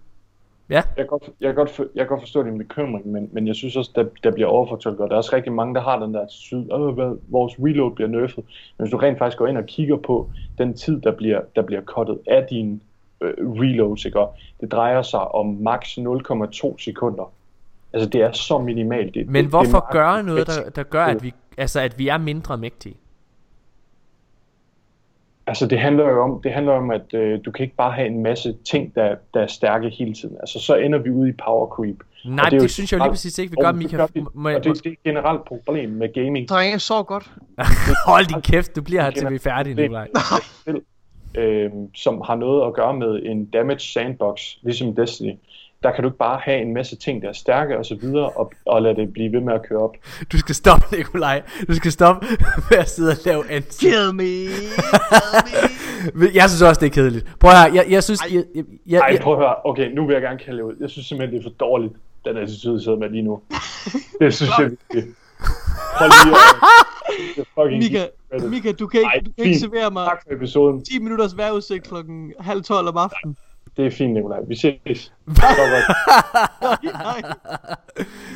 Ja, 0.71 0.75
Jeg 0.75 0.85
kan, 0.97 1.07
godt, 1.07 1.23
jeg, 1.41 1.49
kan 1.49 1.55
godt, 1.55 1.71
for- 1.71 1.87
jeg 1.95 2.01
kan 2.05 2.09
godt 2.09 2.21
forstå 2.21 2.43
din 2.43 2.59
bekymring, 2.59 3.09
men, 3.09 3.29
men 3.33 3.47
jeg 3.47 3.55
synes 3.55 3.77
også, 3.77 3.91
der, 3.95 4.05
der 4.25 4.31
bliver 4.31 4.49
overfortolket, 4.49 5.01
og 5.01 5.09
der 5.09 5.15
er 5.15 5.19
også 5.19 5.37
rigtig 5.37 5.53
mange, 5.53 5.75
der 5.75 5.81
har 5.81 5.99
den 5.99 6.15
der 6.15 6.93
hvad, 6.93 7.19
vores 7.29 7.55
reload 7.59 7.91
bliver 7.95 8.09
nerfed. 8.09 8.43
Men 8.79 8.85
hvis 8.85 8.91
du 8.91 8.97
rent 8.97 9.19
faktisk 9.19 9.39
går 9.39 9.47
ind 9.47 9.59
og 9.59 9.67
kigger 9.67 9.97
på 9.97 10.31
den 10.59 10.75
tid, 10.75 11.01
der 11.01 11.13
bliver, 11.13 11.41
der 11.57 11.63
bliver 11.63 11.83
cuttet 11.83 12.19
af 12.27 12.47
din 12.51 12.83
øh, 13.21 13.35
reloads, 13.39 14.05
ikke? 14.05 14.21
Og 14.21 14.35
det 14.61 14.73
drejer 14.73 15.03
sig 15.03 15.35
om 15.35 15.47
max 15.47 15.99
0,2 15.99 16.75
sekunder. 16.79 17.33
Altså 17.93 18.09
det 18.09 18.21
er 18.23 18.33
så 18.33 18.59
minimalt. 18.59 19.15
Det, 19.15 19.27
men 19.27 19.35
det, 19.35 19.43
det 19.43 19.51
hvorfor 19.51 19.77
er 19.77 19.93
gøre 19.93 20.23
noget, 20.23 20.47
der, 20.47 20.71
der 20.71 20.83
gør, 20.83 21.05
at 21.05 21.23
vi, 21.23 21.35
altså, 21.59 21.81
at 21.81 21.99
vi 21.99 22.09
er 22.09 22.19
mindre 22.19 22.59
mægtige? 22.59 22.97
Altså 25.49 25.67
det 25.67 25.79
handler 25.79 26.05
jo 26.09 26.23
om, 26.23 26.41
det 26.43 26.53
handler 26.53 26.73
om 26.73 26.91
at 26.91 27.15
øh, 27.15 27.39
du 27.45 27.51
kan 27.51 27.63
ikke 27.65 27.77
bare 27.77 27.93
have 27.93 28.07
en 28.09 28.23
masse 28.23 28.55
ting, 28.71 28.95
der, 28.95 29.15
der 29.35 29.41
er 29.41 29.47
stærke 29.47 29.89
hele 29.91 30.15
tiden. 30.15 30.37
Altså 30.41 30.61
så 30.61 30.75
ender 30.77 30.99
vi 30.99 31.11
ude 31.11 31.29
i 31.29 31.33
power 31.45 31.67
creep. 31.77 31.97
Nej, 32.25 32.45
Og 32.45 32.51
det, 32.51 32.61
det 32.61 32.71
synes 32.71 32.93
jeg 32.93 32.99
jo 32.99 33.05
lige 33.05 33.11
præcis 33.11 33.39
ikke, 33.39 33.51
vi 33.51 33.57
gør, 33.61 33.71
det 33.71 33.79
Mika. 33.79 33.97
gør 33.97 34.07
vi, 34.15 34.25
Må 34.35 34.49
jeg, 34.49 34.59
og 34.59 34.65
det, 34.65 34.75
det 34.75 34.87
er 34.87 34.91
et 34.91 35.03
generelt 35.05 35.45
problem 35.45 35.91
med 35.91 36.13
gaming. 36.15 36.49
Drenge, 36.49 36.79
så 36.79 37.03
godt. 37.03 37.31
hold 38.07 38.27
din 38.27 38.41
kæft, 38.43 38.77
du 38.77 38.83
bliver 38.83 39.03
her 39.03 39.11
til 39.11 39.31
vi 39.31 39.35
er 39.35 39.39
færdige, 39.39 39.75
Det- 39.77 39.83
Nikolaj. 39.83 40.09
spil, 40.61 40.81
øh, 41.35 41.71
som 41.95 42.23
har 42.27 42.35
noget 42.35 42.67
at 42.67 42.75
gøre 42.75 42.95
med 42.95 43.21
en 43.23 43.45
damage 43.47 43.79
sandbox, 43.81 44.41
ligesom 44.63 44.95
Destiny. 44.95 45.33
Der 45.83 45.93
kan 45.93 46.03
du 46.03 46.09
ikke 46.09 46.19
bare 46.19 46.41
have 46.43 46.61
en 46.63 46.75
masse 46.75 46.97
ting, 46.97 47.23
der 47.23 47.29
er 47.29 47.33
stærke 47.33 47.79
og 47.79 47.87
så 47.87 47.95
videre, 47.95 48.29
og, 48.31 48.53
og 48.67 48.83
lade 48.83 48.97
det 48.97 49.13
blive 49.13 49.33
ved 49.33 49.41
med 49.41 49.55
at 49.55 49.69
køre 49.69 49.79
op. 49.79 49.97
Du 50.33 50.39
skal 50.39 50.55
stoppe, 50.55 50.97
Nikolaj. 50.97 51.43
Du 51.69 51.75
skal 51.75 51.93
stoppe 51.93 52.27
med 52.71 52.79
at 52.79 52.89
sidde 52.89 53.11
og 53.11 53.17
lave 53.25 53.51
ansigt. 53.51 53.93
Kill 53.93 54.15
me. 54.15 54.23
Kill 54.23 54.49
me. 56.15 56.27
Jeg 56.35 56.51
synes 56.51 56.63
også, 56.63 56.81
det 56.81 56.87
er 56.87 56.91
kedeligt. 56.91 57.27
Prøv 57.41 57.51
at 57.51 57.57
høre, 57.57 57.75
jeg, 57.75 57.87
jeg 57.91 58.03
synes... 58.05 58.21
Jeg, 58.33 58.45
jeg, 58.55 58.65
jeg, 58.87 58.99
Ej, 58.99 59.09
jeg, 59.13 59.21
prøv 59.21 59.33
at 59.33 59.39
høre. 59.39 59.55
Okay, 59.65 59.91
nu 59.95 60.07
vil 60.07 60.13
jeg 60.13 60.23
gerne 60.23 60.39
kalde 60.39 60.59
det 60.59 60.65
ud. 60.65 60.75
Jeg 60.81 60.91
synes 60.91 61.07
simpelthen, 61.07 61.39
det 61.39 61.47
er 61.47 61.51
for 61.51 61.57
dårligt, 61.59 61.93
den 62.25 62.37
attitude, 62.37 62.75
jeg 62.75 62.83
sidder 62.83 62.99
med 62.99 63.11
lige 63.11 63.23
nu. 63.23 63.41
Det 64.21 64.35
synes 64.35 64.53
jeg 64.59 64.71
virkelig. 64.71 65.15
Prøv 67.55 67.67
lige 67.69 67.81
at... 67.81 68.11
Er 68.33 68.41
Mika. 68.41 68.49
Mika, 68.49 68.73
du 68.73 68.87
kan 68.87 69.01
ikke, 69.01 69.11
Ej, 69.15 69.21
du 69.27 69.31
kan 69.39 69.45
ikke 69.45 69.59
servere 69.59 69.91
mig 69.91 70.07
Tak 70.07 70.23
for 70.27 70.35
episoden. 70.37 70.85
10 70.85 70.99
minutters 70.99 71.37
vejrudsigt 71.37 71.89
klokken 71.89 72.33
halv 72.41 72.63
12 72.63 72.89
om 72.89 72.97
aftenen. 72.97 73.37
Det 73.77 73.87
er 73.87 73.91
fint, 73.91 74.13
Nikolaj. 74.13 74.41
Vi 74.49 74.55
ses. 74.57 75.13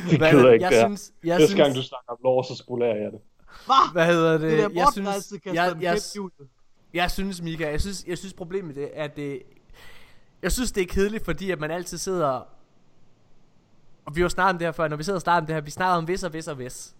Det 0.09 0.17
Hvad- 0.17 0.31
gider 0.31 0.45
jeg 0.45 0.53
ikke, 0.53 0.63
jeg 0.65 0.71
det 0.71 0.79
her. 0.79 0.87
synes, 0.87 1.11
jeg 1.23 1.39
Næste 1.39 1.55
gang, 1.57 1.69
du 1.69 1.73
synes, 1.73 1.85
snakker 1.87 2.11
om 2.11 2.17
lov, 2.23 2.43
så 2.43 2.55
spolerer 2.55 2.95
jeg 2.95 3.11
det. 3.11 3.19
Hvad? 3.65 3.91
hvad 3.91 4.05
hedder 4.05 4.31
det? 4.31 4.41
Det 4.41 4.51
der 4.59 4.69
jeg 4.73 4.87
synes, 4.91 5.33
jeg, 5.45 5.77
jeg, 5.81 5.97
jeg 6.93 7.11
synes, 7.11 7.41
Mika, 7.41 7.71
jeg 7.71 7.81
synes, 7.81 8.03
jeg 8.07 8.17
synes 8.17 8.33
problemet 8.33 8.75
det 8.75 8.89
er, 8.93 9.03
at 9.03 9.15
det, 9.15 9.41
jeg 10.41 10.51
synes, 10.51 10.71
det 10.71 10.83
er 10.83 10.87
kedeligt, 10.87 11.25
fordi 11.25 11.51
at 11.51 11.59
man 11.59 11.71
altid 11.71 11.97
sidder, 11.97 12.27
og 14.05 14.15
vi 14.15 14.21
har 14.21 14.25
jo 14.25 14.29
snakket 14.29 14.53
om 14.53 14.57
det 14.57 14.67
her 14.67 14.71
før, 14.71 14.87
når 14.87 14.97
vi 14.97 15.03
sidder 15.03 15.17
og 15.17 15.21
starter 15.21 15.41
om 15.41 15.45
det 15.47 15.55
her, 15.55 15.61
vi 15.61 15.71
snakker 15.71 15.95
om 15.97 16.03
hvis 16.05 16.23
og 16.23 16.29
hvis 16.29 16.47
og 16.47 16.55
hvis. 16.55 16.95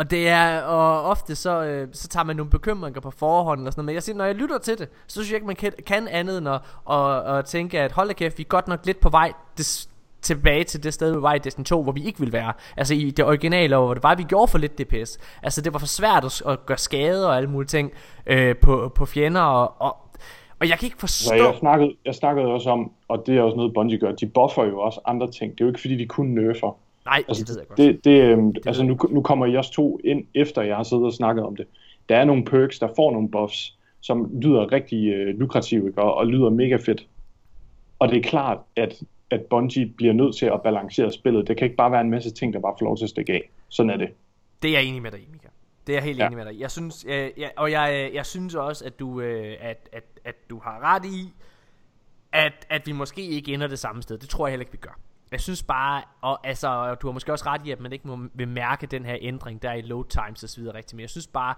Og 0.00 0.10
det 0.10 0.28
er, 0.28 0.60
og 0.60 1.02
ofte 1.02 1.34
så, 1.36 1.62
øh, 1.62 1.88
så 1.92 2.08
tager 2.08 2.24
man 2.24 2.36
nogle 2.36 2.50
bekymringer 2.50 3.00
på 3.00 3.10
forhånd 3.10 3.66
og 3.66 3.72
sådan 3.72 3.80
noget. 3.80 3.86
Men 3.86 3.94
jeg 3.94 4.02
siger, 4.02 4.16
når 4.16 4.24
jeg 4.24 4.34
lytter 4.34 4.58
til 4.58 4.78
det, 4.78 4.88
så 5.06 5.12
synes 5.14 5.30
jeg 5.30 5.34
ikke, 5.34 5.46
man 5.46 5.56
kan, 5.56 5.72
kan 5.86 6.08
andet 6.08 6.38
end 6.38 6.48
at, 6.48 6.60
at, 6.90 7.38
at 7.38 7.44
tænke, 7.44 7.80
at 7.80 7.92
hold 7.92 8.08
da 8.08 8.14
kæft, 8.14 8.38
vi 8.38 8.42
er 8.42 8.48
godt 8.48 8.68
nok 8.68 8.86
lidt 8.86 9.00
på 9.00 9.08
vej 9.08 9.32
des, 9.58 9.90
tilbage 10.22 10.64
til 10.64 10.82
det 10.82 10.94
sted, 10.94 11.14
vi 11.14 11.22
var 11.22 11.34
i 11.34 11.38
Destiny 11.38 11.64
2, 11.64 11.82
hvor 11.82 11.92
vi 11.92 12.04
ikke 12.04 12.18
ville 12.18 12.32
være. 12.32 12.52
Altså 12.76 12.94
i 12.94 13.10
det 13.10 13.24
originale, 13.24 13.76
hvor 13.76 13.94
det 13.94 14.02
var, 14.02 14.14
vi 14.14 14.22
gjorde 14.22 14.50
for 14.50 14.58
lidt 14.58 14.78
DPS. 14.78 15.18
Altså 15.42 15.62
det 15.62 15.72
var 15.72 15.78
for 15.78 15.86
svært 15.86 16.24
at, 16.24 16.42
at 16.46 16.66
gøre 16.66 16.78
skade 16.78 17.28
og 17.28 17.36
alle 17.36 17.50
mulige 17.50 17.68
ting 17.68 17.92
øh, 18.26 18.56
på, 18.56 18.92
på 18.94 19.06
fjender, 19.06 19.40
og, 19.40 19.74
og, 19.78 19.96
og 20.60 20.68
jeg 20.68 20.78
kan 20.78 20.86
ikke 20.86 21.00
forstå... 21.00 21.34
Ja, 21.34 21.44
jeg 21.44 21.54
snakkede, 21.58 21.92
jeg 22.04 22.14
snakkede 22.14 22.46
også 22.46 22.70
om, 22.70 22.92
og 23.08 23.26
det 23.26 23.38
er 23.38 23.42
også 23.42 23.56
noget 23.56 23.74
Bungie 23.74 23.98
gør, 23.98 24.12
de 24.12 24.26
buffer 24.26 24.64
jo 24.64 24.80
også 24.80 25.00
andre 25.04 25.30
ting. 25.30 25.52
Det 25.52 25.60
er 25.60 25.64
jo 25.64 25.70
ikke 25.70 25.80
fordi, 25.80 25.96
de 25.96 26.06
kun 26.06 26.26
nerfer. 26.26 26.76
Nej, 27.04 27.22
Altså, 27.28 27.44
det 27.44 27.48
ved 27.50 27.58
jeg 27.58 27.68
godt. 27.68 27.78
det, 27.78 28.04
det, 28.04 28.22
øhm, 28.22 28.54
altså 28.66 28.82
nu, 28.82 28.98
nu 29.10 29.22
kommer 29.22 29.46
I 29.46 29.56
også 29.56 29.72
to 29.72 30.00
ind, 30.04 30.26
efter 30.34 30.62
jeg 30.62 30.76
har 30.76 30.82
siddet 30.82 31.04
og 31.06 31.12
snakket 31.12 31.44
om 31.44 31.56
det. 31.56 31.66
Der 32.08 32.16
er 32.16 32.24
nogle 32.24 32.44
perks, 32.44 32.78
der 32.78 32.88
får 32.96 33.12
nogle 33.12 33.30
buffs, 33.30 33.76
som 34.00 34.40
lyder 34.42 34.72
rigtig 34.72 35.08
øh, 35.08 35.38
lukrative 35.38 35.86
ikke? 35.88 36.02
Og, 36.02 36.14
og 36.14 36.26
lyder 36.26 36.50
mega 36.50 36.76
fedt. 36.76 37.06
Og 37.98 38.08
det 38.08 38.18
er 38.18 38.22
klart, 38.22 38.58
at, 38.76 39.02
at 39.30 39.40
Bungie 39.40 39.86
bliver 39.86 40.12
nødt 40.12 40.36
til 40.36 40.46
at 40.46 40.62
balancere 40.62 41.12
spillet. 41.12 41.48
Det 41.48 41.56
kan 41.56 41.64
ikke 41.64 41.76
bare 41.76 41.92
være 41.92 42.00
en 42.00 42.10
masse 42.10 42.30
ting, 42.30 42.52
der 42.52 42.60
bare 42.60 42.74
får 42.78 42.84
lov 42.86 42.96
til 42.96 43.04
at 43.04 43.10
stikke 43.10 43.32
af. 43.32 43.50
Sådan 43.68 43.90
er 43.90 43.96
det. 43.96 44.08
Det 44.62 44.68
er 44.68 44.72
jeg 44.72 44.84
enig 44.88 45.02
med 45.02 45.10
dig 45.10 45.20
i, 45.20 45.26
Mika. 45.32 45.48
Det 45.86 45.92
er 45.92 45.96
jeg 45.96 46.02
helt 46.04 46.18
Ja. 46.18 46.26
enig 46.26 46.38
med 46.38 46.46
dig. 46.46 46.60
Jeg 46.60 46.70
synes, 46.70 47.06
øh, 47.08 47.30
jeg, 47.36 47.50
og 47.56 47.70
jeg, 47.70 48.06
øh, 48.08 48.14
jeg 48.14 48.26
synes 48.26 48.54
også, 48.54 48.84
at 48.84 48.98
du, 49.00 49.20
øh, 49.20 49.56
at, 49.60 49.88
at, 49.92 50.04
at 50.24 50.34
du 50.50 50.58
har 50.64 50.94
ret 50.94 51.04
i, 51.04 51.32
at, 52.32 52.66
at 52.70 52.86
vi 52.86 52.92
måske 52.92 53.22
ikke 53.26 53.54
ender 53.54 53.66
det 53.66 53.78
samme 53.78 54.02
sted. 54.02 54.18
Det 54.18 54.28
tror 54.28 54.46
jeg 54.46 54.52
heller 54.52 54.62
ikke, 54.62 54.72
vi 54.72 54.78
gør. 54.78 54.98
Jeg 55.32 55.40
synes 55.40 55.62
bare, 55.62 56.02
og 56.20 56.46
altså, 56.46 56.94
du 56.94 57.06
har 57.06 57.12
måske 57.12 57.32
også 57.32 57.46
ret 57.46 57.66
i, 57.66 57.70
at 57.70 57.80
man 57.80 57.92
ikke 57.92 58.08
må 58.08 58.18
vil 58.34 58.48
mærke 58.48 58.86
den 58.86 59.04
her 59.04 59.16
ændring 59.20 59.62
der 59.62 59.72
i 59.72 59.80
load 59.80 60.04
times 60.04 60.42
og 60.42 60.48
så 60.48 60.60
videre 60.60 60.82
men 60.92 61.00
jeg 61.00 61.10
synes 61.10 61.26
bare, 61.26 61.54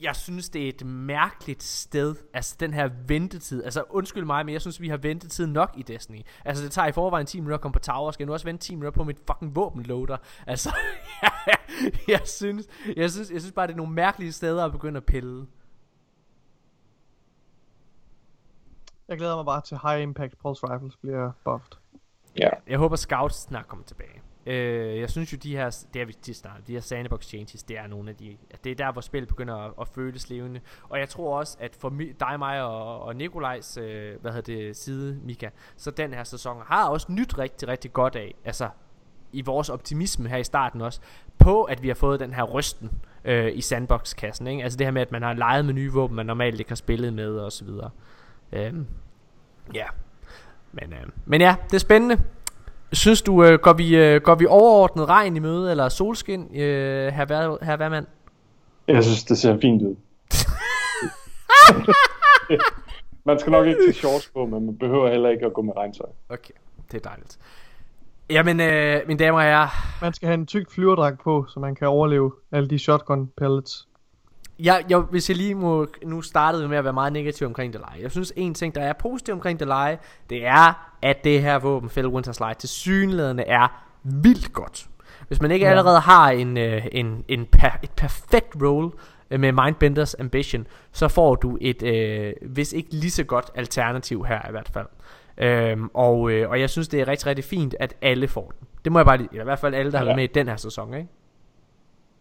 jeg 0.00 0.16
synes, 0.16 0.48
det 0.48 0.64
er 0.64 0.68
et 0.68 0.86
mærkeligt 0.86 1.62
sted, 1.62 2.14
altså 2.34 2.56
den 2.60 2.74
her 2.74 2.90
ventetid, 3.06 3.64
altså 3.64 3.84
undskyld 3.90 4.24
mig, 4.24 4.46
men 4.46 4.52
jeg 4.52 4.60
synes, 4.60 4.80
vi 4.80 4.88
har 4.88 4.96
ventetid 4.96 5.46
nok 5.46 5.74
i 5.76 5.82
Destiny. 5.82 6.20
Altså 6.44 6.64
det 6.64 6.72
tager 6.72 6.88
i 6.88 6.92
forvejen 6.92 7.26
10 7.26 7.40
minutter 7.40 7.54
at 7.54 7.60
komme 7.60 7.72
på 7.72 7.78
tower, 7.78 8.10
skal 8.10 8.24
jeg 8.24 8.26
nu 8.26 8.32
også 8.32 8.46
vente 8.46 8.64
10 8.64 8.74
minutter 8.74 8.90
på 8.96 9.04
mit 9.04 9.18
fucking 9.26 9.56
våbenloader. 9.56 10.16
Altså, 10.46 10.74
jeg, 12.08 12.20
synes, 12.24 12.66
jeg, 12.96 13.10
synes, 13.10 13.30
jeg 13.30 13.40
synes 13.40 13.52
bare, 13.52 13.66
det 13.66 13.72
er 13.72 13.76
nogle 13.76 13.92
mærkelige 13.92 14.32
steder 14.32 14.64
at 14.64 14.72
begynde 14.72 14.96
at 14.96 15.04
pille. 15.04 15.46
Jeg 19.08 19.18
glæder 19.18 19.36
mig 19.36 19.44
bare 19.44 19.60
til 19.60 19.78
High 19.82 20.02
Impact 20.02 20.38
Pulse 20.38 20.66
Rifles 20.66 20.96
bliver 20.96 21.32
buffed. 21.44 21.72
Ja. 22.38 22.48
Jeg 22.68 22.78
håber 22.78 22.96
Scouts 22.96 23.42
snart 23.42 23.68
kommer 23.68 23.84
tilbage. 23.84 24.22
Øh, 24.46 25.00
jeg 25.00 25.10
synes 25.10 25.32
jo 25.32 25.38
de 25.42 25.56
her, 25.56 25.84
det 25.94 26.02
er 26.02 26.06
vi 26.06 26.16
de 26.26 26.34
snart, 26.34 26.66
de 26.66 26.72
her 26.72 26.80
sandbox 26.80 27.24
changes, 27.24 27.62
det 27.62 27.78
er 27.78 27.86
nogle 27.86 28.10
af 28.10 28.16
de, 28.16 28.36
det 28.64 28.72
er 28.72 28.74
der 28.74 28.92
hvor 28.92 29.00
spillet 29.00 29.28
begynder 29.28 29.54
at, 29.54 29.72
at 29.80 29.88
føles 29.88 30.30
levende. 30.30 30.60
Og 30.88 30.98
jeg 30.98 31.08
tror 31.08 31.38
også, 31.38 31.56
at 31.60 31.76
for 31.80 31.90
mi, 31.90 32.12
dig, 32.20 32.38
mig 32.38 32.62
og, 32.62 33.02
og 33.02 33.16
Nikolajs, 33.16 33.76
øh, 33.76 34.20
hvad 34.20 34.32
hedder 34.32 34.54
det, 34.54 34.76
side, 34.76 35.20
Mika, 35.24 35.48
så 35.76 35.90
den 35.90 36.14
her 36.14 36.24
sæson 36.24 36.56
har 36.66 36.88
også 36.88 37.12
nyt 37.12 37.38
rigtig, 37.38 37.68
rigtig 37.68 37.92
godt 37.92 38.16
af, 38.16 38.34
altså 38.44 38.68
i 39.32 39.42
vores 39.42 39.68
optimisme 39.68 40.28
her 40.28 40.36
i 40.36 40.44
starten 40.44 40.80
også, 40.80 41.00
på 41.38 41.64
at 41.64 41.82
vi 41.82 41.88
har 41.88 41.94
fået 41.94 42.20
den 42.20 42.32
her 42.32 42.42
rysten 42.42 42.90
øh, 43.24 43.56
i 43.56 43.60
sandbox-kassen, 43.60 44.46
ikke? 44.46 44.62
Altså 44.62 44.78
det 44.78 44.86
her 44.86 44.92
med, 44.92 45.02
at 45.02 45.12
man 45.12 45.22
har 45.22 45.32
leget 45.32 45.64
med 45.64 45.74
nye 45.74 45.92
våben, 45.92 46.16
man 46.16 46.26
normalt 46.26 46.58
ikke 46.58 46.70
har 46.70 46.76
spillet 46.76 47.12
med, 47.12 47.38
og 47.38 47.52
så 47.52 47.64
videre. 47.64 47.90
Øh, 48.52 48.74
ja. 49.74 49.86
Men, 50.80 50.92
øh, 50.92 51.06
men 51.24 51.40
ja, 51.40 51.56
det 51.66 51.74
er 51.74 51.78
spændende. 51.78 52.22
Synes 52.92 53.22
du, 53.22 53.44
øh, 53.44 53.58
går, 53.58 53.72
vi, 53.72 53.96
øh, 53.96 54.20
går 54.20 54.34
vi 54.34 54.46
overordnet 54.46 55.08
regn 55.08 55.36
i 55.36 55.38
møde, 55.38 55.70
eller 55.70 55.88
solskin, 55.88 56.56
øh, 56.56 57.12
her, 57.12 57.24
vær, 57.24 57.64
her 57.64 57.76
værmand? 57.76 58.06
Jeg 58.88 59.04
synes, 59.04 59.24
det 59.24 59.38
ser 59.38 59.58
fint 59.60 59.82
ud. 59.82 59.96
man 63.26 63.38
skal 63.38 63.50
nok 63.50 63.66
ikke 63.66 63.80
til 63.86 63.94
shorts 63.94 64.30
på, 64.34 64.46
men 64.46 64.66
man 64.66 64.78
behøver 64.78 65.10
heller 65.10 65.28
ikke 65.28 65.46
at 65.46 65.52
gå 65.52 65.62
med 65.62 65.76
regntøj. 65.76 66.08
Okay, 66.28 66.54
det 66.92 67.06
er 67.06 67.08
dejligt. 67.08 67.38
Jamen, 68.30 68.60
øh, 68.60 69.00
mine 69.06 69.18
damer 69.18 69.38
og 69.38 69.44
herrer, 69.44 69.68
Man 70.02 70.12
skal 70.12 70.26
have 70.26 70.34
en 70.34 70.46
tyk 70.46 70.70
flyverdragt 70.70 71.20
på, 71.20 71.44
så 71.48 71.60
man 71.60 71.74
kan 71.74 71.88
overleve 71.88 72.32
alle 72.52 72.68
de 72.68 72.78
shotgun 72.78 73.30
pellets. 73.36 73.88
Jeg, 74.58 74.84
jeg, 74.88 74.98
hvis 74.98 75.28
jeg 75.30 75.36
lige 75.36 75.54
må, 75.54 75.86
nu 76.04 76.22
startede 76.22 76.62
vi 76.62 76.68
med 76.68 76.78
at 76.78 76.84
være 76.84 76.92
meget 76.92 77.12
negativ 77.12 77.46
omkring 77.46 77.72
det 77.72 77.80
leje. 77.80 78.02
Jeg 78.02 78.10
synes, 78.10 78.32
en 78.36 78.54
ting, 78.54 78.74
der 78.74 78.80
er 78.80 78.92
positiv 78.92 79.34
omkring 79.34 79.58
det 79.60 79.68
leje, 79.68 79.98
det 80.30 80.46
er, 80.46 80.92
at 81.02 81.24
det 81.24 81.42
her 81.42 81.58
våben, 81.58 81.90
Fell 81.90 82.06
Winter's 82.08 82.38
Light, 82.40 82.58
til 82.58 82.68
synlædende 82.68 83.42
er 83.42 83.84
vildt 84.02 84.52
godt. 84.52 84.86
Hvis 85.28 85.40
man 85.42 85.50
ikke 85.50 85.64
Ja. 85.66 85.70
allerede 85.70 86.00
har 86.00 86.30
en, 86.30 86.56
øh, 86.56 86.86
en, 86.92 87.24
en 87.28 87.46
per, 87.52 87.70
et 87.82 87.90
perfekt 87.90 88.56
roll 88.62 88.92
øh, 89.30 89.40
med 89.40 89.52
Mindbenders 89.52 90.14
Ambition, 90.14 90.66
så 90.92 91.08
får 91.08 91.34
du 91.34 91.58
et, 91.60 91.82
øh, 91.82 92.32
hvis 92.46 92.72
ikke 92.72 92.88
lige 92.94 93.10
så 93.10 93.24
godt 93.24 93.50
alternativ 93.54 94.24
her 94.24 94.48
i 94.48 94.50
hvert 94.50 94.70
fald. 94.74 94.86
Øhm, 95.38 95.90
og, 95.94 96.30
øh, 96.30 96.50
og 96.50 96.60
jeg 96.60 96.70
synes, 96.70 96.88
det 96.88 97.00
er 97.00 97.08
rigtig, 97.08 97.26
rigtig 97.26 97.44
fint, 97.44 97.74
at 97.80 97.94
alle 98.02 98.28
får 98.28 98.52
den. 98.60 98.68
Det 98.84 98.92
må 98.92 98.98
jeg 98.98 99.06
bare 99.06 99.16
lige, 99.16 99.28
eller 99.32 99.42
i 99.42 99.44
hvert 99.44 99.58
fald 99.58 99.74
alle, 99.74 99.92
der 99.92 99.98
har 99.98 100.04
Ja. 100.04 100.08
været 100.08 100.16
med 100.16 100.24
i 100.24 100.32
den 100.34 100.48
her 100.48 100.56
sæson, 100.56 100.94
ikke? 100.94 101.08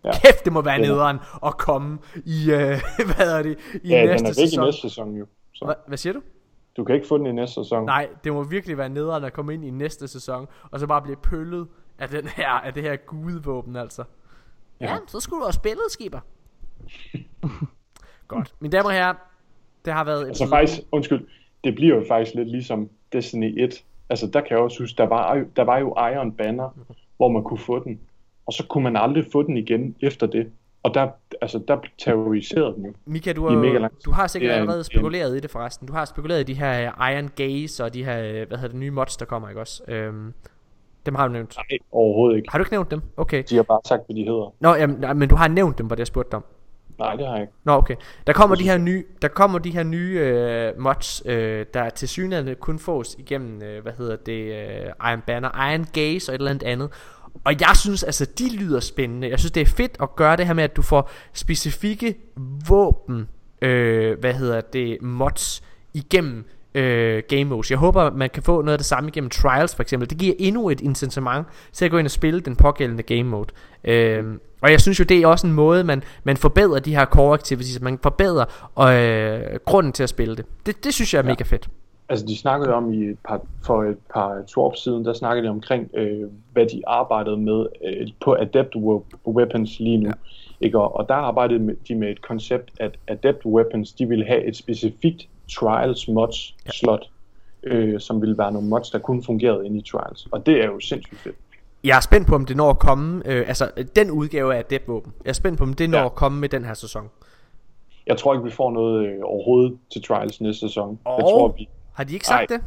Ja. 0.06 0.12
Kæft, 0.12 0.46
det 0.46 0.54
må 0.54 0.62
være 0.62 0.78
Det 0.78 0.86
er- 0.86 0.90
nederen 0.94 1.20
at 1.46 1.58
komme 1.58 1.98
i, 2.26 2.52
øh, 2.52 2.82
hvad 3.16 3.38
er 3.40 3.44
det, 3.44 3.60
i 3.84 3.90
Ja, 3.90 4.06
næste 4.06 4.18
den 4.18 4.26
er 4.26 4.36
væk 4.40 4.46
i 4.46 4.50
sæson. 4.50 4.66
næste 4.66 4.82
sæson 4.82 5.16
jo. 5.18 5.26
Så 5.54 5.66
Hva, 5.66 5.74
hvad 5.88 5.98
siger 5.98 6.14
du? 6.14 6.22
du 6.78 6.84
kan 6.84 6.96
ikke 6.96 7.08
få 7.08 7.18
den 7.18 7.26
i 7.26 7.32
næste 7.32 7.54
sæson. 7.54 7.86
Nej, 7.86 8.10
det 8.24 8.34
må 8.34 8.44
virkelig 8.44 8.78
være 8.78 8.90
nederen 8.90 9.24
at 9.24 9.34
komme 9.34 9.54
ind 9.54 9.66
i 9.66 9.70
næste 9.70 10.08
sæson, 10.08 10.48
og 10.72 10.80
så 10.80 10.88
bare 10.88 11.02
blive 11.02 11.16
pøllet 11.16 11.68
af, 12.00 12.10
den 12.10 12.28
her, 12.28 12.50
af 12.50 12.74
det 12.74 12.84
her 12.84 12.96
gudevåben, 12.96 13.76
altså. 13.76 14.04
Ja, 14.80 14.86
Ja. 14.86 14.92
ja 14.94 14.98
så 15.08 15.20
skulle 15.20 15.42
du 15.42 15.46
også 15.48 15.58
spillet, 15.58 15.84
skipper. 15.90 16.20
Godt. 18.28 18.54
Mine 18.60 18.72
damer 18.72 18.86
og 18.90 18.94
herrer, 18.96 19.14
det 19.86 19.94
har 19.94 20.04
været... 20.04 20.28
Altså 20.28 20.48
faktisk, 20.50 20.82
undskyld, 20.92 21.28
det 21.64 21.76
bliver 21.76 21.96
jo 21.96 22.04
faktisk 22.08 22.36
lidt 22.36 22.50
ligesom 22.52 22.90
Destiny 23.14 23.64
1. 23.64 23.84
Altså 24.10 24.28
der 24.28 24.42
kan 24.42 24.50
jeg 24.50 24.58
også 24.60 24.84
huske, 24.84 24.98
der 24.98 25.04
var, 25.08 25.44
der 25.56 25.64
var 25.64 25.78
jo 25.78 25.88
Iron 25.98 26.32
Banner, 26.32 26.70
hvor 27.18 27.30
man 27.30 27.44
kunne 27.44 27.60
få 27.60 27.84
den. 27.84 28.00
Og 28.48 28.54
så 28.54 28.64
kunne 28.70 28.84
man 28.84 28.96
aldrig 28.96 29.26
få 29.32 29.44
den 29.44 29.58
igen 29.58 29.96
efter 30.02 30.28
det. 30.28 30.48
Og 30.84 30.94
der, 30.94 31.08
altså, 31.42 31.60
der 31.68 31.78
terroriserede 31.98 32.74
den 32.76 32.86
jo. 32.86 32.94
Mika, 33.06 33.34
du 33.34 33.48
har, 33.48 33.58
mega 33.58 33.88
du 34.06 34.12
har 34.12 34.28
sikkert 34.28 34.52
er 34.52 34.56
en- 34.56 34.62
allerede 34.62 34.84
spekuleret 34.84 35.38
i 35.38 35.40
det 35.40 35.52
forresten. 35.52 35.88
Du 35.88 35.94
har 35.94 36.06
spekuleret 36.06 36.40
i 36.40 36.44
de 36.44 36.54
her 36.54 36.92
øh, 37.00 37.14
Iron 37.14 37.30
Gaze 37.36 37.84
og 37.84 37.94
de 37.94 38.06
her, 38.06 38.20
øh, 38.24 38.48
hvad 38.48 38.58
hedder 38.58 38.68
det, 38.68 38.76
nye 38.76 38.92
mods, 38.92 39.18
der 39.18 39.26
kommer, 39.26 39.50
ikke 39.50 39.62
også? 39.62 39.84
Øhm, 39.88 40.34
dem 41.06 41.16
har 41.16 41.28
du 41.28 41.34
nævnt. 41.34 41.56
Nej, 41.58 41.78
overhovedet 41.92 42.38
ikke. 42.38 42.52
Har 42.52 42.58
du 42.58 42.62
ikke 42.62 42.74
nævnt 42.74 42.92
dem? 42.92 43.02
Okay. 43.18 43.44
De 43.50 43.56
har 43.56 43.64
bare 43.64 43.80
sagt, 43.86 44.02
hvad 44.06 44.16
de 44.16 44.24
hedder. 44.24 44.54
Nå, 44.60 44.76
jamen, 44.76 44.96
nej, 45.00 45.14
men 45.14 45.30
du 45.30 45.36
har 45.36 45.48
nævnt 45.48 45.78
dem, 45.78 45.86
hvor 45.86 45.96
det 45.96 46.00
jeg 46.00 46.08
spurgte 46.08 46.32
dig 46.32 46.38
om. 46.38 46.44
Nej, 47.00 47.16
det 47.16 47.26
har 47.28 47.34
jeg 47.34 47.42
ikke. 47.42 47.54
Nå, 47.64 47.72
okay. 47.72 47.96
Der 48.28 48.34
kommer 48.34 48.56
de 48.56 48.64
her 48.64 48.78
nye, 48.78 49.04
der 49.22 49.28
kommer 49.28 49.60
de 49.60 49.72
her 49.72 49.84
nye 49.84 50.20
øh, 50.20 50.82
mods, 50.82 51.24
øh, 51.26 51.66
der 51.74 51.90
til 51.90 52.08
synligheden 52.08 52.56
kun 52.60 52.80
fås 52.80 53.16
igennem, 53.20 53.62
øh, 53.62 53.82
hvad 53.82 53.94
hedder 53.98 54.16
det, 54.16 54.42
øh, 54.54 55.10
Iron 55.12 55.22
Banner, 55.28 55.72
Iron 55.72 55.86
Gaze 55.94 56.32
og 56.32 56.36
et 56.36 56.40
eller 56.40 56.52
andet 56.52 56.68
andet. 56.68 56.90
Og 57.44 57.54
jeg 57.62 57.72
synes 57.76 58.04
altså, 58.04 58.26
de 58.40 58.56
lyder 58.56 58.80
spændende. 58.80 59.30
Jeg 59.30 59.40
synes, 59.40 59.52
det 59.52 59.62
er 59.62 59.66
fedt 59.66 59.98
at 60.02 60.16
gøre 60.16 60.38
det 60.38 60.46
her 60.48 60.54
med, 60.54 60.64
at 60.64 60.76
du 60.76 60.82
får 60.82 61.12
specifikke 61.34 62.16
våben, 62.68 63.28
øh, 63.62 64.20
hvad 64.20 64.34
hedder 64.34 64.62
det, 64.62 65.02
mods 65.02 65.64
igennem 65.94 66.46
øh, 66.76 67.24
game 67.30 67.44
modes. 67.44 67.72
Jeg 67.72 67.80
håber, 67.80 68.12
man 68.12 68.30
kan 68.30 68.44
få 68.44 68.62
noget 68.62 68.74
af 68.74 68.80
det 68.80 68.86
samme 68.86 69.10
igennem 69.10 69.30
Trials 69.30 69.76
for 69.76 69.82
eksempel. 69.82 70.10
Det 70.10 70.18
giver 70.18 70.34
endnu 70.40 70.70
et 70.70 70.82
incitament 70.82 71.48
til 71.74 71.86
at 71.86 71.92
gå 71.92 71.98
ind 71.98 72.08
og 72.08 72.12
spille 72.12 72.40
den 72.40 72.56
pågældende 72.56 73.04
game 73.04 73.24
mode. 73.24 73.48
Øh, 73.84 74.24
og 74.62 74.72
jeg 74.72 74.82
synes 74.82 75.00
jo, 75.00 75.04
det 75.04 75.18
er 75.18 75.28
også 75.28 75.48
en 75.48 75.54
måde, 75.54 75.84
man, 75.84 76.04
man 76.24 76.38
forbedrer 76.38 76.80
de 76.80 76.96
her 76.96 77.06
core 77.06 77.34
activities. 77.34 77.82
Man 77.82 78.00
forbedrer 78.04 78.46
øh, 78.80 79.60
grunden 79.66 79.94
til 79.94 80.04
at 80.04 80.10
spille 80.10 80.36
det. 80.36 80.46
Det, 80.66 80.84
det 80.84 80.94
synes 80.94 81.14
jeg 81.14 81.20
er 81.20 81.24
Ja. 81.24 81.30
mega 81.30 81.44
fedt. 81.44 81.68
Altså, 82.10 82.26
de 82.26 82.38
snakkede 82.38 82.74
om 82.74 82.94
i 82.94 83.04
et 83.06 83.18
par, 83.28 83.42
for 83.66 83.84
et 83.84 83.98
par 84.14 84.44
twarps 84.48 84.80
siden, 84.84 85.06
der 85.06 85.14
snakkede 85.14 85.46
de 85.46 85.50
omkring, 85.52 85.90
øh, 85.94 86.30
hvad 86.54 86.66
de 86.66 86.82
arbejdede 86.88 87.38
med 87.38 87.66
øh, 87.86 88.08
på 88.22 88.34
Adept 88.34 88.76
we- 88.76 89.18
Weapons 89.28 89.80
lige 89.80 89.98
nu. 89.98 90.04
Ja. 90.10 90.14
Ja. 90.62 90.66
Ikke? 90.66 90.80
Og, 90.80 90.96
og 90.96 91.08
der 91.10 91.16
arbejdede 91.16 91.76
de 91.88 91.96
med 91.96 92.10
et 92.10 92.22
koncept, 92.22 92.72
at 92.80 92.92
Adept 93.08 93.46
Weapons, 93.46 93.94
de 93.94 94.08
ville 94.08 94.26
have 94.26 94.44
et 94.46 94.58
specifikt 94.58 95.28
Trials 95.52 96.08
mods 96.08 96.56
Ja. 96.66 96.72
slot, 96.72 97.10
øh, 97.64 98.00
som 98.00 98.22
ville 98.22 98.38
være 98.38 98.52
nogle 98.52 98.68
mods, 98.68 98.90
der 98.90 99.00
kun 99.00 99.24
fungerede 99.24 99.66
inde 99.66 99.78
i 99.78 99.82
Trials. 99.82 100.28
Og 100.32 100.46
det 100.46 100.62
er 100.62 100.66
jo 100.66 100.80
sindssygt 100.80 101.20
fedt. 101.20 101.36
Jeg 101.84 101.98
er 101.98 102.02
spændt 102.02 102.28
på, 102.28 102.36
om 102.36 102.46
det 102.46 102.58
når 102.58 102.70
at 102.70 102.80
komme, 102.80 103.22
øh, 103.26 103.48
altså 103.48 103.72
den 103.96 104.12
udgave 104.12 104.56
af 104.56 104.60
Adept 104.60 104.88
Våben. 104.88 105.14
Jeg 105.24 105.30
er 105.30 105.34
spændt 105.34 105.58
på, 105.58 105.64
om 105.64 105.74
det 105.74 105.90
når 105.90 105.98
Ja. 105.98 106.06
at 106.06 106.16
komme 106.16 106.40
med 106.40 106.50
den 106.50 106.66
her 106.66 106.74
sæson. 106.74 107.10
Jeg 108.08 108.18
tror 108.18 108.34
ikke, 108.34 108.44
vi 108.46 108.52
får 108.52 108.72
noget 108.72 109.06
øh, 109.08 109.16
overhovedet 109.24 109.78
til 109.94 110.04
Trials 110.04 110.42
næste 110.42 110.60
sæson. 110.60 111.00
Og- 111.06 111.16
Jeg 111.18 111.24
tror, 111.24 111.48
vi, 111.58 111.70
Har 111.96 112.04
de 112.04 112.14
ikke 112.14 112.26
sagt 112.28 112.52
Ej. 112.52 112.58
det? 112.58 112.66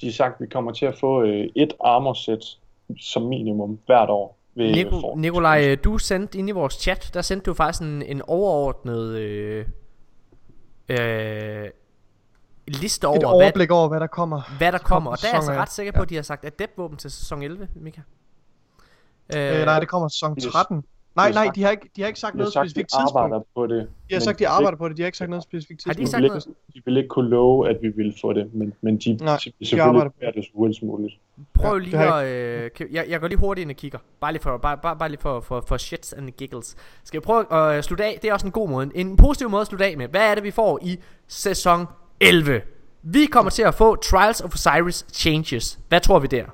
de 0.00 0.06
har 0.06 0.12
sagt, 0.12 0.34
at 0.34 0.40
vi 0.40 0.46
kommer 0.46 0.72
til 0.72 0.86
at 0.86 0.98
få 1.00 1.22
øh, 1.22 1.46
et 1.56 1.72
armor 1.84 2.12
set 2.12 2.58
som 3.00 3.22
minimum 3.22 3.78
hvert 3.86 4.10
år. 4.10 4.38
Ved, 4.54 4.72
Nico, 4.72 4.90
for- 5.00 5.16
Nikolaj, 5.16 5.64
øh, 5.70 5.78
du 5.84 5.98
sendte 5.98 6.38
ind 6.38 6.48
i 6.48 6.52
vores 6.52 6.74
chat, 6.74 7.10
der 7.14 7.22
sendte 7.22 7.44
du 7.44 7.54
faktisk 7.54 7.82
en, 7.82 8.02
en 8.02 8.22
overordnet 8.22 9.08
øh, 9.18 9.66
øh, 10.88 11.68
liste 12.68 13.04
Et 13.04 13.08
over, 13.08 13.18
hvad, 13.18 13.28
overblik 13.28 13.70
over, 13.70 13.88
hvad 13.88 14.00
der 14.00 14.06
kommer. 14.06 14.42
hvad 14.58 14.72
der 14.72 14.78
kommer. 14.78 15.10
Og 15.10 15.18
der 15.20 15.26
er 15.26 15.30
jeg 15.30 15.36
altså 15.36 15.52
ret 15.52 15.72
sikker 15.72 15.92
på, 15.92 16.02
at 16.02 16.08
de 16.10 16.14
har 16.14 16.22
sagt 16.22 16.44
Adept 16.44 16.72
Våben 16.78 16.96
til 16.98 17.10
sæson 17.10 17.42
11, 17.42 17.68
Mika. 17.74 18.00
Øh, 19.36 19.64
nej, 19.64 19.80
det 19.80 19.88
kommer 19.88 20.08
sæson 20.08 20.32
Yes. 20.32 20.44
13. 21.14 21.34
Nej, 21.34 21.42
De 21.42 21.46
nej, 21.46 21.52
de 21.54 21.62
har 21.62 21.70
ikke, 21.70 21.90
de 21.96 22.00
har 22.02 22.08
ikke 22.08 22.20
sagt 22.20 22.32
De 22.32 22.38
har 22.38 22.42
noget 22.42 22.52
sagt, 22.52 22.64
de 22.64 22.70
specifikt 22.70 22.90
tidspunkt. 22.90 23.16
arbejder 23.24 23.44
på 23.54 23.66
det. 23.66 23.88
De 24.08 24.14
har 24.14 24.20
sagt, 24.20 24.38
de 24.38 24.48
arbejder 24.48 24.78
på 24.78 24.88
det. 24.88 24.96
De 24.96 25.02
har 25.02 25.06
ikke 25.06 25.18
sagt 25.18 25.30
noget 25.30 25.42
specifikt 25.44 25.82
Har 25.86 25.92
de 25.92 25.98
tidspunkt. 26.00 26.10
sagt 26.10 26.22
vil 26.22 26.28
noget? 26.28 26.46
ikke, 26.46 26.74
de 26.74 26.82
vil 26.84 26.96
ikke 26.96 27.08
kunne 27.08 27.28
love, 27.30 27.68
at 27.70 27.76
vi 27.82 27.88
vil 27.88 28.14
få 28.20 28.32
det, 28.32 28.54
men, 28.54 28.74
men 28.80 28.98
de, 28.98 29.12
Nej, 29.20 29.38
de 29.44 29.50
de 29.60 29.66
selvfølgelig 29.66 29.84
arbejder 29.88 30.10
på 30.10 30.16
gør 30.20 30.30
det 30.30 30.44
så 30.44 30.50
hurtigt 30.54 30.78
som 30.78 30.88
muligt. 30.88 31.14
Prøv 31.54 31.78
lige 31.78 31.98
at... 31.98 32.26
Øh, 32.26 32.70
kan- 32.76 32.88
jeg, 32.90 33.04
jeg 33.08 33.20
går 33.20 33.28
lige 33.28 33.38
hurtigt 33.38 33.62
ind 33.62 33.70
og 33.70 33.76
kigger. 33.76 33.98
Bare 34.20 34.32
lige 34.32 34.42
for, 34.42 34.56
bare, 34.58 34.78
bare, 34.82 34.96
bare 34.96 35.08
lige 35.08 35.20
for, 35.20 35.40
for, 35.40 35.64
for 35.68 35.76
shits 35.76 36.12
and 36.12 36.30
giggles. 36.30 36.76
Skal 37.04 37.20
vi 37.20 37.24
prøve 37.24 37.52
at 37.52 37.76
øh, 37.76 37.82
slutte 37.82 38.04
af? 38.04 38.18
Det 38.22 38.30
er 38.30 38.32
også 38.34 38.46
en 38.46 38.52
god 38.52 38.68
måde. 38.68 38.90
En 38.94 39.16
positiv 39.16 39.50
måde 39.50 39.60
at 39.60 39.66
slutte 39.66 39.84
af 39.86 39.96
med. 39.96 40.08
Hvad 40.08 40.30
er 40.30 40.34
det, 40.34 40.44
vi 40.44 40.50
får 40.50 40.78
i 40.82 40.98
sæson 41.28 41.86
11? 42.20 42.60
Vi 43.02 43.26
kommer 43.26 43.50
til 43.50 43.62
at 43.62 43.74
få 43.74 43.96
Trials 43.96 44.40
of 44.40 44.54
Osiris 44.54 45.06
Changes. 45.12 45.78
Hvad 45.88 46.00
tror 46.00 46.18
vi 46.18 46.26
der? 46.26 46.44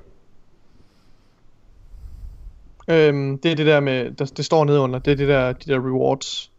Øhm, 2.87 3.37
det 3.37 3.51
er 3.51 3.55
det 3.55 3.65
der 3.65 3.79
med, 3.79 4.11
der, 4.11 4.25
det 4.25 4.45
står 4.45 4.65
nedenunder, 4.65 4.99
det 4.99 5.11
er 5.11 5.15
det 5.15 5.27
der, 5.27 5.51
de 5.53 5.71
der 5.73 5.79
rewards. 5.79 6.51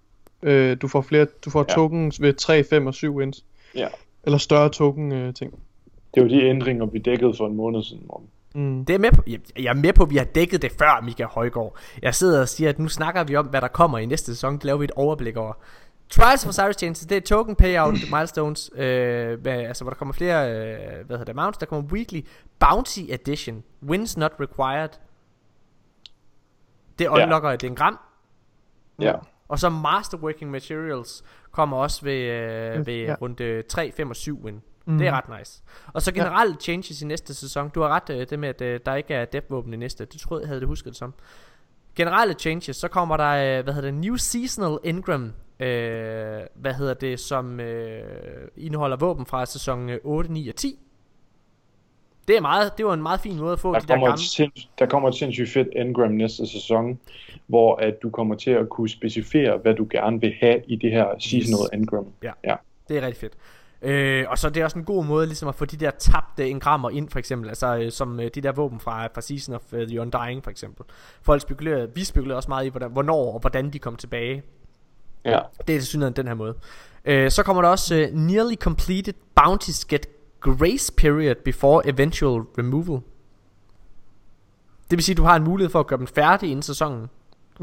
Øh, 0.42 0.76
du 0.82 0.88
får 0.88 1.00
flere, 1.00 1.26
du 1.44 1.50
får 1.50 1.64
Ja. 1.68 1.74
tokens 1.74 2.20
ved 2.22 2.34
3, 2.34 2.64
5 2.64 2.86
og 2.86 2.94
7 2.94 3.16
wins. 3.16 3.44
Ja. 3.74 3.88
Eller 4.24 4.38
større 4.38 4.68
token 4.68 5.12
øh, 5.12 5.34
ting. 5.34 5.52
Det 6.14 6.20
er 6.20 6.24
jo 6.24 6.28
de 6.28 6.42
ændringer, 6.44 6.86
vi 6.86 6.98
dækkede 6.98 7.34
for 7.36 7.46
en 7.46 7.56
måned 7.56 7.82
siden. 7.82 8.02
Morten. 8.06 8.26
Mm. 8.54 8.84
Det 8.84 8.94
er 8.94 8.98
med 8.98 9.12
på, 9.12 9.22
jeg, 9.56 9.64
er 9.70 9.74
med 9.74 9.92
på, 9.92 10.02
at 10.02 10.10
vi 10.10 10.16
har 10.16 10.24
dækket 10.24 10.62
det 10.62 10.72
før, 10.78 11.00
Mika 11.04 11.24
Højgaard. 11.24 11.78
Jeg 12.02 12.14
sidder 12.14 12.40
og 12.40 12.48
siger, 12.48 12.70
at 12.70 12.78
nu 12.78 12.88
snakker 12.88 13.24
vi 13.24 13.36
om, 13.36 13.46
hvad 13.46 13.60
der 13.60 13.68
kommer 13.68 13.98
i 13.98 14.06
næste 14.06 14.26
sæson. 14.34 14.54
Det 14.54 14.64
laver 14.64 14.78
vi 14.78 14.84
et 14.84 14.90
overblik 14.96 15.36
over. 15.36 15.52
Trials 16.10 16.44
of 16.44 16.48
Osiris 16.48 16.76
Changes, 16.76 17.00
det 17.06 17.16
er 17.16 17.20
token 17.20 17.56
payout 17.56 17.94
milestones. 18.14 18.70
Øh, 18.76 19.44
med, 19.44 19.52
altså, 19.52 19.84
hvor 19.84 19.90
der 19.90 19.96
kommer 19.98 20.14
flere, 20.14 20.50
øh, 20.50 20.76
hvad 21.06 21.16
hedder 21.18 21.24
det, 21.24 21.36
mounts. 21.36 21.58
Der 21.58 21.66
kommer 21.66 21.90
weekly 21.92 22.20
bounty 22.58 23.00
edition. 23.08 23.62
Wins 23.88 24.16
not 24.16 24.32
required. 24.40 24.88
Det 26.98 27.08
unlocker 27.08 27.50
et 27.50 27.64
engram. 27.64 27.98
Ja. 29.00 29.14
Og 29.48 29.58
så 29.58 29.68
masterworking 29.68 30.50
materials 30.50 31.24
kommer 31.50 31.76
også 31.76 32.04
ved, 32.04 32.12
øh, 32.20 32.86
ved 32.86 32.94
Ja. 32.94 33.02
ja. 33.02 33.14
runde 33.22 33.62
3, 33.62 33.92
5 33.92 34.10
og 34.10 34.16
7 34.16 34.44
win. 34.44 34.54
Mm. 34.54 34.92
Mm. 34.92 34.98
Det 34.98 35.06
er 35.08 35.12
ret 35.12 35.38
nice. 35.38 35.62
Og 35.92 36.02
så 36.02 36.12
generelle 36.12 36.56
changes 36.60 37.02
i 37.02 37.06
næste 37.06 37.34
sæson. 37.34 37.68
Du 37.68 37.80
har 37.82 37.88
ret, 37.88 38.10
øh, 38.10 38.26
det 38.30 38.38
med, 38.38 38.48
at 38.48 38.60
øh, 38.62 38.80
der 38.86 38.94
ikke 38.94 39.14
er 39.14 39.24
depth-våben 39.24 39.72
i 39.74 39.76
næste. 39.76 40.04
Det 40.04 40.20
troede 40.20 40.42
jeg, 40.42 40.48
havde 40.48 40.60
det 40.60 40.68
husket 40.68 40.90
det 40.90 40.96
som. 40.96 41.14
Generelle 41.94 42.34
changes, 42.34 42.76
så 42.76 42.88
kommer 42.88 43.16
der, 43.16 43.58
øh, 43.58 43.64
hvad 43.64 43.74
hedder 43.74 43.90
det, 43.90 43.94
New 44.00 44.16
Seasonal 44.16 44.78
Ingram, 44.84 45.32
øh, 45.60 46.40
hvad 46.54 46.74
hedder 46.74 46.94
det, 46.94 47.20
som 47.20 47.60
øh, 47.60 48.48
indeholder 48.56 48.96
våben 48.96 49.26
fra 49.26 49.46
sæson 49.46 49.90
øh, 49.90 49.98
8, 50.04 50.32
9 50.32 50.48
og 50.48 50.56
10. 50.56 50.78
Det 52.28 52.36
er 52.36 52.40
meget, 52.40 52.78
det 52.78 52.86
var 52.86 52.94
en 52.94 53.02
meget 53.02 53.20
fin 53.20 53.38
måde 53.38 53.52
at 53.52 53.60
få 53.60 53.74
Der 53.74 53.80
de 53.80 53.86
der 53.86 53.94
gamle. 53.94 54.18
sinds, 54.18 54.68
der 54.78 54.86
kommer 54.86 55.08
et 55.08 55.14
sindssygt 55.14 55.50
fedt 55.50 55.68
engram 55.76 56.10
næste 56.10 56.46
sæson, 56.46 56.98
hvor 57.46 57.76
at 57.76 58.02
du 58.02 58.10
kommer 58.10 58.34
til 58.34 58.50
at 58.50 58.68
kunne 58.68 58.88
specificere, 58.88 59.58
hvad 59.58 59.74
du 59.74 59.86
gerne 59.90 60.20
vil 60.20 60.34
have 60.40 60.62
i 60.66 60.76
det 60.76 60.90
her 60.90 61.06
seasonal 61.18 61.80
engram. 61.80 62.06
Det 62.88 62.96
er 62.96 63.06
rigtig 63.06 63.20
fedt. 63.20 63.32
Øh, 63.82 64.24
og 64.28 64.38
så 64.38 64.46
er 64.46 64.50
det 64.50 64.64
også 64.64 64.78
en 64.78 64.84
god 64.84 65.04
måde 65.04 65.26
ligesom 65.26 65.48
at 65.48 65.54
få 65.54 65.64
de 65.64 65.76
der 65.76 65.90
tabte 65.90 66.50
engrammer 66.50 66.90
ind 66.90 67.08
for 67.08 67.18
eksempel 67.18 67.48
Altså 67.48 67.76
øh, 67.76 67.92
som 67.92 68.20
øh, 68.20 68.30
de 68.34 68.40
der 68.40 68.52
våben 68.52 68.80
fra, 68.80 69.06
fra 69.06 69.20
Season 69.20 69.54
of 69.54 69.72
uh, 69.72 69.78
the 69.78 70.00
Undying 70.00 70.44
for 70.44 70.50
eksempel 70.50 70.86
Folk 71.22 71.42
spekulerer, 71.42 71.86
vi 71.86 72.04
spekulerer 72.04 72.36
også 72.36 72.48
meget 72.48 72.66
i 72.66 72.68
hvordan, 72.68 72.90
hvornår 72.90 73.32
og 73.32 73.40
hvordan 73.40 73.70
de 73.70 73.78
kom 73.78 73.96
tilbage 73.96 74.42
Ja. 75.24 75.40
Det 75.66 75.74
er 75.74 75.78
til 75.78 75.86
synligheden 75.86 76.16
den 76.16 76.26
her 76.26 76.34
måde 76.34 76.54
øh, 77.04 77.30
Så 77.30 77.42
kommer 77.42 77.62
der 77.62 77.68
også 77.68 77.94
øh, 77.94 78.14
Nearly 78.14 78.54
completed 78.54 79.14
bounties 79.34 79.84
get 79.84 80.08
grace 80.54 80.92
period 80.96 81.34
before 81.44 81.88
eventual 81.88 82.42
removal 82.58 83.00
Det 84.90 84.96
vil 84.96 85.02
sige 85.02 85.12
at 85.14 85.16
du 85.16 85.22
har 85.24 85.36
en 85.36 85.44
mulighed 85.44 85.70
for 85.70 85.80
at 85.80 85.86
gøre 85.86 85.98
dem 85.98 86.06
færdige 86.06 86.50
inden 86.50 86.62
sæsonen 86.62 87.06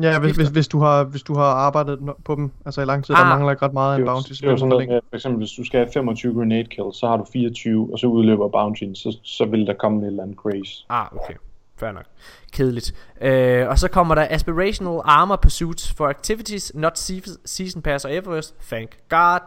Ja, 0.01 0.19
hvis, 0.19 0.35
hvis, 0.35 0.47
hvis, 0.47 0.67
du 0.67 0.79
har, 0.79 1.03
hvis 1.03 1.23
du 1.23 1.35
har 1.35 1.43
arbejdet 1.43 1.99
på 2.25 2.35
dem, 2.35 2.51
altså 2.65 2.81
i 2.81 2.85
lang 2.85 3.05
tid, 3.05 3.13
der 3.13 3.19
Ah. 3.19 3.27
mangler 3.29 3.51
ikke 3.51 3.65
ret 3.65 3.73
meget 3.73 3.95
af 3.95 3.99
en 3.99 4.05
bounty. 4.05 4.29
det 4.31 4.43
er 4.43 4.51
jo 4.51 4.57
sådan 4.57 4.69
noget 4.69 4.89
med, 4.89 4.99
for 5.09 5.15
eksempel 5.15 5.37
hvis 5.37 5.51
du 5.51 5.63
skal 5.65 5.79
have 5.79 5.89
25 5.93 6.33
grenade 6.33 6.63
kills, 6.63 6.97
så 6.97 7.07
har 7.07 7.17
du 7.17 7.25
24, 7.33 7.89
og 7.93 7.99
så 7.99 8.07
udløber 8.07 8.47
bountyen, 8.49 8.95
så, 8.95 9.17
så 9.23 9.45
vil 9.45 9.67
der 9.67 9.73
komme 9.73 10.01
et 10.01 10.07
eller 10.07 10.23
andet 10.23 10.37
grace. 10.37 10.85
Ah, 10.89 11.05
okay. 11.15 11.33
Fair 11.77 11.91
nok. 11.91 12.03
Kedeligt. 12.51 12.93
Øh, 13.21 13.69
og 13.69 13.79
så 13.79 13.87
kommer 13.87 14.15
der 14.15 14.27
Aspirational 14.29 15.01
Armor 15.05 15.35
Pursuits 15.35 15.93
for 15.93 16.07
Activities 16.07 16.71
Not 16.75 16.97
se- 16.99 17.21
Season 17.45 17.81
Pass 17.81 18.05
or 18.05 18.09
Everest. 18.09 18.55
Thank 18.69 18.89
God. 19.09 19.39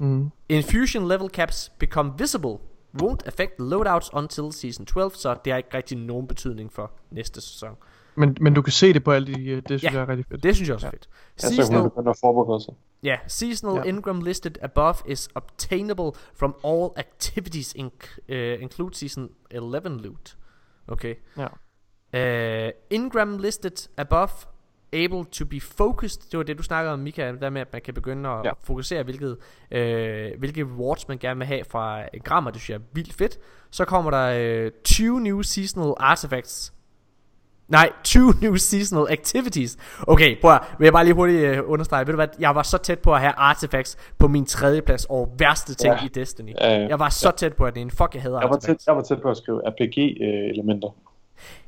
Mm. 0.00 0.30
Infusion 0.48 1.08
level 1.08 1.28
caps 1.28 1.72
become 1.78 2.12
visible. 2.18 2.56
Won't 3.02 3.26
affect 3.26 3.52
loadouts 3.60 4.10
until 4.14 4.52
Season 4.52 4.86
12, 4.86 5.14
så 5.14 5.36
det 5.44 5.52
har 5.52 5.56
ikke 5.58 5.76
rigtig 5.76 5.98
nogen 5.98 6.26
betydning 6.26 6.72
for 6.72 6.90
næste 7.10 7.40
sæson. 7.40 7.76
Men, 8.16 8.36
men 8.40 8.54
du 8.54 8.62
kan 8.62 8.72
se 8.72 8.92
det 8.92 9.04
på 9.04 9.12
alle 9.12 9.34
de, 9.34 9.44
øh, 9.50 9.56
det 9.56 9.80
synes 9.80 9.82
Ja. 9.82 9.92
jeg 9.92 10.00
er 10.02 10.08
rigtig 10.08 10.26
fedt. 10.26 10.42
Det 10.42 10.54
synes 10.54 10.68
jeg 10.68 10.74
også 10.74 10.86
er 10.86 10.90
Ja. 10.90 10.96
fedt. 10.96 11.08
Så 11.36 11.54
Seasonal, 11.54 11.82
begynde 11.82 12.10
at 12.10 12.16
forberede 12.20 12.64
sig. 12.64 12.74
ja, 13.02 13.16
seasonal 13.26 13.74
Ja. 13.76 13.82
Ingram 13.82 14.20
listed 14.20 14.52
above 14.62 14.94
is 15.06 15.28
obtainable 15.34 16.12
from 16.34 16.54
all 16.64 16.88
activities 16.96 17.74
inc- 17.78 18.18
uh, 18.28 18.62
include 18.62 18.94
Season 18.96 19.28
11 19.50 19.88
loot. 20.02 20.36
Okay. 20.88 21.14
Ja. 21.36 22.66
Uh, 22.66 22.72
Ingram 22.90 23.38
listed 23.38 23.88
above 23.96 24.28
able 24.92 25.24
to 25.24 25.44
be 25.44 25.60
focused 25.60 26.30
Det 26.30 26.38
var 26.38 26.44
det 26.44 26.58
du 26.58 26.62
snakkede 26.62 26.92
om 26.92 26.98
Mika 26.98 27.32
Der 27.40 27.50
med 27.50 27.60
at 27.60 27.68
man 27.72 27.82
kan 27.82 27.94
begynde 27.94 28.28
at 28.28 28.34
Ja. 28.34 28.40
ja. 28.44 28.50
fokusere 28.62 29.02
Hvilket 29.02 29.36
øh, 29.70 30.30
Hvilke 30.38 30.62
rewards 30.64 31.08
man 31.08 31.18
gerne 31.18 31.38
vil 31.38 31.46
have 31.46 31.64
fra 31.70 32.02
engrammer 32.14 32.50
Det 32.50 32.60
synes 32.60 32.70
jeg 32.70 32.76
er 32.76 32.88
vildt 32.92 33.12
fedt 33.12 33.38
Så 33.70 33.84
kommer 33.84 34.10
der 34.10 34.32
øh, 34.64 34.70
20 34.84 35.20
new 35.20 35.42
seasonal 35.42 35.94
artifacts 35.96 36.72
Nej, 37.68 37.90
20 38.04 38.34
new 38.42 38.56
seasonal 38.56 39.06
activities 39.10 39.76
Okay, 40.06 40.40
prøv 40.40 40.52
at, 40.52 40.60
vil 40.78 40.86
jeg 40.86 40.92
bare 40.92 41.04
lige 41.04 41.14
hurtigt 41.14 41.38
øh, 41.44 41.58
understrege 41.66 42.06
Ved 42.06 42.12
du 42.12 42.16
hvad, 42.16 42.28
jeg 42.38 42.54
var 42.54 42.62
så 42.62 42.78
tæt 42.78 42.98
på 42.98 43.14
at 43.14 43.20
have 43.20 43.32
artifacts 43.36 43.96
På 44.18 44.28
min 44.28 44.46
tredje 44.46 44.82
plads 44.82 45.04
over 45.04 45.26
værste 45.38 45.74
ting 45.74 45.94
Ja. 45.94 46.04
i 46.04 46.08
Destiny 46.08 46.52
Ja, 46.60 46.72
ja. 46.80 46.86
Jeg 46.88 46.98
var 46.98 47.08
så 47.08 47.30
tæt 47.36 47.54
på 47.54 47.64
at 47.64 47.74
det 47.74 47.80
er 47.80 47.84
en 47.84 47.90
fuck 47.90 48.14
jeg 48.14 48.22
hader 48.22 48.40
Jeg 48.40 48.48
var, 48.48 48.54
artifacts 48.56 48.84
tæt, 48.84 48.88
jeg 48.90 48.96
var 48.96 49.02
tæt 49.02 49.22
på 49.22 49.30
at 49.30 49.36
skrive 49.36 49.60
RPG-elementer. 49.66 50.88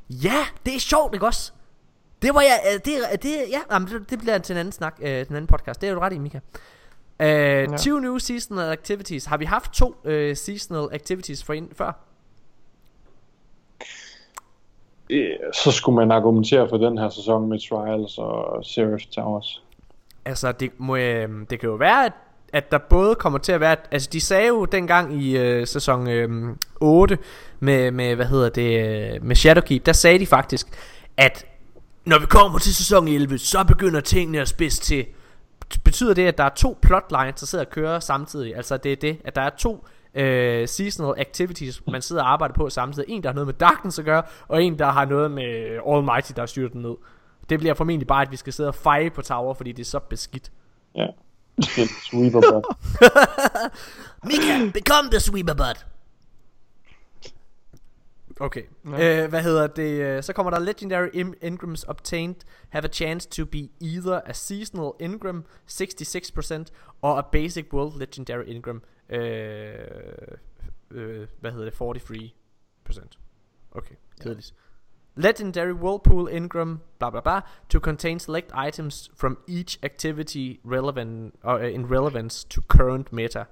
Ja, 0.09 0.45
det 0.65 0.75
er 0.75 0.79
sjovt, 0.79 1.13
ikke 1.13 1.25
også? 1.25 1.51
Det 2.23 2.33
var 2.33 2.41
jeg, 2.41 2.59
øh, 2.67 2.73
det, 2.73 3.23
det, 3.23 3.31
ja, 3.51 3.59
jamen, 3.71 3.87
det, 3.87 4.09
det 4.09 4.19
bliver 4.19 4.37
til 4.37 4.53
en 4.53 4.59
anden 4.59 4.71
snak, 4.71 4.95
øh, 5.01 5.07
til 5.07 5.29
en 5.29 5.35
anden 5.35 5.47
podcast. 5.47 5.81
Det 5.81 5.89
er 5.89 5.93
du 5.93 5.99
ret 5.99 6.13
i, 6.13 6.17
Mika. 6.17 6.39
Uh, 7.19 7.25
ja. 7.25 7.65
Two 7.77 7.99
new 7.99 8.17
seasonal 8.17 8.71
activities. 8.71 9.25
Har 9.25 9.37
vi 9.37 9.45
haft 9.45 9.73
to 9.73 9.95
uh, 10.05 10.35
seasonal 10.35 10.87
activities 10.91 11.43
for 11.43 11.53
ind, 11.53 11.69
før? 11.75 11.91
Øh, 15.09 15.29
Så 15.53 15.71
skulle 15.71 15.95
man 15.95 16.11
argumentere 16.11 16.69
for 16.69 16.77
den 16.77 16.97
her 16.97 17.09
sæson 17.09 17.49
med 17.49 17.69
Trials 17.69 18.17
og 18.17 18.65
Seraph 18.65 19.03
Towers. 19.11 19.63
Altså, 20.25 20.51
det, 20.51 20.71
må, 20.77 20.95
øh, 20.95 21.29
det 21.49 21.59
kan 21.59 21.69
jo 21.69 21.75
være, 21.75 22.05
at, 22.05 22.13
at 22.53 22.71
der 22.71 22.77
både 22.77 23.15
kommer 23.15 23.39
til 23.39 23.51
at 23.51 23.59
være... 23.59 23.75
Altså, 23.91 24.09
de 24.13 24.21
sagde 24.21 24.47
jo 24.47 24.65
dengang 24.65 25.21
i 25.23 25.37
øh, 25.37 25.67
sæson 25.67 26.09
øh, 26.09 26.55
8 26.81 27.17
med, 27.59 27.91
med, 27.91 28.15
hvad 28.15 28.25
hedder 28.25 28.49
det, 28.49 28.79
øh, 29.15 29.23
med 29.23 29.35
Shadowkeep, 29.35 29.85
der 29.85 29.93
sagde 29.93 30.19
de 30.19 30.25
faktisk, 30.25 30.67
at 31.17 31.45
når 32.05 32.19
vi 32.19 32.25
kommer 32.25 32.59
til 32.59 32.75
sæson 32.75 33.07
11, 33.07 33.37
så 33.37 33.63
begynder 33.63 34.01
tingene 34.01 34.39
at 34.39 34.47
spidse 34.47 34.81
til. 34.81 35.05
Betyder 35.83 36.13
det, 36.13 36.27
at 36.27 36.37
der 36.37 36.43
er 36.43 36.49
to 36.49 36.77
plotlines, 36.81 37.39
der 37.39 37.45
sidder 37.45 37.65
og 37.65 37.71
kører 37.71 37.99
samtidig? 37.99 38.55
Altså, 38.55 38.77
det 38.77 38.91
er 38.91 38.95
det, 38.95 39.17
at 39.25 39.35
der 39.35 39.41
er 39.41 39.49
to 39.49 39.87
øh, 40.15 40.67
seasonal 40.67 41.13
activities, 41.17 41.81
man 41.87 42.01
sidder 42.01 42.23
og 42.23 42.31
arbejder 42.31 42.53
på 42.53 42.69
samtidig. 42.69 43.09
En, 43.09 43.23
der 43.23 43.29
har 43.29 43.33
noget 43.33 43.47
med 43.47 43.53
Darkness 43.53 43.99
at 43.99 44.05
gøre, 44.05 44.23
og 44.47 44.63
en, 44.63 44.79
der 44.79 44.91
har 44.91 45.05
noget 45.05 45.31
med 45.31 45.79
Almighty, 45.87 46.31
der 46.35 46.45
styrer 46.45 46.69
den 46.69 46.81
ned. 46.81 46.95
Det 47.49 47.59
bliver 47.59 47.73
formentlig 47.73 48.07
bare, 48.07 48.21
at 48.21 48.31
vi 48.31 48.37
skal 48.37 48.53
sidde 48.53 48.69
og 48.69 48.75
feje 48.75 49.09
på 49.09 49.21
tower, 49.21 49.53
fordi 49.53 49.71
det 49.71 49.81
er 49.81 49.89
så 49.89 49.99
beskidt. 49.99 50.51
Ja. 50.95 51.05
Spil 51.61 51.87
Sweeperbot. 51.87 52.63
Mika, 54.27 54.71
become 54.73 55.09
the 55.11 55.19
sweeper 55.19 55.53
butt. 55.53 55.85
Okay. 58.39 58.63
Ja. 58.85 59.23
Uh, 59.23 59.29
hvad 59.29 59.43
hedder 59.43 59.67
det? 59.67 60.17
Uh, 60.17 60.23
så 60.23 60.33
kommer 60.33 60.49
der 60.49 60.59
Legendary 60.59 61.33
Ingrams 61.41 61.83
obtained 61.83 62.35
have 62.69 62.85
a 62.85 62.91
chance 62.91 63.29
to 63.29 63.45
be 63.45 63.69
either 63.81 64.21
a 64.25 64.33
seasonal 64.33 64.91
Ingram 64.99 65.45
66% 65.71 66.65
or 67.01 67.17
a 67.17 67.21
basic 67.31 67.73
world 67.73 67.99
Legendary 67.99 68.45
Ingram 68.45 68.83
uh, 69.09 69.17
uh, 70.91 71.27
hvad 71.39 71.51
hedder 71.51 71.65
det? 71.65 72.33
43%. 72.89 73.17
Okay, 73.71 73.95
kedeligt. 74.21 74.53
Legendary 75.15 75.73
Whirlpool 75.73 76.27
Ingram, 76.27 76.79
blah 76.99 77.09
blah 77.09 77.21
blah, 77.21 77.41
to 77.69 77.79
contain 77.79 78.19
select 78.19 78.51
items 78.67 79.11
from 79.15 79.37
each 79.47 79.79
activity 79.83 80.59
relevant 80.63 81.35
uh, 81.45 81.73
in 81.73 81.85
relevance 81.85 82.43
to 82.49 82.61
current 82.61 83.13
meta, 83.13 83.45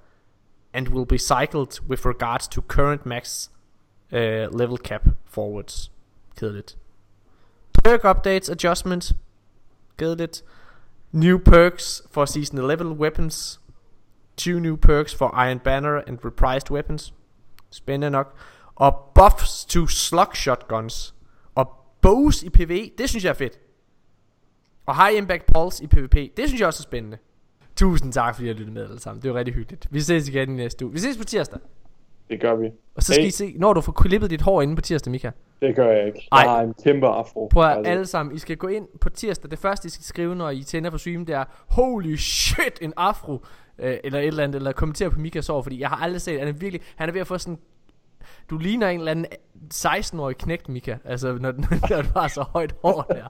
and 0.72 0.88
will 0.88 1.06
be 1.06 1.18
cycled 1.18 1.80
with 1.88 2.04
regards 2.04 2.48
to 2.48 2.62
current 2.62 3.06
max 3.06 3.50
uh, 4.12 4.58
level 4.58 4.76
cap 4.76 5.08
forwards. 5.24 5.90
Kedeligt. 6.36 6.76
Perk 7.84 8.04
updates, 8.04 8.50
adjustments. 8.50 9.14
Kedeligt. 9.96 10.42
New 11.12 11.38
perks 11.38 12.02
for 12.10 12.24
season 12.24 12.58
11 12.58 12.92
weapons. 12.92 13.60
Two 14.36 14.60
new 14.60 14.76
perks 14.76 15.14
for 15.14 15.44
Iron 15.46 15.58
Banner 15.58 16.02
and 16.06 16.18
reprised 16.24 16.70
weapons. 16.70 17.14
Spændende 17.70 18.10
nok. 18.10 18.34
Og 18.74 19.12
buffs 19.14 19.64
to 19.64 19.86
slug 19.86 20.36
shotguns. 20.36 21.14
Og 21.54 21.70
bows 22.00 22.42
i 22.42 22.50
PvE, 22.50 22.90
det 22.98 23.08
synes 23.08 23.24
jeg 23.24 23.30
er 23.30 23.34
fedt. 23.34 23.58
Og 24.86 25.06
high 25.06 25.18
impact 25.18 25.46
pulse 25.46 25.84
i 25.84 25.86
PvP, 25.86 26.14
det 26.36 26.48
synes 26.48 26.60
jeg 26.60 26.66
også 26.66 26.80
er 26.80 26.88
spændende. 26.90 27.18
Tusind 27.76 28.12
tak 28.12 28.34
fordi 28.34 28.46
I 28.46 28.48
har 28.48 28.54
lyttet 28.54 28.74
med 28.74 28.82
alle 28.82 29.00
sammen. 29.00 29.22
Det 29.22 29.30
var 29.30 29.38
rigtig 29.38 29.54
hyggeligt. 29.54 29.88
Vi 29.90 30.00
ses 30.00 30.28
igen 30.28 30.50
i 30.50 30.52
næste 30.52 30.84
uge. 30.84 30.92
Vi 30.92 30.98
ses 30.98 31.16
på 31.16 31.24
tirsdag. 31.24 31.60
Det 32.30 32.40
gør 32.40 32.54
vi. 32.54 32.70
Og 32.94 33.02
så 33.02 33.12
skal 33.12 33.22
hey. 33.22 33.28
I 33.28 33.30
se, 33.30 33.54
når 33.56 33.72
du 33.72 33.80
får 33.80 33.92
klippet 33.92 34.30
dit 34.30 34.42
hår 34.42 34.62
inde 34.62 34.76
på 34.76 34.82
tirsdag, 34.82 35.10
Mika. 35.10 35.30
Det 35.62 35.76
gør 35.76 35.92
jeg 35.92 36.06
ikke. 36.06 36.28
Jeg 36.32 36.38
Ej. 36.40 36.46
har 36.46 36.60
en 36.62 36.74
kæmpe 36.84 37.06
afro. 37.06 37.48
Prøv 37.52 37.64
at 37.64 37.76
altså. 37.76 37.90
alle 37.90 38.06
sammen, 38.06 38.34
I 38.34 38.38
skal 38.38 38.56
gå 38.56 38.66
ind 38.66 38.88
på 39.00 39.10
tirsdag. 39.10 39.50
Det 39.50 39.58
første, 39.58 39.86
I 39.86 39.90
skal 39.90 40.04
skrive, 40.04 40.34
når 40.34 40.50
I 40.50 40.62
tænder 40.62 40.90
for 40.90 40.98
streamen, 40.98 41.26
det 41.26 41.34
er, 41.34 41.44
holy 41.68 42.16
shit, 42.16 42.78
en 42.80 42.92
afro. 42.96 43.44
Øh, 43.78 43.96
eller 44.04 44.18
et 44.18 44.26
eller 44.26 44.44
andet, 44.44 44.56
eller 44.56 44.72
kommentere 44.72 45.10
på 45.10 45.18
Mikas 45.18 45.46
hår, 45.46 45.62
fordi 45.62 45.80
jeg 45.80 45.88
har 45.88 45.96
aldrig 45.96 46.20
set, 46.20 46.38
han 46.38 46.48
er 46.48 46.52
virkelig, 46.52 46.80
han 46.96 47.08
er 47.08 47.12
ved 47.12 47.20
at 47.20 47.26
få 47.26 47.38
sådan 47.38 47.58
du 48.50 48.58
ligner 48.58 48.88
en 48.88 48.98
eller 48.98 49.10
anden 49.10 49.26
16-årig 49.74 50.36
knægt, 50.36 50.68
Mika. 50.68 50.96
Altså, 51.04 51.32
når, 51.40 51.52
når 51.90 52.02
du 52.02 52.08
har 52.16 52.28
så 52.28 52.42
højt 52.42 52.74
hår 52.82 53.02
der. 53.02 53.28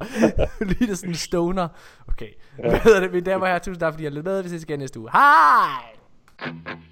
du 0.88 0.94
sådan 0.94 1.10
en 1.10 1.14
stoner. 1.14 1.68
Okay. 2.08 2.28
Ja. 2.58 2.68
Hvad 2.68 2.80
hedder 2.80 3.00
det? 3.00 3.12
Mine 3.12 3.24
damer 3.24 3.40
og 3.40 3.46
herrer, 3.46 3.58
tusind 3.58 3.80
tak, 3.80 3.92
fordi 3.92 4.02
I 4.02 4.06
har 4.06 4.10
lyttet 4.10 4.24
med. 4.24 4.42
Vi 4.42 4.48
ses 4.48 4.62
igen 4.62 4.78
næste 4.78 5.00
uge. 5.00 5.10
Hej! 5.12 6.91